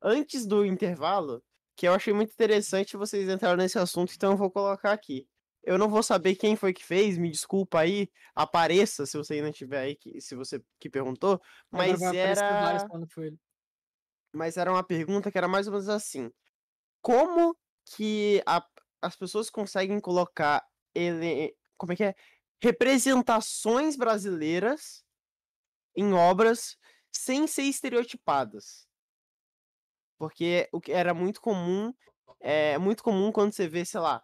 antes 0.00 0.46
do 0.46 0.64
intervalo, 0.64 1.42
que 1.76 1.88
eu 1.88 1.92
achei 1.92 2.12
muito 2.12 2.32
interessante 2.32 2.96
vocês 2.96 3.28
entraram 3.28 3.56
nesse 3.56 3.76
assunto, 3.78 4.12
então 4.14 4.32
eu 4.32 4.36
vou 4.36 4.50
colocar 4.50 4.92
aqui. 4.92 5.28
Eu 5.64 5.78
não 5.78 5.88
vou 5.88 6.02
saber 6.02 6.36
quem 6.36 6.54
foi 6.54 6.72
que 6.72 6.84
fez, 6.84 7.18
me 7.18 7.30
desculpa 7.30 7.80
aí, 7.80 8.08
apareça 8.34 9.04
se 9.06 9.16
você 9.16 9.34
ainda 9.34 9.50
tiver 9.50 9.80
aí, 9.80 9.96
que, 9.96 10.20
se 10.20 10.36
você 10.36 10.62
que 10.78 10.88
perguntou, 10.88 11.40
mas 11.72 12.00
era 12.18 12.88
mas 14.32 14.56
era 14.56 14.70
uma 14.70 14.84
pergunta 14.84 15.30
que 15.32 15.38
era 15.38 15.48
mais 15.48 15.66
ou 15.66 15.72
menos 15.72 15.88
assim: 15.88 16.30
como 17.02 17.56
que 17.96 18.42
a- 18.46 18.64
as 19.02 19.16
pessoas 19.16 19.50
conseguem 19.50 19.98
colocar 20.00 20.62
ele, 20.94 21.56
como 21.76 21.92
é 21.92 21.96
que 21.96 22.04
é, 22.04 22.14
representações 22.62 23.96
brasileiras 23.96 25.04
em 25.96 26.12
obras 26.12 26.76
sem 27.12 27.46
ser 27.46 27.62
estereotipadas? 27.62 28.86
Porque 30.18 30.68
o 30.72 30.80
que 30.80 30.92
era 30.92 31.12
muito 31.12 31.40
comum, 31.40 31.92
é 32.40 32.78
muito 32.78 33.02
comum 33.02 33.32
quando 33.32 33.52
você 33.52 33.68
vê, 33.68 33.84
sei 33.84 34.00
lá, 34.00 34.22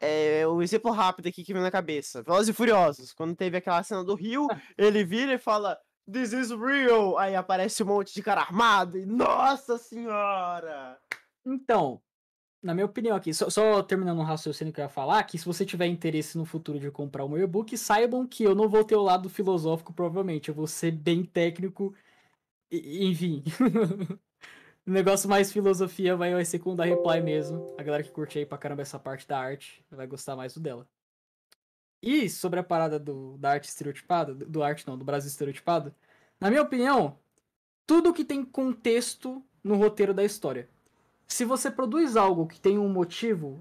é, 0.00 0.44
o 0.48 0.60
exemplo 0.60 0.90
rápido 0.90 1.28
aqui 1.28 1.44
que 1.44 1.52
vem 1.52 1.62
na 1.62 1.70
cabeça, 1.70 2.22
Velozes 2.22 2.48
e 2.48 2.52
Furiosos, 2.52 3.12
quando 3.12 3.36
teve 3.36 3.56
aquela 3.56 3.82
cena 3.84 4.02
do 4.02 4.16
Rio, 4.16 4.48
ele 4.76 5.04
vira 5.04 5.34
e 5.34 5.38
fala 5.38 5.78
This 6.10 6.32
is 6.32 6.50
real! 6.50 7.16
Aí 7.16 7.36
aparece 7.36 7.84
um 7.84 7.86
monte 7.86 8.12
de 8.12 8.22
cara 8.22 8.40
armado 8.40 8.98
e 8.98 9.06
nossa 9.06 9.78
senhora! 9.78 11.00
Então, 11.46 12.02
na 12.62 12.74
minha 12.74 12.86
opinião 12.86 13.16
aqui, 13.16 13.34
só, 13.34 13.50
só 13.50 13.82
terminando 13.82 14.18
um 14.20 14.22
raciocínio 14.22 14.72
que 14.72 14.80
eu 14.80 14.84
ia 14.84 14.88
falar, 14.88 15.22
que 15.24 15.36
se 15.38 15.44
você 15.44 15.66
tiver 15.66 15.86
interesse 15.86 16.38
no 16.38 16.44
futuro 16.44 16.78
de 16.78 16.90
comprar 16.90 17.26
meu 17.28 17.38
e-book, 17.38 17.76
saibam 17.76 18.26
que 18.26 18.44
eu 18.44 18.54
não 18.54 18.68
vou 18.68 18.84
ter 18.84 18.94
o 18.96 19.02
lado 19.02 19.28
filosófico, 19.28 19.92
provavelmente. 19.92 20.48
Eu 20.48 20.54
vou 20.54 20.66
ser 20.66 20.92
bem 20.92 21.24
técnico, 21.24 21.94
e- 22.70 23.06
enfim. 23.06 23.42
o 24.86 24.90
negócio 24.90 25.28
mais 25.28 25.52
filosofia 25.52 26.16
vai, 26.16 26.32
vai 26.34 26.44
ser 26.44 26.58
com 26.60 26.72
o 26.72 26.76
da 26.76 26.84
Reply 26.84 27.20
mesmo. 27.20 27.74
A 27.78 27.82
galera 27.82 28.02
que 28.04 28.10
curte 28.10 28.38
aí 28.38 28.46
pra 28.46 28.58
caramba 28.58 28.82
essa 28.82 28.98
parte 28.98 29.26
da 29.26 29.38
arte 29.38 29.84
vai 29.90 30.06
gostar 30.06 30.36
mais 30.36 30.54
do 30.54 30.60
dela. 30.60 30.88
E 32.02 32.28
sobre 32.28 32.58
a 32.58 32.64
parada 32.64 32.98
do, 32.98 33.38
da 33.38 33.50
arte 33.50 33.68
estereotipada, 33.68 34.34
do, 34.34 34.46
do 34.46 34.62
arte 34.62 34.86
não, 34.86 34.98
do 34.98 35.04
Brasil 35.04 35.28
estereotipado, 35.28 35.94
na 36.40 36.50
minha 36.50 36.62
opinião, 36.62 37.18
tudo 37.86 38.12
que 38.12 38.24
tem 38.24 38.44
contexto 38.44 39.44
no 39.62 39.76
roteiro 39.76 40.12
da 40.12 40.24
história. 40.24 40.68
Se 41.32 41.46
você 41.46 41.70
produz 41.70 42.14
algo 42.14 42.46
que 42.46 42.60
tem 42.60 42.78
um 42.78 42.88
motivo, 42.88 43.58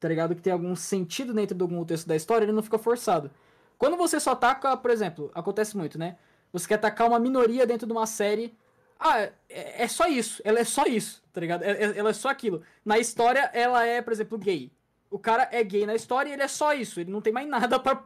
tá 0.00 0.08
ligado? 0.08 0.34
Que 0.34 0.40
tem 0.40 0.52
algum 0.52 0.74
sentido 0.74 1.34
dentro 1.34 1.54
de 1.54 1.60
algum 1.62 1.76
contexto 1.78 2.06
da 2.08 2.16
história, 2.16 2.46
ele 2.46 2.52
não 2.52 2.62
fica 2.62 2.78
forçado. 2.78 3.30
Quando 3.76 3.94
você 3.96 4.18
só 4.18 4.30
ataca, 4.32 4.74
por 4.74 4.90
exemplo, 4.90 5.30
acontece 5.34 5.76
muito, 5.76 5.98
né? 5.98 6.16
Você 6.50 6.66
quer 6.66 6.76
atacar 6.76 7.06
uma 7.06 7.18
minoria 7.18 7.66
dentro 7.66 7.86
de 7.86 7.92
uma 7.92 8.06
série. 8.06 8.56
Ah, 8.98 9.20
é, 9.20 9.82
é 9.82 9.86
só 9.86 10.06
isso. 10.06 10.40
Ela 10.46 10.60
é 10.60 10.64
só 10.64 10.86
isso, 10.86 11.22
tá 11.30 11.42
ligado? 11.42 11.62
É- 11.62 11.72
é- 11.72 11.98
Ela 11.98 12.08
é 12.08 12.12
só 12.14 12.30
aquilo. 12.30 12.62
Na 12.82 12.98
história, 12.98 13.50
ela 13.52 13.84
é, 13.84 14.00
por 14.00 14.12
exemplo, 14.14 14.38
gay. 14.38 14.72
O 15.10 15.18
cara 15.18 15.46
é 15.52 15.62
gay 15.62 15.84
na 15.84 15.94
história 15.94 16.30
e 16.30 16.32
ele 16.32 16.42
é 16.42 16.48
só 16.48 16.72
isso. 16.72 17.00
Ele 17.00 17.10
não 17.12 17.20
tem 17.20 17.32
mais 17.34 17.46
nada 17.46 17.78
pra 17.78 18.02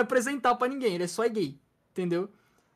apresentar 0.00 0.54
pra 0.56 0.68
ninguém. 0.68 0.94
Ele 0.96 1.04
é 1.04 1.08
só 1.08 1.26
gay. 1.28 1.58
Entendeu? 1.92 2.28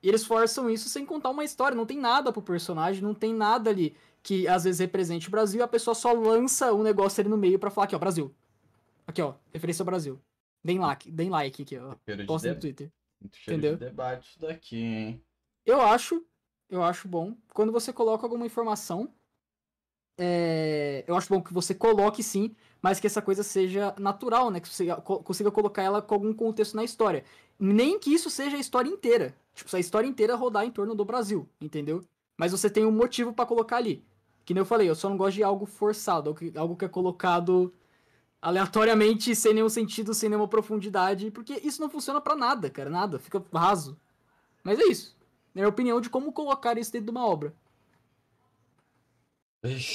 E 0.03 0.09
eles 0.09 0.25
forçam 0.25 0.71
isso 0.71 0.89
sem 0.89 1.05
contar 1.05 1.29
uma 1.31 1.45
história. 1.45 1.77
Não 1.77 1.85
tem 1.87 1.99
nada 1.99 2.33
pro 2.33 2.41
personagem, 2.43 3.03
não 3.03 3.15
tem 3.15 3.35
nada 3.35 3.69
ali 3.71 3.95
que 4.23 4.47
às 4.47 4.65
vezes 4.65 4.79
represente 4.81 5.29
o 5.29 5.31
Brasil. 5.31 5.63
A 5.63 5.69
pessoa 5.69 5.95
só 5.95 6.13
lança 6.13 6.73
um 6.73 6.83
negócio 6.83 7.21
ali 7.21 7.29
no 7.29 7.37
meio 7.37 7.59
pra 7.59 7.71
falar 7.71 7.87
aqui, 7.87 7.97
ó, 7.97 7.99
Brasil. 7.99 8.33
Aqui, 9.07 9.21
ó, 9.21 9.35
referência 9.53 9.83
ao 9.83 9.87
Brasil. 9.87 10.21
Deem 10.65 10.79
like, 10.79 11.11
deem 11.11 11.29
like 11.31 11.63
aqui, 11.63 11.77
ó. 11.79 11.95
Cheiro 12.05 12.23
de 12.23 12.27
Posta 12.27 12.55
no 12.55 12.61
Twitter. 12.61 12.91
Cheiro 13.33 13.59
Entendeu? 13.59 13.77
de 13.77 13.85
debate 13.85 14.39
daqui, 14.39 14.77
hein? 14.77 15.23
Eu 15.67 15.81
acho, 15.81 16.25
eu 16.71 16.83
acho 16.83 17.09
bom. 17.09 17.37
Quando 17.53 17.73
você 17.73 17.93
coloca 17.93 18.25
alguma 18.25 18.47
informação, 18.47 19.13
é, 20.19 21.05
eu 21.07 21.17
acho 21.17 21.29
bom 21.33 21.43
que 21.43 21.53
você 21.53 21.75
coloque 21.75 22.23
sim, 22.23 22.55
mas 22.81 23.01
que 23.01 23.07
essa 23.07 23.23
coisa 23.23 23.43
seja 23.43 23.95
natural, 23.99 24.51
né? 24.51 24.61
Que 24.61 24.69
você 24.69 24.87
co- 24.97 25.23
consiga 25.23 25.51
colocar 25.51 25.83
ela 25.83 26.03
com 26.03 26.15
algum 26.15 26.33
contexto 26.33 26.75
na 26.77 26.85
história. 26.85 27.25
Nem 27.59 27.99
que 27.99 28.13
isso 28.13 28.29
seja 28.31 28.57
a 28.57 28.61
história 28.61 28.89
inteira. 28.89 29.35
Tipo, 29.55 29.71
se 29.71 29.77
a 29.77 29.81
história 29.81 30.07
inteira 30.07 30.35
rodar 30.35 30.65
em 30.65 30.71
torno 30.71 30.95
do 30.95 31.05
Brasil, 31.05 31.49
entendeu? 31.61 32.05
Mas 32.37 32.53
você 32.53 32.69
tem 32.71 32.85
um 32.85 32.91
motivo 32.91 33.33
pra 33.33 33.47
colocar 33.47 33.77
ali. 33.77 34.05
Que 34.45 34.55
nem 34.55 34.61
eu 34.61 34.67
falei, 34.67 34.89
eu 34.89 34.95
só 34.95 35.09
não 35.09 35.17
gosto 35.17 35.37
de 35.37 35.43
algo 35.43 35.67
forçado, 35.67 36.31
algo 36.31 36.39
que, 36.39 36.59
algo 36.59 36.77
que 36.77 36.85
é 36.85 36.89
colocado 36.89 37.73
aleatoriamente, 38.41 39.37
sem 39.37 39.55
nenhum 39.55 39.69
sentido, 39.69 40.13
sem 40.13 40.29
nenhuma 40.29 40.49
profundidade, 40.49 41.31
porque 41.31 41.61
isso 41.63 41.81
não 41.81 41.89
funciona 41.89 42.21
pra 42.21 42.35
nada, 42.35 42.69
cara, 42.69 42.91
nada, 42.91 43.19
fica 43.21 43.43
raso. 43.55 43.97
Mas 44.65 44.81
é 44.81 44.85
isso. 44.85 45.17
É 45.55 45.61
a 45.61 45.63
minha 45.63 45.69
opinião 45.69 46.01
de 46.01 46.11
como 46.11 46.33
colocar 46.33 46.77
isso 46.77 46.93
dentro 46.93 47.07
de 47.07 47.11
uma 47.13 47.27
obra. 47.27 47.55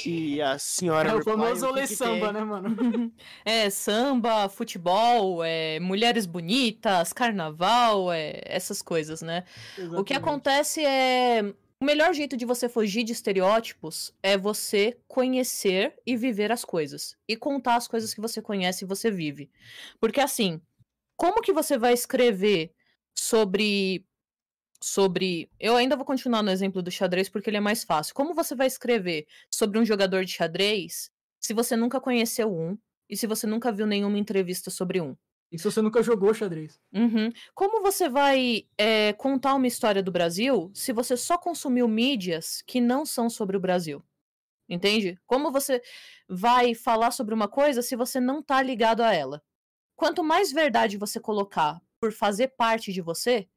E 0.06 0.42
a 0.42 0.58
senhora. 0.58 1.10
É 1.10 1.16
o 1.16 1.22
famoso 1.22 1.68
olê 1.68 1.86
que 1.86 1.96
samba, 1.96 2.32
né, 2.32 2.42
mano? 2.42 3.12
É 3.44 3.70
samba, 3.70 4.48
futebol, 4.48 5.44
é, 5.44 5.78
mulheres 5.82 6.26
bonitas, 6.26 7.12
carnaval, 7.12 8.10
é, 8.14 8.40
essas 8.46 8.82
coisas, 8.82 9.22
né? 9.22 9.44
O 9.98 10.06
que 10.06 10.14
acontece 10.14 10.86
é. 10.86 11.54
O 11.80 11.86
melhor 11.86 12.12
jeito 12.12 12.36
de 12.36 12.44
você 12.44 12.68
fugir 12.68 13.04
de 13.04 13.14
estereótipos 13.14 14.12
é 14.24 14.36
você 14.36 14.98
conhecer 15.08 15.96
e 16.06 16.18
viver 16.18 16.52
as 16.52 16.66
coisas. 16.66 17.16
E 17.28 17.38
contar 17.38 17.76
as 17.76 17.88
coisas 17.88 18.16
que 18.16 18.22
você 18.22 18.42
conhece 18.42 18.84
e 18.84 18.88
você 18.88 19.12
vive. 19.12 19.52
Porque 20.00 20.20
assim, 20.20 20.60
como 21.16 21.42
que 21.42 21.54
você 21.54 21.78
vai 21.78 21.94
escrever 21.94 22.74
sobre. 23.16 24.06
Sobre. 24.82 25.52
Eu 25.60 25.76
ainda 25.76 25.96
vou 25.96 26.06
continuar 26.06 26.44
no 26.44 26.52
exemplo 26.52 26.82
do 26.82 26.92
xadrez 26.92 27.30
porque 27.30 27.50
ele 27.50 27.58
é 27.58 27.60
mais 27.60 27.84
fácil. 27.84 28.14
Como 28.16 28.34
você 28.34 28.56
vai 28.56 28.68
escrever 28.68 29.28
sobre 29.52 29.80
um 29.80 29.86
jogador 29.86 30.26
de 30.26 30.34
xadrez 30.34 31.12
se 31.40 31.54
você 31.54 31.76
nunca 31.76 32.02
conheceu 32.02 32.52
um 32.54 32.78
e 33.10 33.16
se 33.16 33.28
você 33.28 33.48
nunca 33.48 33.72
viu 33.72 33.88
nenhuma 33.88 34.18
entrevista 34.18 34.70
sobre 34.72 35.00
um? 35.02 35.16
E 35.52 35.58
se 35.58 35.64
você 35.64 35.82
nunca 35.82 36.04
jogou 36.04 36.34
xadrez? 36.34 36.80
Uhum. 36.94 37.32
Como 37.54 37.82
você 37.82 38.10
vai 38.10 38.68
é, 38.78 39.14
contar 39.14 39.56
uma 39.56 39.68
história 39.68 40.04
do 40.04 40.12
Brasil 40.12 40.70
se 40.74 40.92
você 40.92 41.16
só 41.16 41.38
consumiu 41.38 41.88
mídias 41.88 42.62
que 42.66 42.82
não 42.82 43.06
são 43.06 43.30
sobre 43.30 43.56
o 43.56 43.60
Brasil? 43.60 44.04
Entende? 44.70 45.18
Como 45.26 45.52
você 45.52 45.82
vai 46.28 46.76
falar 46.76 47.12
sobre 47.12 47.34
uma 47.34 47.48
coisa 47.48 47.82
se 47.82 47.96
você 47.96 48.20
não 48.20 48.44
tá 48.44 48.62
ligado 48.62 49.02
a 49.02 49.14
ela? 49.14 49.42
Quanto 49.96 50.24
mais 50.24 50.52
verdade 50.52 50.98
você 50.98 51.20
colocar 51.20 51.82
por 52.00 52.12
fazer 52.12 52.50
parte 52.50 52.92
de 52.92 53.02
você, 53.02 53.48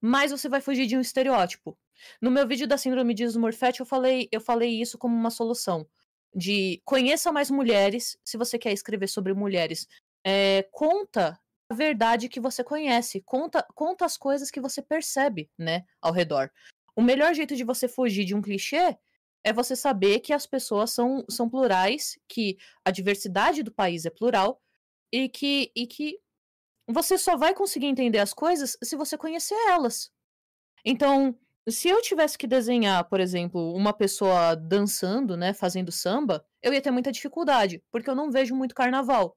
mais 0.00 0.30
você 0.30 0.48
vai 0.48 0.60
fugir 0.60 0.86
de 0.86 0.96
um 0.96 1.00
estereótipo. 1.00 1.78
No 2.20 2.30
meu 2.30 2.46
vídeo 2.46 2.66
da 2.66 2.76
síndrome 2.76 3.14
de 3.14 3.24
Smurfette, 3.24 3.80
eu 3.80 3.86
falei, 3.86 4.28
eu 4.32 4.40
falei 4.40 4.70
isso 4.80 4.98
como 4.98 5.14
uma 5.14 5.30
solução. 5.30 5.86
De 6.34 6.82
conheça 6.84 7.30
mais 7.30 7.50
mulheres, 7.50 8.18
se 8.24 8.36
você 8.36 8.58
quer 8.58 8.72
escrever 8.72 9.08
sobre 9.08 9.32
mulheres. 9.32 9.86
É, 10.24 10.66
conta 10.72 11.38
a 11.68 11.74
verdade 11.74 12.28
que 12.28 12.40
você 12.40 12.64
conhece, 12.64 13.20
conta, 13.22 13.66
conta 13.74 14.04
as 14.04 14.16
coisas 14.16 14.50
que 14.50 14.60
você 14.60 14.80
percebe, 14.80 15.50
né, 15.58 15.84
ao 16.00 16.12
redor. 16.12 16.50
O 16.96 17.02
melhor 17.02 17.34
jeito 17.34 17.56
de 17.56 17.64
você 17.64 17.88
fugir 17.88 18.24
de 18.24 18.34
um 18.34 18.42
clichê 18.42 18.96
é 19.42 19.52
você 19.52 19.76
saber 19.76 20.20
que 20.20 20.32
as 20.32 20.46
pessoas 20.46 20.92
são, 20.92 21.24
são 21.28 21.48
plurais, 21.48 22.18
que 22.28 22.56
a 22.84 22.90
diversidade 22.90 23.62
do 23.62 23.72
país 23.72 24.06
é 24.06 24.10
plural 24.10 24.62
e 25.12 25.28
que, 25.28 25.70
e 25.76 25.86
que 25.86 26.18
você 26.88 27.18
só 27.18 27.36
vai 27.36 27.54
conseguir 27.54 27.86
entender 27.86 28.18
as 28.18 28.32
coisas 28.32 28.76
se 28.82 28.96
você 28.96 29.18
conhecer 29.18 29.56
elas. 29.68 30.10
Então, 30.84 31.38
se 31.68 31.88
eu 31.88 32.00
tivesse 32.02 32.36
que 32.36 32.46
desenhar, 32.46 33.08
por 33.08 33.20
exemplo, 33.20 33.74
uma 33.74 33.92
pessoa 33.92 34.54
dançando, 34.54 35.36
né, 35.36 35.52
fazendo 35.54 35.90
samba, 35.90 36.44
eu 36.62 36.72
ia 36.72 36.80
ter 36.80 36.90
muita 36.90 37.12
dificuldade, 37.12 37.82
porque 37.90 38.08
eu 38.08 38.14
não 38.14 38.30
vejo 38.30 38.54
muito 38.54 38.74
carnaval. 38.74 39.36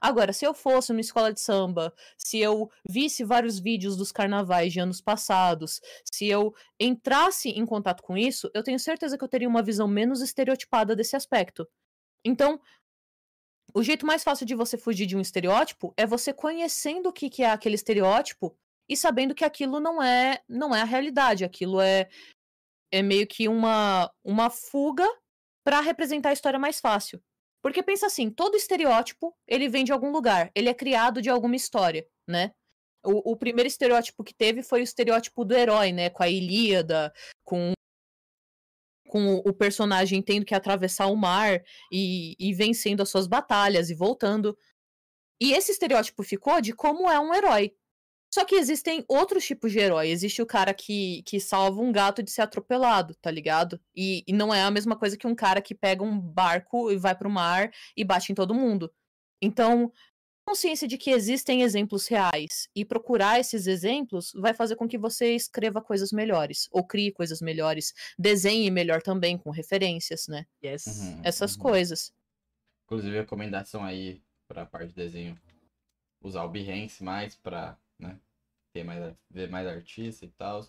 Agora, 0.00 0.32
se 0.32 0.46
eu 0.46 0.52
fosse 0.52 0.92
numa 0.92 1.00
escola 1.00 1.32
de 1.32 1.40
samba, 1.40 1.94
se 2.16 2.38
eu 2.38 2.70
visse 2.88 3.24
vários 3.24 3.58
vídeos 3.58 3.96
dos 3.96 4.12
carnavais 4.12 4.72
de 4.72 4.80
anos 4.80 5.00
passados, 5.00 5.80
se 6.04 6.26
eu 6.26 6.54
entrasse 6.78 7.50
em 7.50 7.64
contato 7.64 8.02
com 8.02 8.16
isso, 8.16 8.50
eu 8.54 8.62
tenho 8.62 8.78
certeza 8.78 9.16
que 9.16 9.24
eu 9.24 9.28
teria 9.28 9.48
uma 9.48 9.62
visão 9.62 9.86
menos 9.88 10.20
estereotipada 10.20 10.96
desse 10.96 11.16
aspecto. 11.16 11.68
Então, 12.24 12.60
o 13.74 13.82
jeito 13.82 14.06
mais 14.06 14.22
fácil 14.22 14.46
de 14.46 14.54
você 14.54 14.78
fugir 14.78 15.06
de 15.06 15.16
um 15.16 15.20
estereótipo 15.20 15.92
é 15.96 16.06
você 16.06 16.32
conhecendo 16.32 17.08
o 17.08 17.12
que, 17.12 17.28
que 17.28 17.42
é 17.42 17.50
aquele 17.50 17.74
estereótipo 17.74 18.56
e 18.88 18.96
sabendo 18.96 19.34
que 19.34 19.44
aquilo 19.44 19.80
não 19.80 20.02
é 20.02 20.42
não 20.48 20.74
é 20.74 20.82
a 20.82 20.84
realidade, 20.84 21.44
aquilo 21.44 21.80
é 21.80 22.08
é 22.92 23.02
meio 23.02 23.26
que 23.26 23.48
uma 23.48 24.12
uma 24.22 24.50
fuga 24.50 25.06
para 25.64 25.80
representar 25.80 26.30
a 26.30 26.32
história 26.32 26.58
mais 26.58 26.80
fácil. 26.80 27.22
Porque 27.64 27.82
pensa 27.82 28.04
assim, 28.04 28.28
todo 28.28 28.58
estereótipo, 28.58 29.34
ele 29.48 29.70
vem 29.70 29.86
de 29.86 29.92
algum 29.92 30.12
lugar, 30.12 30.50
ele 30.54 30.68
é 30.68 30.74
criado 30.74 31.22
de 31.22 31.30
alguma 31.30 31.56
história, 31.56 32.06
né? 32.28 32.52
O, 33.02 33.32
o 33.32 33.36
primeiro 33.38 33.66
estereótipo 33.66 34.22
que 34.22 34.34
teve 34.34 34.62
foi 34.62 34.80
o 34.80 34.84
estereótipo 34.84 35.46
do 35.46 35.54
herói, 35.54 35.90
né? 35.90 36.10
Com 36.10 36.22
a 36.22 36.28
Ilíada, 36.28 37.10
com, 37.42 37.72
com 39.08 39.36
o 39.36 39.50
personagem 39.54 40.20
tendo 40.20 40.44
que 40.44 40.54
atravessar 40.54 41.06
o 41.06 41.16
mar 41.16 41.64
e, 41.90 42.36
e 42.38 42.52
vencendo 42.52 43.02
as 43.02 43.08
suas 43.08 43.26
batalhas 43.26 43.88
e 43.88 43.94
voltando. 43.94 44.54
E 45.40 45.54
esse 45.54 45.72
estereótipo 45.72 46.22
ficou 46.22 46.60
de 46.60 46.74
como 46.74 47.10
é 47.10 47.18
um 47.18 47.32
herói. 47.32 47.74
Só 48.34 48.44
que 48.44 48.56
existem 48.56 49.04
outros 49.06 49.46
tipos 49.46 49.70
de 49.70 49.78
herói. 49.78 50.08
Existe 50.08 50.42
o 50.42 50.46
cara 50.46 50.74
que, 50.74 51.22
que 51.22 51.38
salva 51.38 51.80
um 51.80 51.92
gato 51.92 52.20
de 52.20 52.32
ser 52.32 52.42
atropelado, 52.42 53.14
tá 53.22 53.30
ligado? 53.30 53.80
E, 53.94 54.24
e 54.26 54.32
não 54.32 54.52
é 54.52 54.60
a 54.64 54.72
mesma 54.72 54.98
coisa 54.98 55.16
que 55.16 55.24
um 55.24 55.36
cara 55.36 55.62
que 55.62 55.72
pega 55.72 56.02
um 56.02 56.18
barco 56.18 56.90
e 56.90 56.96
vai 56.96 57.16
pro 57.16 57.30
mar 57.30 57.70
e 57.96 58.02
bate 58.02 58.32
em 58.32 58.34
todo 58.34 58.52
mundo. 58.52 58.92
Então, 59.40 59.92
consciência 60.44 60.88
de 60.88 60.98
que 60.98 61.12
existem 61.12 61.62
exemplos 61.62 62.08
reais 62.08 62.68
e 62.74 62.84
procurar 62.84 63.38
esses 63.38 63.68
exemplos 63.68 64.32
vai 64.34 64.52
fazer 64.52 64.74
com 64.74 64.88
que 64.88 64.98
você 64.98 65.36
escreva 65.36 65.80
coisas 65.80 66.10
melhores, 66.10 66.68
ou 66.72 66.84
crie 66.84 67.12
coisas 67.12 67.40
melhores, 67.40 67.94
desenhe 68.18 68.68
melhor 68.68 69.00
também, 69.00 69.38
com 69.38 69.50
referências, 69.50 70.26
né? 70.26 70.44
Yes. 70.60 70.86
Uhum, 70.86 71.20
Essas 71.22 71.54
uhum. 71.54 71.62
coisas. 71.62 72.12
Inclusive, 72.86 73.16
recomendação 73.16 73.84
aí 73.84 74.20
pra 74.48 74.66
parte 74.66 74.88
de 74.88 74.94
desenho. 74.94 75.38
Usar 76.20 76.42
o 76.42 76.48
Behance 76.48 77.04
mais 77.04 77.36
pra, 77.36 77.78
né? 77.96 78.18
Ter 78.74 78.82
mais, 78.82 79.14
ver 79.30 79.48
mais 79.48 79.66
artista 79.68 80.24
e 80.24 80.28
tal. 80.30 80.60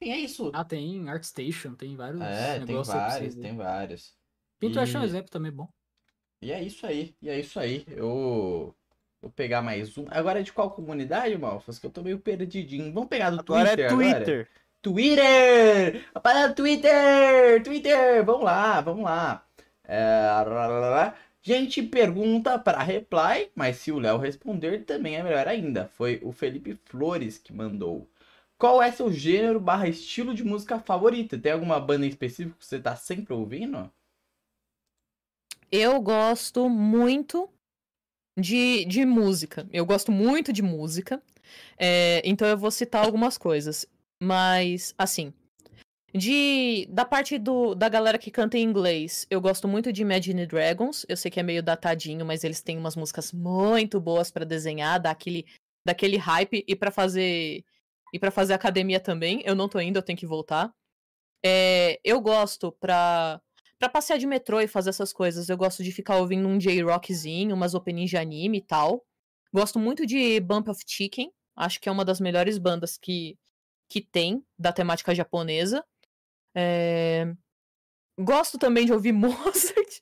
Enfim, 0.00 0.12
é 0.12 0.16
isso. 0.18 0.50
Ah, 0.54 0.64
tem 0.64 1.06
ArtStation, 1.10 1.74
tem 1.74 1.94
vários 1.94 2.22
É, 2.22 2.58
tem 2.64 2.82
vários, 2.82 3.34
tem 3.34 3.54
vários. 3.54 4.16
Pinterest 4.58 4.96
é 4.96 4.98
um 4.98 5.02
E- 5.02 5.06
exemplo 5.06 5.30
também 5.30 5.52
bom. 5.52 5.68
E 6.40 6.50
é 6.52 6.62
isso 6.62 6.86
aí, 6.86 7.14
e 7.20 7.28
é 7.28 7.38
isso 7.38 7.60
aí. 7.60 7.84
Eu 7.88 8.74
vou 9.20 9.30
pegar 9.36 9.60
mais 9.60 9.98
um. 9.98 10.06
Agora 10.10 10.40
é 10.40 10.42
de 10.42 10.54
qual 10.54 10.70
comunidade, 10.70 11.36
Malfas? 11.36 11.78
Que 11.78 11.84
eu 11.84 11.90
tô 11.90 12.02
meio 12.02 12.18
perdidinho. 12.18 12.90
Vamos 12.94 13.10
pegar 13.10 13.28
do 13.28 13.40
Agora 13.40 13.66
Twitter 13.76 13.84
é 13.84 13.88
agora? 13.88 14.14
Twitter. 14.24 14.48
Twitter! 14.80 16.10
Rapaziada, 16.14 16.54
Twitter! 16.54 17.62
Twitter! 17.62 18.24
Vamos 18.24 18.44
lá, 18.44 18.80
vamos 18.80 19.04
lá. 19.04 19.46
É. 19.84 20.30
Gente 21.42 21.82
pergunta 21.82 22.58
para 22.58 22.82
reply, 22.82 23.50
mas 23.54 23.76
se 23.76 23.90
o 23.90 23.98
Léo 23.98 24.18
responder 24.18 24.84
também 24.84 25.16
é 25.16 25.22
melhor 25.22 25.48
ainda. 25.48 25.88
Foi 25.88 26.20
o 26.22 26.32
Felipe 26.32 26.78
Flores 26.84 27.38
que 27.38 27.52
mandou. 27.52 28.10
Qual 28.58 28.82
é 28.82 28.92
seu 28.92 29.10
gênero 29.10 29.58
barra 29.58 29.88
estilo 29.88 30.34
de 30.34 30.44
música 30.44 30.78
favorita? 30.78 31.38
Tem 31.38 31.52
alguma 31.52 31.80
banda 31.80 32.04
em 32.04 32.10
específico 32.10 32.58
que 32.58 32.66
você 32.66 32.78
tá 32.78 32.94
sempre 32.94 33.32
ouvindo? 33.32 33.90
Eu 35.72 35.98
gosto 36.02 36.68
muito 36.68 37.48
de, 38.38 38.84
de 38.84 39.06
música. 39.06 39.66
Eu 39.72 39.86
gosto 39.86 40.12
muito 40.12 40.52
de 40.52 40.60
música. 40.60 41.22
É, 41.78 42.20
então 42.22 42.46
eu 42.46 42.58
vou 42.58 42.70
citar 42.70 43.02
algumas 43.02 43.38
coisas. 43.38 43.86
Mas, 44.22 44.94
assim. 44.98 45.32
De, 46.12 46.86
da 46.90 47.04
parte 47.04 47.38
do, 47.38 47.74
da 47.74 47.88
galera 47.88 48.18
que 48.18 48.30
canta 48.30 48.58
em 48.58 48.62
inglês, 48.62 49.26
eu 49.30 49.40
gosto 49.40 49.68
muito 49.68 49.92
de 49.92 50.02
Imagine 50.02 50.46
Dragons. 50.46 51.06
Eu 51.08 51.16
sei 51.16 51.30
que 51.30 51.38
é 51.38 51.42
meio 51.42 51.62
datadinho, 51.62 52.26
mas 52.26 52.42
eles 52.42 52.60
têm 52.60 52.76
umas 52.76 52.96
músicas 52.96 53.32
muito 53.32 54.00
boas 54.00 54.30
pra 54.30 54.44
desenhar, 54.44 55.00
daquele, 55.00 55.46
daquele 55.84 56.16
hype 56.16 56.64
e 56.66 56.74
pra 56.74 56.90
fazer 56.90 57.64
e 58.12 58.18
para 58.18 58.30
fazer 58.30 58.54
academia 58.54 58.98
também. 58.98 59.40
Eu 59.44 59.54
não 59.54 59.68
tô 59.68 59.78
indo, 59.80 59.96
eu 59.98 60.02
tenho 60.02 60.18
que 60.18 60.26
voltar. 60.26 60.74
É, 61.44 62.00
eu 62.04 62.20
gosto 62.20 62.72
pra 62.72 63.40
pra 63.78 63.88
passear 63.88 64.18
de 64.18 64.26
metrô 64.26 64.60
e 64.60 64.68
fazer 64.68 64.90
essas 64.90 65.10
coisas. 65.12 65.48
Eu 65.48 65.56
gosto 65.56 65.82
de 65.82 65.90
ficar 65.90 66.18
ouvindo 66.18 66.46
um 66.46 66.58
J-Rockzinho, 66.58 67.56
umas 67.56 67.74
openings 67.74 68.10
de 68.10 68.16
anime 68.18 68.58
e 68.58 68.60
tal. 68.62 69.02
Gosto 69.52 69.78
muito 69.78 70.06
de 70.06 70.38
Bump 70.38 70.68
of 70.68 70.82
Chicken. 70.86 71.32
Acho 71.56 71.80
que 71.80 71.88
é 71.88 71.92
uma 71.92 72.04
das 72.04 72.20
melhores 72.20 72.58
bandas 72.58 72.98
que, 72.98 73.38
que 73.88 74.02
tem 74.02 74.44
da 74.58 74.70
temática 74.70 75.14
japonesa. 75.14 75.82
É, 76.54 77.32
Gosto 78.18 78.58
também 78.58 78.84
de 78.84 78.92
ouvir 78.92 79.12
Mozart. 79.72 80.00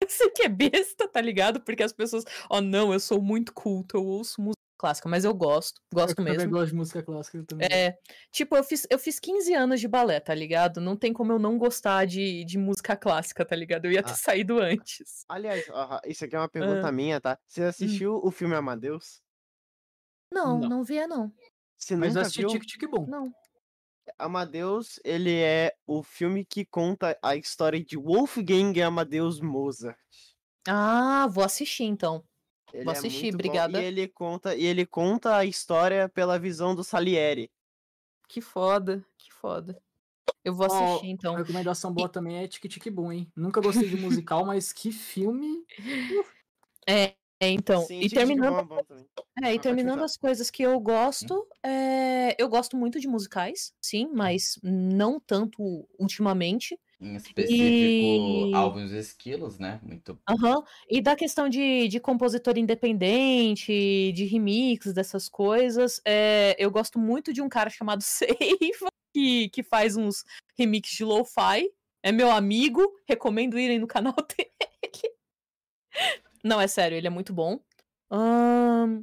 Eu 0.00 0.08
sei 0.08 0.30
que 0.30 0.42
é 0.42 0.48
besta, 0.48 1.08
tá 1.08 1.20
ligado? 1.20 1.60
Porque 1.62 1.82
as 1.82 1.92
pessoas, 1.92 2.24
oh 2.50 2.60
não, 2.60 2.92
eu 2.92 3.00
sou 3.00 3.20
muito 3.20 3.52
culto, 3.52 3.96
eu 3.96 4.04
ouço 4.04 4.40
música 4.40 4.56
clássica, 4.78 5.08
mas 5.08 5.24
eu 5.24 5.32
gosto, 5.34 5.80
gosto 5.92 6.10
eu 6.10 6.16
também 6.16 6.36
mesmo. 6.36 6.50
gosto 6.50 6.68
de 6.68 6.74
música 6.74 7.02
clássica 7.02 7.42
também. 7.44 7.66
É, 7.72 7.98
tipo, 8.30 8.54
eu 8.54 8.62
fiz, 8.62 8.86
eu 8.90 8.98
fiz 8.98 9.18
15 9.18 9.54
anos 9.54 9.80
de 9.80 9.88
balé, 9.88 10.20
tá 10.20 10.34
ligado? 10.34 10.82
Não 10.82 10.94
tem 10.94 11.14
como 11.14 11.32
eu 11.32 11.38
não 11.38 11.56
gostar 11.56 12.04
de, 12.06 12.44
de 12.44 12.58
música 12.58 12.94
clássica, 12.94 13.42
tá 13.44 13.56
ligado? 13.56 13.86
Eu 13.86 13.92
ia 13.92 14.02
ter 14.02 14.12
Ah. 14.12 14.14
saído 14.16 14.60
antes. 14.60 15.24
Aliás, 15.28 15.66
ó, 15.70 15.98
isso 16.04 16.24
aqui 16.26 16.36
é 16.36 16.38
uma 16.38 16.48
pergunta 16.48 16.86
Ah. 16.86 16.92
minha, 16.92 17.18
tá? 17.20 17.38
Você 17.48 17.62
assistiu 17.62 18.20
o 18.22 18.30
filme 18.30 18.54
Amadeus? 18.54 19.22
Não, 20.30 20.58
Não. 20.60 20.68
não, 20.68 20.84
via, 20.84 21.08
não. 21.08 21.32
Você 21.78 21.96
Mas 21.96 22.08
eu 22.08 22.14
nunca 22.14 22.20
assisti 22.22 22.40
viu? 22.42 22.48
Tic 22.50 22.62
Tic 22.66 22.88
Boom. 22.90 23.06
Não. 23.06 23.32
Amadeus, 24.18 25.00
ele 25.04 25.34
é 25.34 25.74
o 25.86 26.02
filme 26.02 26.44
que 26.44 26.64
conta 26.64 27.18
a 27.22 27.36
história 27.36 27.82
de 27.82 27.96
Wolfgang 27.96 28.80
Amadeus 28.82 29.40
Mozart. 29.40 29.96
Ah, 30.66 31.26
vou 31.30 31.44
assistir 31.44 31.84
então. 31.84 32.24
Ele 32.72 32.84
Vou 32.84 32.92
é 32.92 32.96
assistir, 32.96 33.30
bom, 33.30 33.36
obrigada. 33.36 33.80
E 33.80 33.84
ele 33.84 34.08
conta, 34.08 34.54
e 34.54 34.64
ele 34.64 34.84
conta 34.84 35.36
a 35.36 35.44
história 35.44 36.08
pela 36.08 36.38
visão 36.38 36.74
do 36.74 36.82
Salieri. 36.82 37.50
Que 38.28 38.40
foda, 38.40 39.04
que 39.16 39.32
foda. 39.32 39.80
Eu 40.44 40.54
vou 40.54 40.66
assistir 40.66 41.08
então. 41.08 41.32
Uma 41.32 41.40
recomendação 41.40 41.92
boa 41.92 42.08
também 42.08 42.38
é 42.38 42.48
Tic 42.48 42.70
Tic 42.70 42.90
Boom, 42.90 43.12
hein? 43.12 43.32
Nunca 43.34 43.60
gostei 43.60 43.88
de 43.88 43.96
musical, 43.96 44.44
mas 44.44 44.72
que 44.72 44.92
filme. 44.92 45.64
É, 46.88 47.16
é, 47.40 47.50
então. 47.50 47.82
Sim, 47.82 48.00
e 48.00 48.08
terminando 48.08 48.66
é. 49.42 49.48
É, 49.48 49.54
e 49.54 49.58
terminando 49.58 50.02
as 50.02 50.16
coisas 50.16 50.50
que 50.50 50.62
eu 50.62 50.78
gosto, 50.80 51.46
é, 51.62 52.34
eu 52.42 52.48
gosto 52.48 52.76
muito 52.76 52.98
de 52.98 53.06
musicais, 53.06 53.72
sim, 53.80 54.08
mas 54.12 54.58
não 54.62 55.20
tanto 55.20 55.86
ultimamente. 55.98 56.78
Em 56.98 57.16
específico, 57.16 58.48
E- 58.50 58.54
Alvin 58.54 58.80
e 58.80 58.84
os 58.84 58.92
Esquilos, 58.92 59.58
né? 59.58 59.78
Muito. 59.82 60.18
Aham. 60.28 60.62
E 60.88 61.02
da 61.02 61.14
questão 61.14 61.48
de, 61.48 61.86
de 61.88 62.00
compositor 62.00 62.56
independente, 62.56 64.12
de 64.12 64.24
remix, 64.24 64.92
dessas 64.94 65.28
coisas, 65.28 66.00
é, 66.04 66.56
eu 66.58 66.70
gosto 66.70 66.98
muito 66.98 67.32
de 67.32 67.42
um 67.42 67.48
cara 67.48 67.68
chamado 67.68 68.00
Seiva, 68.02 68.88
que, 69.14 69.50
que 69.50 69.62
faz 69.62 69.96
uns 69.96 70.24
remix 70.58 70.88
de 70.90 71.04
lo-fi. 71.04 71.70
É 72.02 72.10
meu 72.10 72.30
amigo, 72.30 72.80
recomendo 73.06 73.58
irem 73.58 73.78
no 73.78 73.86
canal 73.86 74.14
dele. 74.36 74.50
Não, 76.46 76.60
é 76.60 76.68
sério, 76.68 76.96
ele 76.96 77.08
é 77.08 77.10
muito 77.10 77.32
bom. 77.32 77.58
Ahn, 78.08 79.02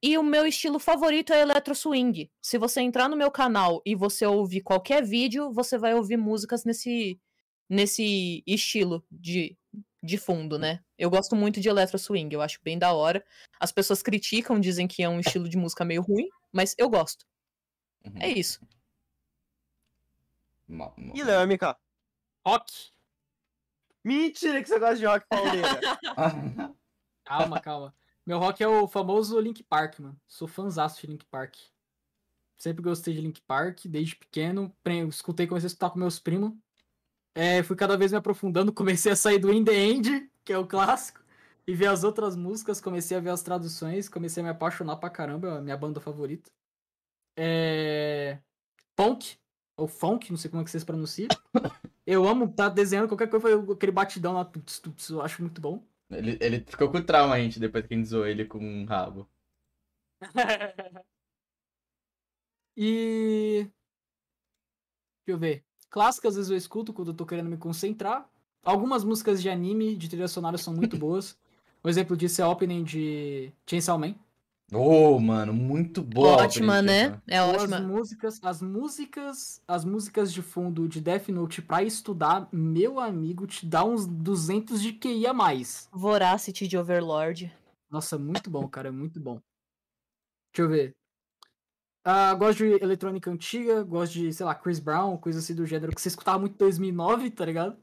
E 0.00 0.16
o 0.16 0.22
meu 0.22 0.46
estilo 0.46 0.78
favorito 0.78 1.32
é 1.32 1.40
electro 1.40 1.74
swing. 1.74 2.30
Se 2.40 2.58
você 2.58 2.80
entrar 2.80 3.08
no 3.08 3.16
meu 3.16 3.28
canal 3.28 3.82
e 3.84 3.96
você 3.96 4.24
ouvir 4.24 4.60
qualquer 4.60 5.02
vídeo, 5.04 5.52
você 5.52 5.76
vai 5.76 5.94
ouvir 5.94 6.16
músicas 6.16 6.64
nesse, 6.64 7.20
nesse 7.68 8.44
estilo 8.46 9.04
de, 9.10 9.58
de 10.00 10.16
fundo, 10.16 10.60
né? 10.60 10.80
Eu 10.96 11.10
gosto 11.10 11.34
muito 11.34 11.60
de 11.60 11.68
electro 11.68 11.98
swing, 11.98 12.32
eu 12.32 12.40
acho 12.40 12.60
bem 12.62 12.78
da 12.78 12.92
hora. 12.92 13.24
As 13.58 13.72
pessoas 13.72 14.00
criticam, 14.00 14.60
dizem 14.60 14.86
que 14.86 15.02
é 15.02 15.08
um 15.08 15.18
estilo 15.18 15.48
de 15.48 15.56
música 15.56 15.84
meio 15.84 16.02
ruim, 16.02 16.28
mas 16.52 16.72
eu 16.78 16.88
gosto. 16.88 17.26
Uhum. 18.04 18.14
É 18.20 18.28
isso. 18.28 18.60
E 21.14 21.22
Léo 21.24 21.48
MK? 21.48 21.76
Rock. 22.46 22.72
Mentira 24.06 24.62
que 24.62 24.68
você 24.68 24.78
gosta 24.78 24.94
de 24.94 25.04
rock 25.04 25.26
pauleira. 25.28 25.68
Calma, 27.26 27.60
calma. 27.60 27.92
Meu 28.24 28.38
rock 28.38 28.62
é 28.62 28.68
o 28.68 28.86
famoso 28.86 29.38
Link 29.40 29.62
Park, 29.64 29.98
mano. 29.98 30.18
Sou 30.28 30.46
fãzaço 30.46 31.00
de 31.00 31.08
Link 31.08 31.24
Park. 31.26 31.56
Sempre 32.56 32.82
gostei 32.82 33.12
de 33.12 33.20
Link 33.20 33.42
Park, 33.42 33.86
desde 33.86 34.14
pequeno. 34.14 34.74
Escutei, 35.08 35.46
comecei 35.46 35.66
a 35.66 35.68
escutar 35.68 35.90
com 35.90 35.98
meus 35.98 36.20
primos. 36.20 36.52
É, 37.34 37.62
fui 37.64 37.76
cada 37.76 37.98
vez 37.98 38.12
me 38.12 38.18
aprofundando, 38.18 38.72
comecei 38.74 39.12
a 39.12 39.16
sair 39.16 39.38
do 39.38 39.52
In 39.52 39.64
The 39.64 39.74
End, 39.74 40.30
que 40.44 40.52
é 40.52 40.58
o 40.58 40.66
clássico, 40.66 41.22
e 41.66 41.74
ver 41.74 41.88
as 41.88 42.04
outras 42.04 42.36
músicas, 42.36 42.80
comecei 42.80 43.16
a 43.16 43.20
ver 43.20 43.30
as 43.30 43.42
traduções, 43.42 44.08
comecei 44.08 44.40
a 44.40 44.44
me 44.44 44.50
apaixonar 44.50 44.96
pra 44.96 45.10
caramba, 45.10 45.48
é 45.48 45.58
a 45.58 45.60
minha 45.60 45.76
banda 45.76 46.00
favorita. 46.00 46.50
É... 47.36 48.38
Punk, 48.94 49.36
ou 49.76 49.86
Funk, 49.86 50.30
não 50.30 50.38
sei 50.38 50.50
como 50.50 50.62
é 50.62 50.64
que 50.64 50.70
vocês 50.70 50.84
pronunciam. 50.84 51.28
Eu 52.06 52.26
amo 52.26 52.48
tá 52.52 52.68
desenhando 52.68 53.08
qualquer 53.08 53.28
coisa, 53.28 53.72
aquele 53.72 53.92
batidão 53.92 54.32
lá, 54.32 54.44
tuts, 54.44 54.78
tuts, 54.78 55.10
eu 55.10 55.20
acho 55.20 55.42
muito 55.42 55.60
bom. 55.60 55.84
Ele, 56.10 56.38
ele 56.40 56.60
ficou 56.60 56.90
com 56.90 57.02
trauma, 57.02 57.34
a 57.34 57.38
gente, 57.40 57.58
depois 57.58 57.86
que 57.86 57.94
a 57.94 57.96
gente 57.96 58.08
zoou 58.08 58.26
ele 58.26 58.44
com 58.44 58.58
um 58.58 58.84
rabo. 58.84 59.28
e. 62.76 63.68
Deixa 65.26 65.36
eu 65.36 65.38
ver. 65.38 65.64
Clássicas, 65.90 66.32
às 66.32 66.48
vezes 66.48 66.50
eu 66.50 66.56
escuto 66.56 66.92
quando 66.92 67.08
eu 67.08 67.16
tô 67.16 67.26
querendo 67.26 67.50
me 67.50 67.56
concentrar. 67.56 68.28
Algumas 68.62 69.04
músicas 69.04 69.40
de 69.40 69.48
anime, 69.48 69.96
de 69.96 70.08
trilha 70.08 70.28
sonora, 70.28 70.58
são 70.58 70.74
muito 70.74 70.96
boas. 70.98 71.38
Um 71.84 71.88
exemplo 71.88 72.16
disso 72.16 72.40
é 72.40 72.44
a 72.44 72.48
opening 72.48 72.84
de 72.84 73.52
Chainsaw 73.66 73.98
Man. 73.98 74.14
Ô, 74.72 75.18
mano, 75.20 75.52
muito 75.52 76.02
boa. 76.02 76.42
ótima, 76.42 76.82
né? 76.82 77.10
mano. 77.10 77.22
É 77.28 77.40
ótima. 77.40 77.76
as 77.76 77.82
músicas, 77.84 78.40
as 78.42 78.62
músicas, 78.62 79.62
as 79.66 79.84
músicas 79.84 80.32
de 80.32 80.42
fundo 80.42 80.88
de 80.88 81.00
Death 81.00 81.28
Note 81.28 81.62
pra 81.62 81.84
estudar, 81.84 82.48
meu 82.50 82.98
amigo, 82.98 83.46
te 83.46 83.64
dá 83.64 83.84
uns 83.84 84.06
200 84.06 84.82
de 84.82 84.92
QI 84.92 85.26
a 85.26 85.32
mais. 85.32 85.88
Voracity 85.92 86.66
de 86.66 86.76
Overlord. 86.76 87.52
Nossa, 87.88 88.18
muito 88.18 88.50
bom, 88.50 88.68
cara, 88.68 88.90
muito 88.90 89.20
bom. 89.20 89.40
Deixa 90.52 90.62
eu 90.62 90.68
ver. 90.68 90.96
Ah, 92.04 92.34
gosto 92.34 92.58
de 92.58 92.82
eletrônica 92.82 93.30
antiga, 93.30 93.82
gosto 93.84 94.14
de, 94.14 94.32
sei 94.32 94.46
lá, 94.46 94.54
Chris 94.54 94.80
Brown, 94.80 95.16
coisa 95.16 95.38
assim 95.38 95.54
do 95.54 95.66
gênero 95.66 95.94
que 95.94 96.00
você 96.00 96.08
escutava 96.08 96.38
muito 96.38 96.54
em 96.54 96.58
2009, 96.58 97.30
tá 97.30 97.44
ligado? 97.44 97.76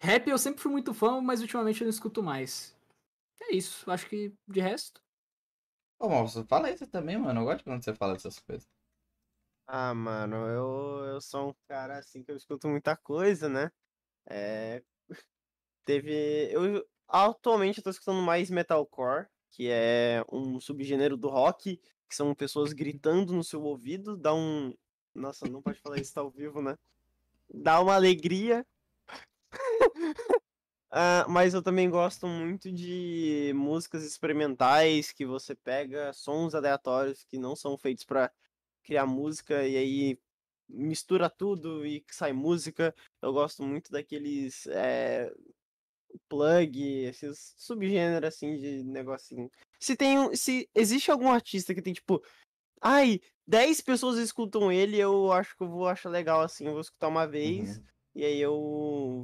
Rap 0.00 0.28
eu 0.28 0.38
sempre 0.38 0.60
fui 0.60 0.70
muito 0.70 0.92
fã, 0.94 1.20
mas 1.20 1.40
ultimamente 1.40 1.80
eu 1.80 1.84
não 1.84 1.90
escuto 1.90 2.22
mais. 2.22 2.76
É 3.40 3.54
isso, 3.54 3.90
acho 3.90 4.08
que 4.08 4.32
de 4.48 4.60
resto. 4.60 5.03
Ô, 6.04 6.08
moço, 6.10 6.44
fala 6.44 6.70
isso 6.70 6.86
também, 6.86 7.16
mano. 7.16 7.40
Eu 7.40 7.44
gosto 7.46 7.64
quando 7.64 7.82
você 7.82 7.94
fala 7.94 8.14
essas 8.14 8.38
coisas. 8.38 8.68
Ah, 9.66 9.94
mano, 9.94 10.36
eu, 10.48 11.04
eu 11.14 11.20
sou 11.22 11.48
um 11.48 11.54
cara 11.66 11.96
assim 11.98 12.22
que 12.22 12.30
eu 12.30 12.36
escuto 12.36 12.68
muita 12.68 12.94
coisa, 12.94 13.48
né? 13.48 13.70
É, 14.26 14.82
teve. 15.86 16.12
Eu 16.52 16.86
atualmente 17.08 17.78
eu 17.78 17.84
tô 17.84 17.88
escutando 17.88 18.20
mais 18.20 18.50
metalcore, 18.50 19.28
que 19.50 19.70
é 19.70 20.22
um 20.30 20.60
subgênero 20.60 21.16
do 21.16 21.30
rock, 21.30 21.78
que 22.06 22.14
são 22.14 22.34
pessoas 22.34 22.74
gritando 22.74 23.32
no 23.32 23.42
seu 23.42 23.62
ouvido, 23.62 24.14
dá 24.14 24.34
um. 24.34 24.74
Nossa, 25.14 25.48
não 25.48 25.62
pode 25.62 25.80
falar 25.80 25.98
isso 25.98 26.12
tá 26.12 26.20
ao 26.20 26.30
vivo, 26.30 26.60
né? 26.60 26.76
Dá 27.48 27.80
uma 27.80 27.94
alegria. 27.94 28.66
Ah, 30.96 31.26
mas 31.28 31.54
eu 31.54 31.60
também 31.62 31.90
gosto 31.90 32.24
muito 32.28 32.70
de 32.70 33.52
músicas 33.52 34.04
experimentais 34.04 35.10
que 35.10 35.26
você 35.26 35.52
pega 35.52 36.12
sons 36.12 36.54
aleatórios 36.54 37.24
que 37.24 37.36
não 37.36 37.56
são 37.56 37.76
feitos 37.76 38.04
pra 38.04 38.30
criar 38.84 39.04
música 39.04 39.66
e 39.66 39.76
aí 39.76 40.18
mistura 40.68 41.28
tudo 41.28 41.84
e 41.84 42.04
sai 42.12 42.32
música. 42.32 42.94
Eu 43.20 43.32
gosto 43.32 43.64
muito 43.64 43.90
daqueles 43.90 44.68
eh, 44.68 45.32
plug, 46.28 46.80
esses 47.06 47.54
subgêneros 47.58 48.28
assim 48.28 48.56
de 48.56 48.84
negocinho. 48.84 49.50
Se 49.80 49.96
tem 49.96 50.16
um- 50.18 50.34
se 50.36 50.70
existe 50.76 51.10
algum 51.10 51.28
artista 51.28 51.74
que 51.74 51.82
tem 51.82 51.92
tipo, 51.92 52.22
ai, 52.80 53.20
10 53.46 53.80
pessoas 53.80 54.18
escutam 54.18 54.70
ele, 54.70 54.98
eu 54.98 55.32
acho 55.32 55.56
que 55.56 55.64
eu 55.64 55.68
vou 55.70 55.88
achar 55.88 56.10
legal 56.10 56.40
assim, 56.40 56.66
eu 56.66 56.72
vou 56.72 56.80
escutar 56.82 57.08
uma 57.08 57.26
vez. 57.26 57.78
Uhum. 57.78 57.84
E 58.14 58.24
aí 58.24 58.40
eu 58.40 58.52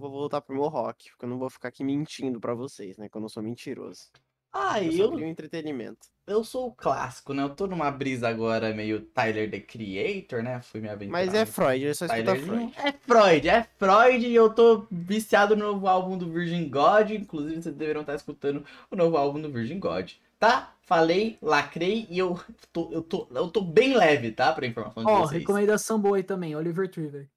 vou 0.00 0.10
voltar 0.10 0.40
pro 0.40 0.54
meu 0.54 0.66
rock, 0.68 1.10
porque 1.10 1.24
eu 1.24 1.28
não 1.28 1.38
vou 1.38 1.48
ficar 1.48 1.68
aqui 1.68 1.84
mentindo 1.84 2.40
pra 2.40 2.54
vocês, 2.54 2.98
né? 2.98 3.08
Que 3.08 3.16
eu 3.16 3.20
não 3.20 3.28
sou 3.28 3.42
mentiroso. 3.42 4.06
Ah, 4.52 4.82
Eu 4.82 4.90
e 4.92 4.98
eu, 4.98 5.18
entretenimento. 5.20 6.08
eu 6.26 6.42
sou 6.42 6.66
o 6.66 6.72
clássico, 6.72 7.32
né? 7.32 7.40
Eu 7.44 7.50
tô 7.54 7.68
numa 7.68 7.88
brisa 7.88 8.28
agora 8.28 8.74
meio 8.74 9.00
Tyler 9.00 9.48
the 9.48 9.60
Creator, 9.60 10.42
né? 10.42 10.60
Fui 10.60 10.80
me 10.80 10.88
aventurar. 10.88 11.12
Mas 11.24 11.32
é 11.32 11.46
Freud, 11.46 11.86
é 11.86 11.94
só 11.94 12.06
escutar 12.06 12.24
Tylerzinho. 12.34 12.72
Freud. 12.72 12.88
É 12.88 12.92
Freud, 12.92 13.48
é 13.48 13.62
Freud 13.78 14.26
e 14.26 14.34
eu 14.34 14.52
tô 14.52 14.86
viciado 14.90 15.54
no 15.54 15.66
novo 15.72 15.86
álbum 15.86 16.18
do 16.18 16.28
Virgin 16.32 16.68
God. 16.68 17.10
Inclusive, 17.12 17.62
vocês 17.62 17.74
deverão 17.76 18.00
estar 18.00 18.16
escutando 18.16 18.64
o 18.90 18.96
novo 18.96 19.16
álbum 19.16 19.40
do 19.40 19.52
Virgin 19.52 19.78
God. 19.78 20.10
Tá? 20.36 20.74
Falei, 20.82 21.38
lacrei 21.40 22.08
e 22.10 22.18
eu 22.18 22.40
tô, 22.72 22.90
eu 22.90 23.02
tô, 23.02 23.28
eu 23.32 23.48
tô 23.48 23.60
bem 23.60 23.94
leve, 23.96 24.32
tá? 24.32 24.52
Pra 24.52 24.66
informação 24.66 25.04
de 25.04 25.08
Ó, 25.08 25.20
vocês. 25.20 25.40
recomendação 25.42 26.00
boa 26.00 26.16
aí 26.16 26.24
também, 26.24 26.56
Oliver 26.56 26.90
Tree, 26.90 27.06
velho. 27.06 27.28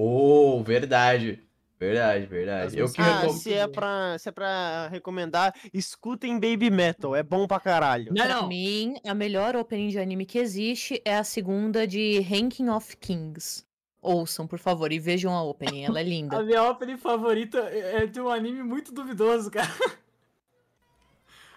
Oh, 0.00 0.62
verdade. 0.62 1.42
Verdade, 1.80 2.26
verdade. 2.26 2.78
Eu 2.78 2.92
que 2.92 3.00
Ah, 3.00 3.20
recom... 3.20 3.32
se 3.34 3.52
é, 3.52 3.66
pra, 3.66 4.16
se 4.18 4.28
é 4.28 4.32
pra 4.32 4.88
recomendar, 4.88 5.52
escutem 5.74 6.34
Baby 6.38 6.70
Metal, 6.70 7.14
é 7.16 7.22
bom 7.22 7.46
pra 7.48 7.58
caralho. 7.60 8.12
Não, 8.14 8.24
Pra 8.26 8.42
mim, 8.46 8.94
a 9.06 9.12
melhor 9.14 9.56
opening 9.56 9.88
de 9.88 9.98
anime 9.98 10.24
que 10.26 10.38
existe 10.38 11.00
é 11.04 11.16
a 11.16 11.24
segunda 11.24 11.86
de 11.86 12.20
Ranking 12.20 12.68
of 12.68 12.96
Kings. 12.96 13.64
ouçam, 14.00 14.46
por 14.46 14.58
favor, 14.60 14.92
e 14.92 14.98
vejam 15.00 15.32
a 15.36 15.42
opening, 15.42 15.84
ela 15.84 15.98
é 16.00 16.02
A 16.04 16.06
linda. 16.06 16.42
minha 16.44 16.62
opening 16.68 16.96
favorita 16.96 17.58
é 17.70 18.02
é 18.02 18.06
de 18.06 18.20
um 18.20 18.28
anime 18.28 18.62
muito 18.62 18.92
duvidoso, 18.92 19.50
cara. 19.50 19.68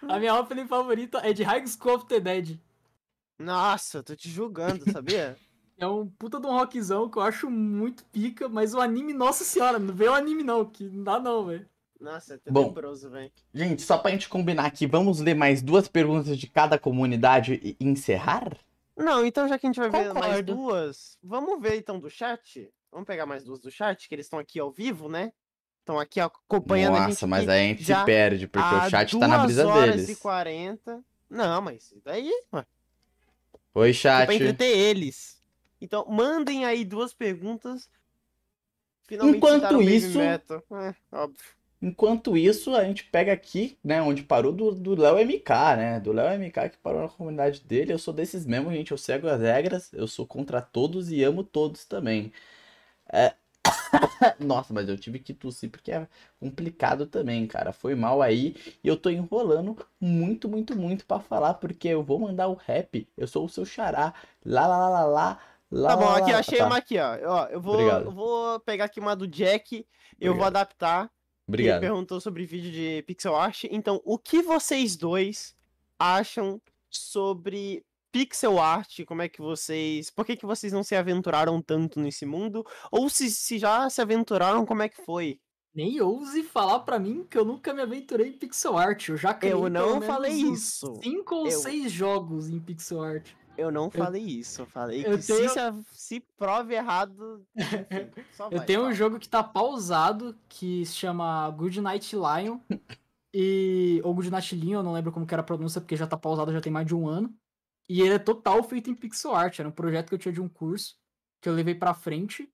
A 0.08 0.18
minha 0.20 0.36
opening 0.36 0.68
favorita 0.68 1.20
é 1.20 1.32
de 1.34 1.44
High 1.44 1.66
School 1.68 1.96
of 1.96 2.06
the 2.08 2.20
Dead. 2.20 2.60
Nossa, 3.40 4.00
eu 4.00 4.04
tô 4.04 4.16
te 4.16 4.30
julgando, 4.30 4.90
sabia? 4.92 5.36
É 5.82 5.88
um 5.88 6.08
puta 6.08 6.40
de 6.40 6.46
um 6.46 6.52
rockzão 6.52 7.10
que 7.10 7.18
eu 7.18 7.24
acho 7.24 7.50
muito 7.50 8.06
pica, 8.06 8.48
mas 8.48 8.76
o 8.76 8.80
anime, 8.80 9.14
nossa 9.14 9.44
senhora, 9.44 9.80
não 9.80 9.92
vê 9.92 10.08
o 10.08 10.14
anime 10.14 10.44
não, 10.44 10.64
que 10.64 10.84
não 10.84 11.04
dá 11.04 11.20
não, 11.20 11.44
velho. 11.48 11.68
Nossa, 12.00 12.36
é 12.36 12.52
Bom. 12.52 12.66
tenebroso, 12.66 13.10
velho. 13.10 13.32
Gente, 13.52 13.82
só 13.82 13.98
pra 13.98 14.12
gente 14.12 14.30
combinar 14.30 14.68
aqui, 14.68 14.86
vamos 14.86 15.20
ler 15.20 15.34
mais 15.34 15.60
duas 15.60 15.88
perguntas 15.88 16.38
de 16.38 16.46
cada 16.46 16.78
comunidade 16.78 17.60
e 17.64 17.76
encerrar? 17.80 18.56
Não, 18.96 19.26
então 19.26 19.48
já 19.48 19.58
que 19.58 19.66
a 19.66 19.70
gente 19.70 19.80
vai 19.80 19.90
ver 19.90 20.14
mais 20.14 20.26
Concordo. 20.28 20.54
duas, 20.54 21.18
vamos 21.24 21.60
ver 21.60 21.78
então 21.78 22.00
do 22.00 22.12
chat? 22.12 22.72
Vamos 22.92 23.08
pegar 23.08 23.26
mais 23.26 23.44
duas 23.44 23.60
do 23.60 23.72
chat, 23.72 24.08
que 24.08 24.14
eles 24.14 24.28
estão 24.28 24.38
aqui 24.38 24.60
ao 24.60 24.70
vivo, 24.70 25.10
né? 25.10 25.34
Estão 25.80 26.00
aqui 26.00 26.20
acompanhando 26.20 26.98
a 26.98 27.00
gente 27.00 27.10
Nossa, 27.10 27.26
mas 27.26 27.50
aí 27.50 27.60
a 27.60 27.68
gente 27.70 27.84
se 27.84 28.06
perde, 28.06 28.48
porque 28.48 28.76
o 28.76 28.88
chat 28.88 29.20
tá 29.20 29.28
na 29.28 29.38
duas 29.38 29.46
brisa 29.48 29.68
horas 29.68 29.96
deles. 29.96 30.10
e 30.10 30.16
40. 30.22 31.04
Não, 31.28 31.60
mas 31.60 31.86
isso 31.86 32.00
daí, 32.06 32.32
ué, 32.54 32.66
Oi, 33.74 33.94
chat. 33.94 34.28
pra 34.28 34.36
entreter 34.36 34.78
eles. 34.78 35.41
Então, 35.82 36.06
mandem 36.08 36.64
aí 36.64 36.86
duas 36.86 37.14
perguntas. 37.14 37.90
Finalmente 39.08 39.38
Enquanto 39.38 39.82
isso-. 39.82 40.22
É, 40.22 40.40
óbvio. 41.12 41.44
Enquanto 41.82 42.38
isso, 42.38 42.76
a 42.76 42.84
gente 42.84 43.06
pega 43.06 43.34
aqui, 43.34 43.76
né, 43.84 44.00
onde 44.04 44.22
parou 44.22 44.52
do, 44.54 44.72
do 44.72 44.96
Léo 44.96 45.18
MK, 45.18 45.50
né? 45.76 46.00
Do 46.00 46.12
Léo 46.12 46.40
MK 46.40 46.70
que 46.70 46.78
parou 46.78 47.02
na 47.02 47.10
comunidade 47.10 47.60
dele. 47.62 47.92
Eu 47.92 47.98
sou 47.98 48.14
desses 48.14 48.46
mesmo, 48.46 48.72
gente. 48.72 48.92
Eu 48.92 48.98
cego 49.00 49.28
as 49.28 49.42
regras, 49.42 49.92
eu 49.92 50.08
sou 50.08 50.28
contra 50.28 50.62
todos 50.62 51.12
e 51.12 51.24
amo 51.24 51.44
todos 51.44 51.84
também. 51.86 52.32
É... 53.12 53.34
Nossa, 54.40 54.74
mas 54.74 54.90
eu 54.90 54.98
tive 54.98 55.20
que 55.20 55.34
tossir 55.34 55.70
porque 55.72 55.92
é 55.92 56.08
complicado 56.40 57.08
também, 57.08 57.48
cara. 57.48 57.72
Foi 57.74 57.96
mal 57.96 58.22
aí 58.22 58.56
e 58.84 58.88
eu 58.88 58.98
tô 58.98 59.10
enrolando 59.10 59.78
muito, 60.00 60.48
muito, 60.50 60.76
muito 60.76 61.06
pra 61.06 61.20
falar 61.20 61.56
porque 61.56 61.88
eu 61.88 62.04
vou 62.04 62.20
mandar 62.20 62.48
o 62.48 62.54
rap. 62.54 63.08
Eu 63.18 63.28
sou 63.28 63.46
o 63.46 63.50
seu 63.50 63.66
xará. 63.66 64.14
Lá, 64.46 64.68
lá, 64.68 64.78
lá, 64.78 64.90
lá, 64.90 65.06
lá. 65.06 65.40
Lá, 65.72 65.90
Tá 65.90 65.98
bom, 65.98 66.10
aqui 66.10 66.32
lá. 66.32 66.40
achei 66.40 66.58
Tá, 66.60 66.66
uma 66.66 66.78
aqui, 66.78 66.98
ó. 67.00 67.18
Ó, 67.26 67.46
eu 67.48 67.62
vou, 67.62 67.74
Obrigado. 67.76 68.06
eu 68.06 68.12
vou 68.12 68.60
pegar 68.62 68.86
aqui 68.86 69.00
uma 69.00 69.16
do 69.16 69.28
Jack. 69.28 69.86
Eu 70.20 70.34
vou 70.34 70.42
Obrigado. 70.42 70.48
adaptar. 70.58 71.02
Ele 71.04 71.10
Obrigado. 71.48 71.80
perguntou 71.82 72.22
sobre 72.22 72.46
vídeo 72.46 72.72
de 72.72 73.04
pixel 73.08 73.36
art. 73.36 73.64
Então, 73.72 74.02
o 74.06 74.18
que 74.18 74.42
vocês 74.42 74.96
dois 74.96 75.56
acham 76.00 76.62
sobre 76.90 77.84
pixel 78.12 78.60
art? 78.60 79.04
Como 79.06 79.22
é 79.22 79.28
que 79.30 79.42
vocês. 79.42 80.10
Por 80.10 80.26
que, 80.26 80.36
que 80.36 80.46
vocês 80.46 80.72
não 80.72 80.84
se 80.84 80.96
aventuraram 80.96 81.62
tanto 81.62 82.00
nesse 82.00 82.26
mundo? 82.26 82.66
Ou 82.92 83.10
se, 83.10 83.30
se 83.32 83.58
já 83.58 83.90
se 83.90 84.02
aventuraram, 84.02 84.66
como 84.66 84.82
é 84.84 84.90
que 84.90 85.02
foi? 85.04 85.40
Nem 85.74 86.02
ouse 86.02 86.44
falar 86.44 86.80
pra 86.82 87.00
mim 87.00 87.26
que 87.30 87.38
eu 87.38 87.46
nunca 87.46 87.74
me 87.74 87.82
aventurei 87.82 88.28
em 88.30 88.34
pixel 88.38 88.78
art. 88.78 89.08
Eu 89.08 89.16
já 89.18 89.34
criei 89.34 89.54
Eu 89.54 89.70
não 89.70 90.02
falei 90.02 90.34
isso. 90.34 91.00
Cinco 91.02 91.36
ou 91.36 91.46
Eu- 91.48 91.52
seis 91.60 91.92
jogos 91.92 92.50
em 92.50 92.60
pixel 92.60 93.02
art. 93.02 93.30
Eu 93.58 93.72
não 93.72 93.92
falei 93.92 94.24
isso. 94.24 94.62
Eu 94.62 94.66
falei 94.66 95.06
eu 95.06 95.18
que 95.18 95.24
se, 95.24 95.36
tenho- 95.36 95.50
se, 95.84 95.86
se 95.92 96.20
prove 96.38 96.74
errado. 96.74 97.46
enfim, 97.56 98.56
Eu 98.56 98.66
tenho 98.66 98.86
um 98.86 98.94
jogo 98.94 99.20
que 99.20 99.30
tá 99.30 99.44
pausado, 99.44 100.36
que 100.50 100.86
se 100.86 100.94
chama 100.96 101.50
Good 101.52 101.82
Night 101.82 102.16
Lion. 102.16 102.60
e. 103.34 104.02
Ou 104.04 104.14
Good 104.14 104.32
Night 104.32 104.56
Lion, 104.56 104.80
eu 104.80 104.84
não 104.84 104.94
lembro 104.94 105.12
como 105.12 105.26
que 105.26 105.34
era 105.34 105.42
a 105.42 105.46
pronúncia, 105.46 105.82
porque 105.82 105.96
já 105.96 106.08
tá 106.08 106.18
pausado 106.18 106.52
já 106.52 106.62
tem 106.62 106.72
mais 106.72 106.88
de 106.88 106.96
um 106.96 107.08
ano. 107.08 107.34
E 107.90 108.02
ele 108.02 108.14
é 108.14 108.20
total 108.20 108.64
feito 108.64 108.90
em 108.90 108.96
pixel 108.96 109.36
art. 109.36 109.60
Era 109.60 109.68
um 109.68 109.74
projeto 109.74 110.10
que 110.10 110.16
eu 110.16 110.20
tinha 110.20 110.34
de 110.34 110.42
um 110.42 110.48
curso, 110.48 110.96
que 111.42 111.50
eu 111.50 111.54
levei 111.54 111.76
pra 111.76 111.94
frente. 111.94 112.50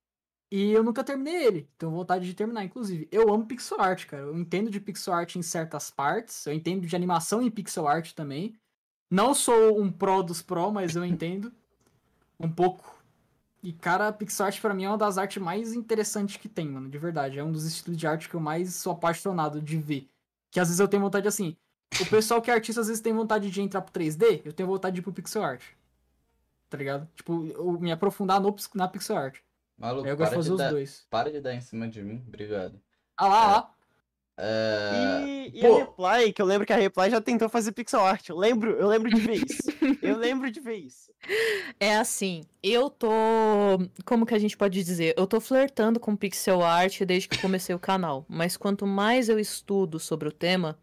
E 0.51 0.71
eu 0.71 0.81
nunca 0.81 1.03
terminei 1.03 1.45
ele. 1.45 1.69
Tenho 1.77 1.91
vontade 1.91 2.25
de 2.25 2.33
terminar, 2.33 2.63
inclusive. 2.63 3.07
Eu 3.11 3.31
amo 3.33 3.45
pixel 3.45 3.79
art, 3.81 4.05
cara. 4.05 4.23
Eu 4.23 4.37
entendo 4.37 4.71
de 4.71 4.79
pixel 4.79 5.13
art 5.13 5.35
em 5.35 5.41
certas 5.41 5.91
partes. 5.91 6.45
Eu 6.45 6.53
entendo 6.53 6.87
de 6.87 6.95
animação 6.95 7.41
em 7.41 7.51
pixel 7.51 7.87
art 7.87 8.13
também. 8.13 8.55
Não 9.09 9.33
sou 9.33 9.79
um 9.79 9.91
pro 9.91 10.21
dos 10.21 10.41
pro, 10.41 10.71
mas 10.71 10.95
eu 10.95 11.05
entendo 11.05 11.51
um 12.39 12.49
pouco. 12.49 12.95
E, 13.63 13.73
cara, 13.73 14.11
pixel 14.11 14.45
art 14.45 14.61
pra 14.61 14.73
mim 14.73 14.83
é 14.83 14.89
uma 14.89 14.97
das 14.97 15.17
artes 15.17 15.41
mais 15.41 15.73
interessantes 15.73 16.37
que 16.37 16.47
tem, 16.47 16.67
mano. 16.67 16.89
De 16.89 16.97
verdade. 16.97 17.39
É 17.39 17.43
um 17.43 17.51
dos 17.51 17.65
estilos 17.65 17.97
de 17.97 18.05
arte 18.07 18.29
que 18.29 18.35
eu 18.35 18.39
mais 18.39 18.75
sou 18.75 18.93
apaixonado 18.93 19.61
de 19.61 19.77
ver. 19.77 20.09
Que 20.51 20.59
às 20.59 20.67
vezes 20.67 20.79
eu 20.79 20.87
tenho 20.87 21.01
vontade 21.01 21.27
assim. 21.27 21.55
O 21.99 22.05
pessoal 22.05 22.41
que 22.41 22.51
é 22.51 22.53
artista 22.53 22.81
às 22.81 22.87
vezes 22.87 23.01
tem 23.01 23.13
vontade 23.13 23.49
de 23.49 23.61
entrar 23.61 23.81
pro 23.81 23.93
3D, 23.93 24.41
eu 24.45 24.53
tenho 24.53 24.67
vontade 24.67 24.95
de 24.95 24.99
ir 24.99 25.03
pro 25.03 25.13
pixel 25.13 25.43
art. 25.43 25.63
Tá 26.69 26.77
ligado? 26.77 27.07
Tipo, 27.15 27.45
eu 27.47 27.71
me 27.79 27.91
aprofundar 27.91 28.41
no, 28.41 28.53
na 28.75 28.87
pixel 28.87 29.17
art. 29.17 29.39
Maluco, 29.77 30.05
Aí 30.05 30.11
eu 30.11 30.17
gosto 30.17 30.31
para 30.31 30.41
de 30.41 30.43
fazer 30.43 30.51
os 30.51 30.57
dar, 30.57 30.69
dois. 30.71 31.07
para 31.09 31.31
de 31.31 31.39
dar 31.39 31.53
em 31.53 31.61
cima 31.61 31.87
de 31.87 32.01
mim. 32.01 32.23
Obrigado. 32.27 32.79
Ah 33.15 33.27
lá, 33.27 33.41
ah 33.41 33.51
lá. 33.51 33.75
É... 34.37 35.23
E, 35.25 35.61
e 35.61 35.65
a 35.65 35.75
Reply, 35.77 36.31
que 36.31 36.41
eu 36.41 36.45
lembro 36.45 36.65
que 36.65 36.73
a 36.73 36.77
Reply 36.77 37.09
já 37.09 37.19
tentou 37.19 37.49
fazer 37.49 37.71
pixel 37.71 38.01
art. 38.01 38.29
Eu 38.29 38.37
lembro, 38.37 38.71
eu 38.71 38.87
lembro 38.87 39.09
de 39.09 39.19
ver 39.19 39.43
isso. 39.43 39.63
eu 40.01 40.15
lembro 40.17 40.51
de 40.51 40.59
ver 40.59 40.75
isso. 40.75 41.11
É 41.79 41.95
assim, 41.95 42.43
eu 42.61 42.89
tô. 42.89 43.09
Como 44.05 44.25
que 44.25 44.35
a 44.35 44.39
gente 44.39 44.55
pode 44.55 44.83
dizer? 44.83 45.15
Eu 45.17 45.25
tô 45.25 45.41
flertando 45.41 45.99
com 45.99 46.15
pixel 46.15 46.61
art 46.61 47.01
desde 47.01 47.27
que 47.27 47.41
comecei 47.41 47.73
o 47.73 47.79
canal. 47.79 48.25
Mas 48.29 48.55
quanto 48.55 48.85
mais 48.85 49.27
eu 49.27 49.39
estudo 49.39 49.99
sobre 49.99 50.27
o 50.27 50.31
tema, 50.31 50.77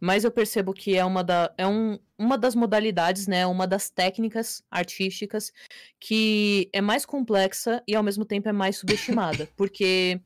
mais 0.00 0.22
eu 0.22 0.30
percebo 0.30 0.72
que 0.72 0.96
é 0.96 1.04
uma, 1.04 1.24
da, 1.24 1.52
é 1.58 1.66
um, 1.66 1.98
uma 2.18 2.38
das 2.38 2.54
modalidades, 2.54 3.26
né? 3.26 3.46
Uma 3.46 3.66
das 3.66 3.90
técnicas 3.90 4.62
artísticas 4.70 5.52
que 5.98 6.68
é 6.72 6.80
mais 6.80 7.04
complexa 7.04 7.82
e 7.88 7.96
ao 7.96 8.02
mesmo 8.02 8.24
tempo 8.24 8.48
é 8.48 8.52
mais 8.52 8.76
subestimada. 8.76 9.48
porque 9.56 10.20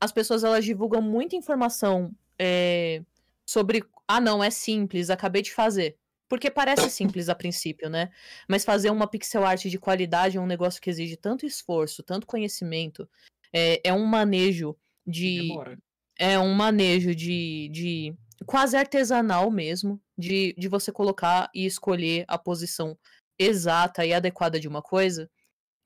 as 0.00 0.10
pessoas 0.10 0.42
elas 0.42 0.64
divulgam 0.64 1.02
muita 1.02 1.36
informação 1.36 2.10
é, 2.38 3.02
sobre. 3.46 3.84
Ah, 4.08 4.20
não, 4.20 4.42
é 4.42 4.50
simples, 4.50 5.10
acabei 5.10 5.42
de 5.42 5.52
fazer. 5.52 5.96
Porque 6.28 6.50
parece 6.50 6.88
simples 6.88 7.28
a 7.28 7.34
princípio, 7.34 7.90
né? 7.90 8.10
Mas 8.48 8.64
fazer 8.64 8.88
uma 8.90 9.08
pixel 9.08 9.44
art 9.44 9.66
de 9.66 9.78
qualidade 9.78 10.38
é 10.38 10.40
um 10.40 10.46
negócio 10.46 10.80
que 10.80 10.88
exige 10.88 11.16
tanto 11.16 11.44
esforço, 11.44 12.02
tanto 12.02 12.26
conhecimento. 12.26 13.08
É, 13.52 13.80
é 13.84 13.92
um 13.92 14.04
manejo 14.06 14.76
de. 15.04 15.48
Demora. 15.48 15.78
É 16.16 16.38
um 16.38 16.54
manejo 16.54 17.14
de. 17.14 17.68
de 17.72 18.14
quase 18.46 18.76
artesanal 18.76 19.50
mesmo. 19.50 20.00
De, 20.16 20.54
de 20.56 20.68
você 20.68 20.92
colocar 20.92 21.50
e 21.54 21.66
escolher 21.66 22.24
a 22.28 22.38
posição 22.38 22.96
exata 23.38 24.04
e 24.06 24.12
adequada 24.12 24.60
de 24.60 24.68
uma 24.68 24.80
coisa. 24.80 25.28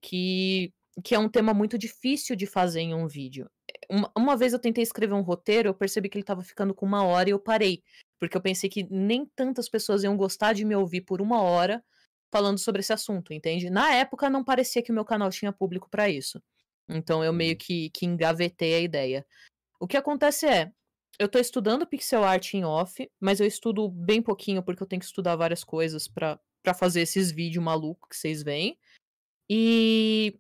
Que, 0.03 0.73
que 1.03 1.15
é 1.15 1.19
um 1.19 1.29
tema 1.29 1.55
muito 1.55 1.79
difícil 1.79 2.37
de 2.37 2.47
fazer 2.47 2.81
em 2.81 2.95
um 2.95 3.07
vídeo. 3.07 3.49
Uma, 3.89 4.11
uma 4.17 4.37
vez 4.37 4.53
eu 4.53 4.59
tentei 4.59 4.83
escrever 4.83 5.15
um 5.15 5.23
roteiro, 5.23 5.69
eu 5.69 5.75
percebi 5.75 6.09
que 6.09 6.19
ele 6.19 6.25
tava 6.25 6.43
ficando 6.43 6.75
com 6.75 6.87
uma 6.87 7.05
hora 7.05 7.29
e 7.29 7.33
eu 7.33 7.39
parei. 7.39 7.83
Porque 8.19 8.37
eu 8.37 8.41
pensei 8.41 8.71
que 8.71 8.85
nem 8.91 9.27
tantas 9.37 9.69
pessoas 9.69 10.03
iam 10.03 10.17
gostar 10.17 10.53
de 10.53 10.65
me 10.65 10.75
ouvir 10.75 11.03
por 11.03 11.21
uma 11.21 11.43
hora 11.43 11.85
falando 12.33 12.59
sobre 12.59 12.81
esse 12.81 12.93
assunto, 12.93 13.33
entende? 13.33 13.71
Na 13.71 13.95
época 13.95 14.29
não 14.29 14.43
parecia 14.43 14.83
que 14.83 14.91
o 14.91 14.95
meu 14.95 15.05
canal 15.05 15.31
tinha 15.31 15.53
público 15.53 15.89
pra 15.89 16.09
isso. 16.09 16.43
Então 16.89 17.23
eu 17.23 17.33
meio 17.33 17.57
que, 17.57 17.91
que 17.91 18.07
engavetei 18.07 18.75
a 18.75 18.81
ideia. 18.81 19.27
O 19.79 19.87
que 19.87 19.97
acontece 19.97 20.47
é, 20.47 20.73
eu 21.19 21.29
tô 21.29 21.39
estudando 21.39 21.87
pixel 21.87 22.25
art 22.25 22.55
em 22.55 22.65
off, 22.65 23.09
mas 23.21 23.41
eu 23.41 23.47
estudo 23.47 23.89
bem 23.89 24.21
pouquinho 24.21 24.63
porque 24.63 24.83
eu 24.83 24.87
tenho 24.87 25.01
que 25.01 25.07
estudar 25.07 25.37
várias 25.37 25.63
coisas 25.63 26.09
pra 26.09 26.39
fazer 26.77 27.03
esses 27.03 27.31
vídeos 27.31 27.65
malucos 27.65 28.09
que 28.09 28.17
vocês 28.17 28.43
veem. 28.43 28.79
E 29.49 30.39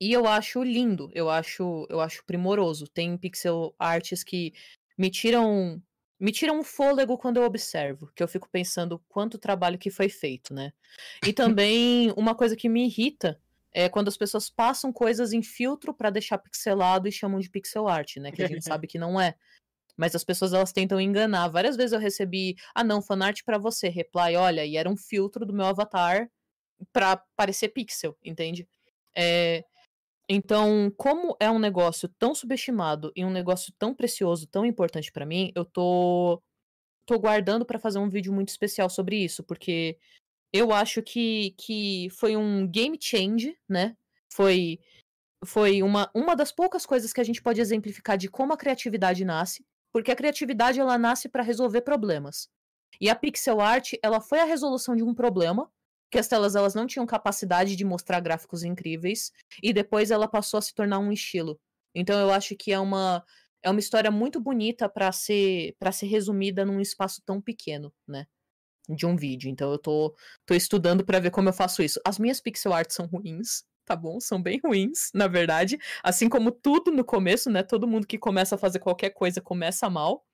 e 0.00 0.12
eu 0.12 0.26
acho 0.26 0.62
lindo, 0.62 1.10
eu 1.14 1.28
acho 1.28 1.86
eu 1.90 2.00
acho 2.00 2.24
primoroso. 2.24 2.86
Tem 2.88 3.16
pixel 3.18 3.74
arts 3.78 4.24
que 4.24 4.54
me 4.96 5.10
tiram 5.10 5.82
me 6.18 6.32
tiram 6.32 6.58
um 6.58 6.62
fôlego 6.62 7.16
quando 7.16 7.38
eu 7.38 7.44
observo, 7.44 8.10
que 8.14 8.22
eu 8.22 8.28
fico 8.28 8.48
pensando 8.50 9.02
quanto 9.08 9.38
trabalho 9.38 9.78
que 9.78 9.90
foi 9.90 10.08
feito, 10.08 10.54
né? 10.54 10.72
E 11.26 11.32
também 11.32 12.12
uma 12.16 12.34
coisa 12.34 12.56
que 12.56 12.68
me 12.68 12.86
irrita 12.86 13.40
é 13.72 13.88
quando 13.88 14.08
as 14.08 14.16
pessoas 14.16 14.50
passam 14.50 14.92
coisas 14.92 15.32
em 15.32 15.42
filtro 15.42 15.94
pra 15.94 16.10
deixar 16.10 16.38
pixelado 16.38 17.06
e 17.06 17.12
chamam 17.12 17.38
de 17.38 17.48
pixel 17.48 17.88
art, 17.88 18.16
né? 18.16 18.32
Que 18.32 18.42
a 18.42 18.48
gente 18.48 18.64
sabe 18.64 18.86
que 18.88 18.98
não 18.98 19.20
é. 19.20 19.34
Mas 19.96 20.14
as 20.14 20.24
pessoas 20.24 20.52
elas 20.52 20.72
tentam 20.72 21.00
enganar. 21.00 21.48
Várias 21.48 21.76
vezes 21.76 21.92
eu 21.92 22.00
recebi, 22.00 22.56
ah 22.74 22.82
não, 22.82 23.02
fanart 23.02 23.42
pra 23.44 23.58
você, 23.58 23.88
reply, 23.88 24.34
olha, 24.36 24.64
e 24.64 24.76
era 24.76 24.88
um 24.88 24.96
filtro 24.96 25.44
do 25.44 25.52
meu 25.52 25.66
avatar 25.66 26.30
pra 26.92 27.22
parecer 27.36 27.68
pixel, 27.68 28.16
entende? 28.24 28.66
É, 29.14 29.64
então, 30.32 30.92
como 30.96 31.36
é 31.40 31.50
um 31.50 31.58
negócio 31.58 32.08
tão 32.08 32.36
subestimado 32.36 33.10
e 33.16 33.24
um 33.24 33.32
negócio 33.32 33.72
tão 33.76 33.92
precioso, 33.92 34.46
tão 34.46 34.64
importante 34.64 35.10
pra 35.10 35.26
mim, 35.26 35.50
eu 35.56 35.64
tô 35.64 36.40
tô 37.04 37.18
guardando 37.18 37.66
pra 37.66 37.80
fazer 37.80 37.98
um 37.98 38.08
vídeo 38.08 38.32
muito 38.32 38.50
especial 38.50 38.88
sobre 38.88 39.16
isso, 39.16 39.42
porque 39.42 39.98
eu 40.52 40.72
acho 40.72 41.02
que, 41.02 41.52
que 41.58 42.08
foi 42.12 42.36
um 42.36 42.64
game 42.68 42.96
change, 43.00 43.58
né? 43.68 43.96
Foi 44.32 44.78
foi 45.44 45.82
uma, 45.82 46.08
uma 46.14 46.36
das 46.36 46.52
poucas 46.52 46.86
coisas 46.86 47.12
que 47.12 47.20
a 47.20 47.24
gente 47.24 47.42
pode 47.42 47.60
exemplificar 47.60 48.16
de 48.16 48.28
como 48.28 48.52
a 48.52 48.56
criatividade 48.56 49.24
nasce, 49.24 49.66
porque 49.92 50.12
a 50.12 50.16
criatividade 50.16 50.78
ela 50.78 50.96
nasce 50.96 51.28
pra 51.28 51.42
resolver 51.42 51.80
problemas. 51.80 52.48
E 53.00 53.10
a 53.10 53.16
pixel 53.16 53.60
art, 53.60 53.94
ela 54.00 54.20
foi 54.20 54.38
a 54.38 54.44
resolução 54.44 54.94
de 54.94 55.02
um 55.02 55.12
problema 55.12 55.68
que 56.10 56.18
as 56.18 56.28
telas 56.28 56.54
elas 56.56 56.74
não 56.74 56.86
tinham 56.86 57.06
capacidade 57.06 57.76
de 57.76 57.84
mostrar 57.84 58.20
gráficos 58.20 58.62
incríveis 58.64 59.32
e 59.62 59.72
depois 59.72 60.10
ela 60.10 60.28
passou 60.28 60.58
a 60.58 60.62
se 60.62 60.74
tornar 60.74 60.98
um 60.98 61.12
estilo. 61.12 61.58
Então 61.94 62.18
eu 62.20 62.30
acho 62.32 62.56
que 62.56 62.72
é 62.72 62.78
uma 62.78 63.24
é 63.62 63.70
uma 63.70 63.80
história 63.80 64.10
muito 64.10 64.40
bonita 64.40 64.88
para 64.88 65.12
ser 65.12 65.74
para 65.78 65.92
ser 65.92 66.06
resumida 66.06 66.64
num 66.64 66.80
espaço 66.80 67.22
tão 67.24 67.40
pequeno, 67.40 67.92
né? 68.08 68.26
De 68.88 69.06
um 69.06 69.16
vídeo. 69.16 69.50
Então 69.50 69.72
eu 69.72 69.78
tô 69.78 70.14
tô 70.46 70.54
estudando 70.54 71.04
para 71.04 71.20
ver 71.20 71.30
como 71.30 71.48
eu 71.48 71.52
faço 71.52 71.82
isso. 71.82 72.00
As 72.06 72.18
minhas 72.18 72.40
pixel 72.40 72.72
art 72.72 72.90
são 72.90 73.06
ruins, 73.06 73.64
tá 73.84 73.96
bom? 73.96 74.20
São 74.20 74.42
bem 74.42 74.60
ruins, 74.64 75.10
na 75.14 75.28
verdade. 75.28 75.78
Assim 76.02 76.28
como 76.28 76.52
tudo 76.52 76.90
no 76.92 77.04
começo, 77.04 77.50
né? 77.50 77.62
Todo 77.62 77.88
mundo 77.88 78.06
que 78.06 78.18
começa 78.18 78.54
a 78.56 78.58
fazer 78.58 78.80
qualquer 78.80 79.10
coisa 79.10 79.40
começa 79.40 79.88
mal. 79.90 80.24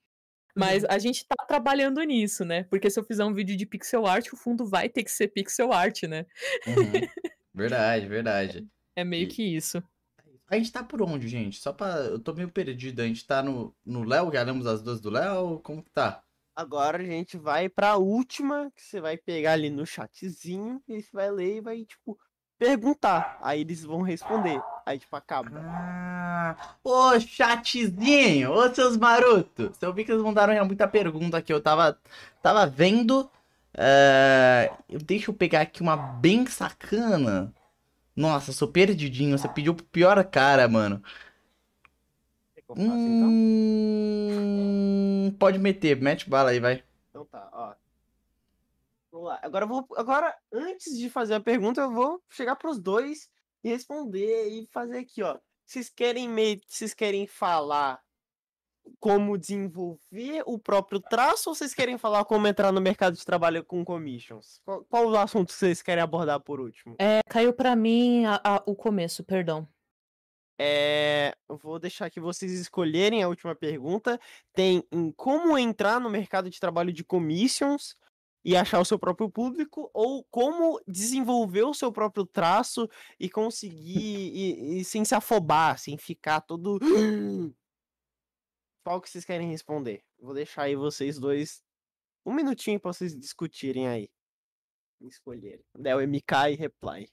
Mas 0.56 0.84
a 0.84 0.98
gente 0.98 1.26
tá 1.26 1.36
trabalhando 1.46 2.02
nisso, 2.02 2.44
né? 2.44 2.64
Porque 2.64 2.88
se 2.90 2.98
eu 2.98 3.04
fizer 3.04 3.24
um 3.24 3.34
vídeo 3.34 3.56
de 3.56 3.66
pixel 3.66 4.06
art, 4.06 4.32
o 4.32 4.36
fundo 4.36 4.64
vai 4.66 4.88
ter 4.88 5.04
que 5.04 5.10
ser 5.10 5.28
pixel 5.28 5.72
art, 5.72 6.02
né? 6.04 6.24
Uhum. 6.66 6.74
Verdade, 7.54 8.06
verdade. 8.06 8.66
É 8.94 9.02
meio 9.02 9.24
E- 9.24 9.28
que 9.28 9.42
isso. 9.42 9.82
A 10.48 10.56
gente 10.56 10.70
tá 10.70 10.84
por 10.84 11.00
onde, 11.02 11.26
gente? 11.26 11.58
Só 11.58 11.72
pra. 11.72 11.96
Eu 12.00 12.18
tô 12.20 12.32
meio 12.34 12.50
perdido. 12.50 13.00
A 13.00 13.06
gente 13.06 13.26
tá 13.26 13.42
no, 13.42 13.74
no 13.84 14.04
Léo, 14.04 14.30
já 14.32 14.42
lemos 14.42 14.66
as 14.66 14.82
duas 14.82 15.00
do 15.00 15.10
Léo? 15.10 15.58
Como 15.60 15.82
que 15.82 15.90
tá? 15.90 16.22
Agora 16.54 17.02
a 17.02 17.04
gente 17.04 17.36
vai 17.36 17.68
pra 17.68 17.96
última, 17.96 18.70
que 18.76 18.82
você 18.82 19.00
vai 19.00 19.16
pegar 19.16 19.52
ali 19.54 19.70
no 19.70 19.84
chatzinho, 19.86 20.82
e 20.88 21.02
você 21.02 21.10
vai 21.12 21.30
ler 21.30 21.56
e 21.56 21.60
vai, 21.60 21.84
tipo, 21.84 22.18
perguntar. 22.58 23.38
Aí 23.42 23.60
eles 23.60 23.84
vão 23.84 24.02
responder. 24.02 24.60
Aí, 24.84 24.98
tipo, 24.98 25.14
acaba. 25.16 25.50
Ah, 25.58 26.56
ô 26.84 27.18
chatzinho, 27.18 28.52
ô 28.52 28.72
seus 28.74 28.96
marotos. 28.96 29.76
Eu 29.80 29.92
vi 29.92 30.04
que 30.04 30.12
eles 30.12 30.22
mandaram 30.22 30.64
muita 30.64 30.86
pergunta 30.86 31.36
aqui. 31.38 31.52
Eu 31.52 31.60
tava, 31.60 31.98
tava 32.42 32.66
vendo. 32.66 33.28
eu- 34.88 34.98
deixa 34.98 35.30
eu 35.30 35.34
pegar 35.34 35.60
aqui 35.62 35.82
uma 35.82 35.96
bem 35.96 36.46
sacana. 36.46 37.52
Nossa, 38.14 38.52
sou 38.52 38.68
perdidinho. 38.68 39.38
Você 39.38 39.48
pediu 39.48 39.74
pro 39.74 39.84
pior 39.86 40.22
cara, 40.24 40.68
mano. 40.68 41.02
Então? 42.66 42.76
Hum, 42.78 44.16
pode 45.38 45.58
meter, 45.58 46.00
mete 46.00 46.28
bala 46.28 46.50
aí, 46.50 46.60
vai. 46.60 46.82
Então 47.10 47.24
tá, 47.26 47.48
ó. 47.52 47.74
Vamos 49.26 49.40
lá. 49.40 49.40
Agora 49.42 49.66
vou. 49.66 49.86
Agora, 49.96 50.36
antes 50.52 50.96
de 50.96 51.10
fazer 51.10 51.34
a 51.34 51.40
pergunta, 51.40 51.80
eu 51.80 51.90
vou 51.92 52.22
chegar 52.30 52.56
pros 52.56 52.78
dois 52.78 53.28
e 53.64 53.68
responder 53.68 54.48
e 54.48 54.66
fazer 54.68 54.98
aqui, 54.98 55.22
ó. 55.22 55.38
Vocês 55.66 55.88
querem 55.88 56.28
meio. 56.28 56.60
Vocês 56.66 56.94
querem 56.94 57.26
falar 57.26 58.00
como 59.00 59.36
desenvolver 59.36 60.44
o 60.46 60.58
próprio 60.60 61.00
traço 61.00 61.48
ou 61.50 61.54
vocês 61.56 61.74
querem 61.74 61.98
falar 61.98 62.24
como 62.24 62.46
entrar 62.46 62.70
no 62.70 62.80
mercado 62.80 63.16
de 63.16 63.24
trabalho 63.24 63.64
com 63.64 63.84
commissions? 63.84 64.60
Qual, 64.64 64.84
qual 64.84 65.06
o 65.08 65.16
assunto 65.18 65.48
que 65.48 65.54
vocês 65.54 65.82
querem 65.82 66.02
abordar 66.04 66.38
por 66.40 66.60
último? 66.60 66.94
É, 67.00 67.20
caiu 67.28 67.52
pra 67.52 67.74
mim 67.74 68.24
a- 68.26 68.40
a- 68.44 68.62
o 68.64 68.76
começo, 68.76 69.24
perdão. 69.24 69.68
É, 70.58 71.36
vou 71.48 71.78
deixar 71.80 72.08
que 72.10 72.20
vocês 72.20 72.52
escolherem 72.52 73.22
a 73.22 73.28
última 73.28 73.54
pergunta. 73.54 74.18
Tem 74.54 74.82
em 74.92 75.10
como 75.12 75.58
entrar 75.58 76.00
no 76.00 76.08
mercado 76.08 76.48
de 76.48 76.58
trabalho 76.60 76.92
de 76.92 77.04
commissions 77.04 77.94
e 78.46 78.54
achar 78.54 78.78
o 78.80 78.84
seu 78.84 78.96
próprio 78.96 79.28
público, 79.28 79.90
ou 79.92 80.24
como 80.30 80.80
desenvolver 80.86 81.64
o 81.64 81.74
seu 81.74 81.90
próprio 81.90 82.24
traço 82.24 82.88
e 83.18 83.28
conseguir, 83.28 83.98
e, 83.98 84.78
e 84.78 84.84
sem 84.84 85.04
se 85.04 85.16
afobar, 85.16 85.76
sem 85.80 85.98
ficar 85.98 86.40
todo. 86.40 86.78
Qual 88.86 89.00
que 89.00 89.10
vocês 89.10 89.24
querem 89.24 89.50
responder? 89.50 90.04
Vou 90.16 90.32
deixar 90.32 90.62
aí 90.62 90.76
vocês 90.76 91.18
dois 91.18 91.60
um 92.24 92.32
minutinho 92.32 92.78
pra 92.78 92.92
vocês 92.92 93.18
discutirem 93.18 93.88
aí. 93.88 94.08
Escolherem. 95.00 95.64
Del 95.76 96.06
MK 96.06 96.52
e 96.52 96.54
Reply. 96.54 97.10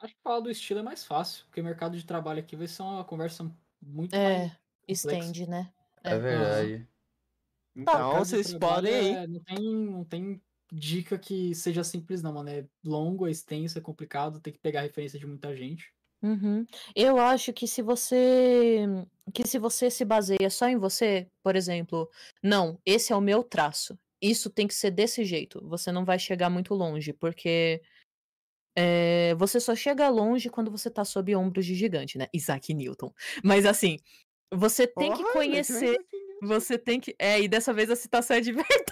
Acho 0.00 0.14
que 0.14 0.20
falar 0.22 0.38
do 0.38 0.50
estilo 0.52 0.78
é 0.78 0.82
mais 0.84 1.04
fácil, 1.04 1.44
porque 1.46 1.60
o 1.60 1.64
mercado 1.64 1.96
de 1.96 2.06
trabalho 2.06 2.38
aqui 2.38 2.54
vai 2.54 2.68
ser 2.68 2.82
uma 2.82 3.04
conversa 3.04 3.42
muito 3.82 4.16
mais. 4.16 4.52
É, 4.52 4.56
complexa. 4.82 5.16
estende, 5.18 5.48
né? 5.48 5.74
É 6.04 6.16
verdade. 6.16 6.88
Então, 7.76 8.12
de 8.12 8.18
vocês 8.18 8.54
podem 8.54 8.94
aí. 8.94 9.08
é- 9.10 9.26
não, 9.26 9.40
tem, 9.40 9.60
não 9.60 10.04
tem 10.04 10.42
dica 10.72 11.18
que 11.18 11.54
seja 11.54 11.84
simples, 11.84 12.22
não, 12.22 12.32
mano. 12.32 12.48
É 12.48 12.64
longo, 12.84 13.26
é 13.26 13.30
extenso, 13.30 13.78
é 13.78 13.80
complicado, 13.80 14.40
tem 14.40 14.52
que 14.52 14.58
pegar 14.58 14.80
referência 14.80 15.18
de 15.18 15.26
muita 15.26 15.54
gente. 15.54 15.92
Uhum. 16.22 16.66
Eu 16.94 17.18
acho 17.18 17.52
que 17.52 17.68
se 17.68 17.82
você 17.82 18.86
que 19.34 19.46
se 19.46 19.58
você 19.58 19.90
se 19.90 20.04
baseia 20.04 20.48
só 20.50 20.66
em 20.66 20.76
você, 20.76 21.28
por 21.42 21.54
exemplo, 21.54 22.10
não, 22.42 22.80
esse 22.86 23.12
é 23.12 23.16
o 23.16 23.20
meu 23.20 23.44
traço. 23.44 23.98
Isso 24.20 24.48
tem 24.48 24.66
que 24.66 24.74
ser 24.74 24.90
desse 24.90 25.24
jeito. 25.24 25.60
Você 25.68 25.92
não 25.92 26.04
vai 26.04 26.18
chegar 26.18 26.48
muito 26.48 26.74
longe, 26.74 27.12
porque 27.12 27.82
é, 28.74 29.34
você 29.34 29.60
só 29.60 29.74
chega 29.74 30.08
longe 30.08 30.48
quando 30.48 30.70
você 30.70 30.90
tá 30.90 31.04
sob 31.04 31.36
ombros 31.36 31.66
de 31.66 31.74
gigante, 31.74 32.16
né? 32.16 32.26
Isaac 32.32 32.72
Newton. 32.72 33.12
Mas 33.44 33.66
assim, 33.66 33.98
você 34.52 34.86
tem 34.86 35.12
que 35.12 35.22
conhecer, 35.32 35.98
você 36.40 36.78
tem 36.78 37.00
que. 37.00 37.14
É, 37.18 37.40
e 37.40 37.48
dessa 37.48 37.72
vez 37.72 37.90
a 37.90 37.96
citação 37.96 38.36
é 38.36 38.40
de 38.40 38.52
verdade. 38.54 38.86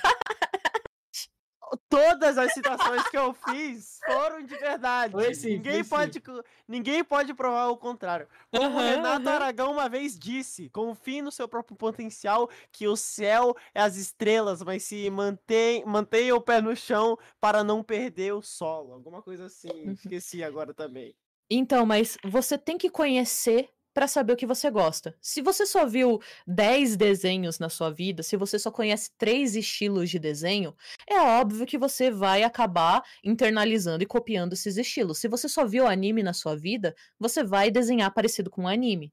Todas 1.89 2.39
as 2.39 2.53
citações 2.53 3.09
que 3.09 3.17
eu 3.17 3.33
fiz 3.33 4.01
foram 4.05 4.43
de 4.43 4.57
verdade. 4.57 5.15
Foi 5.15 5.35
sim, 5.35 5.57
ninguém, 5.57 5.83
foi 5.85 5.85
pode, 5.85 6.23
ninguém 6.69 7.03
pode 7.05 7.35
provar 7.35 7.69
o 7.69 7.77
contrário. 7.79 8.29
Como 8.51 8.77
o 8.79 8.81
Aham, 8.81 8.81
Renato 8.81 9.29
aham. 9.29 9.35
Aragão 9.35 9.73
uma 9.73 9.89
vez 9.89 10.19
disse, 10.19 10.69
confie 10.71 11.23
no 11.23 11.33
seu 11.33 11.49
próprio 11.49 11.77
potencial, 11.77 12.49
que 12.71 12.87
o 12.87 12.97
céu 12.97 13.57
é 13.75 13.81
as 13.81 13.97
estrelas, 13.97 14.63
mas 14.63 14.83
se 14.85 15.09
mantém, 15.11 15.85
mantenha 15.85 16.35
o 16.37 16.41
pé 16.41 16.61
no 16.61 16.77
chão 16.77 17.17
para 17.41 17.65
não 17.65 17.83
perder 17.83 18.35
o 18.35 18.43
solo. 18.43 18.93
Alguma 18.93 19.23
coisa 19.23 19.47
assim. 19.47 19.89
Uhum. 19.89 19.93
Esqueci 19.95 20.43
agora 20.45 20.75
também. 20.75 21.17
Então, 21.51 21.85
mas 21.87 22.17
você 22.25 22.57
tem 22.59 22.79
que 22.79 22.91
conhecer 22.91 23.74
pra 23.95 24.09
saber 24.09 24.33
o 24.33 24.37
que 24.37 24.45
você 24.45 24.69
gosta. 24.71 25.17
Se 25.21 25.41
você 25.41 25.65
só 25.65 25.87
viu 25.87 26.21
10 26.49 26.97
desenhos 26.97 27.61
na 27.61 27.69
sua 27.69 27.91
vida, 27.91 28.25
se 28.25 28.37
você 28.37 28.59
só 28.59 28.71
conhece 28.71 29.13
três 29.17 29.55
estilos 29.55 30.11
de 30.11 30.19
desenho, 30.19 30.77
é 31.09 31.21
óbvio 31.21 31.65
que 31.65 31.79
você 31.79 32.11
vai 32.11 32.43
acabar 32.43 33.03
internalizando 33.23 34.03
e 34.03 34.07
copiando 34.07 34.53
esses 34.53 34.77
estilos. 34.77 35.19
Se 35.19 35.29
você 35.29 35.49
só 35.49 35.65
viu 35.65 35.87
anime 35.87 36.25
na 36.25 36.33
sua 36.33 36.57
vida, 36.57 36.95
você 37.19 37.45
vai 37.45 37.71
desenhar 37.71 38.13
parecido 38.13 38.51
com 38.51 38.63
um 38.63 38.69
anime. 38.69 39.13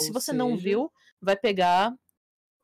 Se 0.00 0.08
Ou 0.08 0.12
você 0.14 0.32
não 0.32 0.52
seja- 0.52 0.62
viu, 0.62 0.92
vai 1.20 1.36
pegar 1.36 1.94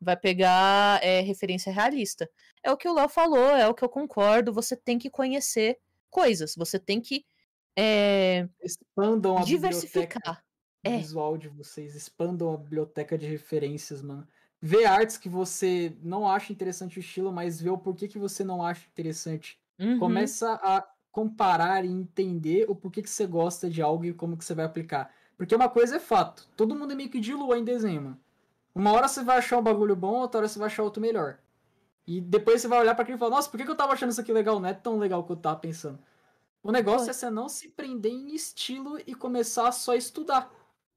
vai 0.03 0.17
pegar 0.17 0.99
é, 1.05 1.21
referência 1.21 1.71
realista. 1.71 2.27
É 2.63 2.73
o 2.73 2.77
que 2.77 2.89
o 2.89 2.95
Léo 2.95 3.07
falou, 3.07 3.51
é 3.51 3.69
o 3.69 3.75
que 3.75 3.85
eu 3.85 3.89
concordo. 3.89 4.51
Você 4.51 4.75
tem 4.75 4.99
que 4.99 5.11
conhecer 5.11 5.77
coisas. 6.09 6.55
Você 6.57 6.79
tem 6.79 7.03
que 7.03 7.23
é, 7.77 8.49
Expandam 8.63 9.37
a 9.37 9.43
diversificar. 9.43 10.43
É. 10.83 10.97
visual 10.97 11.36
de 11.36 11.49
vocês, 11.49 11.94
expandam 11.94 12.55
a 12.55 12.57
biblioteca 12.57 13.18
de 13.18 13.26
referências, 13.26 14.00
mano. 14.00 14.26
Vê 14.62 14.84
artes 14.84 15.17
que 15.17 15.28
você 15.28 15.97
não 16.02 16.28
acha 16.28 16.52
interessante 16.52 16.99
o 16.99 17.00
estilo, 17.00 17.33
mas 17.33 17.60
vê 17.60 17.70
o 17.70 17.78
porquê 17.78 18.09
que 18.09 18.18
você 18.18 18.44
não 18.44 18.62
acha 18.62 18.86
interessante. 18.86 19.59
Uhum. 19.78 19.99
Começa 19.99 20.52
a 20.62 20.86
comparar 21.10 21.84
e 21.84 21.89
entender 21.89 22.67
o 22.68 22.75
porquê 22.75 23.02
que 23.02 23.10
você 23.10 23.26
gosta 23.26 23.68
de 23.68 23.83
algo 23.83 24.05
e 24.05 24.12
como 24.12 24.36
que 24.36 24.44
você 24.44 24.55
vai 24.55 24.65
aplicar. 24.65 25.12
Porque 25.36 25.55
uma 25.55 25.68
coisa 25.68 25.97
é 25.97 26.00
fato, 26.00 26.47
todo 26.57 26.75
mundo 26.75 26.92
é 26.92 26.94
meio 26.94 27.10
que 27.10 27.20
de 27.20 27.33
lua 27.34 27.59
em 27.59 27.65
desenho, 27.65 28.02
mano. 28.02 28.20
Uma 28.75 28.92
hora 28.92 29.09
você 29.09 29.23
vai 29.23 29.39
achar 29.39 29.59
um 29.59 29.62
bagulho 29.62 29.97
bom, 29.97 30.20
outra 30.20 30.39
hora 30.39 30.49
você 30.49 30.59
vai 30.59 30.67
achar 30.67 30.83
outro 30.83 31.00
melhor. 31.00 31.39
E 32.07 32.20
depois 32.20 32.60
você 32.60 32.68
vai 32.68 32.81
olhar 32.81 32.94
pra 32.94 33.02
aquilo 33.02 33.17
e 33.17 33.18
falar, 33.18 33.36
nossa, 33.36 33.50
por 33.50 33.57
que, 33.57 33.65
que 33.65 33.70
eu 33.70 33.76
tava 33.76 33.92
achando 33.92 34.10
isso 34.10 34.20
aqui 34.20 34.33
legal? 34.33 34.60
Não 34.60 34.68
é 34.68 34.75
tão 34.75 34.99
legal 34.99 35.25
quanto 35.25 35.39
eu 35.39 35.42
tava 35.42 35.59
pensando. 35.59 35.99
O 36.62 36.70
negócio 36.70 37.07
Foi. 37.07 37.10
é 37.10 37.12
você 37.12 37.31
não 37.31 37.49
se 37.49 37.68
prender 37.68 38.12
em 38.12 38.34
estilo 38.34 38.99
e 39.07 39.15
começar 39.15 39.68
a 39.68 39.73
só 39.73 39.94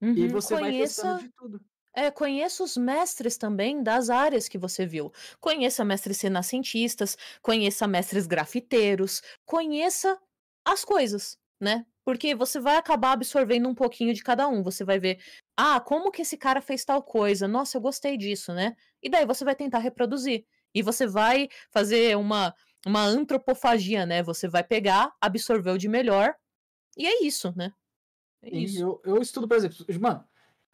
estudar. 0.03 0.15
E 0.15 0.27
Uhum. 0.27 0.29
você 0.29 0.57
vai 0.57 0.73
Conheça, 0.73 0.73
testando 0.73 1.17
de 1.17 1.29
tudo. 1.35 1.59
é, 1.95 2.11
conheça 2.11 2.63
os 2.63 2.77
mestres 2.77 3.37
também 3.37 3.83
das 3.83 4.09
áreas 4.09 4.47
que 4.49 4.57
você 4.57 4.85
viu. 4.85 5.11
Conheça 5.39 5.85
mestres 5.85 6.21
renascentistas, 6.21 7.17
conheça 7.41 7.87
mestres 7.87 8.27
grafiteiros, 8.27 9.21
conheça 9.45 10.19
as 10.65 10.83
coisas, 10.85 11.37
né? 11.61 11.85
Porque 12.05 12.35
você 12.35 12.59
vai 12.59 12.75
acabar 12.77 13.13
absorvendo 13.13 13.69
um 13.69 13.75
pouquinho 13.75 14.13
de 14.13 14.23
cada 14.23 14.47
um. 14.47 14.63
Você 14.63 14.83
vai 14.83 14.99
ver, 14.99 15.19
ah, 15.57 15.79
como 15.79 16.11
que 16.11 16.21
esse 16.23 16.37
cara 16.37 16.61
fez 16.61 16.83
tal 16.83 17.01
coisa? 17.03 17.47
Nossa, 17.47 17.77
eu 17.77 17.81
gostei 17.81 18.17
disso, 18.17 18.53
né? 18.53 18.75
E 19.01 19.09
daí 19.09 19.25
você 19.25 19.45
vai 19.45 19.55
tentar 19.55 19.79
reproduzir. 19.79 20.45
E 20.75 20.81
você 20.81 21.07
vai 21.07 21.47
fazer 21.71 22.17
uma, 22.17 22.53
uma 22.85 23.03
antropofagia, 23.05 24.05
né? 24.05 24.23
Você 24.23 24.47
vai 24.47 24.63
pegar, 24.63 25.13
absorver 25.21 25.71
o 25.71 25.77
de 25.77 25.87
melhor. 25.87 26.35
E 26.97 27.05
é 27.07 27.23
isso, 27.23 27.53
né? 27.55 27.71
É 28.43 28.49
Sim, 28.51 28.63
isso. 28.63 28.75
eu, 28.77 29.01
eu 29.03 29.21
estudo, 29.21 29.47
por 29.47 29.57
exemplo, 29.57 29.77
mano, 29.99 30.23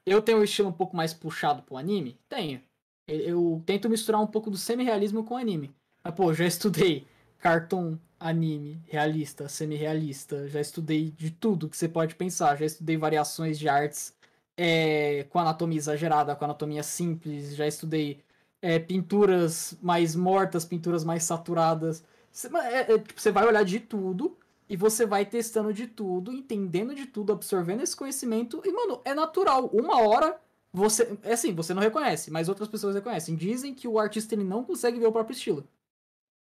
eu 0.05 0.21
tenho 0.21 0.39
um 0.39 0.43
estilo 0.43 0.69
um 0.69 0.73
pouco 0.73 0.95
mais 0.95 1.13
puxado 1.13 1.63
pro 1.63 1.77
anime? 1.77 2.19
Tenho. 2.27 2.63
Eu, 3.07 3.19
eu 3.19 3.63
tento 3.65 3.89
misturar 3.89 4.21
um 4.21 4.27
pouco 4.27 4.49
do 4.51 4.57
semi-realismo 4.57 5.23
com 5.23 5.37
anime. 5.37 5.75
Mas, 6.03 6.15
pô, 6.15 6.33
já 6.33 6.45
estudei 6.45 7.07
cartoon, 7.39 7.97
anime, 8.19 8.81
realista, 8.87 9.47
semi-realista, 9.49 10.47
já 10.47 10.59
estudei 10.61 11.11
de 11.11 11.31
tudo 11.31 11.69
que 11.69 11.77
você 11.77 11.87
pode 11.89 12.15
pensar, 12.15 12.57
já 12.57 12.65
estudei 12.65 12.97
variações 12.97 13.57
de 13.59 13.69
artes 13.69 14.13
é, 14.57 15.23
com 15.29 15.39
anatomia 15.39 15.77
exagerada, 15.77 16.35
com 16.35 16.45
anatomia 16.45 16.83
simples, 16.83 17.55
já 17.55 17.65
estudei 17.67 18.23
é, 18.61 18.77
pinturas 18.79 19.77
mais 19.81 20.15
mortas, 20.15 20.65
pinturas 20.65 21.03
mais 21.03 21.23
saturadas. 21.23 22.03
Você, 22.31 22.47
é- 22.57 22.93
é, 22.93 22.99
tipo, 22.99 23.19
você 23.21 23.31
vai 23.31 23.45
olhar 23.47 23.63
de 23.63 23.79
tudo 23.79 24.37
e 24.69 24.77
você 24.77 25.05
vai 25.05 25.25
testando 25.25 25.73
de 25.73 25.87
tudo, 25.87 26.31
entendendo 26.31 26.93
de 26.93 27.07
tudo, 27.07 27.33
absorvendo 27.33 27.81
esse 27.81 27.95
conhecimento. 27.95 28.61
E, 28.63 28.71
mano, 28.71 29.01
é 29.03 29.15
natural. 29.15 29.65
Uma 29.67 29.99
hora 29.99 30.39
você. 30.71 31.17
É 31.23 31.33
assim, 31.33 31.55
você 31.55 31.73
não 31.73 31.81
reconhece, 31.81 32.29
mas 32.29 32.47
outras 32.47 32.69
pessoas 32.69 32.93
reconhecem. 32.93 33.35
Dizem 33.35 33.73
que 33.73 33.87
o 33.87 33.97
artista 33.97 34.35
ele 34.35 34.43
não 34.43 34.63
consegue 34.63 34.99
ver 34.99 35.07
o 35.07 35.11
próprio 35.11 35.33
estilo. 35.33 35.67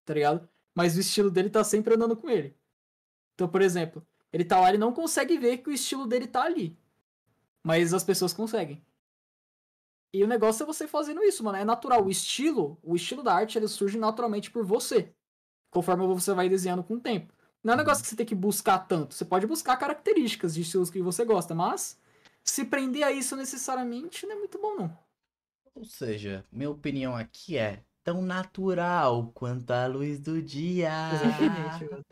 Tá 0.05 0.13
ligado? 0.13 0.47
Mas 0.75 0.95
o 0.95 1.01
estilo 1.01 1.31
dele 1.31 1.49
tá 1.49 1.65
sempre 1.65 1.95
andando 1.95 2.15
com 2.15 2.29
ele. 2.29 2.55
Então, 3.35 3.49
por 3.49 3.63
exemplo, 3.63 4.07
ele 4.31 4.45
tá 4.45 4.61
lá, 4.61 4.69
ele 4.69 4.79
não 4.79 4.93
consegue 4.93 5.39
ver 5.39 5.59
que 5.59 5.71
o 5.71 5.73
estilo 5.73 6.07
dele 6.07 6.27
tá 6.27 6.43
ali. 6.43 6.79
Mas 7.65 7.95
as 7.95 8.05
pessoas 8.05 8.35
conseguem. 8.35 8.85
E 10.13 10.23
o 10.23 10.27
negócio 10.27 10.63
é 10.63 10.67
você 10.67 10.87
fazendo 10.87 11.23
isso, 11.23 11.43
mano. 11.43 11.57
É 11.59 11.65
natural. 11.65 12.05
O 12.05 12.11
estilo, 12.11 12.79
o 12.83 12.95
estilo 12.95 13.23
da 13.23 13.35
arte, 13.35 13.59
ele 13.59 13.69
surge 13.69 13.99
naturalmente 13.99 14.51
por 14.51 14.65
você. 14.65 15.15
Conforme 15.71 16.07
você 16.07 16.35
vai 16.35 16.49
desenhando 16.49 16.83
com 16.83 16.95
o 16.95 17.01
tempo. 17.01 17.38
Não 17.63 17.73
é 17.73 17.75
um 17.75 17.79
negócio 17.79 18.03
que 18.03 18.09
você 18.09 18.17
tem 18.17 18.27
que 18.27 18.35
buscar 18.35 18.79
tanto. 18.79 19.15
Você 19.15 19.25
pode 19.25 19.47
buscar 19.47 19.77
características 19.77 20.55
de 20.55 20.63
estilos 20.63 20.91
que 20.91 21.03
você 21.03 21.25
gosta, 21.25 21.55
mas 21.55 21.99
se 22.45 22.65
prender 22.65 23.03
a 23.03 23.13
isso 23.13 23.37
necessariamente 23.37 24.27
não 24.27 24.37
é 24.37 24.39
muito 24.39 24.59
bom, 24.59 24.77
não. 24.77 24.99
Ou 25.75 25.85
seja, 25.85 26.45
minha 26.51 26.71
opinião 26.71 27.15
aqui 27.15 27.57
é 27.57 27.83
tão 28.03 28.23
natural 28.23 29.31
quanto 29.35 29.71
a 29.71 29.87
luz 29.87 30.19
do 30.19 30.41
dia. 30.41 30.91
Exatamente. 31.13 32.07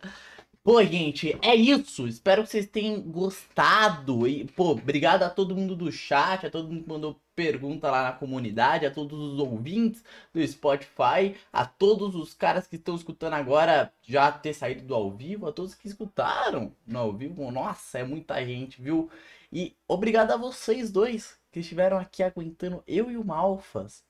Pô, 0.67 0.83
gente, 0.83 1.39
é 1.43 1.55
isso. 1.55 2.09
Espero 2.09 2.43
que 2.43 2.51
vocês 2.51 2.67
tenham 2.67 3.01
gostado. 3.01 4.27
E, 4.27 4.47
pô, 4.47 4.73
obrigado 4.73 5.23
a 5.23 5.31
todo 5.31 5.55
mundo 5.55 5.77
do 5.77 5.93
chat, 5.93 6.45
a 6.45 6.51
todo 6.51 6.69
mundo 6.69 6.83
que 6.83 6.89
mandou 6.89 7.21
pergunta 7.37 7.89
lá 7.89 8.03
na 8.03 8.13
comunidade, 8.13 8.85
a 8.85 8.91
todos 8.91 9.17
os 9.17 9.39
ouvintes 9.39 10.03
do 10.35 10.45
Spotify, 10.45 11.37
a 11.53 11.65
todos 11.65 12.17
os 12.17 12.35
caras 12.35 12.67
que 12.67 12.75
estão 12.75 12.97
escutando 12.97 13.35
agora 13.35 13.93
já 14.03 14.33
ter 14.33 14.55
saído 14.55 14.83
do 14.83 14.93
ao 14.93 15.09
vivo, 15.09 15.47
a 15.47 15.53
todos 15.53 15.73
que 15.73 15.87
escutaram 15.87 16.75
no 16.85 16.99
ao 16.99 17.13
vivo. 17.13 17.49
Nossa, 17.53 18.01
é 18.01 18.05
muita 18.05 18.45
gente, 18.45 18.83
viu? 18.83 19.09
E 19.53 19.77
obrigado 19.87 20.33
a 20.33 20.37
vocês 20.37 20.91
dois 20.91 21.39
que 21.53 21.61
estiveram 21.61 21.97
aqui 21.97 22.25
aguentando 22.25 22.83
eu 22.89 23.09
e 23.09 23.17
o 23.17 23.25
Malfas 23.25 24.03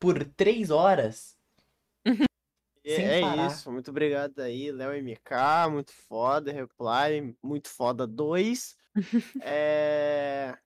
por 0.00 0.24
três 0.24 0.70
horas. 0.72 1.38
É, 2.84 3.18
é 3.18 3.20
parar. 3.20 3.46
isso, 3.46 3.70
muito 3.70 3.90
obrigado 3.90 4.38
aí, 4.40 4.72
Léo 4.72 4.92
MK, 4.94 5.70
muito 5.70 5.92
foda, 5.92 6.52
Reply, 6.52 7.36
muito 7.42 7.68
foda 7.68 8.06
2. 8.06 8.76
É... 9.42 10.56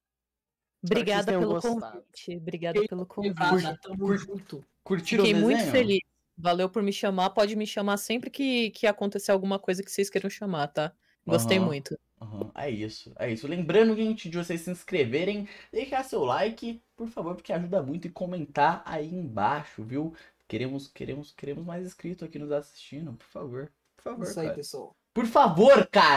Obrigada 0.83 1.33
pelo 1.33 1.55
gostado. 1.55 1.81
convite. 1.81 2.36
Obrigada 2.36 2.81
pelo 2.86 3.07
convite. 3.07 3.34
Privada, 3.34 3.78
tamo 3.81 4.17
junto. 4.17 4.65
Curtiram 4.83 5.25
Fiquei 5.25 5.41
o 5.41 5.47
desenho? 5.47 5.59
muito 5.59 5.70
feliz. 5.70 6.01
Valeu 6.36 6.68
por 6.68 6.83
me 6.83 6.93
chamar. 6.93 7.31
Pode 7.31 7.57
me 7.57 7.67
chamar 7.67 7.97
sempre 7.97 8.28
que, 8.28 8.70
que 8.70 8.86
acontecer 8.86 9.33
alguma 9.33 9.59
coisa 9.59 9.83
que 9.83 9.91
vocês 9.91 10.10
queiram 10.10 10.28
chamar, 10.28 10.68
tá? 10.68 10.93
Gostei 11.26 11.59
Aham. 11.59 11.67
muito. 11.67 11.99
Aham, 12.20 12.51
é 12.55 12.70
isso, 12.70 13.12
é 13.18 13.33
isso. 13.33 13.47
Lembrando, 13.47 13.97
gente, 13.97 14.28
de 14.28 14.36
vocês 14.36 14.60
se 14.60 14.70
inscreverem, 14.70 15.49
deixar 15.73 16.05
seu 16.05 16.25
like, 16.25 16.83
por 16.97 17.09
favor, 17.09 17.34
porque 17.34 17.52
ajuda 17.52 17.83
muito 17.83 18.07
e 18.07 18.10
comentar 18.10 18.83
aí 18.84 19.12
embaixo, 19.15 19.83
viu? 19.83 20.15
Queremos, 20.47 20.89
queremos, 20.89 21.32
queremos 21.32 21.64
mais 21.64 21.86
inscritos 21.86 22.23
aqui 22.26 22.39
nos 22.39 22.52
assistindo, 22.52 23.12
por 23.14 23.26
favor. 23.26 23.73
Por 23.97 24.02
favor, 24.02 24.24
Isso 24.24 24.39
aí, 24.40 24.47
cara. 24.47 24.56
pessoal. 24.56 24.97
Por 25.14 25.26
favor, 25.26 25.86
cara. 25.86 26.12